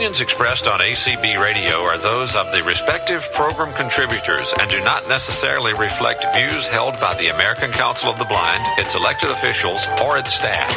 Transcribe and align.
opinions 0.00 0.22
expressed 0.22 0.66
on 0.66 0.80
ACB 0.80 1.38
Radio 1.38 1.82
are 1.82 1.98
those 1.98 2.34
of 2.34 2.50
the 2.52 2.62
respective 2.62 3.22
program 3.34 3.70
contributors 3.74 4.54
and 4.58 4.70
do 4.70 4.82
not 4.82 5.06
necessarily 5.10 5.74
reflect 5.74 6.24
views 6.34 6.66
held 6.66 6.98
by 6.98 7.14
the 7.16 7.26
American 7.28 7.70
Council 7.70 8.08
of 8.08 8.18
the 8.18 8.24
Blind, 8.24 8.64
its 8.78 8.94
elected 8.94 9.30
officials, 9.30 9.86
or 10.02 10.16
its 10.16 10.32
staff. 10.32 10.74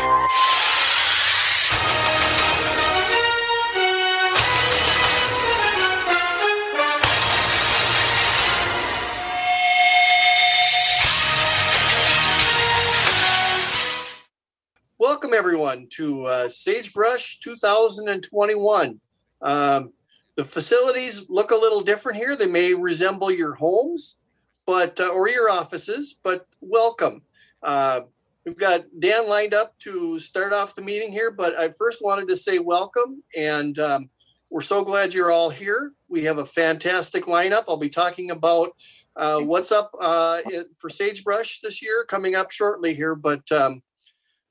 Welcome, 14.99 15.33
everyone, 15.33 15.87
to 15.91 16.25
uh, 16.25 16.49
Sagebrush 16.49 17.39
2021. 17.39 18.99
Um, 19.43 19.93
the 20.35 20.43
facilities 20.43 21.29
look 21.29 21.51
a 21.51 21.55
little 21.55 21.81
different 21.81 22.17
here. 22.17 22.35
They 22.35 22.47
may 22.47 22.73
resemble 22.73 23.31
your 23.31 23.53
homes, 23.53 24.17
but 24.65 24.99
uh, 24.99 25.09
or 25.09 25.29
your 25.29 25.49
offices, 25.49 26.19
but 26.23 26.47
welcome. 26.61 27.21
Uh, 27.61 28.01
we've 28.45 28.57
got 28.57 28.85
Dan 28.99 29.29
lined 29.29 29.53
up 29.53 29.77
to 29.79 30.19
start 30.19 30.53
off 30.53 30.75
the 30.75 30.81
meeting 30.81 31.11
here, 31.11 31.29
but 31.29 31.55
I 31.55 31.71
first 31.77 32.03
wanted 32.03 32.27
to 32.29 32.37
say 32.37 32.57
welcome, 32.57 33.21
and 33.37 33.77
um, 33.77 34.09
we're 34.49 34.61
so 34.61 34.83
glad 34.83 35.13
you're 35.13 35.31
all 35.31 35.49
here. 35.49 35.91
We 36.07 36.23
have 36.23 36.39
a 36.39 36.45
fantastic 36.45 37.25
lineup. 37.25 37.65
I'll 37.67 37.77
be 37.77 37.89
talking 37.89 38.31
about 38.31 38.75
uh, 39.15 39.39
what's 39.41 39.71
up 39.71 39.91
uh, 39.99 40.39
for 40.79 40.89
Sagebrush 40.89 41.59
this 41.61 41.81
year 41.81 42.05
coming 42.07 42.35
up 42.35 42.51
shortly 42.51 42.93
here, 42.93 43.15
but. 43.15 43.51
Um, 43.51 43.81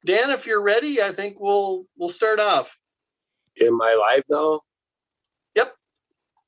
Dan, 0.04 0.30
if 0.30 0.46
you're 0.46 0.64
ready, 0.64 1.00
I 1.00 1.12
think 1.12 1.38
we'll 1.38 1.86
we'll 1.96 2.08
start 2.08 2.40
off. 2.40 2.76
Am 3.60 3.80
I 3.80 3.94
live 3.94 4.24
now? 4.28 4.60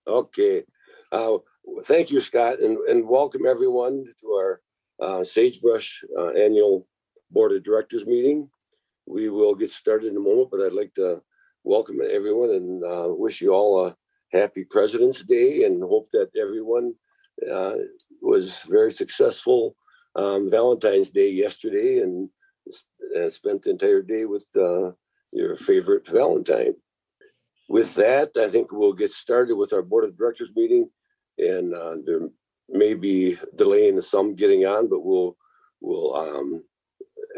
Okay. 0.07 0.65
Uh, 1.11 1.39
thank 1.85 2.11
you, 2.11 2.21
Scott, 2.21 2.61
and, 2.61 2.77
and 2.89 3.09
welcome 3.09 3.47
everyone 3.47 4.05
to 4.21 4.27
our 4.33 4.61
uh, 5.01 5.25
Sagebrush 5.25 6.05
uh, 6.19 6.29
Annual 6.31 6.87
Board 7.31 7.53
of 7.53 7.65
Directors 7.65 8.05
meeting. 8.05 8.51
We 9.07 9.31
will 9.31 9.55
get 9.55 9.71
started 9.71 10.09
in 10.09 10.17
a 10.17 10.21
moment, 10.21 10.49
but 10.51 10.61
I'd 10.61 10.73
like 10.73 10.95
to 10.95 11.23
welcome 11.63 12.01
everyone 12.03 12.51
and 12.51 12.85
uh, 12.85 13.07
wish 13.09 13.41
you 13.41 13.55
all 13.55 13.87
a 13.87 13.97
happy 14.33 14.65
President's 14.65 15.25
Day 15.25 15.65
and 15.65 15.83
hope 15.83 16.11
that 16.13 16.31
everyone 16.39 16.95
uh, 17.51 17.75
was 18.21 18.63
very 18.69 18.93
successful 18.93 19.75
um, 20.17 20.51
Valentine's 20.51 21.11
Day 21.11 21.31
yesterday 21.31 22.01
and 22.01 22.29
and 23.15 23.33
spent 23.33 23.63
the 23.63 23.71
entire 23.71 24.03
day 24.03 24.25
with 24.25 24.47
uh, 24.57 24.91
your 25.33 25.57
favorite 25.57 26.09
Valentine. 26.09 26.75
With 27.69 27.95
that, 27.95 28.31
I 28.37 28.49
think 28.49 28.73
we'll 28.73 28.93
get 28.93 29.11
started 29.11 29.57
with 29.57 29.73
our 29.73 29.83
board 29.83 30.05
of 30.05 30.17
directors 30.17 30.51
meeting, 30.55 30.91
and 31.39 31.75
uh, 31.75 31.97
there 32.05 32.21
may 32.69 32.95
be 32.95 33.39
delay 33.57 33.89
in 33.89 34.01
some 34.03 34.35
getting 34.35 34.67
on, 34.67 34.89
but 34.89 35.05
we'll 35.05 35.37
we'll 35.81 36.15
um, 36.15 36.65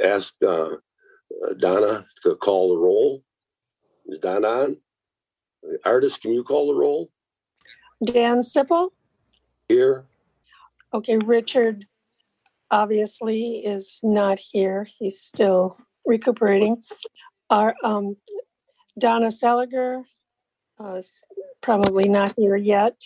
ask 0.02 0.34
uh, 0.42 0.77
Donna 1.58 2.06
to 2.22 2.34
call 2.36 2.70
the 2.70 2.78
roll. 2.78 3.22
Is 4.06 4.18
Donna 4.18 4.48
on? 4.48 4.77
Artist, 5.84 6.22
can 6.22 6.33
you 6.33 6.44
call 6.44 6.68
the 6.68 6.74
roll 6.74 7.11
Dan 8.05 8.40
Sipple. 8.40 8.90
here? 9.68 10.05
Okay, 10.92 11.18
Richard 11.18 11.86
obviously 12.70 13.64
is 13.64 14.00
not 14.02 14.38
here. 14.38 14.88
He's 14.98 15.20
still 15.20 15.78
recuperating. 16.05 16.83
Our 17.50 17.74
um, 17.83 18.16
Donna 18.98 19.28
Seliger 19.28 20.02
uh, 20.80 20.94
is 20.94 21.24
probably 21.60 22.08
not 22.08 22.34
here 22.36 22.56
yet. 22.56 23.00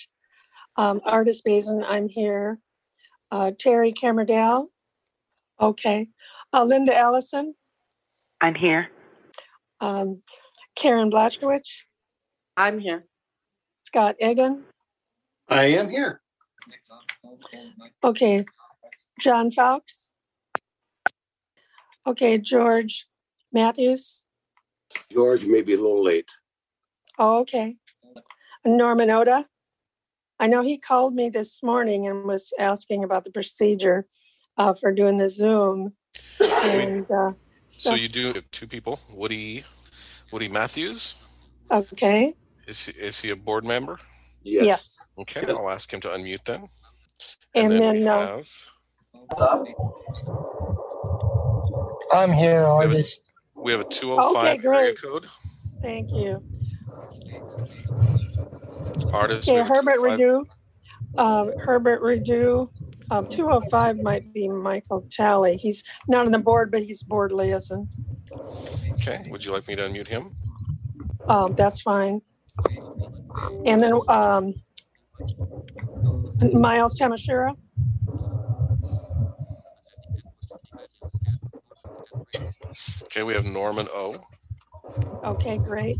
Um, 0.76 1.00
Artist 1.04 1.44
Basin, 1.44 1.84
I'm 1.86 2.08
here. 2.08 2.58
Uh, 3.30 3.52
Terry 3.58 3.92
Cammerdale. 3.92 4.66
Okay. 5.60 6.08
Uh, 6.52 6.64
Linda 6.64 6.96
Allison. 6.96 7.54
I'm 8.40 8.54
here. 8.54 8.88
Um, 9.80 10.22
Karen 10.74 11.10
Blachowicz. 11.10 11.82
I'm 12.56 12.78
here. 12.78 13.04
Scott 13.84 14.16
Egan. 14.20 14.64
I 15.48 15.64
am 15.64 15.90
here. 15.90 16.20
Okay, 18.02 18.44
John 19.20 19.50
Fawkes. 19.50 20.12
Okay, 22.06 22.38
George 22.38 23.06
Matthews. 23.52 24.24
George 25.12 25.46
may 25.46 25.60
be 25.60 25.74
a 25.74 25.76
little 25.76 26.02
late. 26.02 26.30
Oh, 27.20 27.40
okay. 27.40 27.76
Norman 28.64 29.10
Oda. 29.10 29.46
I 30.40 30.46
know 30.46 30.62
he 30.62 30.78
called 30.78 31.14
me 31.14 31.28
this 31.28 31.62
morning 31.62 32.06
and 32.06 32.24
was 32.24 32.50
asking 32.58 33.04
about 33.04 33.24
the 33.24 33.30
procedure 33.30 34.06
uh, 34.56 34.72
for 34.72 34.90
doing 34.90 35.18
the 35.18 35.28
Zoom. 35.28 35.92
And 36.64 37.04
uh, 37.10 37.32
So 37.68 37.90
so, 37.90 37.94
you 37.94 38.08
do 38.08 38.32
have 38.32 38.50
two 38.50 38.66
people, 38.66 39.00
Woody, 39.12 39.64
Woody 40.32 40.48
Matthews. 40.48 41.16
okay, 41.70 42.34
Is 42.66 42.86
he, 42.86 42.92
is 42.92 43.20
he 43.20 43.30
a 43.30 43.36
board 43.36 43.64
member? 43.64 43.98
Yes. 44.42 44.64
yes. 44.64 45.08
Okay, 45.18 45.44
I'll 45.46 45.68
ask 45.70 45.92
him 45.92 46.00
to 46.00 46.08
unmute 46.08 46.44
then. 46.46 46.68
And 47.54 47.74
we 47.74 47.78
then, 47.80 48.08
uh, 48.08 48.16
have 48.28 48.48
I'm 52.12 52.32
here, 52.32 52.66
We 52.78 52.86
have 52.86 52.94
a- 52.94 53.62
we 53.62 53.72
have 53.72 53.80
a 53.82 53.84
205 53.84 54.46
area 54.46 54.62
great. 54.62 55.02
code 55.02 55.26
Thank 55.82 56.10
you. 56.12 56.42
Artist. 59.12 59.48
we 59.48 59.54
Okay, 59.54 59.68
Herbert 59.68 59.96
205 59.96 60.18
Redu. 60.18 60.44
Uh, 61.18 61.46
Herbert 61.58 62.02
Redu. 62.02 62.68
Um, 63.10 63.26
205 63.26 63.98
might 63.98 64.32
be 64.32 64.48
Michael 64.48 65.04
Talley. 65.10 65.56
He's 65.56 65.82
not 66.06 66.26
on 66.26 66.32
the 66.32 66.38
board, 66.38 66.70
but 66.70 66.82
he's 66.82 67.02
board 67.02 67.32
liaison. 67.32 67.88
Okay, 68.92 69.26
would 69.30 69.44
you 69.44 69.52
like 69.52 69.66
me 69.66 69.74
to 69.74 69.82
unmute 69.82 70.06
him? 70.06 70.36
Um, 71.28 71.54
that's 71.54 71.80
fine. 71.80 72.20
And 73.66 73.82
then, 73.82 74.00
um, 74.08 74.54
Miles 76.52 76.98
Tamashira, 76.98 77.54
Okay, 83.04 83.24
we 83.24 83.34
have 83.34 83.44
Norman 83.44 83.88
O. 83.92 84.14
okay, 85.24 85.58
great. 85.58 85.98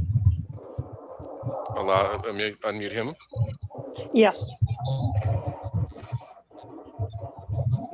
Allow 1.77 2.19
unmute, 2.19 2.59
unmute 2.61 2.93
him. 2.93 3.15
Yes, 4.13 4.51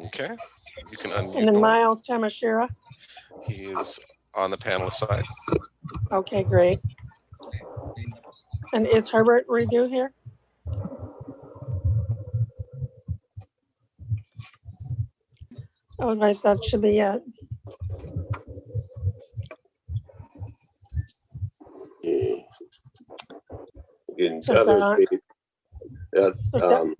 Okay, 0.06 0.30
you 0.90 0.96
can 0.98 1.10
unmute. 1.10 1.36
and 1.38 1.48
then. 1.48 1.60
Miles 1.60 2.02
Tamashira, 2.02 2.68
He 3.44 3.66
is 3.66 3.98
on 4.34 4.50
the 4.50 4.56
panelist 4.56 4.94
side. 4.94 5.24
okay, 6.12 6.42
great. 6.42 6.80
And 8.72 8.86
is 8.86 9.08
Herbert 9.10 9.46
Redo 9.48 9.88
here? 9.88 10.12
Otherwise, 15.98 16.42
that 16.42 16.64
should 16.64 16.82
be 16.82 16.98
it. 16.98 17.22
Yeah. 22.02 22.36
And 24.18 24.44
So 24.44 24.54
others 24.54 24.80
Don- 24.80 24.98
may, 24.98 26.20
uh, 26.20 26.32
um, 26.64 26.94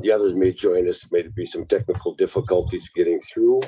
the 0.00 0.12
others 0.12 0.34
may 0.34 0.52
join 0.52 0.88
us, 0.88 1.06
may 1.10 1.22
be 1.22 1.46
some 1.46 1.66
technical 1.66 2.14
difficulties 2.14 2.90
getting 2.94 3.20
through. 3.20 3.60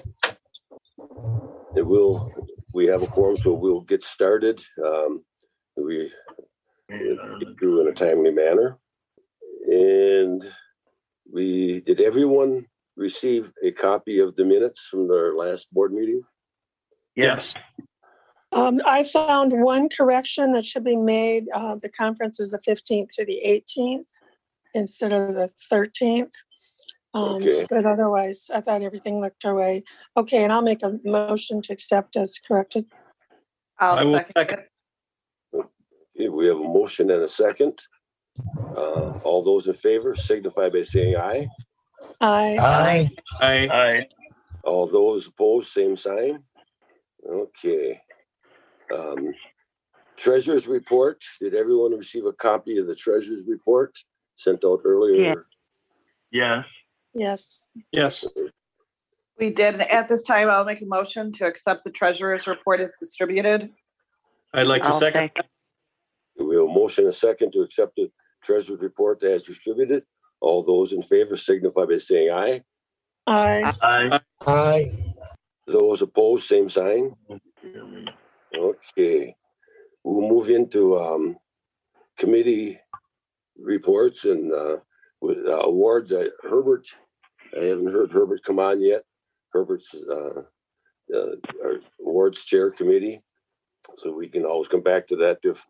It 1.76 1.86
will, 1.86 2.32
we 2.72 2.86
have 2.86 3.02
a 3.02 3.06
quorum, 3.06 3.36
so 3.36 3.52
we'll 3.52 3.82
get 3.82 4.02
started. 4.02 4.62
Um, 4.84 5.24
we 5.76 6.10
we'll 6.88 7.38
get 7.38 7.58
through 7.58 7.82
in 7.82 7.88
a 7.88 7.92
timely 7.92 8.30
manner. 8.32 8.78
And 9.66 10.42
we, 11.32 11.80
did 11.80 12.00
everyone 12.00 12.66
receive 12.96 13.52
a 13.62 13.72
copy 13.72 14.20
of 14.20 14.36
the 14.36 14.44
minutes 14.44 14.86
from 14.86 15.08
their 15.08 15.34
last 15.34 15.72
board 15.72 15.92
meeting? 15.92 16.22
Yes. 17.14 17.54
Um, 18.56 18.78
I 18.86 19.04
found 19.04 19.52
one 19.52 19.88
correction 19.88 20.50
that 20.52 20.64
should 20.64 20.84
be 20.84 20.96
made. 20.96 21.44
Uh, 21.54 21.76
the 21.76 21.90
conference 21.90 22.40
is 22.40 22.50
the 22.52 22.58
fifteenth 22.64 23.10
to 23.16 23.24
the 23.24 23.38
eighteenth 23.38 24.06
instead 24.74 25.12
of 25.12 25.34
the 25.34 25.48
thirteenth. 25.70 26.32
Um, 27.14 27.36
Okay. 27.36 27.66
but 27.70 27.84
otherwise, 27.86 28.50
I 28.52 28.60
thought 28.62 28.82
everything 28.82 29.20
looked 29.20 29.44
our 29.44 29.54
way. 29.54 29.84
Okay, 30.16 30.42
and 30.44 30.52
I'll 30.52 30.62
make 30.62 30.82
a 30.82 30.98
motion 31.04 31.60
to 31.62 31.72
accept 31.72 32.16
as 32.16 32.38
corrected. 32.38 32.86
I 33.78 33.86
I'll 33.88 34.12
second. 34.12 34.32
second. 34.36 34.62
Okay, 35.54 36.28
we 36.28 36.46
have 36.46 36.56
a 36.56 36.60
motion 36.80 37.10
and 37.10 37.22
a 37.22 37.28
second. 37.28 37.78
Uh, 38.58 39.12
all 39.24 39.42
those 39.42 39.66
in 39.66 39.74
favor 39.74 40.14
signify 40.16 40.68
by 40.70 40.82
saying 40.82 41.16
aye. 41.16 41.46
Aye. 42.20 42.56
Aye. 42.60 43.08
I, 43.40 43.68
Aye. 43.68 44.08
All 44.64 44.86
those 44.86 45.28
opposed, 45.28 45.68
same 45.72 45.96
sign. 45.96 46.42
Okay. 47.28 48.00
Um, 48.94 49.32
treasurer's 50.16 50.66
report. 50.66 51.22
Did 51.40 51.54
everyone 51.54 51.96
receive 51.96 52.26
a 52.26 52.32
copy 52.32 52.78
of 52.78 52.86
the 52.86 52.94
treasurer's 52.94 53.42
report 53.46 53.96
sent 54.36 54.64
out 54.64 54.80
earlier? 54.84 55.46
Yeah. 56.30 56.62
Yes. 57.14 57.62
Yes. 57.92 58.26
Yes. 58.26 58.26
We 59.38 59.50
did. 59.50 59.74
And 59.74 59.82
At 59.90 60.08
this 60.08 60.22
time, 60.22 60.48
I'll 60.50 60.64
make 60.64 60.80
a 60.82 60.86
motion 60.86 61.32
to 61.32 61.46
accept 61.46 61.84
the 61.84 61.90
treasurer's 61.90 62.46
report 62.46 62.80
as 62.80 62.94
distributed. 62.98 63.70
I'd 64.54 64.66
like 64.66 64.82
to 64.82 64.88
I'll 64.88 64.94
second. 64.94 65.30
second. 65.36 65.50
We 66.48 66.56
have 66.56 66.64
a 66.64 66.68
motion, 66.68 67.06
a 67.06 67.12
second 67.12 67.52
to 67.52 67.60
accept 67.60 67.96
the 67.96 68.10
treasurer's 68.42 68.80
report 68.80 69.22
as 69.22 69.42
distributed. 69.42 70.04
All 70.40 70.62
those 70.62 70.92
in 70.92 71.02
favor 71.02 71.36
signify 71.36 71.84
by 71.86 71.98
saying 71.98 72.30
aye. 72.30 72.62
I, 73.26 73.74
Aye. 73.82 74.20
Aye. 74.46 74.90
Those 75.66 76.02
opposed, 76.02 76.46
same 76.46 76.68
sign. 76.68 77.16
Okay, 78.56 79.36
we'll 80.02 80.28
move 80.28 80.48
into 80.48 80.98
um 80.98 81.36
committee 82.16 82.80
reports 83.58 84.24
and 84.24 84.52
uh 84.52 84.76
with 85.20 85.38
uh, 85.46 85.60
awards. 85.60 86.10
Uh, 86.12 86.28
Herbert, 86.42 86.86
I 87.54 87.64
haven't 87.64 87.92
heard 87.92 88.12
Herbert 88.12 88.42
come 88.42 88.58
on 88.58 88.80
yet. 88.80 89.02
Herbert's 89.52 89.94
uh 89.94 90.42
uh 91.14 91.36
our 91.62 91.80
awards 92.00 92.44
chair 92.44 92.70
committee. 92.70 93.22
So 93.96 94.12
we 94.12 94.28
can 94.28 94.44
always 94.44 94.68
come 94.68 94.82
back 94.82 95.06
to 95.08 95.16
that 95.16 95.38
if 95.42 95.66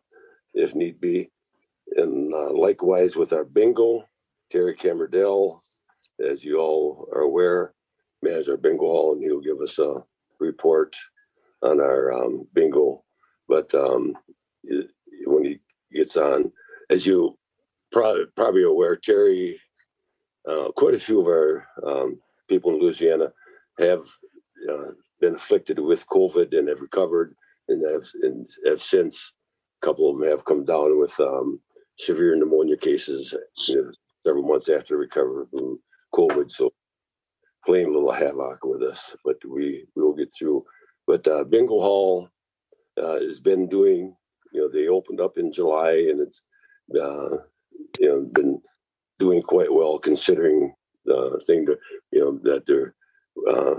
if 0.55 0.75
need 0.75 1.01
be. 1.01 1.31
And 1.97 2.33
uh, 2.33 2.53
likewise 2.53 3.17
with 3.17 3.33
our 3.33 3.45
bingo, 3.45 4.05
Terry 4.51 4.75
Camerdell, 4.77 5.61
as 6.25 6.45
you 6.45 6.59
all 6.59 7.09
are 7.13 7.23
aware, 7.23 7.75
manages 8.23 8.49
our 8.49 8.57
bingo 8.57 8.85
hall 8.87 9.13
and 9.15 9.23
he'll 9.23 9.41
give 9.41 9.61
us 9.61 9.79
a 9.79 10.05
report 10.41 10.97
on 11.63 11.81
our 11.81 12.13
um, 12.13 12.47
bingo. 12.55 13.05
But 13.49 13.75
um, 13.75 14.15
it- 14.65 14.91
when 15.25 15.45
he 15.45 15.59
gets 15.93 16.17
on, 16.17 16.53
as 16.91 17.05
you 17.07 17.37
probably 17.91 18.27
probably 18.37 18.63
aware, 18.63 18.97
Terry, 18.97 19.59
uh, 20.49 20.69
quite 20.77 20.95
a 20.95 21.01
few 21.01 21.21
of 21.21 21.27
our 21.27 21.67
um, 21.85 22.21
people 22.49 22.73
in 22.75 22.81
Louisiana 22.81 23.33
have 23.79 24.07
uh, 24.71 24.91
been 25.21 25.35
afflicted 25.35 25.79
with 25.81 26.07
COVID 26.09 26.57
and 26.57 26.69
have 26.69 26.81
recovered, 26.81 27.35
and 27.69 27.83
have 27.91 28.07
and 28.23 28.47
have 28.67 28.81
since. 28.83 29.33
A 29.83 29.87
couple 29.87 30.11
of 30.11 30.19
them 30.19 30.29
have 30.29 30.45
come 30.45 30.65
down 30.65 30.99
with 30.99 31.19
um, 31.21 31.61
severe 31.99 32.35
pneumonia 32.37 32.77
cases 32.77 33.35
you 33.69 33.77
know, 33.83 33.91
several 34.27 34.45
months 34.47 34.69
after 34.69 34.97
recovery 34.97 35.45
from 35.51 35.79
COVID. 36.15 36.51
So 36.51 36.73
playing 37.65 37.87
a 37.89 37.91
little 37.93 38.13
havoc 38.13 38.65
with 38.65 38.83
us, 38.83 39.15
but 39.25 39.37
we 39.45 39.87
we 39.95 40.03
will 40.03 40.15
get 40.15 40.33
through. 40.35 40.65
But 41.07 41.27
uh, 41.29 41.45
Bingo 41.45 41.81
Hall 41.81 42.29
uh, 43.01 43.21
has 43.21 43.41
been 43.41 43.69
doing, 43.69 44.17
you 44.53 44.61
know, 44.61 44.69
they 44.69 44.89
opened 44.89 45.21
up 45.21 45.39
in 45.39 45.53
July 45.53 45.91
and 46.11 46.21
it's, 46.21 46.43
uh, 46.95 47.37
you 47.99 48.09
know, 48.09 48.29
been 48.33 48.61
doing 49.19 49.43
quite 49.43 49.73
well 49.73 49.99
considering 49.99 50.75
the 51.05 51.41
thing 51.47 51.65
that, 51.67 51.79
you 52.11 52.21
know, 52.21 52.41
that 52.43 52.67
they're 52.67 52.95
uh, 53.49 53.75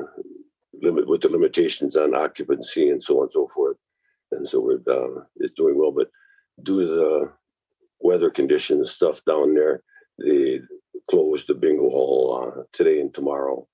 limit 0.81 1.07
with 1.07 1.21
the 1.21 1.29
limitations 1.29 1.95
on 1.95 2.15
occupancy 2.15 2.89
and 2.89 3.01
so 3.01 3.18
on 3.18 3.24
and 3.24 3.31
so 3.31 3.50
forth. 3.53 3.77
And 4.31 4.47
so 4.47 4.59
we're, 4.59 4.94
uh, 4.94 5.23
it's 5.38 5.53
doing 5.56 5.77
well, 5.77 5.91
but 5.91 6.09
due 6.63 6.81
to 6.81 6.88
the 6.88 7.31
weather 8.00 8.30
conditions 8.30 8.91
stuff 8.91 9.23
down 9.25 9.53
there, 9.53 9.81
they 10.19 10.62
closed 11.09 11.47
the 11.47 11.53
bingo 11.53 11.89
hall 11.89 12.53
uh, 12.57 12.62
today 12.73 13.00
and 13.00 13.13
tomorrow. 13.13 13.68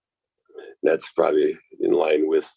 And 0.57 0.91
That's 0.91 1.11
probably 1.11 1.57
in 1.79 1.91
line 1.91 2.27
with 2.27 2.49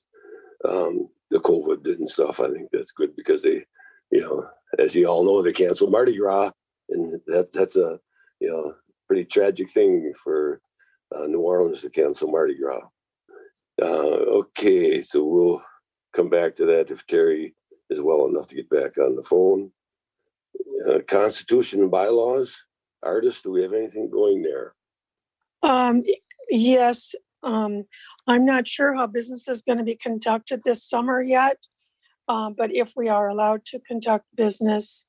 um, 0.64 1.08
the 1.30 1.38
COVID 1.38 1.84
and 1.84 2.08
stuff. 2.08 2.40
I 2.40 2.50
think 2.50 2.68
that's 2.72 2.92
good 2.92 3.14
because 3.16 3.42
they, 3.42 3.64
you 4.10 4.20
know, 4.20 4.48
as 4.78 4.94
you 4.94 5.06
all 5.06 5.24
know, 5.24 5.42
they 5.42 5.52
canceled 5.52 5.92
Mardi 5.92 6.16
Gras, 6.16 6.50
and 6.90 7.20
that 7.26 7.52
that's 7.52 7.76
a 7.76 7.98
you 8.40 8.48
know 8.48 8.74
pretty 9.06 9.24
tragic 9.24 9.70
thing 9.70 10.12
for 10.22 10.60
uh, 11.14 11.26
New 11.26 11.40
Orleans 11.40 11.82
to 11.82 11.90
cancel 11.90 12.30
Mardi 12.30 12.56
Gras. 12.56 12.82
Uh, 13.80 13.84
okay, 14.40 15.02
so 15.02 15.24
we'll 15.24 15.62
come 16.14 16.30
back 16.30 16.56
to 16.56 16.66
that 16.66 16.90
if 16.90 17.06
Terry 17.06 17.54
is 17.90 18.00
well 18.00 18.26
enough 18.26 18.46
to 18.48 18.54
get 18.54 18.70
back 18.70 18.98
on 18.98 19.16
the 19.16 19.22
phone. 19.22 19.70
Uh, 20.88 21.00
Constitution 21.06 21.82
and 21.82 21.90
bylaws, 21.90 22.64
artists. 23.02 23.42
Do 23.42 23.50
we 23.50 23.62
have 23.62 23.72
anything 23.72 24.10
going 24.10 24.42
there? 24.42 24.74
um, 25.62 26.02
yes, 26.48 27.14
um, 27.46 27.84
I'm 28.26 28.44
not 28.44 28.66
sure 28.66 28.94
how 28.94 29.06
business 29.06 29.48
is 29.48 29.62
going 29.62 29.78
to 29.78 29.84
be 29.84 29.94
conducted 29.94 30.62
this 30.64 30.84
summer 30.84 31.22
yet. 31.22 31.58
Um, 32.28 32.56
but 32.58 32.75
if 32.75 32.93
we 32.96 33.08
are 33.08 33.28
allowed 33.28 33.64
to 33.66 33.78
conduct 33.78 34.25
business, 34.34 35.04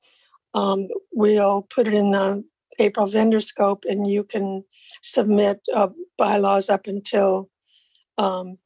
um, 0.54 0.86
we'll 1.12 1.62
put 1.62 1.88
it 1.88 1.94
in 1.94 2.12
the 2.12 2.44
April 2.78 3.08
Vendorscope 3.08 3.84
and 3.88 4.06
you 4.06 4.22
can 4.22 4.62
submit 5.02 5.60
uh, 5.74 5.88
bylaws 6.16 6.70
up 6.70 6.86
until, 6.86 7.50
um, 8.18 8.58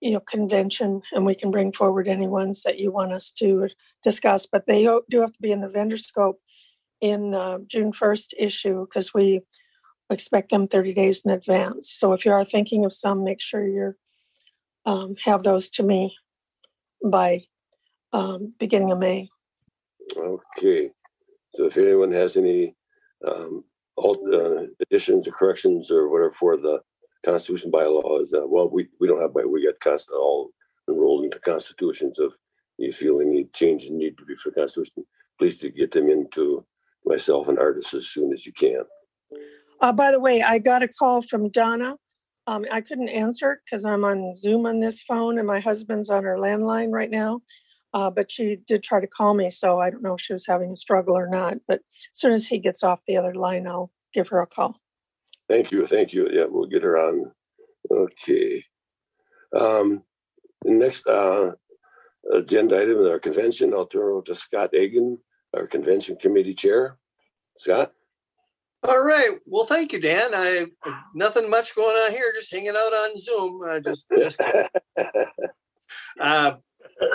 you 0.00 0.12
know, 0.12 0.20
convention 0.20 1.02
and 1.12 1.26
we 1.26 1.34
can 1.34 1.50
bring 1.50 1.72
forward 1.72 2.08
any 2.08 2.26
ones 2.26 2.62
that 2.62 2.78
you 2.78 2.90
want 2.90 3.12
us 3.12 3.30
to 3.32 3.68
discuss. 4.02 4.46
But 4.50 4.66
they 4.66 4.84
do 5.10 5.20
have 5.20 5.32
to 5.32 5.42
be 5.42 5.52
in 5.52 5.60
the 5.60 5.68
Vendorscope 5.68 6.36
in 7.02 7.32
the 7.32 7.62
June 7.68 7.92
1st 7.92 8.32
issue 8.38 8.86
because 8.86 9.12
we 9.12 9.42
expect 10.10 10.50
them 10.50 10.68
30 10.68 10.94
days 10.94 11.22
in 11.24 11.30
advance. 11.30 11.90
So 11.90 12.12
if 12.12 12.24
you 12.24 12.32
are 12.32 12.44
thinking 12.44 12.84
of 12.84 12.92
some, 12.92 13.24
make 13.24 13.40
sure 13.40 13.66
you're 13.66 13.96
um, 14.86 15.14
have 15.24 15.42
those 15.42 15.70
to 15.70 15.82
me 15.82 16.14
by 17.02 17.44
um, 18.12 18.54
beginning 18.58 18.92
of 18.92 18.98
May. 18.98 19.28
Okay, 20.16 20.90
so 21.54 21.64
if 21.64 21.76
anyone 21.78 22.12
has 22.12 22.36
any 22.36 22.74
um, 23.26 23.64
alt, 23.96 24.18
uh, 24.32 24.64
additions 24.82 25.26
or 25.26 25.32
corrections 25.32 25.90
or 25.90 26.08
whatever 26.08 26.32
for 26.32 26.56
the 26.56 26.80
Constitution 27.24 27.70
bylaws, 27.70 28.34
uh, 28.34 28.46
well, 28.46 28.68
we, 28.68 28.88
we 29.00 29.08
don't 29.08 29.20
have, 29.20 29.32
by 29.32 29.44
we 29.44 29.64
got 29.64 29.80
const, 29.80 30.10
all 30.10 30.50
enrolled 30.88 31.24
into 31.24 31.38
constitutions. 31.38 32.18
If 32.18 32.32
you 32.76 32.92
feel 32.92 33.20
any 33.20 33.44
change 33.54 33.84
and 33.86 33.96
need 33.96 34.18
to 34.18 34.24
be 34.24 34.36
for 34.36 34.50
the 34.50 34.60
Constitution, 34.60 35.04
please 35.38 35.58
to 35.58 35.70
get 35.70 35.92
them 35.92 36.10
into 36.10 36.66
myself 37.06 37.48
and 37.48 37.58
artists 37.58 37.94
as 37.94 38.08
soon 38.08 38.32
as 38.32 38.44
you 38.44 38.52
can. 38.52 38.82
Uh, 39.84 39.92
by 39.92 40.10
the 40.10 40.18
way, 40.18 40.40
I 40.40 40.58
got 40.60 40.82
a 40.82 40.88
call 40.88 41.20
from 41.20 41.50
Donna. 41.50 41.96
Um, 42.46 42.64
I 42.72 42.80
couldn't 42.80 43.10
answer 43.10 43.60
because 43.62 43.84
I'm 43.84 44.02
on 44.02 44.32
Zoom 44.32 44.64
on 44.64 44.80
this 44.80 45.02
phone 45.02 45.36
and 45.36 45.46
my 45.46 45.60
husband's 45.60 46.08
on 46.08 46.24
her 46.24 46.38
landline 46.38 46.90
right 46.90 47.10
now. 47.10 47.42
Uh, 47.92 48.08
but 48.08 48.32
she 48.32 48.56
did 48.66 48.82
try 48.82 48.98
to 48.98 49.06
call 49.06 49.34
me, 49.34 49.50
so 49.50 49.80
I 49.80 49.90
don't 49.90 50.02
know 50.02 50.14
if 50.14 50.22
she 50.22 50.32
was 50.32 50.46
having 50.46 50.72
a 50.72 50.76
struggle 50.76 51.14
or 51.14 51.28
not. 51.28 51.58
But 51.68 51.80
as 51.80 52.08
soon 52.14 52.32
as 52.32 52.46
he 52.46 52.58
gets 52.58 52.82
off 52.82 53.00
the 53.06 53.18
other 53.18 53.34
line, 53.34 53.66
I'll 53.66 53.92
give 54.14 54.26
her 54.28 54.40
a 54.40 54.46
call. 54.46 54.80
Thank 55.50 55.70
you, 55.70 55.86
thank 55.86 56.14
you. 56.14 56.30
Yeah, 56.32 56.46
we'll 56.48 56.66
get 56.66 56.82
her 56.82 56.96
on. 56.96 57.30
Okay. 57.90 58.64
Um, 59.54 60.02
next 60.64 61.06
uh, 61.06 61.52
agenda 62.32 62.80
item 62.80 63.00
in 63.00 63.06
our 63.06 63.18
convention. 63.18 63.74
I'll 63.74 63.84
turn 63.84 64.10
over 64.12 64.22
to 64.22 64.34
Scott 64.34 64.72
Egan, 64.72 65.18
our 65.54 65.66
convention 65.66 66.16
committee 66.16 66.54
chair. 66.54 66.96
Scott? 67.58 67.92
All 68.86 69.02
right. 69.02 69.30
Well, 69.46 69.64
thank 69.64 69.94
you, 69.94 70.00
Dan. 70.00 70.32
I 70.34 70.66
nothing 71.14 71.48
much 71.48 71.74
going 71.74 71.96
on 71.96 72.10
here. 72.10 72.34
Just 72.34 72.52
hanging 72.52 72.76
out 72.76 72.92
on 72.92 73.16
Zoom. 73.16 73.62
Uh, 73.66 73.80
just, 73.80 74.04
just 74.14 74.42
uh, 76.20 76.56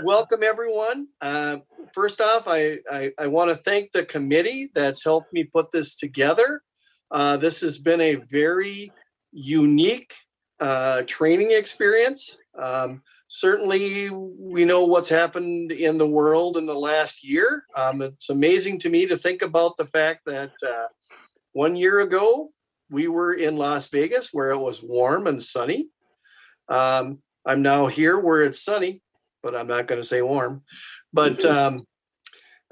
welcome 0.04 0.42
everyone. 0.42 1.10
Uh, 1.22 1.58
first 1.94 2.22
off, 2.22 2.48
I 2.48 2.78
I, 2.92 3.12
I 3.20 3.28
want 3.28 3.52
to 3.52 3.56
thank 3.56 3.92
the 3.92 4.04
committee 4.04 4.72
that's 4.74 5.04
helped 5.04 5.32
me 5.32 5.44
put 5.44 5.70
this 5.70 5.94
together. 5.96 6.64
Uh, 7.12 7.38
this 7.38 7.62
has 7.62 7.78
been 7.78 8.02
a 8.02 8.16
very 8.16 8.92
unique 9.32 10.16
uh, 10.60 11.04
training 11.06 11.52
experience. 11.52 12.40
Um, 12.60 13.04
certainly, 13.28 14.10
we 14.10 14.66
know 14.66 14.86
what's 14.86 15.10
happened 15.10 15.72
in 15.72 16.00
the 16.00 16.10
world 16.10 16.58
in 16.58 16.66
the 16.66 16.74
last 16.74 17.24
year. 17.24 17.62
Um, 17.76 18.02
it's 18.02 18.32
amazing 18.32 18.80
to 18.80 18.90
me 18.90 19.06
to 19.06 19.18
think 19.18 19.44
about 19.44 19.78
the 19.78 19.86
fact 19.86 20.26
that. 20.26 20.90
One 21.54 21.76
year 21.76 22.00
ago, 22.00 22.52
we 22.90 23.08
were 23.08 23.34
in 23.34 23.58
Las 23.58 23.90
Vegas 23.90 24.30
where 24.34 24.52
it 24.52 24.58
was 24.58 24.84
warm 24.84 25.28
and 25.28 25.42
sunny. 25.42 25.90
Um, 26.68 27.20
I'm 27.46 27.62
now 27.62 27.88
here 27.88 28.20
where 28.20 28.42
it's 28.42 28.64
sunny, 28.64 29.02
but 29.42 29.56
I'm 29.56 29.68
not 29.68 29.88
going 29.88 30.02
to 30.02 30.08
say 30.08 30.22
warm. 30.22 30.64
But 31.14 31.44
um, 31.46 31.88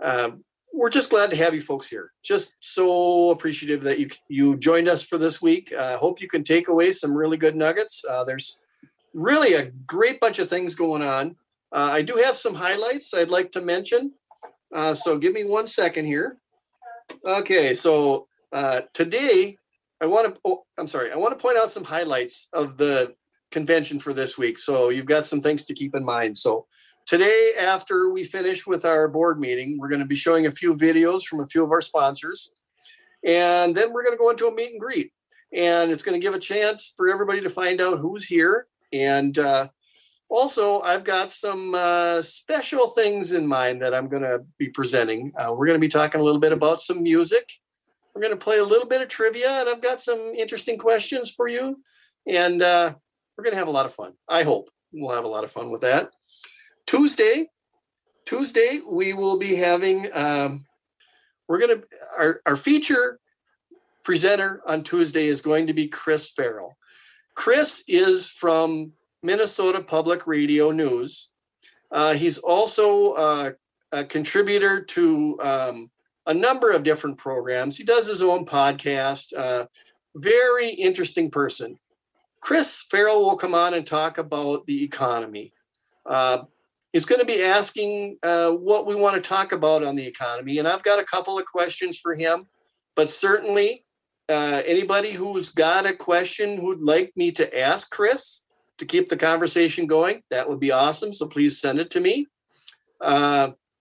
uh, 0.01 0.31
we're 0.74 0.89
just 0.89 1.10
glad 1.10 1.31
to 1.31 1.38
have 1.38 1.55
you 1.55 1.62
folks 1.62 1.88
here. 1.88 2.12
Just 2.24 2.55
so 2.60 3.31
appreciative 3.31 3.81
that 3.84 4.00
you 4.00 4.10
you 4.29 4.57
joined 4.57 4.88
us 4.88 5.03
for 5.03 5.17
this 5.17 5.41
week. 5.41 5.74
I 5.74 5.93
uh, 5.93 5.98
hope 5.98 6.22
you 6.22 6.27
can 6.27 6.43
take 6.43 6.67
away 6.67 6.91
some 6.91 7.17
really 7.17 7.38
good 7.38 7.55
nuggets. 7.55 8.03
Uh, 8.07 8.24
there's 8.24 8.62
really 9.13 9.53
a 9.53 9.72
great 9.88 10.19
bunch 10.19 10.38
of 10.38 10.50
things 10.50 10.75
going 10.75 11.01
on. 11.01 11.36
Uh, 11.72 11.89
I 11.91 12.01
do 12.03 12.15
have 12.17 12.38
some 12.38 12.53
highlights 12.53 13.13
I'd 13.13 13.29
like 13.29 13.51
to 13.53 13.62
mention. 13.62 14.13
Uh, 14.74 14.93
so 14.93 15.17
give 15.17 15.34
me 15.34 15.43
one 15.43 15.65
second 15.65 16.05
here. 16.05 16.38
Okay, 17.25 17.74
so 17.74 18.27
uh, 18.51 18.82
today, 18.94 19.58
I 20.01 20.06
want 20.06 20.34
to. 20.34 20.42
Oh, 20.46 20.63
I'm 20.77 20.88
sorry. 20.88 21.12
I 21.12 21.18
want 21.18 21.38
to 21.38 21.42
point 21.42 21.58
out 21.58 21.72
some 21.72 21.84
highlights 21.84 22.50
of 22.54 22.77
the 22.77 23.16
convention 23.51 24.00
for 24.00 24.13
this 24.13 24.38
week. 24.38 24.58
So 24.58 24.89
you've 24.89 25.06
got 25.06 25.25
some 25.25 25.42
things 25.42 25.66
to 25.66 25.74
keep 25.74 25.96
in 25.96 26.04
mind. 26.04 26.38
So 26.38 26.68
today, 27.06 27.51
after 27.60 28.10
we 28.10 28.24
finish 28.24 28.68
with 28.68 28.86
our 28.86 29.08
board 29.08 29.39
meeting, 29.39 29.77
we're 29.80 29.89
going 29.89 30.01
to 30.01 30.06
be 30.06 30.16
showing 30.16 30.46
a 30.46 30.51
few 30.51 30.75
videos 30.75 31.24
from 31.24 31.39
a 31.39 31.48
few 31.48 31.63
of 31.63 31.72
our 31.72 31.82
sponsors. 31.82 32.51
And 33.25 33.75
then 33.75 33.92
we're 33.92 34.04
going 34.04 34.16
to 34.16 34.22
go 34.22 34.30
into 34.30 34.48
a 34.48 34.54
meet 34.54 34.72
and 34.72 34.80
greet. 34.80 35.12
And 35.54 35.92
it's 35.92 36.04
going 36.04 36.20
to 36.20 36.24
give 36.24 36.36
a 36.36 36.39
chance 36.39 36.94
for 36.96 37.10
everybody 37.10 37.42
to 37.42 37.50
find 37.50 37.82
out 37.82 38.00
who's 38.00 38.25
here. 38.25 38.68
And 38.94 39.38
uh, 39.39 39.70
also, 40.30 40.82
I've 40.82 41.04
got 41.04 41.32
some 41.32 41.74
uh, 41.74 42.22
special 42.22 42.89
things 42.89 43.32
in 43.32 43.48
mind 43.48 43.82
that 43.82 43.94
I'm 43.94 44.10
going 44.10 44.24
to 44.24 44.44
be 44.58 44.70
presenting. 44.70 45.32
Uh, 45.38 45.54
we're 45.54 45.68
going 45.68 45.80
to 45.80 45.86
be 45.86 45.88
talking 45.89 46.20
a 46.20 46.24
little 46.24 46.42
bit 46.42 46.51
about 46.51 46.82
some 46.82 47.01
music. 47.01 47.50
We're 48.17 48.24
going 48.24 48.39
to 48.39 48.43
play 48.43 48.57
a 48.57 48.63
little 48.63 48.88
bit 48.88 49.03
of 49.03 49.09
trivia, 49.09 49.59
and 49.59 49.69
I've 49.69 49.79
got 49.79 50.01
some 50.01 50.17
interesting 50.36 50.79
questions 50.79 51.29
for 51.29 51.47
you. 51.47 51.83
And 52.25 52.63
uh, 52.63 52.95
we're 53.38 53.43
going 53.43 53.53
to 53.53 53.59
have 53.59 53.67
a 53.67 53.71
lot 53.71 53.86
of 53.86 53.93
fun. 53.93 54.13
I 54.27 54.41
hope 54.41 54.71
we'll 54.91 55.13
have 55.13 55.24
a 55.24 55.27
lot 55.27 55.43
of 55.43 55.51
fun 55.51 55.69
with 55.69 55.81
that. 55.81 56.09
Tuesday, 56.88 57.47
Tuesday, 58.25 58.81
we 58.89 59.13
will 59.13 59.38
be 59.38 59.53
having, 59.53 60.09
um, 60.13 60.65
we're 61.47 61.59
going 61.59 61.79
to, 61.79 61.88
our, 62.17 62.41
our 62.47 62.55
feature 62.55 63.19
presenter 64.03 64.63
on 64.65 64.83
Tuesday 64.83 65.27
is 65.27 65.43
going 65.43 65.67
to 65.67 65.74
be 65.74 65.88
Chris 65.88 66.31
Farrell. 66.31 66.75
Chris 67.36 67.83
is 67.88 68.31
from 68.31 68.93
Minnesota 69.21 69.79
Public 69.79 70.25
Radio 70.25 70.71
News. 70.71 71.29
Uh, 71.91 72.15
he's 72.15 72.39
also 72.39 73.12
uh, 73.12 73.51
a 73.91 74.03
contributor 74.03 74.83
to 74.86 75.39
um, 75.39 75.91
a 76.27 76.34
number 76.34 76.72
of 76.72 76.84
different 76.84 77.17
programs. 77.17 77.77
He 77.77 77.84
does 77.84 78.07
his 78.07 78.22
own 78.22 78.46
podcast. 78.46 79.34
Uh, 79.36 79.65
very 80.15 80.69
interesting 80.69 81.31
person. 81.31 81.79
Chris 82.41 82.86
Farrell 82.91 83.24
will 83.24 83.38
come 83.38 83.55
on 83.55 83.74
and 83.74 83.88
talk 83.88 84.17
about 84.17 84.65
the 84.65 84.84
economy. 84.84 85.53
Uh, 86.05 86.43
he's 86.93 87.05
going 87.05 87.19
to 87.19 87.25
be 87.25 87.41
asking 87.43 88.17
uh, 88.24 88.51
what 88.51 88.86
we 88.86 88.96
want 88.96 89.15
to 89.15 89.27
talk 89.27 89.51
about 89.53 89.84
on 89.84 89.96
the 89.96 90.05
economy, 90.05 90.60
and 90.60 90.67
I've 90.67 90.84
got 90.84 91.00
a 91.00 91.03
couple 91.03 91.39
of 91.39 91.46
questions 91.46 91.98
for 91.98 92.13
him. 92.13 92.48
But 92.96 93.12
certainly, 93.12 93.86
uh, 94.29 94.62
anybody 94.65 95.12
who's 95.12 95.51
got 95.51 95.86
a 95.86 95.93
question 95.93 96.57
who'd 96.57 96.81
like 96.81 97.13
me 97.15 97.31
to 97.34 97.60
ask 97.60 97.89
Chris 97.89 98.43
to 98.77 98.86
keep 98.86 99.07
the 99.07 99.17
conversation 99.17 99.88
going, 99.88 100.24
that 100.29 100.48
would 100.48 100.60
be 100.60 100.72
awesome. 100.72 101.13
So 101.13 101.27
please 101.27 101.60
send 101.60 101.79
it 101.79 101.89
to 101.91 102.00
me. 102.00 102.27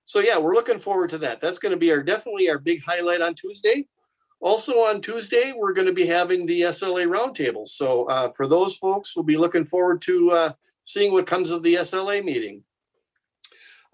So 0.06 0.20
yeah, 0.20 0.38
we're 0.38 0.54
looking 0.54 0.78
forward 0.78 1.10
to 1.10 1.18
that. 1.18 1.40
That's 1.40 1.58
going 1.58 1.72
to 1.72 1.76
be 1.76 1.90
our 1.92 2.02
definitely 2.02 2.48
our 2.48 2.58
big 2.58 2.80
highlight 2.82 3.20
on 3.20 3.34
Tuesday. 3.34 3.86
Also 4.40 4.74
on 4.74 5.00
Tuesday, 5.00 5.52
we're 5.54 5.72
going 5.72 5.88
to 5.88 5.92
be 5.92 6.06
having 6.06 6.46
the 6.46 6.62
SLA 6.62 7.08
roundtable. 7.08 7.66
So 7.66 8.04
uh, 8.04 8.30
for 8.30 8.46
those 8.46 8.76
folks, 8.76 9.16
we'll 9.16 9.24
be 9.24 9.36
looking 9.36 9.64
forward 9.64 10.00
to 10.02 10.30
uh, 10.30 10.52
seeing 10.84 11.12
what 11.12 11.26
comes 11.26 11.50
of 11.50 11.64
the 11.64 11.74
SLA 11.74 12.24
meeting. 12.24 12.62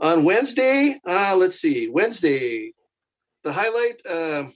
On 0.01 0.25
Wednesday, 0.25 1.01
uh, 1.07 1.35
let's 1.37 1.59
see, 1.59 1.89
Wednesday, 1.89 2.75
the 3.43 3.53
highlight, 3.53 4.05
uh, 4.07 4.51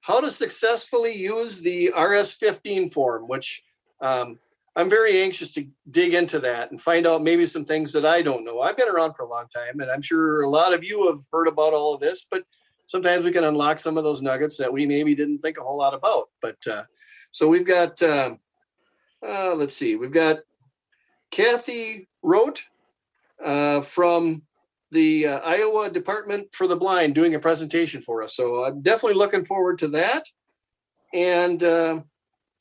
how 0.00 0.20
to 0.20 0.32
successfully 0.32 1.14
use 1.14 1.60
the 1.60 1.92
RS15 1.94 2.92
form, 2.92 3.28
which 3.28 3.62
um, 4.00 4.40
I'm 4.74 4.88
very 4.88 5.20
anxious 5.20 5.52
to 5.52 5.66
dig 5.90 6.14
into 6.14 6.38
that 6.40 6.70
and 6.70 6.80
find 6.80 7.06
out 7.06 7.22
maybe 7.22 7.44
some 7.46 7.64
things 7.64 7.92
that 7.92 8.06
I 8.06 8.22
don't 8.22 8.44
know. 8.44 8.60
I've 8.60 8.76
been 8.76 8.88
around 8.88 9.14
for 9.14 9.24
a 9.24 9.28
long 9.28 9.46
time, 9.54 9.80
and 9.80 9.90
I'm 9.90 10.00
sure 10.00 10.42
a 10.42 10.48
lot 10.48 10.72
of 10.72 10.82
you 10.82 11.06
have 11.08 11.18
heard 11.30 11.48
about 11.48 11.74
all 11.74 11.94
of 11.94 12.00
this, 12.00 12.26
but 12.30 12.44
sometimes 12.86 13.24
we 13.24 13.32
can 13.32 13.44
unlock 13.44 13.78
some 13.78 13.98
of 13.98 14.04
those 14.04 14.22
nuggets 14.22 14.56
that 14.56 14.72
we 14.72 14.86
maybe 14.86 15.14
didn't 15.14 15.40
think 15.40 15.58
a 15.58 15.62
whole 15.62 15.76
lot 15.76 15.94
about. 15.94 16.30
But 16.40 16.56
uh, 16.70 16.84
so 17.32 17.48
we've 17.48 17.66
got, 17.66 18.00
uh, 18.02 18.36
uh, 19.26 19.54
let's 19.54 19.76
see, 19.76 19.96
we've 19.96 20.10
got 20.10 20.38
Kathy 21.30 22.08
Rote 22.22 22.62
uh, 23.44 23.82
from 23.82 24.42
the 24.90 25.26
uh, 25.26 25.40
Iowa 25.40 25.90
Department 25.90 26.54
for 26.54 26.66
the 26.66 26.76
Blind 26.76 27.14
doing 27.14 27.34
a 27.34 27.40
presentation 27.40 28.02
for 28.02 28.22
us. 28.22 28.36
So 28.36 28.64
I'm 28.64 28.82
definitely 28.82 29.18
looking 29.18 29.44
forward 29.44 29.78
to 29.78 29.88
that. 29.88 30.26
And 31.14 31.62
uh, 31.62 32.00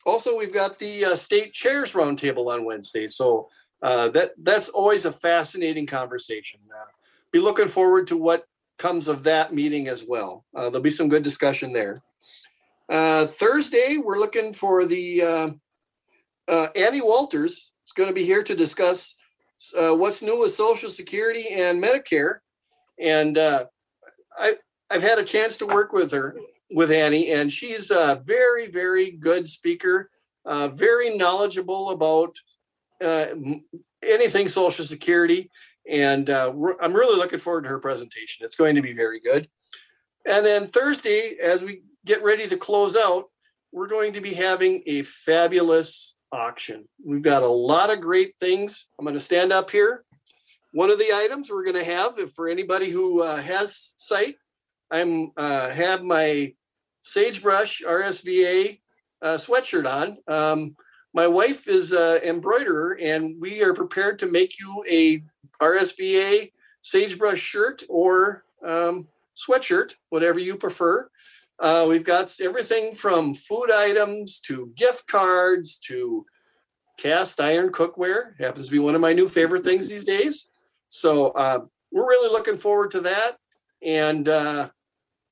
also, 0.05 0.37
we've 0.37 0.53
got 0.53 0.79
the 0.79 1.05
uh, 1.05 1.15
state 1.15 1.53
chairs 1.53 1.93
roundtable 1.93 2.51
on 2.51 2.65
Wednesday. 2.65 3.07
So 3.07 3.49
uh, 3.81 4.09
that 4.09 4.31
that's 4.41 4.69
always 4.69 5.05
a 5.05 5.11
fascinating 5.11 5.85
conversation. 5.85 6.59
Uh, 6.73 6.85
be 7.31 7.39
looking 7.39 7.67
forward 7.67 8.07
to 8.07 8.17
what 8.17 8.45
comes 8.77 9.07
of 9.07 9.23
that 9.23 9.53
meeting 9.53 9.87
as 9.87 10.05
well. 10.07 10.45
Uh, 10.55 10.63
there'll 10.63 10.81
be 10.81 10.89
some 10.89 11.09
good 11.09 11.23
discussion 11.23 11.71
there. 11.71 12.01
Uh, 12.89 13.27
Thursday, 13.27 13.97
we're 13.97 14.19
looking 14.19 14.53
for 14.53 14.85
the 14.85 15.21
uh, 16.47 16.67
Annie 16.75 17.01
Walters 17.01 17.71
is 17.85 17.93
going 17.93 18.09
to 18.09 18.15
be 18.15 18.25
here 18.25 18.43
to 18.43 18.55
discuss 18.55 19.15
what's 19.73 20.21
new 20.21 20.39
with 20.39 20.51
Social 20.51 20.89
Security 20.89 21.49
and 21.49 21.81
Medicare. 21.81 22.39
And 22.99 23.37
I 23.37 24.53
I've 24.89 25.03
had 25.03 25.19
a 25.19 25.23
chance 25.23 25.57
to 25.57 25.65
work 25.65 25.93
with 25.93 26.11
her 26.11 26.35
with 26.73 26.91
Annie, 26.91 27.31
and 27.31 27.51
she's 27.51 27.91
a 27.91 28.21
very 28.25 28.69
very 28.69 29.11
good 29.11 29.47
speaker, 29.47 30.09
uh, 30.45 30.69
very 30.69 31.15
knowledgeable 31.15 31.91
about 31.91 32.35
uh, 33.03 33.27
anything 34.03 34.47
Social 34.47 34.85
Security. 34.85 35.49
And 35.89 36.29
uh, 36.29 36.53
I'm 36.81 36.93
really 36.93 37.17
looking 37.17 37.39
forward 37.39 37.63
to 37.63 37.69
her 37.69 37.79
presentation. 37.79 38.45
It's 38.45 38.55
going 38.55 38.75
to 38.75 38.81
be 38.81 38.93
very 38.93 39.19
good. 39.19 39.49
And 40.25 40.45
then 40.45 40.67
Thursday, 40.67 41.37
as 41.41 41.63
we 41.63 41.81
get 42.05 42.23
ready 42.23 42.47
to 42.47 42.57
close 42.57 42.95
out, 42.95 43.29
we're 43.71 43.87
going 43.87 44.13
to 44.13 44.21
be 44.21 44.33
having 44.33 44.83
a 44.85 45.01
fabulous 45.01 46.15
auction. 46.31 46.87
We've 47.03 47.21
got 47.21 47.43
a 47.43 47.47
lot 47.47 47.89
of 47.89 48.01
great 48.01 48.37
things. 48.37 48.87
I'm 48.97 49.05
going 49.05 49.15
to 49.15 49.21
stand 49.21 49.51
up 49.51 49.71
here. 49.71 50.03
One 50.73 50.89
of 50.89 50.99
the 50.99 51.11
items 51.13 51.49
we're 51.49 51.65
going 51.65 51.83
to 51.83 51.91
have, 51.91 52.17
if 52.17 52.31
for 52.31 52.47
anybody 52.47 52.89
who 52.89 53.21
uh, 53.21 53.37
has 53.37 53.93
sight, 53.97 54.35
I'm 54.89 55.31
uh, 55.35 55.69
have 55.69 56.03
my 56.03 56.53
Sagebrush 57.01 57.81
RSVA 57.81 58.79
uh, 59.21 59.37
sweatshirt 59.37 59.87
on. 59.87 60.17
Um, 60.27 60.75
my 61.13 61.27
wife 61.27 61.67
is 61.67 61.91
an 61.91 62.21
embroiderer, 62.23 62.97
and 63.01 63.39
we 63.39 63.61
are 63.61 63.73
prepared 63.73 64.19
to 64.19 64.27
make 64.27 64.59
you 64.59 64.83
a 64.89 65.23
RSVA 65.61 66.51
Sagebrush 66.81 67.39
shirt 67.39 67.83
or 67.89 68.45
um, 68.65 69.07
sweatshirt, 69.37 69.95
whatever 70.09 70.39
you 70.39 70.55
prefer. 70.55 71.09
Uh, 71.59 71.85
we've 71.87 72.03
got 72.03 72.35
everything 72.41 72.95
from 72.95 73.35
food 73.35 73.69
items 73.71 74.39
to 74.39 74.71
gift 74.75 75.07
cards 75.07 75.77
to 75.77 76.25
cast 76.97 77.39
iron 77.39 77.71
cookware. 77.71 78.39
Happens 78.39 78.67
to 78.67 78.71
be 78.71 78.79
one 78.79 78.95
of 78.95 79.01
my 79.01 79.13
new 79.13 79.27
favorite 79.27 79.63
things 79.63 79.89
these 79.89 80.05
days. 80.05 80.49
So 80.87 81.27
uh, 81.27 81.59
we're 81.91 82.07
really 82.07 82.31
looking 82.31 82.57
forward 82.57 82.91
to 82.91 83.01
that. 83.01 83.37
And 83.83 84.27
uh, 84.27 84.69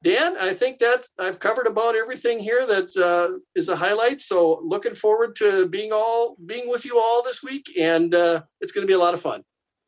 Dan, 0.02 0.38
I 0.40 0.54
think 0.54 0.80
that 0.80 1.04
I've 1.20 1.40
covered 1.40 1.68
about 1.68 1.96
everything 1.96 2.40
here 2.40 2.66
that 2.66 2.96
uh, 2.96 3.40
is 3.54 3.68
a 3.68 3.76
highlight. 3.76 4.22
So 4.22 4.62
looking 4.64 4.96
forward 4.96 5.36
to 5.38 5.68
being 5.68 5.92
all 5.92 6.38
being 6.46 6.70
with 6.70 6.86
you 6.86 6.98
all 6.98 7.22
this 7.22 7.44
week, 7.44 7.70
and 7.78 8.16
uh, 8.16 8.44
it's 8.62 8.72
going 8.72 8.84
to 8.84 8.88
be 8.88 8.94
a 8.94 9.00
lot 9.00 9.14
of 9.14 9.22
fun. 9.22 9.44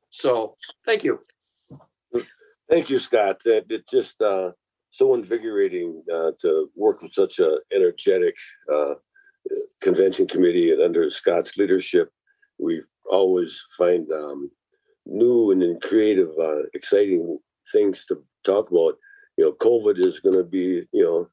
So 0.10 0.56
thank 0.86 1.06
you. 1.06 1.22
Thank 2.70 2.90
you, 2.90 3.00
Scott. 3.00 3.42
It's 3.46 3.90
just 3.90 4.22
uh, 4.22 4.52
so 4.90 5.14
invigorating 5.14 6.04
uh, 6.14 6.32
to 6.42 6.70
work 6.76 7.02
with 7.02 7.14
such 7.14 7.40
an 7.40 7.60
energetic 7.74 8.36
uh, 8.74 8.96
convention 9.82 10.28
committee, 10.28 10.72
and 10.72 10.82
under 10.82 11.10
Scott's 11.10 11.56
leadership, 11.56 12.12
we 12.60 12.82
always 13.10 13.64
find 13.78 14.12
um, 14.12 14.52
new 15.06 15.52
and 15.52 15.82
creative, 15.82 16.32
uh, 16.38 16.64
exciting 16.74 17.40
things 17.72 18.06
to 18.08 18.24
talk 18.44 18.72
about. 18.72 18.96
You 19.38 19.46
know, 19.46 19.52
COVID 19.54 20.04
is 20.04 20.20
going 20.20 20.36
to 20.36 20.44
be 20.44 20.86
you 20.92 21.04
know 21.04 21.28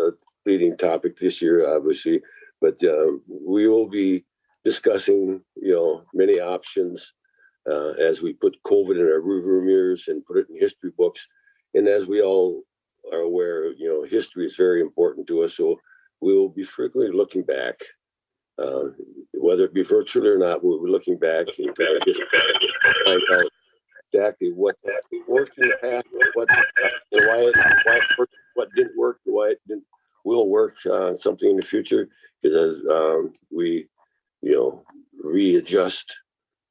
a 0.00 0.12
leading 0.46 0.76
topic 0.76 1.18
this 1.18 1.40
year, 1.40 1.74
obviously, 1.74 2.20
but 2.60 2.82
uh, 2.82 3.12
we 3.28 3.68
will 3.68 3.88
be 3.88 4.24
discussing 4.64 5.40
you 5.56 5.74
know 5.74 6.02
many 6.14 6.40
options 6.40 7.14
uh, 7.70 7.90
as 7.92 8.22
we 8.22 8.32
put 8.32 8.62
COVID 8.64 8.96
in 8.96 9.06
our 9.06 9.20
rearview 9.20 9.64
mirrors 9.64 10.08
and 10.08 10.24
put 10.26 10.38
it 10.38 10.46
in 10.50 10.58
history 10.58 10.90
books. 10.96 11.28
And 11.74 11.88
as 11.88 12.06
we 12.06 12.22
all 12.22 12.62
are 13.12 13.20
aware, 13.20 13.72
you 13.72 13.88
know, 13.88 14.02
history 14.04 14.46
is 14.46 14.56
very 14.56 14.80
important 14.80 15.26
to 15.28 15.42
us. 15.42 15.56
So 15.56 15.80
we 16.20 16.34
will 16.34 16.48
be 16.48 16.62
frequently 16.62 17.14
looking 17.14 17.42
back, 17.42 17.78
uh, 18.58 18.84
whether 19.32 19.64
it 19.64 19.74
be 19.74 19.82
virtually 19.82 20.28
or 20.28 20.38
not. 20.38 20.62
We'll 20.62 20.84
be 20.84 20.90
looking 20.90 21.18
back 21.18 21.46
and 21.58 21.68
out 23.08 23.50
exactly 24.14 24.52
what 24.52 24.76
worked 25.28 25.58
in 25.58 25.68
the 25.68 25.76
past, 25.80 26.06
what 26.34 26.48
why 26.48 27.38
it, 27.38 27.56
why 27.56 27.96
it 27.96 28.02
worked, 28.18 28.34
what 28.54 28.68
didn't 28.76 28.96
work, 28.96 29.18
why 29.24 29.48
it 29.48 29.60
didn't 29.66 29.84
will 30.24 30.48
work 30.48 30.76
on 30.86 31.18
something 31.18 31.50
in 31.50 31.56
the 31.56 31.62
future. 31.62 32.08
Because 32.42 32.78
as 32.78 32.82
um, 32.90 33.32
we, 33.50 33.88
you 34.42 34.52
know, 34.52 34.84
readjust 35.22 36.14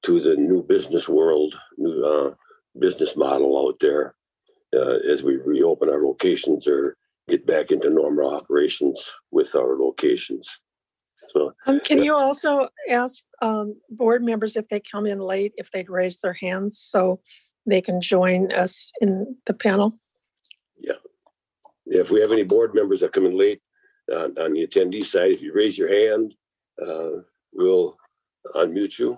to 0.03 0.21
the 0.21 0.35
new 0.35 0.63
business 0.63 1.07
world, 1.07 1.55
new 1.77 2.03
uh, 2.03 2.33
business 2.79 3.15
model 3.15 3.67
out 3.67 3.79
there 3.79 4.15
uh, 4.75 4.97
as 5.11 5.23
we 5.23 5.37
reopen 5.37 5.89
our 5.89 6.03
locations 6.03 6.67
or 6.67 6.97
get 7.29 7.45
back 7.45 7.71
into 7.71 7.89
normal 7.89 8.35
operations 8.35 9.11
with 9.31 9.55
our 9.55 9.77
locations. 9.79 10.59
So, 11.33 11.53
Um, 11.65 11.79
can 11.79 12.03
you 12.03 12.15
also 12.15 12.69
ask, 12.89 13.23
um, 13.41 13.75
board 13.89 14.23
members 14.23 14.55
if 14.55 14.67
they 14.69 14.79
come 14.79 15.05
in 15.05 15.19
late, 15.19 15.53
if 15.57 15.71
they'd 15.71 15.89
raise 15.89 16.19
their 16.19 16.33
hands? 16.33 16.79
So 16.79 17.19
they 17.65 17.81
can 17.81 18.01
join 18.01 18.51
us 18.51 18.91
in 19.01 19.37
the 19.45 19.53
panel. 19.53 19.99
Yeah. 20.77 20.99
If 21.85 22.11
we 22.11 22.21
have 22.21 22.31
any 22.31 22.43
board 22.43 22.75
members 22.75 22.99
that 23.01 23.13
come 23.13 23.25
in 23.25 23.37
late 23.37 23.61
uh, 24.11 24.29
on 24.37 24.53
the 24.53 24.67
attendee 24.67 25.03
side, 25.03 25.31
if 25.31 25.41
you 25.41 25.53
raise 25.53 25.77
your 25.77 25.89
hand, 25.89 26.35
uh, 26.81 27.21
we'll 27.51 27.97
unmute 28.53 28.99
you. 28.99 29.17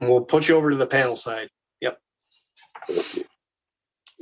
And 0.00 0.10
we'll 0.10 0.24
put 0.24 0.48
you 0.48 0.56
over 0.56 0.70
to 0.70 0.76
the 0.76 0.86
panel 0.86 1.16
side. 1.16 1.48
Yep. 1.80 1.98
Okay. 2.90 3.24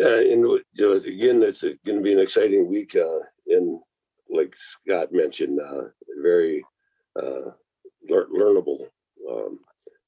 Uh, 0.00 0.18
and 0.18 0.40
you 0.40 0.60
know, 0.78 0.92
again, 0.92 1.42
it's 1.42 1.62
going 1.62 1.98
to 1.98 2.00
be 2.00 2.12
an 2.12 2.18
exciting 2.18 2.68
week. 2.68 2.94
Uh, 2.96 3.20
and 3.46 3.80
like 4.30 4.54
Scott 4.56 5.08
mentioned, 5.12 5.60
uh, 5.60 5.84
very 6.22 6.64
uh, 7.20 7.52
lear- 8.08 8.28
learnable. 8.28 8.86
Um, 9.30 9.58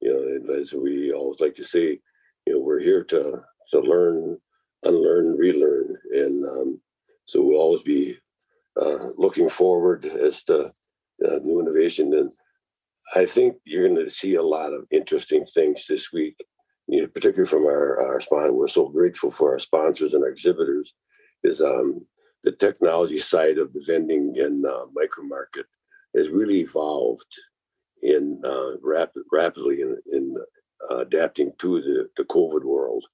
you 0.01 0.13
know, 0.13 0.19
and 0.19 0.61
as 0.61 0.73
we 0.73 1.13
always 1.13 1.41
like 1.41 1.55
to 1.57 1.65
say, 1.65 2.01
you 2.47 2.53
know, 2.53 2.61
we're 2.61 2.81
here 2.81 3.05
to 3.05 3.43
to 3.71 3.81
learn, 3.81 4.39
unlearn, 4.83 5.37
relearn, 5.37 5.97
and 6.13 6.45
um, 6.47 6.81
so 7.27 7.43
we'll 7.43 7.61
always 7.61 7.83
be 7.83 8.19
uh, 8.81 9.09
looking 9.17 9.49
forward 9.49 10.05
as 10.05 10.43
to 10.45 10.67
uh, 11.25 11.39
new 11.43 11.61
innovation. 11.61 12.13
And 12.13 12.33
I 13.15 13.25
think 13.25 13.57
you're 13.65 13.89
going 13.89 14.05
to 14.05 14.11
see 14.11 14.35
a 14.35 14.43
lot 14.43 14.75
of 14.75 14.87
interesting 14.91 15.47
things 15.47 15.87
this 15.87 16.13
week 16.13 16.37
you 16.87 17.03
know, 17.03 17.07
particularly 17.09 17.49
from 17.49 17.65
our, 17.65 18.01
our 18.01 18.21
sponsor, 18.21 18.53
we're 18.53 18.69
so 18.69 18.89
grateful 18.89 19.31
for 19.31 19.53
our 19.53 19.59
sponsors 19.59 20.13
and 20.13 20.23
our 20.23 20.31
exhibitors, 20.31 20.95
is 21.43 21.61
um, 21.61 22.07
the 22.43 22.53
technology 22.53 23.19
side 23.19 23.59
of 23.59 23.73
the 23.73 23.83
vending 23.87 24.35
and 24.39 24.65
uh, 24.67 24.85
micro 24.95 25.25
market 25.25 25.67
has 26.17 26.29
really 26.29 26.61
evolved 26.61 27.33
in 28.03 28.41
uh, 28.45 28.77
rapid, 28.83 29.23
rapidly 29.33 29.81
in, 29.81 29.97
in 30.13 30.37
uh, 30.91 30.99
adapting 30.99 31.53
to 31.59 31.81
the, 31.81 32.09
the 32.17 32.25
COVID 32.25 32.65
world, 32.65 33.05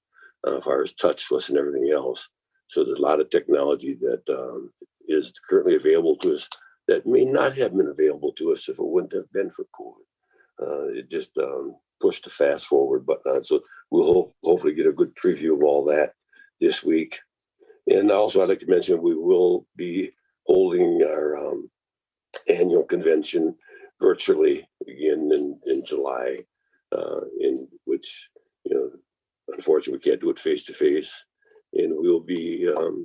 uh, 0.45 0.57
as 0.57 0.63
far 0.63 0.81
as 0.81 0.93
touchless 0.93 1.49
and 1.49 1.57
everything 1.57 1.91
else. 1.91 2.29
So 2.69 2.83
there's 2.83 2.99
a 2.99 3.01
lot 3.01 3.19
of 3.19 3.29
technology 3.29 3.97
that 4.01 4.23
um, 4.29 4.71
is 5.07 5.33
currently 5.49 5.75
available 5.75 6.15
to 6.17 6.33
us 6.33 6.47
that 6.87 7.05
may 7.05 7.25
not 7.25 7.57
have 7.57 7.75
been 7.75 7.87
available 7.87 8.33
to 8.33 8.51
us 8.51 8.67
if 8.67 8.79
it 8.79 8.85
wouldn't 8.85 9.13
have 9.13 9.31
been 9.31 9.51
for 9.51 9.65
COVID. 9.79 10.05
Uh, 10.61 10.87
it 10.99 11.09
just 11.09 11.37
um, 11.37 11.75
pushed 12.01 12.25
the 12.25 12.29
fast 12.29 12.67
forward 12.67 13.05
button. 13.05 13.43
So 13.43 13.61
we'll 13.89 14.13
ho- 14.13 14.35
hopefully 14.43 14.73
get 14.73 14.87
a 14.87 14.91
good 14.91 15.15
preview 15.15 15.53
of 15.53 15.63
all 15.63 15.85
that 15.85 16.13
this 16.59 16.83
week. 16.83 17.19
And 17.87 18.11
also, 18.11 18.41
I'd 18.41 18.49
like 18.49 18.59
to 18.59 18.67
mention 18.67 19.01
we 19.01 19.15
will 19.15 19.65
be 19.75 20.11
holding 20.45 21.01
our 21.03 21.37
um, 21.37 21.69
annual 22.47 22.83
convention 22.83 23.55
virtually 23.99 24.67
again 24.87 25.29
in, 25.33 25.59
in 25.65 25.85
July, 25.85 26.37
uh, 26.95 27.21
in 27.39 27.67
which, 27.85 28.29
you 28.65 28.75
know, 28.75 28.89
unfortunately, 29.55 29.97
we 29.97 30.09
can't 30.11 30.21
do 30.21 30.29
it 30.29 30.39
face 30.39 30.63
to 30.65 30.73
face. 30.73 31.25
And 31.73 31.93
we'll 31.95 32.19
be, 32.19 32.67
um, 32.77 33.03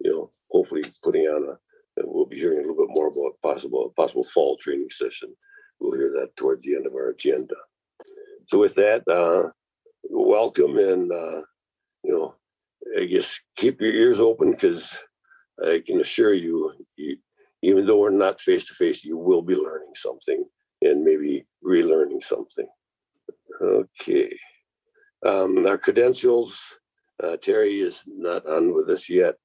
you 0.00 0.10
know, 0.10 0.30
hopefully 0.50 0.82
putting 1.02 1.22
on 1.22 1.48
a, 1.50 1.58
we'll 2.04 2.26
be 2.26 2.38
hearing 2.38 2.58
a 2.58 2.60
little 2.62 2.86
bit 2.86 2.94
more 2.94 3.08
about 3.08 3.40
possible 3.42 3.92
possible 3.96 4.24
fall 4.24 4.56
training 4.56 4.90
session. 4.90 5.34
We'll 5.80 5.98
hear 5.98 6.12
that 6.20 6.36
towards 6.36 6.64
the 6.64 6.76
end 6.76 6.86
of 6.86 6.94
our 6.94 7.10
agenda. 7.10 7.54
So 8.46 8.58
with 8.58 8.74
that, 8.74 9.06
uh, 9.08 9.50
welcome 10.10 10.76
and, 10.78 11.10
uh, 11.10 11.42
you 12.02 12.12
know, 12.12 12.34
I 13.00 13.04
guess 13.04 13.40
keep 13.56 13.80
your 13.80 13.92
ears 13.92 14.20
open 14.20 14.50
because 14.50 14.98
I 15.64 15.82
can 15.86 16.00
assure 16.00 16.34
you, 16.34 16.72
you, 16.96 17.16
even 17.62 17.86
though 17.86 17.98
we're 17.98 18.10
not 18.10 18.40
face 18.40 18.66
to 18.68 18.74
face, 18.74 19.04
you 19.04 19.16
will 19.16 19.42
be 19.42 19.54
learning 19.54 19.92
something 19.94 20.44
and 20.82 21.04
maybe 21.04 21.46
relearning 21.64 22.22
something. 22.22 22.66
Okay. 23.60 24.36
Um, 25.24 25.66
our 25.66 25.78
credentials, 25.78 26.58
uh, 27.22 27.36
Terry 27.36 27.80
is 27.80 28.02
not 28.06 28.46
on 28.46 28.74
with 28.74 28.90
us 28.90 29.08
yet. 29.08 29.36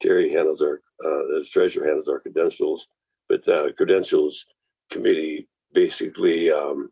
Terry 0.00 0.32
handles 0.32 0.60
our, 0.62 0.80
uh, 1.04 1.38
as 1.38 1.48
treasurer 1.50 1.86
handles 1.86 2.08
our 2.08 2.20
credentials, 2.20 2.88
but 3.28 3.44
the 3.44 3.72
credentials 3.76 4.46
committee 4.90 5.48
basically, 5.72 6.50
um, 6.50 6.90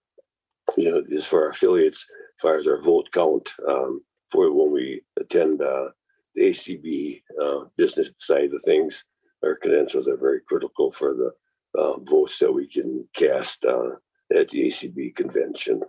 you 0.76 0.90
know, 0.90 1.02
is 1.08 1.26
for 1.26 1.42
our 1.44 1.50
affiliates 1.50 2.06
as 2.36 2.40
far 2.40 2.54
as 2.54 2.68
our 2.68 2.80
vote 2.80 3.08
count 3.12 3.50
um, 3.68 4.02
for 4.30 4.52
when 4.52 4.72
we 4.72 5.02
attend 5.18 5.60
uh, 5.60 5.88
the 6.34 6.50
ACB 6.50 7.22
uh, 7.42 7.64
business 7.76 8.10
side 8.18 8.52
of 8.52 8.62
things. 8.62 9.04
Our 9.44 9.56
credentials 9.56 10.08
are 10.08 10.16
very 10.16 10.40
critical 10.46 10.90
for 10.90 11.14
the 11.14 11.80
uh, 11.80 11.98
votes 12.00 12.38
that 12.38 12.52
we 12.52 12.66
can 12.66 13.06
cast 13.14 13.64
uh, 13.64 13.90
at 14.36 14.48
the 14.48 14.68
ACB 14.68 15.14
convention. 15.14 15.82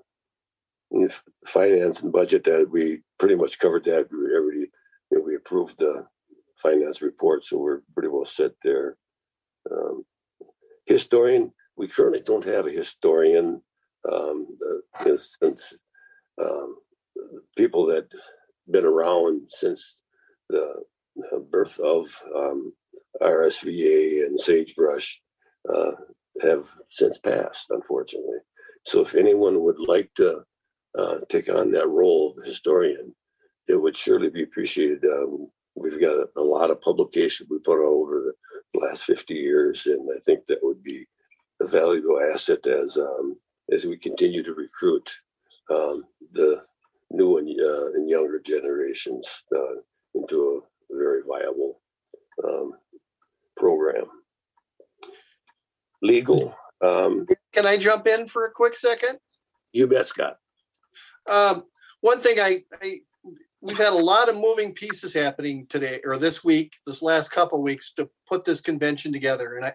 And 0.92 1.10
f- 1.10 1.24
finance 1.46 2.02
and 2.02 2.12
budget 2.12 2.44
that 2.46 2.68
we 2.70 3.02
pretty 3.18 3.36
much 3.36 3.60
covered 3.60 3.86
that. 3.86 4.08
We 4.12 4.36
already, 4.36 4.72
you 5.12 5.18
know, 5.18 5.22
we 5.22 5.36
approved 5.36 5.80
the 5.80 6.06
finance 6.62 7.02
report, 7.02 7.46
so 7.46 7.58
we're 7.58 7.82
pretty 7.94 8.10
well 8.10 8.26
set 8.26 8.52
there. 8.64 8.98
Um, 9.72 10.04
historian, 10.86 11.52
we 11.78 11.88
currently 11.88 12.22
don't 12.22 12.46
have 12.46 12.66
a 12.66 12.72
historian 12.72 13.62
um, 14.12 14.48
you 15.06 15.12
know, 15.12 15.18
since 15.18 15.74
um, 16.42 16.76
people 17.58 17.86
that 17.88 18.08
been 18.70 18.86
around 18.86 19.48
since 19.50 20.02
the, 20.50 20.84
the 21.16 21.46
birth 21.52 21.80
of 21.80 22.08
um, 22.36 22.74
RSVA 23.22 24.26
and 24.26 24.40
sagebrush 24.40 25.22
uh, 25.74 25.92
have 26.42 26.70
since 26.90 27.18
passed, 27.18 27.68
unfortunately. 27.70 28.38
So 28.86 29.02
if 29.02 29.16
anyone 29.16 29.62
would 29.64 29.80
like 29.80 30.10
to 30.16 30.44
uh, 30.98 31.20
take 31.30 31.50
on 31.50 31.72
that 31.72 31.88
role 31.88 32.36
of 32.38 32.46
historian, 32.46 33.14
it 33.68 33.76
would 33.76 33.96
surely 33.96 34.30
be 34.30 34.44
appreciated. 34.44 35.04
Um, 35.06 35.50
we've 35.76 36.00
got 36.00 36.16
a, 36.16 36.28
a 36.38 36.42
lot 36.42 36.72
of 36.72 36.82
publication 36.82 37.48
we 37.50 37.60
put 37.60 37.80
out 37.80 37.86
over 37.86 38.36
the 38.74 38.80
last 38.80 39.04
50 39.04 39.34
years, 39.34 39.86
and 39.86 40.10
I 40.16 40.20
think 40.22 40.46
that 40.48 40.60
would 40.64 40.84
be 40.84 41.06
a 41.62 41.68
valuable 41.68 42.20
asset 42.34 42.66
as 42.66 42.98
um, 42.98 43.38
as 43.72 43.86
we 43.86 43.98
continue 43.98 44.44
to 44.44 44.54
recruit 44.54 45.10
um, 45.70 46.06
the 46.34 46.64
new 47.12 47.38
and, 47.38 47.50
uh, 47.60 47.88
and 47.94 48.10
younger 48.10 48.40
generations 48.40 49.44
uh, 49.56 49.76
into 50.16 50.64
a 50.92 50.96
very 50.96 51.22
viable 51.28 51.82
um, 52.44 52.74
program. 53.60 54.06
Legal, 56.02 56.56
um, 56.82 57.28
Can 57.54 57.66
I 57.66 57.78
jump 57.78 58.08
in 58.08 58.28
for 58.28 58.46
a 58.46 58.52
quick 58.52 58.74
second? 58.76 59.20
you 59.74 59.86
bet, 59.86 60.08
Scott. 60.08 60.38
Um, 61.30 61.66
one 62.02 62.22
thing 62.22 62.40
I, 62.40 62.64
I, 62.82 63.02
we've 63.62 63.78
had 63.78 63.94
a 63.94 63.98
lot 63.98 64.30
of 64.30 64.36
moving 64.36 64.74
pieces 64.74 65.14
happening 65.14 65.68
today 65.68 66.00
or 66.06 66.18
this 66.18 66.44
week, 66.44 66.74
this 66.88 67.02
last 67.02 67.30
couple 67.30 67.62
weeks 67.62 67.94
to 67.94 68.10
put 68.28 68.46
this 68.46 68.62
convention 68.62 69.12
together. 69.12 69.56
And 69.56 69.66
I, 69.66 69.74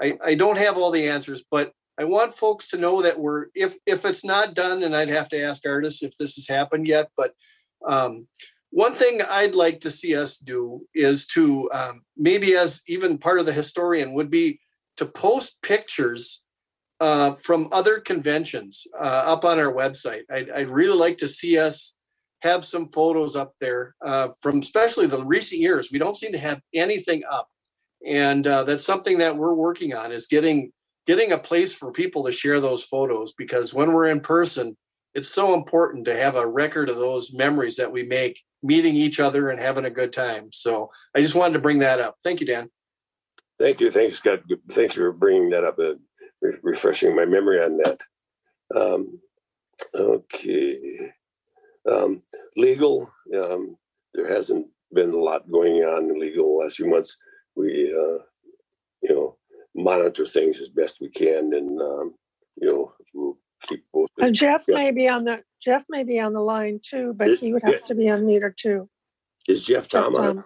I, 0.00 0.18
I 0.24 0.34
don't 0.34 0.58
have 0.58 0.76
all 0.76 0.90
the 0.90 1.06
answers, 1.06 1.44
but 1.50 1.72
I 1.98 2.04
want 2.04 2.38
folks 2.38 2.68
to 2.68 2.78
know 2.78 3.02
that 3.02 3.18
we're, 3.18 3.46
if, 3.54 3.76
if 3.86 4.04
it's 4.04 4.24
not 4.24 4.54
done, 4.54 4.82
and 4.82 4.96
I'd 4.96 5.08
have 5.08 5.28
to 5.28 5.42
ask 5.42 5.66
artists 5.66 6.02
if 6.02 6.16
this 6.18 6.34
has 6.36 6.48
happened 6.48 6.88
yet, 6.88 7.10
but, 7.16 7.32
um, 7.86 8.26
one 8.76 8.92
thing 8.92 9.22
I'd 9.26 9.54
like 9.54 9.80
to 9.80 9.90
see 9.90 10.14
us 10.14 10.36
do 10.36 10.82
is 10.94 11.26
to, 11.28 11.70
um, 11.72 12.02
maybe 12.14 12.56
as 12.56 12.82
even 12.86 13.16
part 13.16 13.38
of 13.38 13.46
the 13.46 13.52
historian 13.54 14.12
would 14.12 14.30
be 14.30 14.60
to 14.98 15.06
post 15.06 15.62
pictures 15.62 16.44
uh, 17.00 17.36
from 17.36 17.70
other 17.72 18.00
conventions 18.00 18.86
uh, 18.94 19.22
up 19.24 19.46
on 19.46 19.58
our 19.58 19.72
website. 19.72 20.24
I'd, 20.30 20.50
I'd 20.50 20.68
really 20.68 20.98
like 20.98 21.16
to 21.18 21.28
see 21.28 21.58
us 21.58 21.96
have 22.42 22.66
some 22.66 22.90
photos 22.90 23.34
up 23.34 23.54
there 23.62 23.94
uh, 24.04 24.28
from 24.42 24.58
especially 24.58 25.06
the 25.06 25.24
recent 25.24 25.62
years. 25.62 25.88
We 25.90 25.98
don't 25.98 26.14
seem 26.14 26.32
to 26.32 26.38
have 26.38 26.60
anything 26.74 27.22
up, 27.30 27.48
and 28.06 28.46
uh, 28.46 28.64
that's 28.64 28.84
something 28.84 29.16
that 29.18 29.38
we're 29.38 29.54
working 29.54 29.94
on 29.94 30.12
is 30.12 30.26
getting 30.26 30.70
getting 31.06 31.32
a 31.32 31.38
place 31.38 31.72
for 31.72 31.92
people 31.92 32.24
to 32.24 32.32
share 32.32 32.60
those 32.60 32.84
photos 32.84 33.32
because 33.38 33.72
when 33.72 33.94
we're 33.94 34.08
in 34.08 34.20
person, 34.20 34.76
it's 35.14 35.30
so 35.30 35.54
important 35.54 36.04
to 36.04 36.14
have 36.14 36.36
a 36.36 36.46
record 36.46 36.90
of 36.90 36.96
those 36.96 37.32
memories 37.32 37.76
that 37.76 37.90
we 37.90 38.02
make 38.02 38.42
meeting 38.66 38.94
each 38.96 39.20
other 39.20 39.50
and 39.50 39.60
having 39.60 39.84
a 39.84 39.90
good 39.90 40.12
time. 40.12 40.50
So 40.52 40.90
I 41.14 41.20
just 41.22 41.34
wanted 41.34 41.54
to 41.54 41.60
bring 41.60 41.78
that 41.80 42.00
up. 42.00 42.16
Thank 42.22 42.40
you, 42.40 42.46
Dan. 42.46 42.70
Thank 43.60 43.80
you. 43.80 43.90
Thanks, 43.90 44.16
Scott. 44.16 44.40
Thank 44.72 44.96
you 44.96 45.02
for 45.02 45.12
bringing 45.12 45.50
that 45.50 45.64
up, 45.64 45.78
re- 45.78 46.58
refreshing 46.62 47.16
my 47.16 47.24
memory 47.24 47.62
on 47.62 47.78
that. 47.78 48.00
Um, 48.74 49.20
okay. 49.94 51.12
Um, 51.90 52.22
legal, 52.56 53.10
um, 53.34 53.76
there 54.12 54.28
hasn't 54.28 54.66
been 54.92 55.10
a 55.10 55.16
lot 55.18 55.50
going 55.50 55.76
on 55.76 56.10
in 56.10 56.20
legal 56.20 56.58
the 56.58 56.64
last 56.64 56.76
few 56.76 56.88
months. 56.88 57.16
We, 57.54 57.94
uh, 57.94 58.22
you 59.02 59.14
know, 59.14 59.36
monitor 59.74 60.26
things 60.26 60.60
as 60.60 60.68
best 60.68 61.00
we 61.00 61.08
can 61.08 61.54
and, 61.54 61.80
um, 61.80 62.14
you 62.56 62.68
know, 62.68 62.92
we'll 63.14 63.38
keep 63.68 63.84
both. 63.92 64.08
Uh, 64.20 64.30
Jeff 64.30 64.64
Yeah. 64.68 64.76
may 64.76 64.90
be 64.92 65.08
on 65.08 65.24
the, 65.24 65.42
Jeff 65.60 65.84
may 65.88 66.04
be 66.04 66.20
on 66.20 66.32
the 66.32 66.40
line 66.40 66.80
too, 66.82 67.14
but 67.16 67.30
Yeah, 67.30 67.36
he 67.36 67.52
would 67.52 67.62
yeah. 67.64 67.72
have 67.72 67.84
to 67.86 67.94
be 67.94 68.04
unmuted 68.04 68.56
too. 68.56 68.88
Is 69.48 69.64
Jeff 69.64 69.88
Tom 69.88 70.12
But, 70.12 70.20
on? 70.22 70.38
um, 70.38 70.44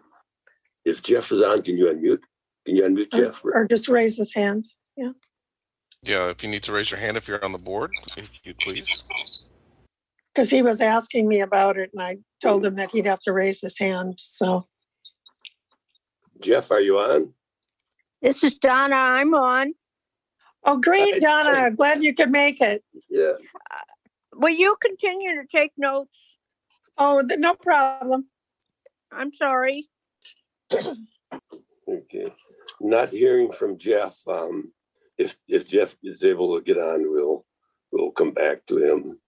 If 0.85 1.03
Jeff 1.03 1.31
is 1.33 1.43
on, 1.43 1.63
can 1.63 1.77
you 1.77 1.87
unmute? 1.87 2.21
Can 2.67 2.77
you 2.77 2.83
unmute 2.85 3.15
or- 3.15 3.19
Jeff? 3.25 3.45
Or 3.45 3.67
just 3.67 3.89
raise 3.89 4.17
his 4.17 4.33
hand. 4.35 4.67
Yeah, 4.97 5.13
Yeah, 6.03 6.29
if 6.31 6.43
you 6.43 6.49
need 6.51 6.63
to 6.65 6.73
raise 6.73 6.91
your 6.91 7.01
hand 7.01 7.17
if 7.17 7.29
you're 7.29 7.45
on 7.45 7.53
the 7.53 7.59
board, 7.59 7.91
if 8.17 8.29
you 8.45 8.55
please. 8.55 9.05
Because 10.35 10.49
he 10.51 10.63
was 10.63 10.81
asking 10.81 11.27
me 11.29 11.41
about 11.41 11.77
it 11.79 11.91
and 11.93 12.03
I 12.03 12.19
told 12.43 12.65
him 12.65 12.75
that 12.77 12.91
he'd 12.93 13.07
have 13.07 13.21
to 13.21 13.33
raise 13.33 13.61
his 13.61 13.79
hand, 13.79 14.15
so. 14.19 14.67
Jeff, 16.41 16.71
are 16.71 16.81
you 16.81 16.99
on? 16.99 17.35
This 18.23 18.43
is 18.45 18.55
Donna. 18.55 18.95
I'm 18.95 19.35
on. 19.35 19.73
Oh, 20.65 20.77
great, 20.79 21.15
Hi. 21.15 21.19
Donna. 21.21 21.71
Glad 21.71 22.03
you 22.03 22.15
could 22.15 22.31
make 22.31 22.61
it. 22.61 22.85
Yeah. 23.09 23.33
Will 24.35 24.51
you 24.55 24.77
continue 24.81 25.35
to 25.41 25.47
take 25.55 25.73
notes? 25.77 26.11
Oh, 26.99 27.27
th- 27.27 27.41
no 27.41 27.55
problem. 27.55 28.27
I'm 29.13 29.33
sorry. 29.35 29.89
Okay. 30.73 32.33
Not 32.81 33.11
hearing 33.11 33.53
from 33.53 33.79
Jeff. 33.79 34.17
Um, 34.29 34.73
if, 35.19 35.37
if 35.49 35.69
Jeff 35.69 35.97
is 36.03 36.23
able 36.25 36.57
to 36.57 36.63
get 36.65 36.79
on, 36.79 37.11
we'll, 37.11 37.45
we'll 37.91 38.13
come 38.13 38.33
back 38.33 38.65
to 38.67 38.79
him. 38.79 39.19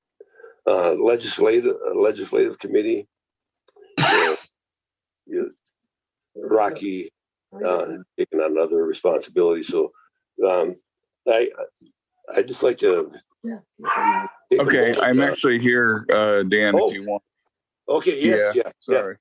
Uh, 0.66 0.92
legislative, 0.94 1.74
uh, 1.74 1.98
legislative 1.98 2.58
committee. 2.58 3.08
uh, 4.00 4.36
you- 5.26 5.54
Rocky, 6.34 7.12
uh, 7.52 7.86
taking 8.18 8.40
on 8.40 8.56
other 8.58 8.84
responsibilities. 8.86 9.68
So, 9.68 9.92
um, 10.46 10.76
I, 11.28 11.48
I 12.34 12.42
just 12.42 12.62
like 12.62 12.78
to. 12.78 13.10
a 13.46 14.28
Okay, 14.60 14.94
I'm 15.00 15.20
uh, 15.20 15.24
actually 15.24 15.58
here, 15.58 16.06
uh, 16.12 16.42
Dan, 16.42 16.74
Oh, 16.76 16.88
if 16.90 16.94
you 16.94 17.04
want. 17.06 17.22
Okay, 17.88 18.22
yes, 18.22 18.54
Yeah, 18.54 18.62
Jeff. 18.62 18.72
Sorry. 18.80 19.16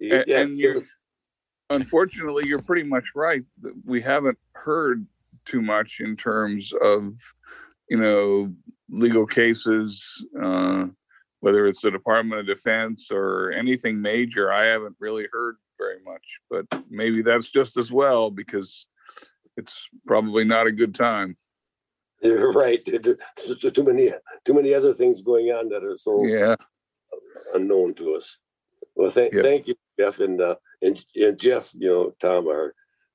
Jeff, 0.00 0.12
And- 0.20 0.24
yes, 0.28 0.48
and 0.48 0.58
you're- 0.58 0.80
Unfortunately, 1.70 2.44
you're 2.46 2.58
pretty 2.60 2.82
much 2.82 3.04
right. 3.16 3.42
We 3.86 4.02
haven't 4.02 4.38
heard 4.52 5.06
too 5.46 5.62
much 5.62 5.98
in 6.00 6.14
terms 6.14 6.74
of, 6.82 7.14
you 7.88 7.96
know, 7.96 8.54
legal 8.90 9.26
cases, 9.26 10.04
uh, 10.40 10.88
whether 11.40 11.66
it's 11.66 11.80
the 11.80 11.90
Department 11.90 12.40
of 12.40 12.46
Defense 12.46 13.10
or 13.10 13.50
anything 13.52 14.00
major. 14.00 14.52
I 14.52 14.66
haven't 14.66 14.94
really 15.00 15.26
heard 15.32 15.56
very 15.78 16.00
much, 16.04 16.38
but 16.50 16.66
maybe 16.90 17.22
that's 17.22 17.50
just 17.50 17.78
as 17.78 17.90
well 17.90 18.30
because 18.30 18.86
it's 19.56 19.88
probably 20.06 20.44
not 20.44 20.66
a 20.66 20.72
good 20.72 20.94
time. 20.94 21.36
You're 22.22 22.52
right. 22.64 22.84
Too 22.84 23.84
many, 23.84 24.10
too 24.44 24.54
many 24.54 24.74
other 24.74 24.94
things 24.94 25.20
going 25.22 25.46
on 25.50 25.68
that 25.70 25.84
are 25.84 25.96
so 25.96 26.24
Yeah. 26.24 26.56
unknown 27.54 27.94
to 27.94 28.14
us. 28.14 28.38
Well, 28.94 29.10
thank, 29.10 29.34
Yep. 29.34 29.42
thank 29.44 29.68
you, 29.68 29.74
Jeff, 29.98 30.20
and, 30.20 30.40
uh, 30.40 30.56
and, 30.80 31.04
and 31.16 31.38
Jeff, 31.38 31.72
you 31.74 31.88
know, 31.88 32.10
Tom, 32.20 32.46
our, 32.48 32.74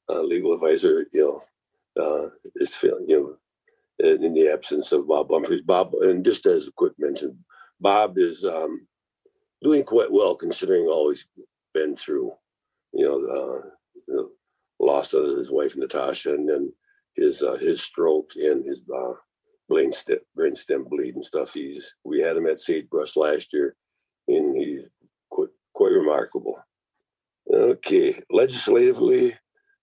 uh, 0.10 0.22
legal 0.22 0.54
advisor, 0.54 1.06
you 1.14 1.42
know, 1.98 2.04
uh, 2.04 2.30
is 2.56 2.76
feeling, 2.76 3.06
you 3.08 3.20
know, 3.20 4.08
in, 4.08 4.24
in 4.24 4.34
the 4.34 4.50
absence 4.50 4.92
of 4.92 5.08
Bob 5.08 5.30
Humphries, 5.32 5.62
Bob, 5.62 5.94
and 6.02 6.24
just 6.26 6.46
as 6.46 6.68
a 6.68 6.72
quick 6.72 6.94
mention, 6.98 7.44
Bob 7.80 8.18
is, 8.18 8.44
um, 8.44 8.88
doing 9.62 9.84
quite 9.84 10.12
well 10.12 10.36
considering 10.36 10.86
all 10.88 11.10
he's 11.10 11.26
been 11.74 11.96
through, 11.96 12.34
you 12.94 13.06
know, 13.06 13.16
uh, 13.16 13.70
you 14.08 14.16
know, 14.16 14.30
loss 14.80 15.14
of 15.14 15.38
his 15.38 15.52
wife 15.52 15.76
Natasha 15.76 16.34
and 16.34 16.48
then 16.48 16.74
his, 17.16 17.42
uh, 17.42 17.58
his 17.58 17.82
stroke 17.82 18.32
and 18.36 18.66
his, 18.66 18.82
uh, 18.94 19.14
brain 19.68 19.92
stem, 19.92 20.20
brain 20.36 20.56
stem 20.56 20.84
bleed 20.84 21.16
and 21.16 21.26
stuff. 21.26 21.54
He's, 21.54 21.96
we 22.04 22.20
had 22.20 22.38
him 22.38 22.48
at 22.48 22.60
Sagebrush 22.60 23.16
last 23.16 23.54
year 23.54 23.76
and 24.28 24.58
he's 24.58 24.82
quite, 25.30 25.50
quite 25.74 25.94
remarkable. 25.94 26.58
Okay, 27.52 28.22
legislatively, 28.30 29.36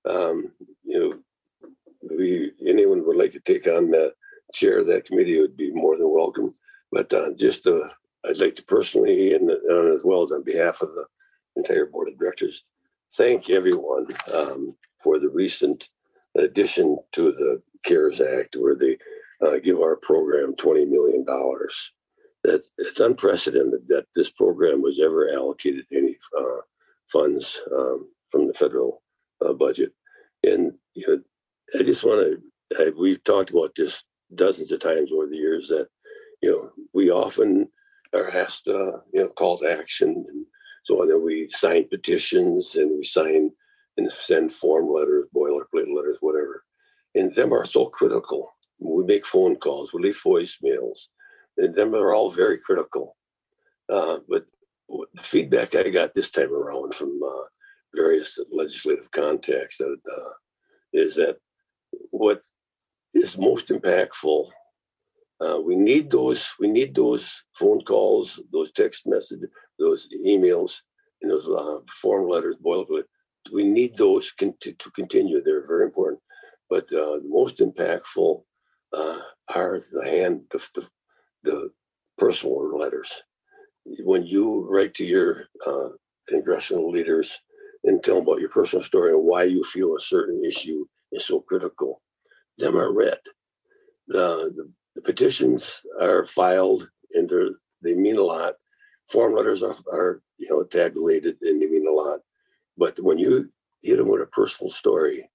um, 0.09 0.53
you 0.83 0.99
know, 0.99 1.69
we, 2.17 2.53
anyone 2.67 3.05
would 3.07 3.17
like 3.17 3.33
to 3.33 3.41
take 3.41 3.67
on 3.67 3.91
that 3.91 4.15
chair 4.53 4.81
of 4.81 4.87
that 4.87 5.05
committee 5.05 5.41
would 5.41 5.57
be 5.57 5.73
more 5.73 5.97
than 5.97 6.11
welcome. 6.13 6.53
But, 6.93 7.13
uh, 7.13 7.33
just, 7.37 7.67
uh, 7.67 7.89
I'd 8.25 8.39
like 8.39 8.57
to 8.57 8.65
personally 8.65 9.35
and, 9.35 9.51
uh, 9.51 9.95
as 9.95 10.03
well 10.05 10.23
as 10.23 10.33
on 10.33 10.43
behalf 10.45 10.83
of 10.83 10.95
the 10.95 11.05
entire 11.57 11.87
board 11.87 12.09
of 12.09 12.19
directors, 12.19 12.65
thank 13.17 13.51
everyone, 13.51 14.07
um, 14.35 14.77
for 15.03 15.19
the 15.19 15.29
recent 15.29 15.89
addition 16.37 16.99
to 17.13 17.33
the 17.33 17.63
CARES 17.85 18.21
Act 18.21 18.57
where 18.59 18.77
they, 18.77 18.99
uh, 19.45 19.59
give 19.63 19.79
our 19.81 19.97
program 19.97 20.55
twenty 20.57 20.87
million 20.87 21.25
dollars. 21.25 21.93
That 22.43 22.67
it's 22.79 23.01
unprecedented 23.01 23.89
that 23.89 24.07
this 24.15 24.31
program 24.31 24.81
was 24.81 24.99
ever 24.99 25.31
allocated 25.31 25.85
any 25.93 26.17
uh, 26.39 26.63
funds 27.13 27.61
um, 27.71 28.09
from 28.31 28.47
the 28.47 28.55
federal 28.55 29.03
uh, 29.45 29.53
budget. 29.53 29.93
And 30.43 30.73
you 30.95 31.07
know, 31.07 31.79
I 31.79 31.83
just 31.83 32.03
want 32.05 32.41
to. 32.71 32.95
We've 32.99 33.23
talked 33.25 33.51
about 33.51 33.75
this 33.77 34.05
dozens 34.35 34.73
of 34.73 34.81
times 34.81 35.13
over 35.13 35.27
the 35.27 35.37
years 35.37 35.69
that 35.69 35.89
you 36.43 36.51
know 36.51 36.71
we 36.95 37.11
often 37.11 37.69
are 38.15 38.31
asked 38.31 38.65
to 38.65 39.03
you 39.13 39.23
know 39.23 39.29
call 39.29 39.59
to 39.59 39.71
action 39.71 40.25
and 40.27 40.47
so. 40.87 41.03
And 41.03 41.23
we 41.23 41.49
sign 41.49 41.89
petitions 41.89 42.77
and 42.77 42.97
we 42.97 43.05
sign 43.05 43.51
and 43.97 44.11
send 44.13 44.53
form 44.53 44.93
letters, 44.93 45.27
boilerplate 45.35 45.95
letters, 45.95 46.19
whatever. 46.21 46.65
And 47.15 47.35
them 47.35 47.53
are 47.53 47.65
so 47.65 47.87
critical 47.87 48.57
we 48.79 49.05
make 49.05 49.27
phone 49.27 49.57
calls, 49.57 49.93
we 49.93 50.03
leave 50.03 50.21
voicemails, 50.23 51.07
and 51.57 51.75
them 51.75 51.95
are 51.95 52.13
all 52.15 52.31
very 52.31 52.59
critical. 52.59 53.17
Uh, 53.93 54.19
but 54.29 54.47
the 55.15 55.23
feedback 55.23 55.75
I 55.75 55.89
got 55.91 56.15
this 56.15 56.31
time 56.31 56.53
around 56.53 56.95
from 56.95 57.19
uh, 57.25 57.45
various 57.95 58.39
legislative 58.51 59.11
contacts 59.11 59.79
that, 59.79 59.97
uh, 60.11 60.31
is 60.93 61.17
that 61.17 61.39
what 62.11 62.43
is 63.15 63.39
most 63.39 63.69
impactful. 63.69 64.49
Uh, 65.41 65.61
we 65.61 65.77
need 65.77 66.11
those. 66.11 66.55
We 66.59 66.69
need 66.69 66.95
those 66.95 67.43
phone 67.55 67.83
calls, 67.83 68.41
those 68.53 68.73
text 68.73 69.07
messages, 69.07 69.51
those 69.79 70.09
emails, 70.27 70.81
and 71.23 71.31
those 71.31 71.49
uh, 71.49 71.79
form 71.91 72.29
letters, 72.29 72.57
boilerplate. 72.65 73.05
We 73.53 73.65
need 73.65 73.97
those 73.97 74.33
con- 74.33 74.55
to 74.61 74.91
continue. 74.91 75.43
They're 75.43 75.67
very 75.67 75.85
important. 75.85 76.21
But 76.69 76.85
uh, 76.93 77.19
the 77.23 77.29
most 77.29 77.59
impactful 77.59 78.43
uh, 78.93 79.19
are 79.55 79.81
the 79.93 80.05
hand, 80.05 80.43
the, 80.51 80.59
the, 80.75 80.89
the 81.45 81.71
personal 82.19 82.77
letters. 82.79 83.23
When 83.85 84.27
you 84.27 84.67
write 84.69 84.95
to 84.95 85.05
your 85.05 85.45
uh, 85.67 85.91
congressional 86.29 86.91
leaders 86.91 87.39
and 87.85 88.03
tell 88.03 88.17
them 88.17 88.25
about 88.25 88.41
your 88.41 88.49
personal 88.49 88.85
story 88.85 89.13
and 89.13 89.23
why 89.23 89.45
you 89.45 89.63
feel 89.63 89.95
a 89.95 90.01
certain 90.01 90.43
issue 90.45 90.87
is 91.13 91.25
so 91.25 91.41
critical, 91.41 92.03
them 92.59 92.77
are 92.77 92.93
read. 92.93 93.19
The, 94.09 94.53
the, 94.57 94.71
the 94.97 95.03
petitions 95.03 95.83
are 96.01 96.27
filed 96.27 96.89
and 97.13 97.31
they 97.83 97.95
mean 97.95 98.17
a 98.17 98.23
lot. 98.23 98.55
Form 99.09 99.35
letters 99.35 99.63
are, 99.63 99.75
are 99.93 100.23
you 100.39 100.49
know 100.51 100.65
tabulated 100.65 101.37
and 101.43 101.61
they 101.61 101.67
mean 101.67 101.87
a 101.87 101.93
lot. 101.93 102.21
But 102.77 102.99
when 103.01 103.19
you 103.19 103.51
hit 103.83 103.99
them 103.99 104.09
with 104.09 104.23
a 104.23 104.27
personal 104.27 104.71
story, 104.71 105.31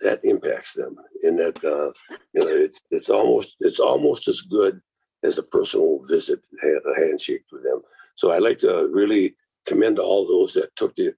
that 0.00 0.20
impacts 0.24 0.74
them 0.74 0.96
and 1.22 1.38
that 1.38 1.56
uh, 1.64 1.92
you 2.32 2.40
know 2.40 2.46
it's 2.46 2.80
it's 2.90 3.10
almost 3.10 3.56
it's 3.60 3.80
almost 3.80 4.28
as 4.28 4.40
good 4.42 4.80
as 5.24 5.38
a 5.38 5.42
personal 5.42 6.00
visit 6.08 6.40
a 6.62 7.00
handshake 7.00 7.42
with 7.50 7.62
them 7.64 7.80
so 8.14 8.30
i 8.30 8.38
like 8.38 8.58
to 8.58 8.88
really 8.92 9.34
commend 9.66 9.98
all 9.98 10.26
those 10.26 10.52
that 10.52 10.74
took 10.76 10.94
the 10.96 11.12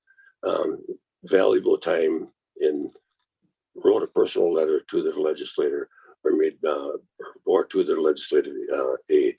um, 0.47 0.79
valuable 1.25 1.77
time 1.77 2.29
and 2.61 2.91
wrote 3.85 4.03
a 4.03 4.07
personal 4.07 4.53
letter 4.53 4.81
to 4.91 5.03
their 5.03 5.15
legislator 5.15 5.89
or 6.25 6.37
made 6.37 6.57
uh, 6.67 6.93
or 7.45 7.65
to 7.65 7.85
their 7.85 8.01
legislative 8.01 8.55
uh, 8.75 8.97
aid 9.11 9.37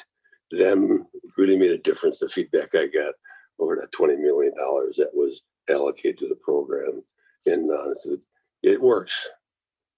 them 0.52 1.08
really 1.38 1.58
made 1.58 1.72
a 1.72 1.78
difference 1.78 2.20
the 2.20 2.30
feedback 2.30 2.70
i 2.76 2.86
got 2.86 3.14
over 3.60 3.76
that 3.76 3.92
20 3.92 4.18
million 4.18 4.54
dollars 4.58 4.98
that 4.98 5.14
was 5.14 5.42
allocated 5.70 6.18
to 6.20 6.28
the 6.28 6.36
program 6.36 7.04
and 7.46 7.72
uh, 7.72 7.94
it 8.64 8.82
works. 8.82 9.30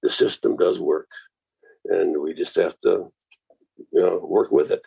The 0.02 0.10
system 0.10 0.58
does 0.58 0.80
work, 0.80 1.10
and 1.86 2.22
we 2.22 2.34
just 2.34 2.56
have 2.56 2.80
to, 2.82 3.12
you 3.78 4.02
know, 4.02 4.20
work 4.20 4.52
with 4.52 4.72
it. 4.72 4.82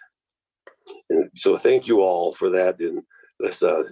And 1.11 1.31
so, 1.35 1.57
thank 1.57 1.87
you 1.87 2.01
all 2.01 2.33
for 2.33 2.51
that. 2.51 2.81
And 2.81 3.03
let's 3.41 3.63
uh, 3.63 3.85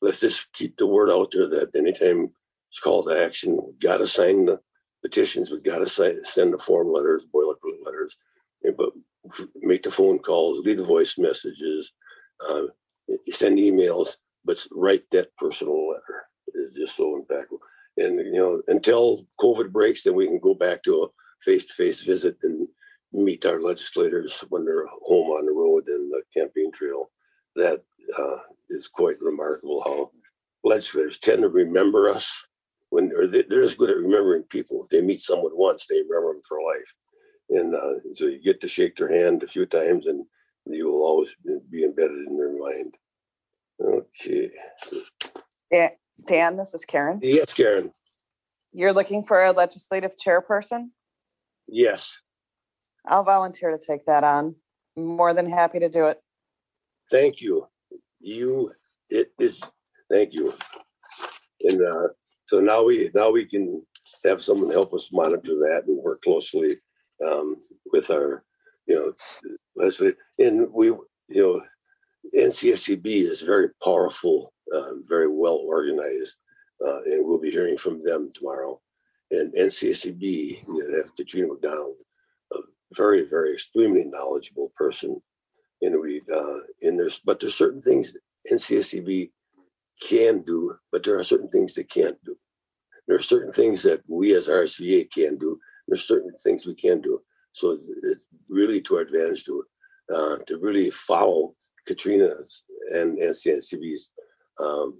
let's 0.00 0.20
just 0.20 0.52
keep 0.52 0.76
the 0.76 0.86
word 0.86 1.10
out 1.10 1.32
there 1.32 1.48
that 1.48 1.74
anytime 1.74 2.30
it's 2.70 2.80
called 2.80 3.08
to 3.08 3.18
action, 3.18 3.58
we've 3.62 3.80
got 3.80 3.98
to 3.98 4.06
sign 4.06 4.44
the 4.44 4.60
petitions. 5.02 5.50
we've 5.50 5.62
got 5.62 5.78
to 5.78 5.88
sign, 5.88 6.22
send 6.24 6.52
the 6.52 6.58
form 6.58 6.92
letters, 6.92 7.24
boilerplate 7.34 7.84
letters, 7.84 8.16
but 8.76 8.90
make 9.60 9.82
the 9.82 9.90
phone 9.90 10.18
calls, 10.18 10.64
leave 10.64 10.78
the 10.78 10.84
voice 10.84 11.18
messages, 11.18 11.92
uh, 12.48 12.62
send 13.30 13.58
emails, 13.58 14.16
but 14.44 14.64
write 14.72 15.04
that 15.12 15.34
personal 15.36 15.88
letter. 15.88 16.24
Is 16.54 16.74
just 16.74 16.96
so 16.96 17.22
impactful. 17.22 17.58
And 17.98 18.18
you 18.18 18.32
know 18.32 18.62
until 18.68 19.26
covid 19.40 19.70
breaks 19.70 20.02
then 20.02 20.14
we 20.14 20.26
can 20.26 20.40
go 20.40 20.54
back 20.54 20.82
to 20.82 21.02
a 21.02 21.08
face-to-face 21.42 22.02
visit 22.02 22.36
and 22.42 22.66
meet 23.12 23.44
our 23.46 23.60
legislators 23.60 24.44
when 24.48 24.64
they're 24.64 24.86
home 25.06 25.28
on 25.30 25.46
the 25.46 25.52
road 25.52 25.84
and 25.88 26.10
the 26.10 26.22
campaign 26.34 26.72
trail. 26.72 27.10
That 27.54 27.82
uh, 28.18 28.38
is 28.70 28.88
quite 28.88 29.20
remarkable 29.20 29.82
how 29.84 30.10
legislators 30.64 31.18
tend 31.18 31.42
to 31.42 31.48
remember 31.48 32.08
us 32.08 32.32
when 32.90 33.10
they're 33.30 33.62
just 33.62 33.78
good 33.78 33.90
at 33.90 33.96
remembering 33.96 34.44
people. 34.44 34.82
If 34.84 34.88
they 34.88 35.00
meet 35.02 35.22
someone 35.22 35.52
once 35.54 35.86
they 35.86 35.96
remember 35.96 36.32
them 36.32 36.42
for 36.48 36.58
life 36.62 36.94
and 37.50 37.74
uh, 37.74 37.94
so 38.12 38.26
you 38.26 38.42
get 38.42 38.60
to 38.60 38.68
shake 38.68 38.96
their 38.96 39.12
hand 39.12 39.42
a 39.42 39.48
few 39.48 39.66
times 39.66 40.06
and 40.06 40.24
you 40.66 40.86
will 40.86 41.02
always 41.02 41.30
be 41.70 41.84
embedded 41.84 42.26
in 42.26 42.36
their 42.36 42.52
mind 42.58 42.94
Okay. 43.80 44.50
Dan, 45.70 45.90
Dan, 46.26 46.56
this 46.56 46.74
is 46.74 46.84
Karen. 46.84 47.20
Yes, 47.22 47.54
Karen. 47.54 47.92
You're 48.72 48.92
looking 48.92 49.24
for 49.24 49.44
a 49.44 49.52
legislative 49.52 50.12
chairperson? 50.16 50.90
Yes. 51.68 52.18
I'll 53.06 53.24
volunteer 53.24 53.70
to 53.70 53.78
take 53.78 54.06
that 54.06 54.24
on. 54.24 54.56
More 54.96 55.32
than 55.32 55.48
happy 55.48 55.78
to 55.78 55.88
do 55.88 56.06
it. 56.06 56.20
Thank 57.10 57.40
you. 57.40 57.68
You, 58.20 58.72
it 59.08 59.32
is, 59.38 59.60
thank 60.10 60.32
you. 60.32 60.52
And 61.62 61.80
uh, 61.80 62.08
so 62.46 62.60
now 62.60 62.82
we, 62.82 63.10
now 63.14 63.30
we 63.30 63.46
can 63.46 63.82
have 64.24 64.42
someone 64.42 64.70
help 64.70 64.92
us 64.92 65.10
monitor 65.12 65.54
that 65.54 65.84
and 65.86 66.02
work 66.02 66.22
closely 66.22 66.76
um, 67.26 67.56
with 67.92 68.10
our, 68.10 68.44
you 68.86 69.14
know, 69.76 69.92
and 70.38 70.72
we, 70.72 70.86
you 70.86 71.02
know, 71.28 71.62
NCSCB 72.36 73.06
is 73.06 73.42
very 73.42 73.68
powerful, 73.82 74.52
uh, 74.74 74.94
very 75.06 75.28
well 75.28 75.54
organized, 75.54 76.36
uh, 76.86 77.02
and 77.02 77.26
we'll 77.26 77.40
be 77.40 77.50
hearing 77.50 77.76
from 77.76 78.02
them 78.04 78.30
tomorrow. 78.34 78.80
And 79.30 79.52
NCSCB, 79.54 80.22
you 80.22 80.64
know, 80.66 80.98
have 80.98 81.14
Katrina 81.16 81.48
McDonald, 81.48 81.96
a 82.52 82.58
very, 82.92 83.24
very 83.24 83.52
extremely 83.52 84.04
knowledgeable 84.04 84.72
person. 84.76 85.20
And 85.82 86.00
we, 86.00 86.22
uh, 86.34 86.60
and 86.82 86.98
there's, 86.98 87.20
but 87.24 87.40
there's 87.40 87.54
certain 87.54 87.82
things 87.82 88.16
NCSCB 88.50 89.30
can 90.00 90.42
do, 90.42 90.76
but 90.90 91.02
there 91.02 91.18
are 91.18 91.24
certain 91.24 91.48
things 91.48 91.74
they 91.74 91.84
can't 91.84 92.16
do. 92.24 92.36
There 93.06 93.16
are 93.16 93.22
certain 93.22 93.52
things 93.52 93.82
that 93.82 94.02
we 94.06 94.34
as 94.34 94.48
RSVA 94.48 95.10
can 95.10 95.38
do. 95.38 95.58
There's 95.88 96.06
certain 96.06 96.32
things 96.42 96.66
we 96.66 96.74
can 96.74 97.00
do. 97.00 97.20
So 97.52 97.78
it's 98.02 98.22
really 98.48 98.80
to 98.82 98.96
our 98.96 99.02
advantage 99.02 99.44
to 99.44 99.64
uh, 100.14 100.36
to 100.46 100.58
really 100.58 100.90
follow 100.90 101.54
Katrina's 101.86 102.64
and 102.90 103.18
NCSCB's 103.18 104.10
um, 104.60 104.94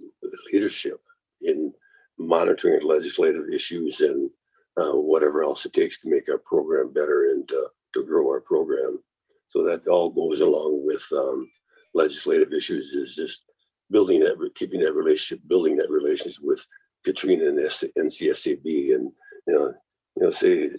leadership 0.51 0.99
in 1.41 1.73
monitoring 2.17 2.79
legislative 2.85 3.45
issues 3.51 4.01
and 4.01 4.29
uh, 4.77 4.95
whatever 4.95 5.43
else 5.43 5.65
it 5.65 5.73
takes 5.73 5.99
to 5.99 6.09
make 6.09 6.29
our 6.29 6.37
program 6.37 6.93
better 6.93 7.31
and 7.31 7.47
to, 7.47 7.67
to 7.93 8.03
grow 8.03 8.27
our 8.27 8.41
program. 8.41 8.99
So 9.47 9.63
that 9.63 9.87
all 9.87 10.09
goes 10.09 10.41
along 10.41 10.85
with 10.85 11.05
um, 11.11 11.49
legislative 11.93 12.53
issues 12.53 12.91
is 12.93 13.15
just 13.15 13.45
building 13.89 14.19
that, 14.19 14.37
keeping 14.55 14.81
that 14.81 14.93
relationship, 14.93 15.47
building 15.47 15.75
that 15.77 15.89
relationship 15.89 16.43
with 16.43 16.65
Katrina 17.03 17.47
and 17.47 17.57
NCSCB 17.57 18.95
and, 18.95 19.11
you 19.47 19.53
know, 19.53 19.73
you 20.19 20.25
know, 20.25 20.31
say, 20.31 20.69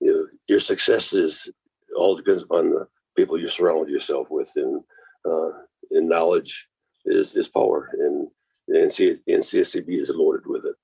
you 0.00 0.12
know, 0.12 0.26
your 0.48 0.60
success 0.60 1.12
is 1.12 1.48
all 1.96 2.16
depends 2.16 2.42
upon 2.42 2.70
the 2.70 2.86
people 3.16 3.38
you 3.38 3.48
surround 3.48 3.88
yourself 3.88 4.26
with 4.30 4.50
and, 4.56 4.82
uh, 5.24 5.48
and 5.92 6.08
knowledge 6.08 6.68
is, 7.06 7.34
is 7.34 7.48
power 7.48 7.90
and 7.98 8.28
the 8.68 8.78
NC, 8.78 9.18
NCSCB 9.28 9.88
is 9.88 10.10
loaded 10.14 10.46
with 10.46 10.64
it. 10.66 10.74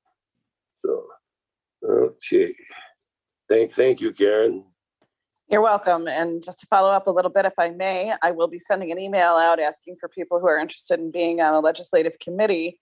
So, 0.77 1.05
okay. 1.85 2.53
Thank, 3.49 3.73
thank 3.73 4.01
you, 4.01 4.12
Karen. 4.12 4.64
You're 5.51 5.62
welcome. 5.62 6.09
And 6.09 6.42
just 6.42 6.61
to 6.61 6.66
follow 6.66 6.90
up 6.90 7.07
a 7.07 7.11
little 7.11 7.31
bit, 7.31 7.47
if 7.47 7.55
I 7.59 7.71
may, 7.71 8.14
I 8.23 8.31
will 8.31 8.49
be 8.49 8.59
sending 8.59 8.90
an 8.90 9.01
email 9.01 9.33
out 9.33 9.61
asking 9.61 9.97
for 9.99 10.09
people 10.09 10.40
who 10.40 10.47
are 10.47 10.59
interested 10.59 10.99
in 10.99 11.11
being 11.11 11.40
on 11.40 11.55
a 11.55 11.61
legislative 11.61 12.18
committee 12.18 12.81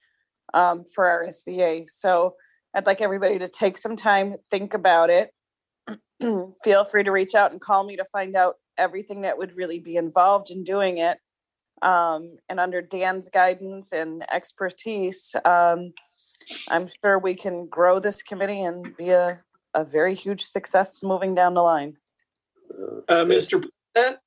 um, 0.55 0.85
for 0.93 1.05
RSVA. 1.05 1.89
So 1.89 2.35
I'd 2.77 2.85
like 2.85 3.01
everybody 3.01 3.39
to 3.39 3.49
take 3.49 3.79
some 3.79 3.97
time, 3.97 4.35
think 4.51 4.75
about 4.75 5.09
it. 5.09 5.31
Feel 6.62 6.85
free 6.85 7.05
to 7.05 7.11
reach 7.11 7.35
out 7.35 7.51
and 7.51 7.61
call 7.61 7.83
me 7.85 7.97
to 7.97 8.05
find 8.05 8.37
out 8.37 8.57
everything 8.77 9.23
that 9.23 9.39
would 9.39 9.57
really 9.57 9.81
be 9.81 9.97
involved 9.97 10.51
in 10.51 10.62
doing 10.62 10.99
it. 10.99 11.17
Um, 11.81 12.37
and 12.51 12.61
under 12.61 12.83
Dan's 12.83 13.31
guidance 13.31 13.93
and 13.93 14.31
expertise, 14.31 15.35
um, 15.47 15.95
I'm 16.69 16.87
sure 16.87 17.19
we 17.19 17.35
can 17.35 17.67
grow 17.67 17.99
this 17.99 18.23
committee 18.23 18.62
and 18.62 18.95
be 18.95 19.09
a, 19.09 19.41
a 19.73 19.83
very 19.83 20.15
huge 20.15 20.45
success 20.45 21.03
moving 21.03 21.35
down 21.35 21.55
the 21.55 21.62
line. 21.62 21.97
Uh, 23.09 23.25
Mr. 23.25 23.65
President, 23.95 24.21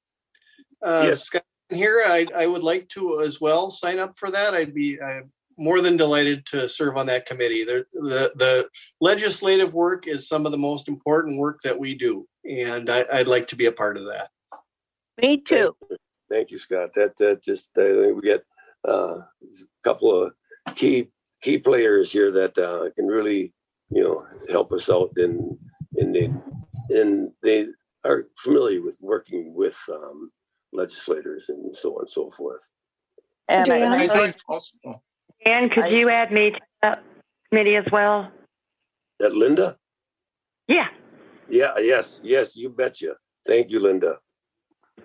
uh, 0.84 1.04
Yes. 1.06 1.24
Scott 1.24 1.44
here, 1.70 2.02
I, 2.04 2.26
I 2.36 2.48
would 2.48 2.64
like 2.64 2.88
to 2.90 3.22
as 3.22 3.40
well 3.40 3.70
sign 3.70 4.00
up 4.00 4.18
for 4.18 4.32
that. 4.32 4.56
I'd 4.56 4.74
be 4.74 5.00
uh, 5.00 5.22
more 5.60 5.82
than 5.82 5.98
delighted 5.98 6.46
to 6.48 6.68
serve 6.70 6.98
on 6.98 7.06
that 7.08 7.26
committee. 7.26 7.64
The, 7.64 7.86
the, 7.94 8.32
the 8.36 8.70
legislative 9.02 9.74
work 9.74 10.08
is 10.08 10.28
some 10.28 10.46
of 10.46 10.52
the 10.52 10.58
most 10.58 10.88
important 10.88 11.38
work 11.38 11.60
that 11.64 11.78
we 11.78 11.96
do, 11.96 12.28
and 12.46 12.90
I, 12.90 13.06
I'd 13.12 13.28
like 13.28 13.48
to 13.48 13.56
be 13.56 13.66
a 13.66 13.72
part 13.72 13.98
of 13.98 14.06
that. 14.06 14.30
Me 15.22 15.38
too. 15.38 15.76
Thank 16.32 16.52
you, 16.52 16.58
Scott. 16.58 16.92
That, 16.96 17.18
that 17.18 17.44
just, 17.44 17.72
I 17.78 17.82
think 17.82 18.16
we 18.16 18.22
get 18.22 18.44
uh, 18.88 19.18
a 19.18 19.26
couple 19.84 20.24
of 20.24 20.34
key, 20.76 21.10
key 21.42 21.58
players 21.58 22.12
here 22.12 22.32
that 22.32 22.58
uh, 22.58 22.90
can 22.96 23.08
really, 23.08 23.54
you 23.90 24.04
know, 24.04 24.26
help 24.50 24.72
us 24.72 24.90
out 24.90 25.12
in, 25.18 25.58
in 25.98 26.12
the, 26.14 26.32
and 26.90 27.32
they 27.44 27.68
are 28.06 28.28
familiar 28.38 28.82
with 28.82 28.98
working 29.02 29.54
with 29.54 29.78
um, 29.92 30.32
legislators 30.72 31.44
and 31.50 31.76
so 31.76 31.96
on 31.96 32.02
and 32.02 32.10
so 32.10 32.32
forth. 32.32 32.70
And 33.50 33.70
I- 33.70 33.80
Diana? 33.80 33.96
I 33.96 34.04
I 34.04 34.08
think 34.08 34.36
also, 34.48 35.02
And 35.46 35.72
could 35.72 35.86
I- 35.86 35.88
you 35.90 36.10
add 36.10 36.32
me 36.32 36.52
to 36.52 36.60
that 36.82 37.04
committee 37.50 37.76
as 37.76 37.86
well? 37.92 38.32
That 39.20 39.34
Linda? 39.36 39.78
Yeah, 40.68 40.88
Yeah, 41.50 41.78
yes, 41.80 42.22
yes, 42.24 42.56
you 42.56 42.70
betcha. 42.70 43.16
Thank 43.46 43.72
you, 43.72 43.80
Linda. 43.80 44.20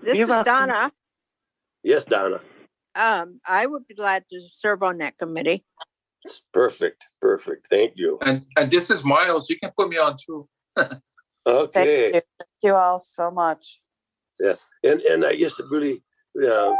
This 0.02 0.14
You're 0.16 0.24
is 0.24 0.28
welcome. 0.28 0.44
Donna. 0.68 0.92
Yes, 1.82 2.04
Donna. 2.04 2.40
Um, 2.94 3.40
I 3.46 3.64
would 3.66 3.86
be 3.88 3.94
glad 3.94 4.24
to 4.30 4.40
serve 4.54 4.82
on 4.82 4.98
that 4.98 5.16
committee. 5.16 5.64
It's 6.22 6.44
perfect, 6.52 7.04
perfect. 7.20 7.66
Thank 7.70 7.94
you. 7.96 8.18
and, 8.20 8.44
and 8.56 8.70
this 8.70 8.90
is 8.90 9.02
Miles, 9.04 9.48
you 9.48 9.58
can 9.58 9.70
put 9.76 9.88
me 9.88 9.96
on 9.98 10.16
too. 10.24 10.46
Thank 10.76 11.00
Okay. 11.46 12.06
you. 12.06 12.12
Thank 12.12 12.24
you 12.62 12.74
all 12.74 12.98
so 13.00 13.30
much. 13.30 13.80
Yeah, 14.38 14.54
and, 14.82 15.00
and 15.00 15.24
I 15.24 15.34
guess 15.36 15.58
it 15.58 15.66
really, 15.70 16.02
uh, 16.46 16.74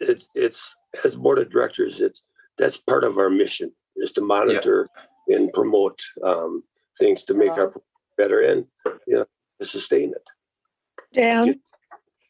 it's, 0.00 0.28
it's, 0.34 0.74
as 1.04 1.16
board 1.16 1.38
of 1.38 1.50
directors, 1.50 2.00
it's, 2.00 2.22
that's 2.58 2.76
part 2.76 3.04
of 3.04 3.18
our 3.18 3.30
mission 3.30 3.72
is 3.96 4.12
to 4.12 4.20
monitor 4.20 4.88
and 5.28 5.52
promote, 5.52 6.00
um, 6.24 6.62
things 6.98 7.24
to 7.24 7.34
make 7.34 7.52
our 7.52 7.72
better 8.16 8.40
and, 8.40 8.66
you 9.06 9.14
know, 9.14 9.26
to 9.60 9.66
sustain 9.66 10.10
it. 10.10 10.22
Dan, 11.12 11.60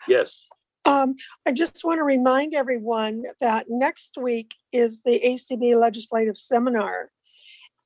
Yes. 0.08 0.42
um, 0.84 1.14
I 1.46 1.52
just 1.52 1.84
want 1.84 1.98
to 1.98 2.04
remind 2.04 2.54
everyone 2.54 3.24
that 3.40 3.66
next 3.68 4.16
week 4.20 4.54
is 4.72 5.02
the 5.02 5.20
ACB 5.20 5.78
Legislative 5.78 6.38
Seminar. 6.38 7.10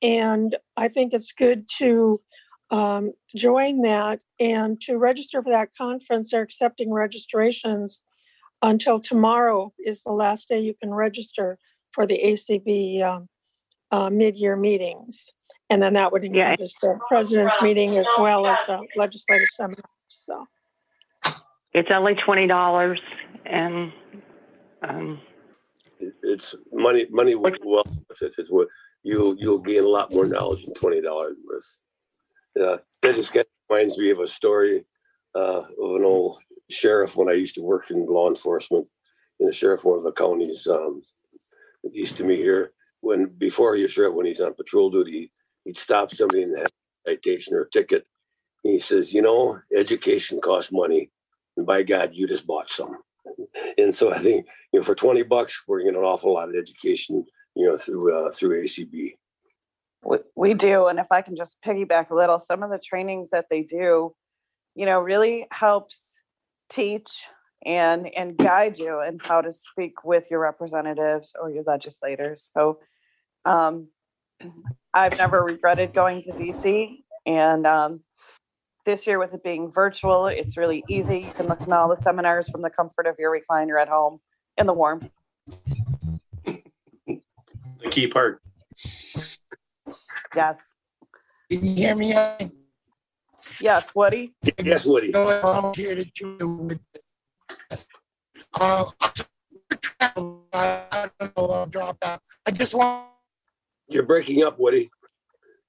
And 0.02 0.54
I 0.76 0.88
think 0.88 1.14
it's 1.14 1.32
good 1.32 1.68
to 1.78 2.20
um, 2.70 3.12
join 3.34 3.82
that 3.82 4.22
and 4.38 4.80
to 4.82 4.98
register 4.98 5.42
for 5.42 5.50
that 5.50 5.70
conference. 5.76 6.30
They're 6.30 6.42
accepting 6.42 6.92
registrations 6.92 8.02
until 8.62 9.00
tomorrow 9.00 9.72
is 9.84 10.02
the 10.02 10.12
last 10.12 10.48
day 10.48 10.60
you 10.60 10.74
can 10.74 10.92
register 10.92 11.58
for 11.92 12.06
the 12.06 12.18
ACB 12.18 13.02
um, 13.02 13.28
uh, 13.90 14.10
mid-year 14.10 14.56
meetings. 14.56 15.30
And 15.70 15.82
then 15.82 15.94
that 15.94 16.12
would 16.12 16.24
Yeah. 16.24 16.50
encompass 16.52 16.74
the 16.80 16.98
president's 17.08 17.60
meeting 17.62 17.96
as 17.96 18.06
well 18.18 18.46
as 18.46 18.58
a 18.68 18.80
legislative 18.96 19.48
seminar. 19.52 19.84
So. 20.08 20.46
it's 21.72 21.90
only 21.90 22.14
twenty 22.14 22.46
dollars 22.46 23.00
and, 23.46 23.92
um, 24.82 25.20
It's 25.98 26.54
money, 26.72 27.06
money 27.10 27.34
well, 27.34 27.52
worth 27.64 28.22
it. 28.22 28.32
It's 28.38 28.50
what, 28.50 28.68
you, 29.02 29.36
you'll 29.38 29.58
gain 29.58 29.82
a 29.84 29.88
lot 29.88 30.12
more 30.12 30.26
knowledge 30.26 30.64
than 30.64 30.74
twenty 30.74 31.00
dollars 31.00 31.36
worth. 31.48 31.78
Yeah, 32.54 32.76
that 33.02 33.14
just 33.16 33.36
reminds 33.68 33.98
me 33.98 34.10
of 34.10 34.20
a 34.20 34.26
story, 34.26 34.84
uh, 35.34 35.62
of 35.62 35.96
an 35.96 36.04
old 36.04 36.38
sheriff 36.70 37.16
when 37.16 37.28
I 37.28 37.34
used 37.34 37.54
to 37.56 37.62
work 37.62 37.90
in 37.90 38.06
law 38.06 38.28
enforcement. 38.28 38.86
And 39.40 39.48
the 39.48 39.52
sheriff, 39.52 39.80
of 39.80 39.86
one 39.86 39.98
of 39.98 40.04
the 40.04 40.12
counties, 40.12 40.66
um, 40.66 41.02
east 41.92 42.20
of 42.20 42.26
me 42.26 42.36
here, 42.36 42.72
when, 43.00 43.26
before 43.26 43.74
he 43.74 43.82
was 43.82 43.92
sheriff, 43.92 44.14
when 44.14 44.26
he's 44.26 44.40
on 44.40 44.54
patrol 44.54 44.90
duty, 44.90 45.32
he'd 45.64 45.76
stop 45.76 46.12
somebody 46.12 46.42
and 46.42 46.56
have 46.56 46.70
a 47.06 47.10
citation 47.10 47.54
or 47.54 47.62
a 47.62 47.70
ticket. 47.70 48.06
And 48.64 48.72
he 48.72 48.78
says, 48.78 49.12
you 49.12 49.22
know, 49.22 49.60
education 49.76 50.40
costs 50.40 50.72
money. 50.72 51.10
And 51.56 51.66
by 51.66 51.82
God, 51.82 52.10
you 52.14 52.26
just 52.26 52.46
bought 52.46 52.70
some. 52.70 52.98
And 53.78 53.94
so 53.94 54.12
I 54.12 54.18
think, 54.18 54.46
you 54.72 54.80
know, 54.80 54.84
for 54.84 54.96
20 54.96 55.22
bucks, 55.22 55.62
we're 55.68 55.78
getting 55.78 55.94
an 55.94 56.02
awful 56.02 56.34
lot 56.34 56.48
of 56.48 56.56
education, 56.56 57.24
you 57.54 57.68
know, 57.68 57.78
through, 57.78 58.26
uh, 58.26 58.32
through 58.32 58.64
ACB. 58.64 59.12
We 60.34 60.54
do. 60.54 60.88
And 60.88 60.98
if 60.98 61.06
I 61.12 61.22
can 61.22 61.36
just 61.36 61.56
piggyback 61.64 62.10
a 62.10 62.14
little, 62.14 62.38
some 62.40 62.64
of 62.64 62.70
the 62.70 62.80
trainings 62.80 63.30
that 63.30 63.46
they 63.50 63.62
do, 63.62 64.14
you 64.74 64.86
know, 64.86 65.00
really 65.00 65.46
helps 65.52 66.20
teach 66.68 67.24
and 67.64 68.08
and 68.14 68.36
guide 68.36 68.78
you 68.78 69.02
in 69.02 69.18
how 69.22 69.40
to 69.40 69.52
speak 69.52 70.04
with 70.04 70.30
your 70.30 70.40
representatives 70.40 71.34
or 71.40 71.50
your 71.50 71.64
legislators. 71.64 72.50
So 72.52 72.78
um, 73.44 73.88
I've 74.94 75.16
never 75.18 75.42
regretted 75.42 75.94
going 75.94 76.22
to 76.22 76.32
DC. 76.32 76.98
And 77.26 77.66
um, 77.66 78.00
this 78.84 79.06
year, 79.06 79.18
with 79.18 79.32
it 79.34 79.42
being 79.42 79.72
virtual, 79.72 80.26
it's 80.26 80.56
really 80.56 80.84
easy. 80.88 81.20
You 81.20 81.32
can 81.32 81.46
listen 81.46 81.68
to 81.68 81.78
all 81.78 81.88
the 81.88 81.96
seminars 81.96 82.48
from 82.50 82.62
the 82.62 82.70
comfort 82.70 83.06
of 83.06 83.16
your 83.18 83.34
recliner 83.34 83.80
at 83.80 83.88
home 83.88 84.20
in 84.58 84.66
the 84.66 84.74
warmth. 84.74 85.08
The 86.44 87.90
key 87.90 88.06
part. 88.06 88.40
Yes, 90.34 90.74
Can 91.50 91.64
you 91.64 91.74
hear 91.74 91.96
me? 91.96 92.14
I 93.46 93.54
yes, 93.60 93.94
Woody? 93.94 94.32
Yes, 94.62 94.86
Woody. 94.86 95.12
volunteer 95.12 95.96
to 95.96 96.04
do 96.04 96.48
with 96.48 96.80
this. 97.70 97.88
Uh, 98.54 98.86
I 100.00 101.08
don't 101.18 101.36
know, 101.36 101.46
I'll 101.46 101.66
drop 101.66 101.98
out. 102.02 102.20
I 102.46 102.50
just 102.50 102.74
want, 102.74 103.08
You're 103.88 104.04
breaking 104.04 104.42
up, 104.42 104.58
Woody. 104.58 104.90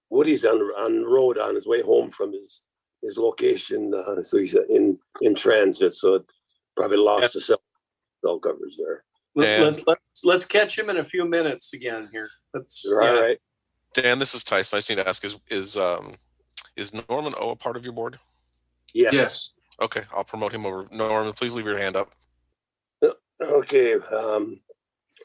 Woody's 0.09 0.45
on, 0.45 0.57
on 0.57 1.01
the 1.01 1.07
road 1.07 1.37
on 1.37 1.55
his 1.55 1.67
way 1.67 1.81
home 1.81 2.09
from 2.09 2.33
his, 2.33 2.61
his 3.01 3.17
location, 3.17 3.93
uh, 3.93 4.23
so 4.23 4.37
he's 4.37 4.55
in, 4.55 4.97
in 5.21 5.35
transit, 5.35 5.95
so 5.95 6.15
it 6.15 6.25
probably 6.77 6.97
lost 6.97 7.33
the 7.33 7.41
cell, 7.41 7.61
cell 8.23 8.39
coverage 8.39 8.77
there. 8.77 9.03
Let, 9.35 9.45
Dan. 9.45 9.63
let, 9.63 9.87
let's, 9.87 10.23
let's 10.23 10.45
catch 10.45 10.77
him 10.77 10.89
in 10.89 10.97
a 10.97 11.03
few 11.03 11.25
minutes 11.25 11.73
again 11.73 12.09
here. 12.11 12.29
Let's, 12.53 12.85
All 12.89 13.01
yeah. 13.01 13.33
Dan, 13.95 14.19
this 14.19 14.35
is 14.35 14.43
Tyson. 14.43 14.75
I 14.75 14.79
just 14.79 14.89
need 14.89 14.95
to 14.97 15.07
ask: 15.07 15.23
Is 15.23 15.37
is 15.49 15.77
um 15.77 16.15
is 16.75 16.93
Norman 17.09 17.33
O 17.39 17.51
a 17.51 17.55
part 17.55 17.77
of 17.77 17.83
your 17.83 17.93
board? 17.93 18.19
Yes. 18.93 19.13
Yes. 19.13 19.53
Okay, 19.81 20.03
I'll 20.13 20.23
promote 20.23 20.53
him 20.53 20.65
over. 20.65 20.87
Norman, 20.91 21.33
please 21.33 21.53
leave 21.53 21.65
your 21.65 21.77
hand 21.77 21.95
up. 21.97 22.11
Okay, 23.41 23.95
um, 23.95 24.61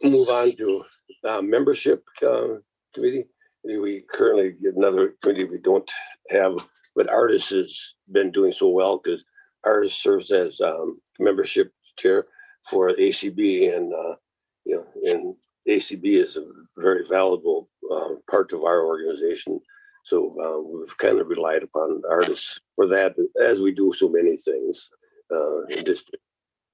move 0.03 0.29
on 0.29 0.57
to, 0.57 0.85
uh, 1.23 1.41
membership, 1.41 2.03
uh, 2.27 2.57
committee. 2.93 3.27
We 3.63 4.05
currently 4.13 4.53
get 4.61 4.75
another 4.75 5.15
committee 5.23 5.45
we 5.45 5.59
don't 5.59 5.89
have, 6.31 6.55
but 6.97 7.09
Artis 7.09 7.51
has 7.51 7.95
been 8.11 8.33
doing 8.33 8.53
so 8.53 8.69
well 8.69 8.99
because 8.99 9.25
Artis 9.65 9.95
serves 9.95 10.33
as, 10.33 10.61
um, 10.61 11.01
membership 11.21 11.73
chair 11.97 12.27
for 12.69 12.91
ACB 12.99 13.73
and, 13.73 13.95
uh, 13.95 14.17
you 14.65 14.77
know, 14.77 14.87
and 15.13 15.37
ACB 15.69 16.17
is 16.17 16.37
a 16.37 16.45
very 16.77 17.07
valuable, 17.07 17.71
uh, 17.93 18.15
part 18.29 18.53
of 18.53 18.65
our 18.65 18.85
organization. 18.85 19.61
So, 20.05 20.35
uh, 20.41 20.61
we've 20.79 20.97
kind 20.99 21.21
of 21.21 21.29
relied 21.29 21.63
upon 21.63 22.03
Artis 22.09 22.59
for 22.77 22.87
that, 22.89 23.15
as 23.43 23.61
we 23.61 23.73
do 23.73 23.93
so 23.93 24.09
many 24.09 24.37
things, 24.37 24.91
uh, 25.31 25.61
this 25.85 26.11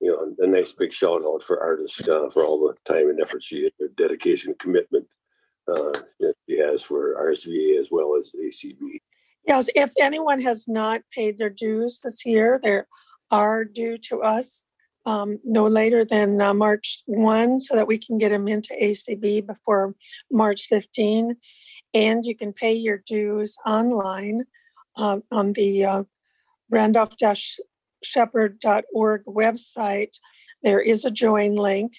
you 0.00 0.10
know, 0.10 0.44
a 0.44 0.46
nice 0.46 0.72
big 0.72 0.92
shout 0.92 1.22
out 1.24 1.42
for 1.42 1.60
Artis 1.60 2.06
uh, 2.08 2.28
for 2.28 2.44
all 2.44 2.60
the 2.60 2.74
time 2.92 3.08
and 3.08 3.20
effort 3.20 3.42
she, 3.42 3.70
their 3.78 3.88
dedication, 3.96 4.54
commitment 4.58 5.06
uh, 5.68 5.92
that 6.20 6.34
she 6.48 6.58
has 6.58 6.82
for 6.82 7.14
RSVA 7.14 7.80
as 7.80 7.88
well 7.90 8.14
as 8.20 8.30
ACB. 8.38 8.98
Yes, 9.46 9.68
if 9.74 9.92
anyone 9.98 10.40
has 10.40 10.66
not 10.68 11.02
paid 11.12 11.38
their 11.38 11.50
dues 11.50 12.00
this 12.02 12.26
year, 12.26 12.60
they 12.62 12.80
are 13.30 13.64
due 13.64 13.96
to 13.98 14.22
us 14.22 14.62
um, 15.06 15.38
no 15.44 15.66
later 15.66 16.04
than 16.04 16.40
uh, 16.40 16.52
March 16.52 17.02
1 17.06 17.60
so 17.60 17.76
that 17.76 17.86
we 17.86 17.96
can 17.96 18.18
get 18.18 18.30
them 18.30 18.48
into 18.48 18.74
ACB 18.74 19.46
before 19.46 19.94
March 20.30 20.66
15. 20.68 21.36
And 21.96 22.24
you 22.26 22.36
can 22.36 22.52
pay 22.52 22.74
your 22.74 22.98
dues 22.98 23.56
online 23.64 24.44
uh, 24.98 25.20
on 25.32 25.54
the 25.54 25.86
uh, 25.86 26.02
randolph-sheppard.org 26.68 29.24
website. 29.24 30.18
There 30.62 30.80
is 30.80 31.06
a 31.06 31.10
join 31.10 31.54
link 31.54 31.94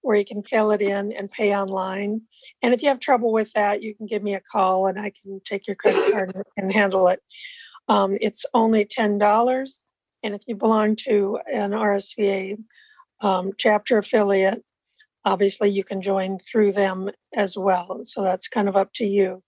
where 0.00 0.16
you 0.16 0.24
can 0.24 0.42
fill 0.42 0.70
it 0.70 0.80
in 0.80 1.12
and 1.12 1.30
pay 1.30 1.54
online. 1.54 2.22
And 2.62 2.72
if 2.72 2.82
you 2.82 2.88
have 2.88 2.98
trouble 2.98 3.30
with 3.30 3.52
that, 3.52 3.82
you 3.82 3.94
can 3.94 4.06
give 4.06 4.22
me 4.22 4.34
a 4.34 4.40
call 4.40 4.86
and 4.86 4.98
I 4.98 5.12
can 5.22 5.38
take 5.44 5.66
your 5.66 5.76
credit 5.76 6.10
card 6.10 6.32
and- 6.34 6.44
and 6.56 6.72
handle 6.72 7.08
it. 7.08 7.20
Um, 7.88 8.16
it's 8.22 8.46
only 8.54 8.86
ten 8.86 9.18
dollars, 9.18 9.82
and 10.22 10.34
if 10.34 10.40
you 10.46 10.56
belong 10.56 10.96
to 11.04 11.40
an 11.52 11.72
RSVA 11.72 12.56
um, 13.20 13.50
chapter 13.58 13.98
affiliate, 13.98 14.64
obviously 15.24 15.70
you 15.70 15.84
can 15.84 16.02
join 16.02 16.38
through 16.38 16.72
them 16.72 17.10
as 17.34 17.56
well. 17.56 18.00
So 18.04 18.22
that's 18.22 18.48
kind 18.48 18.68
of 18.68 18.76
up 18.76 18.92
to 18.94 19.06
you. 19.06 19.42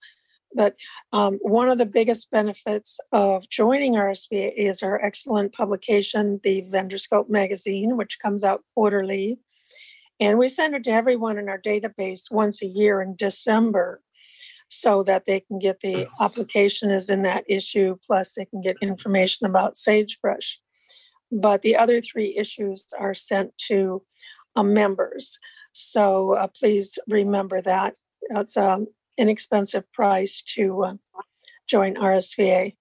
But 0.55 0.77
um, 1.13 1.39
one 1.43 1.69
of 1.69 1.79
the 1.79 1.87
biggest 1.87 2.31
benefits 2.31 2.99
of 3.11 3.49
joining 3.49 3.95
RSVA 3.95 4.53
is 4.57 4.83
our 4.83 5.01
excellent 5.05 5.53
publication, 5.53 6.41
the 6.45 6.63
Vendorscope 6.63 7.29
magazine, 7.29 7.97
which 7.97 8.21
comes 8.21 8.45
out 8.45 8.63
quarterly. 8.73 9.39
And 10.21 10.39
we 10.39 10.49
send 10.49 10.77
it 10.77 10.85
to 10.85 10.91
everyone 10.91 11.39
in 11.39 11.49
our 11.49 11.61
database 11.61 12.31
once 12.31 12.63
a 12.63 12.67
year 12.67 13.03
in 13.03 13.17
December 13.17 14.01
so 14.69 15.03
that 15.03 15.25
they 15.25 15.41
can 15.41 15.59
get 15.59 15.81
the 15.81 16.07
application 16.21 16.91
is 16.91 17.11
in 17.11 17.23
that 17.23 17.45
issue, 17.49 17.97
plus 18.07 18.35
they 18.35 18.45
can 18.45 18.61
get 18.61 18.77
information 18.81 19.47
about 19.47 19.77
sagebrush. 19.77 20.61
But 21.33 21.63
the 21.63 21.77
other 21.77 22.01
three 22.01 22.37
issues 22.37 22.85
are 22.99 23.15
sent 23.15 23.57
to 23.69 24.03
uh, 24.57 24.63
members. 24.63 25.39
So 25.75 26.35
uh, 26.35 26.47
please 26.47 26.99
remember 27.09 27.61
that. 27.61 27.97
It's 28.31 28.57
an 28.57 28.87
inexpensive 29.19 29.91
price 29.93 30.43
to 30.55 30.85
uh, 30.85 30.95
join 31.67 31.97
RSVA. 31.97 32.75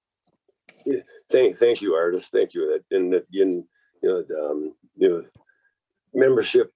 Thank, 1.30 1.58
thank 1.58 1.82
you, 1.82 1.96
Artis. 1.96 2.28
Thank 2.28 2.54
you. 2.54 2.80
And 2.92 3.16
again, 3.16 3.68
you 4.02 4.26
know, 4.30 4.52
um, 4.52 4.76
you 4.96 5.10
know, 5.10 5.24
membership 6.14 6.72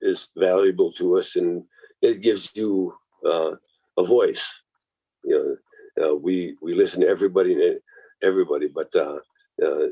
is 0.00 0.28
valuable 0.36 0.92
to 0.94 1.18
us, 1.18 1.36
and 1.36 1.62
it 2.02 2.20
gives 2.20 2.50
you 2.54 2.94
uh, 3.24 3.52
a 3.96 4.04
voice. 4.04 4.50
You 5.22 5.58
know, 5.96 6.04
uh, 6.04 6.14
we 6.16 6.56
we 6.60 6.74
listen 6.74 7.02
to 7.02 7.08
everybody, 7.08 7.76
everybody, 8.22 8.68
but 8.68 8.94
uh, 8.96 9.18
uh, 9.62 9.86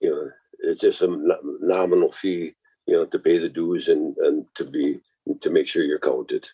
you 0.00 0.10
know, 0.10 0.30
it's 0.60 0.80
just 0.80 1.02
a 1.02 1.38
nominal 1.60 2.10
fee, 2.10 2.54
you 2.88 2.94
know, 2.94 3.04
to 3.04 3.18
pay 3.18 3.36
the 3.36 3.50
dues 3.50 3.88
and 3.88 4.16
and 4.16 4.46
to 4.54 4.64
be 4.64 5.00
to 5.42 5.50
make 5.50 5.68
sure 5.68 5.84
you're 5.84 5.98
counted. 5.98 6.48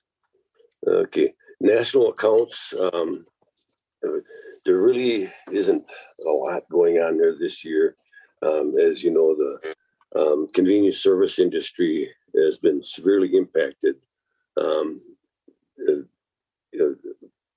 Okay, 0.87 1.33
national 1.61 2.09
accounts. 2.11 2.75
Um, 2.93 3.25
uh, 4.05 4.19
there 4.67 4.81
really 4.81 5.31
isn't 5.53 5.85
a 6.27 6.31
lot 6.31 6.69
going 6.71 6.97
on 6.97 7.19
there 7.19 7.37
this 7.39 7.65
year. 7.65 7.97
Um, 8.43 8.75
as 8.77 9.05
you 9.05 9.13
know, 9.13 9.37
the 9.37 10.21
um, 10.21 10.49
convenience 10.53 10.99
service 10.99 11.39
industry 11.39 12.11
has 12.35 12.59
been 12.59 12.83
severely 12.83 13.37
impacted. 13.37 13.95
Um, 14.61 15.01
uh, 15.89 16.03
you 16.73 16.79
know, 16.79 16.97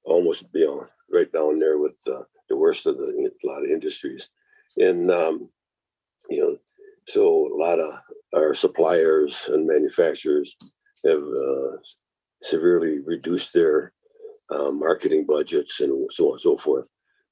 almost 0.05 0.45
you 0.53 0.67
know 0.67 0.87
right 1.11 1.31
down 1.33 1.57
there 1.57 1.79
with 1.79 1.97
uh, 2.05 2.21
the 2.47 2.55
worst 2.55 2.85
of 2.85 2.97
the 2.97 3.31
a 3.43 3.47
lot 3.47 3.63
of 3.63 3.71
industries, 3.71 4.29
and 4.77 5.09
um, 5.09 5.49
you 6.29 6.41
know, 6.41 6.57
so 7.07 7.49
a 7.51 7.57
lot 7.57 7.79
of 7.79 7.93
our 8.35 8.53
suppliers 8.53 9.49
and 9.51 9.67
manufacturers 9.67 10.55
have 11.05 11.23
uh, 11.23 11.77
severely 12.43 12.99
reduced 13.05 13.53
their 13.53 13.93
uh, 14.49 14.71
marketing 14.71 15.25
budgets 15.25 15.81
and 15.81 16.09
so 16.11 16.27
on 16.27 16.31
and 16.33 16.41
so 16.41 16.57
forth. 16.57 16.87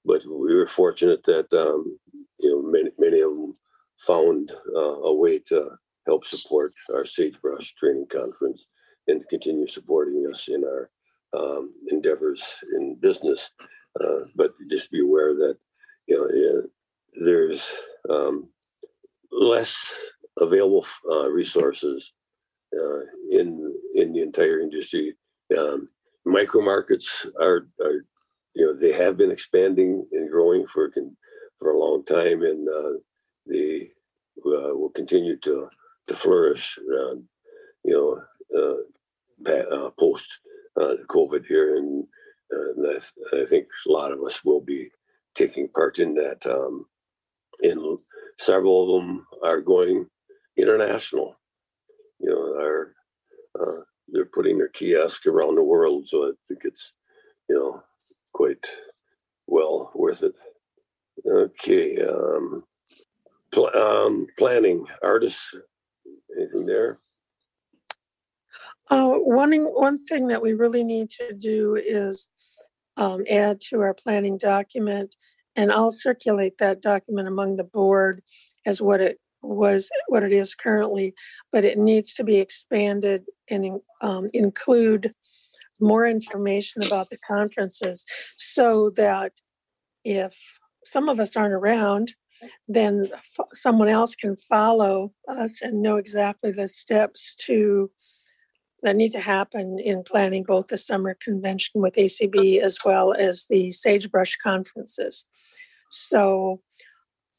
But 0.05 0.23
we 0.25 0.55
were 0.55 0.67
fortunate 0.67 1.21
that 1.25 1.51
um, 1.53 1.97
you 2.39 2.49
know 2.51 2.61
many 2.61 2.91
many 2.97 3.21
of 3.21 3.31
them 3.31 3.55
found 3.97 4.51
uh, 4.75 5.01
a 5.01 5.13
way 5.13 5.39
to 5.47 5.71
help 6.05 6.25
support 6.25 6.71
our 6.93 7.05
sagebrush 7.05 7.73
training 7.73 8.07
conference 8.11 8.67
and 9.07 9.27
continue 9.29 9.67
supporting 9.67 10.27
us 10.31 10.47
in 10.47 10.63
our 10.63 10.89
um, 11.35 11.73
endeavors 11.89 12.43
in 12.75 12.95
business. 12.99 13.49
Uh, 13.99 14.25
but 14.35 14.51
just 14.69 14.91
be 14.91 15.01
aware 15.01 15.33
that 15.33 15.57
you 16.07 16.17
know 16.17 16.63
there's 17.25 17.71
um, 18.09 18.49
less 19.31 19.77
available 20.39 20.85
uh, 21.11 21.29
resources 21.29 22.13
uh, 22.75 23.01
in 23.29 23.73
in 23.95 24.13
the 24.13 24.21
entire 24.21 24.59
industry. 24.59 25.15
Um, 25.57 25.89
micro 26.25 26.61
markets 26.61 27.25
are, 27.39 27.67
are 27.81 28.05
you 28.53 28.65
know 28.65 28.73
they 28.73 28.93
have 28.93 29.17
been 29.17 29.31
expanding 29.31 30.05
and 30.11 30.29
growing 30.29 30.65
for 30.67 30.91
for 31.59 31.71
a 31.71 31.79
long 31.79 32.03
time, 32.05 32.41
and 32.41 32.67
uh, 32.67 32.99
they 33.47 33.89
uh, 34.45 34.75
will 34.75 34.91
continue 34.93 35.37
to 35.37 35.69
to 36.07 36.15
flourish. 36.15 36.77
Uh, 36.79 37.15
you 37.83 37.93
know, 37.93 38.21
uh, 38.57 39.51
uh, 39.51 39.89
post 39.99 40.27
COVID 40.77 41.45
here, 41.45 41.75
and, 41.75 42.05
and 42.51 42.87
I, 42.87 42.99
th- 42.99 43.43
I 43.43 43.45
think 43.45 43.67
a 43.87 43.91
lot 43.91 44.11
of 44.11 44.23
us 44.23 44.43
will 44.43 44.61
be 44.61 44.89
taking 45.35 45.67
part 45.69 45.99
in 45.99 46.15
that. 46.15 46.45
Um, 46.45 46.85
and 47.61 47.99
several 48.39 48.97
of 48.97 49.01
them 49.01 49.27
are 49.43 49.61
going 49.61 50.07
international. 50.57 51.35
You 52.19 52.29
know, 52.29 52.63
are 52.63 52.95
uh, 53.59 53.81
they're 54.07 54.25
putting 54.25 54.57
their 54.57 54.69
kiosk 54.69 55.25
around 55.25 55.55
the 55.55 55.63
world, 55.63 56.07
so 56.07 56.23
I 56.23 56.31
think 56.47 56.61
it's 56.63 56.93
you 57.49 57.55
know 57.55 57.83
quite 58.33 58.65
well 59.47 59.91
worth 59.95 60.23
it. 60.23 60.33
Okay, 61.25 62.01
um, 62.01 62.63
pl- 63.51 63.75
um, 63.75 64.27
planning 64.37 64.85
Artis. 65.03 65.53
Anything 66.37 66.65
there? 66.65 66.99
Uh, 68.89 69.13
one, 69.13 69.51
one 69.53 70.05
thing 70.05 70.27
that 70.27 70.41
we 70.41 70.53
really 70.53 70.83
need 70.83 71.09
to 71.09 71.33
do 71.33 71.75
is 71.75 72.27
um, 72.97 73.23
add 73.29 73.59
to 73.69 73.79
our 73.81 73.93
planning 73.93 74.37
document, 74.37 75.15
and 75.55 75.71
I'll 75.71 75.91
circulate 75.91 76.57
that 76.59 76.81
document 76.81 77.27
among 77.27 77.55
the 77.55 77.63
board 77.63 78.21
as 78.65 78.81
what 78.81 79.01
it 79.01 79.19
was, 79.45 79.89
what 80.07 80.23
it 80.23 80.33
is 80.33 80.55
currently, 80.55 81.13
but 81.51 81.65
it 81.65 81.77
needs 81.77 82.13
to 82.15 82.23
be 82.23 82.37
expanded 82.37 83.23
and 83.49 83.79
um, 84.01 84.27
include 84.33 85.13
more 85.79 86.05
information 86.05 86.83
about 86.83 87.09
the 87.09 87.17
conferences 87.17 88.05
so 88.37 88.91
that 88.95 89.31
if 90.03 90.33
some 90.83 91.09
of 91.09 91.19
us 91.19 91.35
aren't 91.35 91.53
around, 91.53 92.13
then 92.67 93.09
f- 93.39 93.47
someone 93.53 93.87
else 93.87 94.15
can 94.15 94.35
follow 94.37 95.11
us 95.27 95.61
and 95.61 95.81
know 95.81 95.95
exactly 95.97 96.51
the 96.51 96.67
steps 96.67 97.35
to 97.35 97.89
that 98.83 98.95
need 98.95 99.11
to 99.11 99.19
happen 99.19 99.79
in 99.79 100.03
planning 100.03 100.43
both 100.43 100.67
the 100.67 100.77
summer 100.77 101.17
convention 101.23 101.81
with 101.81 101.95
ACB 101.95 102.61
as 102.61 102.77
well 102.85 103.13
as 103.13 103.45
the 103.49 103.71
Sagebrush 103.71 104.37
conferences. 104.37 105.25
So 105.89 106.61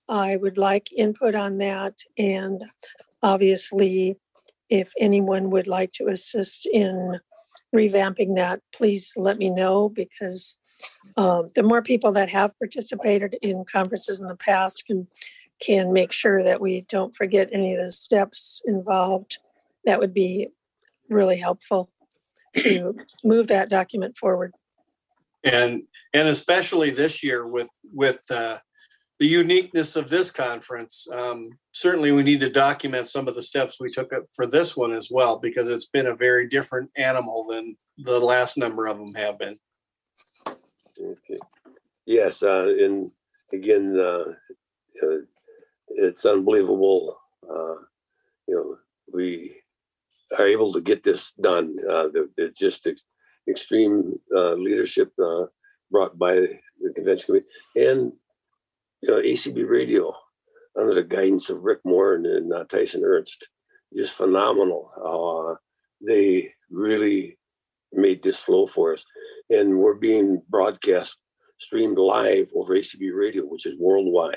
I 0.08 0.36
would 0.36 0.58
like 0.58 0.92
input 0.92 1.34
on 1.34 1.58
that 1.58 1.94
and 2.16 2.62
obviously 3.22 4.16
if 4.68 4.92
anyone 4.98 5.50
would 5.50 5.66
like 5.66 5.92
to 5.92 6.08
assist 6.08 6.66
in 6.66 7.18
revamping 7.74 8.36
that, 8.36 8.60
please 8.74 9.12
let 9.16 9.38
me 9.38 9.50
know 9.50 9.88
because 9.88 10.58
um, 11.16 11.50
the 11.54 11.62
more 11.62 11.82
people 11.82 12.12
that 12.12 12.28
have 12.30 12.56
participated 12.58 13.36
in 13.42 13.64
conferences 13.64 14.20
in 14.20 14.26
the 14.26 14.36
past 14.36 14.84
can 14.86 15.06
can 15.60 15.92
make 15.92 16.12
sure 16.12 16.42
that 16.42 16.60
we 16.60 16.84
don't 16.88 17.16
forget 17.16 17.48
any 17.52 17.74
of 17.74 17.84
the 17.84 17.90
steps 17.90 18.60
involved. 18.66 19.38
That 19.86 19.98
would 19.98 20.12
be 20.12 20.48
really 21.08 21.38
helpful 21.38 21.90
to 22.58 22.94
move 23.24 23.46
that 23.46 23.70
document 23.70 24.18
forward. 24.18 24.52
And, 25.44 25.84
and 26.12 26.28
especially 26.28 26.90
this 26.90 27.22
year 27.22 27.46
with, 27.46 27.70
with 27.92 28.20
uh, 28.30 28.58
the 29.18 29.26
uniqueness 29.26 29.96
of 29.96 30.10
this 30.10 30.30
conference, 30.30 31.08
um, 31.12 31.48
certainly 31.72 32.12
we 32.12 32.22
need 32.22 32.40
to 32.40 32.50
document 32.50 33.08
some 33.08 33.28
of 33.28 33.34
the 33.34 33.42
steps 33.42 33.80
we 33.80 33.90
took 33.90 34.12
for 34.34 34.46
this 34.46 34.76
one 34.76 34.92
as 34.92 35.10
well, 35.10 35.38
because 35.38 35.68
it's 35.68 35.88
been 35.88 36.06
a 36.06 36.14
very 36.14 36.48
different 36.48 36.90
animal 36.96 37.46
than 37.48 37.76
the 37.98 38.20
last 38.20 38.58
number 38.58 38.86
of 38.86 38.98
them 38.98 39.14
have 39.14 39.38
been. 39.38 39.56
Okay. 40.46 41.38
Yes, 42.04 42.42
uh, 42.42 42.72
and 42.78 43.10
again, 43.52 43.98
uh, 43.98 44.32
uh, 45.02 45.18
it's 45.88 46.24
unbelievable. 46.24 47.18
Uh, 47.42 47.76
you 48.46 48.54
know, 48.54 48.76
we 49.12 49.56
are 50.38 50.46
able 50.46 50.72
to 50.72 50.80
get 50.80 51.02
this 51.02 51.32
done. 51.40 51.76
Uh, 51.80 52.08
the, 52.08 52.30
it's 52.36 52.60
just 52.60 52.86
ex- 52.86 53.02
extreme 53.48 54.18
leadership 54.30 55.12
brought 55.90 56.18
by 56.18 56.34
the 56.34 56.92
convention 56.94 57.26
committee 57.26 57.46
and 57.76 58.12
you 59.02 59.10
know 59.10 59.20
ACB 59.20 59.68
Radio 59.68 60.14
under 60.76 60.94
the 60.94 61.02
guidance 61.02 61.50
of 61.50 61.62
Rick 61.62 61.80
Moore 61.84 62.14
and, 62.14 62.26
and 62.26 62.52
uh, 62.52 62.64
Tyson 62.64 63.02
Ernst. 63.04 63.48
Just 63.96 64.12
phenomenal. 64.12 64.90
Uh, 64.96 65.56
they 66.06 66.52
really 66.70 67.38
made 67.92 68.22
this 68.22 68.38
flow 68.38 68.66
for 68.66 68.92
us, 68.92 69.04
and 69.48 69.78
we're 69.78 69.94
being 69.94 70.42
broadcast 70.48 71.18
streamed 71.58 71.98
live 71.98 72.50
over 72.54 72.74
ACB 72.74 73.10
Radio, 73.14 73.44
which 73.44 73.66
is 73.66 73.78
worldwide. 73.78 74.36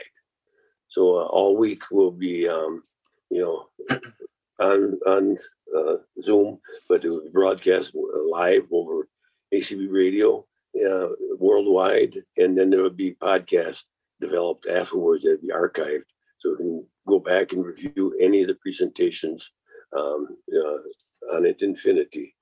So 0.87 1.19
uh, 1.19 1.25
all 1.25 1.57
week 1.57 1.83
we'll 1.91 2.11
be, 2.11 2.47
um, 2.47 2.83
you 3.29 3.41
know, 3.41 3.99
on 4.59 4.99
on 5.05 5.37
uh, 5.75 5.95
Zoom, 6.21 6.59
but 6.87 7.03
it 7.03 7.09
will 7.09 7.21
be 7.21 7.29
broadcast 7.29 7.95
live 7.95 8.67
over 8.71 9.07
ACB 9.53 9.87
Radio 9.89 10.45
uh, 10.75 11.07
worldwide, 11.37 12.23
and 12.37 12.57
then 12.57 12.69
there 12.69 12.81
will 12.81 12.89
be 12.89 13.15
podcast 13.15 13.83
developed 14.21 14.67
afterwards 14.67 15.23
that'll 15.23 15.41
be 15.41 15.53
archived, 15.53 16.03
so 16.37 16.51
we 16.51 16.57
can 16.57 16.85
go 17.07 17.19
back 17.19 17.51
and 17.51 17.65
review 17.65 18.15
any 18.21 18.41
of 18.41 18.47
the 18.47 18.55
presentations 18.55 19.51
um, 19.97 20.27
uh, 20.53 21.35
on 21.35 21.45
it 21.45 21.61
infinity. 21.61 22.35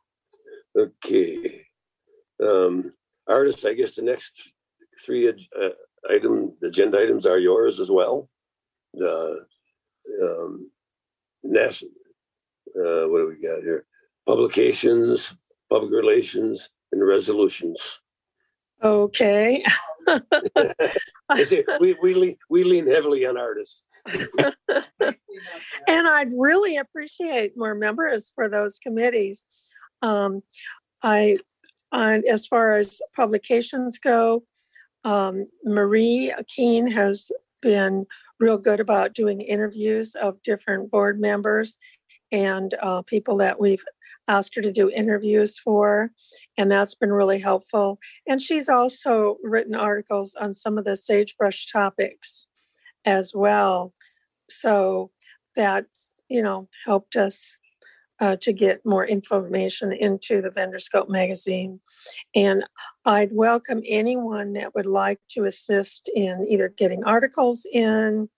Okay, 0.77 1.65
um, 2.43 2.93
Artis. 3.27 3.65
I 3.65 3.73
guess 3.73 3.95
the 3.95 4.01
next 4.01 4.51
three 5.03 5.27
uh, 5.27 5.33
item 6.09 6.53
agenda 6.63 6.99
items 6.99 7.25
are 7.25 7.39
yours 7.39 7.79
as 7.79 7.89
well. 7.89 8.29
The 8.93 9.45
um, 10.21 10.71
national 11.43 11.91
uh, 12.77 13.07
what 13.07 13.19
do 13.19 13.27
we 13.27 13.47
got 13.47 13.63
here? 13.63 13.85
Publications, 14.27 15.33
public 15.69 15.91
relations, 15.91 16.69
and 16.91 17.05
resolutions. 17.05 18.01
Okay. 18.83 19.63
I 21.29 21.43
say 21.43 21.63
we 21.79 21.95
we 22.01 22.13
lean, 22.13 22.35
we 22.49 22.63
lean 22.63 22.87
heavily 22.87 23.25
on 23.25 23.37
Artis. 23.37 23.83
and 25.87 26.07
I'd 26.07 26.31
really 26.33 26.77
appreciate 26.77 27.57
more 27.57 27.75
members 27.75 28.31
for 28.33 28.47
those 28.49 28.79
committees. 28.79 29.43
Um, 30.01 30.43
I, 31.03 31.37
on 31.91 32.23
as 32.29 32.47
far 32.47 32.73
as 32.73 33.01
publications 33.15 33.97
go, 33.97 34.43
um, 35.03 35.47
Marie 35.63 36.33
Keene 36.47 36.87
has 36.87 37.31
been 37.61 38.05
real 38.39 38.57
good 38.57 38.79
about 38.79 39.13
doing 39.13 39.41
interviews 39.41 40.15
of 40.15 40.41
different 40.43 40.91
board 40.91 41.19
members 41.19 41.77
and 42.31 42.73
uh, 42.81 43.01
people 43.03 43.37
that 43.37 43.59
we've 43.59 43.83
asked 44.27 44.55
her 44.55 44.61
to 44.61 44.71
do 44.71 44.89
interviews 44.89 45.57
for, 45.57 46.11
and 46.57 46.71
that's 46.71 46.95
been 46.95 47.13
really 47.13 47.39
helpful. 47.39 47.99
And 48.27 48.41
she's 48.41 48.67
also 48.67 49.37
written 49.43 49.75
articles 49.75 50.35
on 50.39 50.53
some 50.53 50.77
of 50.77 50.85
the 50.85 50.97
sagebrush 50.97 51.71
topics 51.71 52.47
as 53.05 53.31
well. 53.33 53.93
So 54.49 55.11
that, 55.55 55.85
you 56.29 56.41
know, 56.41 56.67
helped 56.85 57.15
us 57.15 57.57
uh, 58.19 58.35
to 58.37 58.51
get 58.51 58.85
more 58.85 59.05
information 59.05 59.93
into 59.93 60.41
the 60.41 60.49
Vendorscope 60.49 61.09
magazine. 61.09 61.79
And 62.33 62.65
I'd 63.05 63.31
welcome 63.31 63.81
anyone 63.87 64.53
that 64.53 64.73
would 64.73 64.87
like 64.87 65.19
to 65.31 65.45
assist 65.45 66.09
in 66.15 66.47
either 66.49 66.69
getting 66.69 67.03
articles 67.03 67.67
in, 67.71 68.29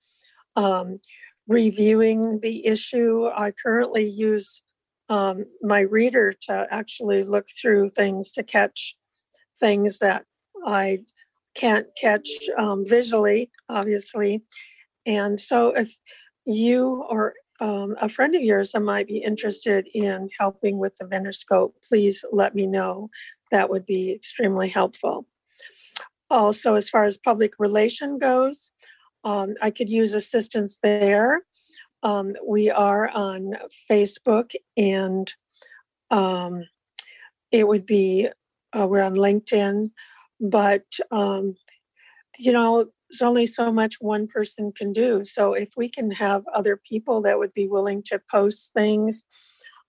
um, 0.57 0.99
reviewing 1.47 2.41
the 2.41 2.65
issue. 2.65 3.27
I 3.27 3.51
currently 3.51 4.03
use 4.09 4.61
um, 5.09 5.45
my 5.61 5.81
reader 5.81 6.33
to 6.41 6.67
actually 6.69 7.23
look 7.23 7.47
through 7.59 7.89
things 7.89 8.31
to 8.33 8.43
catch 8.43 8.95
things 9.59 9.99
that 9.99 10.25
I 10.65 10.99
can't 11.55 11.87
catch 11.99 12.29
um, 12.57 12.85
visually, 12.87 13.49
obviously. 13.67 14.43
And 15.05 15.39
so, 15.39 15.69
if 15.69 15.95
you 16.45 17.03
or 17.09 17.33
um, 17.59 17.95
a 17.99 18.07
friend 18.07 18.35
of 18.35 18.41
yours 18.41 18.71
that 18.71 18.81
might 18.81 19.07
be 19.07 19.17
interested 19.17 19.87
in 19.93 20.29
helping 20.39 20.77
with 20.77 20.95
the 20.97 21.05
Vendorscope, 21.05 21.73
please 21.83 22.23
let 22.31 22.55
me 22.55 22.65
know. 22.65 23.09
That 23.51 23.69
would 23.69 23.85
be 23.85 24.11
extremely 24.11 24.69
helpful. 24.69 25.25
Also, 26.29 26.75
as 26.75 26.89
far 26.89 27.05
as 27.05 27.17
public 27.17 27.53
relation 27.57 28.17
goes, 28.19 28.71
um, 29.23 29.55
I 29.61 29.71
could 29.71 29.89
use 29.89 30.13
assistance 30.13 30.79
there. 30.81 31.41
Um, 32.03 32.33
we 32.45 32.69
are 32.69 33.09
on 33.09 33.53
Facebook 33.89 34.53
and 34.77 35.33
um, 36.11 36.63
it 37.51 37.67
would 37.67 37.85
be, 37.85 38.29
uh, 38.77 38.87
we're 38.87 39.01
on 39.01 39.15
LinkedIn, 39.15 39.91
but 40.39 40.85
um, 41.11 41.55
you 42.37 42.51
know, 42.51 42.85
there's 43.09 43.21
only 43.21 43.45
so 43.45 43.71
much 43.71 43.95
one 43.99 44.27
person 44.27 44.71
can 44.71 44.93
do. 44.93 45.25
So 45.25 45.53
if 45.53 45.69
we 45.75 45.89
can 45.89 46.11
have 46.11 46.43
other 46.53 46.77
people 46.77 47.21
that 47.23 47.37
would 47.39 47.53
be 47.53 47.67
willing 47.67 48.03
to 48.03 48.21
post 48.31 48.71
things 48.73 49.23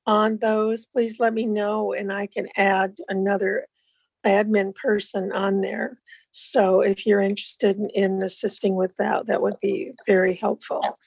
on 0.06 0.38
those, 0.38 0.86
please 0.86 1.20
let 1.20 1.34
me 1.34 1.46
know 1.46 1.92
and 1.92 2.12
I 2.12 2.26
can 2.26 2.48
add 2.56 2.96
another 3.08 3.66
admin 4.24 4.74
person 4.74 5.32
on 5.32 5.60
there. 5.60 5.98
So 6.30 6.80
if 6.80 7.06
you're 7.06 7.20
interested 7.20 7.76
in, 7.76 7.90
in 7.90 8.22
assisting 8.22 8.74
with 8.74 8.94
that, 8.98 9.26
that 9.26 9.42
would 9.42 9.58
be 9.60 9.92
very 10.06 10.34
helpful. 10.34 10.98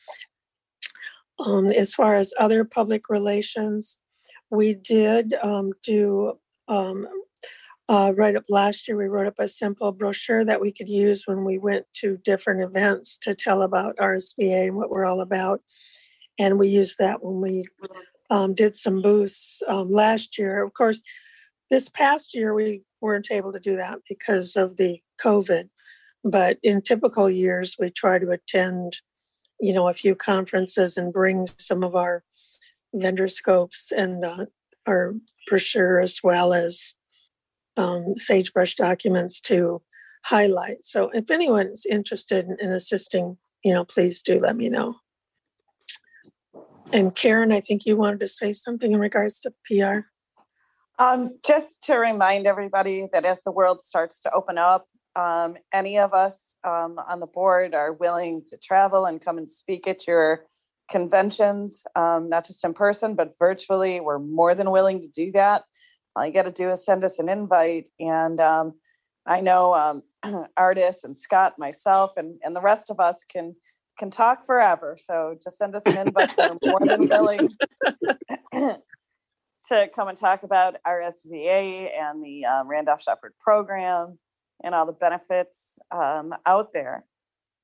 Um, 1.39 1.67
as 1.67 1.93
far 1.93 2.15
as 2.15 2.33
other 2.39 2.63
public 2.63 3.09
relations, 3.09 3.97
we 4.49 4.75
did 4.75 5.33
um, 5.41 5.71
do 5.81 6.33
um, 6.67 7.07
uh, 7.89 8.13
right 8.15 8.35
up 8.35 8.45
last 8.49 8.87
year. 8.87 8.97
We 8.97 9.05
wrote 9.05 9.27
up 9.27 9.39
a 9.39 9.47
simple 9.47 9.91
brochure 9.91 10.45
that 10.45 10.61
we 10.61 10.71
could 10.71 10.89
use 10.89 11.23
when 11.25 11.43
we 11.43 11.57
went 11.57 11.85
to 11.95 12.17
different 12.23 12.61
events 12.61 13.17
to 13.23 13.35
tell 13.35 13.63
about 13.63 13.97
RSVA 13.97 14.67
and 14.67 14.75
what 14.75 14.89
we're 14.89 15.05
all 15.05 15.21
about. 15.21 15.61
And 16.39 16.57
we 16.57 16.67
used 16.69 16.97
that 16.99 17.23
when 17.23 17.41
we 17.41 17.67
um, 18.29 18.53
did 18.53 18.75
some 18.75 19.01
booths 19.01 19.61
um, 19.67 19.91
last 19.91 20.37
year. 20.37 20.63
Of 20.63 20.73
course, 20.73 21.01
this 21.69 21.89
past 21.89 22.33
year 22.33 22.53
we 22.53 22.83
weren't 23.01 23.31
able 23.31 23.51
to 23.53 23.59
do 23.59 23.75
that 23.77 23.99
because 24.07 24.55
of 24.55 24.77
the 24.77 24.99
COVID. 25.21 25.69
But 26.23 26.57
in 26.63 26.81
typical 26.81 27.29
years, 27.29 27.75
we 27.77 27.89
try 27.89 28.17
to 28.17 28.31
attend, 28.31 28.97
you 29.63 29.71
know, 29.71 29.87
a 29.87 29.93
few 29.93 30.13
conferences 30.13 30.97
and 30.97 31.13
bring 31.13 31.47
some 31.57 31.85
of 31.85 31.95
our 31.95 32.21
Vendorscopes 32.93 33.93
and 33.95 34.25
uh, 34.25 34.45
our 34.85 35.13
brochure 35.47 36.01
as 36.01 36.19
well 36.21 36.53
as 36.53 36.95
um, 37.77 38.13
sagebrush 38.17 38.75
documents 38.75 39.39
to 39.39 39.81
highlight. 40.25 40.85
So 40.85 41.09
if 41.13 41.31
anyone's 41.31 41.85
interested 41.85 42.45
in, 42.45 42.57
in 42.59 42.71
assisting, 42.73 43.37
you 43.63 43.73
know, 43.73 43.85
please 43.85 44.21
do 44.21 44.37
let 44.37 44.57
me 44.57 44.67
know. 44.67 44.95
And 46.91 47.15
Karen, 47.15 47.53
I 47.53 47.61
think 47.61 47.85
you 47.85 47.95
wanted 47.95 48.19
to 48.19 48.27
say 48.27 48.51
something 48.51 48.91
in 48.91 48.99
regards 48.99 49.39
to 49.41 49.53
PR. 49.65 49.99
Um, 51.01 51.39
just 51.45 51.81
to 51.85 51.95
remind 51.95 52.47
everybody 52.47 53.07
that 53.13 53.23
as 53.23 53.41
the 53.43 53.51
world 53.51 53.81
starts 53.81 54.21
to 54.23 54.31
open 54.35 54.57
up, 54.57 54.87
um, 55.15 55.55
any 55.73 55.97
of 55.97 56.13
us 56.13 56.57
um, 56.63 56.99
on 57.07 57.19
the 57.19 57.27
board 57.27 57.75
are 57.75 57.93
willing 57.93 58.43
to 58.49 58.57
travel 58.57 59.05
and 59.05 59.23
come 59.23 59.37
and 59.37 59.49
speak 59.49 59.87
at 59.87 60.07
your 60.07 60.45
conventions, 60.89 61.85
um, 61.95 62.29
not 62.29 62.45
just 62.45 62.63
in 62.65 62.73
person, 62.73 63.15
but 63.15 63.37
virtually. 63.37 63.99
We're 63.99 64.19
more 64.19 64.55
than 64.55 64.71
willing 64.71 65.01
to 65.01 65.07
do 65.07 65.31
that. 65.33 65.63
All 66.15 66.25
you 66.25 66.33
got 66.33 66.43
to 66.43 66.51
do 66.51 66.69
is 66.69 66.85
send 66.85 67.03
us 67.03 67.19
an 67.19 67.29
invite. 67.29 67.87
And 67.99 68.39
um, 68.39 68.73
I 69.25 69.41
know 69.41 69.73
um, 70.23 70.47
Artis 70.57 71.03
and 71.03 71.17
Scott, 71.17 71.53
myself, 71.57 72.11
and, 72.17 72.39
and 72.43 72.55
the 72.55 72.61
rest 72.61 72.89
of 72.89 72.99
us 72.99 73.23
can 73.23 73.55
can 73.99 74.09
talk 74.09 74.47
forever. 74.47 74.97
So 74.99 75.37
just 75.43 75.57
send 75.57 75.75
us 75.75 75.83
an 75.85 76.07
invite. 76.07 76.31
We're 76.35 76.57
more 76.63 76.79
than 76.79 77.07
willing 77.07 77.49
to 79.67 79.89
come 79.95 80.07
and 80.07 80.17
talk 80.17 80.41
about 80.41 80.77
RSVA 80.85 81.91
and 81.95 82.23
the 82.23 82.43
uh, 82.45 82.63
Randolph 82.65 83.03
Sheppard 83.03 83.33
program 83.39 84.17
and 84.63 84.73
all 84.73 84.85
the 84.85 84.93
benefits 84.93 85.77
um, 85.91 86.33
out 86.45 86.73
there. 86.73 87.05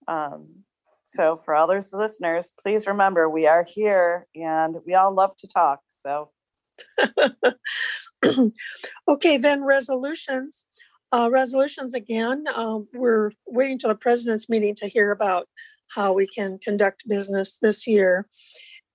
Um, 0.08 0.64
so 1.06 1.42
for 1.44 1.56
all 1.56 1.68
those 1.68 1.94
listeners, 1.94 2.54
please 2.62 2.86
remember 2.86 3.30
we 3.30 3.48
are 3.48 3.64
here 3.64 4.28
and 4.36 4.76
we 4.86 4.94
all 4.94 5.14
love 5.14 5.36
to 5.38 5.48
talk. 5.48 5.80
So 5.90 6.30
Okay, 9.08 9.38
then 9.38 9.64
resolutions. 9.64 10.66
Uh, 11.12 11.30
resolutions 11.32 11.96
again, 11.96 12.44
um, 12.54 12.88
we're 12.94 13.32
waiting 13.48 13.80
till 13.80 13.90
the 13.90 13.96
president's 13.96 14.48
meeting 14.50 14.76
to 14.76 14.88
hear 14.88 15.12
about 15.12 15.48
how 15.88 16.14
we 16.14 16.28
can 16.28 16.60
conduct 16.60 17.08
business 17.08 17.58
this 17.60 17.88
year. 17.88 18.28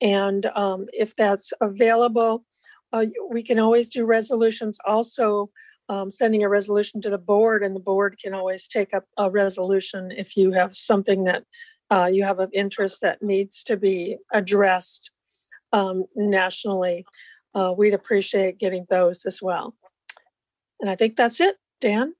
And, 0.01 0.47
um, 0.55 0.85
if 0.93 1.17
that's 1.17 1.53
available, 1.61 2.45
uh, 2.93 3.07
we 3.31 3.43
can 3.43 3.59
always 3.59 3.89
do 3.89 4.05
resolutions 4.05 4.79
also, 4.87 5.51
um, 5.89 6.11
sending 6.11 6.43
a 6.43 6.49
resolution 6.49 7.01
to 7.03 7.11
the 7.11 7.19
board 7.19 7.63
and 7.63 7.75
the 7.75 7.81
board 7.81 8.19
can 8.23 8.35
always 8.35 8.69
take 8.69 8.95
up 8.95 9.05
a 9.19 9.31
resolution 9.31 10.11
if 10.11 10.37
you 10.37 10.53
have 10.53 10.77
something 10.77 11.25
that, 11.25 11.45
uh, 11.91 12.09
you 12.11 12.25
have 12.25 12.41
of 12.41 12.51
interest 12.53 13.01
that 13.03 13.23
needs 13.23 13.63
to 13.65 13.77
be 13.77 14.17
addressed, 14.33 15.11
um, 15.73 16.05
nationally. 16.17 17.05
Uh, 17.55 17.73
we'd 17.77 17.95
appreciate 17.95 18.59
getting 18.59 18.87
those 18.89 19.25
as 19.27 19.43
well. 19.43 19.75
And 20.81 20.91
I 20.91 20.97
think 20.97 21.17
that's 21.17 21.41
it. 21.41 21.57
Dan? 21.81 22.15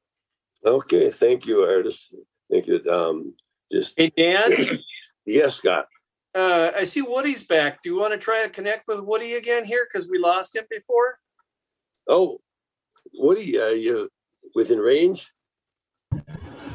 Okay, 0.65 1.11
thank 1.11 1.47
you, 1.47 1.63
Artis. 1.63 2.13
Thank 2.51 2.67
you. 2.67 2.83
Um, 2.91 3.35
just, 3.73 3.99
Hey, 3.99 4.13
Dan, 4.17 4.79
yes, 5.27 5.57
Scott. 5.57 5.87
uh, 6.35 6.71
I 6.77 6.85
see 6.85 7.03
Woody's 7.03 7.45
back. 7.45 7.83
Do 7.83 7.89
you 7.89 7.99
want 7.99 8.13
to 8.13 8.19
try 8.19 8.43
and 8.43 8.53
connect 8.53 8.87
with 8.87 9.01
Woody 9.01 9.35
again 9.35 9.65
here? 9.65 9.87
Because 9.91 10.09
we 10.09 10.19
lost 10.19 10.55
him 10.55 10.65
before. 10.71 11.19
Oh, 12.07 12.41
Woody, 13.19 13.59
are 13.59 13.73
you 13.73 14.09
within 14.55 14.79
range? 14.79 15.33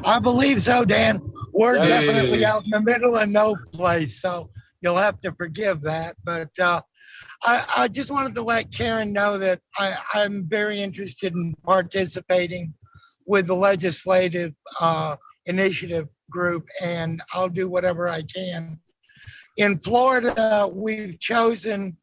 I 0.04 0.18
believe 0.20 0.62
so, 0.62 0.84
Dan. 0.84 1.20
We're 1.52 1.78
Hey. 1.78 1.86
definitely 1.88 2.44
out 2.44 2.64
in 2.64 2.70
the 2.70 2.82
middle 2.82 3.16
of 3.16 3.28
no 3.28 3.56
place, 3.72 4.20
so 4.20 4.50
you'll 4.80 4.96
have 4.96 5.20
to 5.20 5.32
forgive 5.32 5.80
that. 5.82 6.16
But 6.24 6.50
uh, 6.58 6.80
I, 7.42 7.64
I 7.78 7.88
just 7.88 8.10
wanted 8.10 8.34
to 8.36 8.42
let 8.42 8.72
Karen 8.72 9.12
know 9.12 9.38
that 9.38 9.60
I, 9.78 9.94
I'm 10.14 10.46
very 10.48 10.80
interested 10.80 11.34
in 11.34 11.54
participating 11.64 12.72
with 13.26 13.46
the 13.46 13.54
legislative 13.54 14.54
uh, 14.80 15.16
initiative 15.46 16.08
group, 16.30 16.68
and 16.82 17.20
I'll 17.34 17.48
do 17.48 17.68
whatever 17.68 18.08
I 18.08 18.22
can. 18.22 18.80
In 19.56 19.78
Florida, 19.78 20.68
we've 20.72 21.18
chosen 21.20 21.96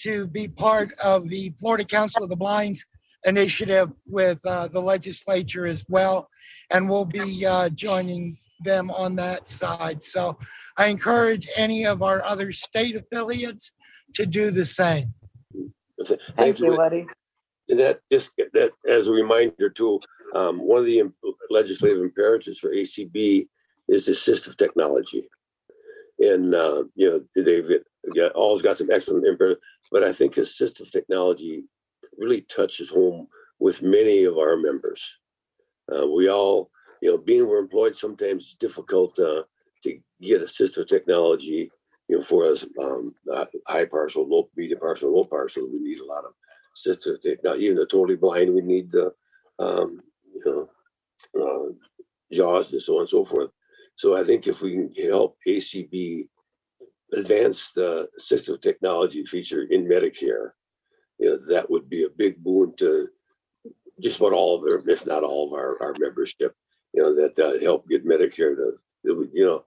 to 0.00 0.26
be 0.28 0.48
part 0.48 0.90
of 1.04 1.28
the 1.28 1.52
Florida 1.58 1.84
Council 1.84 2.22
of 2.22 2.28
the 2.30 2.36
Blinds 2.36 2.84
initiative 3.24 3.90
with 4.06 4.40
uh, 4.46 4.68
the 4.68 4.80
legislature 4.80 5.66
as 5.66 5.84
well, 5.88 6.28
and 6.70 6.88
we'll 6.88 7.04
be 7.04 7.44
uh, 7.46 7.68
joining 7.70 8.38
them 8.60 8.90
on 8.90 9.16
that 9.16 9.48
side. 9.48 10.02
So 10.02 10.36
I 10.76 10.86
encourage 10.86 11.48
any 11.56 11.86
of 11.86 12.02
our 12.02 12.22
other 12.24 12.52
state 12.52 12.96
affiliates 12.96 13.72
to 14.14 14.26
do 14.26 14.50
the 14.50 14.66
same. 14.66 15.14
Th- 16.04 16.20
thank 16.36 16.60
you, 16.60 16.76
Woody. 16.76 17.06
And 17.68 17.78
that 17.80 18.00
just 18.10 18.32
that 18.54 18.72
as 18.88 19.08
a 19.08 19.12
reminder 19.12 19.68
too, 19.68 20.00
um, 20.34 20.58
one 20.66 20.78
of 20.78 20.86
the 20.86 21.00
im- 21.00 21.14
legislative 21.50 22.00
imperatives 22.00 22.58
for 22.58 22.70
ACB 22.70 23.46
is 23.88 24.08
assistive 24.08 24.56
technology. 24.56 25.28
And 26.18 26.54
uh, 26.54 26.84
you 26.94 27.10
know 27.36 27.44
they've 27.44 27.68
got, 27.68 28.16
got 28.16 28.32
always 28.32 28.62
got 28.62 28.78
some 28.78 28.90
excellent 28.90 29.26
imperatives, 29.26 29.60
but 29.92 30.02
I 30.02 30.12
think 30.12 30.34
assistive 30.34 30.90
technology 30.90 31.64
really 32.18 32.42
touches 32.42 32.90
home 32.90 33.28
with 33.58 33.82
many 33.82 34.24
of 34.24 34.36
our 34.38 34.56
members. 34.56 35.18
Uh, 35.94 36.06
we 36.06 36.28
all, 36.28 36.70
you 37.00 37.10
know, 37.10 37.18
being 37.18 37.46
we're 37.46 37.58
employed, 37.58 37.96
sometimes 37.96 38.44
it's 38.44 38.54
difficult 38.54 39.18
uh, 39.18 39.42
to 39.82 39.98
get 40.20 40.42
assistive 40.42 40.86
technology. 40.86 41.70
You 42.08 42.16
know, 42.16 42.22
for 42.22 42.44
us, 42.44 42.66
um, 42.82 43.14
high 43.66 43.84
partial, 43.84 44.28
low, 44.28 44.48
medium 44.56 44.80
partial, 44.80 45.14
low 45.14 45.24
partial, 45.24 45.68
we 45.70 45.78
need 45.78 46.00
a 46.00 46.06
lot 46.06 46.24
of 46.24 46.32
assistive 46.76 47.20
technology. 47.22 47.64
Even 47.64 47.78
the 47.78 47.86
totally 47.86 48.16
blind, 48.16 48.54
we 48.54 48.62
need 48.62 48.90
the, 48.90 49.12
um, 49.58 50.00
you 50.34 50.42
know, 50.44 50.68
uh, 51.40 51.72
JAWS 52.32 52.72
and 52.72 52.82
so 52.82 52.94
on 52.94 53.00
and 53.00 53.08
so 53.08 53.24
forth. 53.24 53.50
So 53.96 54.16
I 54.16 54.24
think 54.24 54.46
if 54.46 54.62
we 54.62 54.72
can 54.72 54.90
help 55.02 55.36
ACB 55.46 56.28
advance 57.12 57.70
the 57.74 58.08
assistive 58.18 58.60
technology 58.62 59.24
feature 59.24 59.62
in 59.62 59.84
Medicare, 59.84 60.52
you 61.18 61.30
know, 61.30 61.38
that 61.54 61.70
would 61.70 61.88
be 61.88 62.04
a 62.04 62.10
big 62.10 62.42
boon 62.42 62.74
to 62.76 63.08
just 64.00 64.18
about 64.20 64.32
all 64.32 64.56
of 64.56 64.62
our, 64.62 64.88
if 64.88 65.06
not 65.06 65.24
all 65.24 65.46
of 65.48 65.52
our, 65.52 65.80
our 65.82 65.94
membership, 65.98 66.54
you 66.94 67.02
know, 67.02 67.14
that 67.14 67.38
uh, 67.38 67.60
help 67.60 67.88
get 67.88 68.06
Medicare 68.06 68.56
to, 68.56 68.74
would- 69.04 69.30
you 69.32 69.44
know, 69.44 69.64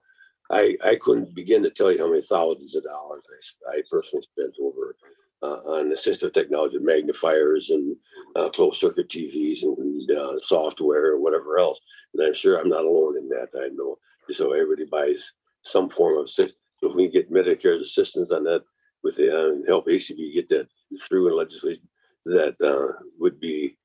I, 0.50 0.76
I 0.84 0.96
couldn't 0.96 1.34
begin 1.34 1.62
to 1.62 1.70
tell 1.70 1.90
you 1.90 1.98
how 1.98 2.08
many 2.08 2.20
thousands 2.20 2.74
of 2.74 2.84
dollars 2.84 3.24
I, 3.70 3.76
I 3.78 3.82
personally 3.90 4.22
spent 4.22 4.54
over 4.60 4.96
uh, 5.42 5.46
on 5.46 5.92
assistive 5.92 6.34
technology, 6.34 6.78
magnifiers 6.78 7.70
and 7.70 7.96
uh, 8.36 8.48
closed 8.50 8.78
circuit 8.80 9.08
TVs 9.08 9.62
and 9.62 10.10
uh, 10.10 10.38
software 10.38 11.14
and 11.14 11.22
whatever 11.22 11.58
else. 11.58 11.80
And 12.14 12.26
I'm 12.26 12.34
sure 12.34 12.58
I'm 12.58 12.68
not 12.68 12.84
alone 12.84 13.16
in 13.16 13.28
that. 13.30 13.48
I 13.56 13.68
know. 13.72 13.98
So 14.30 14.52
everybody 14.52 14.84
buys 14.84 15.32
some 15.62 15.88
form 15.88 16.18
of 16.18 16.24
assist. 16.24 16.54
So 16.80 16.90
if 16.90 16.94
we 16.94 17.08
get 17.08 17.32
Medicare's 17.32 17.82
assistance 17.82 18.30
on 18.30 18.44
that 18.44 18.62
with 19.02 19.16
the, 19.16 19.32
uh, 19.32 19.52
and 19.52 19.66
help 19.66 19.86
ACB 19.86 20.34
get 20.34 20.48
that 20.48 20.68
through 21.00 21.28
in 21.28 21.36
legislation, 21.36 21.88
that 22.24 22.60
uh, 22.60 22.92
would 23.18 23.40
be, 23.40 23.76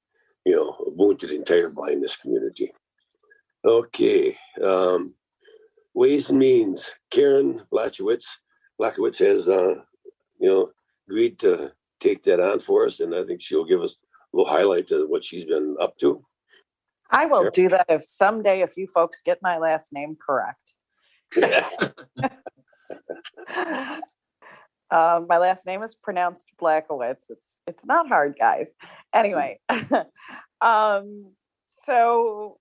you 0.45 0.55
know, 0.55 0.69
a 0.85 0.91
boon 0.91 1.17
to 1.17 1.27
the 1.27 1.35
entire 1.35 1.69
blindness 1.69 2.15
community. 2.15 2.71
Okay. 3.65 4.37
Um, 4.63 5.15
Ways 5.93 6.29
and 6.29 6.39
Means, 6.39 6.93
Karen 7.09 7.63
Blachowicz, 7.73 8.25
Blachowicz 8.79 9.19
has, 9.19 9.47
uh, 9.47 9.75
you 10.39 10.49
know, 10.49 10.69
agreed 11.07 11.39
to 11.39 11.71
take 11.99 12.23
that 12.25 12.39
on 12.39 12.59
for 12.59 12.85
us, 12.85 12.99
and 12.99 13.15
I 13.15 13.23
think 13.23 13.41
she'll 13.41 13.65
give 13.65 13.81
us 13.81 13.95
a 14.33 14.37
little 14.37 14.51
highlight 14.51 14.87
to 14.89 15.07
what 15.07 15.23
she's 15.23 15.45
been 15.45 15.75
up 15.81 15.97
to. 15.99 16.23
I 17.09 17.25
will 17.25 17.43
Sure. 17.43 17.51
do 17.51 17.69
that 17.69 17.87
if 17.89 18.03
someday 18.03 18.61
if 18.61 18.77
you 18.77 18.85
folks 18.85 19.21
get 19.21 19.41
my 19.41 19.57
last 19.57 19.91
name 19.91 20.15
correct. 20.15 20.75
Um, 24.89 25.27
my 25.27 25.37
last 25.37 25.65
name 25.65 25.83
is 25.83 25.95
pronounced 25.95 26.47
Blackowitz. 26.61 27.29
It's 27.29 27.59
it's 27.67 27.85
not 27.85 28.07
hard, 28.07 28.35
guys. 28.39 28.71
Anyway, 29.13 29.59
um, 30.61 31.31
so 31.69 32.57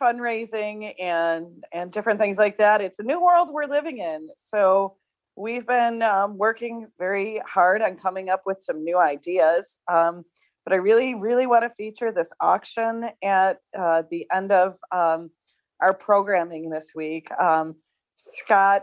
fundraising 0.00 0.94
and 1.00 1.64
and 1.72 1.90
different 1.90 2.20
things 2.20 2.38
like 2.38 2.58
that. 2.58 2.80
It's 2.80 3.00
a 3.00 3.04
new 3.04 3.22
world 3.22 3.50
we're 3.52 3.66
living 3.66 3.98
in. 3.98 4.28
So 4.36 4.96
we've 5.36 5.66
been 5.66 6.02
um, 6.02 6.36
working 6.36 6.88
very 6.98 7.40
hard 7.46 7.82
on 7.82 7.96
coming 7.96 8.28
up 8.28 8.42
with 8.44 8.60
some 8.60 8.84
new 8.84 8.98
ideas. 8.98 9.78
Um, 9.90 10.24
but 10.64 10.74
I 10.74 10.76
really, 10.76 11.14
really 11.14 11.46
want 11.46 11.62
to 11.62 11.70
feature 11.70 12.12
this 12.12 12.32
auction 12.40 13.08
at 13.24 13.58
uh, 13.76 14.02
the 14.10 14.26
end 14.30 14.52
of 14.52 14.76
um, 14.92 15.30
our 15.80 15.94
programming 15.94 16.68
this 16.68 16.92
week. 16.94 17.30
Um, 17.40 17.76
Scott 18.16 18.82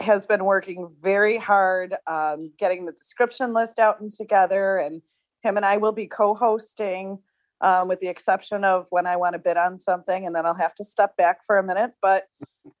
has 0.00 0.26
been 0.26 0.44
working 0.44 0.88
very 1.00 1.36
hard 1.36 1.94
um, 2.06 2.52
getting 2.58 2.86
the 2.86 2.92
description 2.92 3.52
list 3.52 3.78
out 3.78 4.00
and 4.00 4.12
together, 4.12 4.76
and 4.78 5.02
him 5.42 5.56
and 5.56 5.66
I 5.66 5.76
will 5.76 5.92
be 5.92 6.06
co-hosting, 6.06 7.18
um, 7.60 7.88
with 7.88 8.00
the 8.00 8.08
exception 8.08 8.64
of 8.64 8.86
when 8.90 9.06
I 9.06 9.16
want 9.16 9.32
to 9.32 9.38
bid 9.38 9.56
on 9.56 9.78
something, 9.78 10.26
and 10.26 10.34
then 10.34 10.46
I'll 10.46 10.54
have 10.54 10.74
to 10.74 10.84
step 10.84 11.16
back 11.16 11.44
for 11.44 11.58
a 11.58 11.64
minute. 11.64 11.92
But 12.00 12.24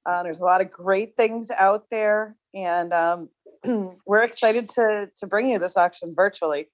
uh, 0.06 0.22
there's 0.22 0.40
a 0.40 0.44
lot 0.44 0.60
of 0.60 0.70
great 0.70 1.16
things 1.16 1.50
out 1.50 1.86
there, 1.90 2.36
and 2.54 2.92
um, 2.92 3.28
we're 4.06 4.22
excited 4.22 4.68
to 4.70 5.10
to 5.16 5.26
bring 5.26 5.48
you 5.48 5.58
this 5.58 5.76
auction 5.76 6.14
virtually. 6.14 6.68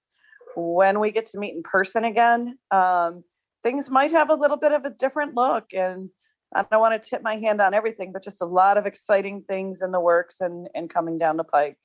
When 0.57 1.01
we 1.01 1.11
get 1.11 1.27
to 1.27 1.39
meet 1.39 1.55
in 1.55 1.63
person 1.63 2.05
again, 2.05 2.59
um, 2.71 3.25
things 3.63 3.91
might 3.91 4.13
have 4.13 4.31
a 4.31 4.35
little 4.35 4.57
bit 4.57 4.73
of 4.73 4.85
a 4.85 4.91
different 4.91 5.35
look, 5.35 5.73
and 5.73 6.11
I 6.55 6.65
don't 6.71 6.81
want 6.81 7.01
to 7.01 7.09
tip 7.09 7.23
my 7.23 7.37
hand 7.37 7.61
on 7.61 7.75
everything, 7.75 8.13
but 8.13 8.23
just 8.23 8.43
a 8.43 8.47
lot 8.47 8.77
of 8.79 8.87
exciting 8.87 9.43
things 9.49 9.83
in 9.83 9.93
the 9.93 10.01
works 10.01 10.41
and 10.41 10.69
and 10.75 10.89
coming 10.89 11.19
down 11.19 11.37
the 11.37 11.45
pike. 11.45 11.77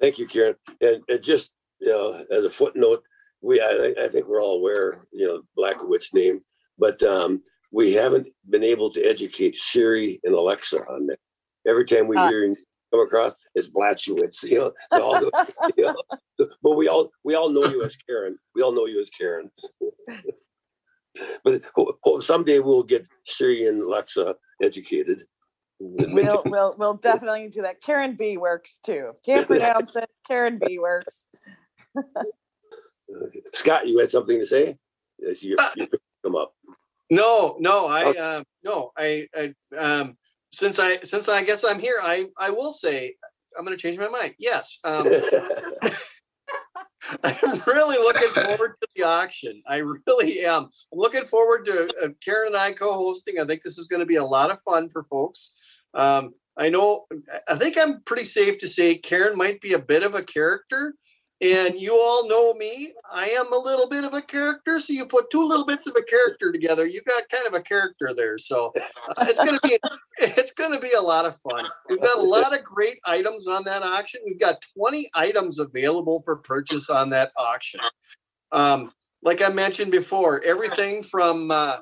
Thank 0.00 0.18
you, 0.18 0.26
Karen. 0.26 0.54
And, 0.80 1.02
and 1.08 1.22
just 1.22 1.50
you 1.80 1.88
know, 1.88 2.24
as 2.30 2.44
a 2.44 2.50
footnote, 2.50 3.02
we, 3.42 3.60
I, 3.60 3.94
I 4.04 4.08
think 4.08 4.26
we're 4.26 4.42
all 4.42 4.58
aware, 4.58 5.06
you 5.12 5.26
know, 5.26 5.42
Blackowitz 5.58 6.12
name, 6.12 6.40
but 6.78 7.02
um, 7.02 7.42
we 7.72 7.92
haven't 7.94 8.28
been 8.48 8.64
able 8.64 8.90
to 8.92 9.02
educate 9.02 9.56
Siri 9.56 10.20
and 10.24 10.34
Alexa 10.34 10.78
on 10.86 11.06
that. 11.06 11.18
Every 11.66 11.84
time 11.84 12.06
we 12.06 12.16
Uh. 12.16 12.28
hear 12.28 12.54
come 12.92 13.00
across, 13.00 13.34
it's 13.54 13.70
Blatchowitz, 13.70 14.42
you 14.50 14.58
know. 14.58 14.72
So 14.92 15.02
all 15.02 15.20
the, 15.20 15.54
you 15.76 15.84
know, 15.84 16.48
but 16.62 16.76
we 16.76 16.88
all 16.88 17.10
we 17.24 17.34
all 17.34 17.50
know 17.50 17.66
you 17.66 17.84
as 17.84 17.96
Karen. 17.96 18.38
We 18.54 18.62
all 18.62 18.72
know 18.72 18.86
you 18.86 19.00
as 19.00 19.10
Karen. 19.10 19.50
but 21.44 21.62
ho- 21.74 21.98
ho- 22.02 22.20
someday 22.20 22.58
we'll 22.58 22.82
get 22.82 23.08
Siri 23.24 23.66
and 23.66 23.82
Alexa 23.82 24.34
educated. 24.62 25.24
We'll, 25.78 26.42
we'll, 26.44 26.74
we'll 26.76 26.94
definitely 26.94 27.48
do 27.48 27.62
that. 27.62 27.80
Karen 27.80 28.14
B 28.14 28.36
works 28.36 28.78
too. 28.82 29.12
Can't 29.24 29.46
pronounce 29.46 29.96
it. 29.96 30.08
Karen 30.26 30.60
B 30.64 30.78
works. 30.78 31.26
Scott, 33.52 33.88
you 33.88 33.98
had 33.98 34.10
something 34.10 34.38
to 34.38 34.46
say? 34.46 34.76
Yes, 35.18 35.42
you, 35.42 35.56
you 35.76 35.86
picked 35.86 36.02
them 36.22 36.36
up. 36.36 36.54
No, 37.10 37.56
no, 37.58 37.86
I, 37.86 38.10
uh, 38.10 38.42
no, 38.62 38.92
I, 38.96 39.26
I, 39.34 39.54
um, 39.76 40.16
since 40.52 40.78
I, 40.78 41.00
since 41.00 41.28
I 41.28 41.42
guess 41.42 41.64
I'm 41.64 41.80
here, 41.80 41.98
I, 42.00 42.26
I 42.38 42.50
will 42.50 42.72
say, 42.72 43.14
I'm 43.58 43.64
gonna 43.64 43.76
change 43.76 43.98
my 43.98 44.08
mind. 44.08 44.34
Yes. 44.38 44.78
Um, 44.84 45.06
I'm 47.24 47.62
really 47.66 47.96
looking 47.96 48.28
forward 48.34 48.74
to 48.80 48.88
the 48.94 49.02
auction. 49.02 49.62
I 49.66 49.76
really 49.76 50.40
am. 50.44 50.64
I'm 50.64 50.98
looking 50.98 51.24
forward 51.24 51.64
to 51.66 51.90
uh, 52.02 52.08
Karen 52.24 52.48
and 52.48 52.56
I 52.56 52.72
co-hosting. 52.72 53.40
I 53.40 53.44
think 53.44 53.62
this 53.62 53.78
is 53.78 53.88
going 53.88 54.00
to 54.00 54.06
be 54.06 54.16
a 54.16 54.24
lot 54.24 54.50
of 54.50 54.60
fun 54.62 54.88
for 54.88 55.02
folks. 55.04 55.54
Um, 55.94 56.34
I 56.56 56.68
know, 56.68 57.06
I 57.48 57.54
think 57.54 57.78
I'm 57.78 58.02
pretty 58.02 58.24
safe 58.24 58.58
to 58.58 58.68
say 58.68 58.96
Karen 58.96 59.36
might 59.36 59.60
be 59.60 59.72
a 59.72 59.78
bit 59.78 60.02
of 60.02 60.14
a 60.14 60.22
character. 60.22 60.94
And 61.42 61.78
you 61.78 61.94
all 61.94 62.28
know 62.28 62.52
me. 62.52 62.92
I 63.10 63.30
am 63.30 63.50
a 63.52 63.56
little 63.56 63.88
bit 63.88 64.04
of 64.04 64.12
a 64.12 64.20
character. 64.20 64.78
So 64.78 64.92
you 64.92 65.06
put 65.06 65.30
two 65.30 65.42
little 65.42 65.64
bits 65.64 65.86
of 65.86 65.96
a 65.96 66.02
character 66.02 66.52
together, 66.52 66.86
you 66.86 67.00
got 67.02 67.28
kind 67.30 67.46
of 67.46 67.54
a 67.54 67.62
character 67.62 68.10
there. 68.14 68.36
So 68.36 68.74
uh, 69.16 69.26
it's 69.26 69.38
gonna 69.38 69.60
be 69.62 69.78
it's 70.18 70.52
gonna 70.52 70.78
be 70.78 70.92
a 70.92 71.00
lot 71.00 71.24
of 71.24 71.36
fun. 71.38 71.66
We've 71.88 72.00
got 72.00 72.18
a 72.18 72.22
lot 72.36 72.56
of 72.56 72.62
great 72.62 72.98
items 73.06 73.48
on 73.48 73.64
that 73.64 73.82
auction. 73.82 74.20
We've 74.26 74.38
got 74.38 74.62
20 74.76 75.10
items 75.14 75.58
available 75.58 76.20
for 76.20 76.36
purchase 76.36 76.90
on 76.90 77.08
that 77.10 77.32
auction. 77.38 77.80
Um, 78.52 78.92
like 79.22 79.42
I 79.42 79.48
mentioned 79.48 79.92
before, 79.92 80.42
everything 80.42 81.02
from 81.02 81.50
uh, 81.50 81.78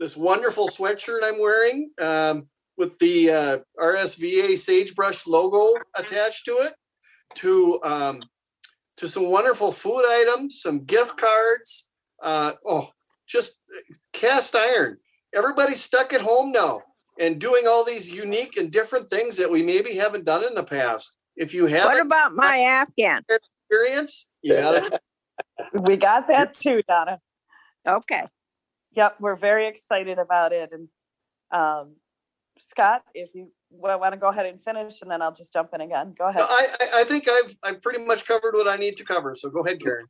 this 0.00 0.16
wonderful 0.16 0.68
sweatshirt 0.68 1.20
I'm 1.22 1.40
wearing 1.40 1.90
um, 2.00 2.48
with 2.78 2.98
the 2.98 3.30
uh, 3.30 3.58
RSVA 3.78 4.56
Sagebrush 4.58 5.26
logo 5.26 5.74
attached 5.96 6.44
to 6.46 6.52
it, 6.58 6.74
to 7.36 7.80
um, 7.82 8.22
to 9.02 9.08
some 9.08 9.26
wonderful 9.26 9.72
food 9.72 10.04
items, 10.08 10.60
some 10.62 10.84
gift 10.84 11.16
cards. 11.16 11.88
Uh, 12.22 12.52
oh, 12.64 12.88
just 13.26 13.58
cast 14.12 14.54
iron. 14.54 14.96
Everybody's 15.34 15.82
stuck 15.82 16.12
at 16.12 16.20
home 16.20 16.52
now 16.52 16.82
and 17.18 17.40
doing 17.40 17.64
all 17.66 17.84
these 17.84 18.08
unique 18.08 18.56
and 18.56 18.70
different 18.70 19.10
things 19.10 19.36
that 19.38 19.50
we 19.50 19.60
maybe 19.60 19.96
haven't 19.96 20.24
done 20.24 20.44
in 20.44 20.54
the 20.54 20.62
past. 20.62 21.18
If 21.34 21.52
you 21.52 21.66
have, 21.66 21.86
what 21.86 22.00
about 22.00 22.34
my 22.34 22.60
Afghan? 22.60 23.24
experience, 23.28 24.28
you 24.40 24.54
gotta 24.54 25.00
We 25.72 25.96
got 25.96 26.28
that 26.28 26.54
too, 26.54 26.82
Donna. 26.86 27.18
Okay. 27.88 28.22
Yep, 28.92 29.16
we're 29.18 29.34
very 29.34 29.66
excited 29.66 30.20
about 30.20 30.52
it. 30.52 30.70
And 30.70 30.88
um, 31.50 31.96
Scott, 32.60 33.02
if 33.14 33.34
you 33.34 33.50
want 33.72 34.12
to 34.12 34.18
go 34.18 34.28
ahead 34.28 34.46
and 34.46 34.62
finish, 34.62 35.02
and 35.02 35.10
then 35.10 35.22
I'll 35.22 35.34
just 35.34 35.52
jump 35.52 35.70
in 35.74 35.80
again. 35.80 36.14
Go 36.18 36.28
ahead. 36.28 36.42
I, 36.46 36.68
I, 36.80 37.00
I 37.00 37.04
think 37.04 37.28
I've 37.28 37.56
I've 37.62 37.82
pretty 37.82 38.04
much 38.04 38.26
covered 38.26 38.54
what 38.54 38.68
I 38.68 38.76
need 38.76 38.96
to 38.98 39.04
cover. 39.04 39.34
So 39.34 39.50
go 39.50 39.64
ahead, 39.64 39.80
Karen. 39.82 40.06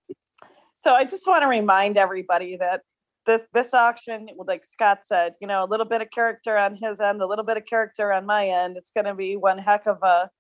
So 0.76 0.94
I 0.94 1.04
just 1.04 1.26
want 1.26 1.42
to 1.42 1.48
remind 1.48 1.96
everybody 1.96 2.56
that 2.56 2.82
this 3.26 3.42
this 3.54 3.74
auction, 3.74 4.28
like 4.46 4.64
Scott 4.64 5.00
said, 5.04 5.34
you 5.40 5.46
know, 5.46 5.64
a 5.64 5.66
little 5.66 5.86
bit 5.86 6.02
of 6.02 6.10
character 6.10 6.56
on 6.56 6.76
his 6.80 7.00
end, 7.00 7.22
a 7.22 7.26
little 7.26 7.44
bit 7.44 7.56
of 7.56 7.64
character 7.66 8.12
on 8.12 8.26
my 8.26 8.46
end. 8.46 8.76
It's 8.76 8.90
going 8.90 9.04
to 9.04 9.14
be 9.14 9.36
one 9.36 9.58
heck 9.58 9.86
of 9.86 9.98
a 10.02 10.30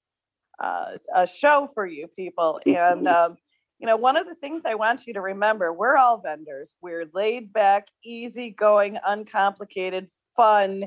uh, 0.62 0.96
a 1.14 1.26
show 1.26 1.68
for 1.74 1.86
you 1.86 2.08
people. 2.08 2.60
And 2.66 3.06
um, 3.08 3.36
you 3.78 3.86
know, 3.86 3.96
one 3.96 4.16
of 4.16 4.26
the 4.26 4.34
things 4.34 4.64
I 4.64 4.74
want 4.74 5.06
you 5.06 5.14
to 5.14 5.20
remember: 5.20 5.72
we're 5.72 5.96
all 5.96 6.20
vendors. 6.20 6.74
We're 6.80 7.06
laid 7.12 7.52
back, 7.52 7.88
easygoing, 8.04 8.98
uncomplicated, 9.06 10.08
fun 10.36 10.84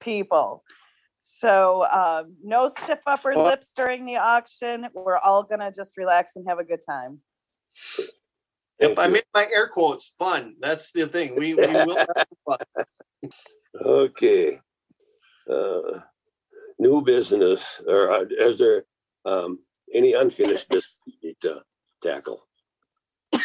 people. 0.00 0.64
So 1.20 1.86
um, 1.90 2.36
no 2.42 2.68
stiff 2.68 3.00
upper 3.06 3.34
Well- 3.34 3.44
lips 3.44 3.72
during 3.76 4.06
the 4.06 4.16
auction. 4.16 4.86
We're 4.94 5.18
all 5.18 5.42
gonna 5.42 5.72
just 5.72 5.96
relax 5.96 6.36
and 6.36 6.46
have 6.48 6.58
a 6.58 6.64
good 6.64 6.80
time. 6.84 7.20
Yep, 8.80 8.98
I 8.98 9.06
you. 9.06 9.12
made 9.12 9.24
my 9.34 9.46
air 9.52 9.68
quotes 9.68 10.14
fun. 10.18 10.54
That's 10.60 10.92
the 10.92 11.06
thing. 11.06 11.34
We, 11.34 11.54
we 11.54 11.66
will 11.66 11.96
have 11.96 12.26
fun. 12.46 12.58
Okay. 13.84 14.60
Uh, 15.50 16.00
New 16.80 17.02
business, 17.02 17.80
or 17.88 18.12
uh, 18.12 18.24
is 18.38 18.58
there 18.58 18.84
um, 19.24 19.58
any 19.92 20.12
unfinished 20.14 20.68
business 20.68 20.94
you 21.06 21.14
need 21.22 21.36
to 21.40 21.62
tackle? 22.02 22.46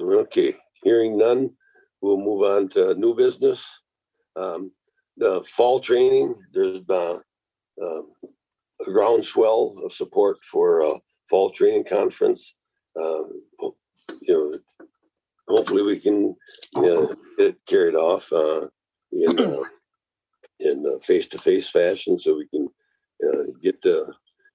Okay, 0.00 0.54
hearing 0.84 1.18
none, 1.18 1.50
we'll 2.00 2.18
move 2.18 2.42
on 2.42 2.68
to 2.68 2.94
new 2.94 3.16
business. 3.16 3.66
Um, 4.36 4.70
Fall 5.44 5.80
training, 5.80 6.34
there's 6.52 6.80
uh, 6.88 7.18
um, 7.82 8.06
a 8.86 8.90
groundswell 8.90 9.80
of 9.84 9.92
support 9.92 10.38
for 10.44 10.82
a 10.82 10.92
fall 11.28 11.50
training 11.50 11.84
conference. 11.84 12.54
Um, 13.00 13.42
You 14.22 14.34
know, 14.34 14.86
hopefully 15.48 15.82
we 15.82 15.98
can 16.00 16.36
get 16.74 17.18
it 17.38 17.56
carried 17.66 17.94
off 17.94 18.32
uh, 18.32 18.68
in 19.12 19.38
uh, 19.38 19.64
in 20.60 21.00
face-to-face 21.00 21.70
fashion 21.70 22.18
so 22.18 22.34
we 22.34 22.48
can 22.48 22.68
get 23.62 23.80
to 23.82 23.94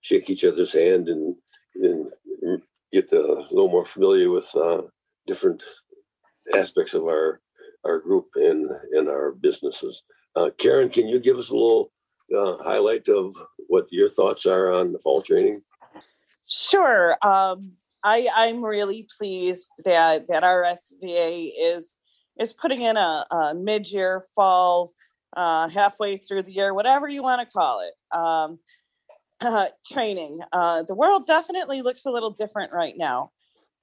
shake 0.01 0.29
each 0.29 0.45
other's 0.45 0.73
hand 0.73 1.07
and 1.09 1.35
and 1.75 2.11
get 2.91 3.11
a 3.13 3.25
little 3.51 3.69
more 3.69 3.85
familiar 3.85 4.29
with 4.29 4.49
different 5.25 5.63
aspects 6.53 6.93
of 6.93 7.03
our 7.03 7.39
our 7.87 7.99
group 7.99 8.27
and 8.35 8.69
and 8.97 9.07
our 9.09 9.31
businesses. 9.31 10.03
Uh, 10.35 10.49
Karen, 10.57 10.89
can 10.89 11.07
you 11.07 11.19
give 11.19 11.37
us 11.37 11.49
a 11.49 11.53
little 11.53 11.91
uh, 12.35 12.57
highlight 12.63 13.07
of 13.07 13.35
what 13.67 13.85
your 13.91 14.09
thoughts 14.09 14.45
are 14.45 14.71
on 14.71 14.91
the 14.91 14.99
fall 14.99 15.21
training? 15.21 15.61
Sure. 16.47 17.17
Um, 17.21 17.73
I, 18.03 18.27
I'm 18.35 18.63
really 18.63 19.07
pleased 19.17 19.69
that, 19.85 20.27
that 20.27 20.43
RSVA 20.43 21.51
is, 21.59 21.97
is 22.39 22.51
putting 22.51 22.81
in 22.81 22.97
a, 22.97 23.25
a 23.31 23.53
mid-year 23.55 24.23
fall, 24.35 24.93
uh, 25.37 25.69
halfway 25.69 26.17
through 26.17 26.43
the 26.43 26.51
year, 26.51 26.73
whatever 26.73 27.07
you 27.07 27.23
want 27.23 27.41
to 27.41 27.51
call 27.51 27.81
it, 27.81 28.17
um, 28.17 28.59
uh, 29.41 29.67
training. 29.91 30.39
Uh, 30.51 30.83
the 30.83 30.95
world 30.95 31.25
definitely 31.27 31.81
looks 31.81 32.05
a 32.05 32.11
little 32.11 32.31
different 32.31 32.73
right 32.73 32.95
now. 32.97 33.31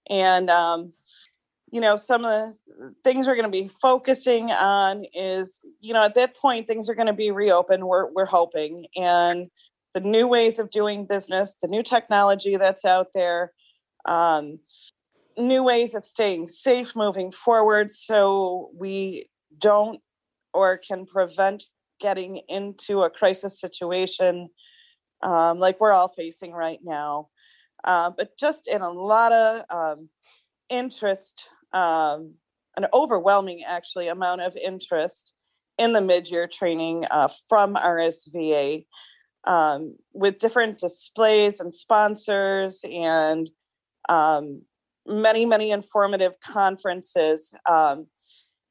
And, 0.09 0.51
um, 0.51 0.92
you 1.70 1.80
know, 1.80 1.96
some 1.96 2.24
of 2.24 2.56
the 2.66 2.94
things 3.04 3.26
we're 3.26 3.36
going 3.36 3.44
to 3.44 3.50
be 3.50 3.68
focusing 3.68 4.50
on 4.50 5.04
is, 5.14 5.62
you 5.80 5.94
know, 5.94 6.04
at 6.04 6.14
that 6.16 6.36
point, 6.36 6.66
things 6.66 6.88
are 6.88 6.94
going 6.94 7.06
to 7.06 7.12
be 7.12 7.30
reopened. 7.30 7.84
We're, 7.84 8.10
we're 8.10 8.26
hoping. 8.26 8.86
And 8.96 9.48
the 9.94 10.00
new 10.00 10.26
ways 10.26 10.58
of 10.58 10.70
doing 10.70 11.06
business, 11.06 11.56
the 11.62 11.68
new 11.68 11.82
technology 11.82 12.56
that's 12.56 12.84
out 12.84 13.08
there, 13.14 13.52
um, 14.06 14.58
new 15.38 15.62
ways 15.62 15.94
of 15.94 16.04
staying 16.04 16.48
safe 16.48 16.94
moving 16.96 17.30
forward 17.30 17.90
so 17.90 18.70
we 18.74 19.26
don't 19.58 20.00
or 20.52 20.76
can 20.76 21.06
prevent 21.06 21.64
getting 22.00 22.38
into 22.48 23.02
a 23.02 23.10
crisis 23.10 23.60
situation 23.60 24.48
um, 25.22 25.58
like 25.58 25.78
we're 25.80 25.92
all 25.92 26.08
facing 26.08 26.52
right 26.52 26.80
now. 26.82 27.28
Uh, 27.84 28.10
but 28.16 28.36
just 28.38 28.68
in 28.68 28.82
a 28.82 28.90
lot 28.90 29.32
of 29.32 29.64
um, 29.70 30.08
interest, 30.68 31.48
um, 31.72 32.34
an 32.76 32.86
overwhelming 32.92 33.62
actually 33.64 34.08
amount 34.08 34.40
of 34.40 34.56
interest 34.56 35.32
in 35.78 35.92
the 35.92 36.00
mid-year 36.00 36.46
training 36.46 37.06
uh, 37.10 37.28
from 37.48 37.74
RSVA 37.74 38.84
um, 39.44 39.96
with 40.12 40.38
different 40.38 40.78
displays 40.78 41.60
and 41.60 41.74
sponsors 41.74 42.84
and 42.84 43.50
um, 44.08 44.62
many 45.06 45.46
many 45.46 45.70
informative 45.70 46.34
conferences 46.44 47.54
um, 47.68 48.06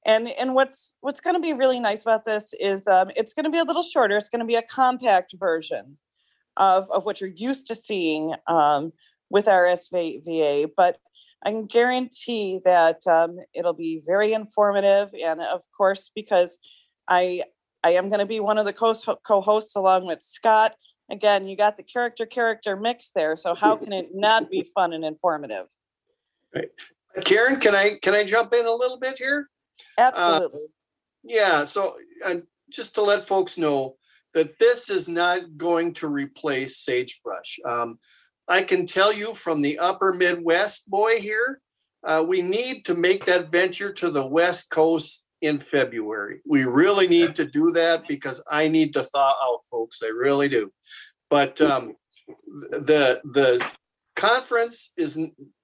and 0.05 0.29
and 0.39 0.53
what's 0.53 0.95
what's 1.01 1.19
going 1.19 1.35
to 1.35 1.39
be 1.39 1.53
really 1.53 1.79
nice 1.79 2.03
about 2.03 2.25
this 2.25 2.53
is 2.59 2.87
um, 2.87 3.09
it's 3.15 3.33
going 3.33 3.45
to 3.45 3.49
be 3.49 3.57
a 3.57 3.63
little 3.63 3.83
shorter 3.83 4.17
it's 4.17 4.29
going 4.29 4.39
to 4.39 4.45
be 4.45 4.55
a 4.55 4.61
compact 4.61 5.33
version 5.37 5.97
of, 6.57 6.89
of 6.91 7.05
what 7.05 7.21
you're 7.21 7.29
used 7.29 7.67
to 7.67 7.75
seeing 7.75 8.33
um, 8.47 8.91
with 9.29 9.45
RSVA 9.45 10.69
but 10.77 10.97
I 11.43 11.51
can 11.51 11.65
guarantee 11.65 12.59
that 12.65 13.07
um, 13.07 13.37
it'll 13.53 13.73
be 13.73 14.01
very 14.05 14.33
informative 14.33 15.09
and 15.13 15.41
of 15.41 15.63
course 15.75 16.11
because 16.13 16.57
I 17.07 17.43
I 17.83 17.91
am 17.91 18.09
going 18.09 18.19
to 18.19 18.25
be 18.25 18.39
one 18.39 18.57
of 18.57 18.65
the 18.65 18.73
co- 18.73 19.17
co-hosts 19.25 19.75
along 19.75 20.05
with 20.05 20.21
Scott. 20.21 20.75
Again, 21.09 21.47
you 21.47 21.55
got 21.55 21.77
the 21.77 21.83
character 21.83 22.25
character 22.25 22.75
mix 22.75 23.11
there, 23.15 23.35
so 23.35 23.55
how 23.55 23.77
can 23.77 23.93
it 23.93 24.09
not 24.13 24.49
be 24.49 24.69
fun 24.75 24.93
and 24.93 25.05
informative? 25.05 25.65
Right. 26.53 26.69
Karen, 27.23 27.59
can 27.59 27.75
I, 27.75 27.97
can 28.01 28.13
I 28.13 28.23
jump 28.23 28.53
in 28.53 28.65
a 28.65 28.71
little 28.71 28.99
bit 28.99 29.17
here? 29.17 29.49
Absolutely. 29.97 30.67
Yeah, 31.23 31.63
so 31.63 31.95
uh, 32.25 32.35
just 32.71 32.95
to 32.95 33.01
let 33.01 33.27
folks 33.27 33.57
know 33.57 33.95
that 34.33 34.59
this 34.59 34.89
is 34.89 35.09
not 35.09 35.57
going 35.57 35.93
to 35.95 36.07
replace 36.07 36.77
sagebrush. 36.77 37.59
Um, 37.67 37.97
I 38.49 38.63
can 38.63 38.87
tell 38.87 39.13
you 39.13 39.33
from 39.35 39.61
the 39.61 39.77
upper 39.77 40.11
Midwest 40.11 40.89
boy 40.89 41.19
here, 41.19 41.61
uh, 42.03 42.25
we 42.27 42.41
need 42.41 42.83
to 42.85 42.95
make 42.95 43.25
that 43.25 43.51
venture 43.51 43.93
to 43.93 44.09
the 44.09 44.25
West 44.25 44.71
Coast 44.71 45.25
in 45.41 45.59
February. 45.59 46.41
We 46.45 46.65
really 46.65 47.07
need 47.07 47.35
to 47.35 47.45
do 47.45 47.71
that 47.71 48.07
because 48.07 48.43
I 48.49 48.67
need 48.67 48.93
to 48.93 49.03
thaw 49.03 49.35
out, 49.41 49.65
folks. 49.69 50.01
I 50.03 50.07
really 50.07 50.49
do. 50.49 50.71
But 51.29 51.61
um, 51.61 51.95
the 52.47 53.21
the 53.23 53.65
conference 54.15 54.93
is 54.97 55.19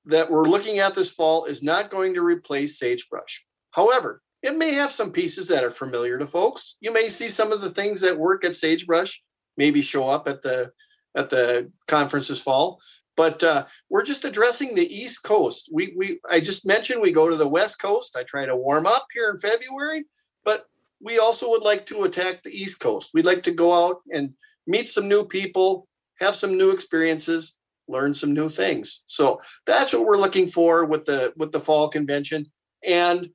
that 0.06 0.30
we're 0.30 0.48
looking 0.48 0.80
at 0.80 0.94
this 0.94 1.12
fall 1.12 1.46
is 1.46 1.64
not 1.64 1.90
going 1.90 2.14
to 2.14 2.22
replace 2.22 2.78
sagebrush. 2.78 3.44
However, 3.72 4.22
it 4.44 4.56
may 4.56 4.74
have 4.74 4.92
some 4.92 5.12
pieces 5.12 5.48
that 5.48 5.64
are 5.64 5.72
familiar 5.72 6.20
to 6.20 6.28
folks. 6.28 6.78
You 6.80 6.94
may 6.94 7.10
see 7.10 7.30
some 7.30 7.52
of 7.52 7.62
the 7.62 7.72
things 7.72 8.00
that 8.02 8.18
work 8.18 8.46
at 8.46 8.56
sagebrush 8.56 9.22
maybe 9.58 9.82
show 9.82 10.08
up 10.08 10.28
at 10.28 10.42
the 10.42 10.72
at 11.16 11.30
the 11.30 11.72
conference 11.88 12.28
this 12.28 12.42
fall. 12.42 12.82
But 13.18 13.44
uh, 13.44 13.66
we're 13.90 14.04
just 14.04 14.26
addressing 14.26 14.76
the 14.76 14.94
East 14.94 15.24
Coast. 15.24 15.70
We 15.72 15.94
we 15.96 16.20
I 16.30 16.40
just 16.40 16.66
mentioned 16.66 17.02
we 17.02 17.12
go 17.12 17.30
to 17.30 17.38
the 17.38 17.48
West 17.48 17.80
Coast. 17.82 18.18
I 18.18 18.24
try 18.24 18.46
to 18.46 18.56
warm 18.56 18.86
up 18.86 19.08
here 19.14 19.30
in 19.30 19.40
February, 19.40 20.06
but 20.44 20.66
we 21.02 21.20
also 21.20 21.50
would 21.52 21.64
like 21.64 21.86
to 21.88 22.04
attack 22.04 22.44
the 22.44 22.52
East 22.52 22.80
Coast. 22.80 23.12
We'd 23.14 23.26
like 23.26 23.44
to 23.44 23.52
go 23.52 23.74
out 23.74 24.02
and 24.12 24.34
meet 24.68 24.88
some 24.88 25.08
new 25.08 25.26
people, 25.26 25.88
have 26.20 26.36
some 26.36 26.58
new 26.58 26.72
experiences, 26.72 27.58
learn 27.88 28.14
some 28.14 28.34
new 28.34 28.50
things. 28.50 29.04
So 29.06 29.40
that's 29.66 29.94
what 29.94 30.06
we're 30.06 30.18
looking 30.18 30.50
for 30.50 30.86
with 30.86 31.06
the 31.06 31.34
with 31.38 31.52
the 31.52 31.60
fall 31.60 31.88
convention. 31.88 32.52
And 32.84 33.30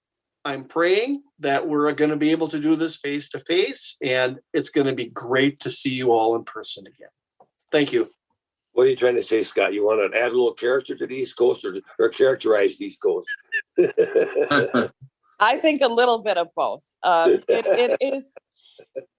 I'm 0.45 0.65
praying 0.65 1.23
that 1.41 1.67
we're 1.67 1.93
going 1.93 2.11
to 2.11 2.17
be 2.17 2.31
able 2.31 2.49
to 2.49 2.61
do 2.61 2.77
this 2.77 2.97
face 2.97 3.29
to 3.31 3.39
face, 3.39 3.97
and 4.03 4.39
it's 4.53 4.71
going 4.71 4.87
to 4.87 4.95
be 4.95 5.07
great 5.07 5.61
to 5.61 5.71
see 5.71 5.95
you 5.95 6.13
all 6.13 6.37
in 6.37 6.45
person 6.45 6.87
again. 6.87 7.09
Thank 7.71 7.93
you. 7.93 8.11
What 8.73 8.87
are 8.87 8.91
you 8.91 8.97
trying 8.97 9.17
to 9.17 9.23
say, 9.23 9.43
Scott? 9.43 9.75
You 9.75 9.85
want 9.85 10.13
to 10.13 10.19
add 10.19 10.29
a 10.29 10.37
little 10.37 10.55
character 10.55 10.95
to 10.97 11.07
the 11.07 11.15
East 11.15 11.37
Coast 11.37 11.65
or, 11.65 11.77
or 11.99 12.09
characterize 12.09 12.79
the 12.79 12.87
East 12.87 13.01
Coast? 13.03 13.29
I 15.41 15.57
think 15.57 15.83
a 15.83 15.89
little 15.89 16.19
bit 16.19 16.37
of 16.37 16.49
both. 16.55 16.83
Um, 17.03 17.41
it, 17.49 17.67
it 17.67 18.15
is 18.15 18.33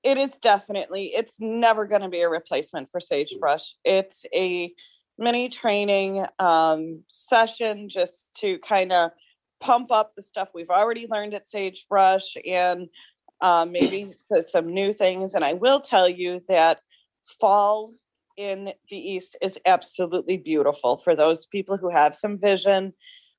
it 0.04 0.18
is 0.18 0.38
definitely 0.39 1.08
it's 1.08 1.39
never 1.39 1.86
going 1.86 2.02
to 2.02 2.10
be 2.10 2.22
a 2.22 2.30
replacement 2.30 2.89
for 2.91 2.99
sagebrush. 2.99 3.76
It's 3.84 4.26
a 4.34 4.74
mini 5.18 5.49
training 5.49 6.26
um, 6.39 7.04
session 7.12 7.89
just 7.89 8.34
to 8.36 8.58
kind 8.60 8.91
of 8.91 9.12
pump 9.60 9.91
up 9.91 10.14
the 10.16 10.22
stuff 10.22 10.49
we've 10.54 10.70
already 10.70 11.08
learned 11.08 11.34
at 11.34 11.47
sagebrush 11.47 12.36
and 12.47 12.88
um, 13.41 13.72
maybe 13.72 14.10
some 14.10 14.74
new 14.74 14.91
things. 14.93 15.34
And 15.34 15.45
I 15.45 15.54
will 15.54 15.80
tell 15.80 16.10
you 16.10 16.41
that 16.47 16.80
fall 17.39 17.93
in 18.42 18.74
the 18.89 18.98
east 18.98 19.38
is 19.42 19.60
absolutely 19.66 20.38
beautiful 20.38 20.98
for 20.98 21.16
those 21.16 21.46
people 21.46 21.78
who 21.78 21.89
have 21.89 22.16
some 22.16 22.38
vision. 22.38 22.94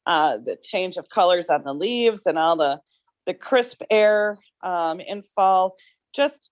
Uh, 0.06 0.36
the 0.38 0.56
change 0.62 0.96
of 0.96 1.08
colors 1.10 1.48
on 1.48 1.62
the 1.64 1.72
leaves 1.72 2.26
and 2.26 2.38
all 2.38 2.56
the 2.56 2.80
the 3.24 3.34
crisp 3.34 3.82
air 3.88 4.36
um, 4.64 4.98
in 4.98 5.22
fall, 5.22 5.76
just 6.12 6.50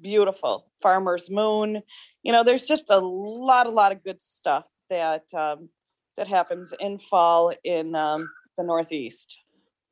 beautiful. 0.00 0.70
Farmer's 0.82 1.28
Moon, 1.28 1.82
you 2.22 2.32
know, 2.32 2.42
there's 2.42 2.64
just 2.64 2.90
a 2.90 2.98
lot, 2.98 3.66
a 3.66 3.70
lot 3.70 3.92
of 3.92 4.02
good 4.02 4.20
stuff 4.20 4.64
that 4.90 5.24
um, 5.34 5.68
that 6.16 6.26
happens 6.26 6.72
in 6.80 6.98
fall 6.98 7.52
in 7.64 7.94
um, 7.94 8.28
the 8.56 8.64
Northeast. 8.64 9.36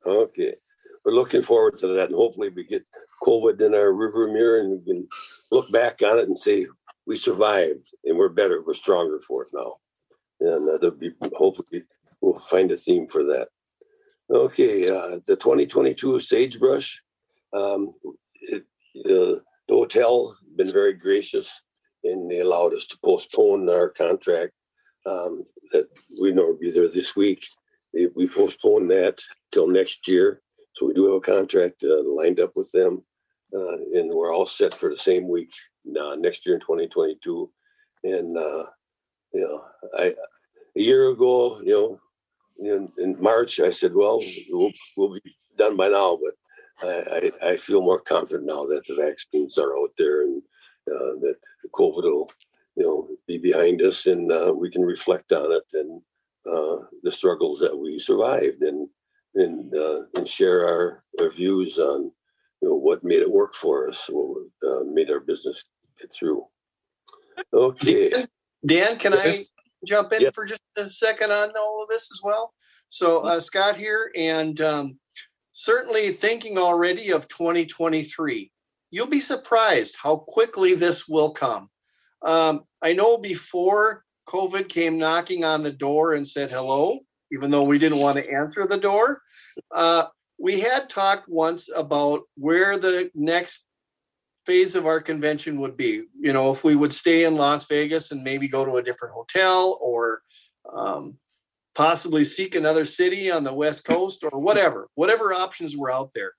Okay, 0.05 0.55
we're 1.05 1.13
looking 1.13 1.41
forward 1.41 1.77
to 1.79 1.87
that, 1.87 2.05
and 2.05 2.15
hopefully 2.15 2.49
we 2.49 2.63
get 2.63 2.85
COVID 3.23 3.61
in 3.61 3.73
our 3.73 3.93
river 3.93 4.27
mirror, 4.27 4.59
and 4.59 4.71
we 4.71 4.93
can 4.93 5.07
look 5.51 5.71
back 5.71 6.01
on 6.01 6.19
it 6.19 6.27
and 6.27 6.37
say 6.37 6.67
we 7.07 7.15
survived, 7.15 7.89
and 8.03 8.17
we're 8.17 8.29
better, 8.29 8.61
we're 8.61 8.73
stronger 8.73 9.19
for 9.25 9.43
it 9.43 9.47
now, 9.53 9.75
and 10.41 10.83
uh, 10.83 10.89
be 10.91 11.11
hopefully 11.35 11.83
we'll 12.19 12.37
find 12.37 12.69
a 12.71 12.77
theme 12.77 13.07
for 13.07 13.23
that. 13.23 13.47
Okay, 14.29 14.83
uh, 14.83 15.19
the 15.25 15.37
2022 15.37 16.19
Sagebrush, 16.19 17.01
um, 17.53 17.93
it, 18.41 18.63
uh, 19.05 19.39
the 19.67 19.73
hotel 19.73 20.35
been 20.57 20.69
very 20.69 20.93
gracious, 20.93 21.61
and 22.03 22.29
they 22.29 22.41
allowed 22.41 22.73
us 22.73 22.85
to 22.87 22.99
postpone 23.03 23.69
our 23.69 23.89
contract 23.89 24.51
um, 25.05 25.45
that 25.71 25.87
we 26.19 26.33
know 26.33 26.57
be 26.59 26.71
there 26.71 26.89
this 26.89 27.15
week. 27.15 27.45
They, 27.93 28.07
we 28.15 28.27
postponed 28.27 28.91
that 28.91 29.21
till 29.53 29.67
next 29.67 30.09
year. 30.09 30.41
So 30.75 30.85
we 30.85 30.93
do 30.93 31.05
have 31.05 31.15
a 31.15 31.21
contract 31.21 31.83
uh, 31.83 32.03
lined 32.03 32.41
up 32.41 32.51
with 32.57 32.69
them, 32.73 33.03
uh, 33.55 33.77
and 33.93 34.13
we're 34.13 34.33
all 34.33 34.45
set 34.45 34.73
for 34.73 34.89
the 34.89 34.97
same 34.97 35.29
week 35.29 35.51
uh, 35.95 36.15
next 36.15 36.45
year 36.45 36.55
in 36.55 36.61
2022. 36.61 37.49
And 38.03 38.37
uh, 38.37 38.65
you 39.33 39.41
know, 39.41 39.63
I 39.97 40.13
a 40.75 40.81
year 40.81 41.09
ago, 41.09 41.59
you 41.61 41.71
know, 41.71 41.99
in, 42.59 42.91
in 42.97 43.21
March, 43.21 43.59
I 43.59 43.71
said, 43.71 43.93
"Well, 43.93 44.21
we'll, 44.49 45.13
be 45.13 45.35
done 45.57 45.75
by 45.75 45.89
now," 45.89 46.19
but 46.23 46.87
I, 46.87 47.31
I, 47.43 47.49
I 47.51 47.57
feel 47.57 47.81
more 47.81 47.99
confident 47.99 48.45
now 48.45 48.65
that 48.65 48.85
the 48.87 48.95
vaccines 48.95 49.57
are 49.57 49.77
out 49.77 49.91
there 49.97 50.23
and 50.23 50.41
uh, 50.89 51.19
that 51.21 51.35
COVID 51.73 52.03
will, 52.03 52.29
you 52.75 52.83
know, 52.83 53.07
be 53.27 53.37
behind 53.37 53.81
us, 53.81 54.05
and 54.07 54.31
uh, 54.31 54.53
we 54.55 54.71
can 54.71 54.81
reflect 54.81 55.31
on 55.33 55.51
it 55.51 55.63
and 55.73 56.01
uh, 56.51 56.77
the 57.03 57.11
struggles 57.11 57.59
that 57.59 57.77
we 57.77 57.99
survived 57.99 58.61
and 58.61 58.87
and 59.35 59.75
uh, 59.75 60.01
and 60.15 60.27
share 60.27 60.65
our, 60.65 61.03
our 61.19 61.29
views 61.29 61.77
on 61.79 62.11
you 62.61 62.69
know 62.69 62.75
what 62.75 63.03
made 63.03 63.21
it 63.21 63.31
work 63.31 63.53
for 63.53 63.89
us, 63.89 64.09
what 64.09 64.47
uh, 64.67 64.83
made 64.85 65.09
our 65.11 65.19
business 65.19 65.65
get 65.99 66.11
through. 66.13 66.45
Okay, 67.53 68.25
Dan, 68.65 68.97
can 68.97 69.13
I 69.13 69.45
jump 69.85 70.11
in 70.13 70.21
Yes. 70.21 70.35
for 70.35 70.45
just 70.45 70.61
a 70.77 70.89
second 70.89 71.31
on 71.31 71.51
all 71.57 71.83
of 71.83 71.89
this 71.89 72.11
as 72.11 72.21
well? 72.23 72.53
So 72.89 73.19
uh, 73.21 73.39
Scott 73.39 73.77
here, 73.77 74.11
and 74.15 74.59
um, 74.61 74.99
certainly 75.51 76.11
thinking 76.11 76.57
already 76.57 77.11
of 77.11 77.27
2023. 77.27 78.51
You'll 78.89 79.07
be 79.07 79.19
surprised 79.19 79.97
how 80.01 80.17
quickly 80.17 80.73
this 80.73 81.07
will 81.07 81.31
come. 81.31 81.69
Um, 82.23 82.63
I 82.81 82.93
know 82.93 83.17
before 83.17 84.03
COVID 84.29 84.69
came 84.69 84.97
knocking 84.97 85.43
on 85.43 85.63
the 85.63 85.71
door 85.71 86.13
and 86.13 86.25
said 86.25 86.49
hello, 86.49 86.99
even 87.31 87.51
though 87.51 87.63
we 87.63 87.79
didn't 87.79 87.99
want 87.99 88.17
to 88.17 88.31
answer 88.31 88.65
the 88.65 88.77
door, 88.77 89.21
uh, 89.75 90.05
we 90.39 90.59
had 90.59 90.89
talked 90.89 91.27
once 91.27 91.69
about 91.75 92.21
where 92.35 92.77
the 92.77 93.11
next 93.13 93.66
phase 94.47 94.75
of 94.75 94.87
our 94.87 95.01
convention 95.01 95.59
would 95.59 95.75
be. 95.75 96.03
You 96.17 96.31
know, 96.31 96.51
if 96.51 96.63
we 96.63 96.75
would 96.75 96.93
stay 96.93 97.25
in 97.25 97.35
Las 97.35 97.67
Vegas 97.67 98.11
and 98.11 98.23
maybe 98.23 98.47
go 98.47 98.63
to 98.63 98.77
a 98.77 98.83
different 98.83 99.13
hotel 99.13 99.77
or 99.81 100.21
um, 100.73 101.17
possibly 101.75 102.23
seek 102.23 102.55
another 102.55 102.85
city 102.85 103.29
on 103.29 103.43
the 103.43 103.53
West 103.53 103.83
Coast 103.91 104.23
or 104.23 104.39
whatever, 104.39 104.87
whatever 104.95 105.33
options 105.33 105.75
were 105.75 105.91
out 105.91 106.11
there. 106.15 106.31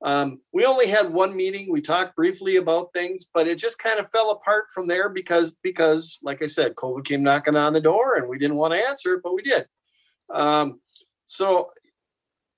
Um, 0.00 0.40
we 0.52 0.64
only 0.64 0.86
had 0.86 1.12
one 1.12 1.34
meeting. 1.34 1.66
We 1.68 1.80
talked 1.80 2.14
briefly 2.14 2.54
about 2.56 2.92
things, 2.94 3.26
but 3.34 3.48
it 3.48 3.58
just 3.58 3.80
kind 3.80 3.98
of 3.98 4.08
fell 4.08 4.30
apart 4.30 4.66
from 4.72 4.86
there 4.86 5.08
because, 5.08 5.56
because, 5.64 6.20
like 6.22 6.40
I 6.40 6.46
said, 6.46 6.76
COVID 6.76 7.04
came 7.04 7.24
knocking 7.24 7.56
on 7.56 7.72
the 7.72 7.80
door, 7.80 8.14
and 8.14 8.28
we 8.28 8.38
didn't 8.38 8.56
want 8.56 8.74
to 8.74 8.88
answer 8.88 9.14
it, 9.14 9.22
but 9.24 9.34
we 9.34 9.42
did. 9.42 9.66
Um, 10.32 10.80
so 11.26 11.72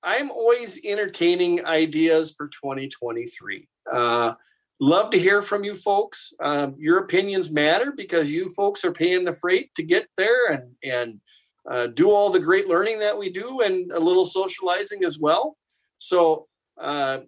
I'm 0.03 0.29
always 0.29 0.79
entertaining 0.85 1.65
ideas 1.65 2.35
for 2.37 2.47
2023. 2.49 3.67
Uh, 3.91 4.33
love 4.81 5.11
to 5.11 5.19
hear 5.19 5.41
from 5.41 5.63
you 5.63 5.75
folks. 5.75 6.33
Um, 6.43 6.75
your 6.77 6.97
opinions 6.99 7.51
matter 7.51 7.93
because 7.95 8.29
you 8.29 8.49
folks 8.49 8.83
are 8.83 8.91
paying 8.91 9.23
the 9.23 9.31
freight 9.31 9.73
to 9.75 9.83
get 9.83 10.07
there 10.17 10.51
and 10.51 10.75
and 10.83 11.21
uh, 11.69 11.87
do 11.87 12.09
all 12.09 12.31
the 12.31 12.39
great 12.39 12.67
learning 12.67 12.99
that 12.99 13.17
we 13.17 13.31
do 13.31 13.61
and 13.61 13.91
a 13.91 13.99
little 13.99 14.25
socializing 14.25 15.03
as 15.05 15.19
well. 15.19 15.55
So 15.99 16.47
uh, 16.79 17.19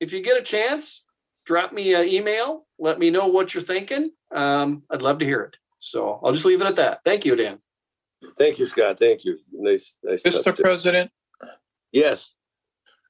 if 0.00 0.12
you 0.12 0.22
get 0.22 0.40
a 0.40 0.44
chance, 0.44 1.04
drop 1.44 1.72
me 1.72 1.92
an 1.94 2.08
email. 2.08 2.66
Let 2.78 3.00
me 3.00 3.10
know 3.10 3.26
what 3.26 3.52
you're 3.52 3.62
thinking. 3.62 4.12
Um, 4.32 4.84
I'd 4.90 5.02
love 5.02 5.18
to 5.18 5.24
hear 5.24 5.42
it. 5.42 5.56
So 5.80 6.20
I'll 6.22 6.32
just 6.32 6.44
leave 6.44 6.60
it 6.62 6.66
at 6.66 6.76
that. 6.76 7.00
Thank 7.04 7.24
you, 7.24 7.34
Dan. 7.34 7.58
thank 8.38 8.60
you, 8.60 8.66
Scott. 8.66 9.00
Thank 9.00 9.24
you. 9.24 9.40
Nice, 9.52 9.96
nice. 10.04 10.22
Mr. 10.22 10.56
President, 10.56 11.10
Yes. 11.90 12.34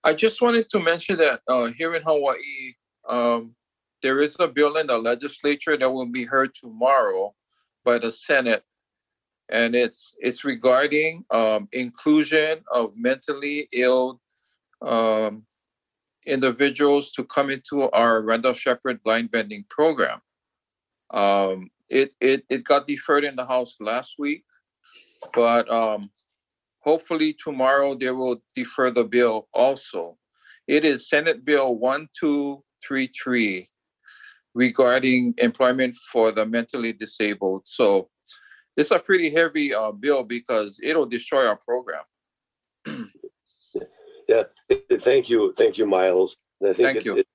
I 0.03 0.15
just 0.15 0.41
wanted 0.41 0.69
to 0.71 0.81
mention 0.81 1.19
that 1.19 1.41
uh, 1.47 1.67
here 1.67 1.95
in 1.95 2.03
Hawaii, 2.03 2.75
um, 3.09 3.55
there 4.03 4.21
is 4.21 4.37
a 4.41 4.49
bill 4.49 4.77
in 4.77 4.89
the 4.89 4.99
legislature 4.99 5.77
that 5.77 5.91
will 5.91 6.07
be 6.07 6.25
heard 6.25 6.53
tomorrow 6.55 7.35
by 7.85 7.99
the 7.99 8.11
Senate, 8.11 8.65
and 9.49 9.75
it's 9.75 10.15
it's 10.19 10.45
regarding 10.45 11.25
um, 11.31 11.69
inclusion 11.73 12.61
of 12.73 12.93
mentally 12.97 13.69
ill 13.73 14.21
um, 14.83 15.45
individuals 16.27 17.13
to 17.13 17.25
come 17.25 17.51
into 17.51 17.89
our 17.91 18.23
Randolph 18.23 18.59
Sheppard 18.59 19.03
blind 19.03 19.31
vending 19.31 19.65
program. 19.71 20.21
Um, 21.11 21.71
it, 21.89 22.13
it 22.21 22.45
it 22.51 22.65
got 22.65 22.87
deferred 22.87 23.25
in 23.25 23.37
the 23.37 23.47
House 23.47 23.77
last 23.81 24.17
week, 24.19 24.45
but 25.35 25.71
um, 25.73 26.11
hopefully 26.81 27.35
tomorrow 27.35 27.95
they 27.95 28.11
will 28.11 28.43
defer 28.57 28.91
the 28.91 29.05
bill 29.05 29.49
also. 29.55 30.19
It 30.67 30.85
is 30.85 31.09
Senate 31.09 31.45
Bill 31.45 31.77
1233 31.77 33.69
regarding 34.55 35.35
employment 35.39 35.95
for 35.95 36.33
the 36.33 36.45
mentally 36.47 36.93
disabled. 36.93 37.63
So 37.67 38.09
it's 38.77 38.91
a 38.91 38.99
pretty 38.99 39.31
heavy 39.31 39.75
uh, 39.75 39.93
bill 39.93 40.23
because 40.25 40.79
it'll 40.83 41.07
destroy 41.07 41.47
our 41.47 41.57
program. 41.57 42.03
Yeah, 44.29 44.45
thank 45.01 45.29
you, 45.29 45.53
thank 45.53 45.77
you, 45.79 45.85
Miles. 45.85 46.37
And 46.61 46.71
I 46.71 46.73
think 46.73 46.87
Thank 46.87 46.97
it- 46.99 47.05
you. 47.05 47.17
it- 47.19 47.27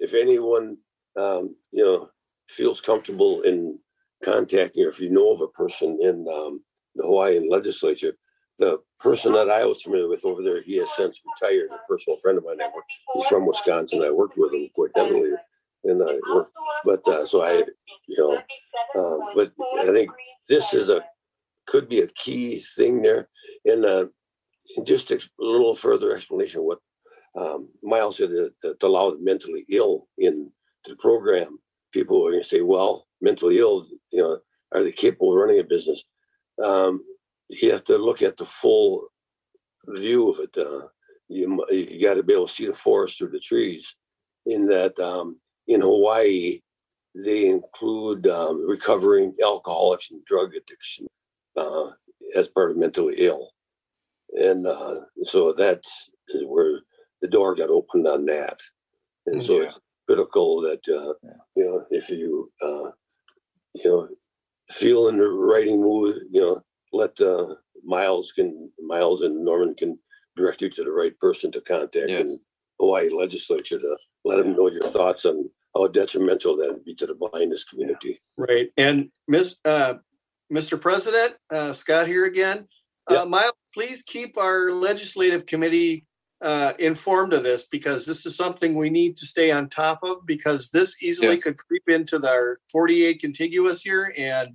if 0.00 0.14
anyone, 0.14 0.78
um, 1.16 1.54
you 1.70 1.84
know, 1.84 2.08
feels 2.48 2.80
comfortable 2.80 3.42
in 3.42 3.78
contacting, 4.24 4.84
or 4.84 4.88
if 4.88 4.98
you 4.98 5.10
know 5.10 5.30
of 5.32 5.40
a 5.42 5.46
person 5.48 5.98
in 6.02 6.26
um, 6.28 6.64
the 6.96 7.04
Hawaiian 7.04 7.48
legislature, 7.48 8.14
the 8.58 8.78
person 8.98 9.34
that 9.34 9.50
I 9.50 9.64
was 9.64 9.82
familiar 9.82 10.08
with 10.08 10.24
over 10.24 10.42
there, 10.42 10.62
he 10.62 10.78
has 10.78 10.90
since 10.96 11.20
retired. 11.40 11.68
A 11.70 11.78
personal 11.86 12.16
friend 12.18 12.38
of 12.38 12.44
mine, 12.44 12.60
I 12.60 12.70
worked, 12.74 12.90
he's 13.14 13.26
from 13.26 13.46
Wisconsin. 13.46 14.02
I 14.02 14.10
worked 14.10 14.36
with 14.36 14.52
him 14.52 14.68
quite 14.74 14.90
heavily, 14.96 15.32
and 15.84 16.02
I 16.02 16.18
but 16.84 17.06
uh, 17.06 17.26
so 17.26 17.42
I, 17.42 17.62
you 18.06 18.16
know, 18.18 18.36
uh, 18.98 19.18
but 19.34 19.52
I 19.80 19.92
think 19.92 20.10
this 20.48 20.74
is 20.74 20.88
a 20.88 21.02
could 21.66 21.88
be 21.88 22.00
a 22.00 22.08
key 22.08 22.58
thing 22.76 23.02
there, 23.02 23.28
and 23.64 23.84
uh, 23.84 24.06
just 24.84 25.10
a 25.10 25.20
little 25.38 25.74
further 25.74 26.14
explanation 26.14 26.62
what 26.62 26.78
um, 27.38 27.68
Miles 27.82 28.18
said 28.18 28.30
uh, 28.30 28.48
to, 28.62 28.74
to 28.74 28.86
allow 28.86 29.10
the 29.10 29.18
mentally 29.20 29.64
ill 29.70 30.08
in 30.18 30.50
the 30.86 30.96
program. 30.96 31.58
People 31.92 32.26
are 32.26 32.30
going 32.30 32.42
to 32.42 32.48
say, 32.48 32.60
"Well, 32.62 33.06
mentally 33.20 33.58
ill, 33.58 33.86
you 34.10 34.22
know, 34.22 34.38
are 34.74 34.82
they 34.82 34.92
capable 34.92 35.32
of 35.32 35.38
running 35.38 35.60
a 35.60 35.64
business?" 35.64 36.04
Um, 36.62 37.02
you 37.48 37.70
have 37.70 37.84
to 37.84 37.98
look 37.98 38.22
at 38.22 38.36
the 38.36 38.44
full 38.44 39.08
view 39.86 40.30
of 40.30 40.38
it. 40.40 40.56
Uh, 40.56 40.88
you 41.28 41.64
you 41.70 42.00
got 42.02 42.14
to 42.14 42.22
be 42.22 42.32
able 42.32 42.46
to 42.46 42.52
see 42.52 42.66
the 42.66 42.74
forest 42.74 43.18
through 43.18 43.30
the 43.30 43.40
trees. 43.40 43.94
In 44.44 44.66
that, 44.66 44.98
um, 44.98 45.38
in 45.68 45.80
Hawaii, 45.82 46.60
they 47.14 47.46
include 47.48 48.26
um, 48.26 48.66
recovering 48.68 49.34
alcoholics 49.44 50.10
and 50.10 50.24
drug 50.24 50.54
addiction 50.54 51.06
uh, 51.56 51.90
as 52.36 52.48
part 52.48 52.70
of 52.70 52.76
mentally 52.78 53.16
ill 53.18 53.50
and 54.34 54.66
uh, 54.66 54.96
so 55.24 55.54
that's 55.56 56.10
where 56.46 56.80
the 57.20 57.28
door 57.28 57.54
got 57.54 57.70
opened 57.70 58.06
on 58.06 58.26
that. 58.26 58.60
And 59.26 59.42
so 59.42 59.58
Yeah. 59.60 59.66
it's 59.68 59.78
critical 60.06 60.60
that 60.62 60.80
uh, 60.88 61.14
you 61.56 61.64
know 61.64 61.86
if 61.90 62.10
you 62.10 62.50
uh, 62.62 62.90
you 63.74 63.84
know 63.90 64.08
feel 64.70 65.08
in 65.08 65.18
the 65.18 65.28
writing 65.28 65.80
mood, 65.82 66.16
you 66.30 66.40
know, 66.40 66.62
let 66.92 67.20
uh, 67.20 67.54
Miles 67.84 68.32
can 68.32 68.70
Miles 68.80 69.22
and 69.22 69.44
Norman 69.44 69.74
can 69.74 69.98
direct 70.36 70.62
you 70.62 70.70
to 70.70 70.84
the 70.84 70.92
right 70.92 71.18
person 71.20 71.52
to 71.52 71.60
contact 71.60 72.10
in 72.10 72.38
Hawaii 72.80 73.10
legislature 73.10 73.78
to 73.78 73.96
let 74.24 74.36
them 74.38 74.54
know 74.56 74.70
your 74.70 74.82
thoughts 74.82 75.24
on 75.24 75.50
how 75.74 75.86
detrimental 75.88 76.56
that 76.56 76.68
would 76.68 76.84
be 76.84 76.94
to 76.94 77.06
the 77.06 77.14
blindness 77.14 77.64
community. 77.64 78.20
Right. 78.36 78.70
And 78.76 79.10
Ms. 79.28 79.56
Uh, 79.64 79.94
Mr. 80.52 80.80
President, 80.80 81.34
uh, 81.50 81.72
Scott 81.72 82.06
here 82.06 82.24
again. 82.26 82.68
Uh, 83.08 83.24
Miles, 83.24 83.52
please 83.74 84.02
keep 84.02 84.36
our 84.38 84.70
legislative 84.70 85.46
committee 85.46 86.06
uh, 86.40 86.72
informed 86.78 87.32
of 87.32 87.42
this 87.42 87.66
because 87.68 88.04
this 88.06 88.26
is 88.26 88.36
something 88.36 88.74
we 88.76 88.90
need 88.90 89.16
to 89.16 89.26
stay 89.26 89.50
on 89.50 89.68
top 89.68 90.00
of 90.02 90.26
because 90.26 90.70
this 90.70 91.02
easily 91.02 91.34
Yes. 91.34 91.42
could 91.42 91.56
creep 91.56 91.82
into 91.88 92.24
our 92.28 92.58
48 92.70 93.20
contiguous 93.20 93.82
here 93.82 94.12
and 94.16 94.50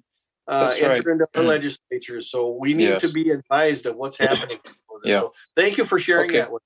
uh, 0.47 0.70
That's 0.70 0.82
right. 0.82 0.97
enter 0.97 1.11
into 1.11 1.28
our 1.36 1.43
legislature. 1.43 2.22
So 2.22 2.51
we 2.51 2.74
need 2.74 2.99
to 2.99 3.09
be 3.09 3.32
advised 3.32 3.86
of 3.86 3.95
what's 3.97 4.18
happening. 4.18 4.59
with 4.89 5.03
this. 5.03 5.13
Yeah. 5.13 5.20
So 5.22 5.34
thank 5.57 5.78
you 5.78 5.84
for 5.84 5.99
sharing 5.99 6.30
Okay. 6.30 6.39
that 6.39 6.51
with 6.51 6.63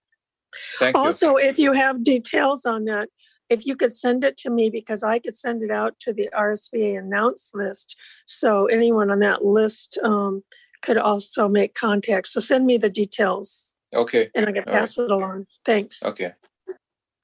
Thank 0.79 0.95
you. 0.95 1.01
Also, 1.01 1.35
if 1.35 1.57
you 1.57 1.71
have 1.73 2.03
details 2.03 2.65
on 2.65 2.85
that, 2.85 3.09
if 3.49 3.65
you 3.65 3.75
could 3.75 3.93
send 3.93 4.23
it 4.23 4.37
to 4.37 4.49
me 4.49 4.69
because 4.69 5.03
I 5.03 5.19
could 5.19 5.37
send 5.37 5.61
it 5.61 5.71
out 5.71 5.99
to 6.01 6.13
the 6.13 6.29
RSVA 6.33 6.99
announce 6.99 7.51
list. 7.53 7.95
So 8.25 8.67
anyone 8.67 9.11
on 9.11 9.19
that 9.19 9.43
list 9.43 9.97
um, 10.03 10.43
could 10.81 10.97
also 10.97 11.49
make 11.49 11.75
contact. 11.75 12.27
So 12.29 12.39
send 12.39 12.65
me 12.65 12.77
the 12.77 12.89
details 12.89 13.73
Okay. 13.93 14.29
and 14.35 14.47
I 14.47 14.51
can 14.51 14.63
All 14.67 14.73
right. 14.73 14.79
pass 14.79 14.97
it 14.97 15.11
along. 15.11 15.47
Thanks. 15.65 16.01
Okay. 16.03 16.31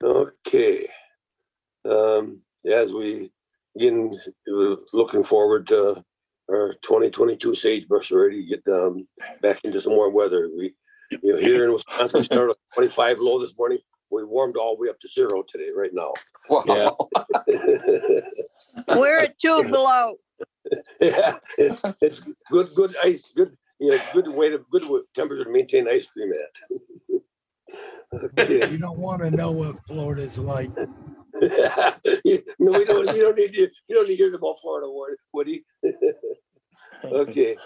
Okay. 0.03 0.87
Um, 1.89 2.41
as 2.69 2.93
we 2.93 3.31
begin 3.73 4.19
uh, 4.51 4.75
looking 4.93 5.23
forward 5.23 5.67
to 5.67 6.03
our 6.49 6.73
2022 6.81 7.53
sagebrush 7.55 8.11
already 8.11 8.45
get 8.45 8.63
um, 8.67 9.07
back 9.41 9.59
into 9.63 9.79
some 9.79 9.93
warm 9.93 10.13
weather. 10.13 10.49
We, 10.55 10.75
you 11.11 11.33
know, 11.33 11.37
here 11.37 11.65
in 11.65 11.73
Wisconsin, 11.73 12.19
we 12.19 12.23
started 12.25 12.51
at 12.51 12.57
25 12.73 13.19
low 13.19 13.39
this 13.39 13.57
morning. 13.57 13.79
We 14.09 14.23
warmed 14.23 14.55
all 14.55 14.75
the 14.75 14.81
way 14.83 14.89
up 14.89 14.99
to 15.01 15.07
zero 15.07 15.43
today, 15.47 15.69
right 15.75 15.91
now. 15.93 16.13
Wow. 16.49 16.97
We're 18.95 19.19
at 19.19 19.37
two 19.37 19.63
below. 19.63 20.15
yeah, 21.01 21.37
it's 21.57 21.81
it's 22.01 22.21
good, 22.51 22.69
good 22.75 22.95
ice, 23.03 23.31
good, 23.35 23.55
you 23.79 23.91
know, 23.91 23.99
good 24.13 24.27
way 24.33 24.49
to 24.49 24.59
good 24.71 24.85
wa- 24.87 24.99
temperature 25.13 25.43
to 25.45 25.49
maintain 25.49 25.87
ice 25.89 26.07
cream 26.07 26.31
at. 26.33 27.19
okay. 28.39 28.69
You 28.71 28.77
don't 28.77 28.97
want 28.99 29.21
to 29.21 29.31
know 29.31 29.51
what 29.51 29.77
Florida's 29.87 30.39
like. 30.39 30.69
You- 32.23 32.43
no, 32.59 32.71
we 32.77 32.85
don't. 32.85 33.07
You 33.15 33.23
don't 33.23 33.37
need 33.37 33.53
to. 33.53 33.61
You 33.87 33.95
don't 33.95 34.07
need 34.07 34.17
to 34.17 34.23
hear 34.23 34.33
about 34.35 34.59
Florida, 34.61 34.87
Woody- 34.89 35.15
Woody. 35.33 35.65
okay. 37.05 37.57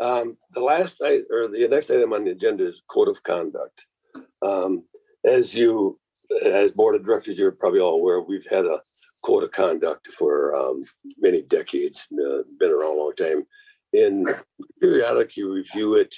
Um, 0.00 0.38
the 0.52 0.62
last 0.62 0.96
night 1.00 1.24
or 1.30 1.48
the 1.48 1.68
next 1.68 1.90
item 1.90 2.12
on 2.12 2.24
the 2.24 2.30
agenda 2.30 2.66
is 2.66 2.82
code 2.88 3.08
of 3.08 3.22
conduct. 3.22 3.86
Um, 4.44 4.84
as 5.24 5.54
you, 5.54 5.98
as 6.44 6.72
board 6.72 6.96
of 6.96 7.04
directors, 7.04 7.38
you're 7.38 7.52
probably 7.52 7.80
all 7.80 7.94
aware 7.94 8.20
we've 8.20 8.46
had 8.50 8.64
a 8.64 8.80
code 9.22 9.44
of 9.44 9.50
conduct 9.50 10.08
for 10.08 10.56
um, 10.56 10.84
many 11.18 11.42
decades. 11.42 12.06
Uh, 12.12 12.42
been 12.58 12.70
around 12.70 12.96
a 12.96 13.00
long 13.00 13.12
time, 13.14 13.44
and 13.92 14.26
periodically 14.80 15.42
review 15.42 15.94
it. 15.94 16.14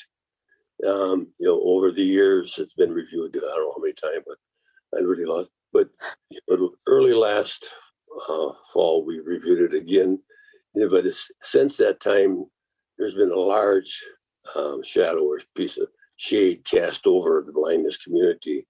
Um, 0.87 1.29
you 1.39 1.49
know, 1.49 1.61
over 1.65 1.91
the 1.91 2.05
years, 2.05 2.59
it's 2.59 2.75
been 2.75 2.93
reviewed. 2.93 3.37
I 3.37 3.41
don't 3.41 3.65
know 3.65 3.73
how 3.77 3.83
many 3.83 3.95
times, 3.95 4.25
but 4.27 4.39
I 4.97 5.03
really 5.03 5.25
lost. 5.25 5.51
But 5.73 5.89
you 6.31 6.41
know, 6.49 6.71
early 6.87 7.15
last 7.15 7.69
uh, 8.29 8.53
fall, 8.73 9.05
we 9.05 9.19
reviewed 9.19 9.73
it 9.73 9.77
again. 9.77 10.21
Yeah, 10.75 10.87
but 10.89 11.05
since 11.43 11.77
that 11.79 12.01
time, 12.01 12.47
there's 13.03 13.15
been 13.17 13.33
a 13.33 13.37
large 13.37 14.05
um, 14.55 14.81
shadow 14.85 15.25
or 15.25 15.41
piece 15.57 15.77
of 15.77 15.89
shade 16.15 16.65
cast 16.65 17.05
over 17.05 17.43
the 17.45 17.53
blindness 17.53 17.97
community. 17.97 18.65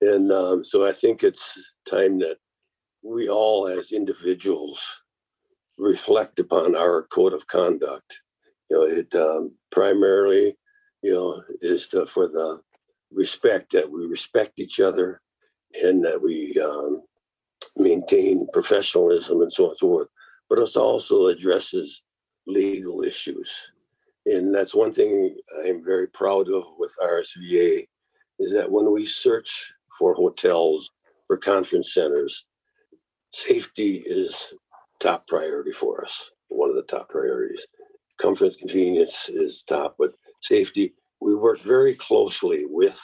And 0.00 0.32
um, 0.32 0.64
so 0.64 0.84
I 0.84 0.92
think 0.92 1.22
it's 1.22 1.56
time 1.88 2.18
that 2.18 2.38
we 3.04 3.28
all, 3.28 3.68
as 3.68 3.92
individuals, 3.92 4.84
reflect 5.78 6.40
upon 6.40 6.74
our 6.74 7.02
code 7.02 7.32
of 7.32 7.46
conduct. 7.46 8.22
You 8.68 8.78
know, 8.78 8.84
it 8.84 9.14
um, 9.14 9.52
primarily, 9.70 10.56
you 11.00 11.12
know, 11.12 11.44
is 11.60 11.86
to, 11.88 12.04
for 12.04 12.26
the 12.26 12.62
respect 13.12 13.70
that 13.72 13.92
we 13.92 14.06
respect 14.06 14.58
each 14.58 14.80
other 14.80 15.20
and 15.80 16.04
that 16.04 16.20
we 16.20 16.60
um, 16.60 17.02
maintain 17.76 18.48
professionalism 18.52 19.40
and 19.40 19.52
so 19.52 19.66
on 19.66 19.70
and 19.70 19.78
so 19.78 19.86
forth. 19.86 20.08
But 20.50 20.58
it 20.58 20.76
also 20.76 21.28
addresses 21.28 22.02
legal 22.46 23.02
issues. 23.02 23.70
And 24.26 24.54
that's 24.54 24.74
one 24.74 24.92
thing 24.92 25.36
I'm 25.64 25.84
very 25.84 26.06
proud 26.06 26.48
of 26.48 26.64
with 26.78 26.94
RSVA 27.02 27.88
is 28.38 28.52
that 28.52 28.70
when 28.70 28.92
we 28.92 29.06
search 29.06 29.72
for 29.98 30.14
hotels, 30.14 30.90
for 31.26 31.36
conference 31.36 31.94
centers, 31.94 32.44
safety 33.30 33.96
is 34.06 34.52
top 35.00 35.26
priority 35.26 35.72
for 35.72 36.04
us, 36.04 36.30
one 36.48 36.70
of 36.70 36.76
the 36.76 36.82
top 36.82 37.08
priorities. 37.08 37.66
Comfort, 38.18 38.56
convenience 38.58 39.28
is 39.28 39.62
top, 39.62 39.96
but 39.98 40.12
safety, 40.40 40.94
we 41.20 41.34
work 41.34 41.60
very 41.60 41.94
closely 41.94 42.64
with 42.68 43.00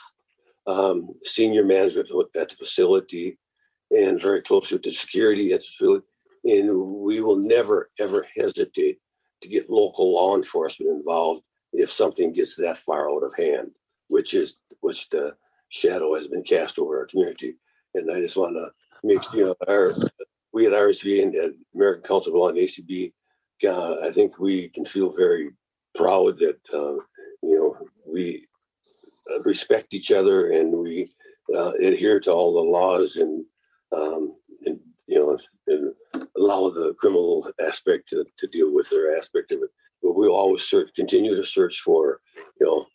um, 0.66 1.08
senior 1.24 1.64
management 1.64 2.08
at 2.36 2.50
the 2.50 2.54
facility 2.56 3.38
and 3.90 4.20
very 4.20 4.42
closely 4.42 4.76
with 4.76 4.84
the 4.84 4.90
security 4.90 5.52
at 5.52 5.60
the 5.60 5.66
facility. 5.66 6.06
And 6.44 6.70
we 7.02 7.20
will 7.20 7.38
never, 7.38 7.88
ever 7.98 8.26
hesitate 8.36 8.98
to 9.40 9.48
get 9.48 9.70
local 9.70 10.12
law 10.12 10.36
enforcement 10.36 10.90
involved 10.92 11.42
if 11.72 11.90
something 11.90 12.32
gets 12.32 12.56
that 12.56 12.78
far 12.78 13.10
out 13.10 13.22
of 13.22 13.34
hand, 13.36 13.70
which 14.08 14.34
is 14.34 14.58
which 14.80 15.08
the 15.10 15.34
shadow 15.68 16.14
has 16.14 16.28
been 16.28 16.42
cast 16.42 16.78
over 16.78 16.98
our 16.98 17.06
community. 17.06 17.56
And 17.94 18.10
I 18.10 18.20
just 18.20 18.36
want 18.36 18.54
to 18.54 18.70
make 19.02 19.22
you 19.32 19.46
know 19.46 19.54
our 19.68 19.94
we 20.52 20.66
at 20.66 20.72
RSV 20.72 21.22
and 21.22 21.34
at 21.36 21.50
American 21.74 22.02
Council 22.02 22.32
of 22.32 22.38
Law 22.38 22.48
and 22.48 22.58
ACB, 22.58 23.12
uh, 23.64 24.06
I 24.06 24.10
think 24.12 24.38
we 24.38 24.68
can 24.68 24.84
feel 24.84 25.12
very 25.14 25.50
proud 25.94 26.38
that 26.38 26.58
uh, 26.72 26.94
you 27.42 27.56
know 27.58 27.76
we 28.06 28.46
uh, 29.30 29.40
respect 29.40 29.94
each 29.94 30.10
other 30.10 30.50
and 30.52 30.72
we 30.72 31.12
uh, 31.54 31.72
adhere 31.82 32.20
to 32.20 32.32
all 32.32 32.54
the 32.54 32.70
laws 32.70 33.16
and 33.16 33.44
um, 33.96 34.34
you 35.08 35.18
know 35.18 35.38
and 35.66 35.92
allow 36.36 36.68
the 36.70 36.94
criminal 36.98 37.50
aspect 37.66 38.08
to, 38.08 38.24
to 38.38 38.46
deal 38.48 38.72
with 38.72 38.88
their 38.90 39.16
aspect 39.16 39.50
of 39.52 39.62
it. 39.62 39.70
But 40.02 40.14
we'll 40.14 40.34
always 40.34 40.62
search, 40.62 40.90
continue 40.94 41.34
to 41.34 41.44
search 41.44 41.80
for 41.80 42.20
you 42.60 42.66
know 42.66 42.86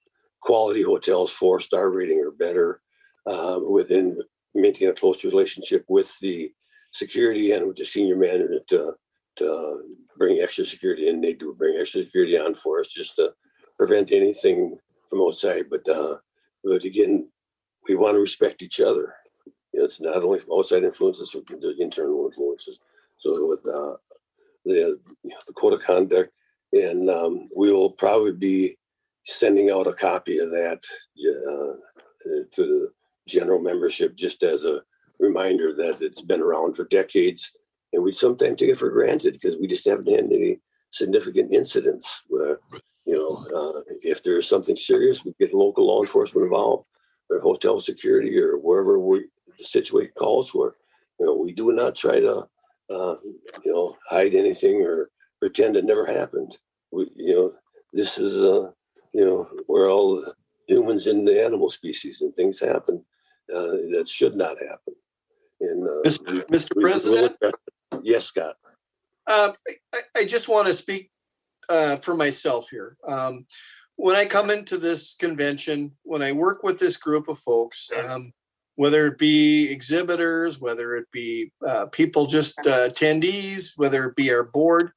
quality 0.42 0.84
hotels, 0.84 1.32
four 1.32 1.60
star 1.60 1.90
rating 1.90 2.20
or 2.24 2.32
better, 2.32 2.82
uh, 3.26 3.60
within 3.68 4.18
maintain 4.54 4.90
a 4.90 4.94
close 4.94 5.24
relationship 5.24 5.84
with 5.88 6.18
the 6.20 6.52
security 6.92 7.52
and 7.52 7.68
with 7.68 7.78
the 7.78 7.86
senior 7.86 8.16
management 8.16 8.68
to, 8.68 8.94
to 9.38 9.82
bring 10.18 10.40
extra 10.40 10.66
security 10.66 11.08
in. 11.08 11.22
They 11.22 11.34
do 11.34 11.56
bring 11.58 11.78
extra 11.80 12.04
security 12.04 12.38
on 12.38 12.54
for 12.56 12.80
us 12.80 12.90
just 12.90 13.16
to 13.16 13.32
prevent 13.78 14.12
anything 14.12 14.78
from 15.10 15.22
outside. 15.22 15.66
But, 15.70 15.88
uh, 15.90 16.18
but 16.64 16.84
again, 16.84 17.30
we 17.90 17.96
want 17.96 18.16
to 18.16 18.20
respect 18.20 18.62
each 18.62 18.80
other. 18.80 19.16
It's 19.74 20.00
not 20.00 20.24
only 20.24 20.40
outside 20.52 20.84
influences, 20.84 21.32
the 21.32 21.76
internal 21.80 22.28
influences. 22.28 22.78
So 23.18 23.50
with 23.50 23.68
uh, 23.68 23.98
the, 24.66 25.00
the 25.24 25.54
code 25.54 25.74
of 25.74 25.82
conduct, 25.82 26.32
and 26.72 27.10
um, 27.10 27.50
we 27.56 27.72
will 27.72 27.92
probably 27.92 28.34
be 28.34 28.78
sending 29.26 29.72
out 29.72 29.88
a 29.88 29.94
copy 29.94 30.40
of 30.40 30.50
that 30.52 30.80
uh, 31.20 32.44
to 32.52 32.58
the 32.58 32.92
general 33.28 33.60
membership 33.60 34.16
just 34.16 34.44
as 34.44 34.64
a 34.64 34.82
reminder 35.20 35.74
that 35.74 36.02
it's 36.02 36.22
been 36.22 36.42
around 36.42 36.76
for 36.76 36.86
decades 36.86 37.52
and 37.94 38.04
we 38.04 38.12
sometimes 38.12 38.60
take 38.60 38.70
it 38.70 38.78
for 38.78 38.90
granted 38.90 39.34
because 39.34 39.56
we 39.58 39.68
just 39.68 39.88
haven't 39.88 40.10
had 40.10 40.26
any 40.26 40.60
significant 40.90 41.54
incidents 41.54 42.24
where 42.28 42.60
you 43.06 43.16
know 43.16 43.46
uh, 43.56 43.82
if 44.02 44.22
there's 44.24 44.48
something 44.48 44.76
serious 44.76 45.24
we 45.24 45.34
get 45.40 45.54
local 45.54 45.88
law 45.88 46.02
enforcement 46.02 46.44
involved 46.44 46.86
or 47.30 47.40
hotel 47.40 47.80
security 47.80 48.38
or 48.38 48.58
wherever 48.58 49.00
we 49.00 49.26
the 49.58 49.64
situation 49.64 50.12
calls 50.18 50.50
for 50.50 50.76
you 51.20 51.26
know 51.26 51.36
we 51.36 51.52
do 51.52 51.72
not 51.72 51.96
try 51.96 52.20
to 52.20 52.48
uh, 52.90 53.16
you 53.66 53.74
know 53.74 53.96
hide 54.10 54.34
anything 54.36 54.82
or 54.82 55.10
pretend 55.40 55.76
it 55.76 55.86
never 55.86 56.06
happened 56.06 56.58
we 56.92 57.10
you 57.16 57.34
know 57.36 57.54
this 57.94 58.18
is 58.18 58.36
uh 58.36 58.70
you 59.14 59.26
know 59.26 59.48
we're 59.68 59.92
all 59.92 60.24
humans 60.68 61.08
in 61.08 61.26
the 61.26 61.44
animal 61.44 61.70
species 61.70 62.22
and 62.22 62.36
things 62.36 62.60
happen 62.60 63.04
uh, 63.54 63.76
that 63.92 64.06
should 64.08 64.36
not 64.36 64.56
happen. 64.58 64.96
And 65.60 65.84
uh, 65.88 66.02
Mr. 66.06 66.32
we- 66.32 66.58
Mr. 66.58 66.76
we- 66.76 66.82
President? 66.84 67.36
Yes, 68.02 68.26
Scott. 68.26 68.56
Uh, 69.28 69.54
I, 69.94 70.00
I 70.16 70.24
just 70.26 70.50
want 70.50 70.68
to 70.68 70.74
speak 70.74 71.12
uh, 71.70 71.98
for 71.98 72.16
myself 72.16 72.70
here. 72.70 72.98
Um, 73.08 73.46
when 73.96 74.16
I 74.16 74.26
come 74.26 74.50
into 74.50 74.78
this 74.78 75.16
convention, 75.16 75.92
when 76.04 76.22
I 76.22 76.32
work 76.32 76.64
with 76.64 76.80
this 76.80 76.98
group 76.98 77.28
of 77.28 77.38
folks, 77.38 77.90
um, 78.06 78.34
whether 78.76 79.06
it 79.08 79.18
be 79.18 79.70
exhibitors, 79.72 80.60
whether 80.60 80.96
it 80.96 81.06
be 81.12 81.52
uh, 81.68 81.86
people 81.88 82.26
just 82.26 82.58
uh, 82.60 82.90
attendees, 82.90 83.74
whether 83.76 84.06
it 84.06 84.16
be 84.16 84.34
our 84.34 84.44
board, 84.44 84.92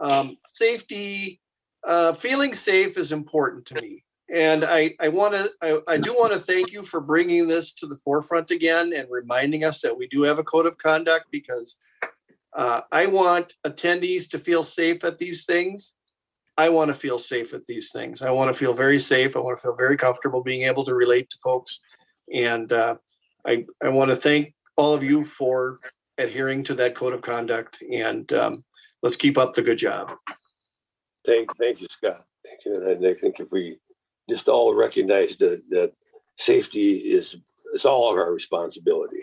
um, 0.00 0.36
safety, 0.46 1.40
uh, 1.86 2.12
feeling 2.12 2.54
safe 2.54 2.98
is 2.98 3.12
important 3.12 3.66
to 3.66 3.80
me. 3.80 4.04
And 4.32 4.64
I, 4.64 4.94
I 5.00 5.08
want 5.08 5.34
to, 5.34 5.50
I, 5.60 5.78
I 5.92 5.96
do 5.98 6.14
want 6.14 6.32
to 6.32 6.38
thank 6.38 6.72
you 6.72 6.82
for 6.82 7.00
bringing 7.00 7.46
this 7.46 7.74
to 7.74 7.86
the 7.86 7.98
forefront 7.98 8.50
again 8.50 8.92
and 8.94 9.06
reminding 9.10 9.62
us 9.64 9.80
that 9.82 9.96
we 9.96 10.08
do 10.08 10.22
have 10.22 10.38
a 10.38 10.44
code 10.44 10.66
of 10.66 10.78
conduct 10.78 11.26
because 11.30 11.76
uh, 12.54 12.80
I 12.90 13.06
want 13.06 13.54
attendees 13.66 14.30
to 14.30 14.38
feel 14.38 14.62
safe 14.62 15.04
at 15.04 15.18
these 15.18 15.44
things. 15.44 15.94
I 16.56 16.68
want 16.68 16.88
to 16.88 16.94
feel 16.94 17.18
safe 17.18 17.54
at 17.54 17.64
these 17.66 17.92
things. 17.92 18.22
I 18.22 18.30
want 18.30 18.48
to 18.48 18.58
feel 18.58 18.74
very 18.74 18.98
safe. 18.98 19.36
I 19.36 19.40
want 19.40 19.56
to 19.56 19.62
feel 19.62 19.76
very 19.76 19.96
comfortable 19.96 20.42
being 20.42 20.62
able 20.62 20.84
to 20.84 20.94
relate 20.94 21.30
to 21.30 21.38
folks. 21.42 21.80
And 22.32 22.72
uh, 22.72 22.96
I, 23.46 23.66
I 23.82 23.88
want 23.88 24.10
to 24.10 24.16
thank 24.16 24.54
all 24.76 24.94
of 24.94 25.02
you 25.02 25.24
for 25.24 25.80
adhering 26.18 26.62
to 26.64 26.74
that 26.74 26.94
code 26.94 27.12
of 27.12 27.22
conduct. 27.22 27.82
And 27.90 28.30
um, 28.32 28.64
let's 29.02 29.16
keep 29.16 29.38
up 29.38 29.54
the 29.54 29.62
good 29.62 29.78
job. 29.78 30.12
Thank, 31.24 31.54
thank 31.56 31.80
you, 31.80 31.86
Scott. 31.90 32.24
Thank 32.44 32.64
you. 32.64 32.74
And 32.74 33.06
I 33.06 33.14
think 33.14 33.40
if 33.40 33.50
we 33.50 33.78
just 34.28 34.48
all 34.48 34.74
recognize 34.74 35.36
that, 35.36 35.62
that 35.70 35.92
safety 36.38 36.98
is, 36.98 37.36
is 37.74 37.84
all 37.84 38.10
of 38.10 38.18
our 38.18 38.32
responsibility. 38.32 39.22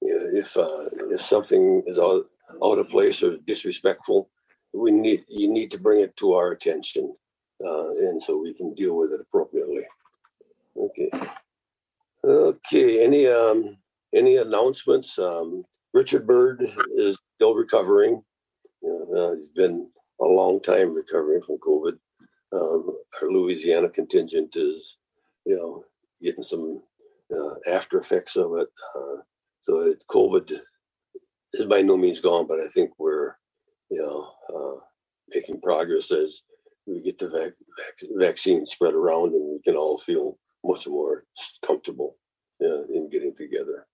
You 0.00 0.14
know, 0.14 0.38
if, 0.40 0.56
uh, 0.56 0.88
if 1.10 1.20
something 1.20 1.82
is 1.86 1.98
out, 1.98 2.26
out 2.62 2.78
of 2.78 2.88
place 2.88 3.22
or 3.22 3.36
disrespectful, 3.46 4.30
we 4.72 4.90
need, 4.90 5.24
you 5.28 5.52
need 5.52 5.70
to 5.72 5.80
bring 5.80 6.00
it 6.00 6.16
to 6.16 6.34
our 6.34 6.52
attention. 6.52 7.14
Uh, 7.64 7.90
and 7.90 8.22
so 8.22 8.38
we 8.38 8.54
can 8.54 8.74
deal 8.74 8.96
with 8.96 9.12
it 9.12 9.20
appropriately. 9.20 9.84
Okay. 10.76 11.10
Okay, 12.24 13.04
any, 13.04 13.26
um, 13.26 13.78
any 14.14 14.36
announcements? 14.36 15.18
Um, 15.18 15.64
Richard 15.94 16.26
Bird 16.26 16.62
is 16.96 17.18
still 17.36 17.54
recovering. 17.54 18.22
Know, 18.82 19.32
uh, 19.32 19.36
he's 19.36 19.48
been 19.48 19.88
a 20.20 20.24
long 20.24 20.60
time 20.60 20.94
recovering 20.94 21.42
from 21.42 21.58
COVID. 21.58 21.98
Um, 22.52 22.96
our 23.22 23.30
Louisiana 23.30 23.88
contingent 23.88 24.56
is, 24.56 24.98
you 25.44 25.56
know, 25.56 25.84
getting 26.22 26.42
some 26.42 26.82
uh, 27.34 27.54
after 27.70 27.98
effects 27.98 28.36
of 28.36 28.56
it. 28.56 28.68
Uh, 28.96 29.22
so 29.62 29.80
it, 29.82 30.04
COVID 30.10 30.60
is 31.52 31.64
by 31.66 31.82
no 31.82 31.96
means 31.96 32.20
gone, 32.20 32.46
but 32.46 32.60
I 32.60 32.68
think 32.68 32.90
we're, 32.98 33.34
you 33.90 34.02
know, 34.02 34.32
uh, 34.54 34.80
making 35.28 35.60
progress 35.60 36.10
as 36.10 36.42
we 36.86 37.02
get 37.02 37.18
the 37.18 37.28
vac- 37.28 37.52
vac- 37.76 38.10
vaccine 38.16 38.64
spread 38.64 38.94
around 38.94 39.34
and 39.34 39.52
we 39.52 39.60
can 39.62 39.76
all 39.76 39.98
feel 39.98 40.38
much 40.64 40.86
more 40.86 41.24
comfortable 41.64 42.16
uh, 42.62 42.84
in 42.84 43.08
getting 43.10 43.34
together. 43.34 43.86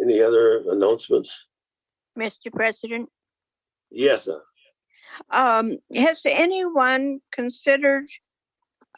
Any 0.00 0.20
other 0.20 0.62
announcements? 0.68 1.46
Mr. 2.18 2.52
President, 2.52 3.08
Yes, 3.90 4.28
uh, 4.28 4.38
um, 5.30 5.78
has 5.94 6.22
anyone 6.26 7.20
considered 7.32 8.08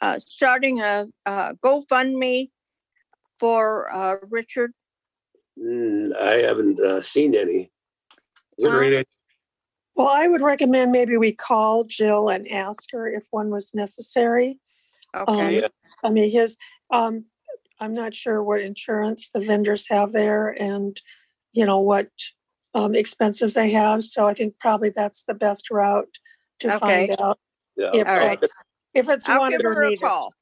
uh, 0.01 0.18
starting 0.18 0.80
a, 0.80 1.07
a 1.26 1.55
GoFundMe 1.62 2.51
for 3.39 3.93
uh, 3.95 4.16
Richard? 4.30 4.72
mm, 5.59 6.16
I 6.16 6.39
haven't 6.39 6.80
uh, 6.80 7.03
seen 7.03 7.34
any. 7.34 7.70
Great 8.61 9.07
Well, 9.95 10.09
I 10.09 10.26
would 10.26 10.43
recommend 10.43 10.91
maybe 10.91 11.16
we 11.16 11.32
call 11.32 11.84
Jill 11.84 12.28
and 12.28 12.51
ask 12.51 12.91
her 12.91 13.07
if 13.07 13.24
one 13.30 13.51
was 13.51 13.72
necessary. 13.74 14.59
Okay. 15.16 15.62
Um, 15.62 15.70
I 16.03 16.11
mean, 16.11 16.30
his, 16.30 16.57
um, 16.91 17.24
I'm 17.80 17.95
not 17.95 18.14
sure 18.14 18.43
what 18.43 18.61
insurance 18.61 19.30
the 19.32 19.41
vendors 19.41 19.89
have 19.89 20.12
there 20.12 20.49
and, 20.49 21.01
you 21.53 21.64
know, 21.64 21.80
what, 21.80 22.09
um, 22.74 22.95
expenses 22.95 23.55
they 23.55 23.70
have. 23.70 24.05
So 24.05 24.26
I 24.26 24.34
think 24.34 24.59
probably 24.59 24.91
that's 24.91 25.24
the 25.24 25.34
best 25.34 25.70
route 25.70 26.18
to 26.61 26.78
find 26.78 27.11
Okay. 27.11 27.22
out 27.22 27.39
Yeah, 27.76 27.91
if 27.95 28.09
All 28.09 28.18
right. 28.18 28.43
it's, 28.43 28.55
if 28.95 29.09
it's 29.09 29.28
I'll 29.28 29.39
wanted 29.39 29.59
give 29.59 29.66
or 29.66 29.74
her 29.74 29.84
a 29.84 29.91
needed. 29.91 30.03
call. 30.05 30.34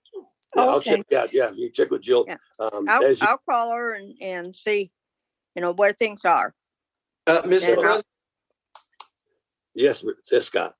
Yeah, 0.55 0.63
I'll 0.63 0.77
Okay. 0.77 0.97
check. 0.97 1.07
Yeah, 1.11 1.27
yeah. 1.33 1.51
You 1.55 1.71
check 1.71 1.91
with 1.91 2.03
Jill. 2.03 2.25
Yeah. 2.27 2.37
Um, 2.59 2.87
I'll, 2.89 3.03
you, 3.11 3.17
I'll 3.21 3.41
call 3.49 3.73
her 3.73 3.95
and, 3.95 4.15
and 4.23 4.57
see, 4.57 4.91
you 5.55 5.63
know, 5.63 5.73
where 5.73 5.93
things 5.93 6.25
are. 6.25 6.55
Uh, 7.27 7.43
Mr. 7.43 7.79
President, 7.79 8.07
yes, 9.75 10.05
yes, 10.31 10.47
Scott. 10.47 10.75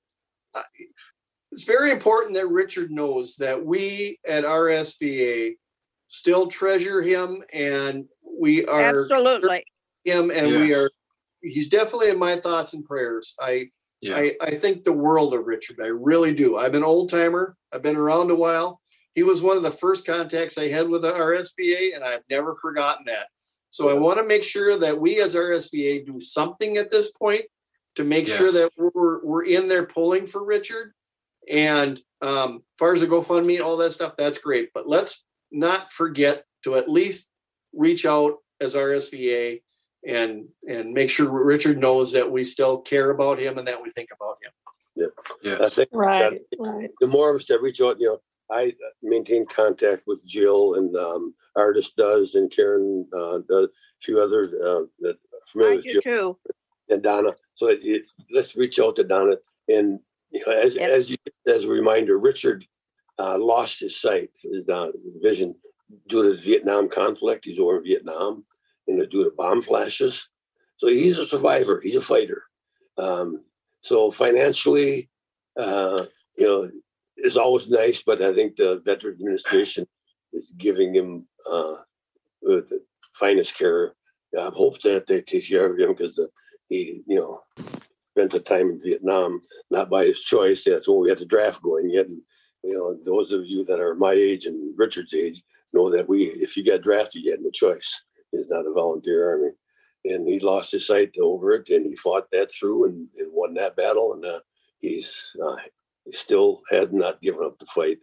It's 1.57 1.64
very 1.64 1.90
important 1.90 2.34
that 2.34 2.48
Richard 2.48 2.90
knows 2.90 3.36
that 3.36 3.64
we 3.64 4.18
at 4.28 4.44
RSVA 4.44 5.54
still 6.07 6.48
treasure 6.48 7.00
him 7.00 7.42
and 7.50 8.04
we 8.38 8.66
are 8.66 9.04
Absolutely. 9.04 9.64
him 10.04 10.30
and 10.30 10.48
we 10.48 10.74
are 10.74 10.90
he's 11.42 11.70
definitely 11.70 12.11
in 12.11 12.18
my 12.18 12.36
thoughts 12.36 12.74
and 12.74 12.84
prayers. 12.84 13.34
I 13.40 13.70
I, 14.07 14.34
I 14.42 14.50
think 14.57 14.82
the 14.82 14.92
world 14.92 15.32
of 15.32 15.46
Richard. 15.46 15.78
I 15.82 15.86
really 15.86 16.34
do. 16.34 16.59
I'm 16.59 16.74
an 16.74 16.84
old 16.84 17.09
timer. 17.09 17.57
I've 17.72 17.80
been 17.80 17.96
around 17.96 18.30
a 18.30 18.34
while. 18.34 18.82
He 19.14 19.22
was 19.22 19.40
one 19.40 19.57
of 19.57 19.62
the 19.62 19.70
first 19.70 20.07
contacts 20.07 20.59
I 20.59 20.68
had 20.68 20.90
with 20.90 21.00
the 21.00 21.12
RSVA, 21.14 21.94
and 21.94 22.04
I've 22.04 22.20
never 22.28 22.52
forgotten 22.52 23.07
that. 23.07 23.28
So 23.70 23.88
I 23.88 23.94
want 23.94 24.18
to 24.18 24.26
make 24.26 24.44
sure 24.44 24.78
that 24.78 25.00
we 25.00 25.22
as 25.22 25.34
RSVA 25.34 26.04
do 26.04 26.20
something 26.20 26.76
at 26.76 26.90
this 26.90 27.12
point 27.12 27.46
to 27.94 28.04
make 28.04 28.28
sure 28.28 28.52
that 28.52 28.70
we're 28.76 29.24
we're 29.24 29.46
in 29.46 29.68
there 29.68 29.86
pulling 29.86 30.26
for 30.26 30.44
Richard. 30.44 30.92
And 31.51 31.99
um, 32.22 32.57
as 32.57 32.61
far 32.78 32.94
as 32.94 33.01
the 33.01 33.07
GoFundMe, 33.07 33.61
all 33.61 33.76
that 33.78 33.92
stuff, 33.92 34.14
that's 34.16 34.38
great. 34.38 34.70
But 34.74 34.88
let's 34.88 35.24
not 35.53 35.92
forget 35.92 36.44
to 36.64 36.76
at 36.76 36.90
least 36.90 37.28
reach 37.72 38.07
out 38.07 38.38
as 38.61 38.74
RSVA 38.74 39.62
and 40.07 40.47
and 40.68 40.92
make 40.92 41.11
sure 41.11 41.28
Richard 41.44 41.78
knows 41.78 42.12
that 42.12 42.30
we 42.30 42.44
still 42.44 42.78
care 42.80 43.11
about 43.11 43.38
him 43.40 43.59
and 43.59 43.66
that 43.68 43.82
we 43.82 43.90
think 43.90 44.09
about 44.14 44.36
him. 44.42 44.53
Yeah. 45.42 45.59
I 45.64 45.68
think 45.68 45.90
Right, 45.92 46.40
that 46.49 46.57
right. 46.59 46.90
the 47.01 47.07
more 47.07 47.30
of 47.30 47.36
us 47.36 47.47
that 47.47 47.61
reach 47.61 47.80
out, 47.82 48.01
you 48.01 48.07
know, 48.07 48.18
I 48.51 48.72
maintain 49.03 49.44
contact 49.47 50.05
with 50.07 50.24
Jill 50.26 50.74
and 50.74 50.97
um, 50.97 51.34
Artis 51.55 51.92
does, 51.92 52.34
and 52.34 52.51
Karen 52.51 53.07
uh, 53.14 53.38
does, 53.49 53.64
a 53.66 53.68
few 54.01 54.20
others 54.22 54.49
uh, 54.49 54.86
that 55.01 55.16
are 55.16 55.47
familiar 55.49 55.72
I 55.72 55.76
with 55.76 55.84
do 55.84 55.90
Jill 56.01 56.01
too. 56.03 56.38
and 56.88 57.03
Donna. 57.03 57.32
So 57.55 57.68
it, 57.68 57.80
it, 57.82 58.09
let's 58.32 58.57
reach 58.57 58.78
out 58.80 58.97
to 58.97 59.05
Donna 59.05 59.36
and 59.68 59.99
you 60.30 60.42
know, 60.47 60.53
as 60.55 60.76
Yes. 60.76 60.90
as 60.92 61.11
you, 61.11 61.16
as 61.47 61.64
a 61.64 61.70
reminder, 61.70 62.18
Richard 62.18 62.64
uh, 63.18 63.38
lost 63.38 63.80
his 63.80 64.01
sight, 64.01 64.30
his 64.42 64.68
uh, 64.68 64.88
vision 65.22 65.55
due 66.09 66.22
to 66.22 66.36
the 66.36 66.42
Vietnam 66.42 66.88
conflict. 66.88 67.44
He's 67.44 67.59
over 67.59 67.78
in 67.78 67.84
Vietnam 67.84 68.44
due 68.86 69.24
to 69.24 69.32
bomb 69.36 69.62
flashes. 69.62 70.28
So 70.76 70.88
he's 70.88 71.18
a 71.18 71.26
survivor. 71.26 71.80
He's 71.82 71.97
a 71.97 72.01
fighter. 72.01 72.42
Um, 72.99 73.42
so 73.80 74.11
financially, 74.11 75.09
uh, 75.59 76.07
you 76.36 76.47
know, 76.47 76.70
is 77.16 77.36
always 77.36 77.68
nice, 77.68 78.03
but 78.03 78.20
I 78.20 78.34
think 78.34 78.57
the 78.57 78.82
Veteran 78.84 79.14
Administration 79.14 79.86
is 80.32 80.53
giving 80.57 80.94
him 80.94 81.26
uh, 81.51 81.76
the 82.42 82.82
finest 83.14 83.57
care. 83.57 83.94
I 84.38 84.51
hope 84.55 84.80
that 84.82 85.07
they 85.07 85.22
take 85.22 85.49
care 85.49 85.72
of 85.72 85.78
him 85.78 85.90
because 85.90 86.20
he, 86.68 87.03
you 87.07 87.16
know, 87.16 87.40
spent 88.17 88.33
the 88.33 88.41
time 88.41 88.71
in 88.71 88.81
Vietnam, 88.83 89.41
not 89.71 89.91
by 89.91 90.05
his 90.05 90.23
choice. 90.23 90.64
That's 90.64 90.89
when 90.89 91.01
we 91.01 91.11
had 91.11 91.19
the 91.19 91.27
draft 91.27 91.62
going 91.62 91.91
yet. 91.91 92.07
And, 92.07 92.23
you 92.64 92.73
know, 92.73 92.97
those 93.05 93.31
of 93.31 93.45
you 93.45 93.62
that 93.67 93.79
are 93.79 93.95
my 93.95 94.12
age 94.12 94.47
and 94.47 94.73
Richard's 94.77 95.12
age 95.12 95.43
know 95.75 95.91
that 95.91 96.09
we, 96.09 96.25
if 96.25 96.57
you 96.57 96.64
got 96.64 96.81
drafted, 96.81 97.23
you 97.23 97.31
had 97.31 97.43
no 97.43 97.51
choice. 97.51 98.03
It's 98.33 98.51
not 98.51 98.67
a 98.67 98.73
volunteer 98.73 99.29
army. 99.31 99.51
And 100.07 100.27
he 100.27 100.41
lost 100.41 100.73
his 100.73 100.87
sight 100.87 101.14
over 101.21 101.53
it 101.53 101.69
and 101.69 101.85
he 101.85 101.95
fought 101.95 102.31
that 102.33 102.51
through 102.51 102.87
and, 102.87 103.09
and 103.19 103.31
won 103.33 103.53
that 103.55 103.77
battle. 103.77 104.14
And 104.14 104.25
uh, 104.25 104.41
he's 104.79 105.37
uh, 105.45 105.57
he 106.07 106.12
still 106.12 106.62
has 106.71 106.91
not 106.93 107.21
given 107.21 107.45
up 107.45 107.59
the 107.59 107.67
fight. 107.67 107.99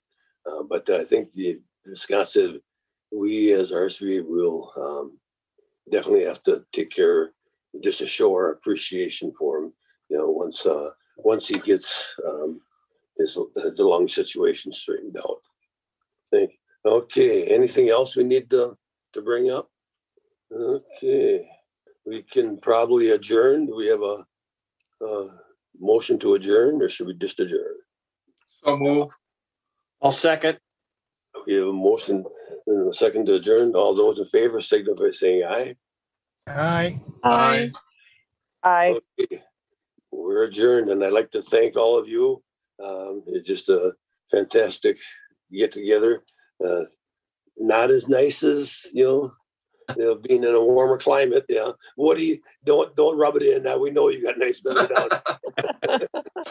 Uh, 0.45 0.61
but 0.70 0.88
I 0.89 1.05
think 1.05 1.32
the, 1.32 1.59
Scott 1.93 2.30
said 2.30 2.59
we 3.11 3.51
as 3.53 3.72
RSV 3.72 4.26
will 4.28 4.72
um, 4.78 5.18
definitely 5.89 6.26
have 6.26 6.43
to 6.43 6.66
take 6.72 6.91
care, 6.91 7.32
just 7.84 7.99
to 7.99 8.05
show 8.05 8.32
our 8.34 8.51
appreciation 8.51 9.34
for 9.38 9.57
him. 9.57 9.74
You 10.09 10.17
know, 10.17 10.29
once 10.29 10.65
uh, 10.65 10.89
once 11.17 11.47
he 11.47 11.59
gets 11.59 12.15
um, 12.27 12.61
his, 13.17 13.37
his 13.55 13.79
lung 13.79 14.07
situation 14.07 14.71
straightened 14.71 15.17
out. 15.17 15.41
Thank 16.31 16.51
you. 16.51 16.57
Okay, 16.91 17.45
anything 17.45 17.89
else 17.89 18.15
we 18.15 18.23
need 18.23 18.49
to, 18.49 18.77
to 19.13 19.21
bring 19.21 19.49
up? 19.49 19.69
Okay, 20.51 21.47
we 22.05 22.23
can 22.23 22.57
probably 22.57 23.11
adjourn. 23.11 23.67
Do 23.67 23.75
we 23.75 23.87
have 23.87 24.01
a, 24.01 24.25
a 25.05 25.29
motion 25.79 26.19
to 26.19 26.33
adjourn 26.33 26.81
or 26.81 26.89
should 26.89 27.07
we 27.07 27.13
just 27.13 27.39
adjourn? 27.39 27.77
So 28.65 28.77
move. 28.77 29.15
I'll 30.01 30.11
second. 30.11 30.59
We 31.47 31.53
have 31.55 31.67
a 31.67 31.73
motion 31.73 32.25
and 32.67 32.89
a 32.89 32.93
second 32.93 33.25
to 33.27 33.35
adjourn. 33.35 33.75
All 33.75 33.95
those 33.95 34.19
in 34.19 34.25
favor 34.25 34.59
signify 34.59 35.03
by 35.05 35.11
saying 35.11 35.43
aye. 35.43 35.75
Aye. 36.47 36.99
Aye. 37.23 37.71
Aye. 38.63 38.99
Okay. 39.19 39.43
We're 40.34 40.45
adjourned 40.45 40.89
and 40.89 41.03
I'd 41.03 41.13
like 41.13 41.29
to 41.31 41.43
thank 41.43 41.77
all 41.77 41.95
of 41.99 42.07
you. 42.07 42.41
Um, 42.84 43.21
it's 43.27 43.47
just 43.47 43.69
a 43.69 43.91
fantastic 44.31 44.97
get 45.51 45.71
together. 45.71 46.23
Uh, 46.65 46.86
not 47.57 47.91
as 47.91 48.09
nice 48.09 48.41
as, 48.41 48.81
you 48.93 49.03
know, 49.05 49.31
you 49.95 50.03
know, 50.03 50.15
being 50.15 50.43
in 50.43 50.55
a 50.55 50.63
warmer 50.63 50.97
climate, 50.97 51.45
yeah. 51.49 51.69
Woody, 51.97 52.41
don't 52.63 52.95
don't 52.95 53.15
rub 53.19 53.36
it 53.36 53.43
in. 53.43 53.61
Now 53.61 53.77
we 53.77 53.91
know 53.91 54.09
you 54.09 54.23
got 54.23 54.39
nice 54.39 54.59
weather 54.65 54.88
down. 54.88 55.09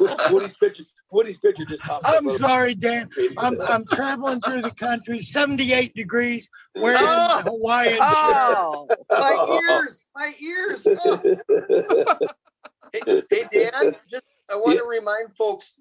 Woody's 0.31 0.55
picture, 0.55 0.85
Woody's 1.11 1.41
picture 1.41 1.65
just 1.65 1.83
popped. 1.83 2.05
up. 2.05 2.15
I'm 2.17 2.31
sorry, 2.37 2.77
Dan. 2.77 3.09
I'm, 3.39 3.61
I'm 3.63 3.85
traveling 3.87 4.41
through 4.43 4.63
the 4.63 4.71
country, 4.71 5.23
78 5.23 5.93
degrees, 5.95 6.49
wearing 6.77 7.01
Oh! 7.03 7.43
Hawaiian. 7.47 7.99
Oh, 8.01 8.87
My 9.11 9.61
ears, 9.81 10.07
my 10.15 10.33
ears. 10.41 10.87
Oh. 11.05 12.27
Hey, 12.93 13.23
hey, 13.31 13.45
Dan, 13.53 13.97
just, 14.09 14.25
I 14.51 14.57
want 14.57 14.79
to 14.79 14.85
remind 14.85 15.35
folks 15.37 15.79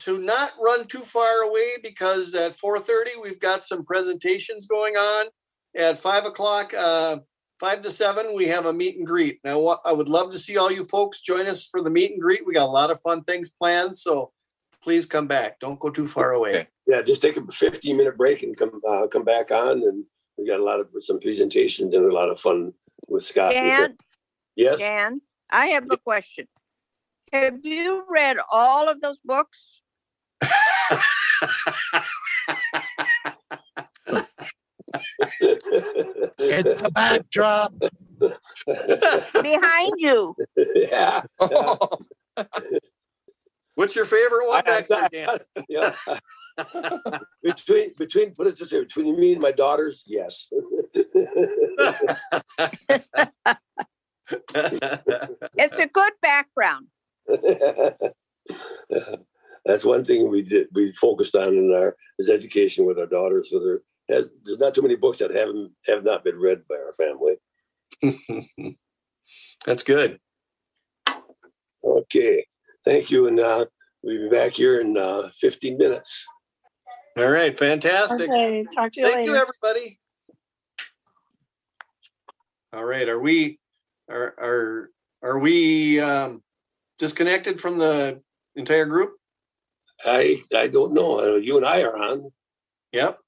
to 0.00 0.18
not 0.18 0.52
run 0.62 0.86
too 0.86 1.00
far 1.00 1.42
away 1.42 1.70
because 1.82 2.34
at 2.34 2.54
four 2.54 2.78
thirty, 2.78 3.12
we've 3.20 3.40
got 3.40 3.64
some 3.64 3.84
presentations 3.84 4.66
going 4.66 4.96
on. 4.96 5.26
At 5.76 5.98
five 5.98 6.24
o'clock, 6.24 6.72
uh, 6.76 7.18
five 7.58 7.82
to 7.82 7.90
seven, 7.90 8.34
we 8.34 8.46
have 8.46 8.66
a 8.66 8.72
meet 8.72 8.96
and 8.96 9.06
greet. 9.06 9.40
Now, 9.44 9.80
I 9.84 9.92
would 9.92 10.08
love 10.08 10.30
to 10.32 10.38
see 10.38 10.56
all 10.56 10.70
you 10.70 10.84
folks 10.84 11.20
join 11.20 11.46
us 11.46 11.66
for 11.66 11.82
the 11.82 11.90
meet 11.90 12.12
and 12.12 12.20
greet. 12.20 12.46
We 12.46 12.54
got 12.54 12.68
a 12.68 12.70
lot 12.70 12.90
of 12.90 13.00
fun 13.00 13.24
things 13.24 13.50
planned, 13.50 13.96
so 13.96 14.30
please 14.82 15.04
come 15.04 15.26
back. 15.26 15.58
Don't 15.58 15.80
go 15.80 15.90
too 15.90 16.06
far 16.06 16.32
away. 16.32 16.50
Okay. 16.50 16.66
Yeah, 16.86 17.02
just 17.02 17.22
take 17.22 17.36
a 17.36 17.44
fifteen 17.50 17.96
minute 17.96 18.16
break 18.16 18.42
and 18.44 18.56
come 18.56 18.80
uh, 18.88 19.08
come 19.08 19.24
back 19.24 19.50
on, 19.50 19.82
and 19.82 20.04
we 20.38 20.46
got 20.46 20.60
a 20.60 20.64
lot 20.64 20.78
of 20.80 20.88
some 21.00 21.18
presentations 21.18 21.92
and 21.92 22.04
a 22.04 22.14
lot 22.14 22.30
of 22.30 22.38
fun 22.38 22.72
with 23.08 23.24
Scott. 23.24 23.52
Dan, 23.52 23.96
Yes. 24.54 24.78
Dan, 24.78 25.20
I 25.50 25.68
have 25.68 25.86
a 25.90 25.96
question. 25.96 26.46
Have 27.32 27.64
you 27.64 28.04
read 28.08 28.36
all 28.50 28.88
of 28.88 29.00
those 29.00 29.18
books? 29.24 29.80
It's 36.38 36.82
a 36.82 36.90
backdrop. 36.90 37.72
Behind 39.42 39.92
you. 39.98 40.34
yeah. 40.74 41.22
yeah. 41.50 41.76
What's 43.74 43.94
your 43.94 44.06
favorite 44.06 44.48
one 44.48 44.62
I- 44.66 44.82
back 44.82 45.10
there, 45.10 45.38
yeah. 45.68 45.94
between 47.42 47.90
between 47.98 48.34
put 48.34 48.46
it 48.46 48.58
this 48.58 48.72
way, 48.72 48.80
between 48.80 49.20
me 49.20 49.34
and 49.34 49.42
my 49.42 49.52
daughters, 49.52 50.04
yes. 50.06 50.50
It's 54.30 55.78
a 55.78 55.86
good 55.86 56.12
background. 56.20 56.86
That's 59.64 59.84
one 59.84 60.04
thing 60.04 60.30
we 60.30 60.42
did 60.42 60.68
we 60.72 60.92
focused 60.92 61.34
on 61.34 61.48
in 61.48 61.72
our 61.74 61.96
is 62.18 62.28
education 62.28 62.86
with 62.86 62.98
our 62.98 63.06
daughters. 63.06 63.50
So 63.50 63.58
there 63.58 63.80
has 64.08 64.30
there's 64.44 64.58
not 64.58 64.74
too 64.74 64.82
many 64.82 64.96
books 64.96 65.18
that 65.18 65.34
haven't 65.34 65.72
have 65.86 66.04
not 66.04 66.22
been 66.22 66.38
read 66.38 66.62
by 66.68 66.76
our 66.76 66.92
family. 66.92 67.36
That's 69.66 69.82
good. 69.82 70.20
Okay. 71.84 72.46
Thank 72.84 73.10
you. 73.10 73.26
And 73.26 73.40
uh 73.40 73.66
we'll 74.02 74.30
be 74.30 74.36
back 74.36 74.52
here 74.52 74.80
in 74.80 74.96
uh 74.96 75.30
15 75.34 75.76
minutes. 75.76 76.26
All 77.16 77.30
right, 77.30 77.58
fantastic. 77.58 78.28
Okay, 78.28 78.64
talk 78.74 78.92
to 78.92 79.00
you 79.00 79.06
Thank 79.06 79.26
you, 79.26 79.36
everybody. 79.36 79.98
All 82.74 82.84
right, 82.84 83.08
are 83.08 83.18
we, 83.18 83.58
are, 84.08 84.34
are, 84.38 84.90
are 85.22 85.38
we 85.38 86.00
um, 86.00 86.42
disconnected 86.98 87.60
from 87.60 87.78
the 87.78 88.20
entire 88.54 88.86
group? 88.86 89.12
I 90.04 90.42
I 90.54 90.66
don't 90.68 90.92
know. 90.92 91.36
You 91.36 91.56
and 91.56 91.64
I 91.66 91.82
are 91.82 91.96
on 91.96 92.30
Yep, 92.92 93.18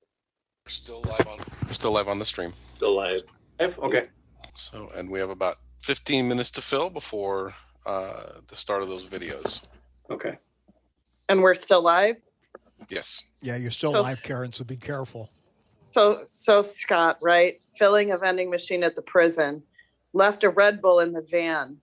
We're 0.64 0.70
still 0.70 1.02
live 1.02 1.26
on, 1.26 1.38
still 1.40 1.92
live 1.92 2.08
on 2.08 2.18
the 2.18 2.24
stream. 2.24 2.52
still 2.76 2.94
live. 2.94 3.22
If- 3.58 3.78
okay, 3.80 4.08
So, 4.56 4.90
and 4.94 5.10
we 5.10 5.18
have 5.18 5.30
about 5.30 5.56
15 5.82 6.28
minutes 6.28 6.50
to 6.52 6.62
fill 6.62 6.90
before 6.90 7.54
uh, 7.86 8.40
the 8.46 8.54
start 8.56 8.82
of 8.82 8.88
those 8.88 9.06
videos. 9.06 9.62
okay. 10.10 10.38
And 11.30 11.42
we're 11.42 11.54
still 11.54 11.82
live? 11.82 12.16
Yes. 12.88 13.24
Yeah, 13.42 13.56
you're 13.56 13.70
still 13.70 13.92
So- 13.92 14.00
live, 14.02 14.22
Karen, 14.22 14.52
so 14.52 14.64
be 14.64 14.76
careful. 14.76 15.30
So, 15.90 16.22
so 16.26 16.62
Scott, 16.62 17.18
right, 17.22 17.58
filling 17.78 18.12
a 18.12 18.18
vending 18.18 18.48
machine 18.50 18.82
at 18.84 18.94
the 18.94 19.02
prison, 19.02 19.62
left 20.12 20.44
a 20.44 20.50
Red 20.50 20.80
Bull 20.80 21.00
in 21.00 21.12
the 21.12 21.22
van, 21.30 21.76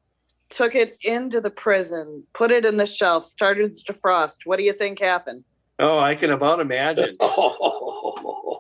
took 0.50 0.76
it 0.76 0.98
into 1.04 1.42
the 1.42 1.50
prison, 1.50 2.24
put 2.34 2.52
it 2.52 2.66
in 2.66 2.78
the 2.78 2.86
shelf, 2.86 3.26
started 3.26 3.76
to 3.76 3.94
defrost. 3.94 4.40
What 4.46 4.58
do 4.58 4.64
you 4.64 4.74
think 4.74 5.00
happened? 5.00 5.44
Oh, 5.80 6.00
I 6.00 6.16
can 6.16 6.32
about 6.32 6.60
imagine. 6.60 7.18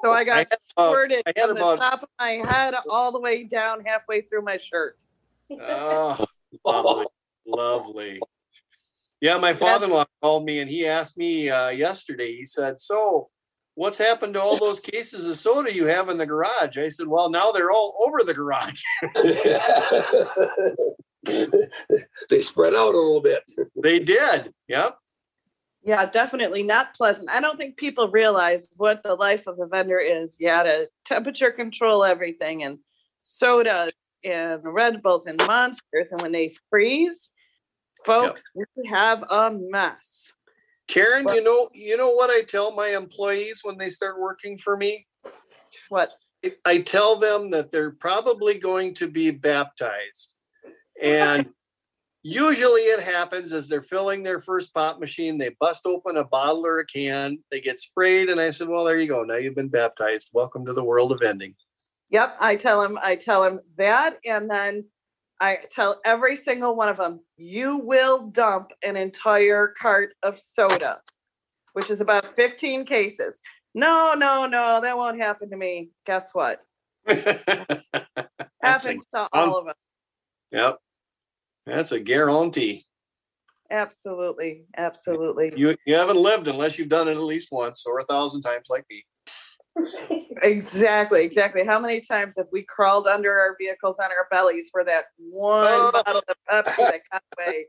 So 0.04 0.12
I 0.12 0.24
got 0.24 0.38
had 0.38 0.48
about- 0.48 0.60
squirted 0.62 1.24
I 1.26 1.34
had 1.36 1.48
from 1.50 1.58
the 1.58 1.76
top 1.78 2.04
of 2.04 2.10
my 2.20 2.40
head 2.48 2.76
all 2.88 3.12
the 3.12 3.20
way 3.20 3.44
down 3.44 3.84
halfway 3.84 4.22
through 4.22 4.44
my 4.44 4.58
shirt. 4.58 5.04
Oh, 5.50 6.26
lovely, 6.64 7.06
lovely. 7.48 8.20
Yeah, 9.20 9.38
my 9.40 9.54
father-in-law 9.54 10.06
called 10.22 10.46
me 10.46 10.60
and 10.60 10.70
he 10.70 10.86
asked 10.86 11.18
me 11.18 11.50
uh, 11.50 11.70
yesterday. 11.70 12.36
He 12.36 12.46
said, 12.46 12.80
"So, 12.80 13.30
what's 13.76 13.98
happened 13.98 14.34
to 14.34 14.42
all 14.42 14.58
those 14.58 14.80
cases 14.80 15.28
of 15.28 15.38
soda 15.38 15.74
you 15.74 15.86
have 15.86 16.10
in 16.10 16.18
the 16.18 16.26
garage?" 16.26 16.78
I 16.78 16.90
said, 16.90 17.08
"Well, 17.08 17.30
now 17.30 17.52
they're 17.52 17.72
all 17.72 17.96
over 18.06 18.20
the 18.24 18.34
garage." 18.34 18.84
they 22.30 22.42
spread 22.42 22.74
out 22.74 22.94
a 22.94 22.98
little 22.98 23.22
bit. 23.22 23.44
they 23.76 24.00
did. 24.00 24.54
Yep. 24.68 24.98
Yeah, 25.84 26.06
definitely 26.08 26.64
not 26.64 26.96
pleasant. 26.96 27.30
I 27.30 27.40
don't 27.40 27.58
think 27.58 27.78
people 27.78 28.10
realize 28.10 28.68
what 28.76 29.04
the 29.04 29.14
life 29.14 29.46
of 29.46 29.60
a 29.60 29.68
vendor 29.68 30.00
is. 30.00 30.38
You 30.40 30.48
gotta 30.48 30.90
temperature 31.06 31.52
control 31.52 32.04
everything 32.04 32.64
and 32.64 32.80
soda 33.22 33.92
and 34.24 34.62
Red 34.64 35.04
Bulls 35.04 35.28
and 35.28 35.40
monsters. 35.46 36.08
And 36.12 36.22
when 36.22 36.32
they 36.32 36.56
freeze, 36.72 37.30
folks, 38.04 38.42
we 38.56 38.66
have 38.90 39.24
a 39.30 39.52
mess. 39.52 40.34
Karen, 40.88 41.26
Well- 41.26 41.36
you 41.36 41.44
know, 41.44 41.70
you 41.74 41.98
know 41.98 42.12
what 42.12 42.30
I 42.30 42.42
tell 42.42 42.72
my 42.72 42.90
employees 42.90 43.62
when 43.64 43.78
they 43.78 43.90
start 43.90 44.20
working 44.20 44.58
for 44.58 44.78
me? 44.78 45.08
What? 45.90 46.12
I 46.64 46.80
tell 46.80 47.16
them 47.16 47.50
that 47.52 47.72
they're 47.72 47.92
probably 47.92 48.60
going 48.60 48.94
to 48.96 49.08
be 49.08 49.32
baptized. 49.32 50.36
And 51.02 51.50
usually 52.22 52.82
it 52.82 53.00
happens 53.00 53.52
as 53.52 53.68
they're 53.68 53.82
filling 53.82 54.24
their 54.24 54.40
first 54.40 54.74
pop 54.74 55.00
machine, 55.00 55.38
they 55.38 55.56
bust 55.60 55.86
open 55.86 56.18
a 56.18 56.24
bottle 56.24 56.66
or 56.66 56.80
a 56.80 56.86
can, 56.86 57.40
they 57.52 57.62
get 57.62 57.80
sprayed, 57.80 58.30
and 58.30 58.40
I 58.40 58.50
said, 58.52 58.68
Well, 58.68 58.84
there 58.84 59.00
you 59.00 59.08
go. 59.08 59.24
Now 59.24 59.38
you've 59.38 59.56
been 59.56 59.70
baptized. 59.70 60.30
Welcome 60.34 60.66
to 60.66 60.74
the 60.74 60.84
world 60.84 61.12
of 61.12 61.22
ending. 61.22 61.56
Yep, 62.10 62.38
I 62.40 62.56
tell 62.56 62.82
him, 62.82 63.00
I 63.02 63.16
tell 63.16 63.44
him 63.44 63.60
that, 63.78 64.18
and 64.26 64.50
then 64.50 64.86
I 65.42 65.58
tell 65.70 66.00
every 66.06 66.36
single 66.36 66.76
one 66.76 66.90
of 66.90 66.98
them, 66.98 67.20
you 67.38 67.78
will 67.78 68.28
dump 68.28 68.72
an 68.84 68.96
entire 68.96 69.74
cart 69.80 70.14
of 70.24 70.40
soda, 70.40 71.00
which 71.74 71.92
is 71.92 72.02
about 72.02 72.36
15 72.36 72.86
cases. 72.86 73.42
No, 73.74 74.14
no, 74.18 74.46
no, 74.46 74.80
that 74.82 74.96
won't 74.96 75.20
happen 75.20 75.50
to 75.50 75.58
me. 75.58 75.90
Guess 76.06 76.32
what? 76.34 76.60
Happens 77.08 79.04
to 79.14 79.28
all 79.34 79.58
of 79.58 79.68
us. 79.68 79.76
Yep. 80.52 80.78
That's 81.66 81.92
a 81.92 82.00
guarantee. 82.00 82.86
Absolutely, 83.72 84.66
absolutely. 84.78 85.52
You 85.56 85.76
you 85.86 85.96
haven't 85.96 86.18
lived 86.18 86.48
unless 86.48 86.78
you've 86.78 86.90
done 86.90 87.08
it 87.08 87.14
at 87.14 87.20
least 87.20 87.50
once 87.52 87.86
or 87.86 88.00
a 88.00 88.04
thousand 88.04 88.44
times 88.44 88.68
like 88.70 88.86
me. 88.90 89.04
Exactly, 90.42 91.24
exactly. 91.24 91.66
How 91.66 91.80
many 91.80 92.02
times 92.02 92.36
have 92.38 92.48
we 92.52 92.64
crawled 92.64 93.08
under 93.08 93.38
our 93.38 93.56
vehicles 93.60 94.00
on 94.00 94.06
our 94.06 94.28
bellies 94.32 94.70
for 94.72 94.84
that 94.86 95.06
one 95.18 95.66
Oh. 95.68 95.92
bottle 95.92 96.22
of 96.28 96.36
Pepsi 96.66 96.78
that 96.78 97.02
got 97.12 97.24
away? 97.40 97.66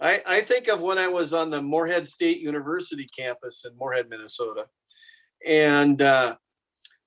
I, 0.00 0.20
I 0.26 0.40
think 0.40 0.68
of 0.68 0.80
when 0.80 0.98
I 0.98 1.08
was 1.08 1.32
on 1.34 1.50
the 1.50 1.60
Moorhead 1.60 2.08
State 2.08 2.38
University 2.40 3.06
campus 3.16 3.64
in 3.66 3.76
Moorhead, 3.76 4.08
Minnesota. 4.08 4.66
And 5.46 6.00
uh, 6.00 6.36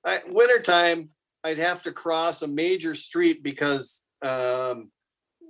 I, 0.05 0.19
wintertime, 0.27 1.09
I'd 1.43 1.57
have 1.57 1.81
to 1.83 1.91
cross 1.91 2.41
a 2.43 2.47
major 2.47 2.93
street 2.93 3.41
because 3.41 4.03
um, 4.23 4.91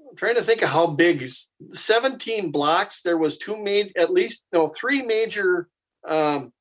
I'm 0.10 0.16
trying 0.16 0.36
to 0.36 0.42
think 0.42 0.62
of 0.62 0.70
how 0.70 0.88
big, 0.88 1.28
17 1.72 2.52
blocks. 2.52 3.02
There 3.02 3.18
was 3.18 3.38
two 3.38 3.58
made, 3.58 3.92
at 3.98 4.12
least, 4.12 4.46
no, 4.54 4.70
three 4.70 5.02
major 5.02 5.68
um, 6.08 6.54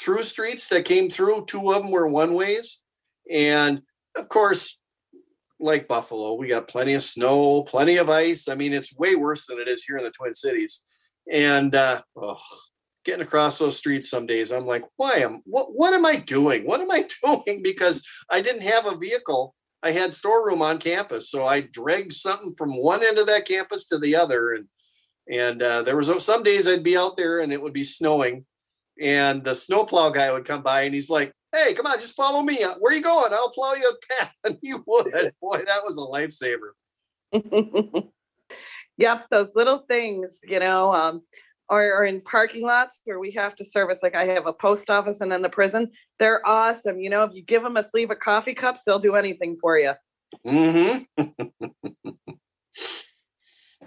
through 0.00 0.22
streets 0.24 0.68
that 0.68 0.84
came 0.84 1.10
through. 1.10 1.46
Two 1.46 1.72
of 1.72 1.82
them 1.82 1.90
were 1.90 2.08
one 2.08 2.34
ways. 2.34 2.82
And 3.30 3.82
of 4.16 4.28
course, 4.28 4.80
like 5.60 5.88
Buffalo, 5.88 6.34
we 6.34 6.48
got 6.48 6.68
plenty 6.68 6.94
of 6.94 7.04
snow, 7.04 7.62
plenty 7.62 7.96
of 7.96 8.10
ice. 8.10 8.48
I 8.48 8.54
mean, 8.54 8.72
it's 8.72 8.96
way 8.96 9.14
worse 9.14 9.46
than 9.46 9.58
it 9.58 9.68
is 9.68 9.84
here 9.84 9.96
in 9.96 10.04
the 10.04 10.10
Twin 10.10 10.34
Cities. 10.34 10.82
And 11.30 11.74
uh, 11.74 12.02
oh, 12.16 12.40
getting 13.04 13.22
across 13.22 13.58
those 13.58 13.76
streets 13.76 14.10
some 14.10 14.26
days, 14.26 14.50
I'm 14.50 14.66
like, 14.66 14.84
why 14.96 15.18
am 15.18 15.40
what 15.44 15.68
what 15.74 15.94
am 15.94 16.04
I 16.04 16.16
doing? 16.16 16.66
What 16.66 16.80
am 16.80 16.90
I 16.90 17.06
doing? 17.24 17.62
Because 17.62 18.04
I 18.28 18.42
didn't 18.42 18.62
have 18.62 18.86
a 18.86 18.96
vehicle. 18.96 19.54
I 19.84 19.90
had 19.90 20.14
storeroom 20.14 20.62
on 20.62 20.78
campus, 20.78 21.30
so 21.30 21.44
I 21.44 21.62
dragged 21.62 22.12
something 22.12 22.54
from 22.56 22.80
one 22.80 23.04
end 23.04 23.18
of 23.18 23.26
that 23.26 23.48
campus 23.48 23.86
to 23.86 23.98
the 23.98 24.16
other, 24.16 24.52
and 24.52 24.66
and 25.30 25.62
uh, 25.62 25.82
there 25.82 25.96
was 25.96 26.24
some 26.24 26.42
days 26.42 26.66
I'd 26.66 26.82
be 26.82 26.96
out 26.96 27.16
there 27.16 27.40
and 27.40 27.52
it 27.52 27.62
would 27.62 27.72
be 27.72 27.84
snowing, 27.84 28.44
and 29.00 29.44
the 29.44 29.54
snowplow 29.54 30.10
guy 30.10 30.32
would 30.32 30.44
come 30.44 30.62
by 30.62 30.82
and 30.82 30.94
he's 30.94 31.10
like, 31.10 31.32
"Hey, 31.52 31.74
come 31.74 31.86
on, 31.86 32.00
just 32.00 32.16
follow 32.16 32.42
me. 32.42 32.64
Where 32.78 32.92
are 32.92 32.96
you 32.96 33.02
going? 33.02 33.32
I'll 33.32 33.50
plow 33.50 33.74
you 33.74 33.88
a 33.88 34.14
path." 34.14 34.34
And 34.44 34.58
he 34.62 34.74
would. 34.74 35.32
Boy, 35.40 35.64
that 35.66 35.84
was 35.84 35.98
a 35.98 36.00
lifesaver. 36.00 36.72
Yep, 38.98 39.26
those 39.30 39.54
little 39.54 39.84
things, 39.88 40.38
you 40.44 40.60
know, 40.60 40.92
um, 40.94 41.22
or, 41.68 41.82
or 41.94 42.04
in 42.04 42.20
parking 42.20 42.62
lots 42.62 43.00
where 43.04 43.18
we 43.18 43.30
have 43.32 43.56
to 43.56 43.64
service, 43.64 44.00
like 44.02 44.14
I 44.14 44.26
have 44.26 44.46
a 44.46 44.52
post 44.52 44.90
office 44.90 45.20
and 45.20 45.32
then 45.32 45.42
the 45.42 45.48
prison. 45.48 45.90
They're 46.18 46.46
awesome. 46.46 46.98
You 46.98 47.10
know, 47.10 47.24
if 47.24 47.32
you 47.34 47.42
give 47.42 47.62
them 47.62 47.76
a 47.76 47.82
sleeve 47.82 48.10
of 48.10 48.18
coffee 48.18 48.54
cups, 48.54 48.82
they'll 48.84 48.98
do 48.98 49.14
anything 49.14 49.56
for 49.60 49.78
you. 49.78 49.92
Mm-hmm. 50.46 51.24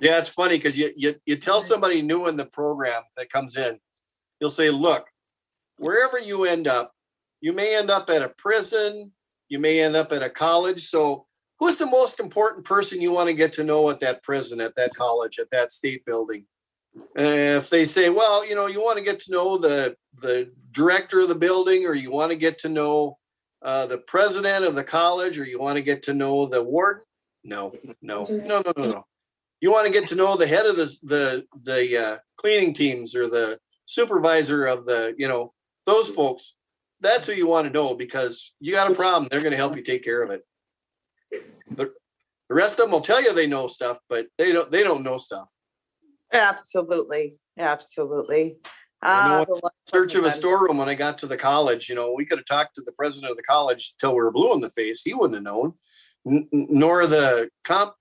yeah, 0.02 0.20
it's 0.20 0.30
funny 0.30 0.58
because 0.58 0.78
you, 0.78 0.92
you 0.96 1.16
you 1.26 1.36
tell 1.38 1.62
somebody 1.62 2.02
new 2.02 2.28
in 2.28 2.38
the 2.38 2.46
program 2.46 3.02
that 3.18 3.30
comes 3.30 3.56
in, 3.56 3.80
you'll 4.40 4.50
say, 4.50 4.70
look, 4.70 5.08
wherever 5.78 6.20
you 6.20 6.46
end 6.46 6.68
up, 6.68 6.92
you 7.42 7.54
may 7.54 7.76
end 7.76 7.90
up 7.90 8.10
at 8.10 8.22
a 8.22 8.30
prison, 8.30 9.12
you 9.50 9.60
may 9.60 9.82
end 9.82 9.96
up 9.96 10.12
at 10.12 10.24
a 10.24 10.30
college. 10.30 10.88
So 10.88 11.26
who's 11.60 11.78
the 11.78 11.86
most 11.86 12.20
important 12.20 12.66
person 12.66 13.02
you 13.02 13.12
want 13.12 13.30
to 13.30 13.36
get 13.36 13.54
to 13.54 13.64
know 13.64 13.90
at 13.90 14.00
that 14.00 14.24
prison, 14.24 14.60
at 14.62 14.76
that 14.76 14.96
college, 14.96 15.40
at 15.40 15.52
that 15.52 15.72
state 15.72 16.06
building? 16.06 16.46
Uh, 17.18 17.60
if 17.60 17.70
they 17.70 17.86
say, 17.86 18.10
well, 18.10 18.48
you 18.48 18.56
know, 18.56 18.68
you 18.68 18.82
want 18.82 18.98
to 18.98 19.04
get 19.04 19.20
to 19.22 19.32
know 19.32 19.58
the 19.58 19.96
the 20.22 20.50
director 20.72 21.22
of 21.22 21.28
the 21.28 21.36
building, 21.36 21.86
or 21.86 21.94
you 21.94 22.10
want 22.10 22.32
to 22.32 22.38
get 22.38 22.58
to 22.60 22.70
know 22.70 23.18
uh, 23.62 23.86
the 23.86 23.98
president 23.98 24.64
of 24.64 24.76
the 24.76 24.84
college, 24.84 25.38
or 25.38 25.44
you 25.44 25.60
want 25.60 25.76
to 25.76 25.84
get 25.84 26.04
to 26.04 26.14
know 26.14 26.46
the 26.46 26.64
warden, 26.64 27.04
no, 27.44 27.74
no, 28.02 28.24
no, 28.30 28.62
no, 28.62 28.74
no, 28.78 28.92
no. 28.92 29.06
You 29.60 29.72
want 29.72 29.88
to 29.88 29.92
get 29.92 30.08
to 30.10 30.16
know 30.16 30.38
the 30.38 30.48
head 30.48 30.66
of 30.66 30.78
the 30.78 30.86
the 31.04 31.46
the 31.64 32.06
uh, 32.06 32.18
cleaning 32.38 32.74
teams 32.74 33.14
or 33.14 33.28
the 33.28 33.60
supervisor 33.86 34.66
of 34.66 34.86
the, 34.86 35.16
you 35.18 35.28
know, 35.28 35.54
those 35.86 36.10
folks. 36.10 36.56
That's 37.02 37.28
who 37.28 37.34
you 37.34 37.48
want 37.48 37.68
to 37.68 37.74
know 37.74 37.94
because 37.94 38.54
you 38.60 38.72
got 38.74 38.92
a 38.92 38.96
problem. 38.96 39.28
They're 39.30 39.42
going 39.42 39.52
to 39.52 39.58
help 39.58 39.76
you 39.76 39.84
take 39.84 40.04
care 40.04 40.24
of 40.24 40.32
it. 40.32 40.42
The, 41.70 41.92
the 42.50 42.56
rest 42.56 42.80
of 42.80 42.86
them 42.86 42.92
will 42.92 43.02
tell 43.02 43.22
you 43.22 43.34
they 43.34 43.48
know 43.48 43.68
stuff, 43.68 44.00
but 44.10 44.28
they 44.38 44.52
don't. 44.52 44.72
They 44.72 44.84
don't 44.84 45.04
know 45.04 45.18
stuff. 45.18 45.52
Absolutely, 46.32 47.36
absolutely. 47.58 48.58
I 49.02 49.28
know 49.28 49.36
ah, 49.36 49.42
in 49.42 49.46
the 49.48 49.54
life 49.56 49.74
search 49.88 50.16
of 50.16 50.26
a 50.26 50.32
storeroom 50.32 50.78
when 50.78 50.90
I 50.90 50.96
got 50.96 51.18
to 51.20 51.28
the 51.28 51.38
college. 51.38 51.90
You 51.90 51.96
know, 51.96 52.14
we 52.14 52.26
could 52.26 52.40
have 52.40 52.46
talked 52.46 52.76
to 52.76 52.82
the 52.84 52.92
president 52.94 53.32
of 53.32 53.38
the 53.38 53.44
college 53.44 53.94
till 54.00 54.12
we 54.12 54.22
were 54.22 54.32
blue 54.32 54.54
in 54.54 54.62
the 54.62 54.70
face. 54.72 55.04
He 55.04 55.14
wouldn't 55.14 55.36
have 55.36 55.44
known, 55.44 55.74
n- 56.26 56.48
nor 56.52 57.06
the 57.08 57.50
comp, 57.64 57.94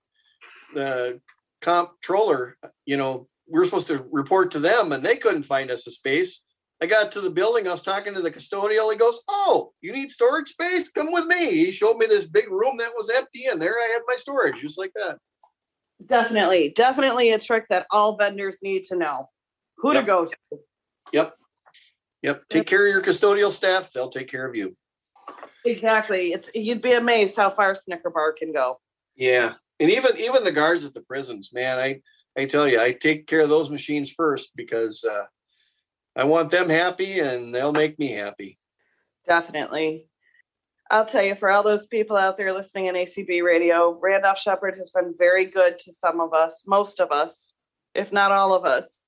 the 0.73 1.21
comptroller. 1.61 2.57
You 2.85 2.97
know, 2.97 3.27
we 3.47 3.59
were 3.59 3.65
supposed 3.65 3.87
to 3.87 4.05
report 4.11 4.51
to 4.51 4.59
them, 4.59 4.91
and 4.91 5.03
they 5.03 5.17
couldn't 5.17 5.43
find 5.43 5.69
us 5.69 5.85
a 5.87 5.91
space. 5.91 6.43
I 6.81 6.87
got 6.87 7.11
to 7.13 7.21
the 7.21 7.29
building. 7.29 7.67
I 7.67 7.71
was 7.71 7.83
talking 7.83 8.13
to 8.13 8.21
the 8.21 8.31
custodial. 8.31 8.91
He 8.91 8.97
goes, 8.97 9.21
"Oh, 9.29 9.71
you 9.81 9.93
need 9.93 10.11
storage 10.11 10.49
space? 10.49 10.89
Come 10.89 11.11
with 11.11 11.25
me." 11.25 11.65
He 11.65 11.71
showed 11.71 11.97
me 11.97 12.05
this 12.05 12.25
big 12.25 12.49
room 12.49 12.77
that 12.77 12.91
was 12.97 13.09
empty, 13.09 13.45
and 13.45 13.61
there 13.61 13.79
I 13.79 13.91
had 13.93 14.01
my 14.07 14.15
storage, 14.15 14.61
just 14.61 14.77
like 14.77 14.91
that. 14.95 15.17
Definitely, 16.05 16.69
definitely 16.69 17.31
a 17.31 17.39
trick 17.39 17.65
that 17.69 17.87
all 17.91 18.17
vendors 18.17 18.57
need 18.61 18.83
to 18.85 18.95
know 18.95 19.29
who 19.77 19.93
to 19.93 20.03
go 20.03 20.25
to. 20.25 20.59
Yep, 21.13 21.35
yep. 22.21 22.43
Take 22.49 22.67
care 22.67 22.85
of 22.85 22.93
your 22.93 23.01
custodial 23.01 23.51
staff. 23.51 23.91
They'll 23.91 24.09
take 24.09 24.27
care 24.27 24.45
of 24.45 24.55
you. 24.55 24.75
Exactly. 25.63 26.33
It's 26.33 26.49
you'd 26.53 26.81
be 26.81 26.93
amazed 26.93 27.37
how 27.37 27.49
far 27.49 27.73
Snicker 27.75 28.09
Bar 28.09 28.33
can 28.33 28.51
go. 28.51 28.79
Yeah, 29.15 29.53
and 29.79 29.89
even 29.89 30.17
even 30.17 30.43
the 30.43 30.51
guards 30.51 30.83
at 30.83 30.93
the 30.93 31.01
prisons, 31.01 31.53
man. 31.53 31.79
I 31.79 32.01
I 32.37 32.45
tell 32.45 32.67
you, 32.67 32.79
I 32.79 32.91
take 32.91 33.27
care 33.27 33.41
of 33.41 33.49
those 33.49 33.69
machines 33.69 34.11
first 34.11 34.55
because 34.55 35.03
uh, 35.03 35.25
I 36.15 36.25
want 36.25 36.51
them 36.51 36.69
happy, 36.69 37.19
and 37.19 37.53
they'll 37.53 37.73
make 37.73 37.97
me 37.97 38.09
happy. 38.09 38.57
Definitely. 39.25 40.07
I'll 40.91 41.05
tell 41.05 41.23
you, 41.23 41.35
for 41.35 41.49
all 41.49 41.63
those 41.63 41.87
people 41.87 42.15
out 42.15 42.37
there 42.37 42.53
listening 42.53 42.87
in 42.87 42.95
ACB 42.95 43.43
radio, 43.43 43.97
Randolph 43.99 44.37
Sheppard 44.37 44.75
has 44.77 44.91
been 44.91 45.15
very 45.17 45.49
good 45.49 45.79
to 45.79 45.91
some 45.91 46.19
of 46.19 46.33
us, 46.33 46.63
most 46.67 46.99
of 46.99 47.11
us, 47.11 47.53
if 47.95 48.11
not 48.11 48.31
all 48.31 48.53
of 48.53 48.65
us. 48.65 49.01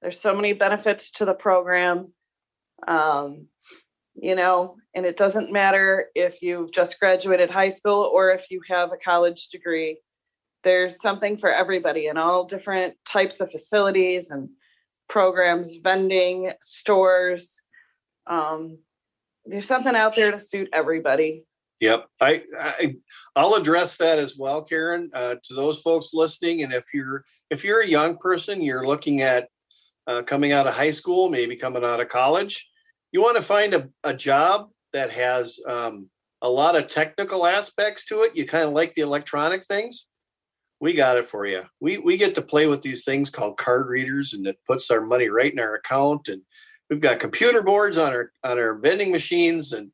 There's 0.00 0.18
so 0.18 0.34
many 0.34 0.54
benefits 0.54 1.10
to 1.12 1.26
the 1.26 1.34
program. 1.34 2.12
Um, 2.88 3.48
you 4.14 4.34
know, 4.34 4.76
and 4.94 5.06
it 5.06 5.16
doesn't 5.16 5.52
matter 5.52 6.08
if 6.14 6.42
you've 6.42 6.72
just 6.72 6.98
graduated 6.98 7.50
high 7.50 7.68
school 7.68 8.10
or 8.12 8.30
if 8.30 8.50
you 8.50 8.60
have 8.68 8.92
a 8.92 8.96
college 8.96 9.48
degree. 9.48 9.98
There's 10.62 11.00
something 11.00 11.38
for 11.38 11.50
everybody 11.50 12.06
in 12.06 12.18
all 12.18 12.44
different 12.44 12.94
types 13.06 13.40
of 13.40 13.50
facilities 13.50 14.30
and 14.30 14.48
programs, 15.08 15.76
vending, 15.76 16.52
stores. 16.60 17.62
Um, 18.26 18.78
there's 19.46 19.66
something 19.66 19.96
out 19.96 20.14
there 20.16 20.30
to 20.30 20.38
suit 20.38 20.68
everybody. 20.72 21.44
Yep, 21.80 22.06
I, 22.20 22.44
I 22.58 22.96
I'll 23.34 23.54
address 23.54 23.96
that 23.96 24.18
as 24.18 24.36
well, 24.38 24.62
Karen. 24.62 25.10
Uh, 25.14 25.36
to 25.44 25.54
those 25.54 25.80
folks 25.80 26.12
listening, 26.12 26.62
and 26.62 26.74
if 26.74 26.84
you're 26.92 27.24
if 27.48 27.64
you're 27.64 27.80
a 27.80 27.86
young 27.86 28.18
person, 28.18 28.60
you're 28.60 28.86
looking 28.86 29.22
at 29.22 29.48
uh, 30.06 30.22
coming 30.22 30.52
out 30.52 30.66
of 30.66 30.74
high 30.74 30.90
school, 30.90 31.30
maybe 31.30 31.56
coming 31.56 31.82
out 31.82 32.00
of 32.00 32.10
college, 32.10 32.68
you 33.12 33.22
want 33.22 33.38
to 33.38 33.42
find 33.42 33.72
a, 33.72 33.88
a 34.04 34.12
job 34.12 34.68
that 34.92 35.10
has 35.10 35.58
um, 35.66 36.10
a 36.42 36.50
lot 36.50 36.76
of 36.76 36.88
technical 36.88 37.46
aspects 37.46 38.04
to 38.06 38.22
it. 38.22 38.36
You 38.36 38.46
kind 38.46 38.64
of 38.64 38.72
like 38.72 38.94
the 38.94 39.02
electronic 39.02 39.64
things. 39.64 40.09
We 40.80 40.94
got 40.94 41.18
it 41.18 41.26
for 41.26 41.46
you. 41.46 41.62
We 41.80 41.98
we 41.98 42.16
get 42.16 42.34
to 42.36 42.42
play 42.42 42.66
with 42.66 42.82
these 42.82 43.04
things 43.04 43.30
called 43.30 43.58
card 43.58 43.88
readers, 43.88 44.32
and 44.32 44.46
it 44.46 44.58
puts 44.66 44.90
our 44.90 45.02
money 45.02 45.28
right 45.28 45.52
in 45.52 45.58
our 45.58 45.74
account. 45.74 46.28
And 46.28 46.42
we've 46.88 47.00
got 47.00 47.20
computer 47.20 47.62
boards 47.62 47.98
on 47.98 48.12
our 48.12 48.32
on 48.44 48.58
our 48.58 48.78
vending 48.78 49.12
machines, 49.12 49.72
and 49.72 49.90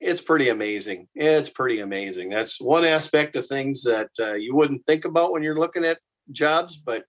it's 0.00 0.20
pretty 0.20 0.50
amazing. 0.50 1.08
It's 1.14 1.50
pretty 1.50 1.80
amazing. 1.80 2.28
That's 2.28 2.60
one 2.60 2.84
aspect 2.84 3.34
of 3.36 3.46
things 3.46 3.82
that 3.82 4.10
uh, 4.20 4.34
you 4.34 4.54
wouldn't 4.54 4.86
think 4.86 5.04
about 5.04 5.32
when 5.32 5.42
you're 5.42 5.58
looking 5.58 5.84
at 5.84 5.98
jobs, 6.30 6.76
but 6.76 7.04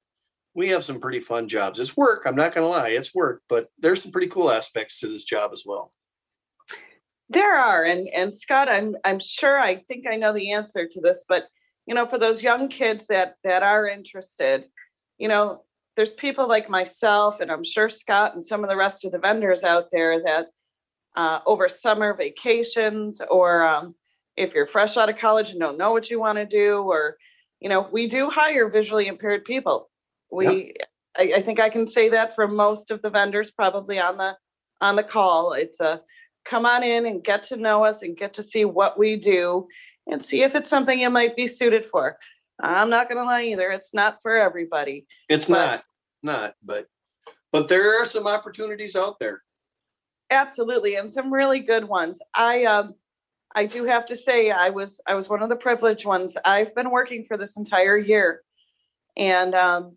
we 0.56 0.69
have 0.69 0.84
some 0.84 0.99
pretty 0.99 1.19
fun 1.19 1.48
jobs. 1.48 1.80
It's 1.80 1.98
work. 1.98 2.23
I'm 2.26 2.36
not 2.36 2.56
going 2.56 2.64
to 2.64 2.69
lie, 2.69 2.90
it's 2.90 3.14
work, 3.14 3.44
but 3.49 3.68
there's 3.77 4.02
some 4.02 4.11
pretty 4.11 4.27
cool 4.27 4.49
aspects 4.49 4.99
to 5.02 5.07
this 5.07 5.26
job 5.26 5.52
as 5.53 5.64
well. 5.65 5.91
There 7.30 7.56
are, 7.56 7.84
and 7.84 8.07
and 8.10 8.36
Scott, 8.36 8.69
I'm 8.69 8.95
I'm 9.03 9.19
sure 9.19 9.60
I 9.60 9.77
think 9.88 10.06
I 10.07 10.15
know 10.15 10.32
the 10.32 10.52
answer 10.52 10.88
to 10.88 11.02
this, 11.02 11.26
but 11.27 11.45
you 11.86 11.94
know, 11.94 12.07
for 12.07 12.18
those 12.18 12.41
young 12.41 12.68
kids 12.68 13.07
that 13.07 13.36
that 13.44 13.64
are 13.64 13.88
interested, 13.88 14.66
you 15.18 15.28
know, 15.28 15.64
there's 15.95 16.14
people 16.14 16.48
like 16.48 16.70
myself, 16.70 17.40
and 17.40 17.52
I'm 17.52 17.64
sure 17.64 17.90
Scott 17.90 18.34
and 18.34 18.44
some 18.44 18.64
of 18.64 18.70
the 18.70 18.76
rest 18.76 19.06
of 19.06 19.12
the 19.12 19.20
vendors 19.20 19.64
out 19.64 19.86
there 19.91 20.22
that 20.24 20.48
uh, 21.16 21.40
over 21.45 21.70
summer 21.70 22.14
vacations, 22.14 23.22
or 23.30 23.66
um, 23.66 23.95
if 24.36 24.53
you're 24.53 24.68
fresh 24.68 24.98
out 24.98 25.10
of 25.10 25.18
college 25.18 25.52
and 25.52 25.60
don't 25.60 25.78
know 25.78 25.91
what 25.91 26.10
you 26.10 26.20
want 26.20 26.38
to 26.38 26.45
do, 26.45 26.80
or 26.80 27.18
you 27.62 27.70
know, 27.70 27.88
we 27.91 28.07
do 28.07 28.30
hire 28.30 28.70
visually 28.70 29.07
impaired 29.07 29.45
people. 29.45 29.90
We, 30.32 30.74
I, 31.18 31.34
I 31.38 31.41
think 31.41 31.60
I 31.60 31.70
can 31.70 31.88
say 31.88 32.10
that 32.10 32.36
for 32.36 32.48
most 32.48 32.91
of 32.91 33.02
the 33.02 33.10
vendors, 33.10 33.52
probably 33.52 33.99
on 33.99 34.18
the 34.18 34.36
on 34.82 34.95
the 34.95 35.03
call. 35.03 35.53
It's 35.53 35.80
a 35.80 36.02
come 36.45 36.66
on 36.66 36.84
in 36.84 37.06
and 37.06 37.24
get 37.24 37.44
to 37.44 37.57
know 37.57 37.86
us 37.86 38.02
and 38.02 38.18
get 38.18 38.34
to 38.34 38.44
see 38.44 38.66
what 38.66 38.99
we 38.99 39.16
do 39.16 39.68
and 40.07 40.23
see 40.23 40.44
if 40.44 40.56
it's 40.56 40.69
something 40.69 40.99
you 40.99 41.10
might 41.10 41.36
be 41.36 41.48
suited 41.48 41.86
for. 41.86 42.18
I'm 42.61 42.90
not 42.90 43.10
going 43.10 43.18
to 43.18 43.26
lie 43.26 43.44
either. 43.44 43.72
It's 43.72 43.94
not 43.94 44.22
for 44.22 44.36
everybody. 44.36 45.06
It's 45.30 45.49
But- 45.49 45.56
not, 45.56 45.84
not, 46.23 46.56
but, 46.64 46.88
but 47.52 47.68
there 47.68 48.02
are 48.02 48.06
some 48.06 48.27
opportunities 48.27 48.95
out 48.95 49.19
there. 49.19 49.41
Absolutely, 50.32 50.95
and 50.95 51.11
some 51.11 51.32
really 51.32 51.60
good 51.60 51.86
ones. 51.86 52.19
I 52.34 52.64
um, 52.65 52.95
I 53.53 53.68
do 53.68 53.84
have 53.86 54.07
to 54.07 54.15
say, 54.15 54.49
I 54.49 54.69
was 54.72 54.99
I 55.07 55.14
was 55.14 55.30
one 55.30 55.44
of 55.44 55.49
the 55.49 55.56
privileged 55.56 56.03
ones. 56.06 56.36
I've 56.44 56.73
been 56.73 56.90
working 56.90 57.26
for 57.26 57.38
this 57.38 57.57
entire 57.57 57.95
year, 57.95 58.41
and 59.15 59.53
um, 59.53 59.95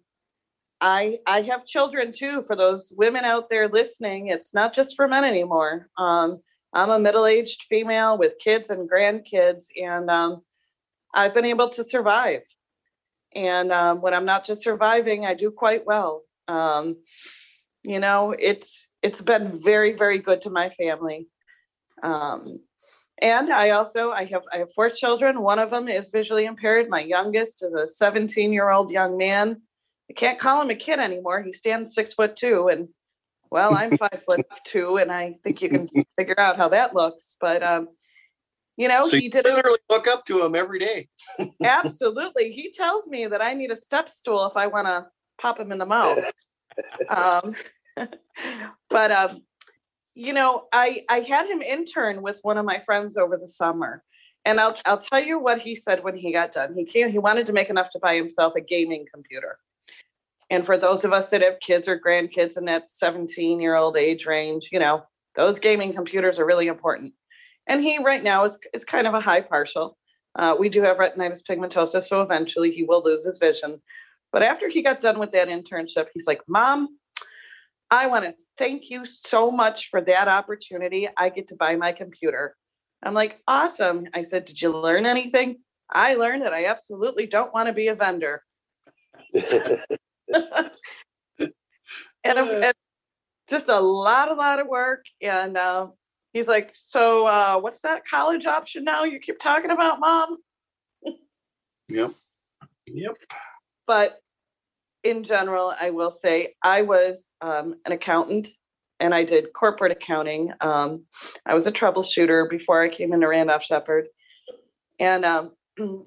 I 0.83 1.21
I 1.27 1.41
have 1.43 1.65
children 1.65 2.13
too. 2.13 2.45
For 2.47 2.55
those 2.57 2.93
women 2.95 3.25
out 3.25 3.49
there 3.49 3.69
listening, 3.69 4.27
it's 4.29 4.53
not 4.53 4.75
just 4.75 4.97
for 4.97 5.09
men 5.09 5.25
anymore. 5.25 5.89
Um, 5.97 6.41
I'm 6.73 6.91
a 6.91 6.99
middle-aged 6.99 7.65
female 7.69 8.19
with 8.19 8.39
kids 8.39 8.71
and 8.71 8.89
grandkids, 8.89 9.67
and 9.81 10.11
um, 10.11 10.43
I've 11.15 11.35
been 11.35 11.47
able 11.47 11.69
to 11.71 11.85
survive. 11.85 12.43
And 13.35 13.73
um, 13.73 14.01
when 14.01 14.15
I'm 14.15 14.25
not 14.25 14.45
just 14.45 14.63
surviving, 14.63 15.27
I 15.27 15.35
do 15.35 15.51
quite 15.51 15.87
well. 15.87 16.23
Um, 16.47 16.97
you 17.83 18.01
know, 18.01 18.35
it's 18.39 18.89
it's 19.03 19.21
been 19.21 19.53
very 19.63 19.93
very 19.93 20.19
good 20.19 20.43
to 20.43 20.51
my 20.51 20.71
family. 20.71 21.29
Um, 22.03 22.61
and 23.21 23.53
I 23.53 23.71
also 23.71 24.11
I 24.11 24.25
have 24.27 24.43
I 24.53 24.59
have 24.59 24.73
four 24.75 24.91
children. 24.91 25.43
One 25.43 25.59
of 25.59 25.71
them 25.71 25.89
is 25.89 26.11
visually 26.11 26.47
impaired. 26.47 26.89
My 26.89 27.01
youngest 27.01 27.63
is 27.63 27.75
a 27.75 27.87
17 27.87 28.53
year 28.53 28.71
old 28.71 28.91
young 28.91 29.17
man. 29.19 29.63
I 30.11 30.15
can't 30.15 30.39
call 30.39 30.63
him 30.63 30.71
a 30.71 30.75
kid 30.75 30.99
anymore. 30.99 31.43
He 31.43 31.53
stands 31.53 31.95
six 31.95 32.15
foot 32.15 32.37
two, 32.37 32.69
and 32.69 32.89
well, 33.51 33.75
I'm 33.75 33.97
five 33.97 34.23
foot 34.27 34.45
two, 34.65 34.97
and 34.99 35.11
I 35.11 35.37
think 35.45 35.63
you 35.63 35.69
can 35.69 35.89
figure 36.19 36.39
out 36.39 36.57
how 36.57 36.69
that 36.69 36.95
looks. 36.95 37.37
But 37.41 37.63
um, 37.63 37.89
you 38.77 38.89
know, 38.89 39.03
So 39.03 39.17
he 39.17 39.25
you 39.25 39.31
did 39.31 39.47
it 39.47 39.55
literally 39.55 39.79
look 39.91 40.07
up 40.07 40.25
to 40.27 40.45
him 40.45 40.55
every 40.55 40.79
day. 40.79 41.09
Absolutely. 41.63 42.53
He 42.53 42.73
tells 42.73 43.07
me 43.07 43.27
that 43.27 43.43
I 43.43 43.55
need 43.55 43.71
a 43.71 43.77
step 43.77 44.09
stool 44.09 44.47
if 44.47 44.57
I 44.57 44.67
want 44.67 44.87
to 44.87 45.07
pop 45.41 45.59
him 45.59 45.73
in 45.73 45.79
the 45.79 45.87
mouth. 45.87 46.19
Um, 47.09 47.55
but 48.89 49.11
um, 49.11 49.43
you 50.15 50.33
know, 50.33 50.65
I 50.73 51.05
I 51.09 51.21
had 51.21 51.47
him 51.47 51.63
intern 51.63 52.23
with 52.23 52.39
one 52.43 52.59
of 52.59 52.65
my 52.65 52.81
friends 52.81 53.17
over 53.17 53.37
the 53.37 53.49
summer. 53.49 54.03
And 54.45 54.61
I'll 54.61 54.77
I'll 54.87 54.99
tell 54.99 55.23
you 55.23 55.39
what 55.39 55.61
he 55.61 55.75
said 55.75 56.03
when 56.03 56.17
he 56.17 56.33
got 56.33 56.53
done. 56.53 56.75
He 56.75 56.85
came, 56.85 57.11
he 57.11 57.19
wanted 57.19 57.47
to 57.47 57.53
make 57.53 57.69
enough 57.69 57.91
to 57.91 57.99
buy 57.99 58.15
himself 58.15 58.55
a 58.57 58.61
gaming 58.61 59.05
computer. 59.13 59.59
And 60.51 60.65
for 60.65 60.79
those 60.79 61.05
of 61.05 61.13
us 61.13 61.29
that 61.29 61.43
have 61.43 61.61
kids 61.61 61.89
or 61.89 62.01
grandkids 62.01 62.57
in 62.57 62.65
that 62.67 62.91
17 62.91 63.61
year 63.61 63.77
old 63.77 63.97
age 63.97 64.27
range, 64.27 64.71
you 64.73 64.79
know, 64.79 65.03
those 65.35 65.59
gaming 65.59 65.93
computers 65.93 66.39
are 66.39 66.47
really 66.47 66.69
important. 66.69 67.13
And 67.69 67.83
he 67.83 68.03
right 68.03 68.23
now 68.23 68.45
is 68.45 68.59
is 68.73 68.85
kind 68.85 69.07
of 69.07 69.15
a 69.15 69.21
high 69.21 69.43
partial. 69.43 69.97
Uh, 70.39 70.55
we 70.59 70.69
do 70.69 70.83
have 70.83 70.97
retinitis 70.97 71.43
pigmentosa, 71.49 72.03
so 72.03 72.23
eventually 72.23 72.71
he 72.71 72.85
will 72.85 73.03
lose 73.05 73.25
his 73.25 73.39
vision. 73.39 73.81
But 74.33 74.43
after 74.43 74.69
he 74.69 74.83
got 74.83 75.01
done 75.01 75.19
with 75.19 75.33
that 75.33 75.49
internship, 75.49 76.07
he's 76.13 76.27
like, 76.27 76.41
Mom, 76.49 76.99
I 77.91 78.07
want 78.07 78.25
to 78.25 78.35
thank 78.57 78.91
you 78.91 79.05
so 79.05 79.51
much 79.51 79.91
for 79.91 80.01
that 80.03 80.29
opportunity. 80.29 81.09
I 81.17 81.29
get 81.29 81.49
to 81.49 81.57
buy 81.57 81.77
my 81.77 81.93
computer. 81.93 82.57
I'm 83.03 83.15
like, 83.15 83.41
Awesome. 83.47 84.07
I 84.15 84.23
said, 84.23 84.47
Did 84.47 84.61
you 84.63 84.71
learn 84.71 85.05
anything? 85.05 85.59
I 85.91 86.15
learned 86.15 86.43
that 86.45 86.55
I 86.55 86.67
absolutely 86.67 87.27
don't 87.27 87.53
want 87.53 87.67
to 87.67 87.73
be 87.73 87.89
a 87.89 87.95
vendor. 87.95 88.43
and, 91.39 91.53
and 92.25 92.75
just 93.49 93.69
a 93.69 93.81
lot, 93.81 94.31
a 94.31 94.35
lot 94.35 94.61
of 94.61 94.67
work. 94.67 95.05
And 95.23 95.57
uh, 95.57 95.89
he's 96.33 96.49
like, 96.49 96.71
So, 96.75 97.27
uh, 97.27 97.59
what's 97.59 97.81
that 97.83 98.07
college 98.07 98.47
option 98.47 98.85
now 98.85 99.05
you 99.05 99.19
keep 99.21 99.39
talking 99.39 99.71
about, 99.71 100.01
Mom? 100.01 100.37
Yep. 101.89 102.13
Yep. 102.87 103.17
but 103.87 104.19
in 105.05 105.23
general, 105.23 105.75
I 105.81 105.91
will 105.91 106.11
say 106.11 106.55
I 106.63 106.83
was 106.83 107.27
um, 107.41 107.77
an 107.87 107.93
accountant 107.93 108.49
and 109.01 109.15
I 109.15 109.25
did 109.25 109.53
corporate 109.53 109.93
accounting. 109.93 110.53
Um, 110.61 111.05
I 111.47 111.55
was 111.55 111.67
a 111.67 111.73
troubleshooter 111.73 112.51
before 112.51 112.83
I 112.83 112.89
came 112.89 113.13
into 113.13 113.29
Randolph 113.29 113.63
Sheppard. 113.63 114.09
And 114.99 115.25
um, 115.25 115.53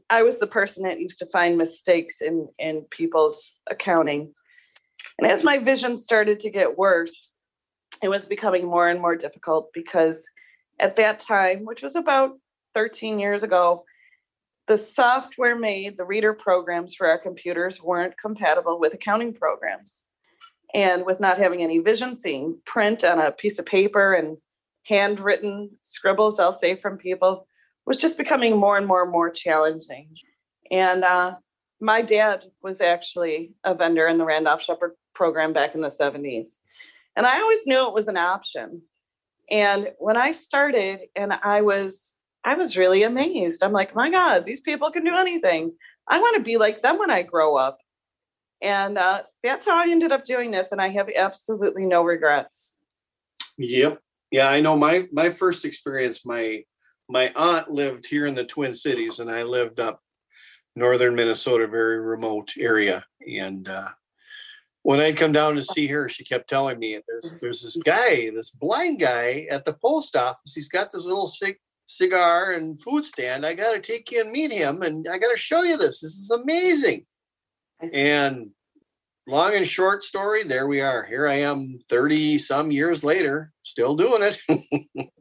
I 0.10 0.24
was 0.24 0.38
the 0.38 0.48
person 0.48 0.84
that 0.84 1.00
used 1.00 1.20
to 1.20 1.26
find 1.28 1.58
mistakes 1.58 2.22
in, 2.22 2.48
in 2.60 2.86
people's 2.90 3.54
accounting. 3.70 4.34
And 5.20 5.30
as 5.30 5.44
my 5.44 5.58
vision 5.58 5.98
started 5.98 6.40
to 6.42 6.50
get 6.50 6.78
worse, 6.78 7.30
it 8.02 8.10
was 8.10 8.26
becoming 8.26 8.66
more 8.66 8.90
and 8.90 9.00
more 9.00 9.16
difficult 9.16 9.72
because 9.74 10.30
at 10.80 10.96
that 10.96 11.20
time, 11.20 11.66
which 11.66 11.84
was 11.84 11.96
about 11.96 12.32
13 12.74 13.20
years 13.20 13.44
ago, 13.44 13.86
the 14.68 14.78
software 14.78 15.56
made, 15.56 15.98
the 15.98 16.06
reader 16.06 16.34
programs 16.34 16.96
for 16.96 17.08
our 17.08 17.18
computers 17.18 17.82
weren't 17.82 18.18
compatible 18.18 18.80
with 18.80 18.94
accounting 18.94 19.34
programs. 19.34 20.04
And 20.74 21.06
with 21.06 21.20
not 21.20 21.38
having 21.38 21.62
any 21.62 21.80
vision, 21.80 22.16
seeing 22.16 22.58
print 22.66 23.04
on 23.04 23.20
a 23.20 23.32
piece 23.32 23.60
of 23.60 23.66
paper 23.66 24.14
and 24.14 24.38
handwritten 24.86 25.70
scribbles, 25.82 26.40
I'll 26.40 26.54
say 26.54 26.76
from 26.76 26.98
people, 26.98 27.48
was 27.86 27.98
just 27.98 28.18
becoming 28.18 28.58
more 28.58 28.78
and 28.78 28.88
more 28.88 29.04
and 29.04 29.12
more 29.12 29.30
challenging. 29.30 30.10
And 30.70 31.04
uh, 31.04 31.36
my 31.80 32.02
dad 32.02 32.46
was 32.62 32.80
actually 32.82 33.54
a 33.64 33.74
vendor 33.74 34.08
in 34.08 34.18
the 34.18 34.26
Randolph 34.26 34.62
Sheppard 34.62 34.94
program 35.14 35.54
back 35.54 35.76
in 35.76 35.82
the 35.82 35.90
70s. 35.90 36.58
And 37.16 37.26
I 37.26 37.42
always 37.42 37.66
knew 37.66 37.88
it 37.88 37.94
was 37.94 38.08
an 38.08 38.18
option. 38.18 38.82
And 39.50 39.92
when 39.98 40.16
I 40.16 40.32
started 40.32 41.02
and 41.16 41.34
I 41.34 41.62
was 41.62 42.16
I 42.44 42.56
was 42.56 42.76
really 42.76 43.04
amazed. 43.04 43.62
I'm 43.62 43.72
like, 43.72 43.94
my 43.96 44.10
God, 44.10 44.46
these 44.46 44.62
people 44.62 44.92
can 44.92 45.04
do 45.04 45.16
anything. 45.16 45.74
I 46.08 46.20
want 46.20 46.38
to 46.38 46.42
be 46.42 46.58
like 46.58 46.82
them 46.82 46.98
when 46.98 47.12
I 47.12 47.22
grow 47.22 47.56
up. 47.56 47.78
And 48.64 48.98
uh, 48.98 49.24
that's 49.44 49.68
how 49.68 49.78
I 49.78 49.90
ended 49.90 50.12
up 50.12 50.26
doing 50.26 50.50
this. 50.50 50.72
And 50.72 50.82
I 50.82 50.90
have 50.90 51.08
absolutely 51.16 51.86
no 51.86 52.02
regrets. 52.02 52.74
Yep. 53.58 54.00
Yeah, 54.32 54.50
I 54.50 54.62
know 54.62 54.78
my 54.78 55.08
my 55.12 55.30
first 55.30 55.66
experience, 55.66 56.26
my 56.26 56.64
my 57.12 57.32
aunt 57.36 57.70
lived 57.70 58.08
here 58.08 58.26
in 58.26 58.36
the 58.36 58.46
Twin 58.46 58.74
Cities 58.74 59.20
and 59.20 59.30
I 59.30 59.44
lived 59.44 59.80
up 59.80 60.02
northern 60.76 61.14
Minnesota, 61.14 61.68
very 61.68 62.00
remote 62.00 62.54
area. 62.58 63.06
And 63.28 63.68
uh 63.68 63.90
when 64.84 65.00
I'd 65.00 65.18
come 65.18 65.32
down 65.32 65.56
to 65.56 65.64
see 65.64 65.88
her, 65.88 66.10
she 66.10 66.24
kept 66.24 66.50
telling 66.50 66.80
me 66.80 67.00
there's 67.08 67.38
there's 67.40 67.62
this 67.62 67.78
guy, 67.78 68.32
this 68.34 68.52
blind 68.52 69.00
guy 69.00 69.48
at 69.52 69.66
the 69.66 69.74
post 69.74 70.16
office. 70.16 70.56
He's 70.56 70.70
got 70.70 70.90
this 70.92 71.06
little 71.06 71.28
cig- 71.28 71.60
cigar 71.86 72.54
and 72.54 72.82
food 72.82 73.06
stand. 73.06 73.46
I 73.46 73.54
got 73.54 73.74
to 73.74 73.80
take 73.80 74.12
you 74.12 74.22
and 74.22 74.32
meet 74.32 74.52
him, 74.52 74.82
and 74.82 75.08
I 75.08 75.20
got 75.20 75.32
to 75.32 75.38
show 75.38 75.62
you 75.62 75.78
this. 75.78 76.02
This 76.02 76.16
is 76.16 76.32
amazing. 76.32 77.06
And 77.94 78.50
long 79.28 79.54
and 79.54 79.68
short 79.68 80.04
story, 80.04 80.44
there 80.44 80.68
we 80.68 80.82
are. 80.82 81.04
Here 81.04 81.28
I 81.28 81.42
am, 81.42 81.80
thirty 81.88 82.40
some 82.40 82.72
years 82.72 83.04
later, 83.04 83.54
still 83.62 83.96
doing 83.96 84.24
it. 84.24 84.42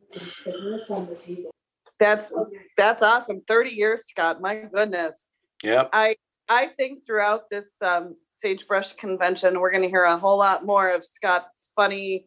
That's 2.00 2.32
that's 2.76 3.02
awesome. 3.02 3.42
30 3.46 3.70
years, 3.70 4.02
Scott. 4.06 4.40
My 4.40 4.62
goodness. 4.72 5.26
yep. 5.62 5.90
I 5.92 6.16
I 6.48 6.68
think 6.78 7.06
throughout 7.06 7.42
this 7.50 7.74
um, 7.82 8.16
sagebrush 8.30 8.94
convention, 8.94 9.60
we're 9.60 9.70
going 9.70 9.84
to 9.84 9.88
hear 9.88 10.04
a 10.04 10.18
whole 10.18 10.38
lot 10.38 10.66
more 10.66 10.90
of 10.90 11.04
Scott's 11.04 11.70
funny 11.76 12.24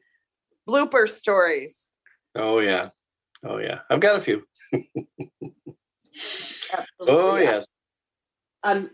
blooper 0.70 1.10
stories. 1.10 1.88
Oh 2.36 2.60
yeah. 2.60 2.90
Oh 3.44 3.58
yeah. 3.58 3.80
I've 3.90 4.00
got 4.00 4.16
a 4.16 4.22
few. 4.22 4.44
Absolutely. 4.72 5.08
Oh 7.00 7.38
yes. 7.38 7.68
I'm 8.64 8.92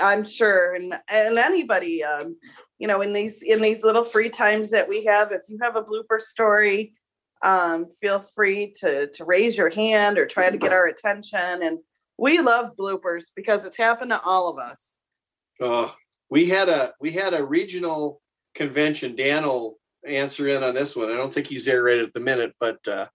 I'm 0.00 0.24
sure, 0.24 0.74
and 0.74 0.94
and 1.08 1.38
anybody, 1.38 2.04
um, 2.04 2.36
you 2.78 2.86
know, 2.86 3.00
in 3.00 3.12
these 3.12 3.42
in 3.42 3.62
these 3.62 3.82
little 3.82 4.04
free 4.04 4.28
times 4.28 4.70
that 4.70 4.88
we 4.88 5.04
have, 5.04 5.32
if 5.32 5.42
you 5.48 5.58
have 5.62 5.76
a 5.76 5.82
blooper 5.82 6.20
story, 6.20 6.94
um, 7.42 7.86
feel 8.00 8.24
free 8.34 8.72
to 8.80 9.08
to 9.08 9.24
raise 9.24 9.56
your 9.56 9.70
hand 9.70 10.18
or 10.18 10.26
try 10.26 10.50
to 10.50 10.58
get 10.58 10.72
our 10.72 10.86
attention. 10.86 11.62
And 11.62 11.78
we 12.18 12.40
love 12.40 12.76
bloopers 12.78 13.26
because 13.34 13.64
it's 13.64 13.76
happened 13.76 14.10
to 14.10 14.20
all 14.20 14.48
of 14.48 14.58
us. 14.58 14.96
Uh, 15.60 15.90
we 16.30 16.46
had 16.46 16.68
a 16.68 16.92
we 17.00 17.10
had 17.10 17.34
a 17.34 17.44
regional 17.44 18.20
convention. 18.54 19.16
Dan 19.16 19.44
will 19.44 19.78
answer 20.06 20.48
in 20.48 20.62
on 20.62 20.74
this 20.74 20.96
one. 20.96 21.10
I 21.10 21.16
don't 21.16 21.32
think 21.32 21.46
he's 21.46 21.64
there 21.64 21.82
right 21.82 21.98
at 21.98 22.12
the 22.14 22.20
minute, 22.20 22.54
but 22.60 22.86
uh, 22.88 23.06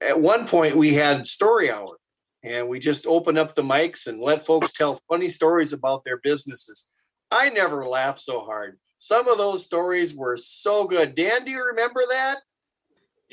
at 0.00 0.20
one 0.20 0.46
point 0.46 0.76
we 0.76 0.94
had 0.94 1.26
story 1.26 1.70
hour, 1.70 1.96
and 2.42 2.68
we 2.68 2.78
just 2.78 3.06
opened 3.06 3.38
up 3.38 3.54
the 3.54 3.62
mics 3.62 4.06
and 4.06 4.20
let 4.20 4.46
folks 4.46 4.72
tell 4.72 5.00
funny 5.08 5.28
stories 5.28 5.72
about 5.72 6.04
their 6.04 6.18
businesses. 6.18 6.88
I 7.30 7.50
never 7.50 7.86
laughed 7.86 8.20
so 8.20 8.40
hard. 8.40 8.78
Some 8.98 9.28
of 9.28 9.38
those 9.38 9.64
stories 9.64 10.14
were 10.14 10.36
so 10.36 10.86
good. 10.86 11.14
Dan, 11.14 11.44
do 11.44 11.50
you 11.50 11.64
remember 11.64 12.02
that? 12.08 12.36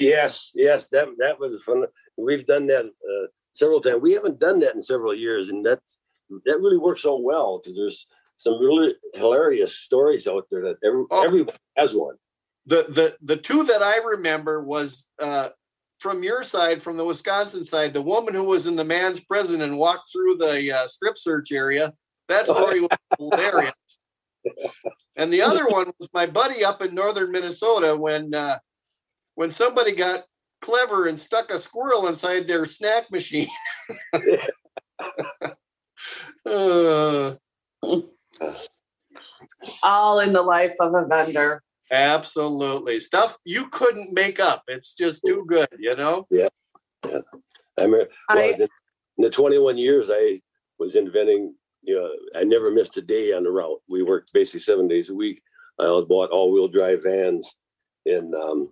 Yes, 0.01 0.51
yes, 0.55 0.89
that 0.89 1.07
that 1.19 1.39
was 1.39 1.61
fun. 1.63 1.85
We've 2.17 2.45
done 2.45 2.67
that 2.67 2.85
uh, 2.85 3.27
several 3.53 3.79
times. 3.81 4.01
We 4.01 4.13
haven't 4.13 4.39
done 4.39 4.59
that 4.59 4.75
in 4.75 4.81
several 4.81 5.13
years, 5.13 5.49
and 5.49 5.65
that 5.65 5.79
that 6.45 6.59
really 6.59 6.77
works 6.77 7.03
so 7.03 7.17
well 7.19 7.59
because 7.63 7.75
there's 7.77 8.07
some 8.37 8.59
really 8.59 8.95
hilarious 9.13 9.77
stories 9.77 10.27
out 10.27 10.45
there 10.49 10.61
that 10.63 10.77
every, 10.83 11.03
Oh. 11.11 11.23
everyone 11.23 11.55
has 11.77 11.93
one. 11.93 12.15
the 12.65 12.85
the 12.89 13.17
the 13.21 13.37
two 13.37 13.63
that 13.65 13.81
I 13.83 13.97
remember 13.97 14.63
was 14.63 15.09
uh, 15.19 15.49
from 15.99 16.23
your 16.23 16.43
side, 16.43 16.81
from 16.81 16.97
the 16.97 17.05
Wisconsin 17.05 17.63
side, 17.63 17.93
the 17.93 18.01
woman 18.01 18.33
who 18.33 18.43
was 18.43 18.65
in 18.67 18.75
the 18.75 18.83
man's 18.83 19.19
prison 19.19 19.61
and 19.61 19.77
walked 19.77 20.11
through 20.11 20.37
the 20.37 20.71
uh, 20.77 20.87
strip 20.87 21.17
search 21.17 21.51
area. 21.51 21.93
That 22.29 22.45
story 22.47 22.79
was 22.81 22.89
hilarious. 23.19 23.73
And 25.15 25.31
the 25.31 25.41
other 25.41 25.67
one 25.67 25.91
was 25.99 26.09
my 26.13 26.25
buddy 26.25 26.63
up 26.63 26.81
in 26.81 26.95
northern 26.95 27.31
Minnesota 27.31 27.95
when 27.95 28.33
uh, 28.33 28.57
when 29.35 29.49
somebody 29.51 29.93
got 29.93 30.23
clever 30.61 31.07
and 31.07 31.19
stuck 31.19 31.51
a 31.51 31.57
squirrel 31.59 32.07
inside 32.07 32.47
their 32.47 32.65
snack 32.65 33.09
machine. 33.11 33.47
Uh, 36.45 37.35
All 39.83 40.19
in 40.19 40.33
the 40.33 40.41
life 40.41 40.75
of 40.79 40.93
a 40.95 41.05
vendor. 41.05 41.61
absolutely, 41.91 42.99
stuff 42.99 43.37
you 43.45 43.67
couldn't 43.67 44.13
make 44.13 44.39
up. 44.39 44.63
It's 44.67 44.93
just 44.93 45.23
too 45.25 45.45
good, 45.47 45.67
you 45.77 45.95
know. 45.95 46.27
I 47.03 47.21
remember 47.77 48.07
well, 48.29 48.37
I- 48.39 48.53
in 48.57 48.61
in 49.17 49.23
the 49.23 49.29
21 49.29 49.77
years 49.77 50.09
I 50.11 50.41
was 50.79 50.95
inventing, 50.95 51.53
you 51.83 51.95
know, 51.95 52.09
I 52.39 52.43
never 52.43 52.71
missed 52.71 52.97
a 52.97 53.01
day 53.01 53.33
on 53.33 53.43
the 53.43 53.51
route. 53.51 53.81
We 53.89 54.03
worked 54.03 54.33
basically 54.33 54.61
seven 54.61 54.87
days 54.87 55.09
a 55.09 55.13
week. 55.15 55.41
I 55.79 55.83
bought 56.07 56.29
all-wheel 56.31 56.67
drive 56.69 57.03
vans, 57.03 57.53
and 58.05 58.33
um, 58.35 58.69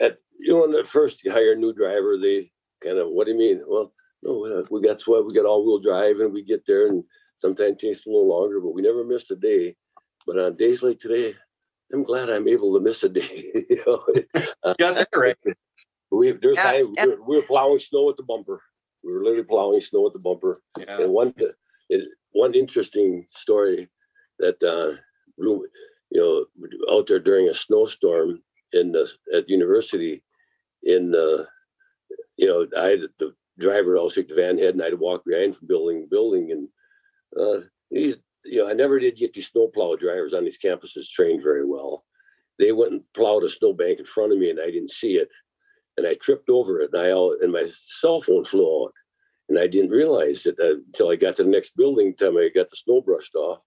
at 0.00 0.18
you 0.38 0.54
know, 0.54 0.78
at 0.78 0.88
first 0.88 1.24
you 1.24 1.32
hire 1.32 1.52
a 1.52 1.56
new 1.56 1.72
driver, 1.72 2.16
they 2.16 2.50
kind 2.82 2.98
of, 2.98 3.08
what 3.08 3.26
do 3.26 3.32
you 3.32 3.38
mean? 3.38 3.62
Well, 3.66 3.92
no, 4.22 4.46
uh, 4.46 4.62
we 4.70 4.80
got 4.80 5.00
sweat, 5.00 5.24
we 5.24 5.34
got 5.34 5.46
all-wheel 5.46 5.80
drive, 5.80 6.20
and 6.20 6.32
we 6.32 6.42
get 6.42 6.64
there, 6.66 6.84
and 6.86 7.04
sometimes 7.36 7.72
it 7.72 7.78
takes 7.78 8.06
a 8.06 8.08
little 8.08 8.28
longer, 8.28 8.60
but 8.60 8.74
we 8.74 8.82
never 8.82 9.04
missed 9.04 9.30
a 9.30 9.36
day. 9.36 9.76
But 10.26 10.38
on 10.38 10.56
days 10.56 10.82
like 10.82 10.98
today, 10.98 11.34
I'm 11.92 12.04
glad 12.04 12.30
I'm 12.30 12.48
able 12.48 12.74
to 12.74 12.80
miss 12.80 13.02
a 13.02 13.08
day. 13.08 13.50
you 13.70 13.82
know? 13.86 14.04
Uh, 14.62 14.74
Got 14.78 14.94
that 14.96 15.08
right. 15.16 15.36
we 16.10 16.32
there's 16.32 16.56
Yeah, 16.56 16.62
time 16.62 16.92
yeah. 16.96 17.04
we 17.04 17.10
were, 17.10 17.22
we 17.22 17.36
were 17.36 17.42
plowing 17.42 17.78
snow 17.78 18.10
at 18.10 18.16
the 18.16 18.22
bumper. 18.22 18.60
We 19.02 19.12
were 19.12 19.22
literally 19.24 19.44
plowing 19.44 19.80
snow 19.80 20.06
at 20.06 20.12
the 20.12 20.18
bumper. 20.18 20.60
Yeah. 20.78 21.00
And 21.02 21.12
one 21.12 21.32
it, 21.88 22.08
one 22.32 22.54
interesting 22.54 23.24
story 23.28 23.88
that 24.38 24.62
uh, 24.62 25.00
blew- 25.38 25.66
you 26.10 26.20
know 26.20 26.94
out 26.94 27.06
there 27.06 27.20
during 27.20 27.48
a 27.48 27.54
snowstorm 27.54 28.42
in 28.72 28.92
the 28.92 29.08
at 29.34 29.48
university 29.48 30.22
in 30.82 31.14
uh, 31.14 31.44
you 32.36 32.46
know 32.46 32.66
I 32.76 32.88
had 32.88 33.00
the 33.18 33.34
driver 33.58 33.96
always 33.96 34.14
take 34.14 34.28
the 34.28 34.34
van 34.34 34.58
head 34.58 34.74
and 34.74 34.82
I'd 34.82 34.98
walk 34.98 35.24
behind 35.26 35.56
from 35.56 35.66
building 35.66 36.02
to 36.02 36.06
building 36.06 36.52
and 36.52 36.68
uh, 37.38 37.64
these 37.90 38.18
you 38.44 38.58
know 38.62 38.70
I 38.70 38.72
never 38.72 38.98
did 38.98 39.16
get 39.16 39.34
these 39.34 39.48
snowplow 39.48 39.96
drivers 39.96 40.34
on 40.34 40.44
these 40.44 40.58
campuses 40.58 41.10
trained 41.10 41.42
very 41.42 41.64
well. 41.64 42.04
They 42.58 42.72
went 42.72 42.92
and 42.92 43.02
plowed 43.14 43.44
a 43.44 43.48
snowbank 43.48 43.98
in 43.98 44.04
front 44.04 44.32
of 44.32 44.38
me 44.38 44.50
and 44.50 44.60
I 44.60 44.66
didn't 44.66 44.90
see 44.90 45.16
it 45.16 45.28
and 45.96 46.06
I 46.06 46.14
tripped 46.14 46.48
over 46.48 46.80
it 46.80 46.90
and 46.92 47.02
I 47.02 47.10
all 47.10 47.36
and 47.40 47.52
my 47.52 47.68
cell 47.72 48.20
phone 48.20 48.44
flew 48.44 48.84
out 48.84 48.92
and 49.48 49.58
I 49.58 49.66
didn't 49.66 49.90
realize 49.90 50.46
it 50.46 50.56
uh, 50.60 50.76
until 50.86 51.10
I 51.10 51.16
got 51.16 51.36
to 51.36 51.44
the 51.44 51.50
next 51.50 51.76
building 51.76 52.14
time 52.14 52.36
I 52.36 52.50
got 52.54 52.70
the 52.70 52.76
snow 52.76 53.00
brushed 53.00 53.34
off 53.34 53.60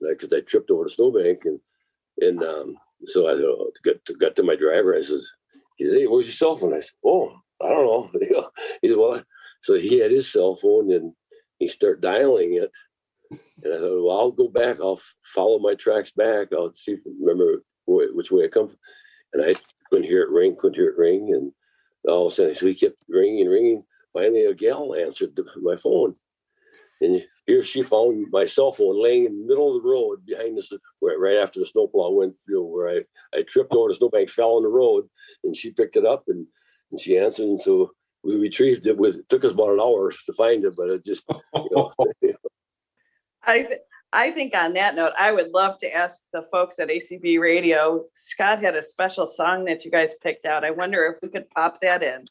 because 0.00 0.32
I 0.32 0.40
tripped 0.40 0.70
over 0.70 0.84
the 0.84 0.90
snowbank 0.90 1.44
and 1.44 1.60
and 2.18 2.42
um, 2.42 2.78
so 3.04 3.26
I 3.28 3.32
uh, 3.32 3.70
got 3.84 4.04
to, 4.06 4.14
got 4.14 4.36
to 4.36 4.42
my 4.42 4.56
driver 4.56 4.96
I 4.96 5.02
says 5.02 5.30
he 5.76 5.84
says 5.84 5.94
hey 5.94 6.06
where's 6.06 6.26
your 6.26 6.32
cell 6.32 6.56
phone? 6.56 6.74
I 6.74 6.80
said 6.80 6.96
oh 7.04 7.36
I 7.62 7.68
don't 7.68 7.86
know. 7.86 8.50
He 8.82 8.88
said 8.88 8.98
well 8.98 9.22
so 9.62 9.74
he 9.74 9.98
had 9.98 10.10
his 10.10 10.30
cell 10.30 10.56
phone 10.56 10.92
and 10.92 11.12
he 11.58 11.68
started 11.68 12.00
dialing 12.00 12.54
it. 12.54 12.70
And 13.62 13.74
I 13.74 13.78
thought 13.78 14.04
well 14.04 14.18
I'll 14.18 14.30
go 14.30 14.48
back. 14.48 14.78
I'll 14.80 15.00
follow 15.24 15.58
my 15.58 15.74
tracks 15.74 16.10
back. 16.10 16.48
I'll 16.52 16.72
see 16.72 16.92
if 16.92 17.00
remember 17.20 17.62
which 17.86 18.30
way 18.30 18.44
I 18.44 18.48
come 18.48 18.68
from. 18.68 18.78
and 19.32 19.44
I 19.44 19.54
couldn't 19.90 20.06
hear 20.06 20.22
it 20.22 20.30
ring 20.30 20.56
couldn't 20.58 20.76
hear 20.76 20.90
it 20.90 20.98
ring. 20.98 21.32
And 21.34 21.52
all 22.08 22.26
of 22.26 22.32
a 22.32 22.34
sudden 22.34 22.54
so 22.54 22.66
he 22.66 22.74
kept 22.74 22.96
ringing 23.08 23.42
and 23.42 23.50
ringing. 23.50 23.84
Finally 24.12 24.46
a 24.46 24.54
gal 24.54 24.94
answered 24.94 25.38
my 25.62 25.76
phone 25.76 26.14
and 27.00 27.22
here 27.46 27.62
she 27.62 27.82
found 27.82 28.26
my 28.30 28.44
cell 28.44 28.72
phone 28.72 29.02
laying 29.02 29.26
in 29.26 29.40
the 29.40 29.46
middle 29.46 29.76
of 29.76 29.82
the 29.82 29.88
road 29.88 30.24
behind 30.26 30.58
us 30.58 30.72
where 31.00 31.18
right 31.18 31.36
after 31.36 31.60
the 31.60 31.66
snowplow 31.66 32.10
went 32.10 32.34
through 32.40 32.64
where 32.64 32.88
I, 32.88 33.38
I 33.38 33.42
tripped 33.42 33.74
over 33.74 33.88
the 33.88 33.94
snowbank 33.94 34.30
fell 34.30 34.56
on 34.56 34.62
the 34.62 34.68
road 34.68 35.08
and 35.44 35.54
she 35.54 35.70
picked 35.70 35.96
it 35.96 36.06
up 36.06 36.24
and, 36.28 36.46
and 36.90 37.00
she 37.00 37.18
answered 37.18 37.46
and 37.46 37.60
so 37.60 37.90
we 38.24 38.36
retrieved 38.36 38.86
it 38.86 38.96
with 38.96 39.16
it 39.16 39.28
took 39.28 39.44
us 39.44 39.52
about 39.52 39.74
an 39.74 39.80
hour 39.80 40.10
to 40.10 40.32
find 40.32 40.64
it 40.64 40.74
but 40.76 40.90
it 40.90 41.04
just 41.04 41.24
you 41.54 41.68
know, 41.72 41.92
I, 43.46 43.78
I 44.12 44.30
think 44.32 44.54
on 44.56 44.72
that 44.74 44.94
note, 44.96 45.12
I 45.18 45.32
would 45.32 45.52
love 45.52 45.78
to 45.80 45.92
ask 45.92 46.20
the 46.32 46.46
folks 46.50 46.78
at 46.78 46.88
ACB 46.88 47.38
Radio. 47.40 48.04
Scott 48.12 48.62
had 48.62 48.74
a 48.74 48.82
special 48.82 49.26
song 49.26 49.64
that 49.66 49.84
you 49.84 49.90
guys 49.90 50.14
picked 50.22 50.46
out. 50.46 50.64
I 50.64 50.70
wonder 50.70 51.04
if 51.06 51.16
we 51.22 51.28
could 51.28 51.48
pop 51.50 51.80
that 51.82 52.02
in. 52.02 52.26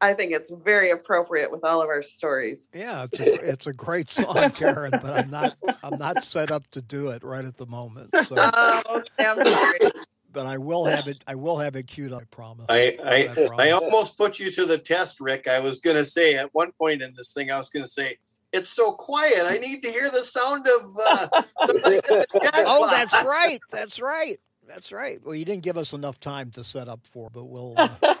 I 0.00 0.12
think 0.12 0.32
it's 0.32 0.50
very 0.50 0.90
appropriate 0.90 1.50
with 1.50 1.64
all 1.64 1.80
of 1.80 1.88
our 1.88 2.02
stories. 2.02 2.68
Yeah, 2.74 3.04
it's 3.04 3.20
a, 3.20 3.50
it's 3.50 3.66
a 3.66 3.72
great 3.72 4.10
song, 4.10 4.50
Karen, 4.50 4.90
but 4.90 5.12
I'm 5.12 5.30
not 5.30 5.56
I'm 5.82 5.98
not 5.98 6.22
set 6.22 6.50
up 6.50 6.66
to 6.72 6.82
do 6.82 7.08
it 7.08 7.24
right 7.24 7.44
at 7.44 7.56
the 7.56 7.66
moment. 7.66 8.10
So, 8.24 8.34
Oh, 8.38 8.82
okay, 8.88 9.24
I'm 9.26 9.44
sorry. 9.44 9.78
but 10.32 10.44
I 10.44 10.58
will 10.58 10.84
have 10.84 11.06
it. 11.06 11.24
I 11.26 11.34
will 11.34 11.56
have 11.56 11.76
it 11.76 11.86
queued 11.86 12.12
up. 12.12 12.22
I 12.22 12.24
promise. 12.26 12.66
I 12.68 12.98
I, 13.02 13.26
promise. 13.34 13.50
I 13.58 13.70
almost 13.70 14.18
put 14.18 14.38
you 14.38 14.52
to 14.52 14.66
the 14.66 14.76
test, 14.76 15.18
Rick. 15.20 15.48
I 15.48 15.60
was 15.60 15.80
gonna 15.80 16.04
say 16.04 16.34
at 16.34 16.52
one 16.52 16.72
point 16.72 17.00
in 17.00 17.14
this 17.16 17.32
thing, 17.32 17.50
I 17.50 17.56
was 17.56 17.70
gonna 17.70 17.86
say 17.86 18.18
it's 18.52 18.68
so 18.68 18.92
quiet. 18.92 19.46
I 19.46 19.56
need 19.56 19.82
to 19.82 19.90
hear 19.90 20.10
the 20.10 20.22
sound 20.22 20.66
of. 20.66 20.96
Uh, 21.06 21.28
the 21.66 22.26
oh, 22.66 22.90
that's 22.90 23.14
right. 23.24 23.60
That's 23.70 23.98
right. 23.98 24.36
That's 24.68 24.92
right. 24.92 25.24
Well, 25.24 25.34
you 25.34 25.44
didn't 25.44 25.62
give 25.62 25.78
us 25.78 25.92
enough 25.92 26.20
time 26.20 26.50
to 26.52 26.64
set 26.64 26.88
up 26.88 27.00
for, 27.10 27.30
but 27.30 27.44
we'll. 27.44 27.74
Uh, 27.76 28.14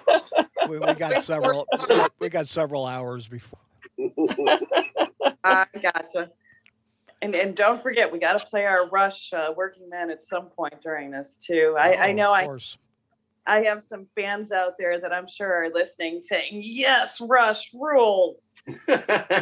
we, 0.68 0.78
we 0.78 0.94
got 0.94 1.22
several. 1.22 1.66
We 2.18 2.28
got, 2.28 2.48
several 2.48 2.86
hours 2.86 3.28
before. 3.28 3.58
I 5.44 5.66
gotcha. 5.80 6.30
And 7.22 7.34
and 7.34 7.54
don't 7.56 7.82
forget, 7.82 8.12
we 8.12 8.18
got 8.18 8.38
to 8.38 8.46
play 8.46 8.66
our 8.66 8.88
Rush 8.88 9.32
uh, 9.32 9.48
Working 9.56 9.88
Men 9.88 10.10
at 10.10 10.22
some 10.24 10.46
point 10.46 10.74
during 10.82 11.10
this 11.10 11.38
too. 11.44 11.76
I, 11.78 11.92
I 11.92 12.08
Oh, 12.10 12.12
know 12.12 12.34
Of 12.34 12.62
I. 13.46 13.58
I 13.58 13.64
have 13.64 13.82
some 13.84 14.06
fans 14.16 14.50
out 14.50 14.72
there 14.76 15.00
that 15.00 15.12
I'm 15.12 15.28
sure 15.28 15.64
are 15.64 15.70
listening, 15.72 16.20
saying 16.20 16.62
yes, 16.64 17.20
Rush 17.20 17.70
rules. 17.72 18.40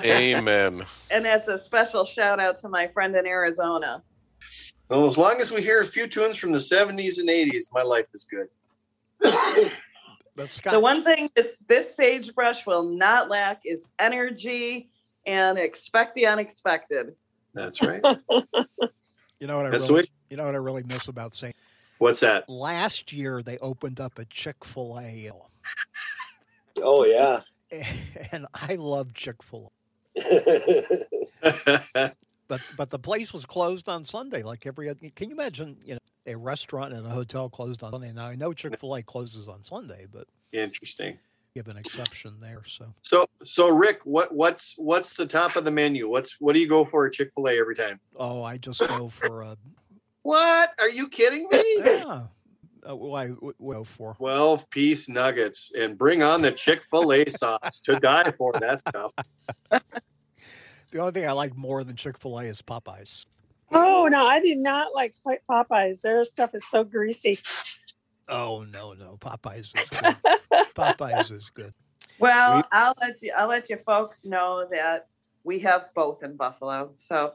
Amen. 0.05 0.83
And 1.11 1.25
that's 1.25 1.49
a 1.49 1.59
special 1.59 2.05
shout 2.05 2.39
out 2.39 2.59
to 2.59 2.69
my 2.69 2.89
friend 2.89 3.17
in 3.17 3.27
Arizona. 3.27 4.03
Well, 4.91 5.07
as 5.07 5.17
long 5.17 5.41
as 5.41 5.51
we 5.51 5.63
hear 5.63 5.81
a 5.81 5.85
few 5.85 6.07
tunes 6.07 6.37
from 6.37 6.53
the 6.53 6.59
70s 6.59 7.19
and 7.19 7.29
80s, 7.31 7.69
my 7.73 7.83
life 7.83 8.07
is 8.15 8.25
good. 8.25 9.73
But 10.37 10.51
Scott, 10.51 10.73
The 10.73 10.81
one 10.81 11.05
thing 11.05 11.31
this 11.37 11.51
this 11.69 11.95
sagebrush 11.95 12.67
will 12.67 12.83
not 12.83 13.29
lack 13.29 13.61
is 13.65 13.87
energy 13.99 14.91
and 15.27 15.59
expect 15.59 16.15
the 16.15 16.27
unexpected. 16.27 17.15
That's 17.55 17.81
right. 17.87 18.03
you 19.39 19.47
know 19.47 19.57
what 19.57 19.67
I 19.67 19.71
That's 19.71 19.89
really, 19.89 20.03
sweet. 20.05 20.11
you 20.31 20.37
know 20.37 20.45
what 20.45 20.55
I 20.55 20.59
really 20.59 20.83
miss 20.83 21.09
about 21.09 21.35
St. 21.35 21.55
What's 21.99 22.21
that? 22.21 22.49
Last 22.49 23.13
year 23.13 23.43
they 23.43 23.59
opened 23.59 24.01
up 24.01 24.19
a 24.19 24.25
Chick 24.25 24.65
Fil 24.65 24.99
A, 24.99 25.31
oh 26.83 27.05
yeah 27.05 27.41
and 28.33 28.47
I 28.55 28.75
love 28.75 29.15
Chick 29.15 29.43
Fil 29.43 29.73
A. 30.17 32.13
But 32.49 32.61
but 32.77 32.91
the 32.91 32.99
place 32.99 33.33
was 33.33 33.47
closed 33.47 33.89
on 33.89 34.05
Sunday, 34.05 34.43
like 34.43 34.67
every 34.67 34.89
other. 34.89 35.01
Can 35.15 35.31
you 35.31 35.35
imagine? 35.35 35.79
You 35.85 35.95
know, 35.95 35.99
a 36.27 36.37
restaurant 36.37 36.93
and 36.95 37.07
a 37.07 37.11
hotel 37.11 37.49
closed 37.49 37.83
on 37.83 37.93
Sunday. 37.93 38.13
Now 38.13 38.27
I 38.27 38.35
know 38.37 38.53
Chick 38.53 38.79
Fil 38.79 38.97
A 38.97 39.03
closes 39.03 39.49
on 39.49 39.65
Sunday, 39.65 40.07
but 40.11 40.27
Interesting. 40.53 41.19
give 41.55 41.69
an 41.69 41.77
exception 41.77 42.39
there. 42.41 42.63
So 42.67 42.95
So, 43.03 43.27
so 43.45 43.69
Rick, 43.69 44.01
what 44.05 44.35
what's 44.35 44.75
what's 44.77 45.15
the 45.17 45.27
top 45.27 45.57
of 45.57 45.65
the 45.65 45.71
menu? 45.71 46.09
What's 46.09 46.41
what 46.41 46.55
do 46.55 46.61
you 46.61 46.69
go 46.69 46.85
for 46.85 47.07
at 47.07 47.13
Chick 47.13 47.31
Fil 47.35 47.49
A 47.49 47.59
every 47.59 47.77
time? 47.77 47.99
oh, 48.17 48.43
I 48.43 48.57
just 48.59 48.87
go 48.89 49.09
for 49.09 49.43
a 49.43 49.57
What? 50.23 50.71
Are 50.79 50.89
you 50.91 51.09
kidding 51.09 51.49
me? 51.49 51.65
yeah. 51.79 52.27
Uh, 52.87 52.95
why 52.95 53.29
w- 53.29 53.55
w- 53.59 53.75
go 53.79 53.85
for? 53.85 54.15
12 54.17 54.69
piece 54.69 55.09
nuggets 55.09 55.73
and 55.79 55.97
bring 55.97 56.23
on 56.23 56.43
the 56.43 56.53
Chick 56.53 56.83
fil 56.91 57.13
A 57.15 57.25
sauce 57.31 57.81
to 57.85 57.99
die 57.99 58.31
for 58.33 58.53
that 58.61 58.81
stuff. 58.87 59.11
The 60.95 61.01
only 61.01 61.11
thing 61.11 61.29
I 61.29 61.33
like 61.33 61.57
more 61.57 61.83
than 61.83 61.97
Chick 61.97 62.17
Fil 62.21 62.39
A 62.39 62.45
is 62.45 62.63
Popeyes. 62.63 63.27
Oh 63.73 64.07
no, 64.09 64.29
I 64.29 64.41
do 64.41 64.55
not 64.55 64.95
like 64.95 65.13
Popeyes. 65.51 66.03
Their 66.03 66.25
stuff 66.25 66.55
is 66.55 66.65
so 66.69 66.85
greasy. 66.85 67.41
Oh 68.29 68.65
no, 68.71 68.93
no, 68.93 69.17
Popeyes 69.21 69.77
is 69.77 69.91
good. 69.91 70.17
Popeyes 70.77 71.33
is 71.33 71.51
good. 71.51 71.75
Well, 72.21 72.63
I'll 72.71 72.95
let 73.01 73.21
you 73.23 73.33
I'll 73.37 73.49
let 73.49 73.69
you 73.69 73.79
folks 73.85 74.25
know 74.25 74.69
that 74.71 75.09
we 75.43 75.59
have 75.59 75.87
both 75.97 76.23
in 76.23 76.37
Buffalo. 76.37 76.93
So 77.09 77.33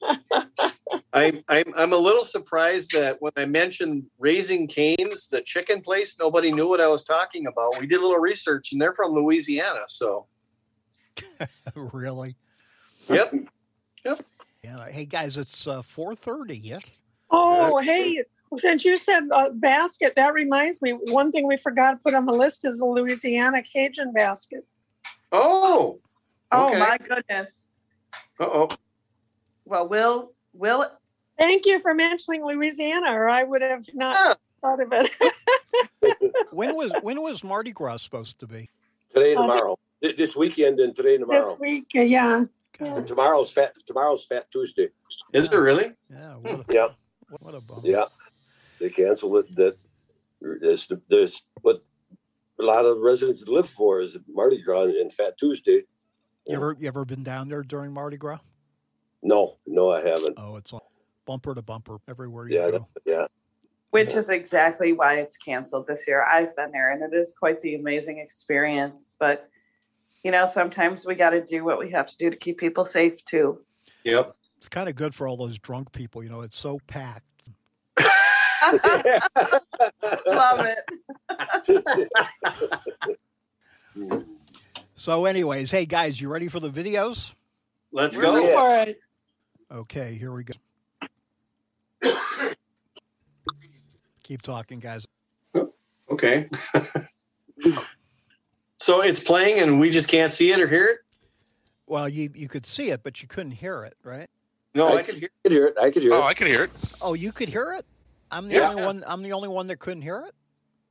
I'm, 1.12 1.44
I'm, 1.50 1.74
I'm 1.76 1.92
a 1.92 1.96
little 1.98 2.24
surprised 2.24 2.92
that 2.92 3.18
when 3.20 3.32
I 3.36 3.44
mentioned 3.44 4.04
Raising 4.18 4.66
Cane's, 4.66 5.28
the 5.28 5.42
chicken 5.42 5.82
place, 5.82 6.16
nobody 6.18 6.50
knew 6.50 6.68
what 6.68 6.80
I 6.80 6.88
was 6.88 7.04
talking 7.04 7.48
about. 7.48 7.78
We 7.78 7.86
did 7.86 7.98
a 7.98 8.02
little 8.02 8.18
research 8.18 8.72
and 8.72 8.80
they're 8.80 8.94
from 8.94 9.12
Louisiana. 9.12 9.82
So, 9.88 10.26
really? 11.74 12.34
Yep. 13.12 13.32
Yep. 14.04 14.22
Yeah. 14.62 14.86
Hey 14.88 15.04
guys, 15.04 15.36
it's 15.36 15.66
uh, 15.66 15.82
four 15.82 16.14
thirty. 16.14 16.56
Yeah. 16.56 16.78
Oh, 17.30 17.78
hey, 17.78 18.22
Since 18.58 18.84
you 18.84 18.96
said 18.98 19.22
uh, 19.32 19.48
basket, 19.54 20.12
that 20.16 20.34
reminds 20.34 20.82
me, 20.82 20.92
one 21.10 21.32
thing 21.32 21.46
we 21.46 21.56
forgot 21.56 21.92
to 21.92 21.96
put 21.96 22.12
on 22.14 22.26
the 22.26 22.32
list 22.32 22.64
is 22.66 22.78
the 22.78 22.84
Louisiana 22.84 23.62
Cajun 23.62 24.12
basket. 24.12 24.66
Oh, 25.32 25.98
Oh, 26.54 26.78
my 26.78 26.98
goodness. 26.98 27.70
uh-oh. 28.38 28.68
Well, 29.64 29.88
we'll, 29.88 30.32
we'll, 30.52 30.84
Thank 31.38 31.64
you 31.64 31.80
for 31.80 31.94
mentioning 31.94 32.44
Louisiana, 32.44 33.10
or 33.14 33.30
I 33.30 33.42
would 33.42 33.62
have 33.62 33.86
not 33.94 34.16
Yeah. 34.16 34.34
thought 34.60 34.82
of 34.82 34.92
it. 34.92 35.10
When 36.52 36.76
was 36.76 36.92
when 37.00 37.22
was 37.22 37.42
Mardi 37.42 37.72
Gras 37.72 37.96
supposed 38.02 38.38
to 38.40 38.46
be? 38.46 38.68
Today 39.14 39.30
and 39.32 39.38
Uh, 39.40 39.42
tomorrow. 39.54 39.78
Th- 40.02 40.14
This 40.16 40.36
weekend 40.36 40.78
and 40.80 40.94
today 40.94 41.14
and 41.14 41.22
tomorrow. 41.22 41.40
This 41.40 41.58
week, 41.58 41.86
uh, 41.96 42.00
yeah. 42.02 42.44
God, 42.84 42.98
And 42.98 43.06
tomorrow's 43.06 43.50
fat. 43.52 43.74
Tomorrow's 43.86 44.24
Fat 44.24 44.46
Tuesday. 44.52 44.88
Is 45.32 45.48
it 45.48 45.56
really? 45.56 45.92
yeah, 46.10 46.34
what 46.36 46.60
a, 46.60 46.64
Yeah. 46.72 46.88
what 47.40 47.54
a 47.54 47.60
bummer. 47.60 47.82
Yeah, 47.84 48.04
they 48.80 48.90
canceled 48.90 49.44
it. 49.44 49.56
That 49.56 49.76
there's, 50.40 50.88
there's 51.08 51.42
what 51.62 51.82
a 52.60 52.62
lot 52.64 52.84
of 52.84 52.98
residents 52.98 53.46
live 53.46 53.68
for 53.68 54.00
is 54.00 54.16
Mardi 54.28 54.62
Gras 54.62 54.84
and 54.84 55.12
Fat 55.12 55.38
Tuesday. 55.38 55.82
You 56.46 56.56
ever 56.56 56.76
you 56.78 56.88
ever 56.88 57.04
been 57.04 57.22
down 57.22 57.48
there 57.48 57.62
during 57.62 57.92
Mardi 57.92 58.16
Gras? 58.16 58.40
No, 59.22 59.58
no, 59.66 59.90
I 59.90 60.00
haven't. 60.06 60.34
Oh, 60.36 60.56
it's 60.56 60.72
all 60.72 60.90
bumper 61.26 61.54
to 61.54 61.62
bumper 61.62 61.98
everywhere 62.08 62.48
you 62.48 62.56
Yeah, 62.58 62.70
go. 62.72 62.88
that, 62.94 63.02
yeah. 63.06 63.26
which 63.90 64.14
is 64.14 64.28
exactly 64.28 64.92
why 64.92 65.18
it's 65.20 65.36
canceled 65.36 65.86
this 65.86 66.08
year. 66.08 66.24
I've 66.24 66.56
been 66.56 66.72
there 66.72 66.90
and 66.90 67.00
it 67.02 67.16
is 67.16 67.32
quite 67.38 67.62
the 67.62 67.76
amazing 67.76 68.18
experience. 68.18 69.14
But, 69.20 69.48
you 70.22 70.30
know, 70.30 70.46
sometimes 70.46 71.06
we 71.06 71.14
got 71.14 71.30
to 71.30 71.44
do 71.44 71.64
what 71.64 71.78
we 71.78 71.90
have 71.90 72.06
to 72.06 72.16
do 72.16 72.30
to 72.30 72.36
keep 72.36 72.58
people 72.58 72.84
safe 72.84 73.24
too. 73.24 73.58
Yep. 74.04 74.34
It's 74.56 74.68
kind 74.68 74.88
of 74.88 74.94
good 74.94 75.14
for 75.14 75.26
all 75.26 75.36
those 75.36 75.58
drunk 75.58 75.92
people. 75.92 76.22
You 76.22 76.30
know, 76.30 76.42
it's 76.42 76.58
so 76.58 76.78
packed. 76.86 77.24
Love 80.26 80.66
it. 81.66 81.98
So, 85.02 85.24
anyways, 85.24 85.72
hey 85.72 85.84
guys, 85.84 86.20
you 86.20 86.28
ready 86.28 86.46
for 86.46 86.60
the 86.60 86.70
videos? 86.70 87.32
Let's 87.90 88.16
We're 88.16 88.22
go. 88.22 88.34
ready. 88.36 88.54
All 88.54 88.68
right. 88.68 88.96
Okay, 89.72 90.14
here 90.14 90.32
we 90.32 90.44
go. 90.44 90.54
Keep 94.22 94.42
talking, 94.42 94.78
guys. 94.78 95.04
Okay. 96.08 96.48
so 98.82 99.00
it's 99.00 99.20
playing 99.20 99.60
and 99.60 99.78
we 99.80 99.90
just 99.90 100.08
can't 100.08 100.32
see 100.32 100.50
it 100.52 100.60
or 100.60 100.66
hear 100.68 100.86
it? 100.86 100.98
Well, 101.86 102.08
you 102.08 102.30
you 102.34 102.48
could 102.48 102.66
see 102.66 102.90
it, 102.90 103.02
but 103.02 103.22
you 103.22 103.28
couldn't 103.28 103.52
hear 103.52 103.84
it, 103.84 103.96
right? 104.02 104.28
No, 104.74 104.88
I 104.88 104.96
I 104.98 105.02
can 105.02 105.16
hear 105.20 105.28
could 105.44 105.52
hear 105.52 105.66
it. 105.66 105.74
I 105.80 105.90
could 105.90 106.02
hear 106.02 106.12
it. 106.12 106.14
Oh, 106.14 106.20
it. 106.20 106.24
I 106.24 106.34
can 106.34 106.46
hear 106.48 106.64
it. 106.64 106.70
Oh, 107.00 107.14
you 107.14 107.30
could 107.32 107.48
hear 107.48 107.74
it. 107.78 107.84
I'm 108.30 108.48
the 108.48 108.54
Yeah. 108.54 108.70
only 108.70 108.82
one. 108.84 109.04
I'm 109.06 109.22
the 109.22 109.32
only 109.32 109.48
one 109.48 109.66
that 109.68 109.78
couldn't 109.78 110.02
hear 110.02 110.26
it. 110.28 110.34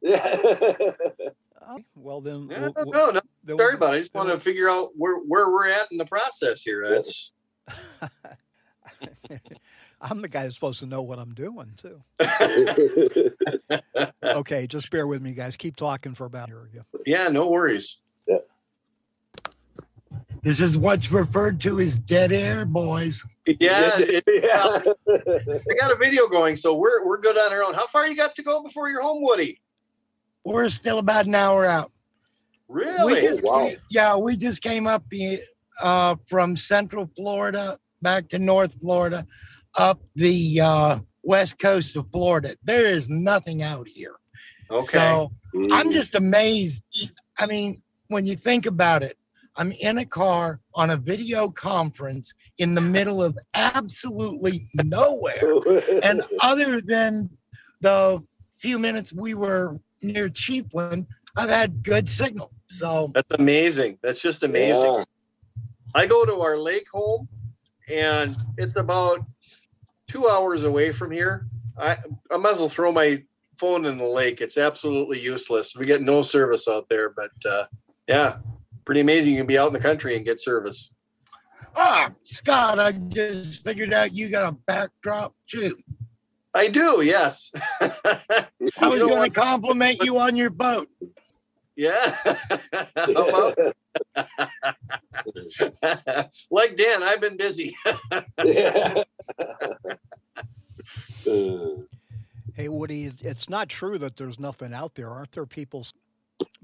Yeah. 0.02 0.38
Oh, 1.68 1.80
well, 1.96 2.22
then. 2.22 2.48
Yeah, 2.50 2.60
we'll- 2.62 2.74
we'll- 2.78 2.92
no, 2.92 3.12
no. 3.12 3.20
then 3.44 3.58
Sorry 3.58 3.70
we'll- 3.70 3.76
about 3.78 3.94
it. 3.94 3.98
I 3.98 4.00
just 4.00 4.14
want 4.14 4.30
to 4.30 4.40
figure 4.40 4.70
out 4.70 4.92
where, 4.96 5.18
where 5.18 5.50
we're 5.50 5.68
at 5.68 5.88
in 5.92 5.98
the 5.98 6.06
process 6.06 6.62
here. 6.62 6.86
That's 6.88 7.34
I'm 10.02 10.22
the 10.22 10.28
guy 10.28 10.44
that's 10.44 10.56
supposed 10.56 10.80
to 10.80 10.86
know 10.88 11.02
what 11.02 11.20
I'm 11.20 11.34
doing 11.34 11.74
too. 11.78 12.02
Okay, 14.24 14.66
just 14.68 14.90
bear 14.92 15.08
with 15.08 15.22
me, 15.22 15.34
guys. 15.34 15.56
Keep 15.56 15.76
talking 15.76 16.14
for 16.14 16.26
about 16.26 16.48
here 16.50 16.62
again. 16.72 16.84
yeah, 17.06 17.28
no 17.30 17.50
worries. 17.50 18.02
This 20.44 20.60
is 20.60 20.78
what's 20.78 21.12
referred 21.12 21.60
to 21.62 21.80
as 21.80 22.00
dead 22.00 22.32
air, 22.32 22.66
boys. 22.66 23.24
Yeah, 23.46 23.92
it, 24.00 24.24
yeah. 24.28 24.82
I 25.08 25.74
got 25.80 25.92
a 25.92 25.96
video 26.00 26.28
going, 26.28 26.56
so 26.56 26.76
we're 26.76 27.06
we're 27.06 27.20
good 27.20 27.38
on 27.38 27.54
our 27.54 27.64
own. 27.64 27.74
How 27.74 27.86
far 27.88 28.08
you 28.08 28.16
got 28.16 28.36
to 28.36 28.44
go 28.44 28.64
before 28.64 28.90
you're 28.90 29.02
home, 29.04 29.22
Woody? 29.22 29.62
We're 30.44 30.70
still 30.70 31.00
about 31.00 31.28
an 31.28 31.36
hour 31.36 31.66
out. 31.66 31.92
We 32.68 32.82
Really? 32.84 33.22
just, 33.22 33.44
wow. 33.44 33.70
Yeah, 33.92 34.16
we 34.18 34.36
just 34.36 34.64
came 34.64 34.88
up 34.88 35.04
uh, 35.84 36.16
from 36.28 36.56
Central 36.58 37.10
Florida 37.16 37.78
back 38.02 38.28
to 38.30 38.40
North 38.40 38.80
Florida, 38.82 39.26
up 39.78 40.02
the 40.16 40.60
uh, 40.62 41.00
west 41.24 41.60
coast 41.60 41.96
of 41.96 42.10
Florida. 42.12 42.56
There 42.64 42.86
is 42.86 43.10
nothing 43.10 43.62
out 43.64 43.88
here. 43.88 44.16
Okay. 44.70 44.86
So 44.86 45.32
Mm. 45.54 45.68
I'm 45.72 45.92
just 45.92 46.16
amazed. 46.16 46.84
I 47.38 47.46
mean, 47.46 47.82
when 48.08 48.26
you 48.26 48.36
think 48.36 48.66
about 48.66 49.04
it, 49.04 49.18
I'm 49.58 49.74
in 49.74 49.98
a 49.98 50.06
car 50.06 50.62
on 50.76 50.92
a 50.92 50.96
video 50.96 51.50
conference 51.50 52.34
in 52.58 52.74
the 52.74 52.82
middle 52.82 53.22
of 53.22 53.38
absolutely 53.54 54.70
nowhere. 54.76 55.42
And 56.04 56.22
other 56.42 56.80
than 56.80 57.30
the 57.82 58.24
few 58.56 58.80
minutes 58.80 59.12
we 59.14 59.34
were 59.34 59.78
near 60.02 60.30
Chiefland, 60.30 61.06
I've 61.36 61.50
had 61.50 61.84
good 61.84 62.08
signal. 62.08 62.52
So 62.70 63.12
That's 63.14 63.32
amazing. 63.32 63.98
That's 64.02 64.22
just 64.22 64.44
amazing. 64.44 64.84
Yeah. 64.84 65.04
I 65.94 66.06
go 66.06 66.24
to 66.26 66.40
our 66.40 66.58
lake 66.58 66.86
home, 66.94 67.28
and 67.90 68.34
it's 68.58 68.78
about 68.78 69.20
two 70.12 70.28
hours 70.28 70.64
away 70.66 70.92
from 70.92 71.12
here. 71.12 71.48
I 71.78 71.98
I 72.32 72.38
might 72.38 72.52
as 72.52 72.60
well 72.60 72.70
throw 72.70 72.92
my 72.92 73.24
phone 73.58 73.86
in 73.86 73.98
the 73.98 74.06
lake. 74.06 74.42
It's 74.42 74.58
absolutely 74.58 75.20
useless. 75.20 75.76
We 75.76 75.86
get 75.86 76.02
no 76.02 76.22
service 76.22 76.68
out 76.68 76.90
there, 76.90 77.10
but 77.10 77.32
uh, 77.50 77.66
yeah, 78.08 78.34
pretty 78.86 79.02
amazing. 79.02 79.34
You 79.34 79.40
can 79.40 79.48
be 79.48 79.58
out 79.58 79.68
in 79.68 79.74
the 79.74 79.80
country 79.80 80.16
and 80.16 80.26
get 80.26 80.42
service. 80.42 80.96
Ah, 81.76 82.12
Scott, 82.24 82.80
I 82.80 82.92
just 82.92 83.64
figured 83.64 83.94
out 83.94 84.14
you 84.14 84.30
got 84.30 84.52
a 84.52 84.56
backdrop 84.68 85.34
too. 85.48 85.78
I 86.54 86.68
do, 86.68 87.02
yes. 87.02 87.50
I 87.82 88.46
was 88.82 89.00
going 89.00 89.32
to 89.32 89.40
compliment 89.40 90.04
you 90.04 90.18
on 90.18 90.36
your 90.36 90.50
boat. 90.50 90.88
Yeah. 91.78 92.18
How 92.98 93.30
about- 93.30 93.58
like 96.52 96.76
Dan, 96.76 97.04
I've 97.04 97.22
been 97.22 97.38
busy. 97.38 97.74
Yeah. 98.44 99.04
Hey, 102.54 102.68
Woody, 102.68 103.10
it's 103.22 103.50
not 103.50 103.70
true 103.70 103.98
that 103.98 104.18
there's 104.18 104.38
nothing 104.38 104.74
out 104.74 104.94
there. 104.94 105.10
Aren't 105.10 105.32
there 105.32 105.46
people 105.46 105.88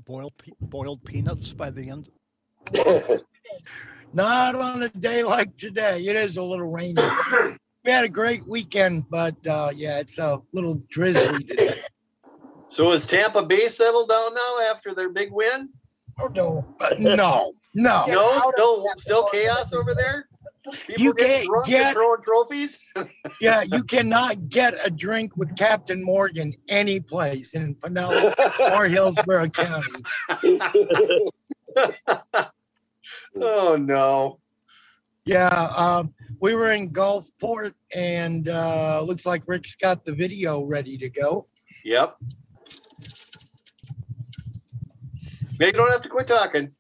boiled 0.06 0.34
boiled 0.70 1.04
peanuts 1.06 1.54
by 1.54 1.72
the 1.72 1.90
end? 1.90 2.10
Not 4.14 4.56
on 4.56 4.84
a 4.84 4.90
day 4.90 5.24
like 5.24 5.56
today. 5.56 6.00
It 6.00 6.16
is 6.16 6.38
a 6.38 6.44
little 6.44 6.72
rainy. 6.72 7.02
We 7.86 7.94
had 7.94 8.04
a 8.04 8.10
great 8.10 8.46
weekend, 8.46 9.06
but 9.10 9.36
uh, 9.48 9.70
yeah, 9.74 10.02
it's 10.02 10.20
a 10.20 10.42
little 10.52 10.84
drizzly 10.92 11.42
today. 11.46 11.80
so 12.68 12.92
is 12.92 13.06
Tampa 13.06 13.44
Bay 13.44 13.70
settled 13.70 14.10
down 14.10 14.34
now 14.34 14.58
after 14.70 14.94
their 14.94 15.08
big 15.08 15.32
win? 15.32 15.70
Oh, 16.20 16.28
no, 16.36 16.68
but 16.80 17.00
no, 17.00 17.16
no. 17.74 18.04
No, 18.06 18.52
still 18.52 18.86
still 18.98 19.24
chaos 19.32 19.72
over 19.72 19.96
there. 19.96 20.28
People 20.88 21.04
You 21.04 21.14
can't 21.14 21.48
get- 21.66 21.94
throwing 21.94 22.22
trophies. 22.24 22.80
Yeah, 23.42 23.62
you 23.72 23.84
cannot 23.84 24.50
get 24.50 24.74
a 24.86 24.90
drink 24.90 25.38
with 25.38 25.56
Captain 25.58 26.04
Morgan 26.04 26.54
any 26.70 27.00
place 27.00 27.54
in 27.54 27.76
Pinellas 27.76 28.34
or 28.78 28.88
Hillsborough 28.96 29.50
County. 29.50 30.04
Oh 33.40 33.76
no. 33.80 34.40
Yeah, 35.26 35.70
um, 35.78 36.14
we 36.42 36.56
were 36.56 36.72
in 36.72 36.90
Gulfport, 36.90 37.74
and 37.96 38.48
uh, 38.50 39.02
looks 39.06 39.26
like 39.26 39.44
Rick's 39.48 39.76
got 39.76 40.06
the 40.06 40.14
video 40.14 40.64
ready 40.64 40.98
to 40.98 41.10
go. 41.10 41.48
Yep. 41.84 42.16
Maybe 45.60 45.72
you 45.78 45.84
don't 45.84 45.92
have 45.92 46.02
to 46.02 46.10
quit 46.10 46.28
talking. 46.28 46.72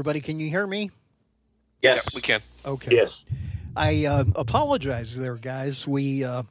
Everybody, 0.00 0.22
can 0.22 0.40
you 0.40 0.48
hear 0.48 0.66
me? 0.66 0.90
Yes. 1.82 2.14
we 2.14 2.22
can. 2.22 2.40
Okay. 2.64 2.96
yes. 2.96 3.26
I 3.76 4.06
uh, 4.06 4.24
apologize 4.34 5.14
there, 5.14 5.34
guys. 5.34 5.86
We 5.86 6.24
uh, 6.24 6.44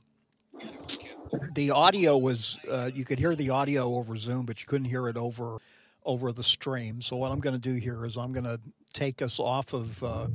the 1.55 1.71
audio 1.71 2.15
was 2.15 2.59
uh, 2.69 2.91
you 2.93 3.05
could 3.05 3.17
hear 3.17 3.35
the 3.35 3.49
audio 3.49 3.95
over 3.95 4.15
Zoom, 4.17 4.45
but 4.45 4.61
you 4.61 4.67
couldn't 4.67 4.85
hear 4.85 5.07
it 5.07 5.17
over 5.17 5.57
over 6.05 6.31
the 6.31 6.43
stream. 6.43 7.01
So 7.01 7.15
what 7.15 7.31
I'm 7.31 7.39
going 7.39 7.59
to 7.59 7.59
do 7.59 7.73
here 7.73 8.05
is 8.05 8.17
I'm 8.17 8.33
going 8.33 8.43
to 8.43 8.59
take 8.93 9.23
us 9.23 9.39
off 9.39 9.73
of 9.73 10.03
uh, 10.03 10.27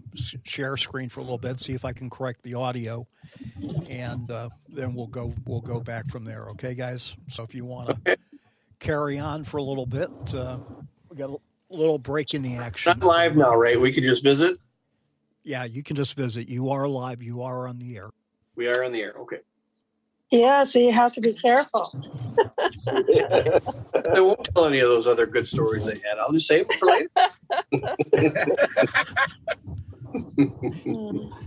share 0.43 0.77
screen 0.77 1.09
for 1.09 1.21
a 1.21 1.23
little 1.23 1.39
bit, 1.39 1.61
see 1.61 1.73
if 1.73 1.85
I 1.85 1.93
can 1.93 2.11
correct 2.11 2.43
the 2.43 2.55
audio, 2.55 3.07
and 3.89 4.29
uh, 4.29 4.49
then 4.69 4.93
we'll 4.93 5.07
go 5.07 5.33
we'll 5.47 5.61
go 5.61 5.79
back 5.79 6.11
from 6.11 6.25
there. 6.25 6.49
Okay, 6.51 6.75
guys. 6.75 7.17
So 7.29 7.45
if 7.45 7.55
you 7.55 7.65
want 7.65 8.05
to 8.07 8.19
carry 8.81 9.21
on 9.21 9.45
for 9.45 9.59
a 9.59 9.63
little 9.63 9.87
bit, 9.87 10.11
uh, 10.35 10.59
we 11.09 11.17
got 11.17 11.31
a 11.31 11.37
little 11.75 11.99
break 11.99 12.35
in 12.35 12.43
the 12.43 12.57
action. 12.57 12.99
Not 12.99 13.07
live 13.07 13.37
now, 13.37 13.55
right? 13.55 13.81
We 13.81 13.93
could 13.93 14.05
just 14.05 14.23
visit. 14.23 14.59
Yeah, 15.43 15.65
you 15.65 15.83
can 15.83 15.97
just 15.97 16.15
visit. 16.15 16.49
You 16.49 16.71
are 16.71 16.89
live. 16.89 17.23
You 17.23 17.43
are 17.43 17.69
on 17.69 17.79
the 17.79 17.97
air. 17.97 18.11
We 18.57 18.71
are 18.71 18.85
on 18.85 18.93
the 18.93 19.03
air. 19.03 19.15
Okay. 19.21 19.39
Yeah, 20.31 20.65
so 20.65 20.79
you 20.79 20.93
have 20.93 21.13
to 21.13 21.21
be 21.21 21.35
careful. 21.35 21.93
I 22.89 23.61
won't 24.17 24.45
tell 24.45 24.67
any 24.67 24.81
of 24.81 24.89
those 24.89 25.07
other 25.07 25.27
good 25.27 25.47
stories 25.47 25.85
they 25.85 25.95
had. 25.95 26.19
I'll 26.19 26.33
just 26.33 26.49
save 26.49 26.69
them 26.69 26.79
for 26.79 26.89
later. 26.89 27.09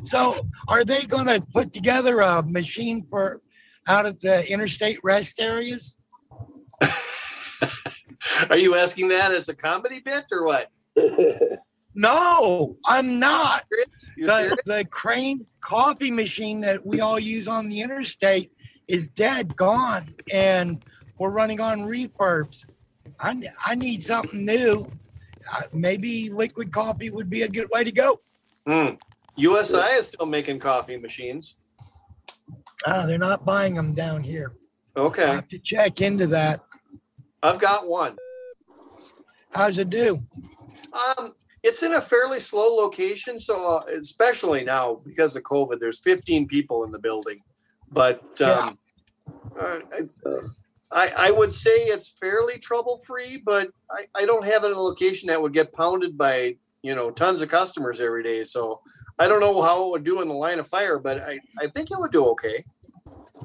So 0.03 0.47
are 0.67 0.83
they 0.83 1.01
gonna 1.03 1.39
put 1.53 1.73
together 1.73 2.21
a 2.21 2.43
machine 2.43 3.05
for 3.09 3.41
out 3.87 4.05
at 4.05 4.19
the 4.19 4.45
interstate 4.51 4.97
rest 5.03 5.41
areas? 5.41 5.97
Are 8.49 8.57
you 8.57 8.76
asking 8.76 9.10
that 9.10 9.31
as 9.31 9.49
a 9.49 9.56
comedy 9.56 9.99
bit 9.99 10.26
or 10.31 10.44
what? 10.45 10.69
No, 11.99 12.77
I'm 12.85 13.19
not. 13.19 13.61
The, 14.18 14.56
the 14.68 14.85
crane 14.91 15.48
coffee 15.61 16.11
machine 16.11 16.61
that 16.61 16.85
we 16.85 17.02
all 17.02 17.18
use 17.18 17.48
on 17.48 17.69
the 17.69 17.81
interstate 17.81 18.52
is 18.88 19.07
dead, 19.07 19.56
gone, 19.56 20.03
and 20.31 20.85
we're 21.18 21.31
running 21.31 21.60
on 21.60 21.80
refurbs. 21.80 22.68
I, 23.19 23.41
I 23.65 23.73
need 23.73 24.03
something 24.03 24.45
new. 24.45 24.85
Uh, 25.52 25.61
maybe 25.73 26.30
liquid 26.31 26.72
coffee 26.72 27.10
would 27.10 27.31
be 27.31 27.41
a 27.41 27.49
good 27.49 27.68
way 27.73 27.84
to 27.84 27.91
go. 27.91 28.22
Hmm. 28.68 28.89
USI 29.35 29.95
is 29.98 30.10
still 30.10 30.27
making 30.27 30.60
coffee 30.60 30.98
machines. 30.98 31.57
Uh, 32.85 33.07
they're 33.07 33.18
not 33.18 33.44
buying 33.44 33.73
them 33.73 33.95
down 33.95 34.22
here. 34.22 34.52
Okay. 34.95 35.23
I 35.23 35.26
Okay. 35.26 35.35
have 35.35 35.48
to 35.48 35.57
check 35.60 36.02
into 36.02 36.27
that. 36.27 36.60
I've 37.43 37.59
got 37.59 37.88
one. 37.88 38.15
How's 39.53 39.77
it 39.77 39.89
do? 39.89 40.19
Um, 40.93 41.34
it's 41.64 41.84
in 41.84 41.93
a 41.93 42.01
fairly 42.01 42.39
slow 42.39 42.76
location, 42.76 43.39
so 43.39 43.77
uh, 43.77 43.81
especially 43.99 44.64
now 44.64 45.01
because 45.03 45.35
of 45.35 45.43
COVID, 45.43 45.80
there's 45.80 45.99
15 45.99 46.47
people 46.47 46.84
in 46.84 46.91
the 46.91 46.99
building. 46.99 47.41
But 47.91 48.41
um, 48.41 48.77
uh, 49.59 49.80
I, 50.91 51.11
I 51.18 51.31
would 51.31 51.53
say 51.53 51.72
it's 51.72 52.09
fairly 52.09 52.57
trouble 52.59 52.97
free, 52.99 53.41
but 53.45 53.69
I, 53.91 54.05
I 54.22 54.26
don't 54.26 54.45
have 54.45 54.64
it 54.64 54.68
in 54.68 54.73
a 54.73 54.80
location 54.80 55.27
that 55.27 55.41
would 55.41 55.53
get 55.53 55.73
pounded 55.73 56.18
by 56.18 56.55
you 56.84 56.95
know 56.95 57.11
tons 57.11 57.41
of 57.41 57.49
customers 57.49 57.99
every 57.99 58.23
day. 58.23 58.43
So 58.43 58.81
I 59.19 59.27
don't 59.27 59.41
know 59.41 59.61
how 59.61 59.85
it 59.85 59.91
would 59.91 60.03
do 60.03 60.22
in 60.22 60.27
the 60.27 60.34
line 60.34 60.59
of 60.59 60.68
fire, 60.68 60.99
but 60.99 61.19
I, 61.19 61.39
I 61.59 61.68
think 61.68 61.91
it 61.91 61.99
would 61.99 62.11
do 62.11 62.26
okay. 62.27 62.64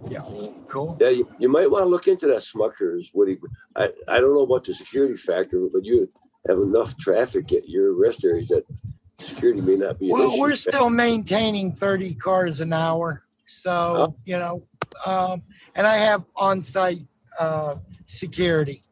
Yeah, 0.09 0.23
cool. 0.69 0.97
Yeah, 1.01 1.11
you, 1.11 1.29
you 1.39 1.49
might 1.49 1.71
want 1.71 1.85
to 1.85 1.89
look 1.89 2.09
into 2.09 2.27
that 2.27 2.39
Smuckers. 2.39 3.11
What 3.13 3.29
Woody, 3.29 3.39
I, 3.77 3.91
I 4.09 4.21
don't 4.21 4.35
know 4.35 4.43
about 4.43 4.65
the 4.65 4.75
security 4.75 5.17
factor, 5.17 5.69
but 5.73 5.85
you 5.85 6.11
have 6.49 6.59
enough 6.59 6.97
traffic 6.99 7.53
at 7.53 7.69
your 7.69 7.95
rest 7.95 8.25
areas 8.25 8.49
that 8.49 8.65
security 9.19 9.61
may 9.61 9.77
not 9.77 9.99
be. 9.99 10.11
Well, 10.11 10.39
we're 10.39 10.57
still 10.57 10.91
maintaining 10.91 11.73
30 11.73 12.15
cars 12.17 12.61
an 12.61 12.73
hour. 12.73 13.25
So, 13.47 14.15
you 14.25 14.39
know, 14.39 14.67
um, 15.07 15.43
and 15.77 15.87
I 15.87 15.97
have 15.97 16.25
on 16.37 16.61
site 16.63 17.01
uh, 17.39 17.77
security. 18.07 18.83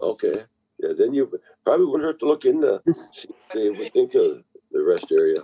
Okay, 0.00 0.44
yeah, 0.78 0.90
then 0.98 1.14
you 1.14 1.30
probably 1.64 1.86
wouldn't 1.86 2.04
hurt 2.04 2.20
to 2.20 2.26
look 2.26 2.44
into, 2.44 2.80
see 2.92 3.28
if 3.28 3.52
they 3.54 3.70
would 3.70 3.90
think 3.92 4.14
of 4.14 4.42
the 4.70 4.82
rest 4.82 5.10
area. 5.10 5.42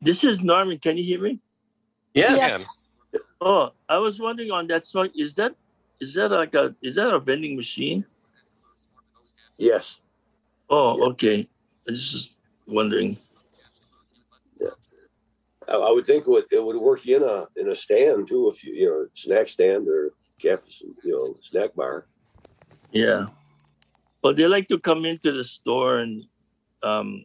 This 0.00 0.24
is 0.24 0.42
Norman. 0.42 0.78
Can 0.78 0.96
you 0.96 1.04
hear 1.04 1.22
me? 1.22 1.40
Yes. 2.14 2.36
Yes. 2.36 2.66
Oh, 3.40 3.70
I 3.88 3.98
was 3.98 4.20
wondering 4.20 4.50
on 4.50 4.66
that 4.68 4.86
song. 4.86 5.10
Is 5.16 5.34
that 5.34 5.52
is 6.00 6.14
that 6.14 6.30
like 6.30 6.54
a 6.54 6.74
is 6.82 6.96
that 6.96 7.12
a 7.12 7.18
vending 7.18 7.56
machine? 7.56 8.04
Yes. 9.58 9.98
Oh, 10.68 11.10
okay. 11.10 11.48
I 11.86 11.90
was 11.90 12.10
just 12.10 12.38
wondering. 12.68 13.16
I, 15.68 15.74
I 15.74 15.90
would 15.90 16.06
think 16.06 16.22
it 16.22 16.30
would, 16.30 16.44
it 16.50 16.64
would 16.64 16.76
work 16.76 17.06
in 17.06 17.22
a, 17.22 17.46
in 17.56 17.70
a 17.70 17.74
stand 17.74 18.28
too, 18.28 18.48
if 18.48 18.62
you, 18.64 18.74
you 18.74 18.86
know, 18.86 19.06
snack 19.12 19.48
stand 19.48 19.88
or 19.88 20.12
campus, 20.40 20.82
you 21.02 21.12
know, 21.12 21.34
snack 21.40 21.74
bar. 21.74 22.06
Yeah. 22.92 23.26
But 24.22 24.36
they 24.36 24.46
like 24.46 24.68
to 24.68 24.78
come 24.78 25.04
into 25.04 25.32
the 25.32 25.44
store 25.44 25.98
and 25.98 26.24
um 26.82 27.24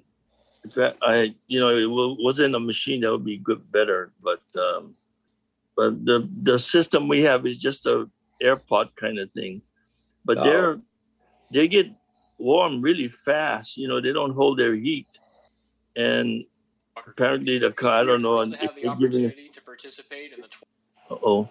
if 0.63 0.77
I, 0.77 0.91
I 1.01 1.29
you 1.47 1.59
know 1.59 1.69
it 1.69 2.17
wasn't 2.23 2.55
a 2.55 2.59
machine 2.59 3.01
that 3.01 3.11
would 3.11 3.25
be 3.25 3.37
good 3.37 3.69
better 3.71 4.13
but 4.23 4.39
um 4.59 4.95
but 5.75 6.05
the 6.05 6.27
the 6.43 6.59
system 6.59 7.07
we 7.07 7.21
have 7.21 7.45
is 7.45 7.59
just 7.59 7.85
a 7.85 8.09
airpot 8.41 8.87
kind 8.99 9.19
of 9.19 9.31
thing 9.31 9.61
but 10.25 10.37
Oh. 10.39 10.43
they're 10.43 10.75
they 11.51 11.67
get 11.67 11.87
warm 12.37 12.81
really 12.81 13.07
fast 13.07 13.77
you 13.77 13.87
know 13.87 14.01
they 14.01 14.11
don't 14.13 14.33
hold 14.33 14.57
their 14.59 14.75
heat 14.75 15.07
and 15.95 16.43
apparently 17.07 17.59
the 17.59 17.71
car 17.71 18.01
i 18.01 18.03
don't 18.03 18.21
know 18.21 18.39
and 18.39 18.53
if 18.61 18.71
they're 18.81 18.95
giving 18.95 19.29
to 19.53 19.61
participate 19.61 20.33
in 20.33 20.41
the 20.41 20.47
oh 21.11 21.47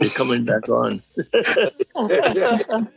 they're 0.00 0.10
coming 0.10 0.44
back 0.44 0.68
on 0.68 1.02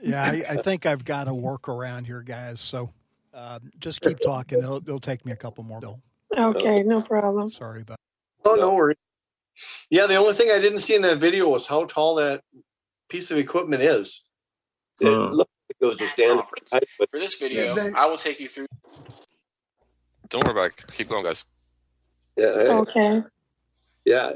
Yeah, 0.01 0.23
I, 0.23 0.43
I 0.49 0.55
think 0.57 0.85
I've 0.85 1.03
got 1.03 1.27
a 1.27 1.31
workaround 1.31 2.05
here, 2.05 2.21
guys. 2.21 2.59
So 2.59 2.91
uh, 3.33 3.59
just 3.79 4.01
keep 4.01 4.19
talking. 4.19 4.59
It'll, 4.59 4.77
it'll 4.77 4.99
take 4.99 5.25
me 5.25 5.31
a 5.31 5.35
couple 5.35 5.63
more. 5.63 5.79
Bill. 5.79 5.99
Okay, 6.37 6.83
no 6.83 7.01
problem. 7.01 7.49
Sorry 7.49 7.81
about. 7.81 7.97
Oh, 8.45 8.55
no 8.55 8.75
worries. 8.75 8.97
Yeah, 9.89 10.07
the 10.07 10.15
only 10.15 10.33
thing 10.33 10.51
I 10.51 10.59
didn't 10.59 10.79
see 10.79 10.95
in 10.95 11.01
that 11.03 11.17
video 11.17 11.49
was 11.49 11.67
how 11.67 11.85
tall 11.85 12.15
that 12.15 12.41
piece 13.09 13.31
of 13.31 13.37
equipment 13.37 13.81
is. 13.83 14.23
It 14.99 15.05
looked 15.09 15.51
like 15.67 15.77
it 15.79 15.85
was 15.85 15.99
a 16.01 16.07
stand. 16.07 16.41
For 16.69 17.07
this 17.19 17.35
video, 17.39 17.67
Yeah, 17.67 17.73
they- 17.73 17.93
I 17.97 18.05
will 18.05 18.17
take 18.17 18.39
you 18.39 18.47
through. 18.47 18.67
Don't 20.29 20.45
worry 20.45 20.51
about 20.53 20.65
it. 20.67 20.93
Keep 20.95 21.09
going, 21.09 21.23
guys. 21.23 21.43
Yeah, 22.37 22.45
I- 22.47 22.79
Okay. 22.79 23.23
yeah, 24.05 24.33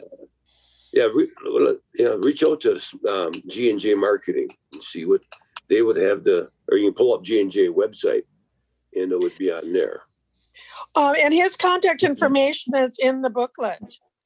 yeah. 0.92 1.04
Re, 1.14 1.32
well, 1.50 1.78
you 1.94 2.06
know, 2.06 2.18
reach 2.18 2.44
out 2.44 2.62
to 2.62 2.80
um, 3.10 3.32
G 3.48 3.70
and 3.70 3.80
J 3.80 3.94
Marketing 3.96 4.50
and 4.74 4.84
see 4.84 5.06
what 5.06 5.24
they 5.70 5.82
would 5.82 5.96
have 5.98 6.24
the, 6.24 6.50
or 6.70 6.78
you 6.78 6.88
can 6.88 6.96
pull 6.96 7.14
up 7.14 7.24
G 7.24 7.40
and 7.40 7.50
J 7.52 7.68
website, 7.70 8.24
and 8.94 9.12
it 9.12 9.20
would 9.20 9.38
be 9.38 9.52
on 9.52 9.72
there. 9.72 10.04
Um, 10.96 11.16
and 11.18 11.34
his 11.34 11.56
contact 11.56 12.04
information 12.04 12.76
is 12.76 12.98
in 13.00 13.22
the 13.22 13.30
booklet. 13.30 13.80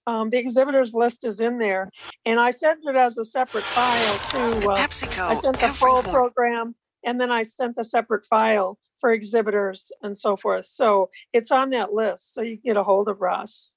Um, 0.10 0.32
the 0.32 0.40
exhibitors 0.40 0.96
list 0.96 1.24
is 1.24 1.40
in 1.40 1.60
there, 1.60 1.92
and 2.26 2.40
I 2.40 2.50
sent 2.50 2.80
it 2.84 2.96
as 2.96 3.20
a 3.20 3.26
separate 3.26 3.64
file 3.64 4.18
to. 4.32 4.70
Uh, 4.72 4.76
PepsiCo 4.76 5.20
I 5.20 5.36
sent 5.36 5.60
the 5.60 5.66
every 5.66 5.76
full 5.76 6.02
program, 6.02 6.74
and 7.06 7.22
then 7.22 7.32
I 7.32 7.44
sent 7.44 7.76
the 7.76 7.84
separate 7.84 8.26
file 8.26 8.80
for 9.00 9.14
exhibitors 9.14 9.92
and 10.02 10.18
so 10.18 10.36
forth. 10.36 10.66
So 10.66 11.12
it's 11.32 11.52
on 11.52 11.70
that 11.72 11.94
list, 11.94 12.34
so 12.34 12.42
you 12.42 12.58
can 12.58 12.64
get 12.66 12.78
a 12.78 12.84
hold 12.84 13.08
of 13.08 13.22
Ross. 13.22 13.76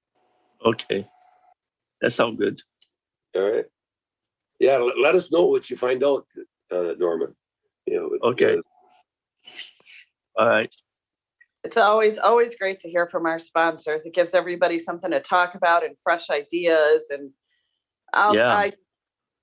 okay 0.65 1.03
that 2.01 2.13
sounds 2.13 2.39
good 2.39 2.55
All 3.37 3.53
right. 3.53 3.67
Yeah, 4.59 4.79
let, 4.79 4.99
let 4.99 5.15
us 5.15 5.31
know 5.31 5.45
what 5.47 5.69
you 5.71 5.77
find 5.77 6.03
out, 6.03 6.27
uh, 6.71 6.95
Norman. 6.99 7.35
You 7.87 7.95
know. 7.97 8.31
Okay. 8.31 8.57
all 10.39 10.49
right 10.49 10.71
It's 11.65 11.77
always, 11.77 12.19
always 12.19 12.57
great 12.57 12.81
to 12.81 12.89
hear 12.89 13.09
from 13.09 13.27
our 13.27 13.39
sponsors. 13.39 14.05
It 14.05 14.15
gives 14.15 14.35
everybody 14.35 14.79
something 14.79 15.11
to 15.11 15.21
talk 15.21 15.55
about 15.55 15.85
and 15.85 15.97
fresh 16.03 16.29
ideas 16.31 17.09
and 17.11 17.31
I'll, 18.13 18.35
Yeah. 18.35 18.55
I, 18.55 18.73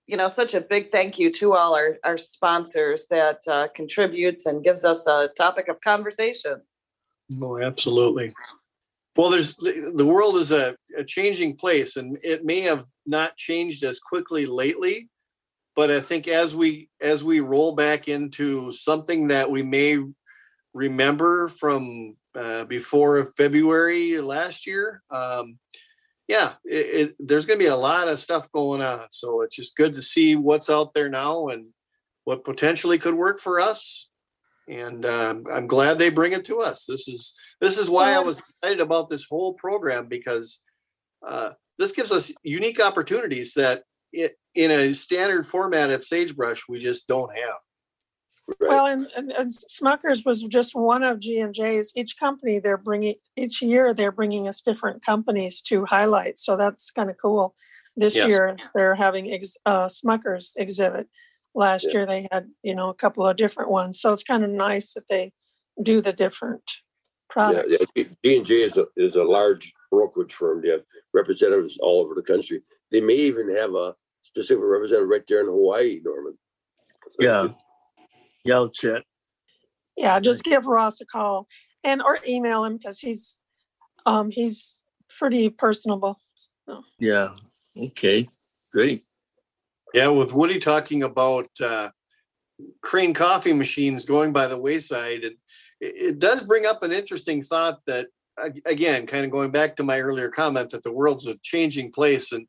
you 0.05 0.17
know, 0.17 0.27
such 0.27 0.53
a 0.53 0.61
big 0.61 0.91
thank 0.91 1.19
you 1.19 1.31
to 1.33 1.53
all 1.53 1.75
our, 1.75 1.97
our 2.03 2.17
sponsors 2.17 3.05
that 3.09 3.39
uh, 3.47 3.67
contributes 3.75 4.47
and 4.47 4.63
gives 4.63 4.83
us 4.83 5.05
a 5.07 5.29
topic 5.37 5.67
of 5.67 5.79
conversation. 5.81 6.61
Oh, 7.39 7.61
absolutely. 7.61 8.33
Well, 9.15 9.29
there's 9.29 9.55
the, 9.57 9.93
the 9.95 10.05
world 10.05 10.37
is 10.37 10.51
a, 10.51 10.75
a 10.97 11.03
changing 11.03 11.57
place, 11.57 11.95
and 11.95 12.17
it 12.23 12.43
may 12.43 12.61
have 12.61 12.85
not 13.05 13.37
changed 13.37 13.83
as 13.83 13.99
quickly 13.99 14.45
lately. 14.45 15.09
But 15.75 15.91
I 15.91 16.01
think 16.01 16.27
as 16.27 16.55
we 16.55 16.89
as 17.01 17.23
we 17.23 17.39
roll 17.39 17.75
back 17.75 18.07
into 18.07 18.71
something 18.71 19.27
that 19.27 19.49
we 19.49 19.61
may 19.61 19.99
remember 20.73 21.47
from 21.47 22.15
uh, 22.35 22.65
before 22.65 23.25
February 23.37 24.19
last 24.19 24.67
year, 24.67 25.01
um, 25.11 25.57
yeah, 26.27 26.53
it, 26.63 27.09
it, 27.09 27.15
there's 27.19 27.45
going 27.45 27.57
to 27.57 27.63
be 27.63 27.69
a 27.69 27.75
lot 27.75 28.07
of 28.07 28.19
stuff 28.19 28.51
going 28.51 28.81
on. 28.81 29.07
So 29.11 29.41
it's 29.41 29.55
just 29.55 29.75
good 29.75 29.95
to 29.95 30.01
see 30.01 30.35
what's 30.35 30.69
out 30.69 30.93
there 30.93 31.09
now 31.09 31.47
and 31.47 31.67
what 32.23 32.45
potentially 32.45 32.99
could 32.99 33.15
work 33.15 33.39
for 33.39 33.59
us 33.59 34.09
and 34.69 35.05
um, 35.05 35.45
I'm 35.51 35.67
glad 35.67 35.97
they 35.97 36.11
bring 36.11 36.33
it 36.33 36.45
to 36.45 36.61
us. 36.61 36.85
This 36.85 37.07
is 37.07 37.35
this 37.59 37.77
is 37.77 37.89
why 37.89 38.13
I 38.13 38.19
was 38.19 38.39
excited 38.39 38.79
about 38.79 39.09
this 39.09 39.25
whole 39.25 39.53
program 39.55 40.07
because 40.07 40.61
uh, 41.27 41.51
this 41.79 41.91
gives 41.91 42.11
us 42.11 42.31
unique 42.43 42.79
opportunities 42.79 43.53
that 43.55 43.83
it, 44.13 44.37
in 44.55 44.71
a 44.71 44.93
standard 44.93 45.45
format 45.45 45.89
at 45.89 46.03
Sagebrush 46.03 46.69
we 46.69 46.79
just 46.79 47.07
don't 47.07 47.35
have. 47.35 47.57
Right. 48.59 48.69
Well, 48.69 48.85
and, 48.88 49.07
and, 49.15 49.31
and 49.31 49.51
Smuckers 49.51 50.26
was 50.26 50.43
just 50.43 50.76
one 50.76 51.03
of 51.03 51.19
G 51.19 51.39
and 51.39 51.53
J's. 51.53 51.91
Each 51.95 52.17
company 52.17 52.59
they're 52.59 52.77
bringing 52.77 53.15
each 53.35 53.61
year 53.61 53.93
they're 53.93 54.11
bringing 54.11 54.47
us 54.47 54.61
different 54.61 55.03
companies 55.05 55.61
to 55.63 55.85
highlight. 55.85 56.39
So 56.39 56.55
that's 56.57 56.91
kind 56.91 57.09
of 57.09 57.17
cool. 57.21 57.55
This 57.95 58.15
Yes. 58.15 58.27
year 58.30 58.57
they're 58.73 58.95
having 58.95 59.31
ex, 59.31 59.57
uh, 59.65 59.88
Smuckers 59.88 60.51
exhibit. 60.55 61.07
Last 61.53 61.85
Yeah. 61.85 61.91
year 61.93 62.05
they 62.05 62.27
had 62.31 62.49
you 62.63 62.73
know 62.76 62.89
a 62.89 62.93
couple 62.93 63.26
of 63.27 63.35
different 63.38 63.69
ones. 63.69 63.99
So 64.01 64.13
it's 64.13 64.23
kind 64.23 64.43
of 64.43 64.49
nice 64.49 64.93
that 64.93 65.07
they 65.09 65.31
do 65.81 66.01
the 66.01 66.13
different 66.13 66.63
Yeah, 66.71 67.34
products. 67.34 67.84
yeah. 67.95 68.03
G 68.23 68.38
and 68.38 68.45
J 68.45 68.63
is 68.63 68.77
a, 68.77 68.85
is 68.97 69.15
a 69.15 69.23
large 69.23 69.73
brokerage 69.91 70.34
firm. 70.34 70.61
They 70.61 70.69
have 70.69 70.84
representatives 71.13 71.77
all 71.81 72.01
over 72.01 72.15
the 72.15 72.23
country. 72.23 72.63
They 72.91 73.01
may 73.01 73.15
even 73.15 73.53
have 73.55 73.73
a 73.76 73.95
specific 74.23 74.63
representative 74.63 75.09
right 75.09 75.23
there 75.27 75.41
in 75.41 75.47
Hawaii, 75.47 76.01
Norman. 76.03 76.38
Yeah. 77.19 77.47
Yeah, 77.47 77.53
I'll 78.48 78.70
check. 78.70 79.03
Yeah, 79.98 80.20
just 80.20 80.44
give 80.44 80.66
Ross 80.66 81.02
a 81.02 81.06
call 81.06 81.48
and 81.84 82.02
or 82.02 82.20
email 82.28 82.64
him 82.64 82.78
because 82.78 82.99
he's 82.99 83.38
um 84.06 84.32
he's 84.32 84.84
pretty 85.18 85.49
personable. 85.49 86.18
So, 86.66 86.82
Yeah. 86.99 87.30
Okay. 87.91 88.26
Great. 88.74 88.99
Yeah, 89.94 90.10
with 90.10 90.34
Woody 90.34 90.60
talking 90.60 91.03
about 91.03 91.49
uh, 91.61 91.90
Crane 92.82 93.14
coffee 93.14 93.53
machines 93.53 94.06
going 94.06 94.32
by 94.32 94.48
the 94.48 94.57
wayside, 94.57 95.24
it, 95.24 95.38
it 95.82 96.20
does 96.20 96.44
bring 96.44 96.66
up 96.66 96.84
an 96.84 96.91
interesting 96.91 97.41
thought 97.41 97.80
that, 97.88 98.07
again, 98.66 99.07
kind 99.07 99.26
of 99.26 99.32
going 99.32 99.49
back 99.49 99.76
to 99.76 99.84
my 99.84 99.99
earlier 99.99 100.30
comment 100.30 100.70
that 100.72 100.84
the 100.84 100.91
world's 100.91 101.26
a 101.26 101.38
changing 101.41 101.91
place, 101.91 102.32
and 102.32 102.48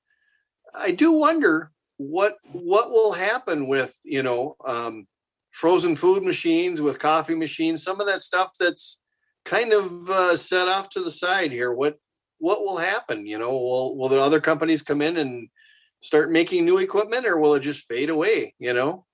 I 0.74 0.90
do 0.90 1.12
wonder 1.12 1.72
what 1.96 2.36
what 2.62 2.90
will 2.90 3.12
happen 3.12 3.68
with 3.68 3.94
you 4.04 4.22
know 4.22 4.56
um, 4.66 5.06
frozen 5.50 5.96
food 5.96 6.22
machines, 6.22 6.80
with 6.80 6.98
coffee 6.98 7.34
machines, 7.34 7.82
some 7.82 8.00
of 8.00 8.06
that 8.06 8.20
stuff 8.20 8.50
that's 8.58 9.00
kind 9.44 9.72
of 9.72 10.10
uh, 10.10 10.36
set 10.36 10.68
off 10.68 10.88
to 10.90 11.02
the 11.02 11.10
side 11.10 11.52
here. 11.52 11.72
What 11.72 11.98
what 12.38 12.62
will 12.62 12.78
happen? 12.78 13.26
You 13.26 13.38
know, 13.38 13.50
will 13.50 13.96
will 13.96 14.08
the 14.08 14.20
other 14.20 14.40
companies 14.40 14.82
come 14.82 15.02
in 15.02 15.16
and 15.16 15.48
start 16.00 16.30
making 16.30 16.64
new 16.64 16.78
equipment 16.78 17.26
or 17.26 17.38
will 17.38 17.54
it 17.54 17.60
just 17.60 17.86
fade 17.86 18.10
away 18.10 18.54
you 18.58 18.72
know 18.72 19.04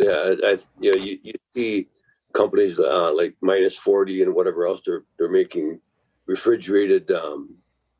Yeah, 0.00 0.34
I, 0.42 0.52
I 0.52 0.58
you 0.80 0.92
know 0.92 0.98
you, 0.98 1.18
you 1.22 1.32
see 1.54 1.88
companies 2.32 2.78
uh, 2.78 3.12
like 3.14 3.34
minus 3.40 3.76
forty 3.76 4.22
and 4.22 4.34
whatever 4.34 4.66
else 4.66 4.80
they're 4.84 5.04
they're 5.18 5.28
making 5.28 5.80
refrigerated 6.26 7.10
um, 7.10 7.56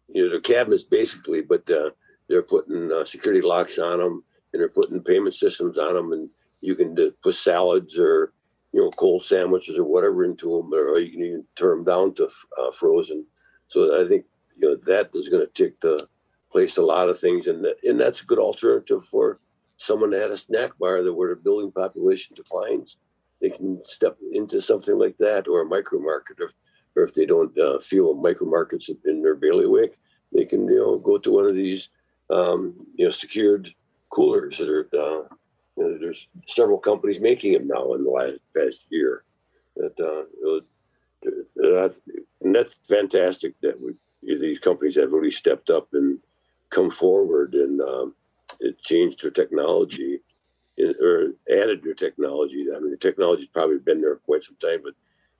you 0.09 0.25
know 0.25 0.31
their 0.31 0.41
cabinets 0.41 0.85
basically, 0.85 1.43
but 1.43 1.69
uh, 1.71 1.91
they're 2.29 2.43
putting 2.43 2.93
uh, 2.93 3.05
security 3.05 3.41
locks 3.41 3.79
on 3.79 3.99
them 3.99 4.25
and 4.53 4.61
they're 4.61 4.69
putting 4.69 5.03
payment 5.03 5.35
systems 5.35 5.79
on 5.79 5.95
them, 5.95 6.13
and 6.13 6.31
you 6.67 6.75
can 6.75 6.99
uh, 6.99 7.11
put 7.23 7.37
salads 7.37 7.97
or 7.97 8.33
you 8.73 8.81
know 8.81 8.91
cold 8.91 9.23
sandwiches 9.23 9.79
or 9.79 9.85
whatever 9.85 10.25
into 10.25 10.51
them, 10.51 10.75
or 10.75 10.99
you 10.99 11.13
can 11.13 11.25
even 11.25 11.45
turn 11.55 11.79
them 11.79 11.85
down 11.85 12.15
to 12.15 12.29
uh, 12.61 12.73
frozen. 12.73 13.25
So 13.69 14.05
I 14.05 14.09
think 14.09 14.25
you 14.59 14.69
know 14.69 14.77
that 14.87 15.11
is 15.15 15.29
going 15.29 15.47
to 15.47 15.53
take 15.65 15.81
the 15.81 16.07
place 16.51 16.77
a 16.77 16.83
lot 16.83 17.09
of 17.09 17.21
things, 17.21 17.47
and 17.47 17.65
that, 17.65 17.77
and 17.85 18.01
that's 18.01 18.21
a 18.21 18.27
good 18.27 18.41
alternative 18.41 19.05
for 19.05 19.39
someone 19.77 20.11
that 20.11 20.23
had 20.23 20.31
a 20.33 20.37
snack 20.37 20.73
bar 20.79 21.03
that 21.03 21.15
where 21.15 21.35
the 21.35 21.41
building 21.41 21.71
population 21.71 22.35
declines, 22.35 22.97
they 23.41 23.51
can 23.51 23.81
step 23.85 24.17
into 24.33 24.61
something 24.61 24.99
like 24.99 25.17
that 25.19 25.47
or 25.47 25.61
a 25.61 25.67
micro 25.67 26.01
market. 26.01 26.39
Or, 26.41 26.51
or 26.97 27.05
if 27.05 27.15
they 27.15 27.27
don't 27.27 27.57
uh, 27.59 27.79
feel 27.79 28.15
micro 28.15 28.49
markets 28.49 28.91
in 29.05 29.23
their 29.23 29.37
bailiwick, 29.37 29.99
they 30.35 30.45
can 30.45 30.67
you 30.67 30.79
know 30.79 30.99
go 30.99 31.17
to 31.19 31.31
one 31.31 31.47
of 31.47 31.55
these 31.55 31.91
um, 32.29 32.75
you 32.97 33.05
know 33.05 33.11
secured 33.13 33.73
coolers 34.11 34.59
that 34.59 34.69
are. 34.69 34.89
Uh, 34.93 35.35
you 35.77 35.83
know, 35.85 35.99
there's 35.99 36.29
several 36.47 36.79
companies 36.79 37.21
making 37.21 37.53
them 37.53 37.69
now 37.69 37.93
in 37.95 38.05
the 38.05 38.11
last 38.11 38.39
past 38.57 38.81
year. 38.91 39.23
That 39.77 39.99
uh, 40.01 40.25
was- 40.43 40.63
that's, 41.57 42.01
and 42.43 42.55
that's 42.55 42.79
fantastic 42.89 43.55
that 43.63 43.81
we, 43.81 43.95
these 44.23 44.59
companies 44.61 44.95
have 44.97 45.11
really 45.13 45.31
stepped 45.31 45.71
up 45.71 45.89
and 45.93 46.21
come 46.71 46.91
forward 46.91 47.55
and 47.55 47.81
um, 47.81 48.15
it 48.61 48.81
changed 48.83 49.23
their 49.23 49.31
technology 49.33 50.21
or 50.79 51.33
added 51.51 51.83
their 51.83 51.95
technology. 51.95 52.67
I 52.75 52.79
mean, 52.79 52.91
the 52.91 52.97
technology's 52.97 53.49
probably 53.49 53.79
been 53.79 54.01
there 54.01 54.15
for 54.17 54.21
quite 54.21 54.45
some 54.45 54.57
time, 54.63 54.81
but 54.85 54.93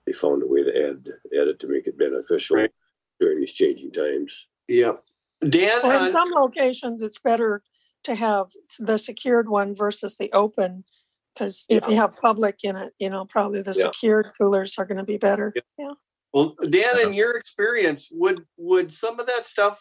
they 0.05 0.11
found 0.13 0.43
a 0.43 0.47
way 0.47 0.63
to 0.63 0.89
add 0.89 1.07
add 1.39 1.47
it 1.47 1.59
to 1.59 1.67
make 1.67 1.87
it 1.87 1.97
beneficial 1.97 2.57
Right. 2.57 2.71
during 3.19 3.39
these 3.39 3.53
changing 3.53 3.91
times. 3.91 4.47
yep 4.67 5.03
dan 5.47 5.79
well, 5.83 5.99
in 5.99 6.05
on- 6.07 6.11
some 6.11 6.31
locations 6.31 7.01
it's 7.03 7.19
better 7.19 7.61
to 8.07 8.15
have 8.15 8.47
the 8.79 8.97
secured 8.97 9.49
one 9.49 9.75
versus 9.75 10.15
the 10.15 10.31
open 10.31 10.85
because 11.33 11.65
if 11.69 11.87
you 11.87 11.95
have 11.95 12.13
public 12.15 12.63
in 12.63 12.75
it, 12.75 12.93
you 12.97 13.09
know, 13.09 13.25
probably 13.25 13.61
the 13.61 13.75
Yeah. 13.77 13.91
secured 13.91 14.31
coolers 14.37 14.77
are 14.79 14.85
going 14.85 14.97
to 14.97 15.03
be 15.03 15.17
better. 15.17 15.53
Yeah. 15.77 15.93
well 16.33 16.55
dan 16.69 16.99
in 17.05 17.13
your 17.13 17.37
experience 17.41 18.01
would 18.21 18.39
would 18.57 18.89
some 18.93 19.15
of 19.21 19.25
that 19.31 19.45
stuff 19.45 19.77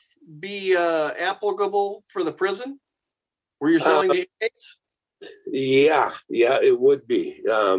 be 0.47 0.77
uh 0.77 1.11
applicable 1.31 1.87
for 2.13 2.23
the 2.23 2.33
prison 2.43 2.79
where 3.59 3.71
you're 3.73 3.81
selling 3.81 4.11
Uh, 4.11 4.15
the 4.15 4.29
inmates 4.41 4.67
Yeah, 5.47 6.13
yeah, 6.29 6.59
it 6.71 6.77
would 6.85 7.03
be. 7.07 7.25
Um, 7.59 7.79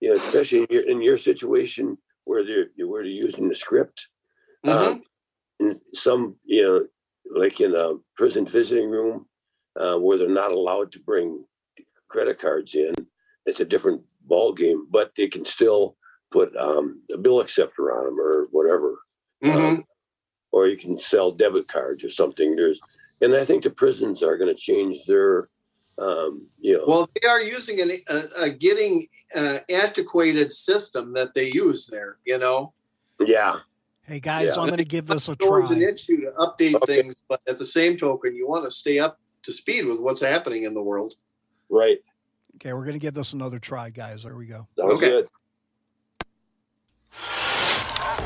you 0.00 0.08
know, 0.08 0.16
especially 0.16 0.60
in 0.64 0.66
your, 0.74 0.84
in 0.92 0.98
your 1.08 1.18
situation 1.30 1.84
where 2.24 2.42
they're 2.44 2.68
where 2.90 3.02
they're 3.02 3.22
using 3.26 3.48
the 3.48 3.54
script. 3.64 3.98
Um, 4.64 5.02
in 5.60 5.80
some, 5.94 6.22
you 6.44 6.62
know, 6.64 6.78
like 7.42 7.60
in 7.60 7.72
a 7.74 7.88
prison 8.18 8.44
visiting 8.46 8.88
room, 8.96 9.26
uh, 9.80 9.96
where 9.96 10.18
they're 10.18 10.28
not 10.28 10.52
allowed 10.52 10.92
to 10.92 11.00
bring 11.00 11.44
credit 12.08 12.38
cards 12.38 12.74
in, 12.74 12.94
it's 13.46 13.60
a 13.60 13.64
different 13.64 14.02
ball 14.26 14.52
game. 14.52 14.86
But 14.90 15.12
they 15.16 15.28
can 15.28 15.44
still 15.44 15.96
put 16.30 16.54
um, 16.56 17.02
a 17.12 17.18
bill 17.18 17.40
acceptor 17.40 17.92
on 17.92 18.04
them 18.06 18.20
or 18.20 18.46
whatever, 18.50 18.98
um, 19.44 19.84
or 20.50 20.66
you 20.66 20.76
can 20.76 20.98
sell 20.98 21.30
debit 21.32 21.68
cards 21.68 22.04
or 22.04 22.10
something. 22.10 22.56
There's, 22.56 22.80
and 23.20 23.34
I 23.34 23.44
think 23.44 23.62
the 23.62 23.70
prisons 23.70 24.22
are 24.22 24.38
going 24.38 24.54
to 24.54 24.58
change 24.60 24.98
their, 25.06 25.48
um, 25.98 26.48
you 26.58 26.78
know, 26.78 26.84
well 26.86 27.10
they 27.20 27.28
are 27.28 27.42
using 27.42 27.80
an, 27.82 27.90
a, 28.08 28.22
a 28.44 28.50
getting 28.50 29.06
uh, 29.36 29.58
antiquated 29.68 30.50
system 30.52 31.12
that 31.12 31.34
they 31.34 31.50
use 31.52 31.86
there 31.86 32.16
you 32.24 32.38
know 32.38 32.72
yeah. 33.20 33.58
Hey 34.04 34.18
guys, 34.18 34.56
Yeah. 34.56 34.62
I'm 34.62 34.66
going 34.68 34.78
to 34.78 34.84
give 34.86 35.06
this 35.06 35.28
a 35.28 35.32
It's 35.32 35.44
always 35.46 35.70
an 35.70 35.80
try. 35.80 35.90
issue 35.90 36.20
to 36.22 36.30
update 36.38 36.74
Okay. 36.76 37.02
things 37.02 37.14
but 37.28 37.40
at 37.46 37.58
the 37.58 37.66
same 37.66 37.96
token 37.98 38.34
you 38.34 38.48
want 38.48 38.64
to 38.64 38.70
stay 38.70 38.98
up 38.98 39.18
to 39.42 39.52
speed 39.52 39.86
with 39.86 40.00
what's 40.00 40.20
happening 40.20 40.64
in 40.64 40.74
the 40.74 40.82
world 40.82 41.14
Right. 41.70 41.98
Okay, 42.56 42.74
we're 42.74 42.82
going 42.84 42.92
to 42.92 42.98
give 42.98 43.14
this 43.14 43.32
another 43.32 43.58
try, 43.58 43.88
guys. 43.88 44.24
There 44.24 44.36
we 44.36 44.44
go. 44.44 44.66
Sounds 44.78 44.92
Okay. 44.92 45.08
good. 45.08 45.28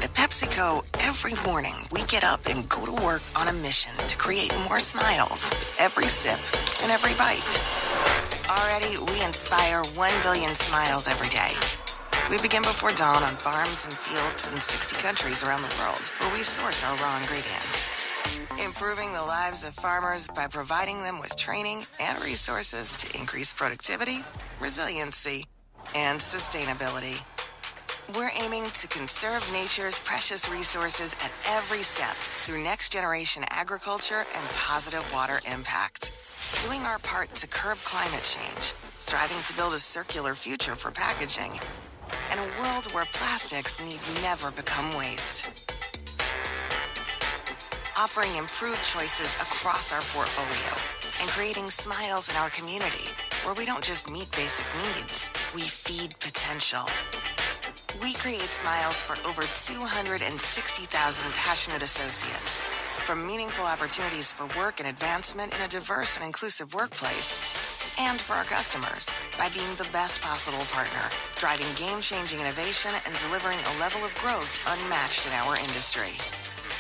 At 0.03 0.13
PepsiCo, 0.15 0.85
every 1.01 1.35
morning 1.47 1.75
we 1.93 2.03
get 2.05 2.25
up 2.25 2.45
and 2.47 2.69
go 2.69 2.85
to 2.85 2.93
work 3.05 3.23
on 3.37 3.47
a 3.47 3.53
mission 3.53 3.93
to 4.09 4.17
create 4.17 4.53
more 4.69 4.81
smiles 4.81 5.49
with 5.49 5.77
every 5.79 6.07
sip 6.09 6.41
and 6.83 6.91
every 6.91 7.15
bite. 7.15 7.63
Already, 8.51 8.99
we 9.13 9.25
inspire 9.25 9.83
1 9.95 10.11
billion 10.23 10.51
smiles 10.57 11.07
every 11.09 11.29
day. 11.29 11.53
We 12.29 12.43
begin 12.43 12.63
before 12.63 12.91
dawn 12.93 13.23
on 13.23 13.37
farms 13.37 13.85
and 13.85 13.95
fields 13.95 14.51
in 14.51 14.59
60 14.59 14.97
countries 14.97 15.45
around 15.45 15.63
the 15.63 15.75
world 15.79 16.03
where 16.19 16.33
we 16.33 16.43
source 16.43 16.83
our 16.85 16.97
raw 16.97 17.17
ingredients. 17.19 17.93
Improving 18.65 19.13
the 19.13 19.23
lives 19.23 19.67
of 19.67 19.75
farmers 19.75 20.29
by 20.35 20.47
providing 20.47 21.03
them 21.03 21.21
with 21.21 21.37
training 21.37 21.87
and 22.01 22.23
resources 22.25 22.97
to 22.97 23.19
increase 23.19 23.53
productivity, 23.53 24.25
resiliency, 24.61 25.45
and 25.95 26.19
sustainability. 26.19 27.23
We're 28.15 28.31
aiming 28.41 28.65
to 28.65 28.87
conserve 28.87 29.49
nature's 29.53 29.99
precious 29.99 30.49
resources 30.49 31.15
at 31.25 31.33
every 31.49 31.83
step 31.83 32.15
through 32.45 32.63
next 32.63 32.93
generation 32.93 33.45
agriculture 33.51 34.25
and 34.35 34.47
positive 34.55 35.05
water 35.13 35.41
impact. 35.53 36.13
Doing 36.63 36.83
our 36.83 36.99
part 37.01 37.35
to 37.35 37.47
curb 37.49 37.79
climate 37.79 38.23
change, 38.23 38.75
striving 39.01 39.43
to 39.43 39.57
build 39.57 39.75
a 39.75 39.79
circular 39.79 40.35
future 40.35 40.77
for 40.77 40.91
packaging, 40.93 41.59
and 42.31 42.39
a 42.39 42.61
world 42.63 42.93
where 42.93 43.05
plastics 43.13 43.85
need 43.85 44.01
never 44.23 44.51
become 44.53 44.97
waste. 44.97 45.76
Offering 47.99 48.37
improved 48.37 48.85
choices 48.85 49.33
across 49.41 49.91
our 49.91 50.03
portfolio 50.13 50.69
and 51.23 51.31
creating 51.31 51.71
smiles 51.71 52.29
in 52.29 52.37
our 52.37 52.51
community 52.51 53.09
where 53.43 53.55
we 53.55 53.65
don't 53.65 53.83
just 53.83 54.11
meet 54.11 54.31
basic 54.33 54.69
needs, 54.85 55.31
we 55.55 55.63
feed 55.63 56.13
potential. 56.21 56.85
We 58.03 58.13
create 58.21 58.53
smiles 58.53 59.03
for 59.03 59.17
over 59.27 59.41
260,000 59.49 61.33
passionate 61.33 61.83
associates. 61.83 62.61
From 63.09 63.27
meaningful 63.27 63.65
opportunities 63.65 64.31
for 64.31 64.45
work 64.61 64.79
and 64.79 64.91
advancement 64.91 65.55
in 65.55 65.63
a 65.63 65.69
diverse 65.69 66.19
and 66.19 66.27
inclusive 66.27 66.75
workplace, 66.75 67.33
and 67.99 68.21
for 68.21 68.35
our 68.35 68.45
customers 68.45 69.09
by 69.39 69.49
being 69.57 69.73
the 69.81 69.89
best 69.91 70.21
possible 70.21 70.67
partner, 70.69 71.09
driving 71.35 71.73
game 71.81 72.03
changing 72.03 72.41
innovation 72.41 72.93
and 73.07 73.17
delivering 73.25 73.57
a 73.57 73.81
level 73.81 74.05
of 74.05 74.15
growth 74.21 74.53
unmatched 74.69 75.25
in 75.25 75.33
our 75.33 75.57
industry. 75.57 76.13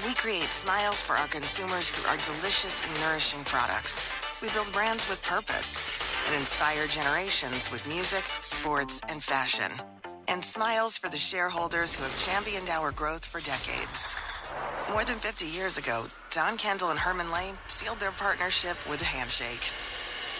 We 0.04 0.12
create 0.12 0.52
smiles 0.52 1.02
for 1.02 1.14
our 1.14 1.26
consumers 1.26 1.90
through 1.90 2.10
our 2.10 2.18
delicious 2.18 2.86
and 2.86 3.00
nourishing 3.00 3.42
products. 3.44 4.02
We 4.42 4.50
build 4.50 4.70
brands 4.70 5.08
with 5.08 5.22
purpose, 5.22 5.80
and 6.26 6.34
inspire 6.36 6.86
generations 6.86 7.72
with 7.72 7.88
music, 7.88 8.22
sports, 8.40 9.00
and 9.08 9.24
fashion. 9.24 9.72
And 10.28 10.44
smiles 10.44 10.98
for 10.98 11.08
the 11.08 11.16
shareholders 11.16 11.94
who 11.94 12.02
have 12.02 12.18
championed 12.18 12.68
our 12.68 12.92
growth 12.92 13.24
for 13.24 13.40
decades. 13.40 14.14
More 14.90 15.04
than 15.04 15.16
50 15.16 15.46
years 15.46 15.78
ago, 15.78 16.04
Don 16.30 16.58
Kendall 16.58 16.90
and 16.90 16.98
Herman 16.98 17.32
Lay 17.32 17.52
sealed 17.66 17.98
their 17.98 18.12
partnership 18.12 18.76
with 18.90 19.00
a 19.00 19.06
handshake. 19.06 19.64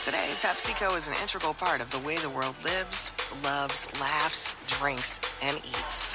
Today, 0.02 0.32
PepsiCo 0.42 0.94
is 0.98 1.08
an 1.08 1.14
integral 1.22 1.54
part 1.54 1.80
of 1.80 1.90
the 1.90 1.98
way 2.00 2.18
the 2.18 2.28
world 2.28 2.56
lives, 2.62 3.10
loves, 3.42 3.88
laughs, 4.00 4.54
drinks, 4.78 5.18
and 5.42 5.56
eats. 5.56 6.14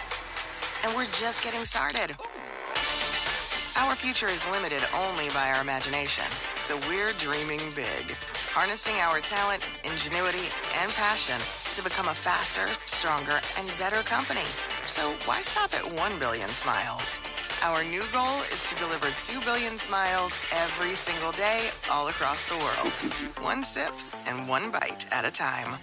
And 0.85 0.95
we're 0.95 1.05
just 1.05 1.43
getting 1.43 1.65
started. 1.65 2.15
Our 3.77 3.95
future 3.95 4.27
is 4.27 4.43
limited 4.51 4.83
only 4.93 5.29
by 5.29 5.51
our 5.51 5.61
imagination, 5.61 6.25
so 6.55 6.77
we're 6.87 7.13
dreaming 7.17 7.59
big, 7.75 8.11
harnessing 8.53 8.95
our 9.01 9.19
talent, 9.19 9.63
ingenuity, 9.83 10.47
and 10.81 10.91
passion 10.93 11.39
to 11.73 11.83
become 11.83 12.07
a 12.07 12.13
faster, 12.13 12.67
stronger, 12.85 13.39
and 13.57 13.67
better 13.79 14.01
company. 14.03 14.43
So 14.85 15.13
why 15.25 15.41
stop 15.41 15.73
at 15.73 15.83
1 15.87 16.19
billion 16.19 16.47
smiles? 16.49 17.19
Our 17.63 17.83
new 17.85 18.03
goal 18.13 18.41
is 18.51 18.63
to 18.69 18.75
deliver 18.75 19.07
2 19.17 19.39
billion 19.41 19.77
smiles 19.77 20.33
every 20.53 20.93
single 20.93 21.31
day 21.31 21.69
all 21.91 22.07
across 22.09 22.47
the 22.49 22.57
world. 22.57 22.93
One 23.43 23.63
sip 23.63 23.93
and 24.27 24.47
one 24.49 24.69
bite 24.71 25.05
at 25.11 25.25
a 25.25 25.31
time. 25.31 25.79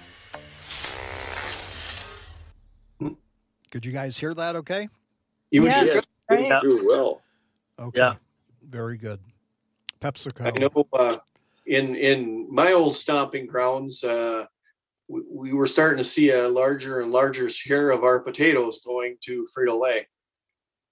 Could 3.71 3.85
you 3.85 3.93
guys 3.93 4.17
hear 4.19 4.35
that 4.35 4.57
okay? 4.57 4.89
You 5.51 5.65
Yeah. 5.67 5.81
should- 5.85 6.05
Right? 6.31 6.61
Do 6.61 6.83
well. 6.87 7.23
Okay. 7.79 8.01
Yeah. 8.01 8.15
Very 8.69 8.99
good. 8.99 9.21
PepsiCo. 10.03 10.47
I 10.47 10.51
know 10.59 10.87
uh, 10.93 11.17
in 11.67 11.95
in 11.95 12.47
my 12.53 12.73
old 12.73 12.97
stomping 12.97 13.47
grounds, 13.47 14.05
uh, 14.05 14.47
we, 15.09 15.23
we 15.31 15.53
were 15.53 15.67
starting 15.67 15.99
to 15.99 16.05
see 16.05 16.31
a 16.31 16.49
larger 16.49 17.01
and 17.01 17.13
larger 17.13 17.49
share 17.51 17.91
of 17.91 18.05
our 18.05 18.21
potatoes 18.21 18.83
going 18.85 19.17
to 19.23 19.47
Frito 19.57 19.81
Lay. 19.81 20.07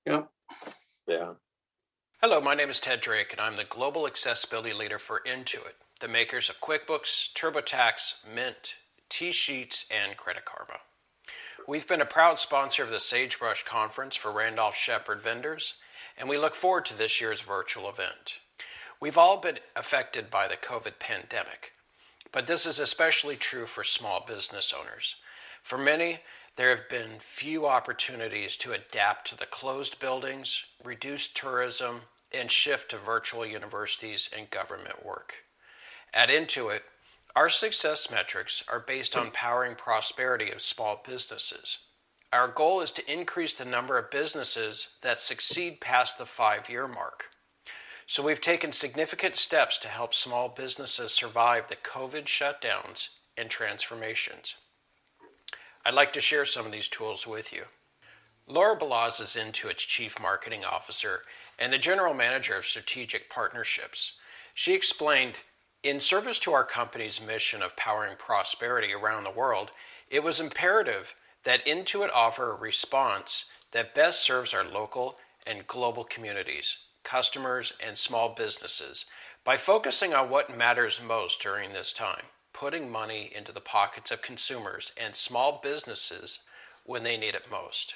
Yep. 0.06 0.28
Yeah. 1.06 1.32
Hello, 2.22 2.40
my 2.40 2.54
name 2.54 2.70
is 2.70 2.80
Ted 2.80 3.00
Drake, 3.00 3.32
and 3.32 3.40
I'm 3.40 3.56
the 3.56 3.64
Global 3.64 4.06
Accessibility 4.06 4.72
Leader 4.72 4.98
for 4.98 5.20
Intuit, 5.26 5.74
the 6.00 6.08
makers 6.08 6.48
of 6.48 6.60
QuickBooks, 6.60 7.32
TurboTax, 7.34 8.14
Mint, 8.34 8.74
TSheets, 9.10 9.84
and 9.90 10.16
Credit 10.16 10.44
Karma. 10.44 10.80
We've 11.68 11.86
been 11.86 12.00
a 12.00 12.06
proud 12.06 12.38
sponsor 12.38 12.82
of 12.82 12.90
the 12.90 13.00
Sagebrush 13.00 13.64
Conference 13.64 14.16
for 14.16 14.32
Randolph 14.32 14.76
Sheppard 14.76 15.20
vendors, 15.20 15.74
and 16.18 16.28
we 16.28 16.38
look 16.38 16.55
forward 16.55 16.84
to 16.86 16.97
this 16.97 17.20
year's 17.20 17.40
virtual 17.40 17.88
event. 17.88 18.40
We've 19.01 19.18
all 19.18 19.38
been 19.38 19.59
affected 19.74 20.30
by 20.30 20.48
the 20.48 20.56
COVID 20.56 20.98
pandemic, 20.98 21.72
but 22.32 22.47
this 22.47 22.66
is 22.66 22.78
especially 22.78 23.36
true 23.36 23.66
for 23.66 23.84
small 23.84 24.24
business 24.26 24.72
owners. 24.78 25.16
For 25.62 25.76
many, 25.76 26.20
there 26.56 26.70
have 26.70 26.88
been 26.88 27.18
few 27.18 27.66
opportunities 27.66 28.56
to 28.59 28.72
adapt 28.72 29.28
to 29.28 29.36
the 29.36 29.44
closed 29.44 30.01
buildings, 30.01 30.64
reduce 30.82 31.28
tourism, 31.28 32.02
and 32.32 32.51
shift 32.51 32.90
to 32.90 32.97
virtual 32.97 33.44
universities 33.44 34.30
and 34.36 34.51
government 34.51 35.05
work. 35.05 35.34
At 36.14 36.30
Intuit, 36.30 36.80
our 37.34 37.51
success 37.51 38.10
metrics 38.10 38.64
are 38.66 38.80
based 38.80 39.14
on 39.14 39.30
powering 39.30 39.74
prosperity 39.74 40.51
of 40.51 40.62
small 40.62 41.02
businesses. 41.06 41.78
Our 42.36 42.48
goal 42.48 42.82
is 42.82 42.92
to 42.92 43.10
increase 43.10 43.54
the 43.54 43.64
number 43.64 43.96
of 43.96 44.10
businesses 44.10 44.88
that 45.00 45.22
succeed 45.22 45.80
past 45.80 46.18
the 46.18 46.26
five 46.26 46.68
year 46.68 46.86
mark. 46.86 47.30
So 48.06 48.22
we've 48.22 48.42
taken 48.42 48.72
significant 48.72 49.36
steps 49.36 49.78
to 49.78 49.88
help 49.88 50.12
small 50.12 50.50
businesses 50.50 51.12
survive 51.12 51.68
the 51.68 51.76
COVID 51.76 52.24
shutdowns 52.24 53.08
and 53.38 53.48
transformations. 53.48 54.54
I'd 55.82 55.94
like 55.94 56.12
to 56.12 56.20
share 56.20 56.44
some 56.44 56.66
of 56.66 56.72
these 56.72 56.88
tools 56.88 57.26
with 57.26 57.54
you. 57.54 57.64
Laura 58.46 58.78
Balazs 58.78 59.18
is 59.18 59.34
Intuit's 59.34 59.86
Chief 59.86 60.20
Marketing 60.20 60.62
Officer 60.62 61.22
and 61.58 61.72
the 61.72 61.78
General 61.78 62.12
Manager 62.12 62.58
of 62.58 62.66
Strategic 62.66 63.30
Partnerships. 63.30 64.12
She 64.52 64.74
explained 64.74 65.36
in 65.82 66.00
service 66.00 66.38
to 66.40 66.52
our 66.52 66.64
company's 66.64 67.18
mission 67.18 67.62
of 67.62 67.78
powering 67.78 68.16
prosperity 68.18 68.92
around 68.92 69.24
the 69.24 69.30
world, 69.30 69.70
it 70.10 70.22
was 70.22 70.38
imperative 70.38 71.14
that 71.47 71.64
Intuit 71.64 72.10
offer 72.12 72.51
a 72.51 72.56
response 72.56 73.47
that 73.70 73.94
best 73.94 74.20
serves 74.20 74.52
our 74.52 74.64
local 74.64 75.16
and 75.47 75.68
global 75.68 76.02
communities, 76.02 76.78
customers, 77.05 77.73
and 77.85 77.97
small 77.97 78.35
businesses 78.35 79.05
by 79.44 79.56
focusing 79.56 80.12
on 80.12 80.28
what 80.28 80.59
matters 80.59 81.01
most 81.01 81.40
during 81.40 81.73
this 81.73 81.93
time, 81.93 82.24
putting 82.52 82.90
money 82.90 83.31
into 83.32 83.52
the 83.52 83.60
pockets 83.60 84.10
of 84.10 84.23
consumers 84.23 84.90
and 85.01 85.14
small 85.14 85.60
businesses 85.62 86.40
when 86.85 87.05
they 87.05 87.16
need 87.16 87.36
it 87.36 87.47
most. 87.48 87.94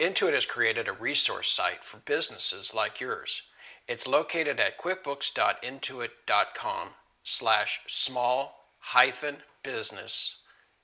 Intuit 0.00 0.34
has 0.34 0.44
created 0.44 0.88
a 0.88 0.92
resource 0.92 1.52
site 1.52 1.84
for 1.84 1.98
businesses 1.98 2.74
like 2.74 3.00
yours. 3.00 3.42
It's 3.86 4.08
located 4.08 4.58
at 4.58 4.76
quickbooks.intuit.com 4.76 6.88
slash 7.22 7.80
small 7.86 8.64
hyphen 8.80 9.36
business 9.62 10.38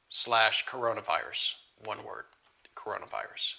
slash 0.09 0.65
coronavirus. 0.65 1.55
One 1.85 2.05
word, 2.05 2.25
coronavirus. 2.77 3.55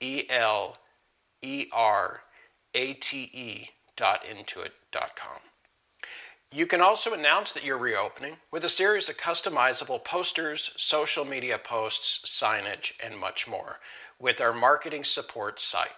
E 0.00 0.22
L 0.28 0.78
E 1.42 1.66
R 1.72 2.22
A 2.74 2.92
T 2.94 3.30
E 3.32 3.70
dot 3.96 4.24
intuit.com. 4.24 5.53
You 6.54 6.66
can 6.66 6.80
also 6.80 7.12
announce 7.12 7.52
that 7.52 7.64
you're 7.64 7.76
reopening 7.76 8.36
with 8.52 8.64
a 8.64 8.68
series 8.68 9.08
of 9.08 9.16
customizable 9.16 10.04
posters, 10.04 10.70
social 10.76 11.24
media 11.24 11.58
posts, 11.58 12.20
signage, 12.24 12.92
and 13.02 13.18
much 13.18 13.48
more 13.48 13.80
with 14.20 14.40
our 14.40 14.52
marketing 14.52 15.02
support 15.02 15.60
site. 15.60 15.88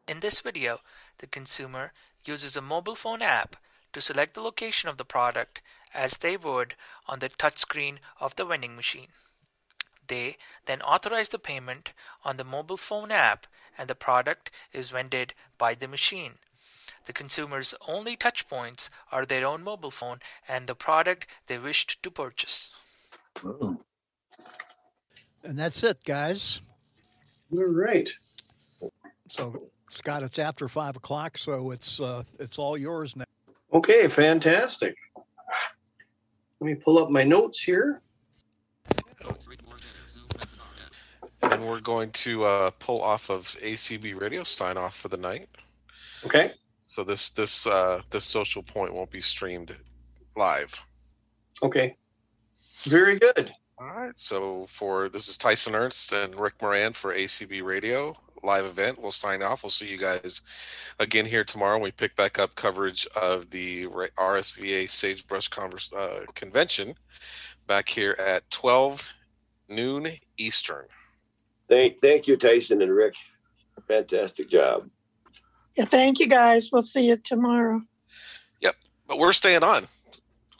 In 0.07 0.19
this 0.19 0.41
video, 0.41 0.81
the 1.17 1.25
consumer 1.25 1.93
uses 2.25 2.55
a 2.55 2.61
mobile 2.61 2.93
phone 2.93 3.23
app 3.23 3.55
to 3.93 4.01
select 4.01 4.35
the 4.35 4.41
location 4.41 4.87
of 4.87 4.97
the 4.97 5.05
product 5.05 5.61
as 5.95 6.17
they 6.17 6.37
would 6.37 6.75
on 7.07 7.17
the 7.17 7.29
touchscreen 7.29 7.97
of 8.19 8.35
the 8.35 8.45
vending 8.45 8.75
machine. 8.75 9.09
They 10.05 10.37
then 10.67 10.83
authorize 10.83 11.29
the 11.29 11.39
payment 11.39 11.93
on 12.23 12.37
the 12.37 12.43
mobile 12.43 12.77
phone 12.77 13.11
app 13.11 13.47
and 13.77 13.87
the 13.87 13.95
product 13.95 14.51
is 14.71 14.91
vended 14.91 15.33
by 15.57 15.73
the 15.73 15.87
machine. 15.87 16.33
The 17.09 17.13
consumer's 17.13 17.73
only 17.87 18.15
touch 18.15 18.47
points 18.47 18.91
are 19.11 19.25
their 19.25 19.43
own 19.43 19.63
mobile 19.63 19.89
phone 19.89 20.19
and 20.47 20.67
the 20.67 20.75
product 20.75 21.25
they 21.47 21.57
wished 21.57 22.03
to 22.03 22.11
purchase. 22.11 22.71
And 25.43 25.57
that's 25.57 25.83
it, 25.83 26.03
guys. 26.03 26.61
All 27.51 27.63
right. 27.63 28.07
So, 29.27 29.71
Scott, 29.89 30.21
it's 30.21 30.37
after 30.37 30.67
five 30.67 30.97
o'clock, 30.97 31.39
so 31.39 31.71
it's 31.71 31.99
uh, 31.99 32.21
it's 32.37 32.59
all 32.59 32.77
yours 32.77 33.15
now. 33.15 33.25
Okay, 33.73 34.07
fantastic. 34.07 34.93
Let 36.59 36.67
me 36.67 36.75
pull 36.75 36.99
up 36.99 37.09
my 37.09 37.23
notes 37.23 37.63
here. 37.63 38.03
And 41.41 41.67
we're 41.67 41.79
going 41.79 42.11
to 42.11 42.43
uh, 42.43 42.69
pull 42.77 43.01
off 43.01 43.31
of 43.31 43.45
ACB 43.63 44.21
radio 44.21 44.43
sign 44.43 44.77
off 44.77 44.95
for 44.95 45.07
the 45.07 45.17
night. 45.17 45.49
Okay. 46.23 46.53
So 46.89 47.03
this 47.03 47.29
this 47.29 47.67
uh, 47.67 48.01
this 48.09 48.25
social 48.25 48.63
point 48.63 48.95
won't 48.95 49.11
be 49.11 49.21
streamed 49.21 49.75
live. 50.35 50.73
Okay. 51.61 51.95
Very 52.81 53.19
good. 53.19 53.53
All 53.77 53.85
right. 53.85 54.17
So 54.17 54.65
for 54.65 55.07
this 55.07 55.27
is 55.27 55.37
Tyson 55.37 55.75
Ernst 55.75 56.11
and 56.13 56.35
Rick 56.35 56.55
Moran 56.59 56.93
for 56.93 57.13
ACB 57.13 57.61
Radio 57.61 58.17
live 58.41 58.65
event. 58.65 58.99
We'll 58.99 59.11
sign 59.11 59.43
off. 59.43 59.61
We'll 59.61 59.69
see 59.69 59.87
you 59.87 59.99
guys 59.99 60.41
again 60.99 61.27
here 61.27 61.43
tomorrow. 61.43 61.75
when 61.75 61.83
We 61.83 61.91
pick 61.91 62.15
back 62.15 62.39
up 62.39 62.55
coverage 62.55 63.05
of 63.15 63.51
the 63.51 63.85
RSVA 63.85 64.89
Sagebrush 64.89 65.47
Converse, 65.49 65.93
uh, 65.93 66.21
Convention 66.33 66.95
back 67.67 67.87
here 67.87 68.15
at 68.17 68.49
12 68.49 69.13
noon 69.67 70.07
Eastern. 70.39 70.87
Thank, 71.67 71.99
thank 71.99 72.25
you, 72.27 72.35
Tyson 72.35 72.81
and 72.81 72.91
Rick. 72.91 73.13
Fantastic 73.87 74.49
job. 74.49 74.89
Yeah, 75.79 75.85
thank 75.85 76.19
you 76.19 76.27
guys. 76.27 76.71
We'll 76.73 76.81
see 76.81 77.07
you 77.07 77.15
tomorrow. 77.15 77.81
Yep. 78.59 78.75
But 79.07 79.17
we're 79.17 79.31
staying 79.31 79.63
on. 79.63 79.87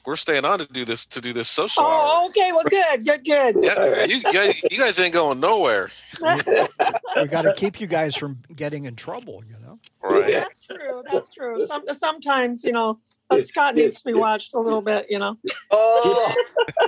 We're 0.05 0.15
staying 0.15 0.45
on 0.45 0.59
to 0.59 0.65
do 0.65 0.85
this 0.85 1.05
to 1.07 1.19
do 1.19 1.33
this 1.33 1.49
social 1.49 1.83
oh, 1.83 1.87
hour. 1.87 2.01
Oh, 2.03 2.27
okay. 2.29 2.53
Well, 2.53 2.63
good, 2.69 3.05
good, 3.05 3.25
good. 3.25 3.57
Yeah, 3.61 4.05
you, 4.05 4.15
you, 4.15 4.23
guys, 4.23 4.63
you 4.71 4.77
guys 4.79 4.97
ain't 4.97 5.13
going 5.13 5.41
nowhere. 5.41 5.91
we 6.21 7.27
got 7.27 7.41
to 7.41 7.53
keep 7.53 7.81
you 7.81 7.87
guys 7.87 8.15
from 8.15 8.39
getting 8.55 8.85
in 8.85 8.95
trouble, 8.95 9.43
you 9.45 9.57
know. 9.61 9.77
Right. 10.01 10.31
That's 10.31 10.61
true. 10.61 11.03
That's 11.11 11.29
true. 11.29 11.65
Some 11.67 11.83
sometimes, 11.91 12.63
you 12.63 12.71
know, 12.71 12.99
Scott 13.39 13.75
needs 13.75 14.01
to 14.01 14.11
be 14.11 14.13
watched 14.17 14.53
a 14.53 14.59
little 14.59 14.81
bit, 14.81 15.05
you 15.09 15.19
know. 15.19 15.37
Oh, 15.71 16.35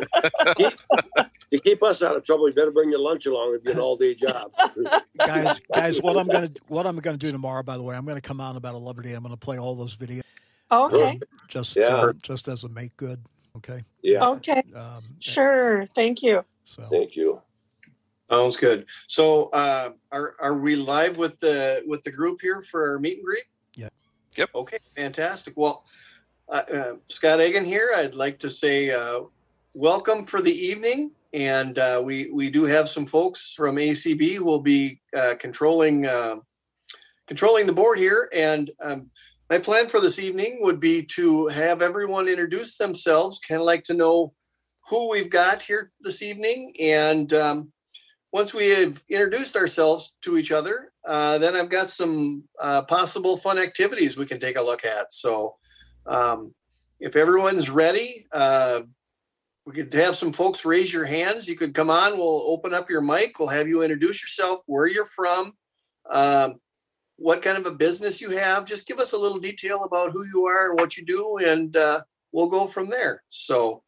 Keep- 0.55 0.79
to 1.51 1.59
keep 1.59 1.83
us 1.83 2.01
out 2.01 2.15
of 2.15 2.23
trouble, 2.23 2.47
you 2.47 2.53
better 2.55 2.71
bring 2.71 2.89
your 2.89 2.99
lunch 3.01 3.25
along. 3.25 3.49
It'd 3.49 3.65
be 3.65 3.71
an 3.73 3.79
all-day 3.79 4.15
job. 4.15 4.51
guys, 5.17 5.59
guys, 5.73 6.01
what 6.01 6.15
I'm 6.17 6.27
gonna 6.27 6.49
what 6.69 6.87
I'm 6.87 6.97
gonna 6.97 7.17
do 7.17 7.29
tomorrow, 7.29 7.61
by 7.61 7.75
the 7.75 7.83
way, 7.83 7.93
I'm 7.95 8.05
gonna 8.05 8.21
come 8.21 8.39
on 8.39 8.55
about 8.55 8.73
a 8.73 8.77
11 8.77 9.05
a.m. 9.07 9.17
I'm 9.17 9.23
gonna 9.23 9.35
play 9.37 9.59
all 9.59 9.75
those 9.75 9.97
videos 9.97 10.21
Okay. 10.71 11.19
just 11.49 11.75
Yeah. 11.75 11.87
uh, 11.87 12.13
just 12.23 12.47
as 12.47 12.63
a 12.63 12.69
make 12.69 12.95
good. 12.95 13.19
Okay. 13.57 13.83
Yeah. 14.01 14.25
Okay. 14.29 14.63
Um, 14.73 15.03
Sure. 15.19 15.85
Thank 15.93 16.21
you. 16.23 16.45
so 16.63 16.83
Thank 16.83 17.17
you. 17.17 17.41
sounds 18.29 18.55
good. 18.55 18.85
So, 19.07 19.49
uh, 19.49 19.91
are 20.13 20.35
are 20.39 20.57
we 20.57 20.77
live 20.77 21.17
with 21.17 21.37
the 21.39 21.83
with 21.85 22.01
the 22.03 22.11
group 22.11 22.39
here 22.41 22.61
for 22.61 22.91
our 22.91 22.97
meet 22.99 23.17
and 23.17 23.25
greet? 23.25 23.43
Yeah. 23.75 23.89
Yep. 24.37 24.49
Okay, 24.55 24.77
fantastic. 24.95 25.53
Well, 25.57 25.83
uh, 26.49 26.63
uh, 26.73 26.93
Scott 27.09 27.41
Egan 27.41 27.65
here. 27.65 27.91
I'd 27.95 28.15
like 28.15 28.39
to 28.39 28.49
say 28.49 28.91
uh, 28.91 29.21
welcome 29.73 30.25
for 30.25 30.41
the 30.41 30.53
evening, 30.53 31.11
and 31.33 31.77
uh, 31.77 32.01
we 32.03 32.29
we 32.31 32.49
do 32.49 32.65
have 32.65 32.89
some 32.89 33.05
folks 33.05 33.53
from 33.53 33.75
ACB 33.75 34.35
who 34.35 34.45
will 34.45 34.61
be 34.61 35.01
controlling 35.39 36.07
controlling 37.27 37.65
the 37.65 37.73
board 37.73 37.97
here. 37.97 38.29
And 38.33 38.69
um, 38.81 39.09
my 39.49 39.57
plan 39.57 39.87
for 39.87 40.01
this 40.01 40.19
evening 40.19 40.59
would 40.61 40.79
be 40.79 41.03
to 41.15 41.47
have 41.47 41.81
everyone 41.81 42.27
introduce 42.27 42.75
themselves, 42.75 43.39
kind 43.39 43.61
of 43.61 43.65
like 43.65 43.83
to 43.85 43.93
know 43.93 44.33
who 44.89 45.09
we've 45.09 45.29
got 45.29 45.61
here 45.61 45.91
this 46.01 46.21
evening, 46.21 46.73
and 46.79 47.31
um, 47.33 47.71
once 48.31 48.53
we 48.53 48.69
have 48.69 49.03
introduced 49.09 49.55
ourselves 49.55 50.15
to 50.21 50.37
each 50.37 50.51
other, 50.51 50.91
uh, 51.05 51.37
then 51.37 51.55
I've 51.55 51.69
got 51.69 51.89
some 51.89 52.43
uh, 52.59 52.83
possible 52.83 53.37
fun 53.37 53.57
activities 53.57 54.17
we 54.17 54.25
can 54.25 54.39
take 54.39 54.57
a 54.57 54.61
look 54.61 54.85
at. 54.85 55.11
So, 55.13 55.55
um, 56.05 56.53
if 56.99 57.15
everyone's 57.15 57.69
ready, 57.69 58.27
uh, 58.31 58.81
we 59.65 59.73
could 59.73 59.93
have 59.93 60.15
some 60.15 60.33
folks 60.33 60.65
raise 60.65 60.93
your 60.93 61.05
hands. 61.05 61.47
You 61.47 61.55
could 61.55 61.73
come 61.73 61.89
on. 61.89 62.17
We'll 62.17 62.43
open 62.47 62.73
up 62.73 62.89
your 62.89 63.01
mic. 63.01 63.39
We'll 63.39 63.49
have 63.49 63.67
you 63.67 63.83
introduce 63.83 64.21
yourself, 64.21 64.61
where 64.65 64.87
you're 64.87 65.05
from, 65.05 65.53
um, 66.09 66.55
what 67.17 67.41
kind 67.41 67.57
of 67.57 67.67
a 67.67 67.75
business 67.75 68.21
you 68.21 68.31
have. 68.31 68.65
Just 68.65 68.87
give 68.87 68.99
us 68.99 69.13
a 69.13 69.17
little 69.17 69.39
detail 69.39 69.83
about 69.83 70.11
who 70.11 70.25
you 70.25 70.45
are 70.45 70.71
and 70.71 70.79
what 70.79 70.97
you 70.97 71.05
do, 71.05 71.37
and 71.37 71.75
uh, 71.77 72.01
we'll 72.31 72.49
go 72.49 72.65
from 72.65 72.89
there. 72.89 73.23
So, 73.29 73.83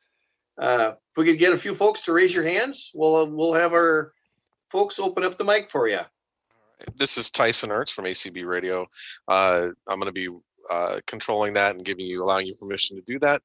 uh, 0.59 0.93
if 1.09 1.17
we 1.17 1.25
could 1.25 1.39
get 1.39 1.53
a 1.53 1.57
few 1.57 1.73
folks 1.73 2.03
to 2.03 2.13
raise 2.13 2.35
your 2.35 2.43
hands, 2.43 2.91
we'll 2.93 3.29
we'll 3.31 3.53
have 3.53 3.73
our 3.73 4.13
folks 4.69 4.99
open 4.99 5.23
up 5.23 5.37
the 5.37 5.43
mic 5.43 5.69
for 5.69 5.87
you. 5.87 5.99
This 6.95 7.17
is 7.17 7.31
Tyson 7.31 7.71
Ernst 7.71 7.93
from 7.93 8.05
ACB 8.05 8.45
Radio. 8.45 8.85
Uh, 9.27 9.69
I'm 9.87 9.99
going 9.99 10.09
to 10.09 10.13
be 10.13 10.29
uh, 10.69 10.99
controlling 11.07 11.53
that 11.53 11.75
and 11.75 11.85
giving 11.85 12.05
you, 12.05 12.23
allowing 12.23 12.47
you 12.47 12.55
permission 12.55 12.95
to 12.95 13.03
do 13.05 13.19
that. 13.19 13.41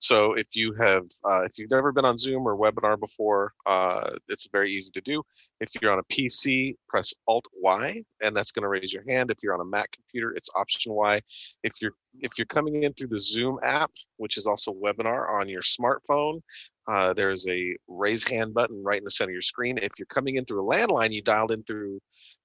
So 0.00 0.34
if 0.34 0.46
you 0.54 0.72
have, 0.74 1.06
uh, 1.24 1.42
if 1.42 1.58
you've 1.58 1.70
never 1.70 1.90
been 1.90 2.04
on 2.04 2.18
Zoom 2.18 2.46
or 2.46 2.56
webinar 2.56 2.98
before, 2.98 3.52
uh, 3.66 4.12
it's 4.28 4.48
very 4.52 4.72
easy 4.72 4.92
to 4.92 5.00
do. 5.00 5.22
If 5.60 5.70
you're 5.80 5.92
on 5.92 5.98
a 5.98 6.04
PC, 6.04 6.76
press 6.88 7.12
Alt 7.26 7.46
Y, 7.60 8.02
and 8.22 8.36
that's 8.36 8.52
going 8.52 8.62
to 8.62 8.68
raise 8.68 8.92
your 8.92 9.02
hand. 9.08 9.30
If 9.30 9.38
you're 9.42 9.54
on 9.54 9.60
a 9.60 9.64
Mac 9.64 9.90
computer, 9.90 10.32
it's 10.32 10.50
Option 10.54 10.92
Y. 10.92 11.20
If 11.64 11.82
you're 11.82 11.94
if 12.20 12.32
you're 12.36 12.46
coming 12.46 12.82
in 12.82 12.92
through 12.94 13.08
the 13.08 13.18
Zoom 13.18 13.58
app, 13.62 13.90
which 14.16 14.38
is 14.38 14.46
also 14.46 14.72
webinar 14.72 15.30
on 15.30 15.48
your 15.48 15.62
smartphone, 15.62 16.40
uh, 16.88 17.12
there's 17.12 17.46
a 17.48 17.76
raise 17.86 18.26
hand 18.26 18.54
button 18.54 18.82
right 18.82 18.98
in 18.98 19.04
the 19.04 19.10
center 19.10 19.30
of 19.30 19.34
your 19.34 19.42
screen. 19.42 19.78
If 19.78 19.92
you're 19.98 20.06
coming 20.06 20.36
in 20.36 20.44
through 20.44 20.68
a 20.68 20.74
landline, 20.74 21.12
you 21.12 21.22
dialed 21.22 21.52
in 21.52 21.62
through 21.64 22.00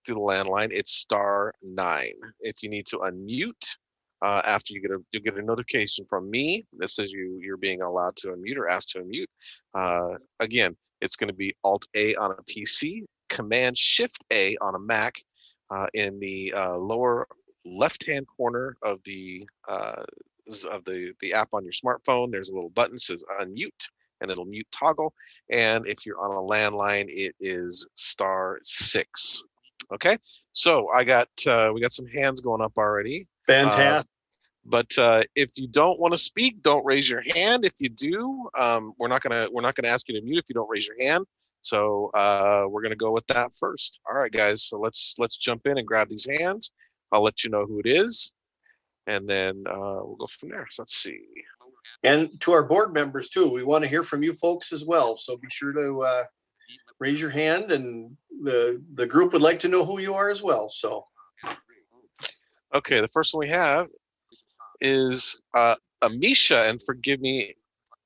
through 0.06 0.16
the 0.16 0.22
landline, 0.22 0.70
it's 0.72 0.94
star 0.94 1.54
nine. 1.62 2.14
If 2.42 2.62
you 2.64 2.70
need 2.70 2.88
to 2.88 2.98
unmute, 2.98 3.78
uh, 4.24 4.42
after 4.46 4.74
you 4.74 4.82
get 4.82 4.92
a 4.92 5.00
you 5.12 5.20
get 5.20 5.38
a 5.38 5.44
notification 5.44 6.06
from 6.10 6.32
me 6.32 6.66
that 6.78 6.90
says 6.90 7.12
you 7.12 7.40
you're 7.42 7.58
being 7.58 7.82
allowed 7.82 8.16
to 8.16 8.30
unmute 8.30 8.58
or 8.58 8.70
asked 8.70 8.92
to 8.92 9.00
unmute. 9.00 9.26
Uh, 9.76 10.18
again, 10.40 10.76
it's 11.02 11.18
going 11.18 11.28
to 11.28 11.34
be 11.34 11.54
Alt 11.64 11.86
A 11.96 12.16
on 12.16 12.32
a 12.32 12.44
PC, 12.44 13.04
Command 13.30 13.78
Shift 13.78 14.24
A 14.32 14.56
on 14.62 14.76
a 14.76 14.80
Mac. 14.80 15.16
Uh, 15.70 15.88
in 15.96 16.20
the 16.20 16.54
uh, 16.54 16.78
lower 16.78 17.28
left 17.66 18.06
hand 18.06 18.28
corner 18.38 18.78
of 18.84 19.00
the 19.06 19.48
uh, 19.68 20.04
of 20.70 20.84
the 20.86 21.14
the 21.20 21.34
app 21.34 21.50
on 21.54 21.64
your 21.64 21.74
smartphone, 21.74 22.32
there's 22.32 22.50
a 22.50 22.54
little 22.54 22.70
button 22.70 22.94
that 22.94 23.00
says 23.00 23.24
unmute, 23.42 23.88
and 24.22 24.30
it'll 24.32 24.46
mute 24.46 24.68
toggle. 24.72 25.14
And 25.50 25.86
if 25.88 26.06
you're 26.06 26.20
on 26.20 26.32
a 26.32 26.48
landline, 26.48 27.06
it 27.08 27.36
is 27.40 27.88
star 27.96 28.60
six. 28.62 29.42
Okay, 29.94 30.18
so 30.52 30.88
I 30.94 31.04
got 31.04 31.30
uh, 31.48 31.72
we 31.74 31.82
got 31.82 31.92
some 31.92 32.08
hands 32.08 32.42
going 32.42 32.62
up 32.62 32.78
already. 32.78 33.28
Uh, 33.48 33.54
Fantastic. 33.54 34.10
but 34.66 34.98
uh, 34.98 35.24
if 35.36 35.52
you 35.56 35.68
don't 35.68 36.00
want 36.00 36.14
to 36.14 36.18
speak, 36.18 36.62
don't 36.62 36.86
raise 36.86 37.10
your 37.10 37.24
hand. 37.36 37.66
If 37.66 37.74
you 37.80 37.90
do, 37.90 38.50
um, 38.58 38.94
we're 38.98 39.08
not 39.08 39.22
gonna 39.22 39.48
we're 39.52 39.62
not 39.62 39.76
gonna 39.76 39.90
ask 39.94 40.08
you 40.08 40.16
to 40.20 40.26
mute 40.26 40.40
if 40.40 40.46
you 40.50 40.56
don't 40.56 40.70
raise 40.70 40.88
your 40.88 40.98
hand. 41.00 41.26
So 41.62 42.12
uh, 42.14 42.66
we're 42.70 42.82
gonna 42.82 42.96
go 42.96 43.12
with 43.12 43.28
that 43.28 43.54
first. 43.56 44.00
All 44.10 44.18
right, 44.18 44.32
guys. 44.32 44.64
So 44.64 44.80
let's 44.80 45.16
let's 45.18 45.38
jump 45.38 45.66
in 45.66 45.78
and 45.78 45.88
grab 45.88 46.10
these 46.10 46.28
hands. 46.40 46.72
I'll 47.12 47.24
let 47.24 47.44
you 47.44 47.50
know 47.50 47.66
who 47.66 47.80
it 47.80 47.88
is, 47.88 48.34
and 49.08 49.28
then 49.28 49.64
uh, 49.70 50.02
we'll 50.04 50.18
go 50.18 50.28
from 50.28 50.50
there. 50.50 50.68
So 50.72 50.84
let's 50.84 50.98
see. 50.98 51.20
And 52.04 52.40
to 52.42 52.52
our 52.52 52.64
board 52.64 52.94
members 52.94 53.30
too, 53.30 53.50
we 53.50 53.64
want 53.64 53.84
to 53.84 53.90
hear 53.90 54.04
from 54.04 54.24
you 54.24 54.34
folks 54.34 54.74
as 54.74 54.84
well. 54.86 55.16
So 55.16 55.38
be 55.38 55.48
sure 55.50 55.72
to 55.72 56.02
uh, 56.02 56.24
raise 57.00 57.20
your 57.20 57.30
hand 57.30 57.72
and 57.72 58.16
the, 58.42 58.82
the 58.96 59.06
group 59.06 59.34
would 59.34 59.42
like 59.42 59.60
to 59.62 59.70
know 59.70 59.86
who 59.86 60.00
you 60.00 60.14
are 60.14 60.30
as 60.30 60.44
well. 60.44 60.68
So, 60.70 61.06
Okay, 62.74 63.00
the 63.00 63.08
first 63.08 63.34
one 63.34 63.46
we 63.46 63.52
have 63.52 63.88
is 64.82 65.42
uh, 65.54 65.76
Amisha, 66.02 66.70
and 66.70 66.82
forgive 66.82 67.22
me 67.22 67.56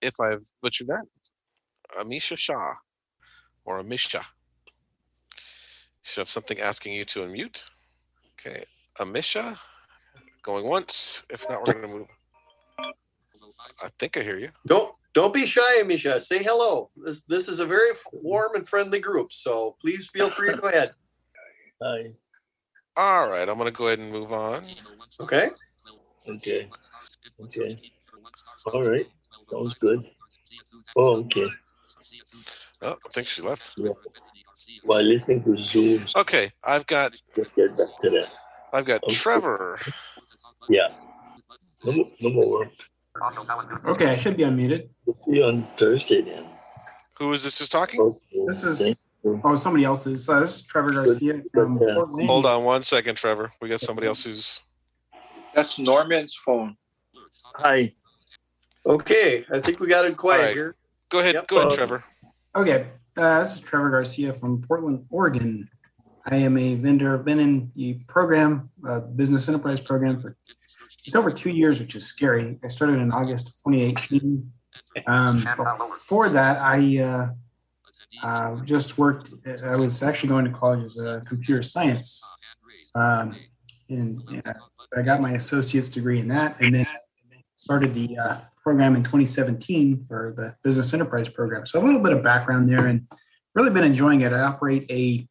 if 0.01 0.19
I've 0.19 0.43
butchered 0.61 0.87
that. 0.87 1.05
Amisha 1.97 2.37
Shah 2.37 2.73
or 3.65 3.81
Amisha. 3.81 4.19
You 4.19 4.23
Should 6.03 6.21
have 6.21 6.29
something 6.29 6.59
asking 6.59 6.93
you 6.93 7.05
to 7.05 7.21
unmute. 7.21 7.63
Okay, 8.39 8.63
Amisha, 8.99 9.57
going 10.43 10.65
once. 10.65 11.23
If 11.29 11.49
not, 11.49 11.65
we're 11.65 11.73
gonna 11.73 11.87
move. 11.87 12.07
I 12.79 13.89
think 13.99 14.17
I 14.17 14.21
hear 14.21 14.37
you. 14.37 14.49
don't, 14.65 14.93
don't 15.13 15.33
be 15.33 15.45
shy, 15.45 15.81
Amisha. 15.81 16.21
Say 16.21 16.43
hello. 16.43 16.89
This, 16.95 17.21
this 17.23 17.47
is 17.47 17.59
a 17.59 17.65
very 17.65 17.91
warm 18.11 18.55
and 18.55 18.67
friendly 18.67 18.99
group. 18.99 19.31
So 19.33 19.75
please 19.81 20.09
feel 20.09 20.29
free 20.29 20.51
to 20.51 20.57
go 20.57 20.67
ahead. 20.67 20.93
Hi. 21.81 22.11
All 22.97 23.29
right, 23.29 23.47
I'm 23.47 23.57
gonna 23.59 23.69
go 23.71 23.87
ahead 23.87 23.99
and 23.99 24.11
move 24.11 24.33
on. 24.33 24.65
Okay. 25.19 25.49
Okay. 26.27 26.67
Okay. 27.43 27.79
All 28.73 28.89
right. 28.89 29.05
Sounds 29.51 29.75
good. 29.75 30.03
Oh, 30.95 31.17
okay. 31.21 31.47
Oh, 32.81 32.93
I 33.05 33.09
think 33.13 33.27
she 33.27 33.41
left. 33.43 33.73
Yeah. 33.77 33.91
While 34.83 35.03
listening 35.03 35.43
to 35.43 35.55
Zoom, 35.55 36.05
Okay, 36.15 36.51
I've 36.63 36.87
got 36.87 37.13
let's 37.37 37.49
get 37.55 37.77
back 37.77 37.87
to 38.01 38.09
that. 38.09 38.29
I've 38.73 38.85
got 38.85 39.03
Okay. 39.03 39.15
Trevor. 39.15 39.79
Yeah. 40.69 40.87
No, 41.85 41.91
more- 41.93 42.11
no 42.19 42.29
more 42.31 42.49
work. 42.51 42.71
Okay, 43.85 44.07
I 44.07 44.15
should 44.15 44.37
be 44.37 44.43
unmuted. 44.43 44.89
We'll 45.05 45.15
see 45.17 45.37
you 45.37 45.43
on 45.45 45.67
Thursday 45.77 46.21
then. 46.21 46.45
Who 47.19 47.31
is 47.33 47.43
this 47.43 47.57
just 47.57 47.71
talking? 47.71 48.15
This 48.47 48.63
is 48.63 48.95
oh 49.43 49.55
somebody 49.55 49.83
else's. 49.85 50.27
Uh, 50.27 50.39
this 50.41 50.57
is 50.57 50.63
Trevor 50.63 50.91
Garcia 50.91 51.41
from 51.53 51.77
Portland. 51.77 52.27
Hold 52.27 52.45
on 52.45 52.63
one 52.63 52.83
second, 52.83 53.15
Trevor. 53.15 53.51
We 53.61 53.69
got 53.69 53.79
somebody 53.81 54.07
else 54.07 54.23
who's 54.23 54.61
That's 55.53 55.79
Norman's 55.79 56.35
phone. 56.35 56.75
Hi. 57.55 57.91
Okay. 58.85 59.45
I 59.51 59.59
think 59.59 59.79
we 59.79 59.87
got 59.87 60.05
it 60.05 60.15
quiet 60.17 60.39
All 60.39 60.45
right. 60.45 60.53
here. 60.55 60.75
Go 61.09 61.19
ahead, 61.19 61.35
Yep. 61.35 61.47
go 61.47 61.59
ahead, 61.59 61.71
Trevor. 61.73 62.03
Okay, 62.55 62.87
uh, 63.17 63.39
this 63.39 63.55
is 63.55 63.61
Trevor 63.61 63.89
Garcia 63.89 64.33
from 64.33 64.61
Portland, 64.61 65.05
Oregon. 65.09 65.69
I 66.29 66.35
am 66.37 66.57
a 66.57 66.75
vendor. 66.75 67.13
I've 67.17 67.23
been 67.25 67.39
in 67.39 67.71
the 67.75 67.93
program, 68.07 68.69
uh, 68.87 68.99
business 68.99 69.47
enterprise 69.47 69.79
program, 69.79 70.19
for 70.19 70.35
just 71.03 71.15
over 71.15 71.31
two 71.31 71.51
years, 71.51 71.79
which 71.79 71.95
is 71.95 72.05
scary. 72.05 72.59
I 72.63 72.67
started 72.67 72.99
in 72.99 73.11
August 73.11 73.61
2018. 73.65 74.51
Um, 75.05 75.45
before 75.77 76.27
that, 76.29 76.57
I 76.57 77.29
uh, 78.23 78.55
just 78.63 78.97
worked. 78.97 79.31
I 79.63 79.75
was 79.75 80.03
actually 80.03 80.29
going 80.29 80.45
to 80.45 80.51
college 80.51 80.85
as 80.85 80.97
a 80.97 81.21
computer 81.25 81.61
science, 81.61 82.23
um, 82.95 83.35
and 83.89 84.21
uh, 84.45 84.53
I 84.95 85.01
got 85.01 85.21
my 85.21 85.31
associate's 85.31 85.89
degree 85.89 86.19
in 86.19 86.27
that, 86.29 86.57
and 86.59 86.73
then 86.73 86.87
started 87.57 87.93
the 87.93 88.17
uh, 88.17 88.37
program 88.61 88.95
in 88.95 89.03
2017 89.03 90.05
for 90.05 90.33
the 90.35 90.55
business 90.63 90.93
enterprise 90.93 91.29
program. 91.29 91.65
So 91.65 91.79
a 91.79 91.83
little 91.83 92.01
bit 92.01 92.13
of 92.13 92.23
background 92.23 92.69
there, 92.69 92.87
and 92.87 93.07
really 93.55 93.69
been 93.69 93.83
enjoying 93.83 94.21
it. 94.21 94.33
I 94.33 94.41
operate 94.41 94.89
a 94.89 95.27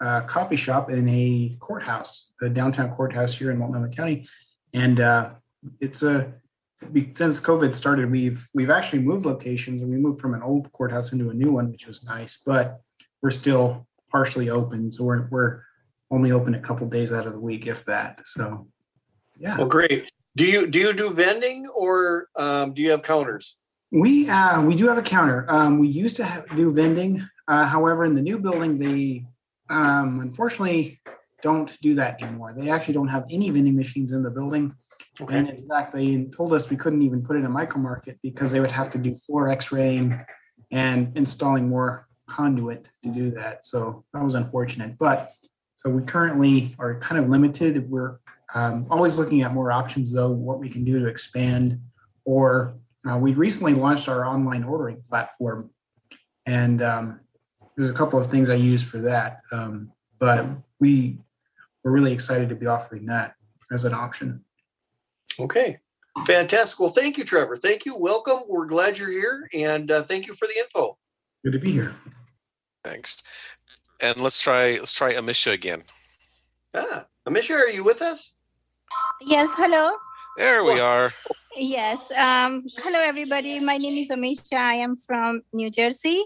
uh, 0.00 0.22
coffee 0.22 0.56
shop 0.56 0.90
in 0.90 1.08
a 1.08 1.56
courthouse, 1.60 2.32
the 2.40 2.48
downtown 2.48 2.94
courthouse 2.94 3.36
here 3.36 3.50
in 3.50 3.58
Multnomah 3.58 3.88
County, 3.90 4.26
and 4.74 5.00
uh, 5.00 5.30
it's 5.80 6.02
a 6.02 6.34
since 7.14 7.40
COVID 7.40 7.72
started, 7.72 8.10
we've 8.10 8.46
we've 8.54 8.70
actually 8.70 9.00
moved 9.00 9.24
locations, 9.24 9.82
and 9.82 9.90
we 9.90 9.96
moved 9.96 10.20
from 10.20 10.34
an 10.34 10.42
old 10.42 10.70
courthouse 10.72 11.12
into 11.12 11.30
a 11.30 11.34
new 11.34 11.52
one, 11.52 11.70
which 11.70 11.86
was 11.86 12.04
nice. 12.04 12.38
But 12.44 12.80
we're 13.22 13.30
still 13.30 13.86
partially 14.10 14.50
open, 14.50 14.92
so 14.92 15.04
we're 15.04 15.28
we're 15.30 15.62
only 16.10 16.32
open 16.32 16.54
a 16.54 16.60
couple 16.60 16.88
days 16.88 17.12
out 17.12 17.26
of 17.26 17.32
the 17.32 17.40
week, 17.40 17.66
if 17.66 17.84
that. 17.86 18.26
So, 18.26 18.68
yeah. 19.38 19.58
Well, 19.58 19.66
great. 19.66 20.10
Do 20.36 20.44
you, 20.44 20.66
do 20.66 20.78
you 20.78 20.92
do 20.92 21.12
vending 21.12 21.66
or 21.74 22.28
um, 22.36 22.74
do 22.74 22.82
you 22.82 22.90
have 22.90 23.02
counters? 23.02 23.56
We 23.90 24.28
uh, 24.28 24.60
we 24.62 24.74
do 24.74 24.88
have 24.88 24.98
a 24.98 25.02
counter. 25.02 25.46
Um, 25.48 25.78
we 25.78 25.88
used 25.88 26.16
to 26.16 26.24
have, 26.24 26.48
do 26.54 26.70
vending. 26.70 27.26
Uh, 27.48 27.66
however, 27.66 28.04
in 28.04 28.14
the 28.14 28.20
new 28.20 28.38
building, 28.38 28.78
they 28.78 29.24
um, 29.70 30.20
unfortunately 30.20 31.00
don't 31.40 31.78
do 31.80 31.94
that 31.94 32.22
anymore. 32.22 32.54
They 32.56 32.70
actually 32.70 32.94
don't 32.94 33.08
have 33.08 33.24
any 33.30 33.48
vending 33.50 33.76
machines 33.76 34.12
in 34.12 34.22
the 34.22 34.30
building. 34.30 34.74
And 35.20 35.48
in 35.48 35.68
fact, 35.68 35.92
they 35.92 36.24
told 36.24 36.52
us 36.52 36.70
we 36.70 36.76
couldn't 36.76 37.02
even 37.02 37.22
put 37.22 37.36
in 37.36 37.44
a 37.44 37.48
micro 37.48 37.80
market 37.80 38.18
because 38.22 38.52
they 38.52 38.60
would 38.60 38.70
have 38.70 38.90
to 38.90 38.98
do 38.98 39.14
floor 39.14 39.48
X-raying 39.48 40.18
and 40.70 41.16
installing 41.16 41.68
more 41.68 42.06
conduit 42.28 42.88
to 43.02 43.12
do 43.14 43.30
that. 43.32 43.64
So 43.64 44.04
that 44.12 44.22
was 44.22 44.34
unfortunate. 44.34 44.98
But 44.98 45.32
so 45.76 45.90
we 45.90 46.04
currently 46.06 46.74
are 46.78 46.98
kind 46.98 47.20
of 47.20 47.28
limited. 47.28 47.88
We're 47.90 48.18
um, 48.54 48.86
always 48.90 49.18
looking 49.18 49.42
at 49.42 49.52
more 49.52 49.70
options, 49.70 50.12
though, 50.12 50.30
what 50.30 50.58
we 50.58 50.68
can 50.68 50.84
do 50.84 50.98
to 51.00 51.06
expand. 51.06 51.80
Or 52.24 52.76
uh, 53.08 53.18
we 53.18 53.32
recently 53.34 53.74
launched 53.74 54.08
our 54.08 54.26
online 54.26 54.64
ordering 54.64 55.02
platform, 55.08 55.70
and 56.46 56.82
um, 56.82 57.20
there's 57.76 57.90
a 57.90 57.94
couple 57.94 58.18
of 58.18 58.26
things 58.26 58.50
I 58.50 58.54
use 58.54 58.82
for 58.82 59.00
that. 59.02 59.40
Um, 59.52 59.92
but 60.18 60.46
we 60.80 61.18
we're 61.84 61.92
really 61.92 62.12
excited 62.12 62.48
to 62.48 62.56
be 62.56 62.66
offering 62.66 63.06
that 63.06 63.34
as 63.70 63.84
an 63.84 63.94
option. 63.94 64.44
Okay. 65.38 65.78
Fantastic. 66.26 66.80
Well, 66.80 66.90
thank 66.90 67.18
you, 67.18 67.24
Trevor. 67.24 67.56
Thank 67.56 67.84
you. 67.84 67.94
Welcome. 67.94 68.40
We're 68.48 68.66
glad 68.66 68.98
you're 68.98 69.10
here 69.10 69.48
and 69.52 69.90
uh, 69.90 70.02
thank 70.02 70.26
you 70.26 70.34
for 70.34 70.48
the 70.48 70.58
info. 70.58 70.96
Good 71.44 71.52
to 71.52 71.58
be 71.58 71.72
here. 71.72 71.94
Thanks. 72.82 73.22
And 74.00 74.20
let's 74.20 74.40
try 74.40 74.72
let's 74.72 74.92
try 74.92 75.14
Amisha 75.14 75.52
again. 75.52 75.82
Ah, 76.74 77.06
Amisha, 77.28 77.54
are 77.54 77.68
you 77.68 77.84
with 77.84 78.02
us? 78.02 78.34
Yes, 79.20 79.54
hello. 79.56 79.96
There 80.36 80.64
we 80.64 80.80
are. 80.80 81.12
Yes. 81.56 82.00
Um, 82.12 82.64
hello, 82.78 83.00
everybody. 83.00 83.58
My 83.60 83.78
name 83.78 83.96
is 83.96 84.10
Amisha. 84.10 84.58
I 84.58 84.74
am 84.74 84.96
from 84.96 85.42
New 85.52 85.70
Jersey. 85.70 86.22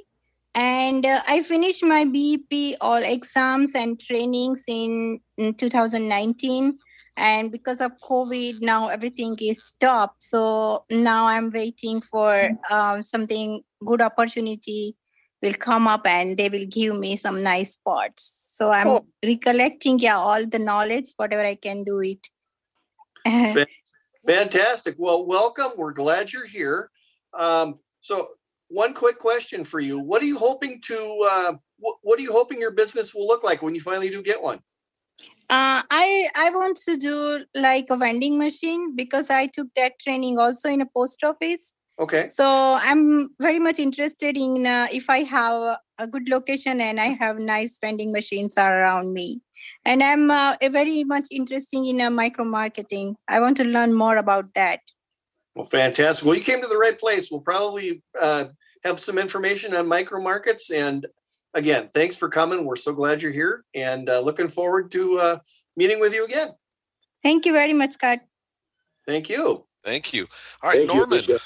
And 0.54 1.06
uh, 1.06 1.22
I 1.28 1.44
finished 1.44 1.84
my 1.84 2.04
BEP 2.04 2.76
all 2.80 3.02
exams 3.02 3.76
and 3.76 4.00
trainings 4.00 4.64
in, 4.66 5.20
in 5.38 5.54
2019. 5.54 6.78
And 7.16 7.52
because 7.52 7.80
of 7.80 7.92
COVID, 8.02 8.60
now 8.60 8.88
everything 8.88 9.36
is 9.40 9.64
stopped. 9.64 10.22
So 10.22 10.84
now 10.90 11.26
I'm 11.26 11.50
waiting 11.50 12.00
for 12.00 12.50
um, 12.70 13.02
something 13.02 13.62
good 13.84 14.00
opportunity 14.00 14.96
will 15.42 15.54
come 15.54 15.86
up 15.88 16.06
and 16.06 16.36
they 16.36 16.48
will 16.48 16.66
give 16.66 16.98
me 16.98 17.16
some 17.16 17.42
nice 17.42 17.72
spots. 17.72 18.52
So 18.56 18.70
I'm 18.70 18.88
Oh. 18.88 19.06
recollecting, 19.24 19.98
yeah, 19.98 20.16
all 20.16 20.46
the 20.46 20.58
knowledge, 20.58 21.12
whatever 21.16 21.42
I 21.44 21.54
can 21.54 21.84
do 21.84 22.00
it. 22.00 22.28
Fantastic. 24.26 24.96
Well, 24.98 25.26
welcome. 25.26 25.72
We're 25.76 25.92
glad 25.92 26.32
you're 26.32 26.46
here. 26.46 26.90
Um, 27.38 27.78
so, 28.00 28.28
one 28.68 28.92
quick 28.92 29.18
question 29.18 29.64
for 29.64 29.80
you: 29.80 29.98
What 29.98 30.22
are 30.22 30.26
you 30.26 30.38
hoping 30.38 30.80
to? 30.82 31.28
Uh, 31.30 31.52
what, 31.78 31.96
what 32.02 32.18
are 32.18 32.22
you 32.22 32.32
hoping 32.32 32.60
your 32.60 32.70
business 32.70 33.14
will 33.14 33.26
look 33.26 33.42
like 33.42 33.62
when 33.62 33.74
you 33.74 33.80
finally 33.80 34.10
do 34.10 34.22
get 34.22 34.42
one? 34.42 34.60
Uh, 35.50 35.82
I 35.90 36.28
I 36.36 36.50
want 36.50 36.76
to 36.86 36.96
do 36.96 37.44
like 37.56 37.86
a 37.90 37.96
vending 37.96 38.38
machine 38.38 38.94
because 38.94 39.30
I 39.30 39.48
took 39.48 39.66
that 39.74 39.98
training 39.98 40.38
also 40.38 40.68
in 40.68 40.80
a 40.80 40.86
post 40.86 41.24
office. 41.24 41.72
Okay. 41.98 42.28
So 42.28 42.78
I'm 42.80 43.30
very 43.40 43.58
much 43.58 43.80
interested 43.80 44.36
in 44.36 44.64
uh, 44.64 44.86
if 44.92 45.10
I 45.10 45.24
have 45.24 45.76
a 45.98 46.06
good 46.06 46.28
location 46.28 46.80
and 46.80 47.00
I 47.00 47.08
have 47.08 47.38
nice 47.38 47.78
vending 47.80 48.12
machines 48.12 48.56
around 48.56 49.12
me. 49.12 49.42
And 49.84 50.02
I'm 50.02 50.30
uh, 50.30 50.56
very 50.70 51.02
much 51.04 51.26
interested 51.32 51.84
in 51.84 52.00
uh, 52.00 52.10
micro 52.10 52.44
marketing. 52.44 53.16
I 53.28 53.40
want 53.40 53.56
to 53.58 53.64
learn 53.64 53.92
more 53.92 54.16
about 54.16 54.54
that. 54.54 54.80
Well, 55.54 55.66
fantastic. 55.66 56.24
Well, 56.24 56.36
you 56.36 56.42
came 56.42 56.62
to 56.62 56.68
the 56.68 56.78
right 56.78 56.98
place. 56.98 57.30
We'll 57.30 57.40
probably 57.40 58.02
uh, 58.18 58.44
have 58.84 59.00
some 59.00 59.18
information 59.18 59.74
on 59.74 59.86
micro 59.86 60.22
markets. 60.22 60.70
And 60.70 61.06
again, 61.54 61.90
thanks 61.92 62.16
for 62.16 62.28
coming. 62.28 62.64
We're 62.64 62.76
so 62.76 62.92
glad 62.92 63.22
you're 63.22 63.32
here 63.32 63.64
and 63.74 64.08
uh, 64.08 64.20
looking 64.20 64.48
forward 64.48 64.90
to 64.92 65.18
uh, 65.18 65.38
meeting 65.76 66.00
with 66.00 66.14
you 66.14 66.24
again. 66.24 66.50
Thank 67.22 67.46
you 67.46 67.52
very 67.52 67.72
much, 67.72 67.92
Scott. 67.92 68.20
Thank 69.06 69.28
you. 69.28 69.64
Thank 69.84 70.12
you. 70.12 70.26
All 70.62 70.70
right, 70.70 70.78
Thank 70.78 70.88
Norman. 70.88 71.18
Bishop. 71.18 71.42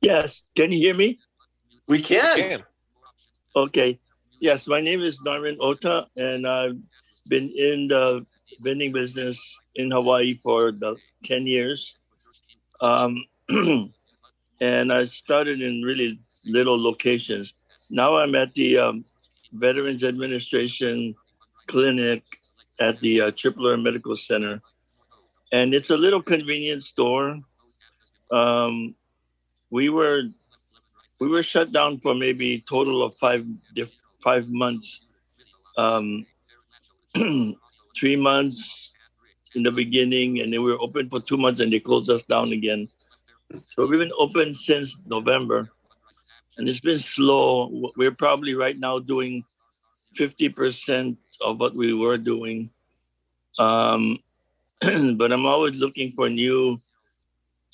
Yes, 0.00 0.42
can 0.56 0.72
you 0.72 0.78
hear 0.78 0.94
me? 0.94 1.18
We 1.88 2.02
can. 2.02 2.36
Can. 2.36 2.64
Okay. 3.54 3.98
Yes, 4.40 4.66
my 4.66 4.80
name 4.80 5.00
is 5.00 5.22
Norman 5.22 5.56
Ota, 5.60 6.04
and 6.16 6.46
I've 6.46 6.76
been 7.28 7.50
in 7.56 7.88
the 7.88 8.26
vending 8.60 8.92
business 8.92 9.58
in 9.74 9.90
Hawaii 9.90 10.38
for 10.42 10.72
the 10.72 10.96
10 11.24 11.46
years. 11.46 11.94
Um, 12.80 13.16
and 14.60 14.92
I 14.92 15.04
started 15.04 15.62
in 15.62 15.82
really 15.82 16.18
little 16.44 16.80
locations. 16.82 17.54
Now 17.90 18.16
I'm 18.16 18.34
at 18.34 18.54
the 18.54 18.78
um, 18.78 19.04
Veterans 19.52 20.04
Administration 20.04 21.14
Clinic 21.66 22.22
at 22.80 22.98
the 23.00 23.22
uh, 23.22 23.30
Tripler 23.30 23.80
Medical 23.80 24.16
Center. 24.16 24.58
And 25.52 25.72
it's 25.74 25.90
a 25.90 25.96
little 25.96 26.22
convenience 26.22 26.86
store. 26.86 27.40
Um, 28.32 28.94
we 29.70 29.88
were 29.88 30.22
we 31.20 31.28
were 31.28 31.42
shut 31.42 31.72
down 31.72 31.98
for 31.98 32.14
maybe 32.14 32.62
total 32.68 33.02
of 33.02 33.14
five 33.16 33.42
five 34.22 34.44
months 34.48 35.02
um, 35.78 36.26
three 37.96 38.16
months 38.16 38.96
in 39.54 39.62
the 39.62 39.70
beginning 39.70 40.40
and 40.40 40.52
then 40.52 40.62
we 40.62 40.72
were 40.72 40.80
open 40.80 41.08
for 41.08 41.20
two 41.20 41.36
months 41.36 41.60
and 41.60 41.72
they 41.72 41.80
closed 41.80 42.10
us 42.10 42.24
down 42.24 42.52
again 42.52 42.86
so 43.62 43.86
we've 43.86 44.00
been 44.00 44.12
open 44.18 44.52
since 44.52 45.08
november 45.08 45.70
and 46.56 46.68
it's 46.68 46.80
been 46.80 46.98
slow. 46.98 47.90
We're 47.96 48.14
probably 48.14 48.54
right 48.54 48.78
now 48.78 48.98
doing 48.98 49.44
50% 50.18 51.14
of 51.42 51.60
what 51.60 51.74
we 51.74 51.94
were 51.94 52.16
doing. 52.16 52.68
Um, 53.58 54.18
but 55.16 55.32
i'm 55.32 55.46
always 55.46 55.76
looking 55.76 56.10
for 56.10 56.28
new 56.28 56.76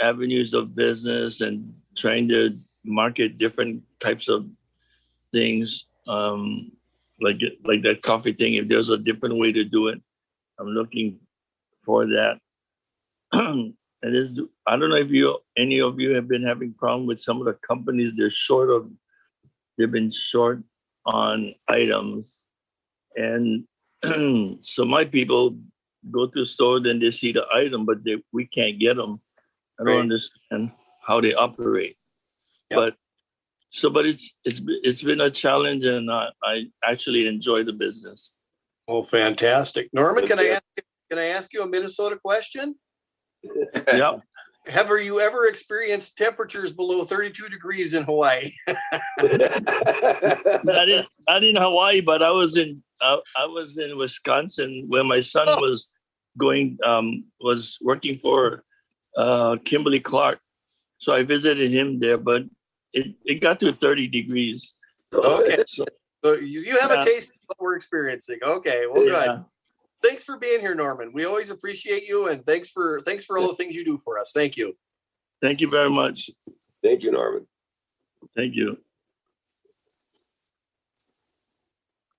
avenues 0.00 0.54
of 0.54 0.68
business 0.76 1.40
and 1.40 1.58
trying 1.96 2.28
to 2.28 2.50
market 2.84 3.38
different 3.38 3.82
types 3.98 4.28
of 4.28 4.46
things 5.32 5.96
um, 6.06 6.70
like 7.20 7.40
like 7.64 7.82
that 7.82 8.02
coffee 8.02 8.32
thing. 8.32 8.54
If 8.54 8.68
there's 8.68 8.90
a 8.90 9.02
different 9.02 9.38
way 9.38 9.52
to 9.52 9.64
do 9.64 9.88
it 9.88 10.00
i'm 10.60 10.68
looking 10.68 11.18
for 11.84 12.06
that 12.06 12.38
and 14.02 14.14
it's, 14.16 14.40
i 14.66 14.76
don't 14.76 14.90
know 14.90 14.96
if 14.96 15.10
you 15.10 15.38
any 15.56 15.80
of 15.80 15.98
you 16.00 16.10
have 16.14 16.28
been 16.28 16.42
having 16.42 16.72
problem 16.74 17.06
with 17.06 17.20
some 17.20 17.38
of 17.38 17.44
the 17.44 17.54
companies 17.66 18.12
they're 18.16 18.30
short 18.30 18.70
of 18.70 18.90
they've 19.76 19.90
been 19.90 20.10
short 20.10 20.58
on 21.06 21.50
items 21.68 22.48
and 23.16 23.64
so 24.62 24.84
my 24.84 25.04
people 25.04 25.54
go 26.10 26.26
to 26.26 26.40
the 26.40 26.46
store 26.46 26.80
then 26.80 26.98
they 27.00 27.10
see 27.10 27.32
the 27.32 27.44
item 27.54 27.84
but 27.86 28.02
they, 28.04 28.16
we 28.32 28.46
can't 28.46 28.78
get 28.78 28.96
them 28.96 29.16
i 29.80 29.84
don't 29.84 29.94
Right. 29.94 30.00
understand 30.00 30.70
how 31.06 31.20
they 31.20 31.34
operate 31.34 31.94
but 32.70 32.94
so 33.70 33.90
but 33.90 34.06
it's 34.06 34.40
it's 34.44 34.60
it's 34.88 35.02
been 35.02 35.20
a 35.20 35.30
challenge 35.30 35.84
and 35.84 36.10
uh, 36.10 36.30
i 36.44 36.62
actually 36.84 37.26
enjoy 37.26 37.62
the 37.64 37.72
business 37.78 38.38
Oh, 38.88 39.02
fantastic. 39.02 39.88
Norman, 39.92 40.26
can 40.26 40.38
I 40.38 40.48
ask 40.48 40.64
can 41.08 41.18
I 41.18 41.26
ask 41.26 41.52
you 41.54 41.62
a 41.62 41.66
Minnesota 41.66 42.18
question? 42.22 42.74
Yeah 43.92 44.16
Have 44.68 44.90
you 45.02 45.18
ever 45.18 45.48
experienced 45.48 46.16
temperatures 46.16 46.70
below 46.72 47.04
32 47.04 47.48
degrees 47.48 47.94
in 47.94 48.04
Hawaii? 48.04 48.52
not 49.18 50.88
in 50.88 51.04
not 51.28 51.42
in 51.42 51.56
hawaii 51.56 52.00
but 52.00 52.22
i 52.22 52.30
was 52.30 52.56
in 52.56 52.80
uh, 53.02 53.16
i 53.36 53.44
was 53.44 53.76
in 53.78 53.98
wisconsin 53.98 54.86
where 54.88 55.02
my 55.04 55.20
son 55.20 55.46
was 55.60 55.98
going 56.38 56.78
um 56.86 57.24
was 57.40 57.78
working 57.82 58.14
for 58.16 58.62
uh 59.18 59.56
kimberly 59.64 59.98
clark 60.00 60.38
so 60.98 61.12
i 61.14 61.22
visited 61.24 61.70
him 61.70 61.98
there 61.98 62.18
but 62.18 62.42
it, 62.92 63.14
it 63.24 63.40
got 63.40 63.58
to 63.60 63.72
30 63.72 64.08
degrees 64.08 64.78
Okay. 65.12 65.58
So- 65.66 65.84
So 66.24 66.34
you, 66.34 66.60
you 66.60 66.78
have 66.78 66.92
Yeah. 66.92 67.02
a 67.02 67.04
taste 67.04 67.30
of 67.30 67.36
what 67.48 67.58
we're 67.60 67.74
experiencing. 67.74 68.38
Okay, 68.42 68.86
well, 68.86 69.04
Yeah. 69.04 69.26
good. 69.26 69.44
Thanks 70.02 70.24
for 70.24 70.38
being 70.38 70.60
here, 70.60 70.74
Norman. 70.74 71.12
We 71.12 71.24
always 71.24 71.50
appreciate 71.50 72.04
you, 72.04 72.28
and 72.28 72.44
thanks 72.44 72.68
for 72.68 73.00
thanks 73.06 73.24
for 73.24 73.38
all 73.38 73.48
the 73.48 73.54
things 73.54 73.76
you 73.76 73.84
do 73.84 73.98
for 73.98 74.18
us. 74.18 74.32
Thank 74.34 74.56
you. 74.56 74.74
thank 75.40 75.60
you 75.60 75.70
very 75.70 75.90
much 75.90 76.30
Thank 76.82 77.02
you, 77.02 77.12
Norman. 77.12 77.46
thank 78.36 78.54
you 78.54 78.76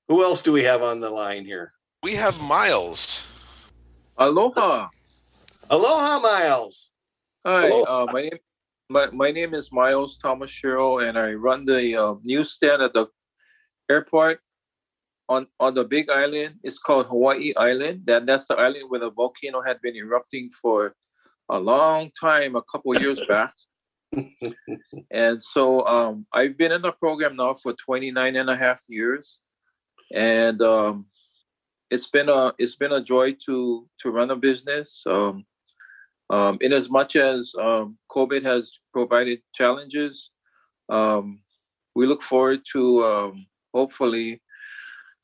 Who 0.07 0.23
else 0.23 0.41
do 0.41 0.51
we 0.51 0.63
have 0.63 0.81
on 0.81 0.99
the 0.99 1.09
line 1.09 1.45
here? 1.45 1.73
We 2.03 2.15
have 2.15 2.39
Miles. 2.43 3.25
Aloha. 4.17 4.89
Aloha, 5.69 6.19
Miles. 6.19 6.91
Hi, 7.45 7.67
Hello. 7.67 7.83
uh, 7.83 8.05
my 8.11 8.21
name 8.23 8.39
my, 8.89 9.07
my 9.11 9.31
name 9.31 9.53
is 9.53 9.71
Miles 9.71 10.17
Thomas 10.17 10.51
Shiro, 10.51 10.99
and 10.99 11.17
I 11.17 11.33
run 11.33 11.65
the 11.65 11.95
uh, 11.95 12.15
newsstand 12.23 12.81
at 12.81 12.93
the 12.93 13.07
airport 13.89 14.39
on 15.33 15.47
on 15.59 15.73
the 15.73 15.83
Big 15.83 16.09
Island. 16.09 16.55
It's 16.63 16.79
called 16.79 17.07
Hawaii 17.07 17.53
Island. 17.57 18.03
That 18.05 18.25
that's 18.25 18.47
the 18.47 18.55
island 18.55 18.89
where 18.89 18.99
the 18.99 19.11
volcano 19.11 19.61
had 19.61 19.81
been 19.81 19.95
erupting 19.95 20.51
for 20.61 20.95
a 21.49 21.59
long 21.59 22.11
time, 22.19 22.55
a 22.55 22.63
couple 22.71 22.99
years 22.99 23.19
back. 23.27 23.53
and 25.11 25.41
so 25.41 25.85
um, 25.87 26.25
I've 26.31 26.57
been 26.57 26.71
in 26.71 26.81
the 26.81 26.91
program 26.91 27.35
now 27.35 27.55
for 27.55 27.73
29 27.73 28.35
and 28.35 28.49
a 28.49 28.55
half 28.55 28.83
years, 28.87 29.39
and 30.13 30.61
um, 30.61 31.07
it's 31.89 32.07
been 32.07 32.29
a 32.29 32.53
it's 32.57 32.75
been 32.75 32.93
a 32.93 33.03
joy 33.03 33.35
to 33.45 33.87
to 34.01 34.11
run 34.11 34.31
a 34.31 34.35
business. 34.35 35.03
Um, 35.07 35.45
um, 36.29 36.57
in 36.61 36.73
as 36.73 36.89
much 36.89 37.15
as 37.15 37.53
um, 37.59 37.97
COVID 38.09 38.43
has 38.43 38.73
provided 38.91 39.41
challenges, 39.53 40.31
um, 40.89 41.39
we 41.95 42.05
look 42.05 42.21
forward 42.21 42.61
to 42.71 43.03
um, 43.03 43.45
hopefully 43.73 44.41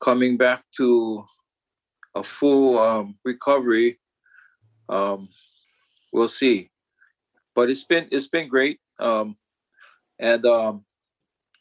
coming 0.00 0.36
back 0.36 0.64
to 0.76 1.24
a 2.14 2.22
full 2.22 2.78
um, 2.78 3.16
recovery. 3.24 3.98
Um, 4.88 5.28
we'll 6.12 6.28
see, 6.28 6.70
but 7.54 7.70
it's 7.70 7.84
been 7.84 8.08
it's 8.10 8.26
been 8.26 8.48
great, 8.48 8.80
um, 8.98 9.36
and 10.18 10.44
um, 10.46 10.84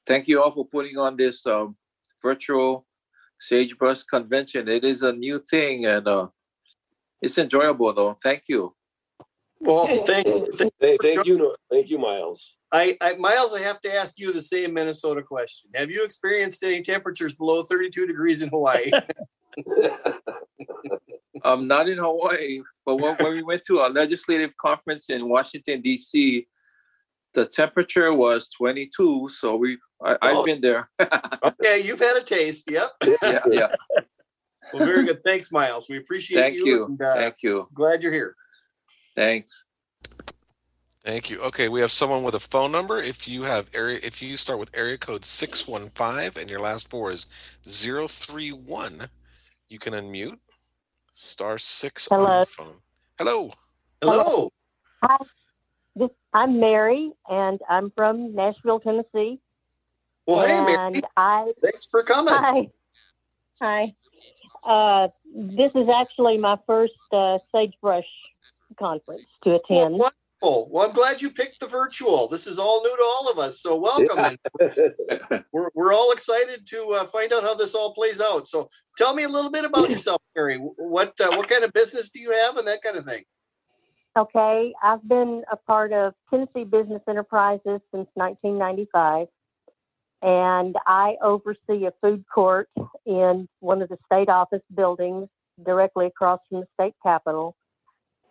thank 0.07 0.28
you 0.28 0.41
all 0.41 0.52
for 0.52 0.66
putting 0.66 0.98
on 0.98 1.16
this 1.16 1.45
um, 1.45 1.76
virtual 2.24 2.88
Sagebrush 3.40 4.03
convention. 4.03 4.68
It 4.68 4.84
is 4.84 5.03
a 5.03 5.14
new 5.14 5.40
thing, 5.40 5.86
and 5.86 6.07
uh, 6.07 6.28
it's 7.22 7.38
enjoyable 7.38 7.94
though. 7.94 8.18
Thank 8.24 8.44
you. 8.48 8.74
Well, 9.61 9.88
thank, 10.06 10.26
thank, 10.56 10.74
Thank, 10.80 11.02
thank 11.02 11.26
you, 11.26 11.56
thank 11.70 11.90
you, 11.90 11.99
Miles. 11.99 12.59
I, 12.71 12.97
I, 13.01 13.13
Miles. 13.15 13.53
I 13.53 13.61
have 13.61 13.81
to 13.81 13.93
ask 13.93 14.19
you 14.19 14.31
the 14.31 14.41
same 14.41 14.73
Minnesota 14.73 15.21
question. 15.23 15.71
Have 15.75 15.89
you 15.89 16.03
experienced 16.03 16.63
any 16.63 16.81
temperatures 16.83 17.33
below 17.35 17.63
32 17.63 18.05
degrees 18.05 18.41
in 18.41 18.49
Hawaii? 18.49 18.91
um, 21.43 21.67
not 21.67 21.89
in 21.89 21.97
Hawaii, 21.97 22.61
but 22.85 22.97
when, 22.97 23.15
when 23.15 23.33
we 23.33 23.41
went 23.41 23.63
to 23.65 23.79
a 23.79 23.87
legislative 23.89 24.55
conference 24.57 25.09
in 25.09 25.27
Washington 25.29 25.81
D.C., 25.81 26.47
the 27.33 27.45
temperature 27.45 28.13
was 28.13 28.49
22. 28.57 29.29
So 29.29 29.55
we, 29.55 29.77
I, 30.03 30.13
I've 30.21 30.35
Oh. 30.37 30.45
been 30.45 30.61
there. 30.61 30.89
okay, 31.43 31.79
you've 31.81 31.99
had 31.99 32.17
a 32.17 32.23
taste. 32.23 32.69
Yep. 32.69 32.89
yeah, 33.23 33.39
yeah. 33.47 33.67
Well, 34.73 34.85
very 34.85 35.05
good. 35.05 35.23
Thanks, 35.23 35.51
Miles. 35.51 35.89
We 35.89 35.97
appreciate 35.97 36.39
Thank 36.39 36.55
you. 36.55 36.65
you. 36.65 36.85
and, 36.85 37.01
uh, 37.01 37.13
Thank 37.15 37.35
you. 37.41 37.67
Glad 37.73 38.03
you're 38.03 38.13
here. 38.13 38.35
Thanks. 39.15 39.65
Thank 41.03 41.30
you. 41.30 41.39
Okay, 41.39 41.69
we 41.69 41.80
have 41.80 41.91
someone 41.91 42.23
with 42.23 42.35
a 42.35 42.39
phone 42.41 42.71
number. 42.71 43.01
If 43.01 43.27
you 43.27 43.43
have 43.43 43.69
area, 43.73 43.99
if 44.03 44.21
you 44.21 44.35
start 44.35 44.59
with 44.59 44.69
area 44.73 44.97
code 44.97 45.23
six 45.23 45.67
one 45.67 45.89
five 45.95 46.35
and 46.35 46.49
your 46.49 46.59
last 46.59 46.89
four 46.89 47.11
is 47.11 47.26
zero 47.67 48.07
three 48.07 48.51
one, 48.51 49.07
you 49.69 49.80
can 49.80 49.93
unmute. 49.93 50.39
Star 51.13 51.57
six 51.57 52.07
on 52.09 52.19
Hello. 52.19 52.35
your 52.38 52.45
phone. 52.45 52.76
Hello. 53.17 53.51
Hello. 54.01 54.51
Hi, 55.01 55.17
this, 55.95 56.09
I'm 56.34 56.59
Mary, 56.59 57.11
and 57.30 57.59
I'm 57.69 57.91
from 57.91 58.35
Nashville, 58.35 58.80
Tennessee. 58.81 59.39
Well, 60.27 60.45
hey, 60.45 60.57
and 60.57 60.65
Mary. 60.65 61.01
I 61.15 61.51
Thanks 61.61 61.85
for 61.85 62.03
coming. 62.03 62.34
hi, 62.34 62.69
hi. 63.61 63.93
Uh, 64.65 65.07
this 65.34 65.71
is 65.76 65.88
actually 65.93 66.38
my 66.38 66.57
first 66.67 66.93
uh, 67.13 67.39
sagebrush 67.53 68.03
conference 68.77 69.26
to 69.43 69.55
attend. 69.55 69.95
Well, 69.97 69.99
Wonderful. 69.99 70.09
Well, 70.41 70.70
I'm 70.80 70.94
glad 70.94 71.22
you 71.22 71.32
picked 71.32 71.60
the 71.60 71.68
virtual. 71.68 72.30
This 72.30 72.48
is 72.48 72.60
all 72.60 72.82
new 72.82 72.95
to 72.95 73.03
all 73.03 73.30
of 73.30 73.40
us. 73.40 73.61
So 73.61 73.76
welcome. 73.76 74.20
And 74.20 75.44
we're, 75.52 75.70
we're 75.74 75.94
all 75.94 76.11
excited 76.11 76.66
to 76.68 76.91
uh, 76.91 77.03
find 77.06 77.34
out 77.34 77.44
how 77.44 77.56
this 77.56 77.76
all 77.76 77.94
plays 77.94 78.22
out. 78.22 78.48
So 78.48 78.70
tell 78.98 79.14
me 79.14 79.24
a 79.24 79.30
little 79.30 79.52
bit 79.52 79.66
about 79.66 79.90
yourself, 79.90 80.22
Carrie. 80.34 80.57
What 80.57 81.14
uh, 81.20 81.30
what 81.32 81.49
kind 81.49 81.64
of 81.64 81.74
business 81.74 82.10
do 82.10 82.20
you 82.20 82.32
have 82.32 82.56
and 82.57 82.68
that 82.68 82.82
kind 82.82 82.95
of 82.95 83.06
thing? 83.06 83.24
Okay, 84.18 84.74
I've 84.82 85.07
been 85.07 85.44
a 85.52 85.56
part 85.56 85.94
of 85.94 86.14
Tennessee 86.30 86.64
Business 86.64 87.02
Enterprises 87.07 87.80
since 87.94 88.07
1995, 88.16 89.28
and 90.24 90.76
I 90.88 91.16
oversee 91.22 91.86
a 91.86 91.94
food 92.02 92.26
court 92.34 92.70
in 93.06 93.48
one 93.60 93.82
of 93.82 93.90
the 93.90 93.98
state 94.06 94.28
office 94.28 94.64
buildings 94.74 95.30
directly 95.64 96.07
across 96.07 96.40
from 96.49 96.61
the 96.61 96.68
state 96.74 96.95
capitol. 97.03 97.56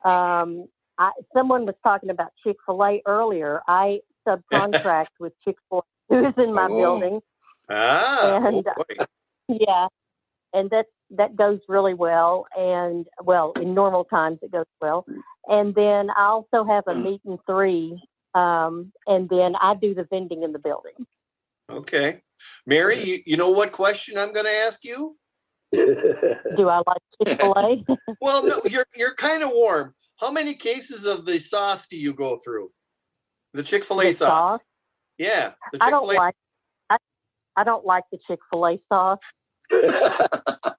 Um, 0.04 0.66
I, 0.98 1.12
someone 1.34 1.64
was 1.66 1.74
talking 1.82 2.10
about 2.10 2.32
Chick 2.42 2.56
fil 2.66 2.84
A 2.84 3.02
earlier. 3.06 3.62
I 3.68 4.00
subcontract 4.26 5.08
with 5.20 5.32
Chick 5.44 5.56
fil 5.68 5.84
A, 6.10 6.14
who's 6.14 6.34
in 6.36 6.52
my 6.54 6.66
Oh. 6.66 6.76
building. 6.76 7.20
Ah, 7.70 8.40
And, 8.46 8.64
oh. 8.66 8.84
Yeah, 9.48 9.88
and 10.52 10.68
that 10.70 10.86
that 11.10 11.36
goes 11.36 11.60
really 11.68 11.94
well. 11.94 12.46
And 12.56 13.06
well, 13.22 13.52
in 13.60 13.72
normal 13.74 14.04
times 14.04 14.38
it 14.42 14.50
goes 14.52 14.66
well. 14.80 15.06
And 15.46 15.74
then 15.74 16.10
I 16.10 16.24
also 16.24 16.64
have 16.64 16.84
a 16.86 16.94
meat 16.94 17.22
and 17.24 17.38
three, 17.46 18.02
um, 18.34 18.92
and 19.06 19.28
then 19.30 19.54
I 19.56 19.74
do 19.74 19.94
the 19.94 20.04
vending 20.04 20.42
in 20.42 20.52
the 20.52 20.58
building. 20.58 20.92
Okay. 21.70 22.20
Mary, 22.66 23.02
you, 23.02 23.18
you 23.24 23.36
know 23.38 23.50
what 23.50 23.72
question 23.72 24.18
I'm 24.18 24.32
going 24.34 24.44
to 24.46 24.52
ask 24.52 24.84
you? 24.84 25.16
Do 25.72 26.68
I 26.68 26.82
like 26.86 27.02
Chick 27.26 27.40
Fil 27.40 27.52
A? 27.56 27.84
Well, 28.20 28.44
no, 28.44 28.60
you're 28.68 28.86
you're 28.94 29.14
kind 29.14 29.42
of 29.42 29.50
warm. 29.52 29.94
How 30.18 30.30
many 30.32 30.54
cases 30.54 31.04
of 31.06 31.24
the 31.26 31.38
sauce 31.38 31.86
do 31.86 31.96
you 31.96 32.12
go 32.12 32.38
through? 32.44 32.70
The 33.54 33.62
Chick 33.62 33.84
Fil 33.84 34.02
A 34.02 34.12
sauce. 34.12 34.52
sauce? 34.52 34.60
Yeah, 35.16 35.52
the 35.72 35.78
I 35.82 35.90
don't 35.90 36.06
like. 36.06 36.34
I, 36.90 36.96
I 37.56 37.64
don't 37.64 37.84
like 37.84 38.04
the 38.12 38.18
Chick 38.26 38.40
Fil 38.50 38.66
A 38.66 38.78
sauce. 38.92 39.18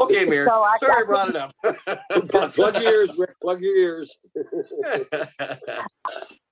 Okay, 0.00 0.24
Mary. 0.28 0.46
So 0.46 0.62
I 0.62 0.76
Sorry 0.76 0.92
I 0.92 0.98
got- 1.00 1.06
brought 1.06 1.28
it 1.30 1.36
up. 1.36 1.52
plug, 2.28 2.54
plug 2.54 2.74
your 2.82 2.92
ears, 2.92 3.10
Rick. 3.18 3.30
Plug 3.42 3.60
your 3.60 3.76
ears. 3.76 4.16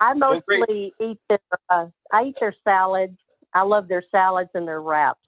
I 0.01 0.15
great. 0.15 0.61
mostly 0.61 0.93
eat 1.01 1.19
their. 1.29 1.39
Uh, 1.69 1.87
I 2.13 2.25
eat 2.25 2.37
their 2.41 2.55
salads. 2.65 3.17
I 3.55 3.63
love 3.63 3.89
their 3.89 4.03
salads 4.11 4.51
and 4.55 4.67
their 4.67 4.81
wraps. 4.81 5.21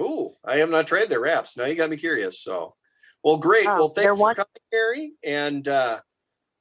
Ooh, 0.00 0.36
I 0.44 0.56
have 0.58 0.70
not 0.70 0.86
tried 0.86 1.08
their 1.10 1.20
wraps. 1.20 1.56
Now 1.56 1.66
you 1.66 1.74
got 1.74 1.90
me 1.90 1.96
curious. 1.96 2.40
So, 2.40 2.74
well, 3.22 3.36
great. 3.36 3.66
Oh, 3.68 3.76
well, 3.76 3.88
thanks 3.88 4.06
they're 4.06 4.16
for 4.16 4.22
one- 4.22 4.34
coming, 4.34 4.48
Mary, 4.72 5.12
and 5.24 5.66
uh, 5.68 6.00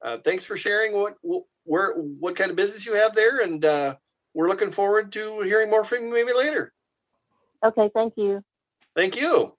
uh, 0.04 0.18
thanks 0.18 0.44
for 0.44 0.58
sharing 0.58 0.94
what 0.94 1.16
wh- 1.28 1.48
where 1.64 1.94
what 1.94 2.36
kind 2.36 2.50
of 2.52 2.58
business 2.58 2.86
you 2.86 2.96
have 2.96 3.16
there, 3.16 3.42
and 3.42 3.64
uh, 3.64 3.96
we're 4.34 4.50
looking 4.50 4.72
forward 4.72 5.12
to 5.14 5.42
hearing 5.42 5.70
more 5.70 5.84
from 5.84 6.06
you 6.08 6.14
maybe 6.14 6.34
later. 6.34 6.74
Okay, 7.64 7.90
thank 7.94 8.14
you. 8.18 8.44
Thank 8.96 9.20
you. 9.20 9.54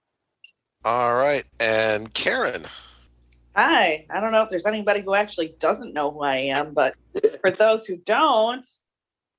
All 0.85 1.15
right, 1.15 1.45
and 1.59 2.13
Karen. 2.15 2.65
Hi. 3.57 4.07
I 4.09 4.21
don't 4.21 4.33
know 4.33 4.43
if 4.43 4.49
there's 4.49 4.65
anybody 4.65 5.01
who 5.03 5.15
actually 5.15 5.55
doesn't 5.59 5.93
know 5.93 6.11
who 6.11 6.23
I 6.23 6.37
am, 6.37 6.73
but 6.73 6.95
for 7.41 7.51
those 7.51 7.85
who 7.85 7.97
don't, 7.97 8.65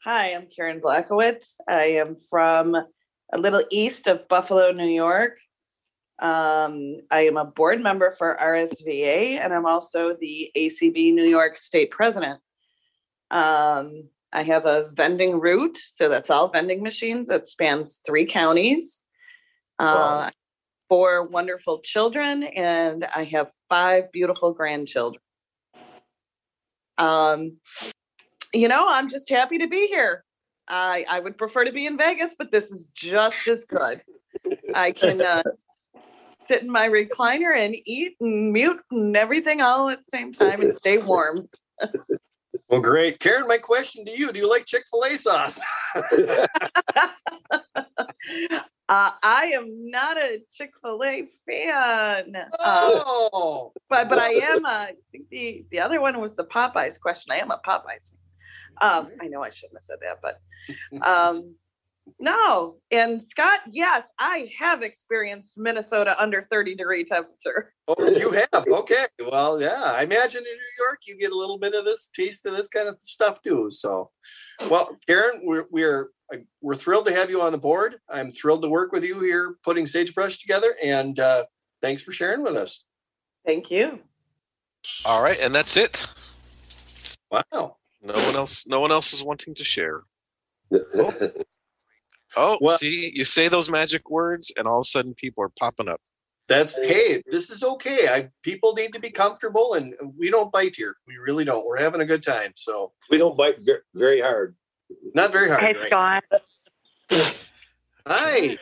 hi, 0.04 0.34
I'm 0.36 0.48
Karen 0.54 0.82
Blackowitz. 0.82 1.56
I 1.68 1.84
am 1.94 2.18
from 2.30 2.76
a 3.34 3.38
little 3.38 3.64
east 3.70 4.08
of 4.08 4.28
Buffalo, 4.28 4.72
New 4.72 4.88
York. 4.88 5.38
Um, 6.20 6.98
I 7.10 7.22
am 7.22 7.38
a 7.38 7.45
board 7.45 7.82
member 7.82 8.12
for 8.12 8.38
RSVA, 8.40 9.40
and 9.40 9.53
I'm 9.53 9.66
also 9.66 10.16
the 10.20 10.52
ACB 10.56 11.14
New 11.14 11.26
York 11.26 11.58
State 11.58 11.91
President. 11.91 12.40
Um, 13.32 14.03
I 14.34 14.44
have 14.44 14.66
a 14.66 14.90
vending 14.94 15.40
route, 15.40 15.78
so 15.78 16.10
that's 16.10 16.30
all 16.30 16.49
vending 16.49 16.84
machines 16.84 17.28
that 17.30 17.48
spans 17.48 18.02
three 18.06 18.26
counties. 18.26 19.02
Uh, 19.80 20.30
four 20.90 21.28
wonderful 21.30 21.80
children, 21.80 22.44
and 22.44 23.06
I 23.16 23.24
have 23.24 23.49
five 23.68 24.12
beautiful 24.12 24.53
grandchildren. 24.53 25.22
Um, 26.98 27.58
you 28.53 28.68
know, 28.68 28.88
I'm 28.88 29.10
just 29.10 29.30
happy 29.30 29.58
to 29.60 29.68
be 29.68 29.88
here. 29.88 30.24
I 30.72 31.06
I 31.10 31.19
would 31.19 31.38
prefer 31.38 31.65
to 31.65 31.72
be 31.72 31.85
in 31.85 31.98
Vegas, 31.98 32.34
but 32.38 32.52
this 32.52 32.72
is 32.72 32.88
just 32.95 33.48
as 33.48 33.65
good. 33.65 34.02
I 34.73 34.91
can 34.91 35.22
uh, 35.22 35.43
sit 36.48 36.64
in 36.64 36.72
my 36.72 36.88
recliner 36.88 37.56
and 37.57 37.76
eat 37.85 38.15
and 38.22 38.53
mute 38.53 38.80
and 38.89 39.15
everything 39.15 39.61
all 39.61 39.89
at 39.89 39.99
the 39.99 40.10
same 40.10 40.31
time 40.31 40.61
and 40.61 40.76
stay 40.76 40.98
warm. 40.98 41.48
Well, 42.68 42.81
great, 42.81 43.19
Karen. 43.19 43.48
My 43.48 43.57
question 43.57 44.06
to 44.06 44.11
you: 44.11 44.31
Do 44.31 44.39
you 44.39 44.49
like 44.49 44.65
Chick 44.65 44.84
Fil 44.89 45.03
A 45.03 45.18
sauce? 45.18 45.60
Uh, 48.89 49.11
I 49.23 49.53
am 49.56 49.89
not 49.89 50.18
a 50.18 50.41
Chick 50.53 50.72
Fil 50.81 51.02
A 51.02 51.26
fan, 51.48 52.35
uh, 52.35 52.49
oh, 52.60 53.72
but 53.89 54.10
but 54.10 54.19
I 54.19 54.34
am. 54.34 54.65
Uh, 54.65 54.69
I 54.69 54.95
think 55.14 55.30
the 55.30 55.64
the 55.72 55.80
other 55.80 56.02
one 56.02 56.19
was 56.19 56.35
the 56.35 56.43
Popeyes 56.43 56.99
question. 56.99 57.31
I 57.31 57.38
am 57.38 57.52
a 57.52 57.61
Popeyes. 57.65 58.10
fan. 58.10 58.19
Um, 58.82 59.10
I 59.22 59.28
know 59.28 59.44
I 59.44 59.49
shouldn't 59.49 59.78
have 59.78 59.84
said 59.84 59.98
that, 60.02 60.20
but 60.22 61.08
um, 61.08 61.56
no. 62.20 62.78
And 62.90 63.22
Scott, 63.24 63.60
yes, 63.70 64.12
I 64.18 64.49
have 64.58 64.82
experienced 64.82 65.53
Minnesota 65.58 66.20
under 66.20 66.48
thirty 66.52 66.76
degree 66.76 67.06
temperature. 67.06 67.74
Oh, 67.88 68.10
you 68.10 68.32
have. 68.32 68.66
Okay. 68.68 69.06
Well, 69.30 69.62
yeah. 69.62 69.84
I 69.84 70.03
imagine 70.03 70.40
in 70.40 70.44
New 70.44 70.84
York 70.84 70.99
you 71.06 71.18
get 71.18 71.32
a 71.32 71.38
little 71.38 71.60
bit 71.60 71.74
of 71.74 71.86
this 71.86 72.10
taste 72.16 72.45
of 72.45 72.56
this 72.56 72.68
kind 72.68 72.88
of 72.88 72.98
stuff 73.03 73.41
too. 73.44 73.70
So, 73.70 74.10
well, 74.70 74.98
Karen, 75.08 75.41
we're 75.44 75.66
we're 75.70 76.10
uh, 76.34 76.38
we're 76.62 76.76
thrilled 76.76 77.06
to 77.06 77.14
have 77.14 77.30
you 77.30 77.41
on 77.41 77.52
the 77.52 77.58
board. 77.58 77.98
I'm 78.10 78.32
thrilled 78.32 78.64
to 78.64 78.70
work 78.70 78.91
with 78.91 79.03
you 79.03 79.20
here 79.22 79.56
putting 79.64 79.86
Sagebrush 79.86 80.40
together, 80.40 80.76
and 80.84 81.20
uh, 81.20 81.44
thanks 81.82 82.02
for 82.02 82.12
sharing 82.12 82.41
with 82.41 82.56
us. 82.56 82.84
Thank 83.45 83.70
you. 83.70 83.99
All 85.06 85.24
right, 85.24 85.40
and 85.40 85.53
that's 85.53 85.78
it. 85.78 86.08
Wow. 87.30 87.78
No 88.02 88.14
one 88.14 88.36
else. 88.36 88.65
No 88.68 88.80
one 88.80 88.91
else 88.91 89.14
is 89.14 89.23
wanting 89.23 89.56
to 89.56 89.64
share. 89.64 90.02
Oh, 92.38 92.57
Well- 92.61 92.78
see, 92.78 93.11
you 93.14 93.26
say 93.26 93.49
those 93.49 93.69
magic 93.69 94.10
words, 94.10 94.53
and 94.56 94.68
all 94.68 94.78
of 94.78 94.84
a 94.84 94.86
sudden, 94.86 95.14
people 95.14 95.44
are 95.44 95.52
popping 95.60 95.90
up. 95.90 95.99
That's 96.48 96.78
hey, 96.82 97.22
this 97.28 97.49
is 97.49 97.64
okay. 97.64 98.07
I 98.10 98.30
people 98.41 98.73
need 98.73 98.91
to 98.94 98.99
be 98.99 99.10
comfortable, 99.10 99.73
and 99.76 99.94
we 100.18 100.30
don't 100.30 100.52
bite 100.52 100.76
here. 100.76 100.98
We 101.07 101.15
really 101.18 101.45
don't. 101.45 101.65
We're 101.65 101.78
having 101.80 102.02
a 102.02 102.06
good 102.06 102.23
time. 102.23 102.52
So 102.56 102.91
we 103.10 103.18
don't 103.18 103.38
bite 103.38 103.64
very, 103.64 103.80
very 103.95 104.22
hard. 104.22 104.56
not 105.14 105.32
very 105.32 105.48
hard. 105.49 105.61
Hey, 105.61 105.73
right? 105.73 105.88
Scott. 105.88 106.23
Hi. 108.06 108.57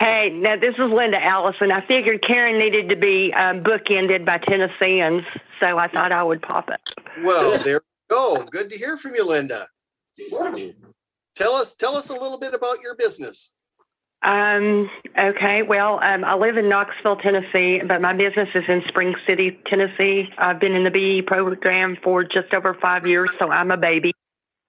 Hey, 0.00 0.30
now 0.30 0.56
this 0.56 0.74
is 0.74 0.90
Linda 0.92 1.22
Allison. 1.22 1.70
I 1.70 1.86
figured 1.86 2.24
Karen 2.26 2.58
needed 2.58 2.88
to 2.88 2.96
be 2.96 3.32
um, 3.34 3.62
bookended 3.62 4.26
by 4.26 4.38
Tennesseans, 4.38 5.22
so 5.60 5.78
I 5.78 5.86
thought 5.86 6.10
I 6.10 6.24
would 6.24 6.42
pop 6.42 6.70
it. 6.70 6.80
Well, 7.24 7.56
there 7.58 7.80
we 7.80 7.95
go. 8.08 8.44
Good 8.50 8.70
to 8.70 8.78
hear 8.78 8.96
from 8.96 9.14
you, 9.14 9.24
Linda. 9.24 9.68
Tell 11.34 11.54
us 11.54 11.74
tell 11.74 11.96
us 11.96 12.08
a 12.08 12.14
little 12.14 12.38
bit 12.38 12.54
about 12.54 12.80
your 12.80 12.94
business. 12.94 13.52
Um, 14.22 14.90
okay, 15.16 15.62
well, 15.62 16.00
um, 16.02 16.24
I 16.24 16.34
live 16.34 16.56
in 16.56 16.68
Knoxville, 16.68 17.16
Tennessee, 17.16 17.80
but 17.86 18.00
my 18.00 18.12
business 18.12 18.48
is 18.54 18.64
in 18.66 18.82
Spring 18.88 19.14
City, 19.26 19.58
Tennessee. 19.66 20.24
I've 20.38 20.58
been 20.58 20.72
in 20.72 20.84
the 20.84 20.90
BE 20.90 21.22
program 21.26 21.96
for 22.02 22.24
just 22.24 22.52
over 22.54 22.74
five 22.80 23.06
years, 23.06 23.28
so 23.38 23.50
I'm 23.50 23.70
a 23.70 23.76
baby. 23.76 24.12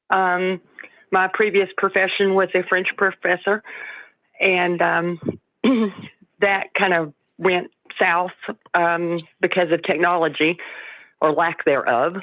Um, 0.10 0.62
my 1.12 1.30
previous 1.34 1.70
profession 1.78 2.36
was 2.36 2.50
a 2.54 2.64
French 2.68 2.88
professor, 2.98 3.64
and 4.40 4.82
um, 4.82 5.20
that 6.42 6.74
kind 6.78 6.94
of 6.94 7.14
went 7.38 7.72
south 8.00 8.32
um, 8.74 9.18
because 9.42 9.72
of 9.72 9.82
technology 9.84 10.58
or 11.22 11.32
lack 11.32 11.66
thereof. 11.66 12.18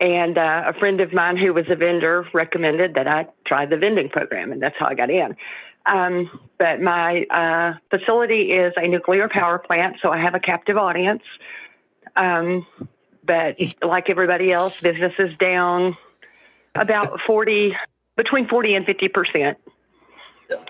And 0.00 0.38
uh, 0.38 0.62
a 0.66 0.72
friend 0.72 1.00
of 1.00 1.12
mine 1.12 1.36
who 1.36 1.52
was 1.52 1.66
a 1.68 1.76
vendor 1.76 2.26
recommended 2.32 2.94
that 2.94 3.06
I 3.06 3.26
try 3.46 3.66
the 3.66 3.76
vending 3.76 4.08
program, 4.08 4.50
and 4.50 4.62
that's 4.62 4.76
how 4.78 4.86
I 4.86 4.94
got 4.94 5.10
in. 5.10 5.36
Um, 5.86 6.40
but 6.58 6.80
my 6.80 7.24
uh, 7.30 7.74
facility 7.90 8.52
is 8.52 8.72
a 8.76 8.88
nuclear 8.88 9.28
power 9.28 9.58
plant, 9.58 9.96
so 10.02 10.10
I 10.10 10.18
have 10.18 10.34
a 10.34 10.40
captive 10.40 10.78
audience. 10.78 11.22
Um, 12.16 12.66
but 13.24 13.56
like 13.82 14.08
everybody 14.08 14.52
else, 14.52 14.80
business 14.80 15.12
is 15.18 15.36
down 15.38 15.96
about 16.74 17.20
40, 17.26 17.76
between 18.16 18.48
40 18.48 18.74
and 18.74 18.86
50% 18.86 19.56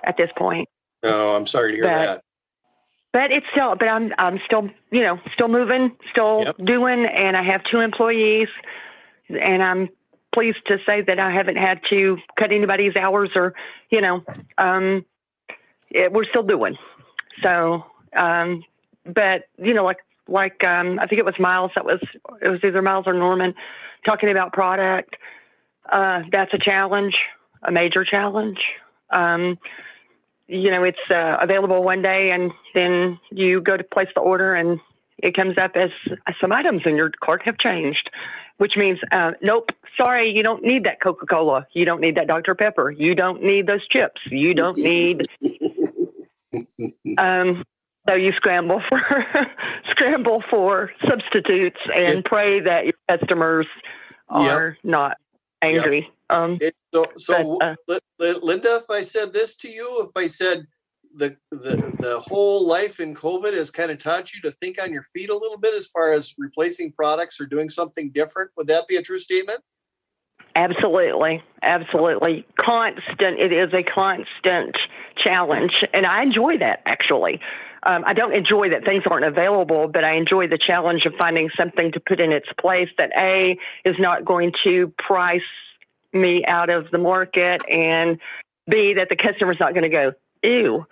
at 0.05 0.17
this 0.17 0.31
point. 0.37 0.69
Oh, 1.05 1.37
I'm 1.37 1.47
sorry 1.47 1.73
to 1.73 1.77
hear 1.77 1.85
But- 1.85 1.99
that. 1.99 2.25
But 3.13 3.33
it's 3.33 3.47
still, 3.51 3.75
but 3.75 3.89
I'm, 3.89 4.13
I'm 4.19 4.39
still, 4.47 4.71
you 4.93 5.03
know, 5.03 5.19
still 5.35 5.49
moving, 5.49 5.97
still 6.13 6.45
doing, 6.65 7.07
and 7.07 7.37
I 7.37 7.43
have 7.43 7.61
two 7.69 7.81
employees, 7.81 8.47
and 9.41 9.63
I'm 9.63 9.89
pleased 10.33 10.59
to 10.67 10.79
say 10.87 11.03
that 11.03 11.19
I 11.19 11.31
haven't 11.31 11.57
had 11.57 11.81
to 11.91 12.19
cut 12.39 12.53
anybody's 12.53 12.97
hours 12.97 13.31
or, 13.35 13.55
you 13.91 14.01
know, 14.01 14.25
um, 14.59 15.05
it, 15.91 16.13
we're 16.13 16.25
still 16.25 16.43
doing. 16.43 16.77
So, 17.43 17.85
um, 18.17 18.65
but 19.05 19.43
you 19.59 19.75
know, 19.75 19.85
like 19.85 19.99
like 20.29 20.63
um, 20.65 20.99
I 20.99 21.07
think 21.07 21.19
it 21.19 21.25
was 21.25 21.35
Miles 21.39 21.73
that 21.75 21.85
was 21.85 22.01
it 22.41 22.49
was 22.49 22.61
either 22.63 22.83
Miles 22.83 23.07
or 23.07 23.13
Norman 23.15 23.55
talking 24.05 24.31
about 24.31 24.53
product. 24.53 25.17
Uh, 25.91 26.23
that's 26.31 26.55
a 26.55 26.59
challenge, 26.59 27.15
a 27.63 27.73
major 27.73 28.05
challenge. 28.05 28.59
Um, 29.11 29.59
you 30.47 30.71
know, 30.71 30.85
it's 30.85 30.99
uh, 31.11 31.37
available 31.41 31.83
one 31.83 32.03
day, 32.03 32.31
and 32.31 32.53
then 32.75 33.19
you 33.31 33.61
go 33.61 33.77
to 33.77 33.85
place 33.85 34.09
the 34.15 34.21
order, 34.21 34.55
and 34.55 34.81
it 35.19 35.35
comes 35.35 35.57
up 35.59 35.73
as 35.75 35.91
some 36.41 36.53
items 36.53 36.83
in 36.85 36.97
your 36.97 37.11
cart 37.23 37.43
have 37.45 37.59
changed, 37.59 38.11
which 38.61 38.77
means, 38.77 38.99
uh, 39.11 39.31
nope, 39.41 39.71
sorry, 39.97 40.31
you 40.31 40.43
don't 40.43 40.63
need 40.63 40.85
that 40.85 41.01
Coca 41.01 41.25
Cola. 41.25 41.67
You 41.73 41.87
don't 41.87 41.99
need 42.03 42.17
that 42.17 42.27
Dr. 42.27 42.55
Pepper. 42.55 42.91
You 42.91 43.15
don't 43.15 43.43
need 43.43 43.67
those 43.67 43.81
chips. 43.89 44.21
You 44.31 44.53
don't 44.53 44.77
need. 44.77 45.23
um, 47.19 47.65
so 48.07 48.15
you 48.15 48.33
scramble 48.37 48.83
for 48.87 49.01
scramble 49.91 50.43
for 50.51 50.91
substitutes 51.09 51.79
and 51.95 52.23
pray 52.23 52.61
that 52.61 52.85
your 52.85 52.93
customers 53.09 53.67
are 54.29 54.77
not 54.85 55.17
angry. 55.63 56.11
Um, 56.29 56.59
It- 56.61 56.75
so, 56.93 57.07
so 57.17 57.57
but, 57.61 57.67
uh, 57.67 57.75
Li- 57.89 57.99
Li- 58.19 58.41
Linda, 58.43 58.77
if 58.77 58.91
I 58.91 59.01
said 59.03 59.33
this 59.33 59.57
to 59.57 59.71
you, 59.71 60.05
if 60.07 60.11
I 60.15 60.27
said 60.27 60.67
the 61.15 61.37
the 61.51 61.77
the 61.99 62.21
whole 62.21 62.67
life 62.67 63.01
in 63.01 63.15
COVID 63.15 63.53
has 63.55 63.71
kind 63.71 63.91
of 63.91 63.99
taught 63.99 64.33
you 64.33 64.41
to 64.43 64.51
think 64.51 64.81
on 64.81 64.93
your 64.93 65.03
feet 65.03 65.31
a 65.31 65.37
little 65.37 65.59
bit 65.59 65.75
as 65.75 65.87
far 65.87 66.13
as 66.13 66.35
replacing 66.39 66.93
products 66.93 67.41
or 67.41 67.47
doing 67.47 67.69
something 67.69 68.11
different, 68.11 68.51
would 68.57 68.69
that 68.69 68.87
be 68.87 68.97
a 68.97 69.03
true 69.03 69.19
statement? 69.19 69.61
Absolutely, 70.57 71.43
absolutely. 71.63 72.47
Constant. 72.59 73.39
It 73.39 73.53
is 73.53 73.73
a 73.73 73.83
constant 73.83 74.77
challenge, 75.23 75.73
and 75.93 76.07
I 76.07 76.23
enjoy 76.23 76.59
that 76.59 76.83
actually. 76.87 77.41
Um, 77.83 78.05
I 78.07 78.13
don't 78.13 78.35
enjoy 78.35 78.69
that 78.71 78.85
things 78.85 79.05
aren't 79.11 79.25
available, 79.25 79.89
but 79.89 80.05
I 80.05 80.15
enjoy 80.15 80.49
the 80.49 80.59
challenge 80.59 81.07
of 81.07 81.15
finding 81.19 81.49
something 81.57 81.93
to 81.93 82.01
put 82.01 82.21
in 82.21 82.31
its 82.31 82.49
place 82.61 82.89
that 82.99 83.11
a 83.19 83.57
is 83.87 83.97
not 83.99 84.25
going 84.25 84.53
to 84.65 84.93
price 84.99 85.41
me 86.13 86.45
out 86.47 86.69
of 86.69 86.91
the 86.91 86.99
market, 86.99 87.65
and 87.69 88.19
b 88.69 88.95
that 88.95 89.09
the 89.09 89.17
customer's 89.17 89.57
not 89.59 89.73
going 89.73 89.85
to 89.85 89.89
go, 89.89 90.13
ew. 90.43 90.87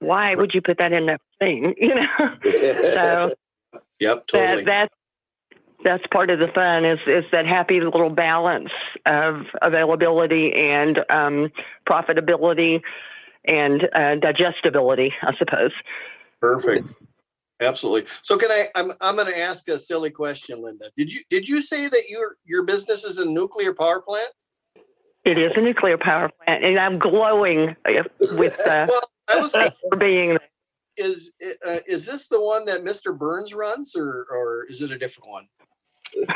Why 0.00 0.34
would 0.34 0.52
you 0.54 0.60
put 0.60 0.78
that 0.78 0.92
in 0.92 1.06
that 1.06 1.20
thing? 1.38 1.74
You 1.80 1.94
know. 1.94 2.28
so 2.94 3.34
Yep, 4.00 4.26
totally. 4.26 4.64
that 4.64 4.66
that's 4.66 4.94
that's 5.84 6.04
part 6.12 6.30
of 6.30 6.38
the 6.38 6.48
fun 6.54 6.84
is 6.84 6.98
is 7.06 7.24
that 7.32 7.46
happy 7.46 7.80
little 7.80 8.10
balance 8.10 8.70
of 9.06 9.42
availability 9.62 10.52
and 10.54 10.98
um, 11.10 11.50
profitability 11.88 12.80
and 13.46 13.84
uh, 13.94 14.16
digestibility, 14.16 15.12
I 15.22 15.34
suppose. 15.38 15.72
Perfect. 16.40 16.96
Absolutely. 17.60 18.10
So 18.22 18.36
can 18.36 18.50
I 18.50 18.66
I'm 18.74 18.92
I'm 19.00 19.16
gonna 19.16 19.30
ask 19.30 19.66
a 19.68 19.78
silly 19.78 20.10
question, 20.10 20.62
Linda. 20.62 20.90
Did 20.96 21.12
you 21.12 21.20
did 21.30 21.48
you 21.48 21.62
say 21.62 21.88
that 21.88 22.02
your 22.08 22.36
your 22.44 22.64
business 22.64 23.04
is 23.04 23.18
a 23.18 23.24
nuclear 23.28 23.72
power 23.72 24.02
plant? 24.02 24.28
It 25.26 25.38
is 25.38 25.52
a 25.56 25.60
nuclear 25.60 25.98
power 25.98 26.30
plant, 26.44 26.64
and 26.64 26.78
I'm 26.78 27.00
glowing 27.00 27.74
with 28.38 28.60
uh, 28.60 28.86
Well, 28.88 29.00
I 29.28 29.40
was 29.40 29.50
for 29.50 29.96
being. 29.98 30.38
is 30.96 31.32
uh, 31.66 31.78
is 31.88 32.06
this 32.06 32.28
the 32.28 32.40
one 32.40 32.64
that 32.66 32.84
Mr. 32.84 33.18
Burns 33.18 33.52
runs 33.52 33.96
or 33.96 34.24
or 34.30 34.66
is 34.68 34.82
it 34.82 34.92
a 34.92 34.98
different 34.98 35.30
one? 35.30 35.48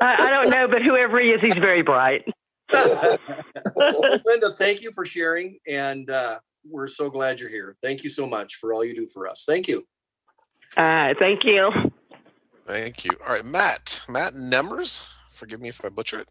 I, 0.00 0.14
I 0.18 0.30
don't 0.30 0.48
know, 0.48 0.66
but 0.66 0.80
whoever 0.80 1.20
he 1.20 1.28
is, 1.28 1.42
he's 1.42 1.54
very 1.54 1.82
bright. 1.82 2.24
Linda, 2.72 4.54
thank 4.56 4.80
you 4.80 4.92
for 4.92 5.04
sharing, 5.04 5.58
and 5.68 6.08
uh, 6.08 6.38
we're 6.66 6.88
so 6.88 7.10
glad 7.10 7.38
you're 7.38 7.50
here. 7.50 7.76
Thank 7.82 8.02
you 8.02 8.08
so 8.08 8.26
much 8.26 8.54
for 8.54 8.72
all 8.72 8.82
you 8.82 8.94
do 8.94 9.04
for 9.04 9.28
us. 9.28 9.44
Thank 9.46 9.68
you. 9.68 9.86
Uh, 10.74 11.12
thank 11.18 11.44
you. 11.44 11.70
Thank 12.66 13.04
you. 13.04 13.10
All 13.26 13.34
right, 13.34 13.44
Matt. 13.44 14.00
Matt 14.08 14.32
Nemers. 14.32 15.06
Forgive 15.42 15.60
me 15.60 15.70
if 15.70 15.84
I 15.84 15.88
butcher 15.88 16.20
it. 16.20 16.30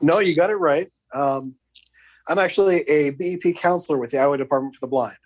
No, 0.00 0.20
you 0.20 0.34
got 0.34 0.48
it 0.48 0.54
right. 0.54 0.88
Um, 1.12 1.52
I'm 2.26 2.38
actually 2.38 2.80
a 2.88 3.10
BEP 3.10 3.54
counselor 3.56 3.98
with 3.98 4.10
the 4.12 4.18
Iowa 4.18 4.38
Department 4.38 4.74
for 4.74 4.80
the 4.80 4.86
Blind. 4.88 5.18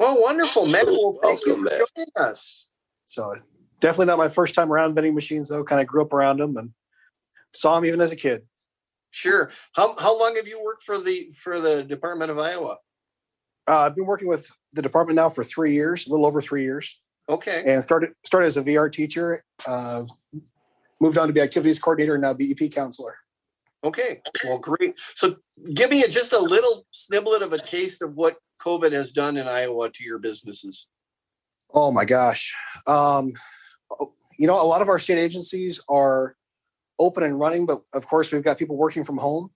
Oh, 0.00 0.14
wonderful, 0.14 0.66
Matt. 0.66 0.86
Well, 0.86 1.16
thank 1.22 1.46
you 1.46 1.54
for 1.54 1.60
Matt. 1.62 1.74
joining 1.94 2.10
us. 2.16 2.66
So 3.04 3.32
definitely 3.78 4.06
not 4.06 4.18
my 4.18 4.28
first 4.28 4.56
time 4.56 4.72
around 4.72 4.96
vending 4.96 5.14
machines, 5.14 5.48
though. 5.50 5.62
Kind 5.62 5.80
of 5.80 5.86
grew 5.86 6.02
up 6.02 6.12
around 6.12 6.38
them 6.38 6.56
and 6.56 6.72
saw 7.54 7.76
them 7.76 7.84
even 7.84 8.00
as 8.00 8.10
a 8.10 8.16
kid. 8.16 8.42
Sure. 9.10 9.52
How 9.76 9.94
how 9.96 10.18
long 10.18 10.34
have 10.34 10.48
you 10.48 10.60
worked 10.64 10.82
for 10.82 10.98
the 10.98 11.30
for 11.30 11.60
the 11.60 11.84
Department 11.84 12.32
of 12.32 12.40
Iowa? 12.40 12.78
Uh, 13.68 13.78
I've 13.82 13.94
been 13.94 14.04
working 14.04 14.26
with 14.26 14.50
the 14.72 14.82
department 14.82 15.14
now 15.14 15.28
for 15.28 15.44
three 15.44 15.74
years, 15.74 16.08
a 16.08 16.10
little 16.10 16.26
over 16.26 16.40
three 16.40 16.64
years, 16.64 17.00
Okay. 17.28 17.62
and 17.64 17.80
started 17.84 18.14
started 18.24 18.48
as 18.48 18.56
a 18.56 18.64
VR 18.64 18.90
teacher. 18.90 19.44
Uh, 19.64 20.02
moved 21.00 21.18
on 21.18 21.26
to 21.26 21.32
be 21.32 21.40
activities 21.40 21.78
coordinator 21.78 22.14
and 22.14 22.22
now 22.22 22.34
BEP 22.34 22.70
counselor. 22.72 23.16
Okay. 23.84 24.20
Well, 24.44 24.58
great. 24.58 24.94
So, 25.14 25.36
give 25.74 25.90
me 25.90 26.02
a, 26.02 26.08
just 26.08 26.32
a 26.32 26.40
little 26.40 26.86
sniblet 26.94 27.42
of 27.42 27.52
a 27.52 27.58
taste 27.58 28.02
of 28.02 28.14
what 28.14 28.36
COVID 28.60 28.92
has 28.92 29.12
done 29.12 29.36
in 29.36 29.46
Iowa 29.46 29.90
to 29.90 30.04
your 30.04 30.18
businesses. 30.18 30.88
Oh 31.72 31.92
my 31.92 32.04
gosh. 32.04 32.54
Um, 32.86 33.32
you 34.38 34.46
know, 34.46 34.60
a 34.60 34.64
lot 34.64 34.82
of 34.82 34.88
our 34.88 34.98
state 34.98 35.18
agencies 35.18 35.80
are 35.88 36.34
open 36.98 37.22
and 37.22 37.38
running, 37.38 37.66
but 37.66 37.82
of 37.94 38.06
course, 38.06 38.32
we've 38.32 38.42
got 38.42 38.58
people 38.58 38.76
working 38.76 39.04
from 39.04 39.18
home. 39.18 39.50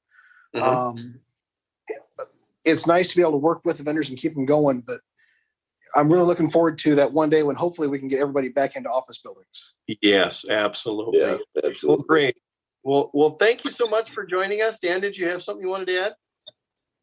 Um, 0.61 1.15
it's 2.65 2.87
nice 2.87 3.09
to 3.09 3.17
be 3.17 3.23
able 3.23 3.33
to 3.33 3.39
work 3.39 3.65
with 3.65 3.79
the 3.79 3.85
vendors 3.85 4.09
and 4.09 4.19
keep 4.19 4.35
them 4.35 4.47
going, 4.47 4.83
but 4.87 5.01
I'm 5.95 6.11
really 6.11 6.25
looking 6.25 6.49
forward 6.49 6.79
to 6.79 6.95
that 6.97 7.13
one 7.13 7.31
day 7.31 7.43
when 7.43 7.57
hopefully 7.57 7.89
we 7.89 7.99
can 7.99 8.09
get 8.09 8.21
everybody 8.21 8.49
back 8.49 8.77
into 8.77 8.91
office 8.91 9.19
buildings. 9.19 9.73
Yes, 10.01 10.45
absolutely. 10.49 11.21
Yeah, 11.21 11.39
Well, 11.83 11.99
great. 11.99 12.37
Well, 12.83 13.11
well, 13.13 13.37
thank 13.37 13.65
you 13.65 13.71
so 13.71 13.87
much 13.89 14.11
for 14.11 14.25
joining 14.25 14.63
us, 14.63 14.79
Dan. 14.79 15.01
Did 15.01 15.17
you 15.17 15.29
have 15.29 15.43
something 15.43 15.63
you 15.63 15.71
wanted 15.71 15.89
to 15.89 16.07
add? 16.07 16.15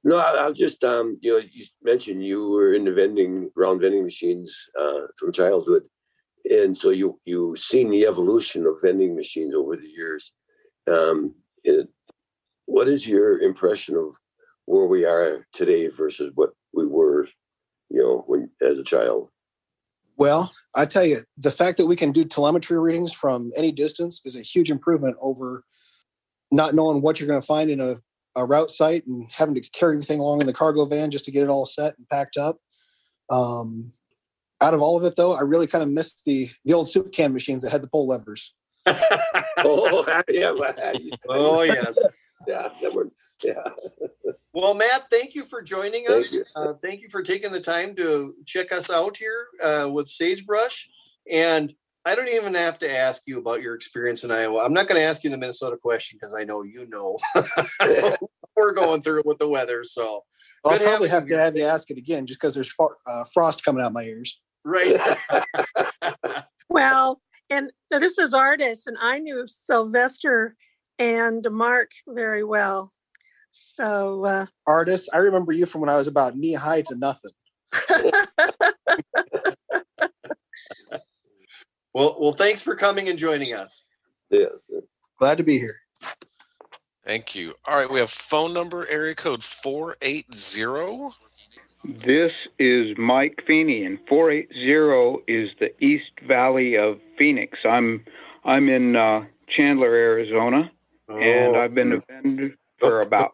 No, 0.04 0.18
I- 0.18 0.36
I'll 0.38 0.54
just, 0.54 0.84
um, 0.84 1.18
you 1.22 1.34
know, 1.34 1.46
you 1.52 1.66
mentioned 1.84 2.26
you 2.26 2.50
were 2.50 2.74
into 2.74 2.94
vending, 2.94 3.52
round 3.56 3.82
vending 3.82 4.04
machines 4.04 4.56
uh, 4.80 5.08
from 5.18 5.32
childhood. 5.32 5.84
And 6.46 6.78
so 6.78 6.92
you, 6.92 7.20
you've 7.26 7.60
seen 7.60 7.90
the 7.90 8.06
evolution 8.06 8.66
of 8.66 8.82
vending 8.82 9.16
machines 9.16 9.54
over 9.54 9.76
the 9.76 9.88
years. 9.88 10.32
Um, 10.90 11.36
and 11.66 11.88
what 12.66 12.88
is 12.88 13.08
your 13.08 13.40
impression 13.42 13.96
of 13.98 14.16
where 14.66 14.86
we 14.86 15.06
are 15.06 15.46
today 15.54 15.88
versus 15.88 16.32
what 16.36 16.52
we 16.74 16.86
were, 16.86 17.07
you 17.98 18.04
know, 18.04 18.24
when 18.28 18.50
as 18.62 18.78
a 18.78 18.84
child? 18.84 19.30
Well, 20.18 20.52
I 20.76 20.86
tell 20.86 21.04
you, 21.06 21.18
the 21.38 21.52
fact 21.52 21.78
that 21.78 21.88
we 21.88 21.96
can 21.96 22.12
do 22.12 22.26
telemetry 22.26 22.80
readings 22.80 23.12
from 23.12 23.52
any 23.56 23.72
distance 23.72 24.22
is 24.26 24.36
a 24.36 24.42
huge 24.42 24.72
improvement 24.72 25.18
over 25.20 25.64
not 26.52 26.74
knowing 26.76 27.02
what 27.02 27.20
you're 27.20 27.28
going 27.28 27.42
to 27.42 27.46
find 27.46 27.70
in 27.70 27.80
a, 27.80 27.98
a 28.36 28.46
route 28.46 28.72
site 28.72 29.06
and 29.08 29.28
having 29.32 29.56
to 29.56 29.62
carry 29.62 29.96
everything 29.96 30.20
along 30.20 30.42
in 30.42 30.48
the 30.48 30.54
cargo 30.54 30.86
van 30.86 31.12
just 31.12 31.26
to 31.26 31.32
get 31.32 31.44
it 31.44 31.50
all 31.50 31.66
set 31.66 31.98
and 31.98 32.08
packed 32.10 32.38
up. 32.38 32.58
Um, 33.30 33.94
out 34.62 34.74
of 34.74 34.82
all 34.82 34.98
of 34.98 35.04
it, 35.04 35.16
though, 35.16 35.34
I 35.36 35.42
really 35.42 35.68
kind 35.68 35.84
of 35.84 35.90
missed 35.90 36.22
the 36.26 36.50
the 36.66 36.74
old 36.74 36.90
soup 36.90 37.12
can 37.12 37.34
machines 37.34 37.64
that 37.64 37.72
had 37.72 37.84
the 37.84 37.90
pull 37.90 38.08
levers. 38.08 38.54
oh, 38.88 40.22
yeah. 40.30 40.52
well, 40.52 40.74
I 40.82 40.92
used 40.94 41.14
to- 41.14 41.20
Oh, 41.30 41.62
yes. 41.64 41.98
Yeah, 42.48 42.70
that 42.82 42.94
were, 42.94 43.10
yeah. 43.44 43.64
Well, 44.54 44.74
Matt, 44.74 45.10
thank 45.12 45.36
you 45.36 45.44
for 45.44 45.62
joining 45.62 46.06
Thank 46.06 46.26
us. 46.26 46.34
you. 46.34 46.44
Uh, 46.56 46.74
thank 46.82 47.02
you 47.02 47.10
for 47.10 47.22
taking 47.22 47.52
the 47.52 47.62
time 47.62 47.96
to 47.96 48.34
check 48.46 48.72
us 48.72 48.90
out 48.90 49.16
here 49.16 49.48
uh, 49.64 49.90
with 49.92 50.08
Sagebrush. 50.08 50.90
And 51.32 51.74
I 52.06 52.16
don't 52.16 52.30
even 52.30 52.54
have 52.56 52.80
to 52.80 52.92
ask 52.92 53.24
you 53.28 53.38
about 53.38 53.62
your 53.62 53.76
experience 53.76 54.24
in 54.24 54.32
Iowa. 54.32 54.64
I'm 54.64 54.74
not 54.74 54.88
going 54.88 55.00
to 55.00 55.06
ask 55.06 55.24
you 55.24 55.30
the 55.30 55.38
Minnesota 55.38 55.78
question 55.78 56.18
because 56.20 56.34
I 56.34 56.44
know 56.44 56.64
you 56.64 56.88
know 56.90 57.18
we're 58.56 58.74
going 58.74 59.02
through 59.02 59.20
it 59.20 59.26
with 59.26 59.38
the 59.38 59.50
weather. 59.50 59.84
So, 59.84 60.24
I'll 60.66 60.78
Good 60.78 60.88
probably 60.88 61.10
have 61.10 61.26
to 61.28 61.40
have 61.40 61.56
you 61.56 61.64
ask 61.64 61.92
it 61.92 61.98
again 61.98 62.26
just 62.26 62.40
because 62.40 62.54
there's 62.56 62.72
far, 62.72 62.96
uh, 63.06 63.26
frost 63.34 63.64
coming 63.64 63.84
out 63.84 63.94
my 63.94 64.04
ears. 64.04 64.40
right. 64.64 64.98
Well, 66.70 67.22
and 67.50 67.72
this 67.90 68.18
is 68.18 68.34
Artis, 68.34 68.88
and 68.88 68.98
I 69.02 69.20
knew 69.20 69.46
Sylvester 69.48 70.56
and 71.00 71.48
Mark 71.50 71.92
very 72.08 72.44
well. 72.44 72.92
So, 73.60 74.26
uh, 74.26 74.46
Artis, 74.66 75.10
I 75.14 75.18
remember 75.18 75.52
you 75.52 75.66
from 75.66 75.82
when 75.82 75.90
I 75.90 75.98
was 75.98 76.08
about 76.08 76.38
knee 76.38 76.54
high 76.54 76.82
to 76.84 76.96
nothing. 76.96 77.32
well, 81.94 82.18
well, 82.20 82.34
thanks 82.34 82.62
for 82.62 82.76
coming 82.76 83.10
and 83.10 83.18
joining 83.18 83.54
us. 83.54 83.84
Yes. 84.30 84.70
Glad 85.20 85.38
to 85.40 85.44
be 85.44 85.58
here. 85.58 85.78
Thank 87.04 87.36
you. 87.36 87.54
All 87.66 87.80
right, 87.80 87.90
we 87.90 88.00
have 88.00 88.10
phone 88.10 88.54
number 88.54 88.88
area 88.88 89.16
code 89.16 89.44
480. 89.44 91.16
This 92.06 92.32
is 92.60 92.98
Mike 92.98 93.40
Feeney, 93.48 93.86
and 93.86 93.98
480 94.10 95.24
is 95.32 95.50
the 95.60 95.70
East 95.84 96.12
Valley 96.28 96.76
of 96.78 97.00
Phoenix. 97.18 97.58
I'm 97.64 98.04
I'm 98.44 98.70
in 98.70 98.96
uh, 98.96 99.26
Chandler, 99.56 99.94
Arizona, 99.94 100.72
and 101.08 101.56
Oh. 101.56 101.62
I've 101.62 101.74
been 101.74 101.94
a 101.94 102.02
vendor 102.10 102.56
for 102.80 103.02
about. 103.02 103.34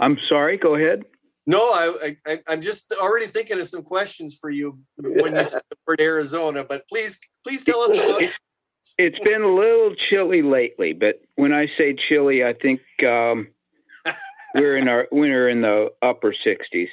I'm 0.00 0.18
sorry. 0.28 0.56
Go 0.56 0.74
ahead. 0.76 1.04
No, 1.46 1.60
I, 1.60 1.92
I, 2.04 2.16
I- 2.32 2.42
I'm 2.46 2.60
just 2.60 2.94
already 3.00 3.26
thinking 3.26 3.58
of 3.58 3.66
some 3.68 3.82
questions 3.82 4.36
for 4.38 4.50
you 4.50 4.78
when 4.96 5.34
you 5.34 5.44
said 5.44 5.62
the 5.70 5.76
word 5.86 6.00
Arizona, 6.00 6.62
but 6.62 6.86
please, 6.88 7.18
please 7.42 7.64
tell 7.64 7.80
us 7.80 7.92
about 7.92 8.22
It- 8.22 8.32
It's 8.98 9.18
been 9.20 9.42
a 9.42 9.54
little 9.54 9.94
chilly 10.10 10.42
lately, 10.42 10.92
but 10.92 11.20
when 11.36 11.52
I 11.52 11.66
say 11.78 11.94
chilly, 12.08 12.44
I 12.44 12.52
think 12.52 12.80
um, 13.06 13.48
we're 14.54 14.76
in 14.76 14.88
our 14.88 15.08
we're 15.10 15.48
in 15.48 15.62
the 15.62 15.88
upper 16.02 16.34
60s. 16.46 16.88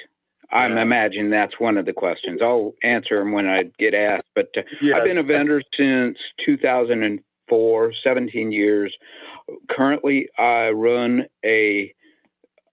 I'm 0.52 0.78
imagine 0.78 1.30
that's 1.32 1.60
one 1.60 1.78
of 1.78 1.86
the 1.86 1.92
questions. 1.94 2.40
I'll 2.42 2.74
answer 2.84 3.18
them 3.20 3.32
when 3.34 3.48
I 3.48 3.64
get 3.78 3.94
asked. 3.94 4.28
But 4.36 4.50
uh, 4.56 4.62
I've 4.96 5.04
been 5.04 5.18
a 5.18 5.24
vendor 5.24 5.62
since 5.76 6.18
2004, 6.46 7.94
17 8.04 8.52
years. 8.52 8.96
Currently, 9.70 10.30
I 10.38 10.70
run 10.70 11.26
a 11.44 11.94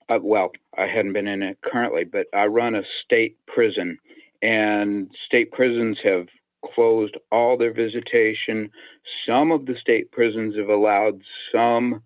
uh, 0.08 0.18
well, 0.22 0.52
I 0.76 0.86
hadn't 0.86 1.12
been 1.12 1.28
in 1.28 1.42
it 1.42 1.58
currently, 1.62 2.04
but 2.04 2.26
I 2.34 2.46
run 2.46 2.74
a 2.74 2.82
state 3.04 3.36
prison, 3.46 3.98
and 4.42 5.10
state 5.26 5.52
prisons 5.52 5.98
have 6.04 6.26
closed 6.74 7.16
all 7.30 7.56
their 7.56 7.72
visitation. 7.72 8.70
Some 9.26 9.52
of 9.52 9.66
the 9.66 9.74
state 9.80 10.10
prisons 10.12 10.56
have 10.56 10.68
allowed 10.68 11.20
some 11.52 12.02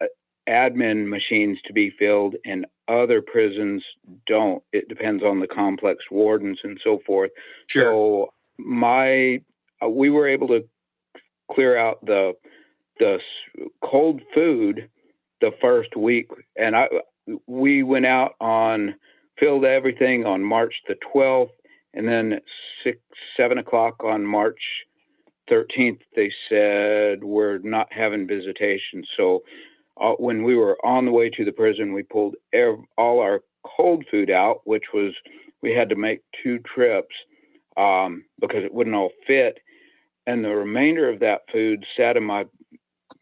uh, 0.00 0.06
admin 0.48 1.08
machines 1.08 1.58
to 1.66 1.72
be 1.72 1.90
filled, 1.98 2.36
and 2.44 2.66
other 2.88 3.20
prisons 3.20 3.82
don't. 4.26 4.62
It 4.72 4.88
depends 4.88 5.22
on 5.22 5.40
the 5.40 5.48
complex 5.48 6.04
wardens 6.10 6.58
and 6.62 6.78
so 6.82 7.00
forth. 7.06 7.30
Sure. 7.66 7.84
So 7.84 8.32
my 8.58 9.40
uh, 9.82 9.88
we 9.88 10.10
were 10.10 10.28
able 10.28 10.48
to 10.48 10.64
clear 11.50 11.76
out 11.76 12.04
the 12.04 12.32
the 12.98 13.18
cold 13.84 14.20
food 14.34 14.88
the 15.40 15.50
first 15.60 15.96
week, 15.96 16.28
and 16.56 16.76
I 16.76 16.88
we 17.46 17.82
went 17.82 18.06
out 18.06 18.34
on 18.40 18.94
filled 19.38 19.64
everything 19.64 20.24
on 20.24 20.42
March 20.42 20.74
the 20.88 20.96
12th, 21.14 21.50
and 21.94 22.08
then 22.08 22.40
six 22.84 22.98
seven 23.36 23.58
o'clock 23.58 24.02
on 24.04 24.24
March 24.24 24.60
13th 25.50 26.00
they 26.14 26.32
said 26.48 27.22
we're 27.22 27.58
not 27.58 27.88
having 27.92 28.26
visitation. 28.26 29.04
So 29.16 29.42
uh, 30.00 30.12
when 30.12 30.42
we 30.42 30.56
were 30.56 30.76
on 30.84 31.04
the 31.04 31.12
way 31.12 31.30
to 31.30 31.44
the 31.44 31.52
prison, 31.52 31.92
we 31.92 32.02
pulled 32.02 32.36
ev- 32.52 32.84
all 32.98 33.20
our 33.20 33.40
cold 33.64 34.04
food 34.10 34.30
out, 34.30 34.60
which 34.64 34.84
was 34.92 35.12
we 35.62 35.72
had 35.72 35.88
to 35.88 35.96
make 35.96 36.20
two 36.42 36.58
trips 36.74 37.14
um, 37.76 38.24
because 38.40 38.64
it 38.64 38.74
wouldn't 38.74 38.96
all 38.96 39.10
fit, 39.26 39.58
and 40.26 40.44
the 40.44 40.54
remainder 40.54 41.08
of 41.08 41.20
that 41.20 41.42
food 41.52 41.84
sat 41.96 42.16
in 42.16 42.24
my 42.24 42.44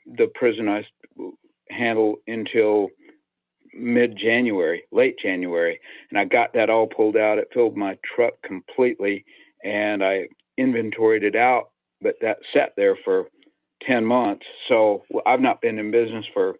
the 0.06 0.26
prison 0.34 0.68
I 0.68 0.84
handle 1.70 2.16
until 2.26 2.88
mid 3.74 4.16
January, 4.16 4.84
late 4.92 5.16
January, 5.22 5.80
and 6.10 6.18
I 6.18 6.24
got 6.24 6.52
that 6.54 6.70
all 6.70 6.86
pulled 6.86 7.16
out. 7.16 7.38
It 7.38 7.48
filled 7.52 7.76
my 7.76 7.98
truck 8.14 8.34
completely, 8.42 9.24
and 9.64 10.04
I 10.04 10.28
inventoried 10.56 11.24
it 11.24 11.36
out, 11.36 11.70
but 12.00 12.16
that 12.20 12.38
sat 12.52 12.72
there 12.76 12.96
for 13.04 13.26
10 13.86 14.04
months. 14.04 14.44
So 14.68 15.02
I've 15.26 15.40
not 15.40 15.60
been 15.60 15.78
in 15.78 15.90
business 15.90 16.24
for 16.32 16.56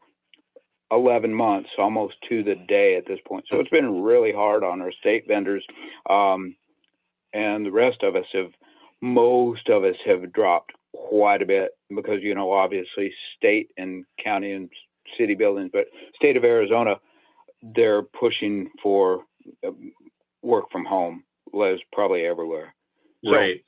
11 0.90 1.32
months, 1.32 1.70
almost 1.78 2.14
to 2.28 2.42
the 2.42 2.54
day 2.54 2.96
at 2.96 3.06
this 3.06 3.18
point. 3.26 3.44
So 3.50 3.58
it's 3.58 3.70
been 3.70 4.02
really 4.02 4.32
hard 4.32 4.62
on 4.62 4.80
our 4.80 4.92
state 4.92 5.24
vendors. 5.26 5.64
Um, 6.08 6.56
and 7.32 7.66
the 7.66 7.72
rest 7.72 8.02
of 8.02 8.14
us 8.16 8.26
have, 8.32 8.52
most 9.00 9.68
of 9.68 9.84
us 9.84 9.96
have 10.06 10.32
dropped 10.32 10.72
quite 10.94 11.42
a 11.42 11.46
bit 11.46 11.72
because, 11.94 12.22
you 12.22 12.34
know, 12.34 12.52
obviously 12.52 13.12
state 13.36 13.70
and 13.76 14.04
county 14.22 14.52
and 14.52 14.70
city 15.18 15.34
buildings, 15.34 15.70
but 15.72 15.86
state 16.16 16.36
of 16.36 16.44
Arizona, 16.44 16.96
they're 17.62 18.02
pushing 18.02 18.70
for 18.82 19.24
um, 19.66 19.92
work 20.42 20.70
from 20.70 20.84
home, 20.84 21.24
lives 21.52 21.80
probably 21.92 22.24
everywhere. 22.24 22.74
So 23.24 23.32
Right. 23.32 23.64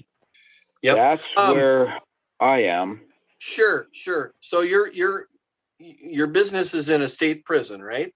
Yep. 0.82 0.96
That's 0.96 1.24
Um, 1.36 1.56
where 1.56 1.98
I 2.40 2.64
am. 2.64 3.00
Sure, 3.38 3.88
sure. 3.92 4.34
So 4.40 4.60
your 4.60 4.90
your 4.92 5.28
your 5.78 6.26
business 6.26 6.74
is 6.74 6.88
in 6.88 7.02
a 7.02 7.08
state 7.08 7.44
prison, 7.44 7.82
right? 7.82 8.14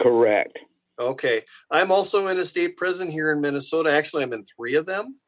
Correct. 0.00 0.58
Okay. 0.98 1.44
I'm 1.70 1.90
also 1.90 2.26
in 2.28 2.38
a 2.38 2.46
state 2.46 2.76
prison 2.76 3.10
here 3.10 3.32
in 3.32 3.40
Minnesota. 3.40 3.92
Actually, 3.92 4.24
I'm 4.24 4.32
in 4.32 4.44
three 4.44 4.74
of 4.74 4.86
them. 4.86 5.18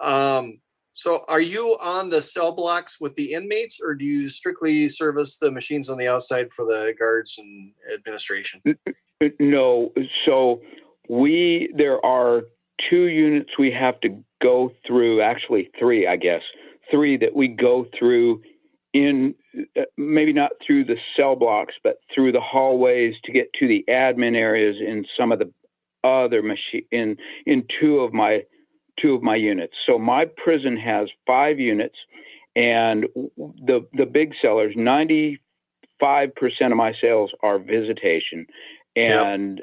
Um, 0.00 0.60
so 0.96 1.26
are 1.28 1.42
you 1.42 1.76
on 1.78 2.08
the 2.08 2.22
cell 2.22 2.52
blocks 2.52 2.98
with 2.98 3.14
the 3.16 3.34
inmates 3.34 3.80
or 3.84 3.94
do 3.94 4.06
you 4.06 4.30
strictly 4.30 4.88
service 4.88 5.36
the 5.36 5.50
machines 5.50 5.90
on 5.90 5.98
the 5.98 6.08
outside 6.08 6.54
for 6.54 6.64
the 6.64 6.94
guards 6.98 7.38
and 7.38 7.72
administration? 7.92 8.62
No, 9.38 9.92
so 10.24 10.62
we 11.10 11.70
there 11.76 12.04
are 12.04 12.44
two 12.88 13.08
units 13.08 13.50
we 13.58 13.70
have 13.72 14.00
to 14.00 14.24
go 14.42 14.72
through. 14.86 15.20
Actually, 15.20 15.70
three, 15.78 16.06
I 16.06 16.16
guess, 16.16 16.40
three 16.90 17.18
that 17.18 17.36
we 17.36 17.48
go 17.48 17.86
through 17.98 18.40
in 18.94 19.34
uh, 19.78 19.82
maybe 19.98 20.32
not 20.32 20.52
through 20.66 20.86
the 20.86 20.96
cell 21.14 21.36
blocks, 21.36 21.74
but 21.84 21.98
through 22.14 22.32
the 22.32 22.40
hallways 22.40 23.14
to 23.24 23.32
get 23.32 23.52
to 23.58 23.68
the 23.68 23.84
admin 23.90 24.34
areas 24.34 24.76
in 24.80 25.04
some 25.18 25.30
of 25.30 25.40
the 25.40 25.52
other 26.04 26.42
machine 26.42 26.86
in 26.90 27.18
in 27.44 27.66
two 27.80 28.00
of 28.00 28.14
my 28.14 28.40
two 29.00 29.14
of 29.14 29.22
my 29.22 29.36
units. 29.36 29.74
So 29.86 29.98
my 29.98 30.26
prison 30.42 30.76
has 30.76 31.08
five 31.26 31.58
units, 31.58 31.96
and 32.54 33.06
the 33.36 33.86
the 33.92 34.06
big 34.06 34.32
sellers 34.40 34.74
ninety 34.76 35.40
five 36.00 36.34
percent 36.34 36.72
of 36.72 36.76
my 36.76 36.92
sales 37.00 37.30
are 37.42 37.58
visitation, 37.58 38.46
and 38.94 39.62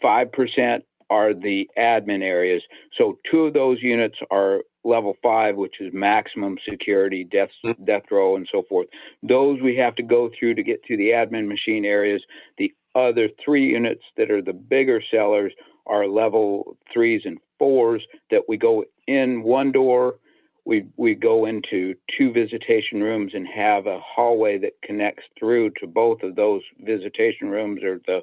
five 0.00 0.32
percent 0.32 0.84
are 1.10 1.34
the 1.34 1.68
admin 1.78 2.22
areas. 2.22 2.62
So 2.96 3.18
two 3.30 3.46
of 3.46 3.52
those 3.52 3.82
units 3.82 4.16
are 4.30 4.62
level 4.84 5.14
five, 5.22 5.56
which 5.56 5.80
is 5.80 5.92
maximum 5.92 6.56
security, 6.68 7.24
death 7.24 7.50
mm-hmm. 7.64 7.84
death 7.84 8.04
row, 8.10 8.36
and 8.36 8.48
so 8.50 8.62
forth. 8.68 8.88
Those 9.22 9.60
we 9.60 9.76
have 9.76 9.94
to 9.96 10.02
go 10.02 10.30
through 10.38 10.54
to 10.54 10.62
get 10.62 10.82
to 10.84 10.96
the 10.96 11.10
admin 11.10 11.48
machine 11.48 11.84
areas. 11.84 12.22
The 12.58 12.72
other 12.94 13.28
three 13.44 13.70
units 13.70 14.02
that 14.16 14.30
are 14.30 14.42
the 14.42 14.52
bigger 14.52 15.02
sellers 15.10 15.52
are 15.86 16.06
level 16.06 16.76
threes 16.92 17.22
and 17.24 17.38
fours 17.62 18.02
that 18.32 18.42
we 18.48 18.56
go 18.56 18.84
in 19.06 19.44
one 19.44 19.70
door. 19.70 20.16
We 20.64 20.86
we 20.96 21.14
go 21.14 21.46
into 21.46 21.94
two 22.18 22.32
visitation 22.32 23.00
rooms 23.00 23.32
and 23.34 23.46
have 23.46 23.86
a 23.86 24.00
hallway 24.00 24.58
that 24.58 24.72
connects 24.82 25.22
through 25.38 25.70
to 25.80 25.86
both 25.86 26.24
of 26.24 26.34
those 26.34 26.62
visitation 26.80 27.50
rooms 27.50 27.84
or 27.84 28.00
the 28.04 28.22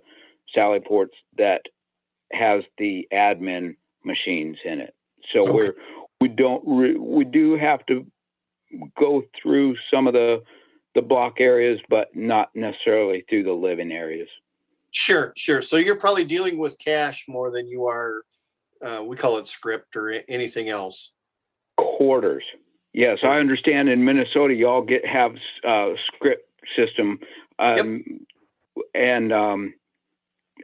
sally 0.54 0.82
ports 0.82 1.16
that 1.38 1.62
has 2.34 2.64
the 2.78 3.08
admin 3.14 3.78
machines 4.04 4.58
in 4.66 4.82
it. 4.82 4.94
So 5.32 5.40
Okay. 5.40 5.52
we're 5.54 5.76
we 6.20 6.28
don't 6.28 6.64
re, 6.68 6.98
we 6.98 7.24
do 7.24 7.58
have 7.58 7.86
to 7.86 8.06
go 9.00 9.24
through 9.42 9.78
some 9.90 10.06
of 10.06 10.12
the 10.12 10.44
the 10.96 11.02
block 11.02 11.40
areas, 11.40 11.80
but 11.88 12.14
not 12.14 12.50
necessarily 12.56 13.24
through 13.30 13.44
the 13.44 13.54
living 13.54 13.94
areas. 13.94 14.28
Sure, 14.92 15.32
sure. 15.38 15.62
So 15.62 15.78
you're 15.78 15.96
probably 15.96 16.26
dealing 16.26 16.58
with 16.58 16.78
cash 16.78 17.26
more 17.30 17.52
than 17.52 17.70
you 17.70 17.86
are, 17.86 18.24
uh, 18.86 19.04
we 19.04 19.16
call 19.16 19.38
it 19.38 19.48
script 19.48 19.96
or 19.96 20.12
anything 20.28 20.70
else. 20.70 21.14
quarters. 21.78 22.44
Yes, 22.94 23.20
I 23.24 23.38
understand. 23.38 23.88
In 23.90 24.04
Minnesota, 24.04 24.54
y'all 24.54 24.82
get 24.82 25.06
have 25.06 25.32
uh, 25.68 25.90
script 26.08 26.50
system, 26.76 27.20
um, 27.60 28.04
and 28.96 29.32
um, 29.32 29.74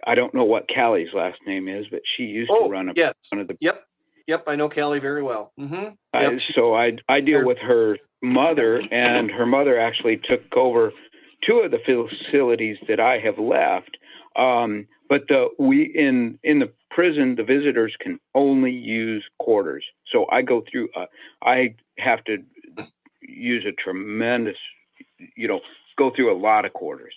I 0.07 0.15
don't 0.15 0.33
know 0.33 0.43
what 0.43 0.67
Callie's 0.73 1.13
last 1.13 1.37
name 1.45 1.67
is, 1.67 1.85
but 1.91 2.01
she 2.17 2.23
used 2.23 2.49
Oh, 2.51 2.65
to 2.65 2.71
run 2.71 2.89
a, 2.89 2.93
yes. 2.95 3.13
one 3.29 3.41
of 3.41 3.47
the. 3.47 3.57
Yep. 3.59 3.83
Yep. 4.27 4.43
I 4.47 4.55
know 4.55 4.69
Callie 4.69 4.99
very 4.99 5.21
well. 5.21 5.53
hmm 5.57 5.89
I, 6.13 6.37
so 6.37 6.73
I 6.75 6.93
I 7.07 7.21
deal 7.21 7.45
with 7.45 7.59
her 7.59 7.97
mother, 8.23 8.81
and 8.91 9.29
her 9.29 9.45
mother 9.45 9.79
actually 9.79 10.17
took 10.17 10.41
over 10.57 10.91
two 11.45 11.59
of 11.59 11.69
the 11.71 11.79
facilities 11.85 12.77
that 12.87 12.99
I 12.99 13.19
have 13.19 13.37
left. 13.37 13.97
Um, 14.35 14.87
but 15.07 15.27
the 15.27 15.49
we 15.59 15.83
in 15.83 16.39
in 16.43 16.57
the 16.59 16.71
prison, 16.95 17.35
the 17.35 17.43
visitors 17.43 17.93
can 17.99 18.17
only 18.33 18.71
use 18.71 19.23
quarters. 19.37 19.83
So 20.11 20.25
I 20.31 20.41
go 20.41 20.63
through. 20.71 20.89
Uh, 20.95 21.05
I 21.43 21.75
have 21.99 22.23
to 22.23 22.37
use 23.21 23.65
a 23.67 23.73
tremendous, 23.73 24.55
you 25.35 25.47
know, 25.49 25.59
go 25.97 26.09
through 26.15 26.33
a 26.33 26.39
lot 26.39 26.63
of 26.65 26.71
quarters. 26.73 27.13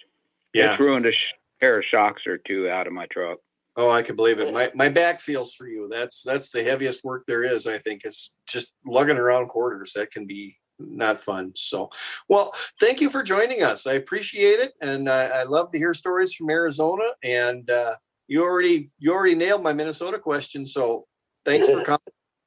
Yeah. 0.52 0.72
It's 0.72 0.80
ruined 0.80 1.06
a 1.06 1.12
sh- 1.12 1.34
pair 1.60 1.78
of 1.78 1.84
shocks 1.88 2.22
or 2.26 2.38
two 2.38 2.68
out 2.68 2.88
of 2.88 2.92
my 2.92 3.06
truck. 3.06 3.38
Oh, 3.76 3.90
I 3.90 4.02
can 4.02 4.16
believe 4.16 4.40
it. 4.40 4.52
My 4.52 4.72
my 4.74 4.88
back 4.88 5.20
feels 5.20 5.55
for 5.55 5.68
you. 5.68 5.88
That's 5.88 6.24
that's 6.24 6.50
the 6.50 6.64
heaviest 6.64 7.05
work 7.05 7.24
there 7.28 7.44
is. 7.44 7.68
I 7.68 7.78
think 7.78 8.02
is 8.05 8.32
just 8.48 8.72
lugging 8.84 9.16
around 9.16 9.48
quarters. 9.48 9.92
That 9.92 10.10
can 10.10 10.26
be 10.26 10.59
not 10.80 11.20
fun. 11.20 11.52
So, 11.55 11.90
well, 12.28 12.52
thank 12.80 13.00
you 13.00 13.09
for 13.09 13.22
joining 13.22 13.62
us. 13.62 13.86
I 13.86 13.92
appreciate 13.92 14.59
it, 14.59 14.72
and 14.80 15.09
I, 15.09 15.26
I 15.26 15.42
love 15.44 15.70
to 15.70 15.78
hear 15.78 15.94
stories 15.94 16.34
from 16.34 16.50
Arizona. 16.50 17.05
And 17.22 17.70
uh, 17.70 17.94
you 18.28 18.42
already 18.42 18.90
you 18.98 19.12
already 19.12 19.34
nailed 19.34 19.62
my 19.62 19.72
Minnesota 19.72 20.18
question. 20.18 20.64
So, 20.66 21.06
thanks 21.44 21.68
for 21.68 21.84
coming. 21.86 21.98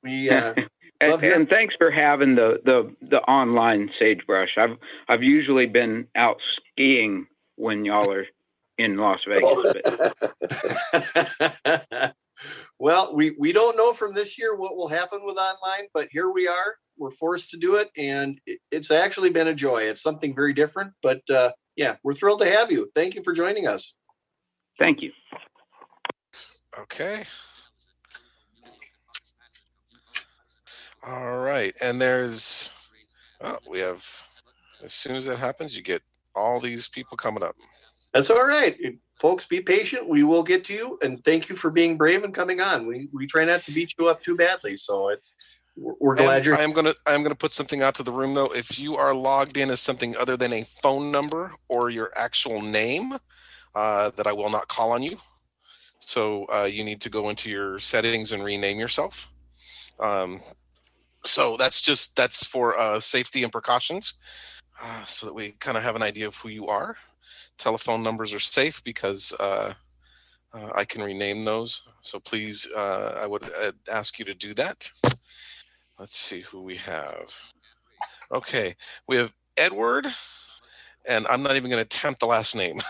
We 0.03 0.29
uh, 0.29 0.53
And, 1.01 1.23
and 1.23 1.49
thanks 1.49 1.73
for 1.79 1.89
having 1.89 2.35
the, 2.35 2.59
the 2.63 2.95
the 3.09 3.17
online 3.21 3.89
sagebrush. 3.97 4.51
I've 4.55 4.77
I've 5.09 5.23
usually 5.23 5.65
been 5.65 6.05
out 6.15 6.37
skiing 6.57 7.25
when 7.55 7.85
y'all 7.85 8.11
are 8.11 8.27
in 8.77 8.97
Las 8.97 9.19
Vegas. 9.27 9.73
Well, 12.79 13.15
we, 13.15 13.35
we 13.37 13.51
don't 13.51 13.77
know 13.77 13.93
from 13.93 14.15
this 14.15 14.39
year 14.39 14.55
what 14.55 14.75
will 14.75 14.87
happen 14.87 15.19
with 15.23 15.37
online, 15.37 15.87
but 15.93 16.07
here 16.09 16.31
we 16.31 16.47
are. 16.47 16.77
We're 16.97 17.11
forced 17.11 17.51
to 17.51 17.57
do 17.57 17.75
it 17.75 17.91
and 17.95 18.39
it's 18.71 18.89
actually 18.89 19.29
been 19.29 19.47
a 19.47 19.53
joy. 19.53 19.83
It's 19.83 20.01
something 20.01 20.33
very 20.33 20.53
different, 20.53 20.93
but 21.03 21.21
uh, 21.29 21.51
yeah, 21.75 21.97
we're 22.03 22.15
thrilled 22.15 22.41
to 22.41 22.49
have 22.49 22.71
you. 22.71 22.89
Thank 22.95 23.13
you 23.13 23.21
for 23.21 23.33
joining 23.33 23.67
us. 23.67 23.95
Thank 24.79 25.03
you. 25.03 25.11
Okay. 26.79 27.23
All 31.05 31.39
right, 31.39 31.75
and 31.81 31.99
there's, 31.99 32.71
oh, 33.41 33.57
we 33.67 33.79
have, 33.79 34.05
as 34.83 34.93
soon 34.93 35.15
as 35.15 35.25
that 35.25 35.39
happens, 35.39 35.75
you 35.75 35.81
get 35.81 36.03
all 36.35 36.59
these 36.59 36.87
people 36.87 37.17
coming 37.17 37.41
up. 37.41 37.55
That's 38.13 38.29
all 38.29 38.45
right. 38.45 38.77
Folks, 39.19 39.47
be 39.47 39.61
patient. 39.61 40.07
We 40.07 40.23
will 40.23 40.43
get 40.43 40.63
to 40.65 40.73
you 40.73 40.99
and 41.01 41.23
thank 41.23 41.49
you 41.49 41.55
for 41.55 41.71
being 41.71 41.97
brave 41.97 42.23
and 42.23 42.33
coming 42.33 42.59
on. 42.59 42.87
We, 42.87 43.07
we 43.13 43.25
try 43.25 43.45
not 43.45 43.61
to 43.63 43.71
beat 43.71 43.93
you 43.97 44.07
up 44.07 44.21
too 44.23 44.35
badly. 44.35 44.75
So 44.75 45.09
it's, 45.09 45.33
we're 45.75 46.15
glad 46.15 46.37
And 46.37 46.45
you're. 46.45 46.55
I'm 46.55 46.73
gonna 46.73 46.93
I'm 47.05 47.23
gonna 47.23 47.35
put 47.35 47.53
something 47.53 47.81
out 47.81 47.95
to 47.95 48.03
the 48.03 48.11
room 48.11 48.33
though. 48.33 48.53
If 48.53 48.77
you 48.77 48.97
are 48.97 49.13
logged 49.13 49.57
in 49.57 49.69
as 49.69 49.79
something 49.79 50.15
other 50.17 50.35
than 50.35 50.51
a 50.51 50.63
phone 50.63 51.11
number 51.11 51.53
or 51.69 51.89
your 51.89 52.11
actual 52.15 52.61
name, 52.61 53.17
uh, 53.73 54.11
that 54.17 54.27
I 54.27 54.33
will 54.33 54.49
not 54.49 54.67
call 54.67 54.91
on 54.91 55.01
you. 55.01 55.17
So 56.01 56.45
uh, 56.45 56.65
you 56.65 56.83
need 56.83 57.01
to 57.01 57.09
go 57.09 57.29
into 57.29 57.49
your 57.49 57.79
settings 57.79 58.31
and 58.31 58.43
rename 58.43 58.79
yourself. 58.79 59.31
Um, 59.99 60.41
so 61.23 61.55
that's 61.57 61.81
just 61.81 62.15
that's 62.15 62.45
for 62.45 62.77
uh, 62.77 62.99
safety 62.99 63.43
and 63.43 63.51
precautions, 63.51 64.15
uh, 64.81 65.05
so 65.05 65.27
that 65.27 65.35
we 65.35 65.51
kind 65.59 65.77
of 65.77 65.83
have 65.83 65.95
an 65.95 66.01
idea 66.01 66.27
of 66.27 66.35
who 66.35 66.49
you 66.49 66.67
are. 66.67 66.97
Telephone 67.57 68.01
numbers 68.01 68.33
are 68.33 68.39
safe 68.39 68.83
because 68.83 69.31
uh, 69.39 69.73
uh, 70.53 70.69
I 70.73 70.83
can 70.85 71.03
rename 71.03 71.45
those. 71.45 71.83
So 72.01 72.19
please, 72.19 72.67
uh, 72.75 73.19
I 73.21 73.27
would 73.27 73.49
ask 73.89 74.17
you 74.17 74.25
to 74.25 74.33
do 74.33 74.53
that. 74.55 74.89
Let's 75.99 76.17
see 76.17 76.41
who 76.41 76.63
we 76.63 76.77
have. 76.77 77.39
Okay, 78.31 78.75
we 79.07 79.17
have 79.17 79.33
Edward, 79.57 80.07
and 81.07 81.27
I'm 81.27 81.43
not 81.43 81.55
even 81.55 81.69
going 81.69 81.77
to 81.77 81.85
attempt 81.85 82.19
the 82.19 82.25
last 82.25 82.55
name. 82.55 82.81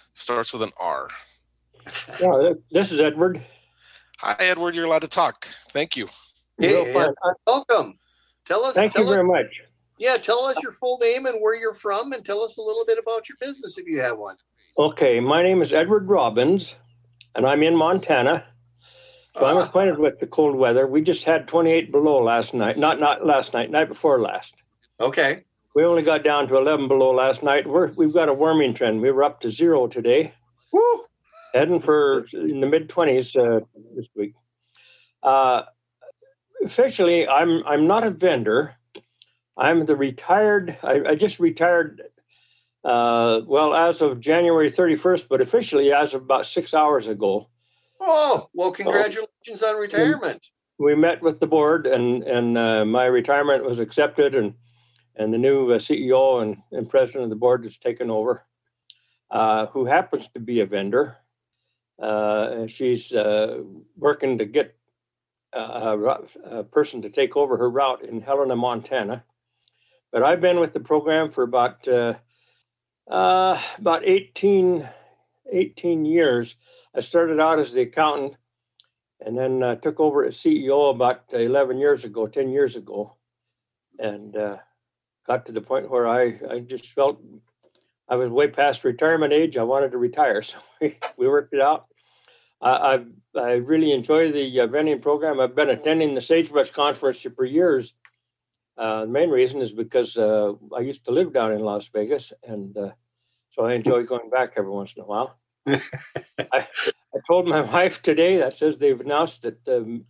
Starts 0.14 0.52
with 0.52 0.62
an 0.62 0.72
R. 0.80 1.08
Yeah, 2.20 2.52
this 2.70 2.92
is 2.92 3.00
Edward. 3.00 3.42
Hi, 4.18 4.36
Edward. 4.40 4.74
You're 4.74 4.86
allowed 4.86 5.02
to 5.02 5.08
talk. 5.08 5.48
Thank 5.70 5.96
you. 5.96 6.08
Hey, 6.58 6.92
Ed, 6.92 7.14
welcome. 7.46 7.98
Tell 8.44 8.64
us. 8.64 8.74
Thank 8.74 8.96
you 8.96 9.04
us- 9.04 9.10
very 9.10 9.24
much. 9.24 9.46
Yeah, 9.98 10.16
tell 10.16 10.44
us 10.44 10.56
your 10.62 10.70
full 10.70 10.98
name 10.98 11.26
and 11.26 11.40
where 11.40 11.56
you're 11.56 11.74
from, 11.74 12.12
and 12.12 12.24
tell 12.24 12.42
us 12.42 12.56
a 12.56 12.62
little 12.62 12.84
bit 12.84 12.98
about 12.98 13.28
your 13.28 13.36
business 13.40 13.78
if 13.78 13.86
you 13.86 14.00
have 14.00 14.16
one. 14.16 14.36
Okay, 14.78 15.18
my 15.18 15.42
name 15.42 15.60
is 15.60 15.72
Edward 15.72 16.08
Robbins, 16.08 16.76
and 17.34 17.44
I'm 17.44 17.64
in 17.64 17.74
Montana. 17.74 18.44
So 19.34 19.44
I'm 19.44 19.56
ah. 19.56 19.64
acquainted 19.64 19.98
with 19.98 20.20
the 20.20 20.26
cold 20.26 20.54
weather. 20.54 20.86
We 20.86 21.02
just 21.02 21.24
had 21.24 21.48
28 21.48 21.90
below 21.90 22.22
last 22.22 22.54
night. 22.54 22.76
Not 22.76 23.00
not 23.00 23.26
last 23.26 23.54
night, 23.54 23.70
night 23.70 23.88
before 23.88 24.20
last. 24.20 24.54
Okay. 25.00 25.44
We 25.74 25.84
only 25.84 26.02
got 26.02 26.24
down 26.24 26.48
to 26.48 26.56
11 26.56 26.88
below 26.88 27.12
last 27.12 27.42
night. 27.42 27.66
We're, 27.68 27.92
we've 27.96 28.12
got 28.12 28.28
a 28.28 28.34
warming 28.34 28.74
trend. 28.74 29.00
We 29.00 29.12
were 29.12 29.22
up 29.22 29.40
to 29.42 29.50
zero 29.50 29.86
today. 29.86 30.32
Woo! 30.72 31.04
Heading 31.54 31.80
for 31.80 32.26
in 32.32 32.60
the 32.60 32.66
mid 32.66 32.88
20s 32.88 33.36
uh, 33.36 33.64
this 33.96 34.06
week. 34.14 34.34
Uh, 35.22 35.62
officially, 36.64 37.26
I'm 37.26 37.64
I'm 37.66 37.86
not 37.86 38.04
a 38.04 38.10
vendor. 38.10 38.74
I'm 39.56 39.86
the 39.86 39.96
retired. 39.96 40.78
I, 40.82 41.00
I 41.10 41.14
just 41.14 41.40
retired. 41.40 42.02
Uh, 42.84 43.40
well, 43.46 43.74
as 43.74 44.00
of 44.00 44.20
January 44.20 44.70
31st, 44.70 45.26
but 45.28 45.40
officially 45.40 45.92
as 45.92 46.14
of 46.14 46.22
about 46.22 46.46
six 46.46 46.72
hours 46.72 47.08
ago. 47.08 47.48
Oh, 48.00 48.48
well, 48.54 48.70
congratulations 48.70 49.62
on 49.62 49.76
retirement. 49.80 50.50
we 50.78 50.94
met 50.94 51.20
with 51.22 51.40
the 51.40 51.46
board 51.46 51.86
and 51.86 52.22
and 52.22 52.56
uh, 52.56 52.84
my 52.84 53.04
retirement 53.06 53.64
was 53.64 53.78
accepted 53.78 54.34
and 54.34 54.54
and 55.16 55.34
the 55.34 55.38
new 55.38 55.72
uh, 55.72 55.78
CEO 55.78 56.42
and, 56.42 56.58
and 56.70 56.88
president 56.88 57.24
of 57.24 57.30
the 57.30 57.36
board 57.36 57.64
has 57.64 57.76
taken 57.76 58.08
over, 58.08 58.44
uh, 59.32 59.66
who 59.66 59.84
happens 59.84 60.28
to 60.28 60.38
be 60.38 60.60
a 60.60 60.66
vendor. 60.66 61.16
Uh, 62.00 62.66
she's 62.66 63.12
uh, 63.12 63.62
working 63.96 64.38
to 64.38 64.44
get 64.44 64.76
a, 65.52 65.58
a 65.58 66.20
a 66.44 66.64
person 66.64 67.02
to 67.02 67.10
take 67.10 67.36
over 67.36 67.56
her 67.56 67.70
route 67.70 68.04
in 68.04 68.20
Helena, 68.20 68.56
Montana. 68.56 69.24
But 70.12 70.22
I've 70.22 70.40
been 70.40 70.60
with 70.60 70.72
the 70.72 70.80
program 70.80 71.32
for 71.32 71.42
about 71.42 71.86
uh, 71.88 72.14
uh, 73.10 73.60
about 73.78 74.04
18, 74.06 74.88
18 75.50 76.04
years. 76.04 76.56
I 76.94 77.00
started 77.00 77.40
out 77.40 77.58
as 77.58 77.72
the 77.72 77.82
accountant 77.82 78.36
and 79.20 79.36
then 79.36 79.62
uh, 79.62 79.74
took 79.76 79.98
over 80.00 80.24
as 80.24 80.36
CEO 80.36 80.94
about 80.94 81.24
11 81.32 81.78
years 81.78 82.04
ago, 82.04 82.26
10 82.26 82.50
years 82.50 82.76
ago, 82.76 83.16
and 83.98 84.36
uh, 84.36 84.56
got 85.26 85.46
to 85.46 85.52
the 85.52 85.60
point 85.60 85.90
where 85.90 86.06
I, 86.06 86.38
I 86.48 86.60
just 86.60 86.92
felt 86.92 87.20
I 88.08 88.16
was 88.16 88.30
way 88.30 88.48
past 88.48 88.84
retirement 88.84 89.32
age. 89.32 89.56
I 89.56 89.64
wanted 89.64 89.92
to 89.92 89.98
retire, 89.98 90.42
so 90.42 90.58
we, 90.80 90.96
we 91.16 91.28
worked 91.28 91.52
it 91.52 91.60
out. 91.60 91.86
I, 92.60 92.94
I've 92.94 93.06
I 93.36 93.52
really 93.52 93.92
enjoy 93.92 94.32
the 94.32 94.60
uh, 94.60 94.66
vending 94.66 95.00
program. 95.00 95.40
I've 95.40 95.54
been 95.54 95.70
attending 95.70 96.14
the 96.14 96.20
Sagebrush 96.20 96.70
Conference 96.70 97.24
for 97.36 97.44
years. 97.44 97.94
Uh, 98.76 99.02
the 99.02 99.10
main 99.10 99.30
reason 99.30 99.60
is 99.60 99.72
because 99.72 100.16
uh, 100.16 100.52
I 100.76 100.80
used 100.80 101.04
to 101.04 101.10
live 101.10 101.32
down 101.32 101.52
in 101.52 101.60
Las 101.60 101.88
Vegas, 101.88 102.32
and 102.42 102.76
uh, 102.76 102.90
so 103.50 103.64
I 103.64 103.74
enjoy 103.74 104.04
going 104.04 104.30
back 104.30 104.52
every 104.56 104.70
once 104.70 104.94
in 104.96 105.02
a 105.02 105.06
while. 105.06 105.38
I, 105.66 105.80
I 106.52 107.18
told 107.26 107.46
my 107.46 107.60
wife 107.72 108.02
today 108.02 108.38
that 108.38 108.56
says 108.56 108.78
they've 108.78 109.00
announced 109.00 109.42
that 109.42 109.64
the 109.64 109.78
um, 109.78 110.04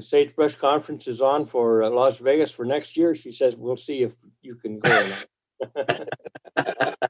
Sagebrush 0.00 0.56
Conference 0.56 1.06
is 1.08 1.20
on 1.20 1.46
for 1.46 1.82
uh, 1.82 1.90
Las 1.90 2.18
Vegas 2.18 2.50
for 2.50 2.64
next 2.64 2.96
year. 2.96 3.14
She 3.14 3.32
says 3.32 3.56
we'll 3.56 3.76
see 3.76 4.02
if 4.02 4.12
you 4.40 4.54
can 4.54 4.78
go. 4.78 4.90
Or 4.90 5.08
not. 5.08 6.96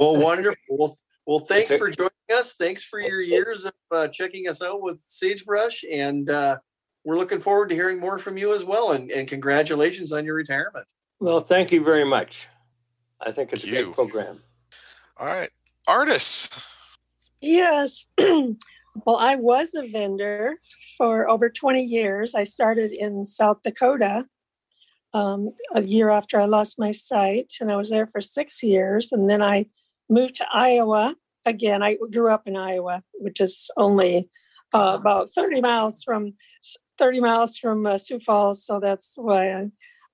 Well, 0.00 0.16
wonderful. 0.16 0.96
Well, 1.26 1.38
well, 1.38 1.46
thanks 1.46 1.74
for 1.76 1.90
joining 1.90 2.10
us. 2.32 2.54
Thanks 2.54 2.84
for 2.84 3.00
your 3.00 3.22
years 3.22 3.64
of 3.64 3.72
uh, 3.90 4.08
checking 4.08 4.48
us 4.48 4.62
out 4.62 4.82
with 4.82 5.00
Sagebrush, 5.02 5.84
and 5.90 6.28
uh, 6.28 6.58
we're 7.04 7.16
looking 7.16 7.40
forward 7.40 7.70
to 7.70 7.74
hearing 7.74 7.98
more 7.98 8.18
from 8.18 8.36
you 8.36 8.54
as 8.54 8.64
well. 8.64 8.92
And, 8.92 9.10
and 9.10 9.26
congratulations 9.26 10.12
on 10.12 10.24
your 10.24 10.34
retirement. 10.34 10.86
well, 11.20 11.40
thank 11.40 11.72
you 11.72 11.82
very 11.82 12.04
much. 12.04 12.46
I 13.20 13.30
think 13.30 13.52
it's 13.52 13.64
a 13.64 13.68
you. 13.68 13.84
great 13.84 13.94
program. 13.94 14.40
All 15.16 15.26
right, 15.26 15.50
Artis. 15.86 16.50
Yes. 17.40 18.06
well, 18.18 19.16
I 19.16 19.36
was 19.36 19.74
a 19.74 19.86
vendor 19.86 20.56
for 20.98 21.28
over 21.28 21.48
20 21.48 21.82
years. 21.82 22.34
I 22.34 22.44
started 22.44 22.92
in 22.92 23.24
South 23.24 23.62
Dakota 23.62 24.26
um, 25.14 25.54
a 25.74 25.82
year 25.82 26.10
after 26.10 26.38
I 26.38 26.44
lost 26.44 26.78
my 26.78 26.92
sight, 26.92 27.54
and 27.60 27.72
I 27.72 27.76
was 27.76 27.88
there 27.88 28.06
for 28.06 28.20
six 28.20 28.62
years. 28.62 29.12
And 29.12 29.30
then 29.30 29.42
I 29.42 29.66
moved 30.08 30.36
to 30.36 30.46
Iowa. 30.52 31.16
Again, 31.46 31.82
I 31.82 31.96
grew 32.12 32.30
up 32.30 32.46
in 32.46 32.56
Iowa, 32.56 33.02
which 33.14 33.40
is 33.40 33.70
only 33.76 34.30
uh, 34.72 34.96
about 34.98 35.30
30 35.30 35.60
miles 35.60 36.02
from 36.02 36.34
30 36.98 37.20
miles 37.20 37.58
from 37.58 37.86
uh, 37.86 37.98
Sioux 37.98 38.20
Falls. 38.20 38.64
So 38.64 38.80
that's 38.80 39.14
why 39.16 39.52
I, 39.52 39.70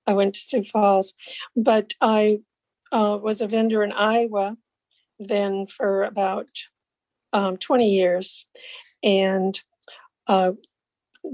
I 0.07 0.13
went 0.13 0.35
to 0.35 0.39
Sioux 0.39 0.63
Falls. 0.71 1.13
But 1.55 1.93
I 2.01 2.39
uh, 2.91 3.17
was 3.21 3.41
a 3.41 3.47
vendor 3.47 3.83
in 3.83 3.91
Iowa 3.91 4.57
then 5.19 5.67
for 5.67 6.03
about 6.03 6.47
um, 7.33 7.57
20 7.57 7.89
years 7.89 8.45
and 9.03 9.59
uh, 10.27 10.53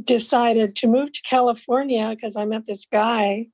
decided 0.04 0.76
to 0.78 0.88
move 0.88 1.12
to 1.14 1.22
California 1.22 2.10
because 2.10 2.36
I 2.36 2.46
met 2.46 2.66
this 2.68 2.86
guy 2.86 3.48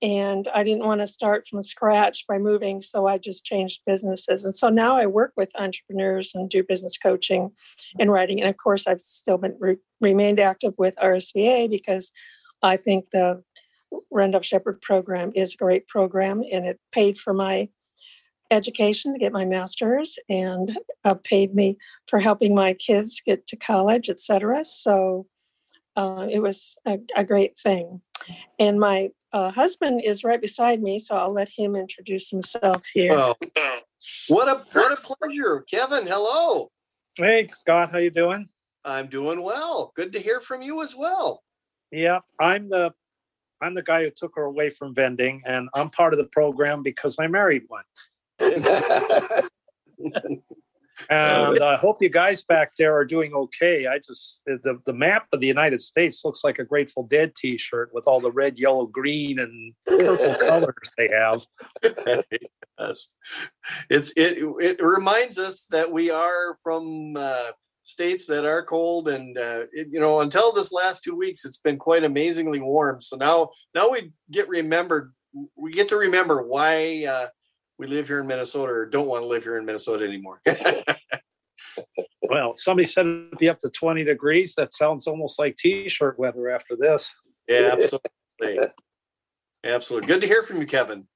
and 0.00 0.48
I 0.54 0.62
didn't 0.62 0.86
want 0.86 1.00
to 1.00 1.06
start 1.06 1.46
from 1.48 1.62
scratch 1.62 2.24
by 2.28 2.38
moving. 2.38 2.80
So 2.80 3.06
I 3.06 3.18
just 3.18 3.44
changed 3.44 3.82
businesses. 3.84 4.44
And 4.44 4.54
so 4.54 4.68
now 4.68 4.96
I 4.96 5.06
work 5.06 5.32
with 5.36 5.50
entrepreneurs 5.56 6.32
and 6.34 6.48
do 6.48 6.62
business 6.62 6.96
coaching 6.96 7.50
and 7.98 8.12
writing. 8.12 8.40
And 8.40 8.48
of 8.48 8.56
course, 8.56 8.86
I've 8.86 9.00
still 9.00 9.38
been 9.38 9.56
re- 9.58 9.76
remained 10.00 10.38
active 10.38 10.74
with 10.78 10.94
RSVA 11.02 11.68
because 11.68 12.12
I 12.62 12.76
think 12.76 13.06
the 13.12 13.42
Randolph 14.10 14.44
Sheppard 14.44 14.80
program 14.80 15.32
is 15.34 15.54
a 15.54 15.56
great 15.56 15.88
program 15.88 16.42
and 16.50 16.66
it 16.66 16.78
paid 16.92 17.18
for 17.18 17.34
my 17.34 17.68
education 18.50 19.12
to 19.12 19.18
get 19.18 19.32
my 19.32 19.44
master's 19.44 20.18
and 20.28 20.78
uh, 21.04 21.14
paid 21.24 21.54
me 21.54 21.76
for 22.06 22.18
helping 22.18 22.54
my 22.54 22.72
kids 22.74 23.20
get 23.24 23.46
to 23.48 23.56
college, 23.56 24.08
etc. 24.08 24.64
So 24.64 25.26
uh, 25.96 26.28
it 26.30 26.40
was 26.40 26.76
a, 26.86 26.98
a 27.16 27.24
great 27.24 27.58
thing. 27.58 28.00
And 28.58 28.78
my 28.78 29.10
uh, 29.32 29.50
husband 29.50 30.02
is 30.04 30.24
right 30.24 30.40
beside 30.40 30.82
me, 30.82 30.98
so 30.98 31.16
I'll 31.16 31.32
let 31.32 31.50
him 31.50 31.76
introduce 31.76 32.30
himself 32.30 32.82
here. 32.92 33.10
Well, 33.10 33.36
what 34.28 34.48
a 34.48 34.62
what 34.72 34.98
a 34.98 35.00
pleasure, 35.00 35.64
Kevin. 35.70 36.06
Hello. 36.06 36.70
Hey, 37.16 37.48
Scott, 37.52 37.90
how 37.92 37.98
you 37.98 38.10
doing? 38.10 38.48
I'm 38.84 39.08
doing 39.08 39.42
well. 39.42 39.92
Good 39.96 40.12
to 40.14 40.18
hear 40.18 40.40
from 40.40 40.62
you 40.62 40.82
as 40.82 40.94
well. 40.96 41.42
Yeah, 41.90 42.20
I'm 42.40 42.68
the 42.68 42.92
I'm 43.60 43.74
the 43.74 43.82
guy 43.82 44.04
who 44.04 44.10
took 44.10 44.36
her 44.36 44.44
away 44.44 44.70
from 44.70 44.94
vending, 44.94 45.42
and 45.44 45.68
I'm 45.74 45.90
part 45.90 46.14
of 46.14 46.18
the 46.18 46.28
program 46.32 46.82
because 46.82 47.16
I 47.18 47.26
married 47.26 47.64
one. 47.68 47.84
And 51.10 51.58
I 51.62 51.76
hope 51.76 52.02
you 52.02 52.08
guys 52.08 52.44
back 52.44 52.72
there 52.76 52.94
are 52.94 53.04
doing 53.04 53.32
okay. 53.34 53.86
I 53.86 53.98
just 53.98 54.42
the 54.46 54.80
the 54.86 54.92
map 54.92 55.26
of 55.32 55.40
the 55.40 55.46
United 55.46 55.80
States 55.80 56.24
looks 56.24 56.44
like 56.44 56.58
a 56.58 56.64
Grateful 56.64 57.04
Dead 57.04 57.34
T-shirt 57.34 57.90
with 57.92 58.06
all 58.06 58.20
the 58.20 58.32
red, 58.32 58.58
yellow, 58.58 58.86
green, 58.86 59.38
and 59.38 59.74
purple 59.86 60.34
colors 60.48 60.92
they 60.96 61.08
have. 61.08 61.44
Yes. 62.78 63.12
It's 63.90 64.12
it 64.16 64.38
it 64.60 64.80
reminds 64.80 65.38
us 65.38 65.66
that 65.70 65.90
we 65.90 66.10
are 66.10 66.56
from 66.62 67.16
uh, 67.16 67.50
states 67.82 68.26
that 68.26 68.44
are 68.44 68.62
cold, 68.62 69.08
and 69.08 69.36
uh, 69.36 69.64
it, 69.72 69.88
you 69.90 70.00
know 70.00 70.20
until 70.20 70.52
this 70.52 70.72
last 70.72 71.02
two 71.02 71.16
weeks, 71.16 71.44
it's 71.44 71.58
been 71.58 71.78
quite 71.78 72.04
amazingly 72.04 72.60
warm. 72.60 73.00
So 73.00 73.16
now 73.16 73.50
now 73.74 73.90
we 73.90 74.12
get 74.30 74.48
remembered. 74.48 75.12
We 75.56 75.72
get 75.72 75.88
to 75.90 75.96
remember 75.96 76.42
why 76.42 77.06
uh, 77.08 77.26
we 77.78 77.86
live 77.86 78.08
here 78.08 78.20
in 78.20 78.26
Minnesota 78.26 78.72
or 78.72 78.86
don't 78.86 79.06
want 79.06 79.22
to 79.22 79.26
live 79.28 79.42
here 79.44 79.56
in 79.56 79.64
Minnesota 79.64 80.04
anymore. 80.04 80.40
Well, 82.22 82.52
somebody 82.54 82.86
said 82.86 83.06
it'd 83.06 83.38
be 83.38 83.48
up 83.48 83.58
to 83.60 83.70
20 83.70 84.04
degrees. 84.04 84.54
That 84.56 84.74
sounds 84.74 85.06
almost 85.06 85.38
like 85.38 85.56
T-shirt 85.56 86.18
weather 86.18 86.50
after 86.50 86.76
this. 86.76 87.14
yeah, 87.48 87.70
absolutely, 87.72 88.68
absolutely. 89.64 90.06
Good 90.08 90.20
to 90.20 90.26
hear 90.26 90.42
from 90.42 90.60
you, 90.60 90.66
Kevin. 90.66 91.06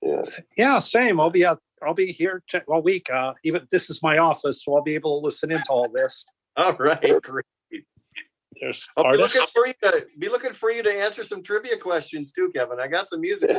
Yeah. 0.00 0.22
Yeah, 0.56 0.78
same. 0.78 1.20
I'll 1.20 1.30
be 1.30 1.44
out. 1.44 1.58
I'll 1.82 1.94
be 1.94 2.12
here 2.12 2.42
t- 2.48 2.58
all 2.68 2.82
week. 2.82 3.10
Uh, 3.10 3.32
even 3.44 3.66
this 3.70 3.90
is 3.90 4.02
my 4.02 4.18
office, 4.18 4.64
so 4.64 4.76
I'll 4.76 4.82
be 4.82 4.94
able 4.94 5.20
to 5.20 5.24
listen 5.24 5.50
into 5.50 5.70
all 5.70 5.88
this. 5.92 6.24
All 6.56 6.72
right, 6.74 7.22
great. 7.22 7.44
There's 8.60 8.88
I'll 8.96 9.04
be 9.04 9.08
Artis. 9.20 9.20
looking 9.34 9.46
for 9.54 9.66
you 9.68 9.74
to 9.84 10.06
be 10.18 10.28
looking 10.28 10.52
for 10.52 10.72
you 10.72 10.82
to 10.82 10.92
answer 10.92 11.22
some 11.22 11.40
trivia 11.42 11.76
questions 11.76 12.32
too, 12.32 12.50
Kevin. 12.54 12.80
I 12.80 12.88
got 12.88 13.06
some 13.08 13.20
music 13.20 13.50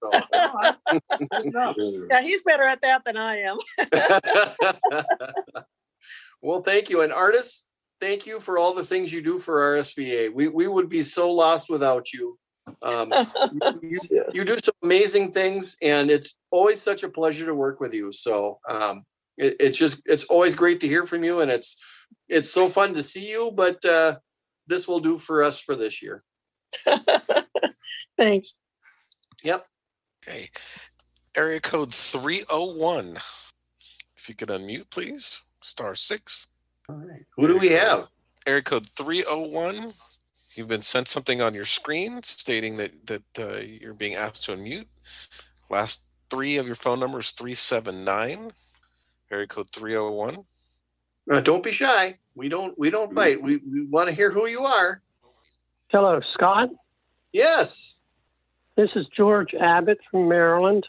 stuff. 0.00 0.76
So. 1.52 2.06
Yeah, 2.10 2.22
he's 2.22 2.42
better 2.42 2.64
at 2.64 2.82
that 2.82 3.02
than 3.04 3.16
I 3.16 3.38
am. 3.38 3.58
well, 6.42 6.62
thank 6.62 6.90
you. 6.90 7.02
And 7.02 7.12
Artis, 7.12 7.66
thank 8.00 8.26
you 8.26 8.40
for 8.40 8.58
all 8.58 8.74
the 8.74 8.84
things 8.84 9.12
you 9.12 9.22
do 9.22 9.38
for 9.38 9.76
RSVA. 9.76 10.32
We 10.32 10.48
we 10.48 10.66
would 10.66 10.88
be 10.88 11.02
so 11.02 11.32
lost 11.32 11.70
without 11.70 12.12
you. 12.12 12.38
Um, 12.82 13.12
you, 13.82 14.24
you 14.32 14.44
do 14.44 14.58
some 14.62 14.74
amazing 14.82 15.32
things, 15.32 15.76
and 15.82 16.10
it's 16.10 16.38
always 16.50 16.80
such 16.80 17.02
a 17.02 17.08
pleasure 17.08 17.46
to 17.46 17.54
work 17.54 17.80
with 17.80 17.94
you. 17.94 18.12
So 18.12 18.58
um, 18.68 19.04
it, 19.36 19.56
it's 19.60 19.78
just 19.78 20.02
it's 20.06 20.24
always 20.24 20.54
great 20.54 20.80
to 20.80 20.88
hear 20.88 21.06
from 21.06 21.24
you, 21.24 21.40
and 21.40 21.50
it's 21.50 21.78
it's 22.28 22.50
so 22.50 22.68
fun 22.68 22.94
to 22.94 23.02
see 23.02 23.30
you. 23.30 23.50
But 23.54 23.84
uh, 23.84 24.18
this 24.66 24.86
will 24.86 25.00
do 25.00 25.18
for 25.18 25.42
us 25.42 25.60
for 25.60 25.74
this 25.74 26.02
year. 26.02 26.22
Thanks. 28.16 28.58
Yep. 29.42 29.66
Okay. 30.30 30.50
Area 31.36 31.60
code 31.60 31.92
301. 31.92 33.16
If 34.16 34.28
you 34.28 34.34
could 34.34 34.48
unmute, 34.48 34.90
please. 34.90 35.42
Star 35.62 35.94
six. 35.94 36.46
All 36.88 36.96
right. 36.96 37.24
Who 37.36 37.48
do 37.48 37.58
we 37.58 37.70
have? 37.70 38.08
Area 38.46 38.62
code 38.62 38.86
301. 38.86 39.92
You've 40.54 40.68
been 40.68 40.82
sent 40.82 41.08
something 41.08 41.40
on 41.42 41.54
your 41.54 41.64
screen 41.64 42.22
stating 42.22 42.76
that 42.76 43.06
that 43.06 43.22
uh, 43.38 43.58
you're 43.58 43.94
being 43.94 44.14
asked 44.14 44.44
to 44.44 44.52
unmute. 44.52 44.86
Last 45.68 46.04
three 46.30 46.56
of 46.56 46.66
your 46.66 46.74
phone 46.74 47.00
number 47.00 47.20
is 47.20 47.30
379. 47.32 48.52
Area 49.30 49.46
code 49.46 49.70
301. 49.70 50.44
Uh, 51.30 51.40
don't 51.40 51.62
be 51.62 51.72
shy. 51.72 52.18
We 52.34 52.48
don't 52.48 52.76
we 52.78 52.90
don't 52.90 53.14
bite. 53.14 53.42
We 53.42 53.58
we 53.58 53.84
want 53.86 54.08
to 54.08 54.14
hear 54.14 54.30
who 54.30 54.46
you 54.46 54.64
are. 54.64 55.02
Hello, 55.88 56.20
Scott. 56.34 56.70
Yes. 57.32 57.99
This 58.80 58.92
is 58.96 59.06
George 59.14 59.52
Abbott 59.52 59.98
from 60.10 60.26
Maryland. 60.26 60.86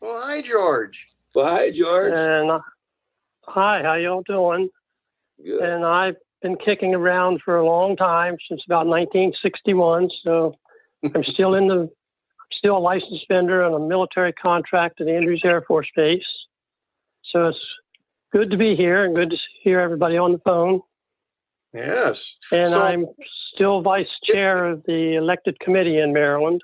Well, 0.00 0.20
hi, 0.22 0.40
George. 0.40 1.08
Well, 1.34 1.46
hi, 1.52 1.72
George. 1.72 2.12
And 2.16 2.48
uh, 2.48 2.60
hi, 3.42 3.82
how 3.82 3.94
y'all 3.94 4.22
doing? 4.22 4.68
Good. 5.44 5.60
And 5.60 5.84
I've 5.84 6.14
been 6.42 6.54
kicking 6.64 6.94
around 6.94 7.40
for 7.44 7.56
a 7.56 7.66
long 7.66 7.96
time 7.96 8.36
since 8.48 8.62
about 8.66 8.86
1961. 8.86 10.10
So 10.22 10.54
I'm 11.12 11.24
still 11.24 11.54
in 11.54 11.66
the, 11.66 11.90
still 12.56 12.76
a 12.76 12.78
licensed 12.78 13.26
vendor 13.26 13.64
on 13.64 13.74
a 13.74 13.84
military 13.84 14.32
contract 14.32 15.00
at 15.00 15.08
Andrews 15.08 15.42
Air 15.44 15.62
Force 15.62 15.88
Base. 15.96 16.22
So 17.32 17.48
it's 17.48 17.58
good 18.30 18.52
to 18.52 18.56
be 18.56 18.76
here 18.76 19.04
and 19.04 19.16
good 19.16 19.30
to 19.30 19.36
hear 19.64 19.80
everybody 19.80 20.16
on 20.18 20.30
the 20.30 20.38
phone. 20.38 20.82
Yes. 21.74 22.36
And 22.52 22.68
So- 22.68 22.80
I'm 22.80 23.06
still 23.56 23.80
vice 23.82 24.06
chair 24.22 24.66
of 24.66 24.84
the 24.84 25.16
elected 25.16 25.58
committee 25.58 25.98
in 25.98 26.12
Maryland. 26.12 26.62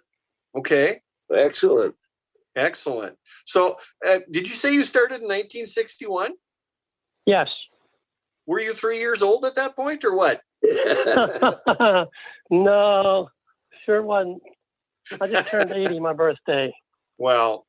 Okay. 0.57 1.01
Excellent. 1.33 1.95
Excellent. 2.57 3.17
So, 3.47 3.77
uh, 4.07 4.21
did 4.31 4.49
you 4.49 4.55
say 4.55 4.73
you 4.73 4.85
started 4.85 5.17
in 5.17 5.23
1961? 5.23 6.33
Yes. 7.27 7.49
Were 8.47 8.61
you 8.61 8.75
three 8.75 8.99
years 9.01 9.23
old 9.23 9.45
at 9.45 9.55
that 9.57 9.75
point, 9.75 10.05
or 10.05 10.15
what? 10.15 10.41
no, 12.51 13.29
sure 13.85 14.03
wasn't. 14.03 14.43
I 15.21 15.27
just 15.27 15.49
turned 15.49 15.73
80 15.73 16.01
my 16.01 16.13
birthday. 16.13 16.73
Well, 17.19 17.67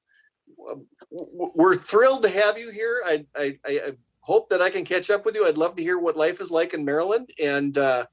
w- 0.57 0.85
w- 1.33 1.51
we're 1.55 1.75
thrilled 1.77 2.23
to 2.23 2.29
have 2.29 2.57
you 2.57 2.71
here. 2.71 3.01
I, 3.05 3.25
I, 3.35 3.59
I 3.65 3.71
I 3.71 3.91
hope 4.21 4.49
that 4.49 4.61
I 4.61 4.69
can 4.69 4.85
catch 4.85 5.09
up 5.09 5.25
with 5.25 5.35
you. 5.35 5.45
I'd 5.47 5.57
love 5.57 5.75
to 5.75 5.83
hear 5.83 5.97
what 5.99 6.17
life 6.17 6.41
is 6.41 6.51
like 6.51 6.73
in 6.73 6.83
Maryland. 6.85 7.29
And 7.41 7.77
uh, 7.77 8.05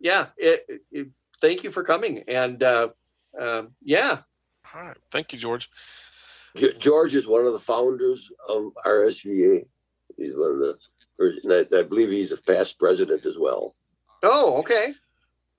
yeah, 0.00 0.26
it, 0.36 0.64
it- 0.68 0.82
it- 0.90 1.08
thank 1.40 1.62
you 1.64 1.70
for 1.70 1.82
coming. 1.84 2.24
And 2.28 2.62
uh, 2.62 2.88
um, 3.40 3.74
yeah, 3.82 4.18
All 4.74 4.82
right. 4.82 4.96
Thank 5.10 5.32
you, 5.32 5.38
George. 5.38 5.68
George 6.78 7.14
is 7.14 7.26
one 7.26 7.46
of 7.46 7.52
the 7.52 7.58
founders 7.58 8.30
of 8.48 8.72
RSVA. 8.86 9.66
He's 10.16 10.36
one 10.36 10.52
of 10.52 10.58
the, 10.58 10.76
or- 11.18 11.32
and 11.42 11.52
I, 11.74 11.78
I 11.78 11.82
believe 11.82 12.10
he's 12.10 12.32
a 12.32 12.36
past 12.36 12.78
president 12.78 13.26
as 13.26 13.36
well. 13.38 13.74
Oh, 14.22 14.58
okay. 14.58 14.94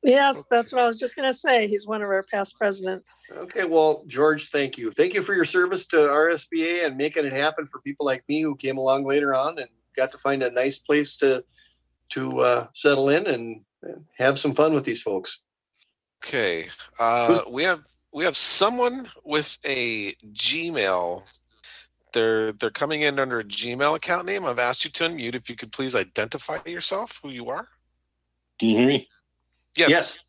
Yes, 0.04 0.44
that's 0.52 0.72
what 0.72 0.82
I 0.82 0.88
was 0.88 1.00
just 1.00 1.16
going 1.16 1.28
to 1.28 1.38
say. 1.38 1.68
He's 1.68 1.88
one 1.88 2.02
of 2.04 2.10
our 2.10 2.24
past 2.24 2.58
presidents. 2.58 3.20
Okay, 3.32 3.66
well, 3.66 4.04
George, 4.06 4.50
thank 4.50 4.78
you. 4.78 4.92
Thank 4.92 5.16
you 5.16 5.22
for 5.24 5.34
your 5.34 5.46
service 5.46 5.88
to 5.88 5.98
RSVA 5.98 6.86
and 6.86 6.96
making 6.96 7.26
it 7.26 7.34
happen 7.34 7.66
for 7.66 7.82
people 7.82 8.06
like 8.06 8.24
me 8.30 8.42
who 8.42 8.56
came 8.56 8.78
along 8.78 9.06
later 9.06 9.34
on 9.34 9.58
and 9.58 9.68
got 9.98 10.12
to 10.12 10.18
find 10.20 10.44
a 10.44 10.52
nice 10.52 10.78
place 10.80 11.18
to 11.18 11.44
to 12.10 12.40
uh, 12.42 12.68
settle 12.74 13.10
in 13.10 13.26
and, 13.26 13.62
and 13.82 14.06
have 14.20 14.38
some 14.38 14.54
fun 14.54 14.74
with 14.76 14.86
these 14.86 15.02
folks. 15.02 15.42
Okay. 16.24 16.68
Uh, 17.00 17.40
we 17.50 17.64
have 17.64 17.82
we 18.14 18.24
have 18.24 18.38
someone 18.38 19.10
with 19.24 19.58
a 19.66 20.14
Gmail. 20.34 21.24
They're 22.14 22.54
they're 22.54 22.70
coming 22.70 23.02
in 23.02 23.20
under 23.20 23.40
a 23.40 23.44
Gmail 23.44 23.96
account 23.96 24.26
name. 24.26 24.46
I've 24.46 24.60
asked 24.60 24.86
you 24.86 24.92
to 24.92 25.04
unmute. 25.06 25.36
If 25.36 25.50
you 25.50 25.56
could 25.56 25.72
please 25.72 25.96
identify 25.96 26.60
yourself, 26.66 27.20
who 27.22 27.30
you 27.30 27.50
are. 27.50 27.68
Can 28.60 28.70
you 28.70 28.78
hear 28.78 28.88
me? 28.88 29.10
Yes. 29.76 29.90
Yes. 29.90 30.20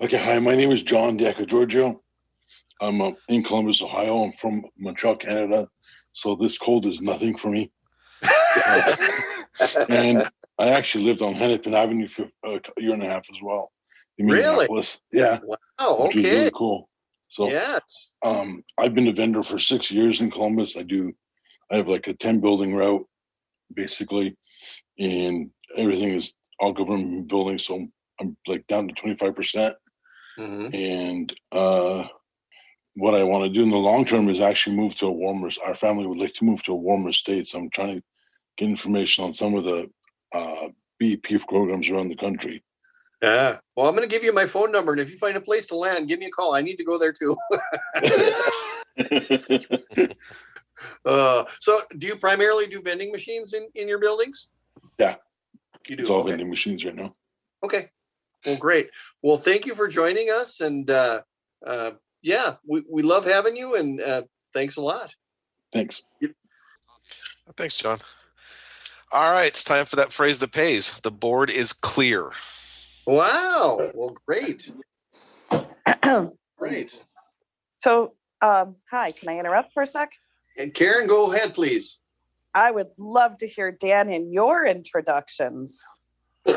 Okay. 0.00 0.18
Hi, 0.18 0.38
my 0.38 0.54
name 0.54 0.70
is 0.70 0.82
John 0.82 1.18
Giorgio. 1.18 2.00
I'm 2.80 3.00
uh, 3.00 3.12
in 3.28 3.42
Columbus, 3.42 3.82
Ohio. 3.82 4.22
I'm 4.22 4.32
from 4.32 4.64
Montreal, 4.78 5.16
Canada. 5.16 5.68
So 6.12 6.36
this 6.36 6.58
cold 6.58 6.86
is 6.86 7.00
nothing 7.00 7.36
for 7.36 7.48
me. 7.48 7.70
Uh, 8.22 8.96
and 9.88 10.30
I 10.58 10.68
actually 10.68 11.04
lived 11.04 11.22
on 11.22 11.34
Hennepin 11.34 11.74
Avenue 11.74 12.08
for 12.08 12.28
a 12.44 12.60
year 12.78 12.92
and 12.92 13.02
a 13.02 13.06
half 13.06 13.26
as 13.32 13.40
well. 13.42 13.71
In 14.18 14.26
Really? 14.26 14.42
Minneapolis. 14.42 15.00
Yeah. 15.12 15.40
Wow. 15.42 15.56
Which 16.04 16.16
was 16.16 16.26
Okay. 16.26 16.36
really 16.36 16.52
cool. 16.54 16.88
So 17.28 17.48
Yes. 17.48 18.10
um, 18.22 18.62
I've 18.78 18.94
been 18.94 19.08
a 19.08 19.12
vendor 19.12 19.42
for 19.42 19.58
six 19.58 19.90
years 19.90 20.20
in 20.20 20.30
Columbus. 20.30 20.76
I 20.76 20.82
do, 20.82 21.12
I 21.70 21.76
have 21.76 21.88
like 21.88 22.08
a 22.08 22.14
10 22.14 22.40
building 22.40 22.74
route 22.74 23.06
basically, 23.74 24.36
and 24.98 25.50
everything 25.76 26.14
is 26.14 26.34
all 26.60 26.72
government 26.72 27.28
buildings. 27.28 27.66
So 27.66 27.86
I'm 28.20 28.36
like 28.46 28.66
down 28.66 28.88
to 28.88 28.94
25%. 28.94 29.34
percent 29.34 29.76
And 30.36 31.34
uh, 31.50 32.04
what 32.94 33.14
I 33.14 33.22
want 33.22 33.44
to 33.44 33.50
do 33.50 33.62
in 33.62 33.70
the 33.70 33.78
long 33.78 34.04
term 34.04 34.28
is 34.28 34.40
actually 34.40 34.76
move 34.76 34.94
to 34.96 35.06
a 35.06 35.10
warmer, 35.12 35.48
our 35.64 35.74
family 35.74 36.06
would 36.06 36.20
like 36.20 36.34
to 36.34 36.44
move 36.44 36.62
to 36.64 36.72
a 36.72 36.76
warmer 36.76 37.12
state. 37.12 37.48
So 37.48 37.58
I'm 37.58 37.70
trying 37.70 37.96
to 37.96 38.02
get 38.58 38.68
information 38.68 39.24
on 39.24 39.32
some 39.32 39.54
of 39.54 39.64
the 39.64 39.90
uh, 40.32 40.68
BEP 41.00 41.46
programs 41.48 41.90
around 41.90 42.08
the 42.08 42.16
country. 42.16 42.62
Yeah. 43.22 43.58
Well, 43.76 43.88
I'm 43.88 43.94
going 43.94 44.08
to 44.08 44.12
give 44.12 44.24
you 44.24 44.32
my 44.32 44.46
phone 44.46 44.72
number, 44.72 44.92
and 44.92 45.00
if 45.00 45.10
you 45.10 45.16
find 45.16 45.36
a 45.36 45.40
place 45.40 45.66
to 45.68 45.76
land, 45.76 46.08
give 46.08 46.18
me 46.18 46.26
a 46.26 46.30
call. 46.30 46.54
I 46.54 46.60
need 46.60 46.76
to 46.76 46.84
go 46.84 46.98
there 46.98 47.12
too. 47.12 47.36
uh, 51.04 51.44
so, 51.60 51.80
do 51.98 52.08
you 52.08 52.16
primarily 52.16 52.66
do 52.66 52.82
vending 52.82 53.12
machines 53.12 53.54
in 53.54 53.68
in 53.76 53.86
your 53.86 54.00
buildings? 54.00 54.48
Yeah. 54.98 55.14
You 55.86 55.96
do. 55.96 56.02
It's 56.02 56.10
all 56.10 56.20
okay. 56.20 56.30
vending 56.30 56.50
machines 56.50 56.84
right 56.84 56.94
now. 56.94 57.14
Okay. 57.62 57.90
Well, 58.44 58.58
great. 58.58 58.90
Well, 59.22 59.36
thank 59.36 59.66
you 59.66 59.76
for 59.76 59.86
joining 59.86 60.30
us, 60.30 60.60
and 60.60 60.90
uh, 60.90 61.22
uh, 61.64 61.92
yeah, 62.22 62.54
we, 62.66 62.82
we 62.90 63.02
love 63.02 63.24
having 63.24 63.56
you, 63.56 63.76
and 63.76 64.00
uh, 64.00 64.22
thanks 64.52 64.76
a 64.76 64.82
lot. 64.82 65.14
Thanks. 65.72 66.02
Thanks, 67.56 67.76
John. 67.76 67.98
All 69.12 69.30
right, 69.30 69.46
it's 69.46 69.62
time 69.62 69.84
for 69.84 69.96
that 69.96 70.12
phrase 70.12 70.40
that 70.40 70.52
pays. 70.52 70.98
The 71.02 71.10
board 71.10 71.50
is 71.50 71.72
clear. 71.72 72.32
Wow. 73.06 73.90
Well, 73.94 74.16
great. 74.26 74.70
Great. 76.58 77.02
So, 77.80 78.14
um, 78.40 78.76
hi, 78.90 79.10
can 79.12 79.28
I 79.28 79.38
interrupt 79.38 79.72
for 79.72 79.82
a 79.82 79.86
sec? 79.86 80.10
And 80.56 80.72
Karen, 80.72 81.06
go 81.06 81.32
ahead, 81.32 81.54
please. 81.54 82.00
I 82.54 82.70
would 82.70 82.88
love 82.98 83.38
to 83.38 83.48
hear 83.48 83.72
Dan 83.72 84.10
in 84.10 84.32
your 84.32 84.64
introductions. 84.66 85.84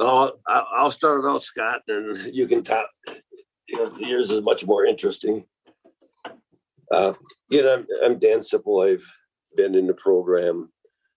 Oh, 0.00 0.32
I- 0.46 0.64
I'll 0.76 0.92
start 0.92 1.24
it 1.24 1.28
out, 1.28 1.42
Scott, 1.42 1.82
and 1.88 2.32
you 2.32 2.46
can 2.46 2.62
talk. 2.62 2.88
Yours 3.66 4.30
is 4.30 4.40
much 4.42 4.64
more 4.64 4.84
interesting. 4.86 5.44
Uh, 6.92 7.14
You 7.50 7.62
know, 7.64 7.70
I'm- 7.72 7.86
I'm 8.04 8.18
Dan 8.20 8.38
Sipple. 8.38 8.88
I've 8.88 9.04
been 9.56 9.74
in 9.74 9.88
the 9.88 9.94
program 9.94 10.72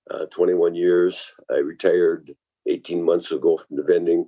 uh, 0.10 0.26
21 0.32 0.76
years. 0.76 1.32
I 1.50 1.58
retired 1.58 2.32
18 2.68 3.04
months 3.04 3.32
ago 3.32 3.58
from 3.58 3.78
the 3.78 3.84
vending. 3.84 4.26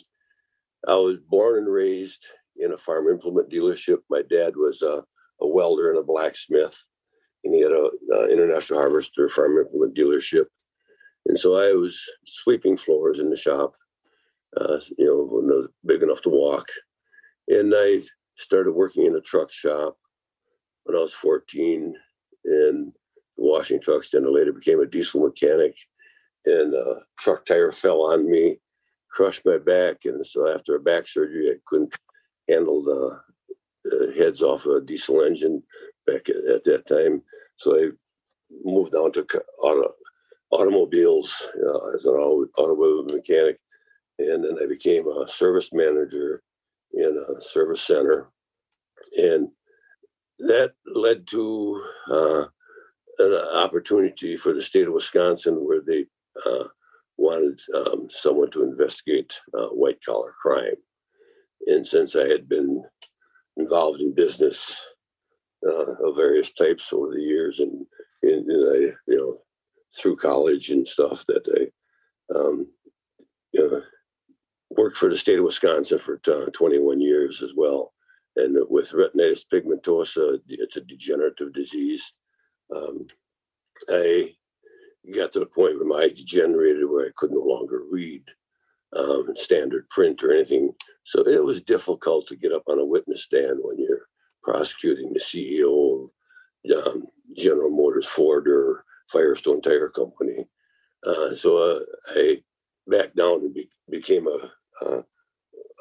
I 0.88 0.96
was 0.96 1.18
born 1.30 1.58
and 1.58 1.72
raised 1.72 2.26
in 2.58 2.74
a 2.74 2.78
farm 2.78 3.08
implement 3.08 3.52
dealership. 3.52 4.00
My 4.10 4.22
dad 4.30 4.56
was 4.56 4.82
a 4.82 5.04
a 5.42 5.48
welder 5.48 5.90
and 5.90 6.00
a 6.00 6.04
blacksmith, 6.04 6.86
and 7.44 7.54
he 7.54 7.62
had 7.62 7.72
a 7.72 7.90
uh, 8.14 8.28
International 8.28 8.80
Harvester 8.80 9.28
farm 9.28 9.58
implement 9.58 9.98
dealership. 9.98 10.46
And 11.26 11.38
so 11.38 11.58
I 11.58 11.74
was 11.74 12.00
sweeping 12.26 12.78
floors 12.78 13.20
in 13.20 13.30
the 13.30 13.36
shop 13.36 13.74
uh, 14.60 14.80
you 14.98 15.06
know, 15.06 15.28
when 15.30 15.52
I 15.52 15.56
was 15.60 15.68
big 15.86 16.04
enough 16.04 16.22
to 16.24 16.30
walk. 16.30 16.68
And 17.48 17.74
I 17.76 18.02
started 18.38 18.74
working 18.74 19.06
in 19.06 19.16
a 19.16 19.22
truck 19.22 19.52
shop 19.52 19.98
when 20.84 20.98
I 20.98 21.02
was 21.02 21.14
14 21.14 21.96
and 22.46 22.94
washing 23.44 23.82
trucks. 23.82 24.12
Then 24.12 24.26
I 24.26 24.30
later 24.30 24.54
became 24.54 24.80
a 24.80 24.86
diesel 24.86 25.22
mechanic 25.22 25.76
and 26.46 26.74
a 26.74 27.02
truck 27.18 27.46
tire 27.46 27.72
fell 27.72 28.02
on 28.02 28.30
me, 28.30 28.60
crushed 29.12 29.46
my 29.46 29.58
back. 29.58 30.06
And 30.06 30.26
so 30.26 30.54
after 30.54 30.76
a 30.76 30.80
back 30.80 31.08
surgery, 31.08 31.50
I 31.52 31.56
couldn't 31.66 31.94
handle 32.50 32.84
the, 32.84 33.20
the 33.86 34.14
heads 34.18 34.42
off 34.42 34.66
a 34.66 34.82
diesel 34.82 35.22
engine 35.24 35.64
back 36.06 36.30
at, 36.30 36.36
at 36.56 36.64
that 36.66 36.88
time. 36.88 37.22
So 37.58 37.78
I 37.78 37.90
moved 38.64 38.94
down 38.94 39.12
to 39.14 39.26
auto, 39.62 39.94
automobiles 40.52 41.34
uh, 41.66 41.90
as 41.96 42.06
an 42.06 42.12
auto, 42.12 42.50
automobile 42.58 43.16
mechanic 43.16 43.58
and 44.20 44.44
then 44.44 44.58
I 44.62 44.68
became 44.68 45.08
a 45.08 45.28
service 45.28 45.70
manager 45.74 46.44
in 46.94 47.18
a 47.18 47.42
service 47.42 47.82
center, 47.82 48.30
and 49.18 49.50
that 50.40 50.74
led 50.86 51.28
to 51.28 51.84
uh, 52.12 52.46
an 53.20 53.34
opportunity 53.54 54.38
for 54.38 54.54
the 54.54 54.62
state 54.62 54.88
of 54.88 54.94
Wisconsin 54.94 55.56
where 55.56 55.82
they 55.82 56.06
uh, 56.46 56.66
wanted 57.18 57.60
um, 57.76 58.08
someone 58.10 58.52
to 58.52 58.64
investigate 58.64 59.34
uh, 59.58 59.68
white 59.68 60.00
collar 60.04 60.34
crime, 60.42 60.76
and 61.68 61.86
since 61.86 62.16
I 62.16 62.28
had 62.28 62.50
been 62.50 62.84
involved 63.58 64.02
in 64.02 64.16
business 64.16 64.80
uh, 65.66 65.94
of 66.04 66.16
various 66.16 66.52
types 66.52 66.92
over 66.92 67.14
the 67.14 67.22
years, 67.22 67.60
and, 67.60 67.86
and, 68.24 68.50
and 68.50 68.76
I, 68.76 68.80
you 69.08 69.18
know, 69.18 69.38
through 69.98 70.16
college 70.18 70.70
and 70.70 70.88
stuff, 70.88 71.24
that 71.28 71.44
I 71.56 72.38
um, 72.38 72.68
you 73.52 73.70
know, 73.70 73.82
worked 74.72 74.98
for 74.98 75.10
the 75.10 75.16
state 75.16 75.40
of 75.40 75.46
Wisconsin 75.46 76.00
for 76.00 76.20
uh, 76.28 76.50
21 76.52 77.00
years 77.00 77.42
as 77.44 77.54
well. 77.56 77.94
And 78.36 78.58
with 78.70 78.92
retinitis 78.92 79.44
pigmentosa, 79.52 80.40
it's 80.48 80.78
a 80.78 80.82
degenerative 80.82 81.54
disease. 81.54 82.14
Um, 82.76 83.08
I 83.90 84.34
got 85.14 85.32
to 85.34 85.40
the 85.40 85.46
point 85.46 85.78
where 85.78 85.86
my 85.86 86.06
eyes 86.06 86.14
degenerated 86.14 86.90
where 86.90 87.06
I 87.06 87.12
could 87.16 87.32
no 87.32 87.42
longer 87.42 87.84
read 87.90 88.24
um, 88.98 89.34
standard 89.36 89.90
print 89.90 90.24
or 90.24 90.32
anything. 90.32 90.74
So 91.04 91.28
it 91.28 91.44
was 91.44 91.62
difficult 91.62 92.28
to 92.28 92.36
get 92.36 92.54
up 92.54 92.64
on 92.68 92.80
a 92.80 92.86
witness 92.86 93.24
stand 93.24 93.60
when 93.62 93.80
you're 93.80 94.08
prosecuting 94.44 95.14
the 95.14 95.20
CEO 95.20 96.10
of 96.72 96.88
um, 96.88 97.08
General 97.38 97.70
Motors, 97.70 98.08
Ford, 98.08 98.48
or 98.48 98.86
Firestone 99.10 99.62
Tire 99.62 99.90
Company. 99.90 100.46
Uh, 101.06 101.36
so 101.36 101.58
uh, 101.58 101.80
I 102.16 102.42
backed 102.88 103.18
down 103.18 103.42
and 103.42 103.54
be, 103.54 103.70
became 103.90 104.28
a 104.28 104.52
uh, 104.86 105.02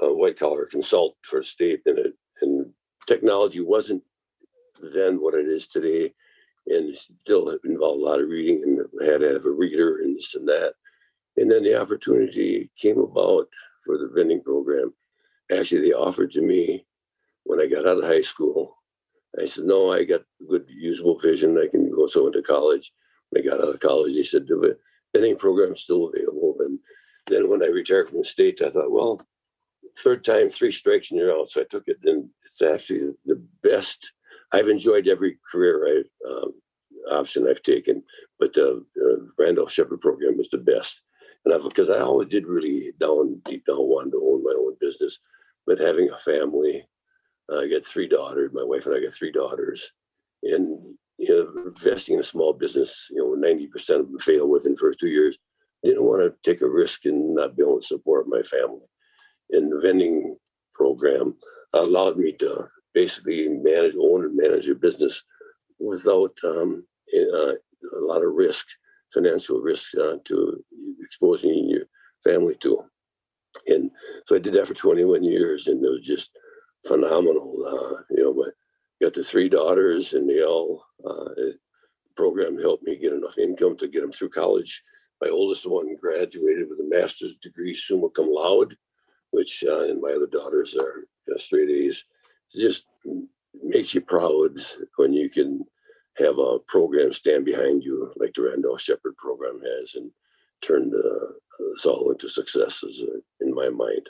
a 0.02 0.12
white 0.12 0.38
collar 0.38 0.66
consultant 0.66 1.18
for 1.22 1.40
a 1.40 1.44
state, 1.44 1.80
and 1.86 1.98
it, 1.98 2.14
and 2.40 2.72
technology 3.06 3.60
wasn't 3.60 4.02
then 4.94 5.20
what 5.20 5.34
it 5.34 5.46
is 5.46 5.68
today, 5.68 6.12
and 6.66 6.90
it 6.90 6.98
still 6.98 7.58
involved 7.64 8.00
a 8.00 8.04
lot 8.04 8.20
of 8.20 8.28
reading, 8.28 8.62
and 8.62 9.08
had 9.08 9.20
to 9.20 9.32
have 9.32 9.44
a 9.44 9.50
reader 9.50 9.98
and 9.98 10.16
this 10.16 10.34
and 10.34 10.46
that, 10.48 10.74
and 11.36 11.50
then 11.50 11.62
the 11.64 11.80
opportunity 11.80 12.70
came 12.76 12.98
about 12.98 13.48
for 13.84 13.98
the 13.98 14.10
vending 14.14 14.42
program. 14.42 14.92
Actually, 15.50 15.82
they 15.82 15.94
offered 15.94 16.30
to 16.32 16.40
me 16.40 16.86
when 17.44 17.60
I 17.60 17.66
got 17.66 17.86
out 17.86 17.98
of 17.98 18.04
high 18.04 18.20
school. 18.20 18.76
I 19.40 19.46
said, 19.46 19.64
"No, 19.64 19.92
I 19.92 20.04
got 20.04 20.22
good 20.48 20.66
usable 20.68 21.18
vision. 21.18 21.58
I 21.58 21.68
can 21.68 21.90
go 21.90 22.06
so 22.06 22.26
into 22.26 22.42
college." 22.42 22.92
When 23.30 23.42
I 23.42 23.46
got 23.46 23.60
out 23.60 23.74
of 23.74 23.80
college, 23.80 24.14
they 24.14 24.24
said 24.24 24.46
the 24.46 24.78
vending 25.14 25.36
program's 25.36 25.80
still 25.80 26.08
available, 26.08 26.56
and 26.60 26.78
then 27.26 27.48
when 27.48 27.62
I 27.62 27.66
retired 27.66 28.08
from 28.08 28.18
the 28.18 28.24
state, 28.24 28.60
I 28.62 28.70
thought, 28.70 28.90
well, 28.90 29.20
third 29.98 30.24
time, 30.24 30.48
three 30.48 30.72
strikes 30.72 31.10
and 31.10 31.20
you're 31.20 31.32
out. 31.32 31.50
So 31.50 31.62
I 31.62 31.64
took 31.64 31.84
it, 31.86 31.98
and 32.04 32.28
it's 32.46 32.62
actually 32.62 33.14
the 33.24 33.42
best. 33.62 34.12
I've 34.52 34.68
enjoyed 34.68 35.08
every 35.08 35.38
career 35.50 36.04
I 36.26 36.30
um, 36.30 36.52
option 37.10 37.46
I've 37.48 37.62
taken, 37.62 38.02
but 38.38 38.52
the 38.52 38.84
Randolph 39.38 39.72
Sheppard 39.72 40.00
program 40.00 40.36
was 40.36 40.50
the 40.50 40.58
best. 40.58 41.02
And 41.44 41.62
because 41.68 41.90
I 41.90 41.98
always 41.98 42.28
did 42.28 42.46
really 42.46 42.92
down 43.00 43.40
deep 43.44 43.66
down 43.66 43.78
wanted 43.78 44.12
to 44.12 44.22
own 44.22 44.44
my 44.44 44.54
own 44.56 44.76
business, 44.80 45.18
but 45.66 45.80
having 45.80 46.10
a 46.10 46.18
family, 46.18 46.86
uh, 47.52 47.60
I 47.60 47.68
got 47.68 47.84
three 47.84 48.06
daughters. 48.06 48.52
My 48.52 48.62
wife 48.62 48.86
and 48.86 48.94
I 48.94 49.00
got 49.00 49.12
three 49.12 49.32
daughters, 49.32 49.90
and 50.44 50.94
you 51.18 51.28
know, 51.28 51.62
investing 51.66 52.14
in 52.14 52.20
a 52.20 52.24
small 52.24 52.52
business, 52.52 53.08
you 53.10 53.18
know, 53.18 53.34
ninety 53.34 53.66
percent 53.66 54.00
of 54.00 54.06
them 54.06 54.20
fail 54.20 54.48
within 54.48 54.72
the 54.72 54.78
first 54.78 55.00
two 55.00 55.08
years 55.08 55.36
didn't 55.82 56.04
want 56.04 56.22
to 56.22 56.50
take 56.50 56.62
a 56.62 56.68
risk 56.68 57.04
and 57.04 57.34
not 57.34 57.56
be 57.56 57.62
able 57.62 57.80
to 57.80 57.86
support 57.86 58.28
my 58.28 58.42
family. 58.42 58.86
And 59.50 59.70
the 59.70 59.80
vending 59.80 60.36
program 60.74 61.34
allowed 61.74 62.16
me 62.16 62.32
to 62.32 62.68
basically 62.94 63.48
manage, 63.48 63.94
own 63.98 64.24
and 64.24 64.36
manage 64.36 64.66
your 64.66 64.76
business 64.76 65.22
without 65.78 66.36
um, 66.44 66.84
uh, 67.14 67.52
a 67.52 68.00
lot 68.00 68.22
of 68.24 68.34
risk, 68.34 68.66
financial 69.12 69.60
risk 69.60 69.92
uh, 69.96 70.16
to 70.24 70.62
exposing 71.00 71.68
your 71.68 71.84
family 72.24 72.54
to. 72.60 72.84
And 73.66 73.90
so 74.26 74.36
I 74.36 74.38
did 74.38 74.54
that 74.54 74.66
for 74.66 74.74
21 74.74 75.24
years, 75.24 75.66
and 75.66 75.84
it 75.84 75.88
was 75.88 76.06
just 76.06 76.30
phenomenal. 76.86 77.56
Uh, 77.66 78.02
you 78.10 78.22
know, 78.22 78.32
but 78.32 78.54
got 79.02 79.14
the 79.14 79.24
three 79.24 79.48
daughters, 79.48 80.14
and 80.14 80.28
they 80.28 80.42
all 80.42 80.84
uh, 81.08 81.30
program 82.16 82.58
helped 82.58 82.84
me 82.84 82.96
get 82.96 83.12
enough 83.12 83.36
income 83.38 83.76
to 83.78 83.88
get 83.88 84.00
them 84.00 84.12
through 84.12 84.30
college 84.30 84.82
my 85.22 85.28
oldest 85.30 85.64
one 85.66 85.94
graduated 86.00 86.68
with 86.68 86.80
a 86.80 86.88
master's 86.88 87.34
degree, 87.40 87.74
summa 87.74 88.10
cum 88.10 88.28
laude, 88.28 88.76
which, 89.30 89.62
uh, 89.66 89.84
and 89.84 90.00
my 90.00 90.10
other 90.10 90.26
daughters 90.26 90.76
are 90.76 91.06
straight 91.36 91.70
A's. 91.70 92.04
Just 92.54 92.86
makes 93.62 93.94
you 93.94 94.00
proud 94.00 94.58
when 94.96 95.12
you 95.12 95.30
can 95.30 95.64
have 96.18 96.38
a 96.38 96.58
program 96.66 97.12
stand 97.12 97.44
behind 97.44 97.82
you 97.82 98.12
like 98.16 98.32
the 98.34 98.42
Randolph 98.42 98.80
Sheppard 98.80 99.16
program 99.16 99.60
has 99.60 99.94
and 99.94 100.10
turn 100.60 100.92
uh, 100.94 101.74
us 101.74 101.86
all 101.86 102.10
into 102.10 102.28
successes 102.28 103.02
uh, 103.02 103.18
in 103.40 103.54
my 103.54 103.68
mind. 103.68 104.08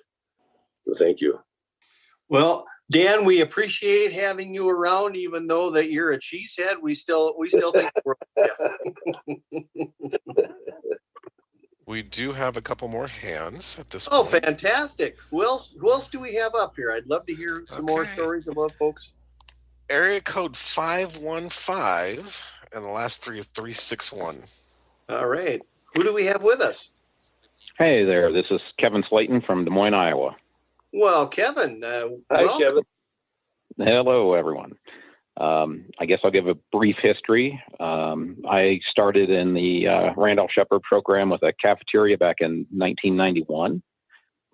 So 0.87 0.95
thank 0.95 1.21
you. 1.21 1.39
Well, 2.29 2.67
Dan, 2.91 3.25
we 3.25 3.41
appreciate 3.41 4.12
having 4.12 4.55
you 4.55 4.69
around, 4.69 5.17
even 5.17 5.47
though 5.47 5.71
that 5.71 5.91
you're 5.91 6.12
a 6.12 6.19
cheesehead. 6.19 6.81
We 6.81 6.95
still 6.95 7.35
we 7.39 7.49
still 7.49 7.73
think 7.73 7.91
we're 8.05 8.15
We 11.93 12.03
do 12.03 12.33
have 12.33 12.57
a 12.57 12.62
couple 12.62 12.89
more 12.89 13.07
hands 13.07 13.77
at 13.79 13.91
this 13.91 14.09
Oh, 14.11 14.23
point. 14.25 14.47
fantastic. 14.47 15.19
Who 15.31 15.45
else 15.45 15.77
who 15.79 15.91
else 15.91 16.09
do 16.09 16.21
we 16.21 16.35
have 16.37 16.55
up 16.55 16.75
here? 16.75 16.91
I'd 16.91 17.07
love 17.07 17.27
to 17.27 17.35
hear 17.35 17.65
some 17.69 17.85
more 17.85 18.07
stories 18.07 18.49
about 18.49 18.73
folks. 18.79 19.12
Area 19.91 20.23
code 20.23 20.57
515, 20.57 22.25
and 22.73 22.83
the 22.83 22.89
last 22.89 23.23
three 23.23 23.39
is 23.41 23.45
361. 23.49 24.45
All 25.11 25.27
right. 25.27 25.61
Who 25.95 26.03
do 26.03 26.15
we 26.15 26.25
have 26.25 26.43
with 26.43 26.62
us? 26.62 26.93
Hey 27.77 28.07
there, 28.07 28.33
this 28.33 28.47
is 28.51 28.62
Kevin 28.79 29.05
Slayton 29.11 29.43
from 29.43 29.67
Des 29.67 29.71
Moines, 29.71 29.93
Iowa. 29.93 30.35
Well, 30.95 31.29
Kevin. 31.29 31.85
Uh, 31.85 32.09
Hi, 32.31 32.47
welcome. 32.47 32.59
Kevin. 32.59 32.85
Hello, 33.77 34.33
everyone. 34.33 34.77
Um, 35.39 35.86
I 35.99 36.05
guess 36.07 36.19
I'll 36.23 36.31
give 36.31 36.47
a 36.47 36.57
brief 36.70 36.97
history. 37.02 37.61
Um, 37.81 38.39
I 38.49 38.81
started 38.91 39.31
in 39.31 39.55
the 39.55 39.89
uh, 39.89 40.15
Randolph 40.17 40.51
Sheppard 40.52 40.83
program 40.83 41.31
with 41.31 41.43
a 41.43 41.52
cafeteria 41.61 42.19
back 42.19 42.36
in 42.41 42.67
1991 42.70 43.83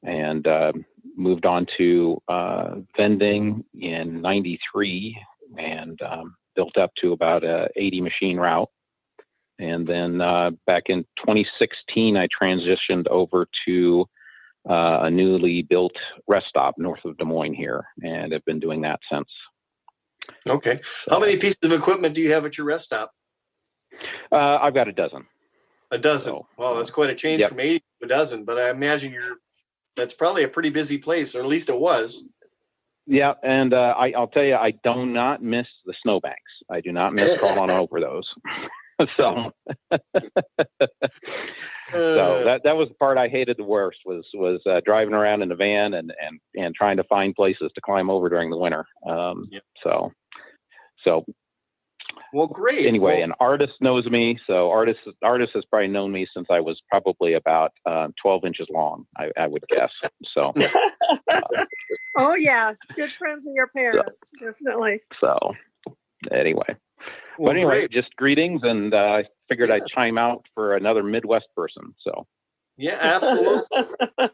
and 0.04 0.46
uh, 0.46 0.72
moved 1.16 1.46
on 1.46 1.66
to 1.78 2.22
uh, 2.28 2.76
vending 2.96 3.64
in 3.74 4.20
93 4.22 5.18
and 5.56 6.00
um, 6.02 6.36
built 6.54 6.76
up 6.76 6.92
to 7.00 7.12
about 7.12 7.44
a 7.44 7.68
80 7.76 8.00
machine 8.00 8.36
route. 8.36 8.70
And 9.58 9.84
then 9.84 10.20
uh, 10.20 10.50
back 10.66 10.84
in 10.86 11.02
2016, 11.18 12.16
I 12.16 12.28
transitioned 12.40 13.08
over 13.08 13.48
to 13.66 14.06
uh, 14.68 15.00
a 15.02 15.10
newly 15.10 15.62
built 15.62 15.94
rest 16.28 16.46
stop 16.48 16.74
north 16.78 17.04
of 17.04 17.16
Des 17.18 17.24
Moines 17.24 17.54
here, 17.54 17.84
and 18.02 18.32
have 18.32 18.44
been 18.44 18.60
doing 18.60 18.82
that 18.82 19.00
since. 19.10 19.28
Okay. 20.46 20.80
How 21.10 21.18
many 21.18 21.36
pieces 21.36 21.58
of 21.62 21.72
equipment 21.72 22.14
do 22.14 22.20
you 22.20 22.32
have 22.32 22.44
at 22.46 22.56
your 22.56 22.66
rest 22.66 22.86
stop? 22.86 23.12
Uh, 24.30 24.36
I've 24.36 24.74
got 24.74 24.88
a 24.88 24.92
dozen. 24.92 25.26
A 25.90 25.98
dozen. 25.98 26.40
Well, 26.56 26.76
that's 26.76 26.90
quite 26.90 27.10
a 27.10 27.14
change 27.14 27.40
Yep. 27.40 27.50
from 27.50 27.60
eight 27.60 27.82
to 28.00 28.06
a 28.06 28.08
dozen, 28.08 28.44
but 28.44 28.58
I 28.58 28.70
imagine 28.70 29.12
you're, 29.12 29.36
that's 29.96 30.14
probably 30.14 30.44
a 30.44 30.48
pretty 30.48 30.70
busy 30.70 30.98
place, 30.98 31.34
or 31.34 31.40
at 31.40 31.46
least 31.46 31.68
it 31.68 31.78
was. 31.78 32.26
Yeah, 33.06 33.34
and 33.42 33.72
uh, 33.72 33.94
I, 33.98 34.12
I'll 34.12 34.28
tell 34.28 34.44
you, 34.44 34.54
I 34.54 34.72
do 34.72 35.06
not 35.06 35.42
miss 35.42 35.66
the 35.86 35.94
snowbanks. 36.02 36.52
I 36.70 36.82
do 36.82 36.92
not 36.92 37.14
miss 37.14 37.38
crawling 37.40 37.70
over 37.70 38.00
those. 38.00 38.28
so, 39.16 39.52
so 41.92 42.44
that 42.44 42.60
that 42.64 42.76
was 42.76 42.88
the 42.88 42.94
part 42.98 43.18
I 43.18 43.28
hated 43.28 43.56
the 43.56 43.64
worst 43.64 43.98
was 44.04 44.24
was 44.34 44.60
uh, 44.66 44.80
driving 44.84 45.14
around 45.14 45.42
in 45.42 45.48
the 45.48 45.54
van 45.54 45.94
and 45.94 46.12
and 46.20 46.40
and 46.54 46.74
trying 46.74 46.96
to 46.96 47.04
find 47.04 47.34
places 47.34 47.70
to 47.74 47.80
climb 47.80 48.10
over 48.10 48.28
during 48.28 48.50
the 48.50 48.56
winter. 48.56 48.86
Um, 49.06 49.48
So, 49.82 50.12
so 51.04 51.24
Well, 52.32 52.48
great. 52.48 52.86
anyway, 52.86 53.16
Well- 53.20 53.24
an 53.24 53.32
Artis 53.40 53.70
knows 53.80 54.06
me. 54.06 54.38
So 54.46 54.70
Artis 54.70 54.96
Artis 55.22 55.50
has 55.54 55.64
probably 55.70 55.88
known 55.88 56.10
me 56.12 56.26
since 56.34 56.46
I 56.50 56.60
was 56.60 56.80
probably 56.90 57.34
about 57.34 57.72
uh, 57.86 58.08
12 58.20 58.44
inches 58.46 58.66
long. 58.70 59.06
I, 59.16 59.30
I 59.36 59.46
would 59.46 59.64
guess. 59.68 59.90
So. 60.34 60.52
Oh, 62.16 62.34
yeah. 62.34 62.72
Good 62.96 63.12
friends 63.12 63.46
of 63.46 63.54
your 63.54 63.68
parents, 63.68 64.30
definitely. 64.40 65.00
So 65.20 65.38
anyway, 66.32 66.74
Well, 67.38 67.50
but 67.50 67.56
anyway, 67.56 67.80
great. 67.80 67.90
just 67.90 68.14
greetings, 68.16 68.62
and 68.64 68.92
uh, 68.94 68.96
I 68.96 69.24
figured 69.48 69.70
I'd 69.70 69.86
chime 69.94 70.18
out 70.18 70.44
for 70.54 70.76
another 70.76 71.02
Midwest 71.02 71.46
person. 71.56 71.94
So 72.02 72.26
Yeah, 72.76 72.98
absolutely. 73.00 73.84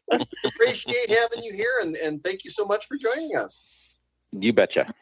Appreciate 0.44 1.10
having 1.10 1.42
you 1.42 1.52
here, 1.52 1.72
and, 1.82 1.94
and 1.96 2.24
thank 2.24 2.44
you 2.44 2.50
so 2.50 2.64
much 2.64 2.86
for 2.86 2.96
joining 2.96 3.36
us. 3.36 3.64
you 4.32 4.52
betcha. 4.52 4.92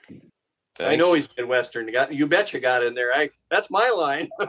I 0.81 0.97
know 0.97 1.13
he's 1.15 1.29
Midwestern. 1.37 1.87
You 1.87 1.93
got 1.93 2.13
you 2.13 2.27
betcha 2.27 2.59
got 2.59 2.83
in 2.83 2.95
there. 2.95 3.13
I 3.15 3.29
that's 3.51 3.71
my 3.71 3.91
line. 3.91 4.31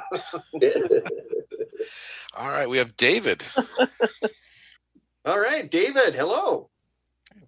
All 2.36 2.50
right, 2.50 2.68
we 2.70 2.78
have 2.78 2.96
David. 2.98 3.44
All 5.26 5.40
right, 5.40 5.70
David. 5.70 6.16
Hello. 6.16 6.70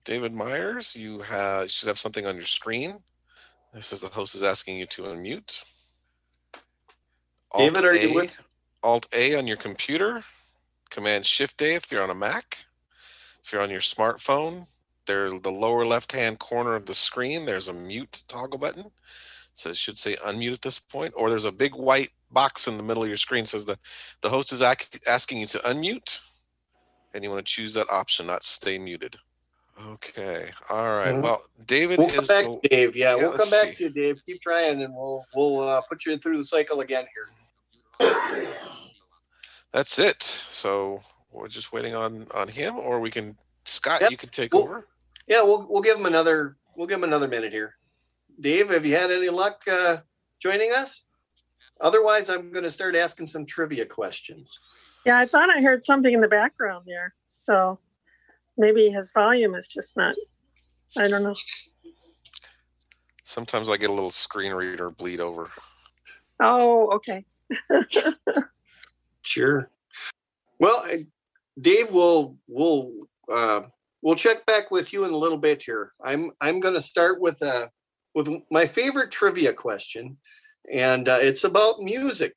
David 0.06 0.34
Myers, 0.34 0.96
you 0.96 1.20
have, 1.22 1.72
should 1.72 1.88
have 1.88 2.00
something 2.00 2.26
on 2.26 2.36
your 2.36 2.46
screen. 2.46 3.00
This 3.76 3.94
is 3.94 4.02
the 4.02 4.10
host 4.10 4.36
is 4.36 4.44
asking 4.44 4.80
you 4.80 4.88
to 4.88 5.04
unmute. 5.04 5.66
David, 7.58 7.86
are 7.86 7.96
you 7.96 8.12
A- 8.12 8.16
with- 8.16 8.40
Alt 8.84 9.08
A 9.14 9.36
on 9.36 9.48
your 9.48 9.58
computer, 9.58 10.24
Command 10.90 11.26
Shift 11.26 11.62
A 11.62 11.76
if 11.76 11.92
you're 11.92 12.04
on 12.04 12.10
a 12.10 12.16
Mac. 12.16 12.66
If 13.44 13.54
you're 13.54 13.62
on 13.62 13.70
your 13.72 13.82
smartphone, 13.82 14.68
there's 15.08 15.42
the 15.42 15.52
lower 15.52 15.86
left-hand 15.86 16.40
corner 16.40 16.76
of 16.76 16.88
the 16.88 16.96
screen. 16.96 17.46
There's 17.46 17.68
a 17.68 17.74
mute 17.74 18.24
toggle 18.28 18.60
button. 18.60 18.92
So 19.56 19.72
it 19.72 19.78
should 19.78 19.98
say 19.98 20.16
unmute 20.18 20.54
at 20.54 20.62
this 20.64 20.80
point, 20.80 21.14
or 21.18 21.30
there's 21.30 21.46
a 21.46 21.52
big 21.52 21.76
white 21.76 22.12
box 22.32 22.68
in 22.68 22.78
the 22.78 22.84
middle 22.84 23.04
of 23.04 23.10
your 23.10 23.18
screen 23.18 23.46
says 23.46 23.66
the 23.66 23.80
the 24.22 24.30
host 24.30 24.54
is 24.54 24.62
ac- 24.62 25.00
asking 25.08 25.40
you 25.40 25.48
to 25.48 25.60
unmute, 25.60 26.20
and 27.14 27.24
you 27.24 27.32
want 27.32 27.46
to 27.46 27.54
choose 27.54 27.74
that 27.76 27.92
option, 27.92 28.28
not 28.28 28.44
stay 28.44 28.78
muted. 28.78 29.18
Okay. 29.80 30.52
All 30.70 30.86
right. 30.98 31.14
Mhm. 31.14 31.22
Well, 31.22 31.44
David 31.66 32.00
We'll 32.00 32.10
come 32.10 32.20
is 32.20 32.28
back, 32.28 32.46
the- 32.46 32.70
Dave. 32.70 32.96
Yeah, 32.96 33.16
we'll 33.16 33.32
come 33.38 33.50
back 33.50 33.70
see. 33.70 33.76
to 33.76 33.84
you, 33.84 33.90
Dave. 33.90 34.22
Keep 34.26 34.42
trying, 34.42 34.82
and 34.84 34.94
we'll 34.96 35.26
we'll 35.36 35.68
uh, 35.68 35.82
put 35.82 36.06
you 36.06 36.18
through 36.18 36.38
the 36.38 36.44
cycle 36.46 36.80
again 36.82 37.06
here. 37.14 38.10
That's 39.72 40.00
it. 40.00 40.24
So 40.50 41.02
we're 41.32 41.48
just 41.50 41.74
waiting 41.74 41.94
on 41.96 42.28
on 42.34 42.48
him, 42.48 42.78
or 42.78 43.00
we 43.00 43.10
can 43.12 43.38
Scott. 43.66 44.02
Yep. 44.02 44.12
You 44.12 44.18
can 44.18 44.30
take 44.30 44.54
We'll- 44.54 44.64
over. 44.64 44.88
Yeah, 45.28 45.42
we'll 45.42 45.68
we'll 45.70 45.82
give 45.82 45.98
him 45.98 46.06
another 46.06 46.56
we'll 46.78 46.88
give 46.88 46.98
him 47.00 47.04
another 47.04 47.28
minute 47.28 47.52
here. 47.52 47.76
Dave, 48.40 48.70
have 48.70 48.86
you 48.86 48.96
had 48.96 49.12
any 49.12 49.30
luck 49.30 49.64
uh, 49.70 49.98
joining 50.40 50.72
us? 50.72 51.04
Otherwise, 51.82 52.30
I'm 52.30 52.52
going 52.52 52.64
to 52.64 52.72
start 52.72 52.96
asking 52.96 53.28
some 53.28 53.46
trivia 53.46 53.86
questions. 53.86 54.60
Yeah, 55.06 55.18
I 55.18 55.26
thought 55.26 55.50
I 55.50 55.62
heard 55.62 55.84
something 55.84 56.14
in 56.14 56.22
the 56.22 56.28
background 56.28 56.86
there. 56.88 57.14
So 57.26 57.80
maybe 58.58 58.90
his 58.90 59.12
volume 59.12 59.56
is 59.56 59.68
just 59.68 59.96
not, 59.98 60.16
I 60.98 61.08
don't 61.08 61.24
know. 61.24 61.36
Sometimes 63.24 63.70
I 63.70 63.78
get 63.78 63.90
a 63.90 63.94
little 63.94 64.12
screen 64.12 64.54
reader 64.54 64.90
bleed 64.90 65.20
over. 65.20 65.50
Oh, 66.40 66.92
okay. 66.96 67.26
Sure. 69.26 69.70
Well, 70.60 70.86
Dave, 71.60 71.92
we'll 71.92 72.38
we'll 72.48 72.92
uh, 73.32 73.64
we'll 74.02 74.16
check 74.16 74.46
back 74.46 74.70
with 74.70 74.94
you 74.94 75.04
in 75.06 75.12
a 75.12 75.18
little 75.18 75.38
bit 75.38 75.64
here. 75.64 75.94
I'm 76.04 76.32
I'm 76.40 76.60
going 76.60 76.76
to 76.76 76.82
start 76.82 77.20
with 77.20 77.42
uh 77.42 77.68
with 78.14 78.30
my 78.52 78.68
favorite 78.68 79.12
trivia 79.12 79.52
question, 79.52 80.18
and 80.72 81.10
uh, 81.10 81.18
it's 81.22 81.44
about 81.44 81.82
music. 81.82 82.36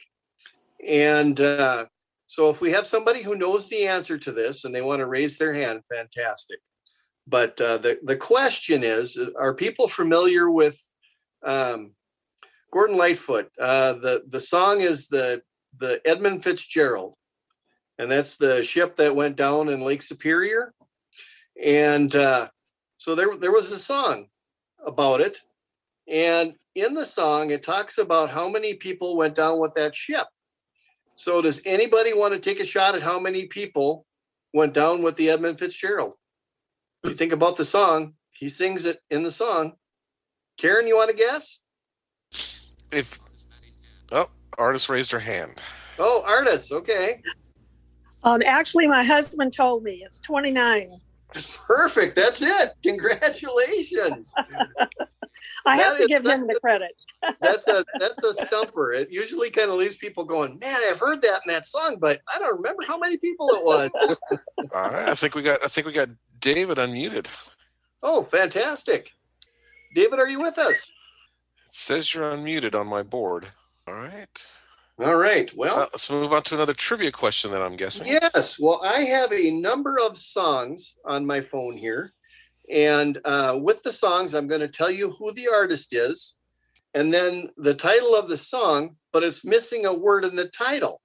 And 0.86 1.38
uh, 1.40 1.86
so, 2.30 2.50
if 2.50 2.60
we 2.60 2.72
have 2.72 2.86
somebody 2.86 3.22
who 3.22 3.34
knows 3.34 3.68
the 3.68 3.86
answer 3.86 4.18
to 4.18 4.32
this 4.32 4.64
and 4.64 4.74
they 4.74 4.82
want 4.82 5.00
to 5.00 5.06
raise 5.06 5.38
their 5.38 5.54
hand, 5.54 5.80
fantastic. 5.90 6.58
But 7.26 7.58
uh, 7.58 7.78
the 7.78 7.98
the 8.02 8.16
question 8.16 8.84
is: 8.84 9.18
Are 9.38 9.54
people 9.54 9.88
familiar 9.88 10.50
with 10.50 10.78
um, 11.42 11.94
Gordon 12.70 12.98
Lightfoot? 12.98 13.50
Uh, 13.58 13.94
the 13.94 14.24
the 14.28 14.42
song 14.42 14.82
is 14.82 15.08
the 15.08 15.40
the 15.78 16.02
Edmund 16.04 16.44
Fitzgerald, 16.44 17.14
and 17.98 18.10
that's 18.10 18.36
the 18.36 18.62
ship 18.62 18.96
that 18.96 19.16
went 19.16 19.36
down 19.36 19.70
in 19.70 19.80
Lake 19.80 20.02
Superior. 20.02 20.74
And 21.62 22.14
uh, 22.14 22.50
so 22.98 23.14
there 23.14 23.38
there 23.38 23.52
was 23.52 23.72
a 23.72 23.78
song 23.78 24.26
about 24.86 25.22
it, 25.22 25.40
and 26.06 26.54
in 26.74 26.92
the 26.92 27.06
song 27.06 27.50
it 27.50 27.62
talks 27.62 27.96
about 27.96 28.28
how 28.28 28.50
many 28.50 28.74
people 28.74 29.16
went 29.16 29.34
down 29.34 29.58
with 29.58 29.72
that 29.76 29.94
ship. 29.94 30.26
So 31.18 31.42
does 31.42 31.60
anybody 31.64 32.14
want 32.14 32.32
to 32.32 32.38
take 32.38 32.60
a 32.60 32.64
shot 32.64 32.94
at 32.94 33.02
how 33.02 33.18
many 33.18 33.46
people 33.46 34.06
went 34.54 34.72
down 34.72 35.02
with 35.02 35.16
the 35.16 35.30
Edmund 35.30 35.58
Fitzgerald? 35.58 36.12
You 37.02 37.12
think 37.12 37.32
about 37.32 37.56
the 37.56 37.64
song, 37.64 38.14
he 38.30 38.48
sings 38.48 38.86
it 38.86 39.00
in 39.10 39.24
the 39.24 39.30
song. 39.32 39.72
Karen, 40.58 40.86
you 40.86 40.94
want 40.94 41.10
to 41.10 41.16
guess? 41.16 41.60
If 42.92 43.18
oh, 44.12 44.30
artist 44.58 44.88
raised 44.88 45.10
her 45.10 45.18
hand. 45.18 45.60
Oh, 45.98 46.22
artist. 46.24 46.70
Okay. 46.70 47.20
Um, 48.22 48.40
actually, 48.46 48.86
my 48.86 49.02
husband 49.02 49.52
told 49.52 49.82
me 49.82 50.04
it's 50.06 50.20
29. 50.20 50.88
Perfect. 51.66 52.14
That's 52.14 52.42
it. 52.42 52.74
Congratulations. 52.84 54.32
I 55.66 55.76
have 55.76 55.96
to 55.96 56.02
is- 56.04 56.08
give 56.08 56.24
him 56.26 56.46
the 56.46 56.58
credit. 56.60 56.92
That's 57.40 57.66
a 57.66 57.84
that's 57.98 58.22
a 58.22 58.32
stumper. 58.46 58.92
It 58.92 59.10
usually 59.10 59.50
kind 59.50 59.70
of 59.70 59.76
leaves 59.76 59.96
people 59.96 60.24
going, 60.24 60.58
"Man, 60.60 60.80
I've 60.88 61.00
heard 61.00 61.20
that 61.22 61.40
in 61.46 61.52
that 61.52 61.66
song, 61.66 61.96
but 62.00 62.20
I 62.32 62.38
don't 62.38 62.56
remember 62.56 62.84
how 62.86 62.96
many 62.96 63.16
people 63.16 63.48
it 63.50 63.64
was." 63.64 63.90
All 64.74 64.90
right. 64.90 65.08
I 65.08 65.14
think 65.16 65.34
we 65.34 65.42
got. 65.42 65.58
I 65.64 65.66
think 65.68 65.86
we 65.86 65.92
got 65.92 66.10
David 66.40 66.78
unmuted. 66.78 67.26
oh, 68.04 68.22
fantastic. 68.22 69.10
David, 69.96 70.20
are 70.20 70.28
you 70.28 70.40
with 70.40 70.58
us? 70.58 70.90
It 71.66 71.74
says 71.74 72.14
you're 72.14 72.30
unmuted 72.30 72.74
on 72.78 72.86
my 72.86 73.02
board. 73.02 73.48
All 73.88 73.94
right. 73.94 74.52
All 75.00 75.16
right. 75.16 75.52
Well, 75.56 75.76
Uh, 75.80 75.86
let's 75.92 76.08
move 76.10 76.32
on 76.32 76.42
to 76.44 76.54
another 76.54 76.74
trivia 76.74 77.10
question. 77.10 77.50
Then 77.50 77.62
I'm 77.62 77.76
guessing. 77.76 78.06
Yes. 78.06 78.58
Well, 78.60 78.80
I 78.84 79.02
have 79.04 79.32
a 79.32 79.50
number 79.50 79.98
of 79.98 80.16
songs 80.16 80.94
on 81.04 81.26
my 81.26 81.40
phone 81.40 81.76
here. 81.76 82.12
And 82.70 83.18
uh, 83.24 83.58
with 83.60 83.82
the 83.82 83.92
songs, 83.92 84.34
I'm 84.34 84.46
going 84.46 84.60
to 84.60 84.68
tell 84.68 84.90
you 84.90 85.12
who 85.12 85.32
the 85.32 85.48
artist 85.48 85.94
is 85.94 86.34
and 86.94 87.12
then 87.12 87.50
the 87.56 87.74
title 87.74 88.14
of 88.14 88.28
the 88.28 88.36
song, 88.36 88.96
but 89.12 89.22
it's 89.22 89.44
missing 89.44 89.86
a 89.86 89.92
word 89.92 90.24
in 90.24 90.36
the 90.36 90.48
title. 90.48 91.00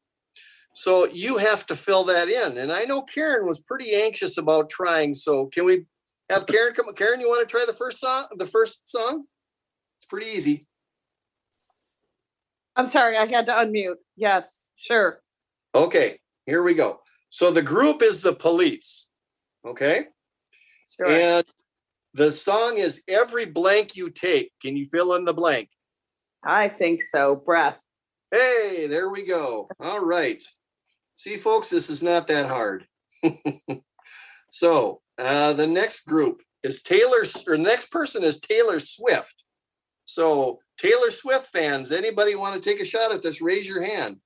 So 0.73 1.05
you 1.05 1.37
have 1.37 1.65
to 1.67 1.75
fill 1.75 2.03
that 2.05 2.29
in. 2.29 2.57
And 2.57 2.71
I 2.71 2.83
know 2.83 3.03
Karen 3.03 3.45
was 3.45 3.59
pretty 3.59 3.93
anxious 3.93 4.37
about 4.37 4.69
trying. 4.69 5.13
So 5.13 5.47
can 5.47 5.65
we 5.65 5.85
have 6.29 6.47
Karen 6.47 6.73
come? 6.73 6.91
Karen, 6.95 7.21
you 7.21 7.29
want 7.29 7.47
to 7.47 7.51
try 7.51 7.63
the 7.65 7.73
first 7.73 7.99
song? 7.99 8.25
The 8.35 8.47
first 8.47 8.89
song? 8.89 9.25
It's 9.97 10.05
pretty 10.05 10.31
easy. 10.31 10.67
I'm 12.75 12.85
sorry, 12.85 13.17
I 13.17 13.27
had 13.27 13.45
to 13.45 13.51
unmute. 13.51 13.97
Yes, 14.15 14.67
sure. 14.75 15.21
Okay, 15.75 16.19
here 16.47 16.63
we 16.63 16.73
go. 16.73 17.01
So 17.29 17.51
the 17.51 17.61
group 17.61 18.01
is 18.01 18.21
the 18.21 18.33
police. 18.33 19.09
Okay. 19.65 20.07
Sure. 20.97 21.07
And 21.09 21.45
the 22.13 22.31
song 22.31 22.77
is 22.77 23.03
Every 23.07 23.45
Blank 23.45 23.95
You 23.95 24.09
Take. 24.09 24.51
Can 24.61 24.75
you 24.77 24.85
fill 24.85 25.15
in 25.15 25.25
the 25.25 25.33
blank? 25.33 25.69
I 26.43 26.67
think 26.67 27.01
so. 27.01 27.35
Breath. 27.35 27.79
Hey, 28.31 28.87
there 28.89 29.09
we 29.09 29.25
go. 29.25 29.67
All 29.79 30.03
right. 30.05 30.43
See, 31.15 31.37
folks, 31.37 31.69
this 31.69 31.89
is 31.89 32.01
not 32.03 32.27
that 32.27 32.47
hard. 32.47 32.85
so 34.49 34.99
uh, 35.17 35.53
the 35.53 35.67
next 35.67 36.05
group 36.07 36.41
is 36.63 36.81
Taylor, 36.81 37.23
or 37.47 37.57
the 37.57 37.63
next 37.63 37.91
person 37.91 38.23
is 38.23 38.39
Taylor 38.39 38.79
Swift. 38.79 39.43
So 40.05 40.59
Taylor 40.77 41.11
Swift 41.11 41.47
fans, 41.51 41.91
anybody 41.91 42.35
want 42.35 42.61
to 42.61 42.69
take 42.69 42.81
a 42.81 42.85
shot 42.85 43.11
at 43.11 43.21
this? 43.21 43.41
Raise 43.41 43.67
your 43.67 43.83
hand. 43.83 44.17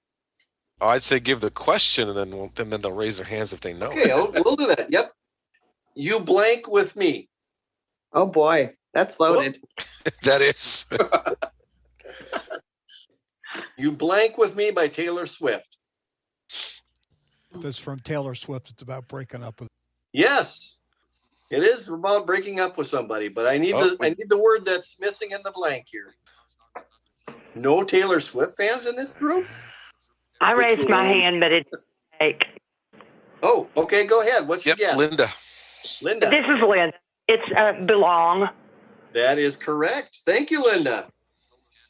Oh, 0.80 0.88
I'd 0.90 1.04
say 1.04 1.20
give 1.20 1.42
the 1.42 1.50
question, 1.52 2.08
and 2.10 2.18
then 2.18 2.30
we'll, 2.32 2.52
and 2.58 2.72
then 2.72 2.82
they'll 2.82 2.92
raise 2.92 3.18
their 3.18 3.26
hands 3.26 3.52
if 3.54 3.62
they 3.62 3.74
know. 3.74 3.88
Okay, 3.88 4.12
I'll- 4.12 4.32
we'll 4.44 4.56
do 4.56 4.68
that. 4.68 4.92
Yep. 4.92 5.12
You 5.98 6.20
blank 6.20 6.68
with 6.68 6.96
me. 6.96 7.28
Oh 8.14 8.28
boy. 8.28 8.74
That's 8.94 9.20
loaded. 9.20 9.60
that 10.24 10.42
is. 10.42 10.86
You 13.78 13.92
Blank 13.92 14.38
with 14.38 14.56
Me 14.56 14.72
by 14.72 14.88
Taylor 14.88 15.26
Swift. 15.26 15.78
If 16.50 17.64
it's 17.64 17.80
from 17.80 18.00
Taylor 18.00 18.36
Swift, 18.36 18.70
it's 18.72 18.82
about 18.82 19.08
breaking 19.08 19.44
up 19.44 19.60
with. 19.60 19.70
Yes. 20.14 20.80
It 21.50 21.64
is 21.64 21.88
about 21.88 22.28
breaking 22.28 22.60
up 22.60 22.78
with 22.78 22.88
somebody, 22.88 23.30
but 23.30 23.48
I 23.48 23.58
need 23.58 23.74
Oh, 23.74 23.90
the 23.90 23.98
I 24.02 24.10
need 24.10 24.30
the 24.30 24.38
word 24.38 24.66
that's 24.66 25.00
missing 25.00 25.32
in 25.32 25.40
the 25.44 25.52
blank 25.52 25.86
here. 25.90 26.16
No 27.56 27.84
Taylor 27.84 28.20
Swift 28.20 28.58
fans 28.58 28.86
in 28.86 28.96
this 28.96 29.14
group? 29.14 29.48
I 30.42 30.52
raised 30.52 30.88
my 30.90 31.06
hand, 31.06 31.40
but 31.40 31.52
it's 31.52 31.70
take. 32.20 32.44
Oh, 33.42 33.68
okay, 33.78 34.06
go 34.06 34.22
ahead. 34.22 34.48
What's 34.48 34.66
Yep, 34.66 34.78
your 34.80 34.88
guess? 34.90 34.98
Linda. 34.98 35.30
Linda. 36.02 36.30
This 36.30 36.46
is 36.46 36.62
Lynn. 36.68 36.92
It's 37.28 37.44
uh, 37.58 37.86
belong. 37.86 38.50
That 39.14 39.38
is 39.38 39.58
correct. 39.58 40.22
Thank 40.26 40.52
you, 40.52 40.64
Linda. 40.64 41.08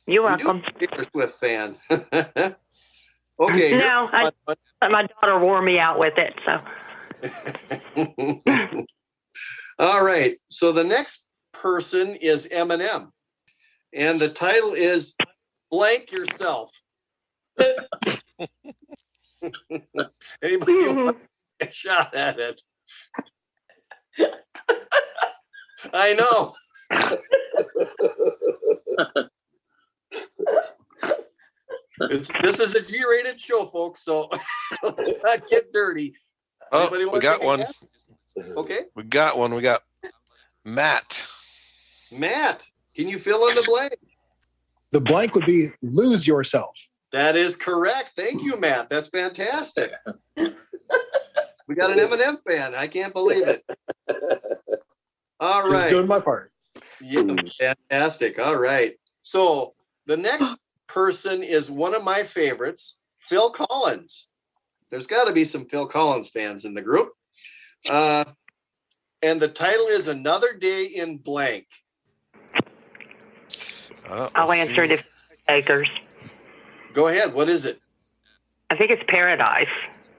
You're 0.06 0.24
welcome. 0.24 0.64
Taylor 0.80 1.04
Swift 1.12 1.40
fan. 1.40 1.76
okay. 1.92 2.56
No, 3.78 4.08
I, 4.12 4.32
my 4.90 5.06
daughter 5.08 5.40
wore 5.40 5.62
me 5.62 5.80
out 5.80 6.00
with 6.00 6.14
it. 6.18 6.34
So 6.46 6.62
All 9.80 10.04
right. 10.04 10.38
So 10.50 10.72
the 10.72 10.84
next 10.84 11.28
person 11.52 12.16
is 12.16 12.48
Eminem, 12.52 13.12
and 13.94 14.20
the 14.20 14.30
title 14.30 14.74
is 14.74 15.16
"Blank 15.70 16.12
Yourself." 16.12 16.72
Anybody 20.42 20.88
want 20.88 21.18
to 21.18 21.28
take 21.60 21.70
a 21.70 21.72
shot 21.72 22.16
at 22.16 22.40
it? 22.40 22.62
I 25.94 26.14
know. 26.14 26.54
It's, 32.00 32.32
this 32.42 32.60
is 32.60 32.76
a 32.76 32.82
G-rated 32.82 33.42
show, 33.42 33.66
folks. 33.66 34.04
So 34.04 34.30
let's 34.84 35.14
not 35.24 35.48
get 35.48 35.74
dirty. 35.74 36.14
Oh, 36.72 36.90
we 37.12 37.20
got 37.20 37.44
one. 37.44 37.60
guess? 37.60 37.74
Okay, 38.38 38.82
We 38.96 39.04
got 39.04 39.38
one. 39.38 39.54
We 39.54 39.62
got 39.62 39.82
Matt. 40.64 41.28
Matt, 42.12 42.64
can 42.96 43.08
you 43.08 43.18
fill 43.18 43.48
in 43.48 43.56
the 43.56 43.64
blank? 43.66 43.94
The 44.92 45.02
blank 45.02 45.34
would 45.36 45.46
be 45.46 45.70
lose 45.82 46.28
yourself. 46.28 46.78
That 47.12 47.36
is 47.36 47.56
correct. 47.56 48.12
Thank 48.16 48.44
you, 48.44 48.58
Matt. 48.58 48.90
That's 48.90 49.10
fantastic. 49.10 49.92
we 51.68 51.76
got 51.76 51.92
an 51.92 51.98
Eminem 52.08 52.38
fan. 52.48 52.76
I 52.76 52.88
can't 52.88 53.14
believe 53.14 53.48
it. 53.48 53.64
All 55.40 55.64
right. 55.64 55.82
Just 55.82 55.90
doing 55.90 56.08
my 56.08 56.20
part. 56.20 56.52
Yeah, 57.02 57.24
fantastic. 57.60 58.40
All 58.40 58.56
right. 58.56 58.96
So 59.22 59.72
the 60.06 60.18
next 60.18 60.56
person 60.88 61.44
is 61.44 61.70
one 61.70 61.94
of 61.94 62.04
my 62.04 62.24
favorites, 62.24 62.98
Phil 63.20 63.50
Collins. 63.52 64.28
There's 64.90 65.08
got 65.08 65.26
to 65.26 65.34
be 65.34 65.44
some 65.44 65.66
Phil 65.66 65.86
Collins 65.86 66.30
fans 66.30 66.66
in 66.66 66.74
the 66.74 66.82
group. 66.82 67.12
Uh, 67.88 68.24
and 69.22 69.40
the 69.40 69.48
title 69.48 69.88
is 69.88 70.08
Another 70.08 70.54
Day 70.54 70.86
in 70.86 71.18
Blank. 71.18 71.66
Uh, 74.08 74.30
I'll 74.34 74.48
let's 74.48 74.70
answer 74.70 74.88
see. 74.88 74.94
it 74.94 75.00
if 75.00 75.08
takers. 75.48 75.90
Go 76.94 77.08
ahead. 77.08 77.34
What 77.34 77.50
is 77.50 77.66
it? 77.66 77.82
I 78.70 78.78
think 78.78 78.92
it's 78.92 79.04
Paradise. 79.08 79.68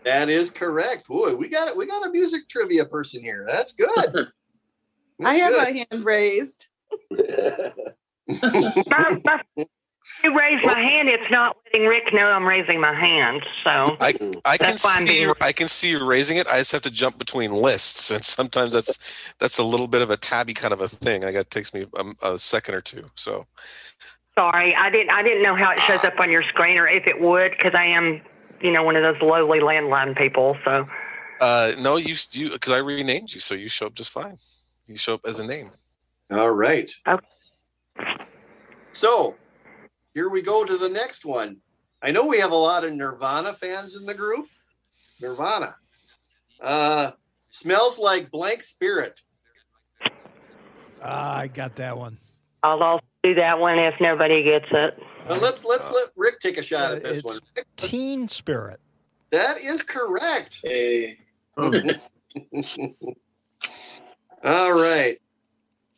That 0.08 0.30
is 0.30 0.50
correct. 0.50 1.06
Boy, 1.06 1.34
we 1.36 1.48
got 1.48 1.68
it. 1.68 1.76
We 1.76 1.84
got 1.86 2.06
a 2.06 2.10
music 2.10 2.48
trivia 2.48 2.86
person 2.86 3.22
here. 3.22 3.44
That's 3.46 3.74
good. 3.74 4.28
I 5.24 5.34
have 5.34 5.52
good. 5.52 5.64
my 5.64 5.86
hand 5.90 6.04
raised. 6.04 6.64
My- 8.28 9.20
my- 9.24 9.66
you 10.24 10.36
raise 10.36 10.64
my 10.64 10.78
hand. 10.80 11.10
It's 11.10 11.30
not 11.30 11.58
letting 11.66 11.86
Rick 11.86 12.14
know 12.14 12.24
I'm 12.28 12.46
raising 12.46 12.80
my 12.80 12.94
hand. 12.94 13.44
So 13.62 13.96
I 14.00 14.14
I 14.46 14.56
can 14.56 14.70
That's 14.70 14.82
why 14.82 14.96
I'm 14.98 15.06
see 15.06 15.20
you, 15.20 15.34
I 15.42 15.52
can 15.52 15.68
see 15.68 15.90
you 15.90 16.02
raising 16.02 16.38
it. 16.38 16.46
I 16.46 16.56
just 16.56 16.72
have 16.72 16.80
to 16.82 16.90
jump 16.90 17.18
between 17.18 17.50
lists, 17.52 18.10
and 18.10 18.24
sometimes 18.24 18.72
that's 18.72 19.34
that's 19.38 19.58
a 19.58 19.64
little 19.64 19.86
bit 19.86 20.00
of 20.00 20.08
a 20.10 20.16
tabby 20.16 20.54
kind 20.54 20.72
of 20.72 20.80
a 20.80 20.88
thing. 20.88 21.24
I 21.26 21.32
got 21.32 21.50
takes 21.50 21.74
me 21.74 21.84
a, 21.94 22.30
a 22.32 22.38
second 22.38 22.74
or 22.74 22.80
two. 22.80 23.10
So 23.16 23.46
sorry. 24.34 24.74
I 24.74 24.88
didn't. 24.88 25.10
I 25.10 25.22
didn't 25.22 25.42
know 25.42 25.54
how 25.54 25.70
it 25.72 25.80
shows 25.80 26.02
up 26.04 26.18
on 26.18 26.30
your 26.32 26.42
screen 26.44 26.78
or 26.78 26.88
if 26.88 27.06
it 27.06 27.20
would 27.20 27.50
because 27.50 27.74
I 27.74 27.84
am, 27.84 28.22
you 28.60 28.72
know, 28.72 28.82
one 28.82 28.96
of 28.96 29.02
those 29.02 29.20
lowly 29.22 29.60
landline 29.60 30.16
people. 30.16 30.56
So 30.64 30.86
uh, 31.40 31.72
no, 31.78 31.96
you 31.96 32.16
you 32.32 32.50
because 32.50 32.72
I 32.72 32.78
renamed 32.78 33.32
you, 33.32 33.40
so 33.40 33.54
you 33.54 33.68
show 33.68 33.86
up 33.86 33.94
just 33.94 34.12
fine. 34.12 34.38
You 34.86 34.96
show 34.96 35.14
up 35.14 35.22
as 35.26 35.38
a 35.38 35.46
name. 35.46 35.70
All 36.30 36.50
right. 36.50 36.90
Okay. 37.06 37.26
So 38.92 39.36
here 40.14 40.28
we 40.28 40.42
go 40.42 40.64
to 40.64 40.76
the 40.76 40.88
next 40.88 41.24
one. 41.24 41.58
I 42.02 42.10
know 42.10 42.26
we 42.26 42.38
have 42.38 42.52
a 42.52 42.56
lot 42.56 42.84
of 42.84 42.92
Nirvana 42.92 43.52
fans 43.52 43.96
in 43.96 44.06
the 44.06 44.14
group. 44.14 44.46
Nirvana. 45.20 45.76
Uh, 46.60 47.12
smells 47.50 47.98
like 47.98 48.30
blank 48.30 48.62
spirit. 48.62 49.20
Ah, 51.02 51.38
I 51.38 51.46
got 51.48 51.76
that 51.76 51.96
one. 51.96 52.18
I'll 52.62 52.82
also 52.82 53.04
do 53.22 53.34
that 53.34 53.58
one 53.58 53.78
if 53.78 53.94
nobody 54.00 54.42
gets 54.42 54.66
it. 54.70 54.98
Well, 55.28 55.40
let's 55.40 55.64
let's 55.64 55.92
let 55.92 56.08
Rick 56.16 56.40
take 56.40 56.58
a 56.58 56.62
shot 56.62 56.92
at 56.92 57.02
this 57.02 57.18
it's 57.18 57.24
one. 57.24 57.38
Teen 57.76 58.28
Spirit. 58.28 58.80
That 59.30 59.58
is 59.58 59.82
correct. 59.82 60.60
Hey. 60.62 61.18
All 61.56 61.72
right. 64.72 65.18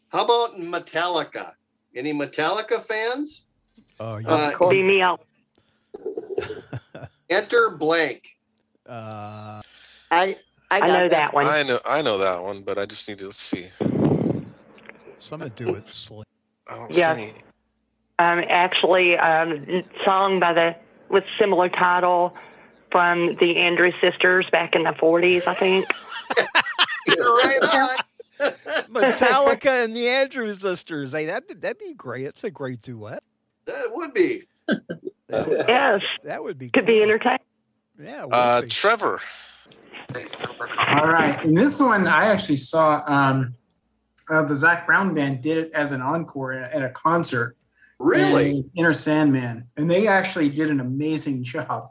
How 0.09 0.25
about 0.25 0.59
Metallica? 0.59 1.52
Any 1.94 2.12
Metallica 2.12 2.84
fans? 2.84 3.47
Oh, 4.00 4.17
yeah. 4.17 4.28
Uh, 4.28 4.68
Beam 4.68 4.86
me 4.86 5.02
out. 5.02 5.20
enter 7.31 7.70
blank. 7.70 8.28
Uh, 8.89 9.60
I 10.10 10.36
I, 10.70 10.81
I 10.81 10.86
know 10.86 11.09
that 11.09 11.34
one. 11.34 11.47
I 11.47 11.62
know 11.62 11.78
I 11.86 12.02
know 12.02 12.18
that 12.18 12.42
one, 12.42 12.62
but 12.62 12.78
I 12.78 12.86
just 12.86 13.09
need 13.09 13.18
to 13.18 13.26
let's 13.26 13.39
see. 13.39 13.68
Some 15.18 15.41
do 15.55 15.75
it 15.75 15.89
slick. 15.89 16.26
I 16.67 16.76
don't 16.76 16.94
Yes. 16.94 17.18
see. 17.18 17.33
Um, 18.20 18.44
actually, 18.50 19.16
um, 19.16 19.82
song 20.05 20.40
by 20.40 20.52
the 20.52 20.76
with 21.08 21.24
similar 21.39 21.70
title 21.70 22.34
from 22.92 23.36
the 23.40 23.57
Andrews 23.57 23.94
Sisters 24.02 24.47
back 24.52 24.74
in 24.74 24.82
the 24.82 24.90
40s, 24.90 25.47
I 25.47 25.55
think. 25.55 25.86
You're 27.07 27.36
right 27.39 27.62
on. 27.62 27.97
Metallica 28.92 29.84
and 29.86 29.97
the 29.97 30.07
Andrews 30.07 30.60
Sisters. 30.60 31.12
Hey, 31.12 31.24
that'd, 31.24 31.62
that'd 31.62 31.78
be 31.78 31.94
great. 31.94 32.26
It's 32.26 32.44
a 32.44 32.50
great 32.50 32.82
duet. 32.82 33.23
That 33.65 33.86
would 33.89 34.12
be. 34.12 34.42
That 34.68 34.82
would, 35.49 35.65
Yes, 35.66 36.02
that 36.24 36.44
would 36.44 36.58
be 36.58 36.68
could 36.68 36.84
be 36.84 37.02
entertaining. 37.02 37.39
Yeah. 37.99 38.26
Uh, 38.31 38.60
be. 38.60 38.68
Trevor. 38.68 39.20
All 40.15 41.08
right. 41.08 41.42
And 41.42 41.57
this 41.57 41.81
one, 41.81 42.07
I 42.07 42.26
actually 42.26 42.57
saw 42.57 43.02
um, 43.07 43.52
uh, 44.28 44.42
the 44.42 44.55
Zac 44.55 44.86
Brown 44.86 45.15
band 45.15 45.40
did 45.40 45.57
it 45.57 45.73
as 45.73 45.92
an 45.92 46.02
encore 46.02 46.52
at, 46.52 46.73
at 46.73 46.82
a 46.82 46.90
concert. 46.90 47.57
Really? 48.01 48.51
in 48.51 48.70
Enter 48.79 48.95
Sandman. 48.95 49.69
And 49.77 49.89
they 49.91 50.09
actually 50.09 50.49
did 50.49 50.70
an 50.70 50.81
amazing 50.81 51.45
job. 51.45 51.91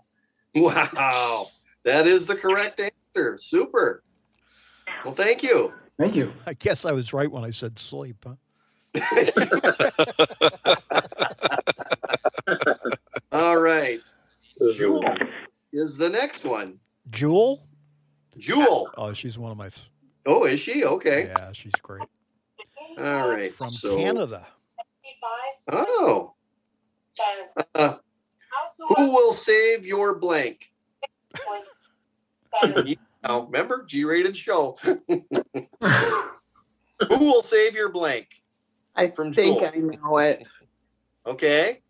Wow. 0.56 1.52
That 1.84 2.08
is 2.08 2.26
the 2.26 2.36
correct 2.36 2.82
answer. 2.82 3.38
Super. 3.38 4.04
Well, 5.06 5.14
thank 5.14 5.44
you. 5.44 5.72
Thank 6.00 6.16
you. 6.16 6.34
I 6.48 6.56
guess 6.56 6.84
I 6.84 6.92
was 6.92 7.14
right 7.14 7.32
when 7.32 7.44
I 7.44 7.52
said 7.52 7.78
sleep. 7.78 8.26
Huh? 8.26 8.36
All 13.32 13.58
right. 13.58 14.00
Jewel 14.76 15.04
is 15.72 15.96
the 15.96 16.10
next 16.10 16.44
one. 16.44 16.80
Jewel. 17.12 17.68
Jewel. 18.38 18.90
Oh, 18.98 19.14
she's 19.14 19.38
one 19.38 19.52
of 19.52 19.58
my. 19.58 19.70
Oh, 20.26 20.46
is 20.46 20.60
she? 20.60 20.84
Okay. 20.84 21.28
Yeah, 21.28 21.52
she's 21.52 21.74
great. 21.84 22.04
All 22.98 23.30
right. 23.30 23.54
From 23.54 23.70
so, 23.70 23.96
Canada. 23.96 24.48
Oh. 25.72 26.34
Uh, 27.76 27.96
who 28.78 29.12
will 29.12 29.34
save 29.34 29.86
your 29.86 30.16
blank? 30.16 30.72
now, 33.24 33.42
remember, 33.46 33.84
G 33.86 34.04
rated 34.06 34.36
show. 34.36 34.78
who 34.84 35.26
will 37.10 37.44
save 37.44 37.76
your 37.76 37.90
blank? 37.90 38.28
I 38.96 39.10
From 39.12 39.32
think 39.34 39.60
Jewel. 39.60 39.72
I 39.74 39.78
know 39.98 40.18
it. 40.18 40.44
Okay. 41.26 41.82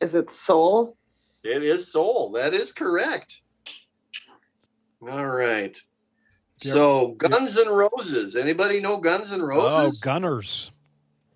Is 0.00 0.14
it 0.14 0.30
Soul? 0.34 0.96
It 1.42 1.62
is 1.62 1.92
soul. 1.92 2.32
That 2.32 2.54
is 2.54 2.72
correct. 2.72 3.40
All 5.00 5.26
right. 5.28 5.78
Yeah. 6.62 6.72
So 6.72 7.08
Guns 7.12 7.56
N' 7.56 7.68
Roses. 7.68 8.34
Anybody 8.34 8.80
know 8.80 8.98
Guns 8.98 9.32
N' 9.32 9.40
Oh, 9.42 9.44
Roses? 9.44 10.00
Gunners. 10.00 10.72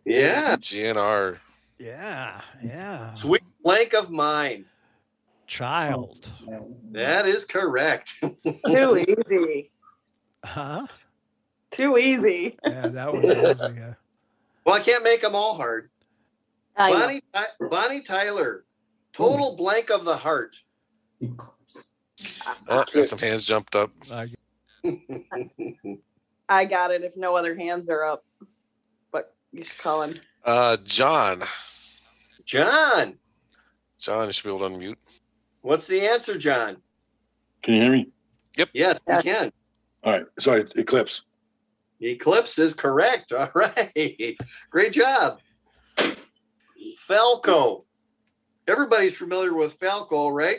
yeah. 0.05 0.57
GNR. 0.57 1.39
Yeah, 1.81 2.41
yeah. 2.63 3.13
Sweet 3.15 3.43
blank 3.65 3.95
of 3.95 4.11
mine. 4.11 4.67
Child. 5.47 6.31
That 6.93 7.27
is 7.27 7.47
correct. 7.47 8.13
Too 8.21 8.37
easy. 9.31 9.71
Huh? 10.45 10.87
Too 11.71 11.97
easy. 11.97 12.59
Yeah, 12.67 12.89
that 12.89 13.11
was 13.13 13.25
easy. 13.25 13.81
Yeah. 13.81 13.95
Well, 14.67 14.75
I 14.75 14.81
can't 14.81 15.03
make 15.03 15.23
them 15.23 15.35
all 15.35 15.55
hard. 15.55 15.89
I. 16.77 16.93
Bonnie, 16.93 17.23
Ty- 17.33 17.47
Bonnie 17.71 18.03
Tyler, 18.03 18.65
total 19.15 19.57
blank 19.57 19.89
of 19.91 20.05
the 20.05 20.17
heart. 20.17 20.57
Oh, 22.69 22.85
got 22.93 23.09
some 23.09 23.19
hands 23.19 23.47
jumped 23.47 23.75
up. 23.75 23.91
I 24.11 24.29
got 26.67 26.91
it 26.91 27.05
if 27.05 27.17
no 27.17 27.37
other 27.37 27.57
hands 27.57 27.89
are 27.89 28.05
up. 28.05 28.23
But 29.13 29.35
you 29.53 29.65
should 29.65 29.79
call 29.79 30.03
him. 30.03 30.15
Uh, 30.45 30.77
John. 30.85 31.41
John, 32.51 33.17
John, 34.01 34.27
you 34.27 34.33
should 34.33 34.43
be 34.43 34.51
able 34.51 34.69
to 34.69 34.75
unmute. 34.75 34.97
what's 35.61 35.87
the 35.87 36.01
answer, 36.01 36.37
John? 36.37 36.79
Can 37.63 37.75
you 37.75 37.81
hear 37.81 37.93
me? 37.93 38.09
Yep. 38.59 38.71
Yes, 38.73 38.99
we 39.07 39.23
can. 39.23 39.53
All 40.03 40.15
right. 40.15 40.27
Sorry, 40.41 40.65
Eclipse. 40.75 41.23
Eclipse 42.01 42.59
is 42.59 42.75
correct. 42.75 43.33
All 43.33 43.53
right. 43.55 44.37
Great 44.69 44.93
job. 44.93 45.39
Falco. 46.97 47.85
Everybody's 48.67 49.17
familiar 49.17 49.55
with 49.55 49.75
Falco, 49.75 50.31
right? 50.31 50.59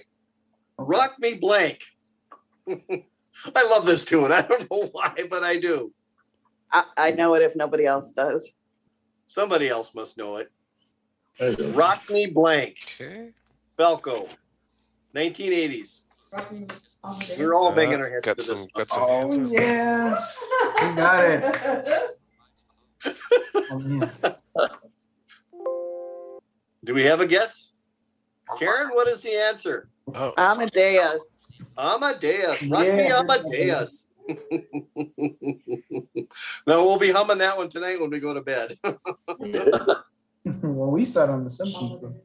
Rock 0.78 1.16
me 1.20 1.34
blank. 1.34 1.82
I 2.70 3.70
love 3.70 3.86
this 3.86 4.06
tune. 4.06 4.32
I 4.32 4.44
don't 4.44 4.72
know 4.72 4.88
why, 4.94 5.14
but 5.30 5.44
I 5.44 5.60
do. 5.60 5.92
I, 6.72 6.86
I 6.96 7.12
know 7.12 7.34
it 7.34 7.42
if 7.42 7.58
nobody 7.58 7.86
else 7.86 8.14
does. 8.14 8.50
Somebody 9.28 9.68
else 9.68 9.94
must 9.94 10.18
know 10.18 10.38
it. 10.38 10.50
Rock 11.76 12.02
me 12.12 12.28
blank. 12.28 12.78
Okay. 13.00 13.32
Falco. 13.76 14.28
1980s. 15.16 16.04
We're 17.38 17.54
all 17.54 17.74
banging 17.74 17.96
uh, 17.96 18.04
our 18.04 18.10
heads 18.10 18.26
got 18.26 18.38
to 18.38 18.44
some, 18.44 18.58
this. 18.58 18.68
got 18.68 18.92
some 18.92 19.10
hands 19.10 19.38
up. 19.38 19.42
Oh, 19.42 19.52
yes. 19.52 20.46
You 20.82 20.96
got 20.96 21.20
it. 21.24 22.08
Oh, 23.74 23.80
man. 23.80 24.12
Do 26.84 26.94
we 26.94 27.04
have 27.06 27.20
a 27.20 27.26
guess? 27.26 27.74
Karen, 28.60 28.90
what 28.90 29.08
is 29.08 29.24
the 29.24 29.32
answer? 29.32 29.90
Oh, 30.14 30.34
Amadeus. 30.38 31.52
Amadeus. 31.78 32.62
Rock 32.64 32.82
me 32.88 33.08
Yeah. 33.08 33.20
Amadeus. 33.20 34.10
no, 36.68 36.86
we'll 36.86 37.00
be 37.00 37.12
humming 37.12 37.40
that 37.40 37.58
one 37.58 37.70
tonight 37.70 38.00
when 38.00 38.10
we 38.10 38.20
go 38.20 38.34
to 38.34 38.42
bed. 38.42 38.78
well, 40.46 40.92
we 40.92 41.06
saw 41.06 41.24
it 41.26 41.30
on 41.30 41.44
The 41.44 41.50
Simpsons. 41.50 42.02
Though. 42.02 42.16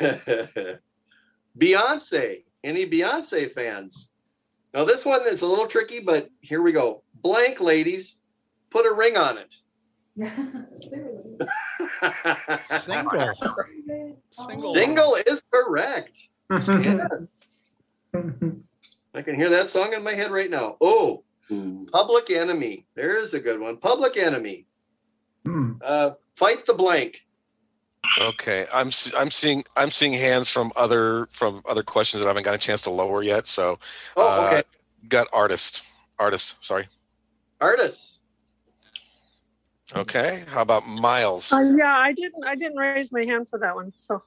Beyonce. 1.58 2.44
Any 2.62 2.86
Beyonce 2.86 3.50
fans? 3.50 4.10
Now, 4.72 4.84
this 4.84 5.04
one 5.04 5.20
is 5.26 5.42
a 5.42 5.46
little 5.46 5.66
tricky, 5.66 6.00
but 6.00 6.30
here 6.40 6.62
we 6.62 6.72
go. 6.72 7.02
Blank, 7.22 7.60
ladies. 7.60 8.18
Put 8.70 8.86
a 8.86 8.94
ring 8.94 9.16
on 9.16 9.38
it. 9.38 9.54
Single. 12.66 13.32
Single 14.58 15.16
is 15.26 15.42
correct. 15.50 16.28
Yes. 16.50 17.48
I 19.14 19.22
can 19.22 19.36
hear 19.36 19.48
that 19.50 19.68
song 19.68 19.92
in 19.92 20.02
my 20.02 20.12
head 20.12 20.30
right 20.32 20.50
now. 20.50 20.76
Oh, 20.80 21.22
Public 21.92 22.30
Enemy. 22.30 22.86
There's 22.94 23.34
a 23.34 23.40
good 23.40 23.60
one. 23.60 23.76
Public 23.76 24.16
Enemy. 24.16 24.66
Uh, 25.84 26.10
fight 26.34 26.64
the 26.66 26.74
blank. 26.74 27.26
Okay, 28.20 28.66
I'm 28.72 28.88
s- 28.88 29.12
I'm 29.16 29.30
seeing 29.30 29.64
I'm 29.76 29.90
seeing 29.90 30.12
hands 30.12 30.48
from 30.50 30.72
other 30.76 31.26
from 31.30 31.62
other 31.66 31.82
questions 31.82 32.20
that 32.22 32.26
I 32.26 32.30
haven't 32.30 32.44
got 32.44 32.54
a 32.54 32.58
chance 32.58 32.82
to 32.82 32.90
lower 32.90 33.22
yet. 33.22 33.46
So, 33.46 33.78
Oh, 34.16 34.46
okay. 34.46 34.58
uh, 34.58 34.62
got 35.08 35.26
artist, 35.32 35.84
artist. 36.18 36.64
Sorry. 36.64 36.88
Artists. 37.60 38.20
Okay, 39.94 40.42
how 40.48 40.62
about 40.62 40.86
Miles? 40.88 41.52
Uh, 41.52 41.72
yeah, 41.76 41.96
I 41.98 42.12
didn't. 42.12 42.44
I 42.46 42.54
didn't 42.54 42.76
raise 42.78 43.12
my 43.12 43.24
hand 43.24 43.48
for 43.48 43.58
that 43.58 43.74
one. 43.74 43.92
So 43.96 44.22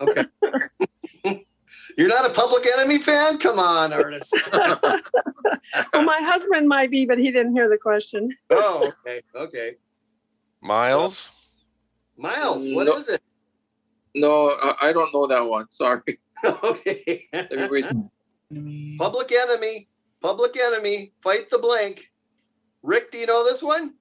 Okay. 0.00 0.24
You're 1.96 2.08
not 2.08 2.24
a 2.28 2.30
Public 2.30 2.66
Enemy 2.66 2.98
fan? 2.98 3.38
Come 3.38 3.58
on, 3.58 3.92
artist. 3.92 4.34
well, 4.52 5.00
my 6.02 6.18
husband 6.22 6.66
might 6.68 6.90
be, 6.90 7.06
but 7.06 7.18
he 7.18 7.30
didn't 7.30 7.54
hear 7.54 7.68
the 7.68 7.78
question. 7.78 8.30
oh, 8.50 8.92
okay. 9.06 9.22
Okay. 9.34 9.76
Miles. 10.60 11.30
Miles, 12.16 12.70
what 12.72 12.88
is 12.88 13.08
No. 13.08 13.14
it? 13.14 13.22
No, 14.16 14.48
I, 14.50 14.88
I 14.88 14.92
don't 14.92 15.12
know 15.12 15.26
that 15.26 15.40
one. 15.40 15.66
Sorry. 15.70 16.00
okay. 16.44 17.26
Everybody, 17.32 17.82
Public 18.98 19.32
Enemy. 19.32 19.88
Public 20.20 20.56
Enemy. 20.56 21.12
Fight 21.22 21.50
the 21.50 21.58
blank. 21.58 22.10
Rick, 22.82 23.10
do 23.12 23.18
you 23.18 23.26
know 23.26 23.44
this 23.44 23.62
one? 23.62 23.94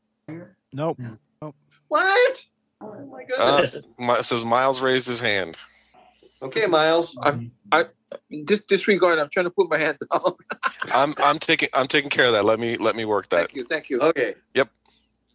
Nope. 0.73 0.99
What? 1.87 2.45
Oh 2.81 3.05
my 3.11 3.23
Uh, 3.37 3.61
goodness. 3.61 3.85
Mi- 3.97 4.13
it 4.13 4.23
says 4.25 4.43
Miles 4.43 4.81
raised 4.81 5.07
his 5.07 5.19
hand. 5.21 5.57
okay, 6.41 6.65
Miles. 6.65 7.17
I, 7.23 7.49
I 7.71 7.85
dis- 8.45 8.63
disregard. 8.67 9.19
I'm 9.19 9.29
trying 9.29 9.45
to 9.45 9.51
put 9.51 9.69
my 9.69 9.77
hand 9.77 9.97
down. 10.11 10.33
I'm 10.93 11.13
I'm 11.17 11.39
taking 11.39 11.69
I'm 11.73 11.87
taking 11.87 12.09
care 12.09 12.27
of 12.27 12.33
that. 12.33 12.45
Let 12.45 12.59
me 12.59 12.75
let 12.77 12.95
me 12.95 13.05
work 13.05 13.29
that. 13.29 13.37
Thank 13.37 13.55
you. 13.55 13.65
Thank 13.65 13.89
you. 13.89 13.99
Okay. 14.01 14.35
Yep. 14.53 14.69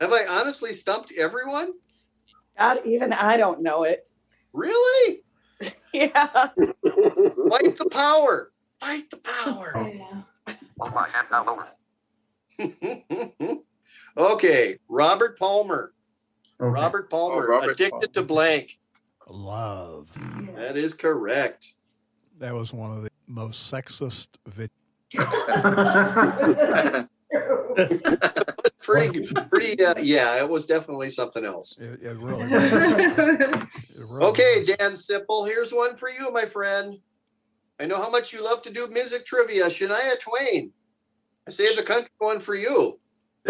Have 0.01 0.13
I 0.13 0.27
honestly 0.27 0.73
stumped 0.73 1.13
everyone? 1.17 1.73
God, 2.59 2.79
even 2.85 3.13
I 3.13 3.37
don't 3.37 3.63
know 3.63 3.85
it. 3.85 4.09
Really? 4.53 5.23
Yeah. 5.93 6.29
Fight 6.29 7.77
the 7.77 7.89
power. 7.91 8.53
Fight 8.79 9.11
the 9.11 9.17
power. 9.17 9.73
oh 10.81 10.91
my 10.91 11.09
god 11.31 11.71
okay, 14.19 14.79
Robert 14.89 15.39
Palmer. 15.39 15.95
Robert 16.59 17.07
oh, 17.07 17.11
Palmer, 17.11 17.47
Oh, 17.47 17.49
Robert 17.49 17.71
addicted 17.71 18.13
to 18.15 18.23
blank. 18.23 18.79
Love. 19.29 20.11
That 20.55 20.77
is 20.77 20.95
correct. 20.95 21.73
That 22.39 22.55
was 22.55 22.73
one 22.73 22.93
of 22.93 23.03
the 23.03 23.11
most 23.27 23.73
sexist 23.73 24.29
videos. 24.49 24.69
pretty, 28.81 29.27
pretty. 29.51 29.85
Uh, 29.85 29.95
yeah, 30.01 30.43
it 30.43 30.49
was 30.49 30.67
definitely 30.67 31.11
something 31.11 31.45
else. 31.45 31.79
It, 31.79 32.03
it 32.03 32.17
really 32.19 32.47
was. 32.51 32.63
It 32.63 34.05
really 34.11 34.27
Okay, 34.27 34.65
Dan 34.65 34.93
Sipple, 34.93 35.47
here's 35.47 35.73
one 35.73 35.97
for 35.97 36.11
you, 36.11 36.31
my 36.33 36.45
friend. 36.45 36.97
I 37.81 37.87
know 37.87 37.97
how 37.97 38.11
much 38.11 38.33
you 38.33 38.43
love 38.45 38.63
to 38.63 38.73
do 38.73 38.89
music 38.89 39.25
trivia. 39.25 39.67
Shania 39.67 40.19
Twain. 40.21 40.73
I 41.47 41.51
saved 41.51 41.79
the 41.79 41.83
country 41.85 42.11
one 42.19 42.41
for 42.41 42.55
you. 42.55 42.99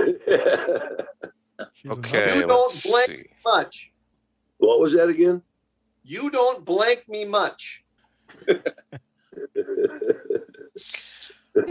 Okay, 1.89 2.37
You 2.37 2.43
don't 2.43 2.51
let's 2.51 2.89
blank 2.89 3.11
see. 3.11 3.27
much. 3.45 3.91
What 4.59 4.79
was 4.79 4.93
that 4.95 5.09
again? 5.09 5.43
You 6.05 6.31
don't 6.31 6.65
blank 6.65 7.09
me 7.09 7.25
much. 7.25 7.85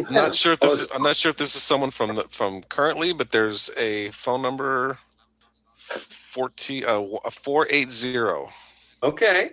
I'm 0.08 0.14
not 0.14 0.36
sure 0.36 0.54
if 0.54 0.60
this 0.60 0.74
is 0.82 0.90
I'm 0.96 1.04
not 1.04 1.16
sure 1.16 1.30
if 1.30 1.38
this 1.38 1.56
is 1.56 1.64
someone 1.64 1.92
from 1.92 2.16
the 2.16 2.24
from 2.30 2.62
currently, 2.64 3.14
but 3.14 3.32
there's 3.32 3.70
a 3.78 4.10
phone 4.10 4.42
number 4.42 4.98
14 5.76 6.84
uh 6.86 7.30
480. 7.30 8.52
Okay. 9.04 9.52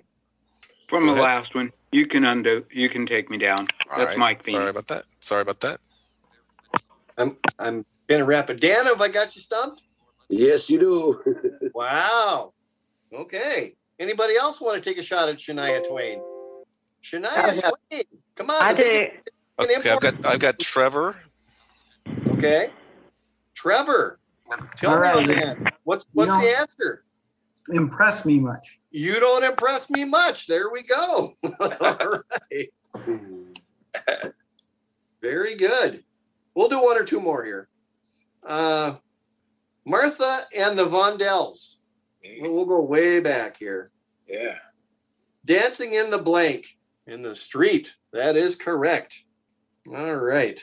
From 0.88 1.06
Go 1.06 1.14
the 1.14 1.22
ahead. 1.22 1.24
last 1.24 1.54
one, 1.54 1.72
you 1.92 2.06
can 2.06 2.24
undo. 2.24 2.64
You 2.70 2.88
can 2.88 3.06
take 3.06 3.30
me 3.30 3.38
down. 3.38 3.56
All 3.90 3.98
That's 3.98 4.10
right. 4.10 4.18
Mike 4.18 4.44
Bean. 4.44 4.54
Sorry 4.54 4.70
about 4.70 4.86
that. 4.88 5.04
Sorry 5.20 5.42
about 5.42 5.60
that. 5.60 5.80
I'm 7.16 7.36
I'm 7.58 7.84
gonna 8.08 8.24
wrap 8.24 8.50
it. 8.50 8.60
Dan, 8.60 8.86
have 8.86 9.00
I 9.00 9.08
got 9.08 9.34
you 9.34 9.40
stumped? 9.40 9.82
Yes, 10.28 10.68
you 10.70 10.78
do. 10.78 11.70
Wow. 11.74 12.52
Okay. 13.12 13.74
Anybody 13.98 14.36
else 14.36 14.60
want 14.60 14.80
to 14.82 14.90
take 14.90 14.98
a 14.98 15.02
shot 15.02 15.28
at 15.28 15.38
Shania 15.38 15.86
Twain? 15.88 16.20
Shania 17.02 17.60
Twain. 17.60 18.02
Come 18.36 18.50
on. 18.50 18.62
I 18.62 18.72
the 18.74 18.82
do. 18.82 18.88
big- 18.88 19.02
an 19.10 19.33
Okay, 19.58 19.90
I've 19.90 20.00
got 20.00 20.26
I've 20.26 20.40
got 20.40 20.58
Trevor. 20.58 21.16
Okay. 22.32 22.70
Trevor. 23.54 24.18
Tell 24.76 24.92
All 24.92 24.98
right. 24.98 25.26
me, 25.26 25.34
man. 25.34 25.64
What's 25.84 26.06
what's 26.12 26.36
the 26.38 26.56
answer? 26.58 27.04
Impress 27.72 28.26
me 28.26 28.38
much. 28.38 28.78
You 28.90 29.20
don't 29.20 29.44
impress 29.44 29.90
me 29.90 30.04
much. 30.04 30.46
There 30.46 30.70
we 30.70 30.82
go. 30.82 31.34
All 31.60 32.20
right. 32.42 32.72
Very 35.22 35.54
good. 35.54 36.04
We'll 36.54 36.68
do 36.68 36.82
one 36.82 36.98
or 36.98 37.04
two 37.04 37.20
more 37.20 37.44
here. 37.44 37.68
Uh, 38.46 38.96
Martha 39.86 40.42
and 40.54 40.78
the 40.78 40.86
Vandellas. 40.86 41.76
We'll 42.40 42.52
we'll 42.52 42.66
go 42.66 42.80
way 42.82 43.20
back 43.20 43.56
here. 43.56 43.90
Yeah. 44.28 44.56
Dancing 45.44 45.94
in 45.94 46.10
the 46.10 46.18
blank 46.18 46.66
in 47.06 47.22
the 47.22 47.34
street. 47.34 47.96
That 48.12 48.36
is 48.36 48.56
correct. 48.56 49.24
All 49.92 50.16
right. 50.16 50.60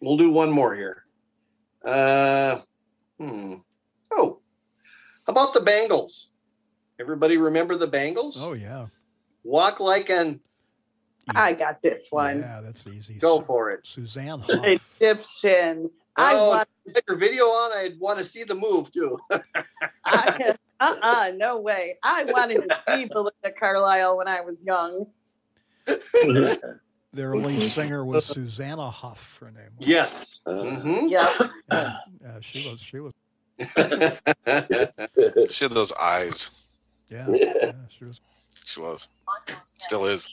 We'll 0.00 0.16
do 0.16 0.30
one 0.30 0.50
more 0.50 0.74
here. 0.74 1.04
Uh, 1.84 2.60
hmm. 3.18 3.54
Oh, 4.12 4.40
how 5.26 5.32
about 5.32 5.54
the 5.54 5.60
Bangles? 5.60 6.30
Everybody 7.00 7.36
remember 7.36 7.76
the 7.76 7.86
Bangles? 7.86 8.38
Oh 8.40 8.52
yeah. 8.52 8.86
Walk 9.44 9.80
like 9.80 10.10
an. 10.10 10.40
I 11.28 11.52
got 11.52 11.80
this 11.82 12.08
one. 12.10 12.40
Yeah, 12.40 12.60
that's 12.62 12.86
easy. 12.86 13.14
Go 13.14 13.40
for 13.40 13.70
it. 13.70 13.86
Suzanne 13.86 14.40
Hoff. 14.48 14.64
Egyptian. 14.64 15.88
I 16.16 16.34
Oh, 16.34 16.48
want, 16.50 16.68
Get 16.92 17.04
your 17.08 17.16
video 17.16 17.44
on. 17.44 17.72
I'd 17.78 17.98
want 17.98 18.18
to 18.18 18.24
see 18.24 18.42
the 18.44 18.54
move 18.54 18.90
too. 18.90 19.18
I, 20.04 20.54
uh-uh, 20.78 21.32
no 21.36 21.60
way. 21.60 21.96
I 22.02 22.24
wanted 22.24 22.68
to 22.68 22.78
see 22.88 23.04
Belinda 23.10 23.52
Carlisle 23.58 24.18
when 24.18 24.28
I 24.28 24.40
was 24.42 24.62
young. 24.62 25.06
Their 27.12 27.34
lead 27.36 27.68
singer 27.68 28.04
was 28.04 28.24
Susanna 28.24 28.90
Huff. 28.90 29.38
Her 29.40 29.50
name. 29.50 29.70
Was. 29.78 29.88
yes. 29.88 30.40
Mhm. 30.46 31.10
Yeah. 31.10 31.48
Yeah, 31.70 31.96
yeah, 32.22 32.38
she 32.40 32.70
was. 32.70 32.80
She 32.80 33.00
was. 33.00 33.12
She 35.50 35.64
had 35.64 35.72
those 35.72 35.92
eyes. 35.92 36.50
Yeah, 37.10 37.26
yeah 37.30 37.72
she 37.88 38.04
was. 38.04 38.20
She 38.64 38.80
was. 38.80 39.08
Still 39.64 40.06
is. 40.06 40.28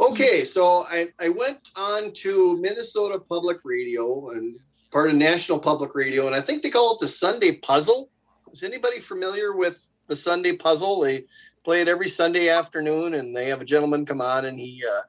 Okay, 0.00 0.44
so 0.44 0.84
I, 0.88 1.08
I 1.18 1.28
went 1.28 1.68
on 1.76 2.12
to 2.14 2.56
Minnesota 2.60 3.18
Public 3.18 3.58
Radio 3.64 4.30
and 4.30 4.58
part 4.90 5.10
of 5.10 5.16
National 5.16 5.58
Public 5.58 5.94
Radio, 5.94 6.26
and 6.26 6.34
I 6.34 6.40
think 6.40 6.62
they 6.62 6.70
call 6.70 6.94
it 6.94 7.00
the 7.00 7.08
Sunday 7.08 7.56
Puzzle. 7.56 8.08
Is 8.52 8.62
anybody 8.62 8.98
familiar 9.00 9.54
with 9.54 9.86
the 10.06 10.16
Sunday 10.16 10.56
Puzzle? 10.56 11.00
They 11.00 11.24
play 11.64 11.82
it 11.82 11.88
every 11.88 12.08
Sunday 12.08 12.48
afternoon, 12.48 13.14
and 13.14 13.36
they 13.36 13.46
have 13.46 13.60
a 13.60 13.64
gentleman 13.64 14.06
come 14.06 14.20
on 14.20 14.46
and 14.46 14.58
he 14.58 14.82
uh, 14.88 15.00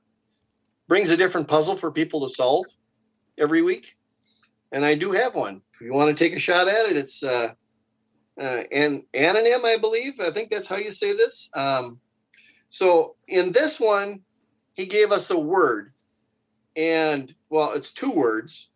brings 0.92 1.10
a 1.10 1.16
different 1.16 1.48
puzzle 1.48 1.78
for 1.78 1.90
people 1.90 2.20
to 2.20 2.28
solve 2.28 2.66
every 3.38 3.62
week. 3.62 3.96
And 4.74 4.84
I 4.84 4.94
do 4.94 5.14
have 5.14 5.36
one. 5.36 5.62
If 5.74 5.80
you 5.80 5.94
want 5.94 6.10
to 6.10 6.22
take 6.22 6.36
a 6.36 6.40
shot 6.40 6.68
at 6.68 6.90
it, 6.90 6.98
it's 6.98 7.24
uh, 7.24 7.54
uh, 8.38 8.64
an 8.74 9.06
anonym, 9.14 9.64
I 9.64 9.78
believe. 9.78 10.20
I 10.20 10.32
think 10.32 10.50
that's 10.50 10.68
how 10.68 10.76
you 10.76 10.92
say 10.92 11.14
this. 11.14 11.50
Um, 11.56 12.02
so 12.68 13.16
in 13.30 13.54
this 13.54 13.80
one, 13.80 14.20
he 14.74 14.86
gave 14.86 15.14
us 15.14 15.32
a 15.32 15.40
word 15.40 15.94
and 16.76 17.34
well 17.50 17.72
it's 17.72 17.94
two 17.94 18.12
words 18.12 18.70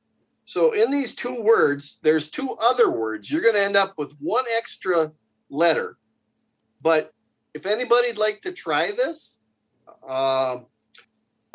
so 0.44 0.74
in 0.74 0.92
these 0.92 1.16
two 1.16 1.42
words 1.42 2.00
there's 2.04 2.30
two 2.30 2.52
other 2.62 2.90
words 2.90 3.32
you're 3.32 3.42
going 3.42 3.56
to 3.56 3.64
end 3.64 3.78
up 3.78 3.94
with 3.98 4.12
one 4.20 4.44
extra 4.58 5.10
letter 5.50 5.98
but 6.82 7.14
if 7.54 7.66
anybody'd 7.66 8.18
like 8.18 8.42
to 8.42 8.52
try 8.52 8.92
this 8.92 9.40
um 10.10 10.66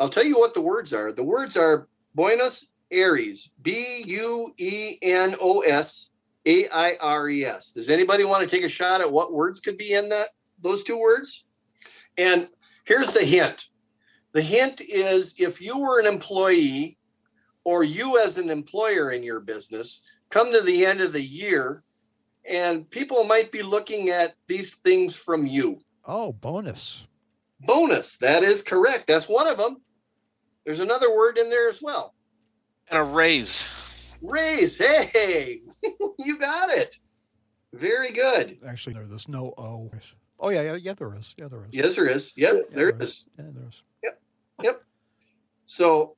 i'll 0.01 0.09
tell 0.09 0.25
you 0.25 0.37
what 0.37 0.53
the 0.53 0.61
words 0.61 0.93
are 0.93 1.13
the 1.13 1.23
words 1.23 1.55
are 1.55 1.87
buenos 2.15 2.71
aires 2.91 3.49
b-u-e-n-o-s 3.61 4.09
a-i-r-e-s 6.45 7.71
does 7.71 7.89
anybody 7.89 8.23
want 8.25 8.41
to 8.41 8.55
take 8.55 8.65
a 8.65 8.69
shot 8.69 8.99
at 8.99 9.11
what 9.11 9.31
words 9.31 9.59
could 9.59 9.77
be 9.77 9.93
in 9.93 10.09
that 10.09 10.29
those 10.61 10.83
two 10.83 10.97
words 10.99 11.45
and 12.17 12.49
here's 12.83 13.13
the 13.13 13.23
hint 13.23 13.69
the 14.33 14.41
hint 14.41 14.81
is 14.81 15.35
if 15.37 15.61
you 15.61 15.77
were 15.77 15.99
an 15.99 16.07
employee 16.07 16.97
or 17.63 17.83
you 17.83 18.17
as 18.17 18.37
an 18.37 18.49
employer 18.49 19.11
in 19.11 19.23
your 19.23 19.39
business 19.39 20.03
come 20.29 20.51
to 20.51 20.61
the 20.61 20.85
end 20.85 20.99
of 20.99 21.13
the 21.13 21.21
year 21.21 21.83
and 22.49 22.89
people 22.89 23.23
might 23.23 23.51
be 23.51 23.61
looking 23.61 24.09
at 24.09 24.33
these 24.47 24.75
things 24.75 25.15
from 25.15 25.45
you. 25.45 25.79
Oh, 26.05 26.33
bonus. 26.33 27.07
Bonus. 27.59 28.17
That 28.17 28.43
is 28.43 28.63
correct. 28.63 29.07
That's 29.07 29.29
one 29.29 29.47
of 29.47 29.57
them. 29.57 29.81
There's 30.65 30.79
another 30.79 31.15
word 31.15 31.37
in 31.37 31.49
there 31.49 31.69
as 31.69 31.81
well. 31.81 32.13
And 32.89 32.99
a 32.99 33.03
raise. 33.03 33.67
Raise. 34.21 34.77
Hey, 34.77 35.61
you 36.19 36.37
got 36.37 36.69
it. 36.69 36.97
Very 37.73 38.11
good. 38.11 38.57
Actually, 38.67 38.95
there's 38.95 39.27
no 39.27 39.53
O. 39.57 39.89
Oh 40.39 40.49
yeah, 40.49 40.61
yeah, 40.61 40.75
yeah. 40.75 40.93
There 40.93 41.15
is. 41.15 41.33
Yeah, 41.37 41.47
there 41.47 41.61
is. 41.61 41.67
Yes, 41.71 41.95
there 41.95 42.07
is. 42.07 42.33
Yep, 42.35 42.53
Yeah, 42.53 42.61
there 42.75 42.91
there 42.91 43.01
is. 43.01 43.25
Yeah, 43.37 43.45
there 43.53 43.67
is. 43.69 43.81
Yep. 44.63 44.83
So, 45.65 46.15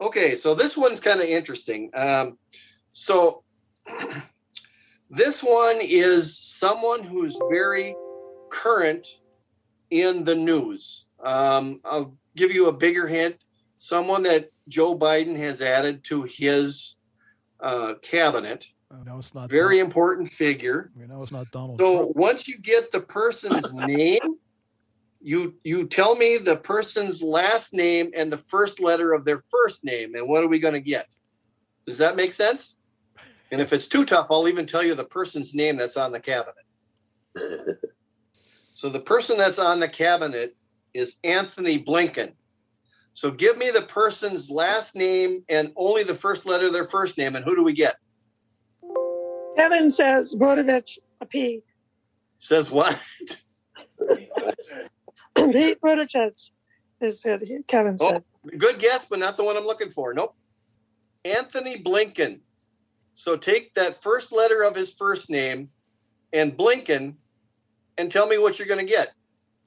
okay, 0.00 0.34
so 0.34 0.54
this 0.54 0.76
one's 0.76 1.00
kind 1.00 1.20
of 1.20 1.26
interesting. 1.26 1.90
Um, 1.94 2.38
so, 2.92 3.44
this 5.10 5.42
one 5.42 5.78
is 5.80 6.38
someone 6.38 7.02
who's 7.02 7.38
very 7.50 7.94
current 8.50 9.06
in 9.90 10.24
the 10.24 10.34
news. 10.34 11.06
Um, 11.22 11.80
I'll 11.84 12.16
give 12.36 12.52
you 12.52 12.68
a 12.68 12.72
bigger 12.72 13.06
hint. 13.06 13.36
Someone 13.86 14.24
that 14.24 14.50
Joe 14.68 14.98
Biden 14.98 15.36
has 15.36 15.62
added 15.62 16.02
to 16.04 16.24
his 16.24 16.96
uh, 17.60 17.94
cabinet. 18.02 18.66
No, 19.04 19.18
it's 19.18 19.34
not. 19.34 19.48
Very 19.50 19.78
important 19.78 20.28
figure. 20.28 20.90
We 20.96 21.06
know 21.06 21.22
it's 21.22 21.32
not 21.32 21.50
Donald 21.52 21.80
So 21.80 21.96
Trump. 22.04 22.16
once 22.16 22.48
you 22.48 22.58
get 22.58 22.90
the 22.90 23.00
person's 23.00 23.72
name, 23.94 24.20
you 25.20 25.54
you 25.64 25.86
tell 25.86 26.16
me 26.16 26.38
the 26.38 26.56
person's 26.56 27.22
last 27.22 27.74
name 27.74 28.10
and 28.16 28.32
the 28.32 28.38
first 28.38 28.80
letter 28.80 29.12
of 29.12 29.24
their 29.24 29.44
first 29.50 29.84
name, 29.84 30.14
and 30.14 30.28
what 30.28 30.42
are 30.42 30.48
we 30.48 30.58
going 30.58 30.74
to 30.74 30.80
get? 30.80 31.14
Does 31.86 31.98
that 31.98 32.16
make 32.16 32.32
sense? 32.32 32.78
And 33.52 33.60
if 33.60 33.72
it's 33.72 33.86
too 33.86 34.04
tough, 34.04 34.26
I'll 34.30 34.48
even 34.48 34.66
tell 34.66 34.82
you 34.82 34.94
the 34.96 35.04
person's 35.04 35.54
name 35.54 35.76
that's 35.76 35.96
on 35.96 36.12
the 36.12 36.20
cabinet. 36.20 36.64
So 38.74 38.90
the 38.90 39.00
person 39.00 39.38
that's 39.38 39.58
on 39.58 39.80
the 39.80 39.88
cabinet 39.88 40.54
is 40.92 41.18
Anthony 41.24 41.82
Blinken. 41.82 42.32
So 43.16 43.30
give 43.30 43.56
me 43.56 43.70
the 43.70 43.80
person's 43.80 44.50
last 44.50 44.94
name 44.94 45.42
and 45.48 45.72
only 45.74 46.04
the 46.04 46.14
first 46.14 46.44
letter 46.44 46.66
of 46.66 46.74
their 46.74 46.84
first 46.84 47.16
name, 47.16 47.34
and 47.34 47.42
who 47.46 47.56
do 47.56 47.64
we 47.64 47.72
get? 47.72 47.96
Kevin 49.56 49.90
says 49.90 50.34
Buttigieg, 50.38 50.98
a 51.22 51.24
P. 51.24 51.62
Says 52.40 52.70
what? 52.70 53.00
Pete 55.34 55.80
Buttigieg 55.80 56.50
is 57.00 57.22
it. 57.24 57.40
he- 57.40 57.62
Kevin 57.66 57.96
Oh, 58.00 58.10
said. 58.10 58.24
good 58.58 58.78
guess, 58.78 59.06
but 59.06 59.18
not 59.18 59.38
the 59.38 59.44
one 59.44 59.56
I'm 59.56 59.64
looking 59.64 59.88
for. 59.88 60.12
Nope. 60.12 60.34
Anthony 61.24 61.78
Blinken. 61.82 62.40
So 63.14 63.38
take 63.38 63.72
that 63.76 64.02
first 64.02 64.30
letter 64.30 64.62
of 64.62 64.76
his 64.76 64.92
first 64.92 65.30
name 65.30 65.70
and 66.34 66.54
Blinken 66.54 67.14
and 67.96 68.12
tell 68.12 68.26
me 68.26 68.36
what 68.36 68.58
you're 68.58 68.68
going 68.68 68.86
to 68.86 68.92
get. 68.92 69.14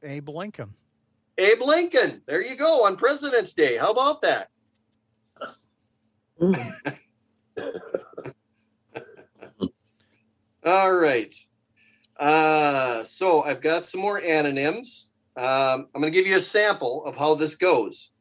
Abe 0.04 0.30
Lincoln. 0.30 0.76
Abe 1.40 1.62
Lincoln. 1.62 2.22
There 2.28 2.46
you 2.46 2.56
go 2.56 2.86
on 2.86 2.98
President's 2.98 3.54
Day. 3.54 3.78
How 3.78 3.92
about 3.92 4.22
that? 4.24 4.50
All 10.66 10.94
right. 10.94 11.34
Uh, 12.20 13.06
so 13.06 13.42
I've 13.44 13.62
got 13.62 13.86
some 13.86 14.02
more 14.02 14.22
anonyms. 14.22 15.12
Um, 15.38 15.88
I'm 15.96 16.02
going 16.02 16.12
to 16.12 16.20
give 16.20 16.28
you 16.28 16.38
a 16.38 16.42
sample 16.42 17.06
of 17.06 17.16
how 17.16 17.36
this 17.36 17.56
goes. 17.56 18.12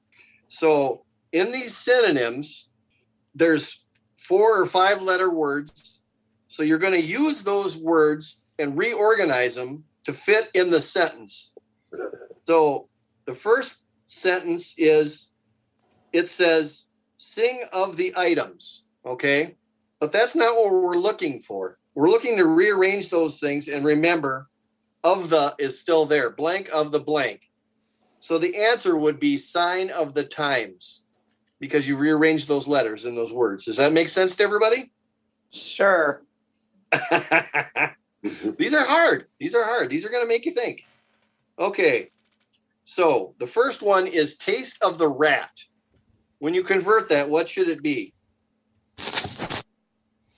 So 0.46 1.04
in 1.32 1.50
these 1.50 1.76
synonyms, 1.76 2.68
there's 3.34 3.84
four 4.16 4.60
or 4.60 4.66
five 4.66 5.02
letter 5.02 5.30
words. 5.30 6.00
So 6.46 6.62
you're 6.62 6.78
going 6.78 6.92
to 6.92 7.02
use 7.02 7.42
those 7.42 7.76
words 7.76 8.44
and 8.60 8.78
reorganize 8.78 9.56
them 9.56 9.82
to 10.04 10.12
fit 10.12 10.50
in 10.54 10.70
the 10.70 10.80
sentence. 10.80 11.52
So 12.46 12.88
the 13.28 13.34
first 13.34 13.84
sentence 14.06 14.74
is 14.78 15.32
it 16.14 16.30
says, 16.30 16.86
sing 17.18 17.62
of 17.74 17.98
the 17.98 18.14
items. 18.16 18.84
Okay. 19.04 19.54
But 20.00 20.12
that's 20.12 20.34
not 20.34 20.56
what 20.56 20.72
we're 20.72 20.96
looking 20.96 21.40
for. 21.40 21.78
We're 21.94 22.08
looking 22.08 22.38
to 22.38 22.46
rearrange 22.46 23.10
those 23.10 23.38
things 23.38 23.68
and 23.68 23.84
remember, 23.84 24.48
of 25.04 25.28
the 25.28 25.54
is 25.58 25.78
still 25.78 26.06
there, 26.06 26.30
blank 26.30 26.70
of 26.72 26.90
the 26.90 27.00
blank. 27.00 27.42
So 28.18 28.38
the 28.38 28.56
answer 28.56 28.96
would 28.96 29.20
be 29.20 29.36
sign 29.36 29.90
of 29.90 30.14
the 30.14 30.24
times 30.24 31.02
because 31.60 31.86
you 31.86 31.98
rearrange 31.98 32.46
those 32.46 32.66
letters 32.66 33.04
in 33.04 33.14
those 33.14 33.34
words. 33.34 33.66
Does 33.66 33.76
that 33.76 33.92
make 33.92 34.08
sense 34.08 34.36
to 34.36 34.42
everybody? 34.42 34.90
Sure. 35.50 36.22
These 38.22 38.72
are 38.72 38.86
hard. 38.86 39.26
These 39.38 39.54
are 39.54 39.64
hard. 39.64 39.90
These 39.90 40.06
are 40.06 40.08
going 40.08 40.24
to 40.24 40.28
make 40.28 40.46
you 40.46 40.52
think. 40.52 40.86
Okay. 41.58 42.10
So 42.90 43.34
the 43.38 43.46
first 43.46 43.82
one 43.82 44.06
is 44.06 44.38
taste 44.38 44.82
of 44.82 44.96
the 44.96 45.08
rat. 45.08 45.50
When 46.38 46.54
you 46.54 46.62
convert 46.62 47.10
that, 47.10 47.28
what 47.28 47.46
should 47.46 47.68
it 47.68 47.82
be? 47.82 48.14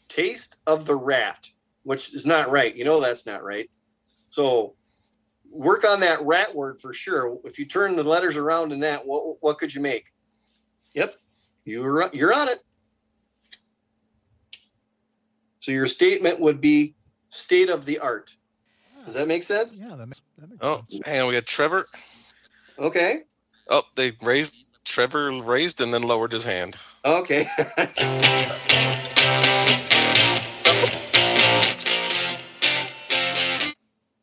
Taste 0.08 0.56
of 0.66 0.84
the 0.84 0.96
rat, 0.96 1.46
which 1.84 2.12
is 2.12 2.26
not 2.26 2.50
right. 2.50 2.74
You 2.74 2.84
know 2.84 3.00
that's 3.00 3.24
not 3.24 3.44
right. 3.44 3.70
So 4.30 4.74
work 5.48 5.84
on 5.84 6.00
that 6.00 6.22
rat 6.22 6.52
word 6.52 6.80
for 6.80 6.92
sure. 6.92 7.38
If 7.44 7.56
you 7.56 7.66
turn 7.66 7.94
the 7.94 8.02
letters 8.02 8.36
around 8.36 8.72
in 8.72 8.80
that, 8.80 9.06
what 9.06 9.36
what 9.40 9.58
could 9.58 9.72
you 9.72 9.80
make? 9.80 10.06
Yep, 10.94 11.14
you're 11.64 12.10
you're 12.12 12.34
on 12.34 12.48
it. 12.48 12.58
So 15.60 15.70
your 15.70 15.86
statement 15.86 16.40
would 16.40 16.60
be 16.60 16.96
state 17.28 17.70
of 17.70 17.84
the 17.84 18.00
art. 18.00 18.34
Does 19.04 19.14
that 19.14 19.28
make 19.28 19.44
sense? 19.44 19.80
Yeah, 19.80 19.94
that 19.94 20.06
makes, 20.06 20.20
that 20.36 20.50
makes 20.50 20.64
Oh, 20.64 20.84
hang 21.04 21.20
on. 21.20 21.28
We 21.28 21.34
got 21.34 21.46
Trevor. 21.46 21.86
Okay. 22.81 23.25
Oh, 23.68 23.83
they 23.94 24.12
raised 24.23 24.57
Trevor 24.84 25.31
raised 25.42 25.83
and 25.83 25.92
then 25.92 26.02
lowered 26.02 26.33
his 26.33 26.47
hand. 26.47 26.76
Okay. 27.05 27.47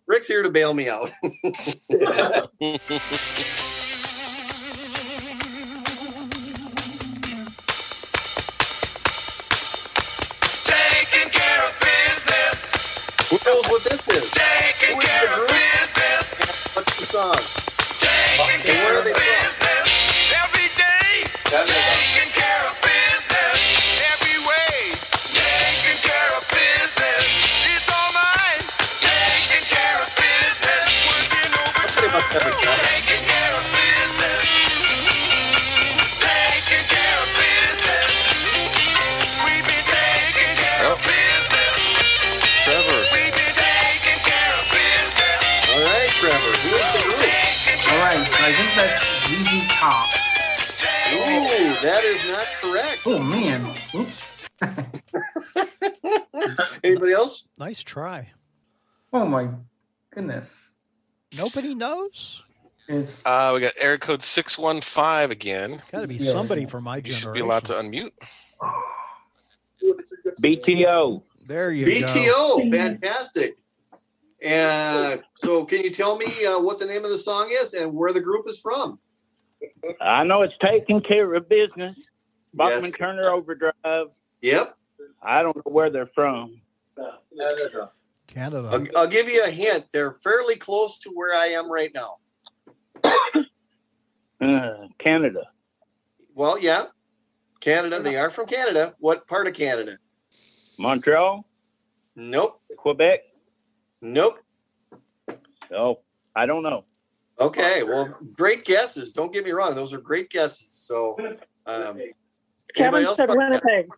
Rick's 0.08 0.28
here 0.28 0.42
to 0.42 0.50
bail 0.50 0.74
me 0.74 0.90
out. 0.90 1.12
Taking 1.22 1.40
care 11.30 11.62
of 11.62 11.80
business. 11.80 13.30
Who 13.30 13.38
knows 13.46 13.66
what 13.68 13.84
this 13.84 14.08
is? 14.08 14.32
Taking 14.32 15.00
care 15.00 15.34
of 15.34 15.48
business. 15.48 16.76
What's 16.76 17.00
the 17.00 17.06
song? 17.06 17.67
Care 26.08 26.32
of 26.38 26.44
business. 26.50 27.26
It's 27.66 27.90
all 27.92 28.12
mine. 28.14 28.64
Taking 29.02 29.66
care 29.70 30.00
of 30.02 30.10
business. 30.18 30.86
Working 31.08 31.52
Somebody 31.88 32.68
must 32.68 32.87
that 51.88 52.04
is 52.04 52.30
not 52.30 52.46
correct. 52.60 53.02
Oh 53.06 53.20
man, 53.20 53.66
oops. 53.96 54.28
Anybody 56.84 57.14
else? 57.14 57.48
Nice 57.58 57.82
try. 57.82 58.30
Oh 59.14 59.26
my 59.26 59.48
goodness. 60.14 60.72
Nobody 61.38 61.74
knows. 61.76 62.44
It's 62.90 63.22
Uh, 63.26 63.52
we 63.54 63.62
got 63.62 63.72
area 63.80 63.98
code 63.98 64.22
615 64.22 65.32
again. 65.32 65.82
Got 65.92 66.02
to 66.02 66.08
be 66.08 66.16
Yeah. 66.16 66.32
somebody 66.34 66.66
from 66.66 66.84
my 66.84 66.98
You 66.98 67.04
generation. 67.04 67.22
should 67.22 67.34
be 67.34 67.40
allowed 67.40 67.64
to 67.66 67.74
unmute. 67.74 68.12
BTO. 70.42 71.24
There 71.46 71.72
you 71.72 72.02
go. 72.02 72.08
BTO, 72.08 72.70
fantastic. 72.72 73.58
And 74.42 75.24
so, 75.36 75.64
can 75.66 75.82
you 75.84 75.90
tell 75.90 76.18
me 76.18 76.46
uh, 76.46 76.60
what 76.60 76.80
the 76.80 76.86
name 76.86 77.04
of 77.06 77.12
the 77.12 77.18
song 77.18 77.50
is 77.52 77.74
and 77.74 77.94
where 77.94 78.12
the 78.14 78.22
group 78.22 78.46
is 78.48 78.60
from? 78.60 79.00
I 80.02 80.24
know 80.24 80.42
it's 80.42 80.54
taking 80.62 81.02
care 81.02 81.34
of 81.34 81.50
business. 81.50 81.96
Bachman 82.54 82.86
Yes. 82.86 82.94
Turner 82.98 83.30
Overdrive. 83.30 84.08
Yep. 84.42 84.78
I 85.22 85.42
don't 85.44 85.56
know 85.56 85.72
where 85.72 85.90
they're 85.90 86.10
from. 86.14 86.62
Canada. 88.28 88.70
I'll, 88.72 88.86
I'll 89.02 89.08
give 89.08 89.30
you 89.30 89.44
a 89.44 89.50
hint. 89.50 89.86
They're 89.92 90.12
fairly 90.12 90.56
close 90.56 91.00
to 91.00 91.10
where 91.12 91.34
I 91.36 91.48
am 91.48 91.72
right 91.72 91.92
now. 91.94 92.18
Uh, 94.40 94.88
Canada. 95.00 95.44
Well, 96.36 96.60
yeah, 96.60 96.84
Canada. 97.60 98.00
They 98.00 98.18
are 98.18 98.30
from 98.30 98.46
Canada. 98.46 98.94
What 99.00 99.28
part 99.28 99.48
of 99.48 99.54
Canada? 99.56 99.98
Montreal. 100.78 101.44
Nope. 102.16 102.62
Quebec. 102.78 103.22
Nope. 104.02 104.38
No, 105.72 106.02
I 106.36 106.46
don't 106.46 106.62
know. 106.62 106.86
Okay. 107.40 107.84
Well, 107.84 108.18
great 108.34 108.66
guesses. 108.66 109.14
Don't 109.14 109.32
get 109.32 109.46
me 109.46 109.52
wrong; 109.52 109.76
those 109.76 109.94
are 109.94 110.00
great 110.00 110.30
guesses. 110.30 110.70
So, 110.72 111.16
um, 111.66 111.98
Kevin 111.98 112.16
anybody 112.78 113.06
else 113.06 113.18
said 113.18 113.30
about- 113.30 113.38
Winnipeg. 113.38 113.90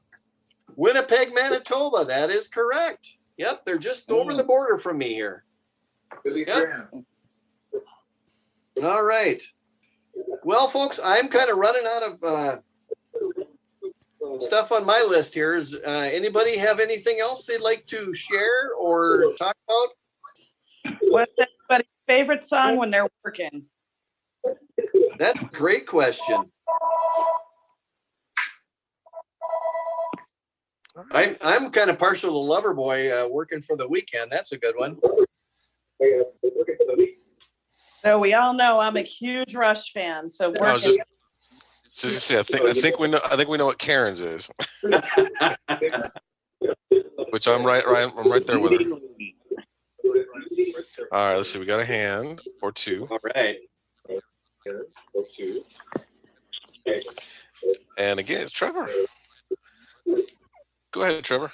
Winnipeg, 0.76 1.34
Manitoba. 1.34 2.06
That 2.06 2.30
is 2.30 2.48
correct. 2.48 3.18
Yep, 3.38 3.66
they're 3.66 3.78
just 3.78 4.12
over 4.12 4.34
the 4.34 4.44
border 4.44 4.78
from 4.78 4.98
me 4.98 5.14
here. 5.14 5.46
Yep. 6.26 6.94
All 8.84 9.04
right. 9.04 9.42
Well, 10.44 10.68
folks, 10.68 11.00
I'm 11.04 11.28
kind 11.28 11.50
of 11.50 11.58
running 11.58 11.86
out 11.86 12.04
of 12.04 12.24
uh, 12.24 12.58
stuff 14.40 14.72
on 14.72 14.86
my 14.86 15.06
list 15.08 15.34
here. 15.34 15.56
Is 15.56 15.76
uh, 15.76 16.10
anybody 16.12 16.58
have 16.58 16.80
anything 16.80 17.20
else 17.20 17.46
they'd 17.46 17.62
like 17.62 17.86
to 17.88 18.14
share 18.14 18.74
or 18.78 19.34
talk 19.38 19.56
about? 19.68 19.88
What's 21.02 21.32
everybody's 21.38 21.59
favorite 22.10 22.44
song 22.44 22.76
when 22.78 22.90
they're 22.90 23.08
working? 23.24 23.66
That's 25.20 25.40
a 25.40 25.46
great 25.54 25.86
question. 25.86 26.52
I'm 31.12 31.38
I'm 31.40 31.70
kind 31.72 31.90
of 31.90 31.98
partial 31.98 32.32
to 32.32 32.36
Loverboy, 32.36 33.12
uh, 33.26 33.30
working 33.30 33.62
for 33.62 33.78
the 33.78 33.88
weekend. 33.88 34.32
That's 34.32 34.52
a 34.52 34.58
good 34.58 34.76
one. 34.76 34.98
So 38.04 38.18
we 38.18 38.34
all 38.34 38.54
know 38.54 38.80
I'm 38.80 38.98
a 38.98 39.02
huge 39.02 39.54
Rush 39.56 39.94
fan. 39.94 40.30
So 40.30 40.52
I 40.62 40.74
was 40.74 40.84
just, 40.84 41.00
so 41.90 42.08
just 42.10 42.26
say, 42.26 42.40
I 42.40 42.44
think 42.44 42.66
I 42.66 42.74
think 42.74 43.00
we 43.00 43.08
know 43.08 43.20
I 43.26 43.36
think 43.36 43.50
we 43.50 43.58
know 43.58 43.68
what 43.68 43.78
Karen's 43.78 44.22
is. 44.22 44.50
Which 47.30 47.48
I'm 47.48 47.64
right, 47.64 47.86
right 47.86 48.12
I'm 48.18 48.30
right 48.30 48.46
there 48.46 48.60
with 48.60 48.72
her. 48.74 48.80
All 51.12 51.30
right, 51.30 51.36
let's 51.36 51.50
see. 51.50 51.60
We 51.60 51.66
got 51.66 51.80
a 51.80 51.86
hand 51.86 52.42
or 52.62 52.72
two. 52.72 53.08
All 53.10 53.20
right. 53.36 53.58
And 57.98 58.20
again, 58.20 58.42
it's 58.42 58.52
Trevor. 58.52 58.90
Go 60.92 61.02
ahead, 61.02 61.24
Trevor. 61.24 61.52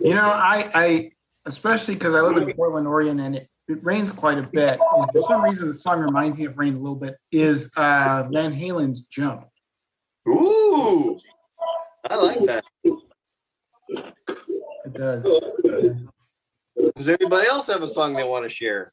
You 0.00 0.14
know, 0.14 0.22
I, 0.22 0.70
I 0.74 1.12
especially 1.46 1.94
because 1.94 2.14
I 2.14 2.20
live 2.20 2.36
in 2.36 2.54
Portland, 2.54 2.86
Oregon, 2.86 3.20
and 3.20 3.36
it, 3.36 3.48
it 3.68 3.84
rains 3.84 4.12
quite 4.12 4.38
a 4.38 4.42
bit. 4.42 4.78
And 4.96 5.10
for 5.12 5.22
some 5.28 5.42
reason, 5.42 5.68
the 5.68 5.74
song 5.74 6.00
reminds 6.00 6.38
me 6.38 6.44
of 6.46 6.58
rain 6.58 6.74
a 6.74 6.78
little 6.78 6.96
bit. 6.96 7.16
Is 7.30 7.72
uh, 7.76 8.28
Van 8.30 8.52
Halen's 8.52 9.02
"Jump"? 9.02 9.46
Ooh, 10.28 11.18
I 12.08 12.16
like 12.16 12.44
that. 12.44 12.64
It 14.84 14.92
does. 14.94 15.26
Does 16.96 17.08
anybody 17.08 17.48
else 17.48 17.68
have 17.68 17.82
a 17.82 17.88
song 17.88 18.14
they 18.14 18.24
want 18.24 18.44
to 18.44 18.48
share? 18.48 18.92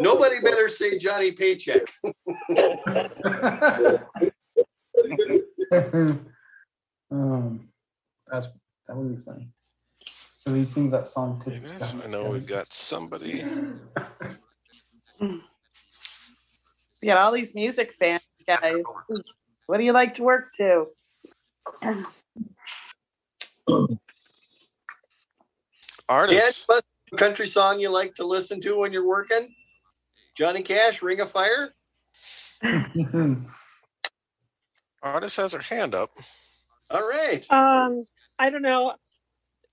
Nobody 0.00 0.40
better 0.40 0.68
say 0.68 0.98
Johnny 0.98 1.32
Paycheck. 1.32 1.82
um, 7.10 7.68
that's 8.30 8.48
that 8.86 8.96
would 8.96 9.16
be 9.16 9.22
funny. 9.22 9.48
So 10.46 10.54
he 10.54 10.64
sings 10.64 10.92
that 10.92 11.08
song 11.08 11.42
too. 11.44 11.50
Yes, 11.50 12.00
I 12.04 12.08
know 12.08 12.30
we've 12.30 12.46
got 12.46 12.72
somebody. 12.72 13.44
We 17.00 17.06
got 17.06 17.18
all 17.18 17.30
these 17.30 17.54
music 17.54 17.92
fans, 17.92 18.26
guys. 18.44 18.82
What 19.66 19.78
do 19.78 19.84
you 19.84 19.92
like 19.92 20.14
to 20.14 20.24
work 20.24 20.52
to? 20.54 20.86
Artists. 26.08 26.66
Yeah, 26.68 26.80
country 27.16 27.46
song 27.46 27.80
you 27.80 27.90
like 27.90 28.14
to 28.14 28.24
listen 28.26 28.60
to 28.62 28.76
when 28.76 28.92
you're 28.92 29.06
working? 29.06 29.54
Johnny 30.36 30.62
Cash, 30.62 31.02
Ring 31.02 31.20
of 31.20 31.30
Fire. 31.30 31.70
Artist 35.02 35.36
has 35.36 35.52
her 35.52 35.60
hand 35.60 35.94
up. 35.94 36.10
All 36.90 37.06
right. 37.08 37.46
Um, 37.50 38.04
I 38.38 38.50
don't 38.50 38.62
know. 38.62 38.94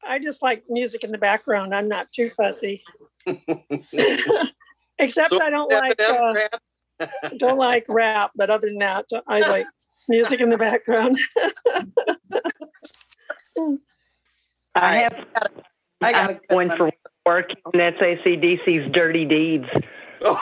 I 0.05 0.19
just 0.19 0.41
like 0.41 0.64
music 0.69 1.03
in 1.03 1.11
the 1.11 1.17
background. 1.17 1.73
I'm 1.73 1.88
not 1.88 2.11
too 2.11 2.30
fussy. 2.30 2.83
Except 4.97 5.30
So, 5.30 5.41
I 5.41 5.49
don't 5.49 5.72
like 5.72 5.99
uh, 5.99 6.33
don't 7.38 7.57
like 7.57 7.85
rap, 7.89 8.31
but 8.35 8.49
other 8.49 8.67
than 8.67 8.77
that, 8.77 9.05
I 9.27 9.39
like 9.41 9.65
music 10.07 10.41
in 10.41 10.49
the 10.49 10.57
background. 10.57 11.19
I 14.75 14.97
have 14.97 15.25
I 16.06 16.11
got 16.11 16.30
I 16.30 16.34
have 16.34 16.40
one 16.50 16.69
for 16.77 16.92
work, 17.25 17.50
and 17.74 17.80
that's 17.80 18.00
AC/DC's 18.00 18.92
Dirty 18.93 19.25
Deeds. 19.25 19.66
oh 20.22 20.40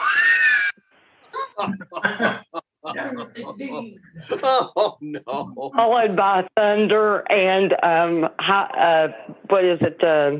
no. 5.00 5.22
Followed 5.76 6.16
by 6.16 6.46
Thunder 6.56 7.20
and 7.32 7.72
um, 7.82 8.28
hi, 8.38 9.06
uh, 9.06 9.08
what 9.48 9.64
is 9.64 9.78
it? 9.80 9.98
Uh, 10.02 10.32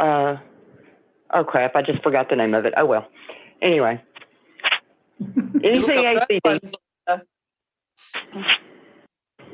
uh, 0.00 0.36
oh 1.32 1.44
crap! 1.44 1.74
I 1.74 1.80
just 1.82 2.02
forgot 2.02 2.28
the 2.28 2.36
name 2.36 2.52
of 2.52 2.66
it. 2.66 2.74
Oh 2.76 2.84
well. 2.84 3.08
Anyway, 3.62 3.98
anything 5.64 6.20
ACDC. 6.30 6.74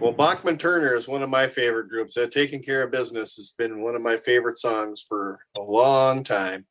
Well, 0.03 0.11
Bachman 0.11 0.59
Turner 0.59 0.97
is 0.97 1.07
one 1.07 1.23
of 1.23 1.31
my 1.31 1.47
favorite 1.47 1.89
groups. 1.89 2.17
Uh, 2.17 2.27
Taking 2.27 2.61
Care 2.61 2.83
of 2.83 2.91
Business 2.91 3.37
has 3.37 3.55
been 3.57 3.83
one 3.83 3.95
of 3.95 4.03
my 4.03 4.17
favorite 4.17 4.59
songs 4.59 5.01
for 5.01 5.39
a 5.57 5.61
long 5.61 6.25
time. 6.25 6.67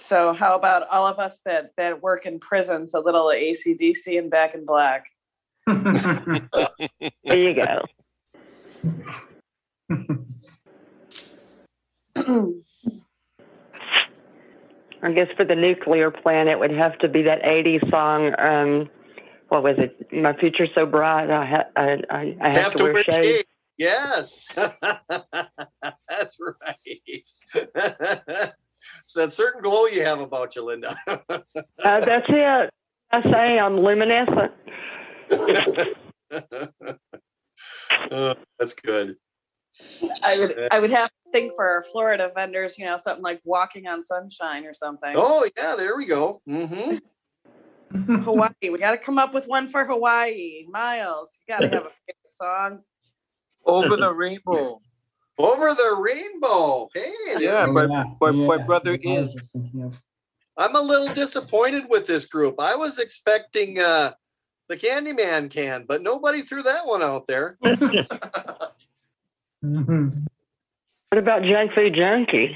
So 0.00 0.32
how 0.32 0.56
about 0.56 0.88
all 0.88 1.06
of 1.06 1.20
us 1.20 1.38
that 1.44 1.70
that 1.76 2.02
work 2.02 2.26
in 2.26 2.40
prisons? 2.40 2.94
A 2.94 2.98
little 2.98 3.30
AC/DC 3.30 4.18
and 4.18 4.28
Back 4.28 4.56
in 4.56 4.66
Black. 4.66 5.06
There 5.68 7.38
you 7.38 7.54
go. 7.54 7.84
I 15.00 15.12
guess 15.12 15.28
for 15.36 15.44
the 15.44 15.54
nuclear 15.54 16.10
plant, 16.10 16.48
it 16.48 16.58
would 16.58 16.72
have 16.72 16.98
to 16.98 17.08
be 17.08 17.22
that 17.22 17.40
'80s 17.42 17.88
song. 17.88 18.34
Um, 18.36 18.90
what 19.48 19.62
was 19.62 19.76
it? 19.78 20.12
My 20.12 20.36
future's 20.36 20.70
so 20.74 20.86
bright. 20.86 21.30
I 21.30 21.46
ha- 21.46 21.70
I, 21.76 22.02
I, 22.10 22.36
I 22.40 22.58
have, 22.58 22.74
to, 22.74 22.84
wear, 22.84 23.04
shades. 23.04 23.44
Yes. 23.76 24.46
That's 24.54 26.38
right. 26.40 27.22
It's 29.00 29.12
that 29.14 29.32
certain 29.32 29.62
glow 29.62 29.86
you 29.86 30.02
have 30.02 30.20
about 30.20 30.56
you, 30.56 30.64
Linda. 30.64 30.96
Uh, 31.84 32.00
that's 32.00 32.26
it. 32.28 32.70
I 33.12 33.22
say 33.22 33.58
I'm 33.58 33.78
luminescent. 33.78 34.52
Uh, 38.10 38.34
that's 38.58 38.74
good. 38.74 39.16
I 40.22 40.38
would 40.38 40.68
I 40.72 40.80
would 40.80 40.90
have 40.90 41.08
to 41.08 41.32
think 41.32 41.54
for 41.54 41.68
our 41.68 41.82
Florida 41.82 42.32
vendors, 42.34 42.78
you 42.78 42.86
know, 42.86 42.96
something 42.96 43.22
like 43.22 43.40
walking 43.44 43.86
on 43.86 44.02
sunshine 44.02 44.64
or 44.64 44.74
something. 44.74 45.14
Oh 45.16 45.48
yeah, 45.56 45.76
there 45.76 45.96
we 45.96 46.04
go. 46.04 46.40
hmm 46.46 46.96
Hawaii. 47.92 48.50
We 48.70 48.78
got 48.78 48.92
to 48.92 48.98
come 48.98 49.18
up 49.18 49.34
with 49.34 49.46
one 49.46 49.68
for 49.68 49.84
Hawaii. 49.84 50.64
Miles, 50.68 51.38
you 51.46 51.54
got 51.54 51.60
to 51.60 51.68
have 51.68 51.86
a 51.86 51.90
favorite 52.06 52.32
song. 52.32 52.80
Over 53.64 53.96
the 53.96 54.12
rainbow. 54.12 54.80
Over 55.38 55.74
the 55.74 55.96
rainbow. 56.00 56.88
Hey, 56.94 57.12
Yeah, 57.38 57.66
there- 57.66 57.88
my, 57.88 58.04
my, 58.20 58.30
my 58.30 58.56
brother 58.58 58.98
is. 59.02 59.54
I'm 60.56 60.74
a 60.74 60.80
little 60.80 61.12
disappointed 61.14 61.84
with 61.88 62.06
this 62.08 62.26
group. 62.26 62.60
I 62.60 62.74
was 62.74 62.98
expecting 62.98 63.78
uh 63.78 64.12
the 64.68 64.76
Candyman 64.76 65.50
can, 65.50 65.84
but 65.86 66.02
nobody 66.02 66.42
threw 66.42 66.62
that 66.64 66.86
one 66.86 67.02
out 67.02 67.26
there. 67.26 67.56
What 71.10 71.18
about 71.18 71.42
junk 71.42 71.72
food 71.72 71.94
junkie? 71.94 72.54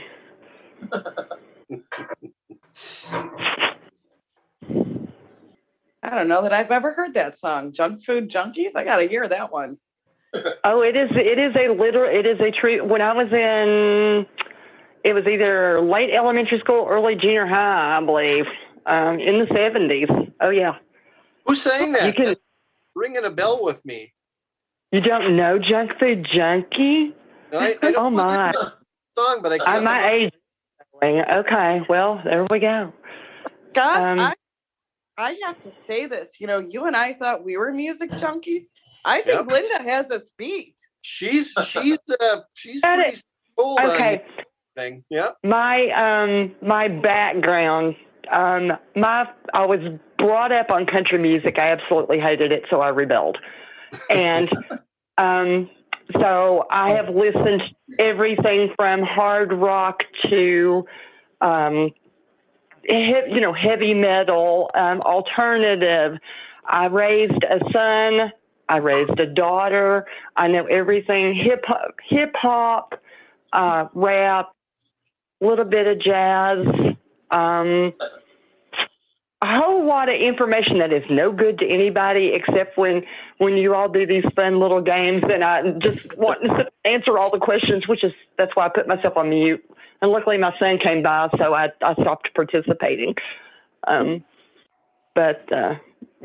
I 6.03 6.11
don't 6.15 6.29
know 6.29 6.43
that 6.43 6.53
I've 6.53 6.71
ever 6.71 6.93
heard 6.93 7.15
that 7.15 7.39
song. 7.39 7.73
Junk 7.73 8.03
Food 8.05 8.29
Junkies. 8.31 8.73
I 8.75 8.85
got 8.85 8.97
to 8.97 9.09
hear 9.09 9.27
that 9.29 9.53
one. 9.53 9.79
Oh, 10.65 10.81
it 10.81 10.97
is. 10.97 11.11
It 11.13 11.39
is 11.39 11.55
a 11.55 11.73
literal. 11.75 12.09
It 12.11 12.25
is 12.27 12.41
a 12.41 12.51
true. 12.59 12.83
When 12.87 13.03
I 13.03 13.13
was 13.13 13.29
in, 13.31 14.25
it 15.05 15.13
was 15.13 15.25
either 15.27 15.79
late 15.83 16.09
elementary 16.11 16.59
school, 16.61 16.87
early 16.89 17.17
junior 17.17 17.47
high, 17.47 17.99
I 17.99 18.03
believe, 18.05 18.47
um, 18.87 19.19
in 19.21 19.41
the 19.41 19.47
seventies. 19.55 20.09
Oh 20.41 20.49
yeah. 20.49 20.77
Who 21.47 21.55
sang 21.55 21.93
that? 21.93 22.07
You 22.07 22.13
can. 22.15 22.25
That's 22.25 22.41
ringing 22.95 23.25
a 23.25 23.31
bell 23.31 23.63
with 23.63 23.85
me. 23.85 24.15
You 24.91 25.03
don't 25.03 25.37
know 25.37 25.59
junk 25.59 25.91
food 26.01 26.27
junkie? 26.35 27.15
I, 27.53 27.73
I 27.73 27.77
oh 27.83 27.93
don't 27.93 28.15
know 28.15 28.25
my. 28.25 28.53
song, 29.19 29.41
but 29.43 29.53
I 29.53 29.57
I, 29.57 29.59
can't. 29.59 29.85
my 29.85 29.99
remember. 30.09 30.27
age. 31.05 31.27
Okay. 31.45 31.81
Well, 31.91 32.23
there 32.25 32.47
we 32.51 32.59
go. 32.59 32.91
God, 33.75 34.01
Um, 34.03 34.21
I, 34.21 34.35
I 35.23 35.39
have 35.47 35.59
to 35.61 35.73
say 35.73 36.07
this. 36.07 36.41
You 36.41 36.47
know, 36.47 36.59
you 36.59 36.85
and 36.87 36.97
I 36.97 37.13
thought 37.15 37.45
we 37.45 37.57
were 37.57 37.73
music 37.73 38.11
junkies. 38.11 38.65
I 39.05 39.21
think 39.23 39.39
Yep. 39.39 39.47
Linda 39.53 39.83
has 39.83 40.11
us 40.11 40.31
beat. 40.37 40.75
She's 41.01 41.53
she's 41.65 41.99
uh 42.21 42.41
she's 42.55 42.83
Got 42.83 42.97
pretty 42.97 43.13
it. 43.13 43.23
sold 43.59 43.81
on 43.81 43.87
Okay. 43.91 44.23
thing. 44.77 45.05
Yeah. 45.11 45.31
my 45.45 45.89
um 45.91 46.55
my 46.67 46.89
background 46.89 47.95
um 48.33 48.73
my 48.97 49.29
i 49.53 49.67
was 49.67 49.81
brought 50.17 50.51
up 50.53 50.71
on 50.71 50.87
country 50.87 51.19
music 51.19 51.59
i 51.59 51.71
absolutely 51.73 52.19
hated 52.19 52.53
it 52.53 52.63
so 52.71 52.81
i 52.81 52.89
rebelled 52.89 53.37
and 54.09 54.49
um 55.19 55.69
so 56.19 56.65
i 56.71 56.93
have 56.95 57.15
listened 57.15 57.61
to 57.91 58.03
everything 58.03 58.71
from 58.77 59.03
hard 59.03 59.53
rock 59.53 59.99
to 60.31 60.87
um 61.43 61.91
he- 61.95 62.02
you 62.85 63.41
know 63.41 63.53
heavy 63.53 63.95
metal 63.95 64.71
um 64.75 65.01
alternative. 65.03 66.19
I 66.67 66.87
raised 66.87 67.45
a 67.45 67.59
son. 67.73 68.33
I 68.69 68.77
raised 68.77 69.19
a 69.19 69.27
daughter. 69.27 70.07
I 70.37 70.49
know 70.49 70.67
everything. 70.67 71.35
Hip 71.35 71.65
hop 71.67 71.95
hip 72.09 72.33
hop 72.35 72.95
uh 73.53 73.87
rap 73.95 74.53
a 75.43 75.47
little 75.47 75.65
bit 75.65 75.87
of 75.87 76.01
jazz, 76.01 76.59
um, 77.31 77.93
a 79.43 79.47
whole 79.47 79.85
lot 79.87 80.09
of 80.09 80.15
information 80.21 80.79
that 80.79 80.93
is 80.93 81.03
no 81.11 81.33
good 81.33 81.59
to 81.59 81.69
anybody 81.69 82.33
except 82.33 82.79
when 82.79 83.03
when 83.39 83.57
you 83.57 83.75
all 83.75 83.89
do 83.89 84.07
these 84.07 84.23
fun 84.37 84.61
little 84.61 84.81
games 84.81 85.23
and 85.29 85.43
I 85.43 85.63
just 85.83 86.17
want 86.17 86.43
to 86.45 86.71
answer 86.89 87.19
all 87.19 87.31
the 87.31 87.41
questions, 87.41 87.89
which 87.89 88.05
is 88.05 88.13
that's 88.39 88.55
why 88.55 88.67
I 88.67 88.69
put 88.69 88.87
myself 88.87 89.17
on 89.17 89.31
mute. 89.31 89.65
And 90.03 90.11
luckily 90.11 90.37
my 90.37 90.53
son 90.59 90.79
came 90.83 91.03
by, 91.03 91.29
so 91.39 91.55
I, 91.55 91.69
I 91.81 91.95
stopped 91.95 92.29
participating. 92.35 93.15
Um, 93.87 94.25
but 95.15 95.51
uh, 95.53 95.77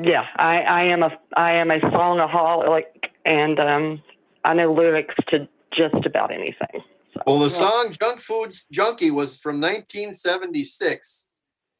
yeah, 0.01 0.23
I, 0.35 0.57
I 0.61 0.83
am 0.85 1.03
a 1.03 1.11
I 1.35 1.51
am 1.53 1.69
a 1.69 1.79
songaholic, 1.79 2.83
and 3.25 3.59
um, 3.59 4.01
I 4.43 4.53
know 4.55 4.73
lyrics 4.73 5.13
to 5.29 5.47
just 5.77 6.05
about 6.05 6.31
anything. 6.31 6.81
Well, 7.25 7.39
the 7.39 7.49
song 7.51 7.91
"Junk 7.99 8.19
Foods 8.19 8.65
Junkie" 8.71 9.11
was 9.11 9.37
from 9.37 9.61
1976, 9.61 11.29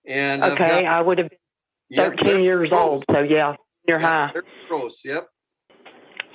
and 0.06 0.44
Okay, 0.44 0.68
got- 0.68 0.86
I 0.86 1.02
would 1.02 1.18
have 1.18 1.30
been 1.30 1.38
13 1.96 2.26
they're 2.26 2.40
years 2.40 2.70
gross. 2.70 2.82
old, 2.82 3.06
so 3.12 3.20
yeah, 3.22 3.56
you're 3.88 4.00
high. 4.00 4.30
They're 4.34 4.44
gross. 4.68 5.04
Yep. 5.04 5.28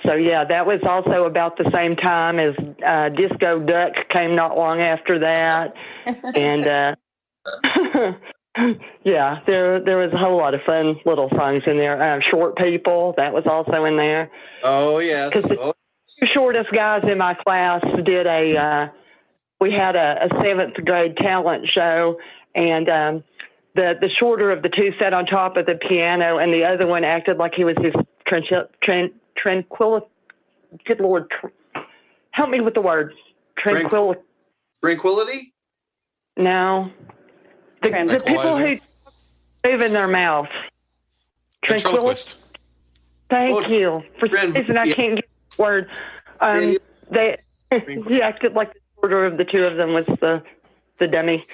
So 0.05 0.13
yeah, 0.13 0.43
that 0.45 0.65
was 0.65 0.79
also 0.83 1.23
about 1.25 1.57
the 1.57 1.69
same 1.73 1.95
time 1.95 2.39
as 2.39 2.55
uh, 2.85 3.09
Disco 3.09 3.59
Duck 3.59 3.93
came 4.11 4.35
not 4.35 4.57
long 4.57 4.81
after 4.81 5.19
that, 5.19 5.73
and 6.35 6.67
uh, 6.67 6.95
yeah, 9.03 9.39
there 9.47 9.83
there 9.83 9.97
was 9.97 10.11
a 10.13 10.17
whole 10.17 10.37
lot 10.37 10.53
of 10.53 10.61
fun 10.65 10.95
little 11.05 11.29
songs 11.29 11.63
in 11.65 11.77
there. 11.77 12.01
Uh, 12.01 12.19
Short 12.29 12.57
People 12.57 13.13
that 13.17 13.33
was 13.33 13.45
also 13.45 13.85
in 13.85 13.97
there. 13.97 14.29
Oh 14.63 14.99
yes. 14.99 15.31
Oh, 15.57 15.73
Two 16.19 16.27
shortest 16.33 16.69
guys 16.73 17.03
in 17.09 17.17
my 17.17 17.33
class 17.33 17.81
did 18.05 18.27
a. 18.27 18.57
Uh, 18.57 18.87
we 19.61 19.71
had 19.71 19.95
a, 19.95 20.25
a 20.25 20.43
seventh 20.43 20.75
grade 20.85 21.15
talent 21.15 21.65
show, 21.73 22.17
and 22.53 22.89
um, 22.89 23.23
the 23.75 23.93
the 23.99 24.09
shorter 24.19 24.51
of 24.51 24.61
the 24.61 24.69
two 24.69 24.91
sat 24.99 25.13
on 25.13 25.25
top 25.25 25.55
of 25.55 25.65
the 25.65 25.75
piano, 25.75 26.37
and 26.37 26.53
the 26.53 26.65
other 26.65 26.85
one 26.85 27.03
acted 27.03 27.37
like 27.37 27.53
he 27.55 27.63
was 27.63 27.75
his 27.81 27.93
tranquil, 28.27 28.65
tran, 28.85 29.11
tranquil. 29.37 30.09
Good 30.85 30.99
lord, 30.99 31.29
tr- 31.29 31.79
help 32.31 32.49
me 32.49 32.61
with 32.61 32.73
the 32.73 32.81
word 32.81 33.13
tranquil. 33.57 34.15
Tranquility. 34.83 35.53
No, 36.35 36.91
the, 37.81 37.89
the 37.89 38.23
people 38.25 38.57
who 38.57 38.77
move 39.65 39.81
in 39.81 39.93
their 39.93 40.07
mouth. 40.07 40.47
Tranquility. 41.63 41.93
Ventriloquist. 41.93 42.39
Thank 43.29 43.69
you. 43.69 44.03
For 44.19 44.27
some 44.35 44.53
reason, 44.53 44.77
I 44.77 44.91
can't 44.91 45.15
get 45.15 45.29
the 45.55 45.61
word. 45.61 45.89
Um, 46.41 46.77
they 47.09 47.37
he 48.05 48.21
acted 48.23 48.53
like 48.53 48.73
the 48.73 48.79
order 48.97 49.25
of 49.25 49.37
the 49.37 49.45
two 49.45 49.63
of 49.63 49.77
them 49.77 49.93
was 49.93 50.05
the 50.19 50.43
the 50.99 51.07
dummy. 51.07 51.45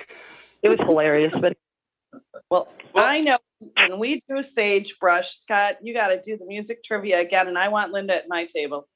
It 0.62 0.70
was 0.70 0.80
hilarious, 0.80 1.34
but 1.40 1.58
Well, 2.50 2.68
I 2.96 3.22
know 3.22 3.38
when 3.88 4.00
we 4.00 4.24
do 4.30 4.42
Sagebrush, 4.42 5.32
Scott, 5.32 5.78
you 5.82 5.94
got 5.94 6.08
to 6.08 6.22
do 6.22 6.38
the 6.38 6.46
music 6.46 6.84
trivia 6.84 7.20
again, 7.20 7.48
and 7.48 7.58
I 7.58 7.68
want 7.68 7.92
Linda 7.92 8.16
at 8.16 8.30
my 8.30 8.46
table. 8.46 8.88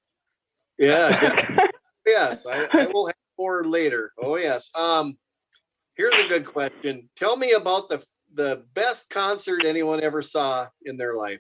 Yeah. 0.78 1.60
yes, 2.06 2.46
I, 2.46 2.68
I 2.72 2.88
will 2.88 3.08
have 3.08 3.16
more 3.38 3.66
later. 3.66 4.12
Oh 4.22 4.38
yes. 4.38 4.70
Um, 4.76 5.18
here's 5.96 6.16
a 6.16 6.28
good 6.28 6.46
question. 6.46 7.10
Tell 7.16 7.38
me 7.38 7.52
about 7.54 7.90
the 7.90 8.04
the 8.36 8.64
best 8.74 9.10
concert 9.10 9.66
anyone 9.66 10.02
ever 10.02 10.22
saw 10.22 10.68
in 10.86 10.98
their 10.98 11.14
life. 11.14 11.40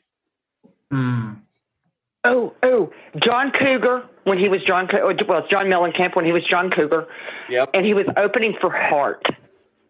oh 2.24 2.54
oh, 2.64 2.92
John 3.24 3.52
Cougar 3.52 4.04
when 4.26 4.38
he 4.38 4.48
was 4.48 4.62
John 4.66 4.88
Cou- 4.88 5.00
oh, 5.02 5.14
well, 5.28 5.40
it's 5.40 5.50
John 5.50 5.66
Mellencamp 5.68 6.16
when 6.16 6.26
he 6.26 6.32
was 6.32 6.44
John 6.50 6.70
Cougar. 6.70 7.08
Yep. 7.50 7.72
And 7.74 7.86
he 7.86 7.94
was 7.94 8.06
opening 8.18 8.56
for 8.62 8.70
Heart. 8.70 9.26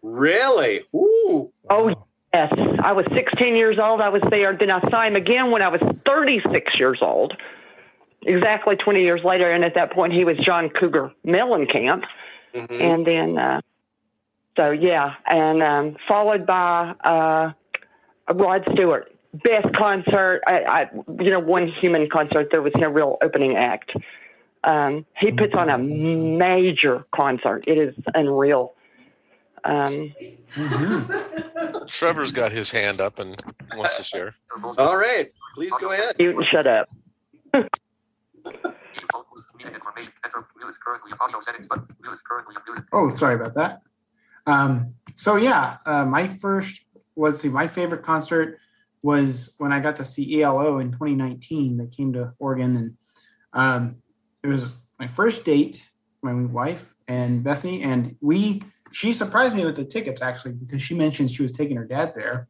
Really? 0.04 0.82
Ooh. 0.94 1.50
Oh 1.70 1.88
yes, 2.32 2.52
I 2.82 2.92
was 2.92 3.06
16 3.14 3.56
years 3.56 3.78
old. 3.82 4.00
I 4.00 4.10
was 4.10 4.22
there. 4.30 4.56
Then 4.56 4.70
I 4.70 4.80
saw 4.90 5.02
him 5.02 5.16
again 5.16 5.50
when 5.50 5.62
I 5.62 5.68
was 5.68 5.80
36 6.06 6.78
years 6.78 6.98
old. 7.00 7.32
Exactly 8.26 8.76
20 8.76 9.02
years 9.02 9.22
later, 9.24 9.50
and 9.50 9.64
at 9.64 9.74
that 9.74 9.92
point 9.92 10.12
he 10.12 10.24
was 10.24 10.36
John 10.38 10.68
Cougar 10.70 11.12
Mellencamp. 11.26 12.04
Mm-hmm. 12.54 12.80
and 12.80 13.04
then 13.04 13.36
uh 13.36 13.60
so 14.56 14.70
yeah 14.70 15.14
and 15.26 15.60
um 15.60 15.96
followed 16.06 16.46
by 16.46 16.94
uh 17.02 17.50
rod 18.32 18.64
stewart 18.72 19.12
best 19.42 19.74
concert 19.76 20.40
I, 20.46 20.62
I 20.62 20.90
you 21.18 21.30
know 21.30 21.40
one 21.40 21.66
human 21.66 22.08
concert 22.08 22.48
there 22.52 22.62
was 22.62 22.72
no 22.76 22.88
real 22.88 23.18
opening 23.22 23.56
act 23.56 23.90
um 24.62 25.04
he 25.18 25.32
puts 25.32 25.54
on 25.54 25.68
a 25.68 25.78
major 25.78 27.04
concert 27.12 27.64
it 27.66 27.76
is 27.76 27.92
unreal 28.14 28.73
um 29.64 30.12
Trevor's 31.88 32.32
got 32.32 32.52
his 32.52 32.70
hand 32.70 33.00
up 33.00 33.18
and 33.18 33.40
wants 33.74 33.96
to 33.96 34.02
share. 34.02 34.34
All 34.78 34.96
right. 34.96 35.30
Please 35.54 35.72
go 35.80 35.92
ahead. 35.92 36.16
you 36.18 36.42
shut 36.50 36.66
up 36.66 36.88
Oh, 42.92 43.08
sorry 43.08 43.34
about 43.34 43.54
that. 43.54 43.80
Um, 44.46 44.94
so 45.14 45.36
yeah, 45.36 45.78
uh, 45.86 46.04
my 46.04 46.26
first, 46.26 46.84
let's 47.16 47.40
see, 47.40 47.48
my 47.48 47.66
favorite 47.66 48.02
concert 48.02 48.58
was 49.02 49.54
when 49.58 49.72
I 49.72 49.80
got 49.80 49.96
to 49.96 50.04
see 50.04 50.42
ELO 50.42 50.78
in 50.78 50.92
2019. 50.92 51.76
They 51.76 51.86
came 51.86 52.12
to 52.14 52.32
Oregon, 52.38 52.76
and 52.76 52.96
um, 53.52 53.96
it 54.42 54.48
was 54.48 54.76
my 54.98 55.06
first 55.06 55.44
date, 55.44 55.90
my 56.22 56.34
wife 56.34 56.94
and 57.08 57.42
Bethany, 57.42 57.82
and 57.82 58.16
we 58.20 58.62
she 58.94 59.12
surprised 59.12 59.56
me 59.56 59.64
with 59.64 59.76
the 59.76 59.84
tickets 59.84 60.22
actually 60.22 60.52
because 60.52 60.80
she 60.80 60.94
mentioned 60.94 61.30
she 61.30 61.42
was 61.42 61.52
taking 61.52 61.76
her 61.76 61.84
dad 61.84 62.12
there, 62.14 62.46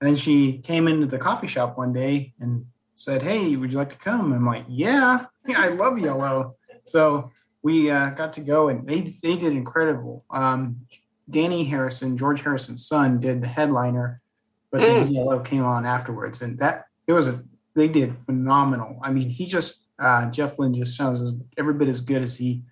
and 0.00 0.08
then 0.08 0.16
she 0.16 0.58
came 0.58 0.88
into 0.88 1.06
the 1.06 1.18
coffee 1.18 1.46
shop 1.46 1.78
one 1.78 1.92
day 1.92 2.34
and 2.40 2.66
said, 2.96 3.22
"Hey, 3.22 3.54
would 3.54 3.70
you 3.70 3.78
like 3.78 3.90
to 3.90 3.96
come?" 3.96 4.32
I'm 4.32 4.44
like, 4.44 4.64
"Yeah, 4.68 5.26
I 5.56 5.68
love 5.68 5.96
ELO." 6.02 6.56
So 6.84 7.30
we 7.62 7.90
uh, 7.90 8.10
got 8.10 8.32
to 8.34 8.40
go, 8.40 8.68
and 8.68 8.86
they 8.88 9.18
they 9.22 9.36
did 9.36 9.52
incredible. 9.52 10.24
Um, 10.30 10.80
Dhani 11.30 11.68
Harrison, 11.68 12.18
George 12.18 12.42
Harrison's 12.42 12.86
son, 12.86 13.20
did 13.20 13.40
the 13.40 13.46
headliner, 13.46 14.20
but 14.70 14.80
then 14.80 15.16
ELO 15.16 15.40
came 15.40 15.64
on 15.64 15.86
afterwards, 15.86 16.42
and 16.42 16.58
that 16.58 16.86
it 17.06 17.12
was 17.12 17.28
a 17.28 17.44
they 17.76 17.88
did 17.88 18.18
phenomenal. 18.18 18.98
I 19.00 19.12
mean, 19.12 19.30
he 19.30 19.46
just 19.46 19.86
uh, 20.00 20.28
Jeff 20.30 20.58
Lynne 20.58 20.74
just 20.74 20.96
sounds 20.96 21.20
as, 21.20 21.34
every 21.56 21.74
bit 21.74 21.88
as 21.88 22.00
good 22.00 22.22
as 22.22 22.34
he 22.34 22.64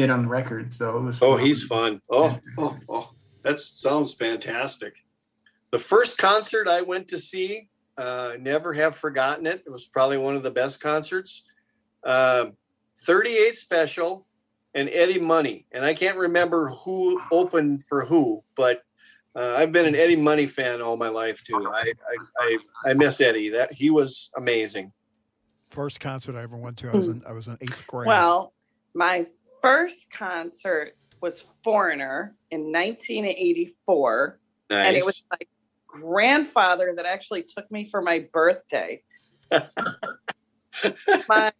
did 0.00 0.10
on 0.10 0.22
the 0.22 0.28
record. 0.28 0.72
So 0.72 0.96
it 0.96 1.02
was. 1.02 1.22
Oh, 1.22 1.36
he's 1.36 1.64
fun. 1.64 2.00
Oh, 2.10 2.38
oh, 2.58 2.78
oh, 2.88 3.10
that 3.42 3.60
sounds 3.60 4.14
fantastic. 4.14 4.94
The 5.70 5.78
first 5.78 6.18
concert 6.18 6.68
I 6.68 6.82
went 6.82 7.08
to 7.08 7.18
see, 7.18 7.68
uh, 7.96 8.34
never 8.40 8.72
have 8.72 8.96
forgotten 8.96 9.46
it. 9.46 9.62
It 9.66 9.70
was 9.70 9.86
probably 9.86 10.18
one 10.18 10.36
of 10.36 10.42
the 10.42 10.50
best 10.50 10.80
concerts. 10.80 11.44
Um 12.04 12.52
38 13.00 13.56
Special 13.56 14.26
and 14.74 14.88
Eddie 14.90 15.20
Money. 15.20 15.66
And 15.72 15.84
I 15.84 15.94
can't 15.94 16.16
remember 16.16 16.70
who 16.70 17.20
opened 17.30 17.82
for 17.84 18.04
who, 18.04 18.42
but 18.56 18.82
uh, 19.36 19.54
I've 19.56 19.72
been 19.72 19.86
an 19.86 19.94
Eddie 19.94 20.16
Money 20.16 20.46
fan 20.46 20.82
all 20.82 20.96
my 20.96 21.08
life 21.08 21.44
too. 21.44 21.70
I, 21.72 21.92
I, 22.10 22.16
I, 22.40 22.58
I 22.86 22.94
miss 22.94 23.20
Eddie. 23.20 23.50
That 23.50 23.72
he 23.72 23.90
was 23.90 24.30
amazing. 24.36 24.92
First 25.70 26.00
concert 26.00 26.34
I 26.34 26.42
ever 26.42 26.56
went 26.56 26.76
to, 26.78 26.88
I 26.88 26.96
was 26.96 27.08
in 27.08 27.22
I 27.28 27.32
was 27.32 27.46
in 27.46 27.56
eighth 27.60 27.86
grade. 27.86 28.08
Well, 28.08 28.52
my 28.94 29.26
first 29.62 30.10
concert 30.10 30.96
was 31.20 31.44
Foreigner 31.64 32.36
in 32.50 32.72
1984. 32.72 34.38
And 34.70 34.96
it 34.96 35.04
was 35.04 35.24
my 35.30 35.38
grandfather 35.86 36.92
that 36.96 37.06
actually 37.06 37.42
took 37.42 37.70
me 37.70 37.88
for 37.88 38.02
my 38.02 38.26
birthday. 38.32 39.02
my 41.28 41.52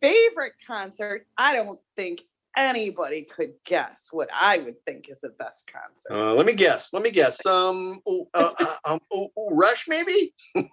favorite 0.00 0.54
concert, 0.66 1.26
I 1.36 1.54
don't 1.54 1.78
think 1.96 2.22
anybody 2.56 3.22
could 3.22 3.52
guess 3.64 4.08
what 4.10 4.28
I 4.34 4.58
would 4.58 4.84
think 4.84 5.08
is 5.08 5.20
the 5.20 5.28
best 5.30 5.70
concert. 5.70 6.10
Uh, 6.10 6.34
let 6.34 6.46
me 6.46 6.54
guess. 6.54 6.92
Let 6.92 7.02
me 7.02 7.10
guess. 7.10 7.44
Um, 7.46 8.00
oh, 8.06 8.28
uh, 8.34 8.52
uh, 8.58 8.76
um, 8.84 9.00
oh, 9.12 9.28
oh, 9.36 9.50
Rush 9.50 9.86
maybe. 9.88 10.34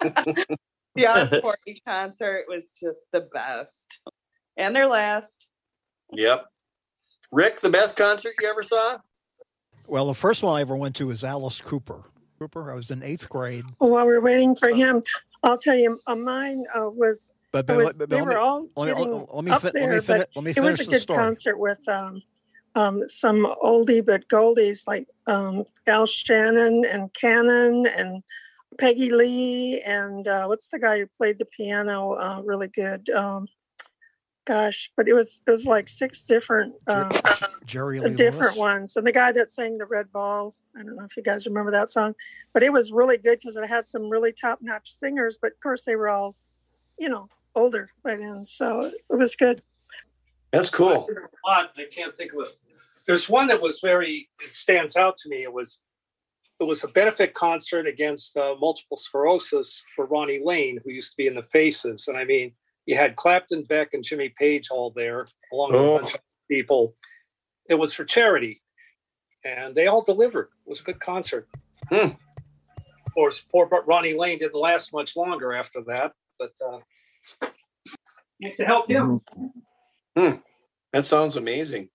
The 0.98 1.04
R40 1.04 1.82
concert 1.88 2.46
was 2.50 2.72
just 2.72 3.02
the 3.14 3.22
best. 3.22 4.02
And 4.58 4.76
their 4.76 4.88
last. 4.88 5.47
Yep. 6.12 6.46
Rick, 7.32 7.60
the 7.62 7.70
best 7.70 7.98
concert 7.98 8.34
you 8.42 8.50
ever 8.50 8.64
saw? 8.64 8.98
Well, 9.88 10.08
the 10.08 10.14
first 10.14 10.44
one 10.44 10.58
I 10.58 10.62
ever 10.62 10.76
went 10.76 10.96
to 10.98 11.08
was 11.08 11.24
Alice 11.24 11.62
Cooper. 11.62 12.04
Cooper, 12.40 12.72
I 12.72 12.76
was 12.76 12.92
in 12.92 13.04
eighth 13.04 13.28
grade. 13.30 13.66
While 13.80 14.06
we're 14.06 14.22
waiting 14.22 14.56
for 14.56 14.70
him, 14.70 15.04
I'll 15.44 15.58
tell 15.58 15.76
you, 15.76 16.00
uh, 16.08 16.16
mine 16.16 16.66
uh, 16.78 16.90
was. 16.90 17.32
But- 17.52 17.66
but 17.66 17.78
was- 17.78 17.86
let- 17.88 17.98
but 17.98 18.10
they 18.10 18.18
let 18.18 18.28
me- 18.28 18.34
were 18.36 18.40
all 18.40 18.68
let 18.76 18.88
me- 18.88 18.94
getting 18.94 19.28
let 19.34 19.44
me 19.46 19.52
up 19.52 19.62
fin- 19.62 19.72
let 19.74 19.82
me 19.84 19.90
there, 19.90 20.02
fin- 20.02 20.26
let 20.36 20.44
me 20.46 20.52
it 20.56 20.60
was 20.60 20.80
a 20.82 20.86
good 20.92 21.02
story. 21.02 21.18
concert 21.20 21.58
with 21.58 21.88
um, 21.90 22.22
um, 22.76 23.08
some 23.08 23.48
oldie 23.64 24.06
but 24.06 24.28
goldies 24.28 24.86
like 24.88 25.08
um, 25.28 25.64
Del 25.86 26.06
Shannon 26.06 26.86
and 26.86 27.12
Cannon 27.14 27.88
and 27.88 28.22
Peggy 28.78 29.10
Lee 29.10 29.82
and 29.82 30.28
uh, 30.28 30.46
what's 30.46 30.70
the 30.70 30.78
guy 30.78 31.00
who 31.00 31.08
played 31.08 31.40
the 31.40 31.46
piano 31.46 32.14
uh, 32.14 32.42
really 32.44 32.68
good? 32.68 33.10
Um, 33.10 33.48
gosh, 34.48 34.90
but 34.96 35.08
it 35.08 35.14
was 35.14 35.42
it 35.46 35.52
was 35.52 35.66
like 35.66 35.90
six 35.90 36.24
different 36.24 36.74
uh, 36.88 37.10
Jerry 37.66 38.00
Lee 38.00 38.16
different 38.16 38.56
Lewis. 38.56 38.58
ones. 38.58 38.98
And 38.98 39.06
the 39.06 39.12
guy 39.12 39.32
that 39.34 39.52
sang 39.52 39.78
the 39.78 39.86
Red 39.86 40.12
Ball, 40.12 40.56
I 40.76 40.84
don't 40.84 40.96
know 40.96 41.04
if 41.04 41.18
you 41.18 41.22
guys 41.22 41.46
remember 41.46 41.72
that 41.72 41.92
song, 41.92 42.16
but 42.54 42.64
it 42.64 42.72
was 42.72 42.92
really 42.92 43.18
good 43.18 43.40
because 43.40 43.58
it 43.58 43.68
had 43.68 43.90
some 43.90 44.10
really 44.10 44.32
top 44.32 44.60
notch 44.62 44.92
singers. 44.92 45.38
But 45.40 45.52
of 45.52 45.60
course, 45.60 45.84
they 45.84 45.98
were 45.98 46.10
all, 46.10 46.36
you 46.98 47.10
know, 47.10 47.28
older 47.56 47.92
by 48.04 48.16
then, 48.16 48.46
so 48.46 48.92
it 49.10 49.16
was 49.16 49.36
good. 49.36 49.62
That's 50.54 50.70
cool. 50.70 51.10
Lot, 51.46 51.72
I 51.78 51.84
can't 51.92 52.16
think 52.16 52.32
of 52.34 52.48
it. 52.48 52.58
There's 53.06 53.30
one 53.30 53.48
that 53.48 53.62
was 53.62 53.80
very, 53.82 54.30
it 54.42 54.52
stands 54.52 54.96
out 54.96 55.18
to 55.18 55.30
me. 55.30 55.44
It 55.44 55.52
was, 55.52 55.82
it 56.60 56.64
was 56.64 56.84
a 56.84 56.88
benefit 56.88 57.34
concert 57.34 57.86
against 57.86 58.36
uh, 58.38 58.56
multiple 58.60 58.98
sclerosis 58.98 59.84
for 59.96 60.06
Ronnie 60.06 60.42
Lane, 60.44 60.80
who 60.84 60.92
used 60.92 61.12
to 61.12 61.18
be 61.18 61.28
in 61.28 61.36
the 61.36 61.44
Faces. 61.44 62.08
And 62.08 62.18
I 62.18 62.24
mean, 62.24 62.54
you 62.88 62.96
had 62.96 63.16
Clapton, 63.18 63.64
Beck, 63.64 63.94
and 63.94 64.04
Jimmy 64.04 64.30
Page 64.30 64.70
all 64.72 64.90
there, 64.92 65.28
along 65.54 65.74
with 65.74 65.82
Oh. 65.82 65.96
a 65.98 66.00
bunch 66.00 66.14
of 66.16 66.22
people. 66.50 66.96
It 67.70 67.76
was 67.76 67.94
for 67.94 68.06
charity, 68.06 68.62
and 69.44 69.76
they 69.76 69.86
all 69.88 70.02
delivered. 70.02 70.50
It 70.66 70.70
was 70.70 70.80
a 70.80 70.84
good 70.84 71.00
concert. 71.00 71.48
Hmm. 71.90 72.12
Of 73.06 73.14
course, 73.14 73.42
poor 73.52 73.68
Ronnie 73.86 74.14
Lane 74.18 74.40
didn't 74.40 74.56
last 74.60 74.94
much 74.94 75.16
longer 75.16 75.54
after 75.54 75.82
that, 75.84 76.14
but 76.40 76.54
uh, 76.66 76.80
nice 78.40 78.56
to 78.58 78.66
help 78.66 78.90
him. 78.90 79.22
Hmm. 80.18 80.36
That 80.94 81.06
sounds 81.06 81.36
amazing. 81.36 81.90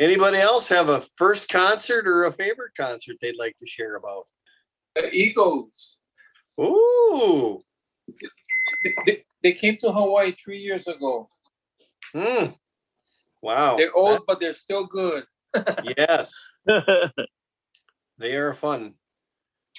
Anybody 0.00 0.38
else 0.38 0.68
have 0.70 0.88
a 0.88 1.00
first 1.16 1.48
concert 1.50 2.08
or 2.08 2.24
a 2.24 2.32
favorite 2.32 2.72
concert 2.76 3.16
they'd 3.20 3.36
like 3.36 3.56
to 3.58 3.66
share 3.66 3.94
about? 3.96 4.26
The 4.96 5.08
Eagles. 5.12 5.98
Ooh. 6.58 7.62
They, 9.42 9.52
they 9.52 9.58
came 9.58 9.76
to 9.78 9.92
Hawaii 9.92 10.34
three 10.42 10.58
years 10.58 10.86
ago. 10.86 11.28
Hmm. 12.14 12.46
Wow. 13.42 13.76
They're 13.76 13.94
old, 13.94 14.22
but 14.26 14.40
they're 14.40 14.54
still 14.54 14.86
good. 14.86 15.24
Yes. 15.96 16.32
They 18.20 18.36
are 18.36 18.52
fun. 18.52 18.96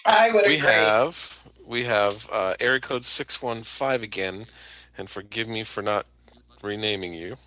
I 0.04 0.32
would 0.32 0.48
we 0.48 0.58
have 0.58 1.40
we 1.64 1.84
have 1.84 2.28
uh, 2.32 2.56
area 2.60 2.80
code 2.80 3.04
six 3.04 3.40
one 3.40 3.62
five 3.62 4.02
again, 4.02 4.48
and 4.98 5.08
forgive 5.08 5.48
me 5.48 5.64
for 5.64 5.84
not 5.84 6.08
renaming 6.64 7.14
you. 7.14 7.38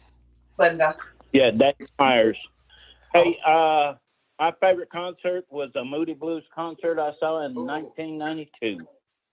Linda. 0.56 0.94
Yeah, 1.32 1.50
Dave 1.50 1.74
Myers. 1.98 2.38
Hey, 3.12 3.36
uh, 3.44 3.94
my 4.38 4.52
favorite 4.60 4.90
concert 4.90 5.46
was 5.50 5.70
a 5.74 5.84
Moody 5.84 6.14
Blues 6.14 6.44
concert 6.54 7.00
I 7.00 7.10
saw 7.18 7.44
in 7.44 7.54
1992. 7.54 8.86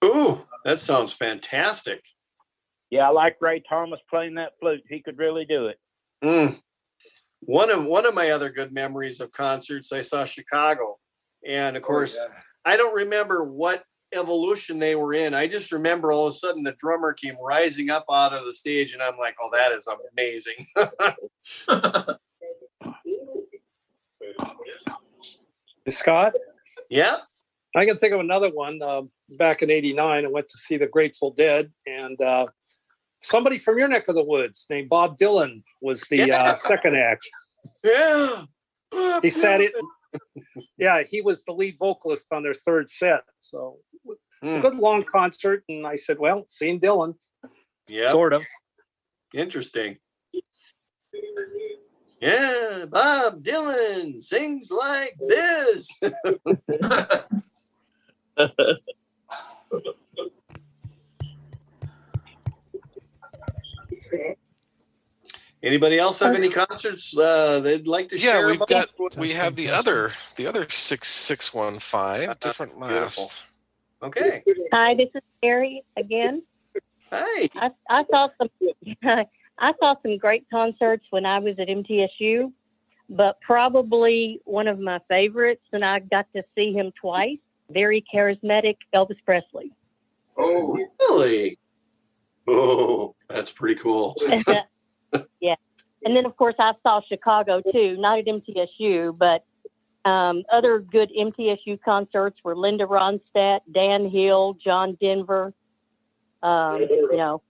Ooh, 0.03 0.42
that 0.66 0.80
sounds 0.80 1.14
fantastic. 1.14 2.03
Yeah, 2.92 3.08
I 3.08 3.11
like 3.11 3.38
Ray 3.40 3.64
Thomas 3.68 4.02
playing 4.10 4.36
that 4.36 4.52
flute. 4.60 4.84
He 4.90 5.02
could 5.02 5.18
really 5.18 5.45
do 5.45 5.68
it. 5.68 5.80
Mm. 6.24 6.60
One 7.40 7.72
of 7.72 7.86
one 7.86 8.06
of 8.06 8.14
my 8.14 8.30
other 8.32 8.50
good 8.52 8.74
memories 8.74 9.22
of 9.22 9.32
concerts, 9.32 9.92
I 9.92 10.02
saw 10.02 10.26
Chicago, 10.26 11.00
and 11.48 11.76
of 11.76 11.82
course, 11.82 12.20
I 12.66 12.78
don't 12.78 12.94
remember 12.94 13.44
what 13.44 13.84
evolution 14.14 14.78
they 14.78 14.95
were 14.95 15.14
in. 15.14 15.34
I 15.34 15.48
just 15.48 15.72
remember 15.72 16.11
all 16.11 16.28
of 16.28 16.34
a 16.34 16.36
sudden 16.36 16.64
the 16.64 16.76
drummer 16.78 17.14
came 17.14 17.36
rising 17.42 17.90
up 17.90 18.06
out 18.11 18.34
of 18.34 18.45
the 18.45 18.53
stage, 18.53 18.94
and 18.94 19.02
I'm 19.02 19.18
like, 19.18 19.36
"Oh, 19.42 19.50
that 19.53 19.72
is 19.72 19.88
amazing!" 20.11 20.68
Scott? 25.90 26.34
Yeah. 26.90 27.18
I 27.76 27.86
can 27.86 27.98
think 27.98 28.14
of 28.14 28.20
another 28.20 28.50
one. 28.50 28.82
Um, 28.82 29.06
it 29.06 29.11
was 29.30 29.38
back 29.38 29.61
in 29.61 29.72
'89. 29.72 30.26
I 30.26 30.28
went 30.28 30.50
to 30.50 30.58
see 30.58 30.78
the 30.78 30.88
Grateful 30.88 31.32
Dead, 31.32 31.72
and 31.88 32.22
uh, 32.22 32.48
somebody 33.22 33.58
from 33.58 33.77
your 33.77 33.88
neck 33.88 34.08
of 34.08 34.16
the 34.16 34.24
woods 34.24 34.66
named 34.69 34.90
Bob 34.90 35.17
Dylan 35.17 35.61
was 35.82 36.01
the 36.09 36.17
Yeah. 36.17 36.41
uh, 36.43 36.53
second 36.56 36.95
act. 36.98 37.27
Yeah. 37.83 38.45
He 39.22 39.30
said 39.30 39.61
it. 39.61 39.74
Yeah, 40.77 41.03
he 41.03 41.22
was 41.22 41.43
the 41.45 41.53
lead 41.53 41.77
vocalist 41.80 42.27
on 42.32 42.43
their 42.43 42.53
third 42.53 42.90
set. 42.90 43.22
So 43.40 43.77
it's 44.41 44.53
a 44.53 44.58
Hmm. 44.58 44.61
good 44.61 44.75
long 44.75 45.03
concert. 45.03 45.64
And 45.69 45.85
I 45.88 45.95
said, 45.95 46.19
"Well, 46.19 46.43
seeing 46.48 46.80
Dylan, 46.82 47.16
Yeah. 47.88 48.11
sort 48.11 48.33
of." 48.33 48.43
Interesting. 49.33 50.00
Yeah, 52.19 52.85
Bob 52.90 53.41
Dylan 53.43 54.22
sings 54.22 54.69
like 54.72 55.16
this. 55.27 55.88
Anybody 65.64 66.00
else 66.00 66.20
have 66.22 66.36
any 66.36 66.50
concerts 66.50 67.16
uh, 67.16 67.60
they'd 67.60 67.86
like 67.86 68.10
to 68.10 68.18
Yeah, 68.18 68.32
share? 68.32 68.48
we've 68.48 68.66
got 68.66 68.90
we 69.16 69.32
have 69.32 69.56
the 69.56 69.70
other 69.70 70.14
the 70.36 70.48
other 70.48 70.68
six 70.70 71.08
six 71.08 71.54
one 71.54 71.78
five 71.78 72.40
different 72.40 72.80
last. 72.80 73.44
Okay. 74.02 74.44
Hi, 74.74 74.96
this 74.96 75.10
is 75.14 75.22
Mary 75.44 75.84
again. 75.98 76.42
Hi. 77.12 77.48
I, 77.56 77.70
I 77.90 78.06
saw 78.10 78.30
some 78.40 78.50
I 79.60 79.74
saw 79.80 79.96
some 80.02 80.18
great 80.18 80.50
concerts 80.50 81.06
when 81.12 81.28
I 81.28 81.38
was 81.38 81.56
at 81.60 81.68
MTSU, 81.68 82.52
but 83.10 83.40
probably 83.42 84.42
one 84.46 84.68
of 84.68 84.80
my 84.80 85.00
favorites, 85.08 85.62
and 85.72 85.86
I 85.86 86.00
got 86.00 86.26
to 86.36 86.44
see 86.56 86.74
him 86.74 86.92
twice. 87.00 87.38
Very 87.70 88.04
charismatic 88.14 88.78
Elvis 88.96 89.18
Presley. 89.24 89.72
Oh, 90.38 90.76
really? 91.00 91.60
Oh, 92.54 93.16
that's 93.30 93.52
pretty 93.52 93.80
cool. 93.82 94.16
yeah, 95.40 95.56
and 96.04 96.16
then 96.16 96.26
of 96.26 96.36
course 96.36 96.56
I 96.60 96.74
saw 96.84 97.00
Chicago 97.08 97.62
too, 97.72 97.96
not 97.98 98.20
at 98.20 98.26
MTSU, 98.26 99.18
but 99.18 99.46
Um, 100.04 100.42
other 100.52 100.80
good 100.80 101.12
MTSU 101.16 101.80
concerts 101.86 102.40
were 102.44 102.56
Linda 102.56 102.86
Ronstadt, 102.86 103.60
Dan 103.72 104.10
Hill, 104.10 104.58
John 104.64 104.98
Denver. 105.00 105.54
Um, 106.42 106.80
you 106.90 107.18
know, 107.18 107.44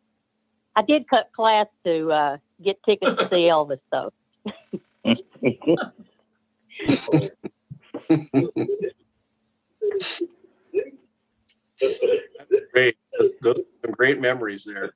I 0.76 0.82
did 0.82 1.08
cut 1.08 1.30
class 1.34 1.68
to 1.86 2.12
uh, 2.12 2.38
get 2.62 2.76
tickets 2.84 3.16
to 3.18 3.30
see 3.30 3.50
Elvis, 3.50 3.80
though. 3.90 4.12
Great. 12.74 12.98
Those, 13.20 13.36
those 13.42 13.60
are 13.60 13.64
some 13.86 13.92
great 13.92 14.20
memories 14.20 14.66
there. 14.66 14.94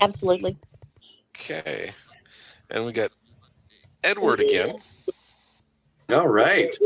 Absolutely. 0.00 0.58
Okay. 1.36 1.92
And 2.70 2.84
we 2.84 2.92
got 2.92 3.12
Edward 4.04 4.40
again. 4.40 4.76
All 6.10 6.28
right. 6.28 6.76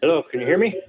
Hello, 0.00 0.22
can 0.22 0.40
you 0.40 0.46
hear 0.46 0.58
me? 0.58 0.80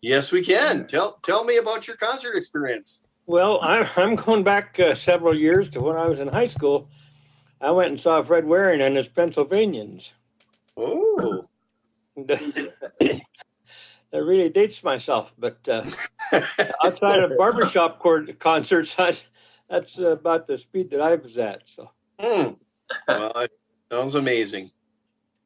Yes, 0.00 0.32
we 0.32 0.42
can. 0.42 0.86
Tell 0.86 1.18
tell 1.22 1.44
me 1.44 1.58
about 1.58 1.86
your 1.86 1.96
concert 1.96 2.36
experience. 2.36 3.02
Well, 3.26 3.60
I'm, 3.62 3.88
I'm 3.96 4.16
going 4.16 4.42
back 4.42 4.78
uh, 4.80 4.94
several 4.94 5.36
years 5.38 5.68
to 5.70 5.80
when 5.80 5.96
I 5.96 6.06
was 6.06 6.18
in 6.18 6.28
high 6.28 6.48
school. 6.48 6.88
I 7.60 7.70
went 7.70 7.90
and 7.90 8.00
saw 8.00 8.22
Fred 8.22 8.44
Waring 8.44 8.80
and 8.80 8.96
his 8.96 9.08
Pennsylvanians. 9.08 10.12
Oh. 10.76 11.48
that 14.12 14.22
really 14.24 14.48
dates 14.48 14.82
myself, 14.84 15.32
but 15.38 15.58
uh, 15.68 15.84
outside 16.84 17.20
of 17.20 17.36
barbershop 17.38 17.98
court 17.98 18.38
concerts, 18.38 18.94
I, 18.98 19.14
that's 19.70 19.98
about 19.98 20.46
the 20.46 20.58
speed 20.58 20.90
that 20.90 21.00
I 21.00 21.14
was 21.16 21.38
at. 21.38 21.62
So 21.66 21.90
Hmm. 22.20 22.50
Well, 23.08 23.46
sounds 23.90 24.14
amazing. 24.14 24.70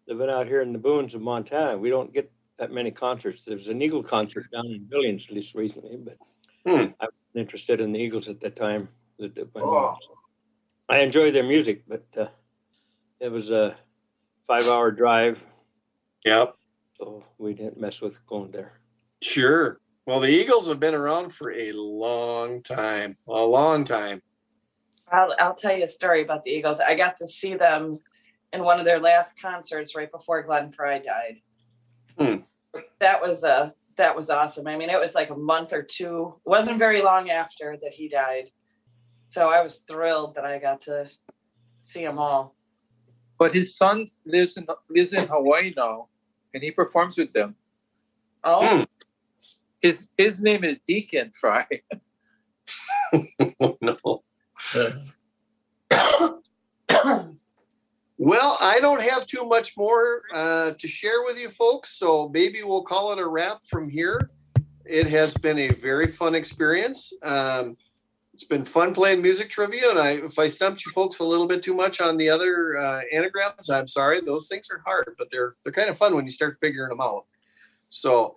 living 0.09 0.29
out 0.29 0.47
here 0.47 0.63
in 0.63 0.73
the 0.73 0.79
boons 0.79 1.15
of 1.15 1.21
Montana, 1.23 1.79
we 1.79 1.91
don't 1.91 2.13
get 2.13 2.31
that 2.59 2.73
many 2.73 2.91
concerts. 2.91 3.45
There's 3.45 3.69
an 3.69 3.81
Eagle 3.83 4.03
concert 4.03 4.51
down 4.51 4.67
in 4.67 4.85
Billings, 4.91 5.27
at 5.29 5.35
least 5.35 5.55
recently, 5.55 5.97
but 5.97 6.17
Hmm. 6.67 6.91
I 7.01 7.05
wasn't 7.07 7.37
interested 7.37 7.81
in 7.81 7.93
the 7.93 7.99
Eagles 8.01 8.29
at 8.29 8.41
that 8.41 8.57
time. 8.57 8.89
Oh. 9.55 9.97
I 10.89 10.99
enjoy 10.99 11.31
their 11.31 11.45
music, 11.45 11.85
but 11.89 12.05
uh, 12.19 12.27
it 13.21 13.29
was 13.31 13.51
a 13.51 13.77
five-hour 14.49 14.91
drive, 14.91 15.39
Yep. 16.25 16.57
So 16.99 17.25
we 17.39 17.55
didn't 17.55 17.79
mess 17.79 18.01
with 18.01 18.25
going 18.27 18.51
there. 18.51 18.81
Sure. 19.23 19.81
Well, 20.07 20.21
the 20.21 20.31
Eagles 20.31 20.69
have 20.69 20.81
been 20.81 20.95
around 20.95 21.33
for 21.33 21.53
a 21.53 21.73
long 21.73 22.63
time. 22.63 23.17
A 23.29 23.45
long 23.45 23.85
time. 23.85 24.23
I'll, 25.11 25.35
I'll 25.39 25.55
tell 25.55 25.77
you 25.77 25.85
a 25.85 25.89
story 25.89 26.23
about 26.23 26.43
the 26.43 26.51
Eagles. 26.51 26.81
I 26.81 26.95
got 26.95 27.17
to 27.19 27.27
see 27.27 27.55
them 27.55 27.99
in 28.53 28.63
one 28.63 28.79
of 28.79 28.85
their 28.85 29.01
last 29.01 29.41
concerts 29.41 29.95
right 29.95 30.11
before 30.11 30.43
Glenn 30.43 30.73
Frey 30.73 31.03
died. 31.05 31.41
Hmm. 32.19 32.81
That 33.01 33.21
was 33.21 33.45
a 33.45 33.75
that 33.97 34.15
was 34.15 34.31
awesome. 34.31 34.67
I 34.67 34.77
mean, 34.77 34.91
it 34.91 35.01
was 35.01 35.15
like 35.15 35.31
a 35.31 35.37
month 35.37 35.73
or 35.73 35.83
two. 35.83 36.35
It 36.45 36.49
wasn't 36.49 36.79
very 36.79 37.03
long 37.03 37.31
after 37.31 37.77
that 37.83 37.93
he 37.93 38.09
died. 38.09 38.51
So 39.27 39.49
I 39.49 39.63
was 39.63 39.83
thrilled 39.89 40.35
that 40.35 40.45
I 40.45 40.59
got 40.59 40.83
to 40.83 41.09
see 41.81 42.05
them 42.05 42.19
all. 42.19 42.55
But 43.39 43.55
his 43.55 43.77
son 43.77 44.07
lives 44.25 44.57
in 44.57 44.67
lives 44.89 45.13
in 45.13 45.27
Hawaii 45.27 45.73
now, 45.77 46.09
and 46.57 46.65
he 46.65 46.71
performs 46.71 47.19
with 47.19 47.35
them. 47.35 47.55
Oh, 48.43 48.87
His 49.83 50.09
his 50.17 50.43
name 50.43 50.65
is 50.65 50.79
Deacon 50.89 51.31
Frey. 51.39 51.83
no. 53.83 54.23
Well, 58.19 58.57
I 58.63 58.81
don't 58.81 59.03
have 59.03 59.27
too 59.27 59.45
much 59.45 59.77
more 59.77 60.23
uh, 60.33 60.73
to 60.79 60.89
share 60.89 61.23
with 61.25 61.39
you 61.39 61.51
folks, 61.51 61.99
so 61.99 62.31
maybe 62.31 62.63
we'll 62.63 62.83
call 62.83 63.13
it 63.13 63.19
a 63.19 63.29
wrap 63.29 63.59
from 63.67 63.91
here. 63.91 64.31
It 64.87 65.07
has 65.09 65.35
been 65.35 65.59
a 65.59 65.69
very 65.69 66.07
fun 66.07 66.35
experience. 66.35 67.13
Um, 67.23 67.77
it's 68.37 68.45
been 68.45 68.67
fun 68.67 68.93
playing 68.93 69.23
music 69.23 69.49
trivia, 69.49 69.89
and 69.89 69.99
I, 69.99 70.11
if 70.11 70.39
I 70.39 70.47
stumped 70.49 70.85
you 70.85 70.93
folks 70.93 71.21
a 71.21 71.25
little 71.25 71.47
bit 71.47 71.63
too 71.63 71.73
much 71.73 72.03
on 72.03 72.19
the 72.19 72.29
other 72.29 72.77
uh, 72.77 73.01
anagrams, 73.11 73.71
I'm 73.71 73.87
sorry. 73.87 74.21
Those 74.21 74.47
things 74.47 74.69
are 74.71 74.83
hard, 74.85 75.15
but 75.17 75.29
they're 75.33 75.55
they're 75.65 75.73
kind 75.73 75.89
of 75.89 75.97
fun 75.97 76.15
when 76.15 76.27
you 76.27 76.31
start 76.31 76.59
figuring 76.61 76.91
them 76.91 77.01
out. 77.01 77.25
So, 77.89 78.37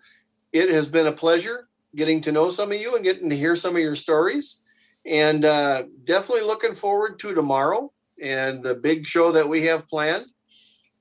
it 0.53 0.69
has 0.69 0.87
been 0.87 1.07
a 1.07 1.11
pleasure 1.11 1.67
getting 1.97 2.21
to 2.21 2.31
know 2.31 2.49
some 2.49 2.71
of 2.71 2.79
you 2.79 2.95
and 2.95 3.03
getting 3.03 3.29
to 3.29 3.35
hear 3.35 3.57
some 3.57 3.75
of 3.75 3.81
your 3.81 3.95
stories, 3.95 4.61
and 5.05 5.43
uh, 5.43 5.83
definitely 6.05 6.47
looking 6.47 6.75
forward 6.75 7.19
to 7.19 7.35
tomorrow 7.35 7.91
and 8.23 8.63
the 8.63 8.75
big 8.75 9.05
show 9.05 9.33
that 9.33 9.49
we 9.49 9.63
have 9.63 9.89
planned. 9.89 10.27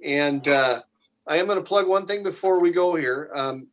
And 0.05 0.49
uh, 0.49 0.83
I 1.25 1.37
am 1.37 1.47
going 1.47 1.59
to 1.59 1.65
plug 1.65 1.87
one 1.87 2.07
thing 2.07 2.25
before 2.25 2.61
we 2.61 2.73
go 2.73 2.97
here. 2.97 3.31
Um, 3.33 3.69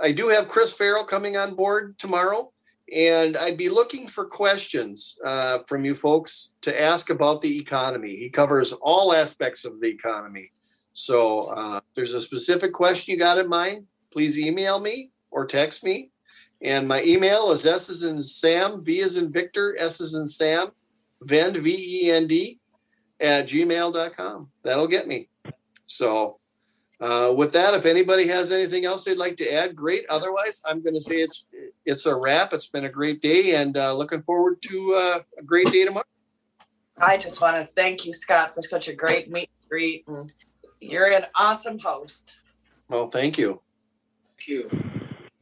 I 0.00 0.12
do 0.12 0.28
have 0.28 0.48
Chris 0.48 0.72
Farrell 0.72 1.04
coming 1.04 1.36
on 1.36 1.54
board 1.54 1.98
tomorrow, 1.98 2.50
and 2.94 3.36
I'd 3.36 3.56
be 3.56 3.68
looking 3.68 4.06
for 4.06 4.24
questions 4.24 5.18
uh, 5.24 5.58
from 5.60 5.84
you 5.84 5.94
folks 5.94 6.52
to 6.62 6.80
ask 6.80 7.10
about 7.10 7.42
the 7.42 7.58
economy. 7.58 8.16
He 8.16 8.30
covers 8.30 8.72
all 8.72 9.12
aspects 9.12 9.64
of 9.64 9.80
the 9.80 9.88
economy. 9.88 10.52
So 10.92 11.40
uh, 11.54 11.76
if 11.76 11.94
there's 11.94 12.14
a 12.14 12.22
specific 12.22 12.72
question 12.72 13.12
you 13.12 13.18
got 13.18 13.38
in 13.38 13.48
mind, 13.48 13.86
please 14.12 14.38
email 14.38 14.80
me 14.80 15.10
or 15.30 15.46
text 15.46 15.84
me. 15.84 16.10
And 16.60 16.88
my 16.88 17.02
email 17.02 17.52
is 17.52 17.66
S 17.66 17.88
is 17.88 18.02
in 18.02 18.22
Sam, 18.22 18.84
V 18.84 18.98
is 18.98 19.16
in 19.16 19.30
Victor, 19.30 19.76
S 19.78 20.00
is 20.00 20.14
in 20.14 20.26
Sam, 20.26 20.68
Vend, 21.22 21.56
V 21.56 22.04
E 22.06 22.10
N 22.10 22.26
D, 22.26 22.58
at 23.20 23.46
gmail.com. 23.46 24.48
That'll 24.64 24.88
get 24.88 25.06
me. 25.06 25.28
So, 25.86 26.37
uh, 27.00 27.32
with 27.36 27.52
that, 27.52 27.74
if 27.74 27.86
anybody 27.86 28.26
has 28.26 28.50
anything 28.50 28.84
else 28.84 29.04
they'd 29.04 29.16
like 29.16 29.36
to 29.36 29.52
add, 29.52 29.76
great. 29.76 30.04
Otherwise, 30.08 30.60
I'm 30.66 30.82
going 30.82 30.94
to 30.94 31.00
say 31.00 31.16
it's 31.16 31.46
it's 31.84 32.06
a 32.06 32.16
wrap. 32.16 32.52
It's 32.52 32.66
been 32.66 32.86
a 32.86 32.90
great 32.90 33.22
day, 33.22 33.54
and 33.54 33.76
uh, 33.76 33.94
looking 33.94 34.22
forward 34.22 34.60
to 34.62 34.94
uh, 34.94 35.20
a 35.38 35.42
great 35.42 35.70
day 35.70 35.84
tomorrow. 35.84 36.04
I 37.00 37.16
just 37.16 37.40
want 37.40 37.56
to 37.56 37.68
thank 37.76 38.04
you, 38.04 38.12
Scott, 38.12 38.54
for 38.54 38.62
such 38.62 38.88
a 38.88 38.92
great 38.92 39.30
meet 39.30 39.48
and 39.60 39.68
greet, 39.70 40.08
and 40.08 40.32
you're 40.80 41.12
an 41.12 41.26
awesome 41.36 41.78
host. 41.78 42.34
Well, 42.88 43.06
thank 43.06 43.38
you. 43.38 43.60
Thank 44.38 44.48
you. 44.48 44.70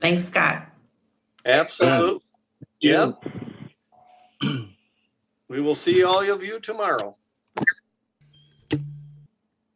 Thanks, 0.02 0.24
Scott. 0.24 0.66
Absolutely. 1.46 2.20
Yep. 2.80 3.24
we 5.48 5.60
will 5.60 5.74
see 5.74 6.04
all 6.04 6.20
of 6.30 6.42
you 6.42 6.60
tomorrow. 6.60 7.16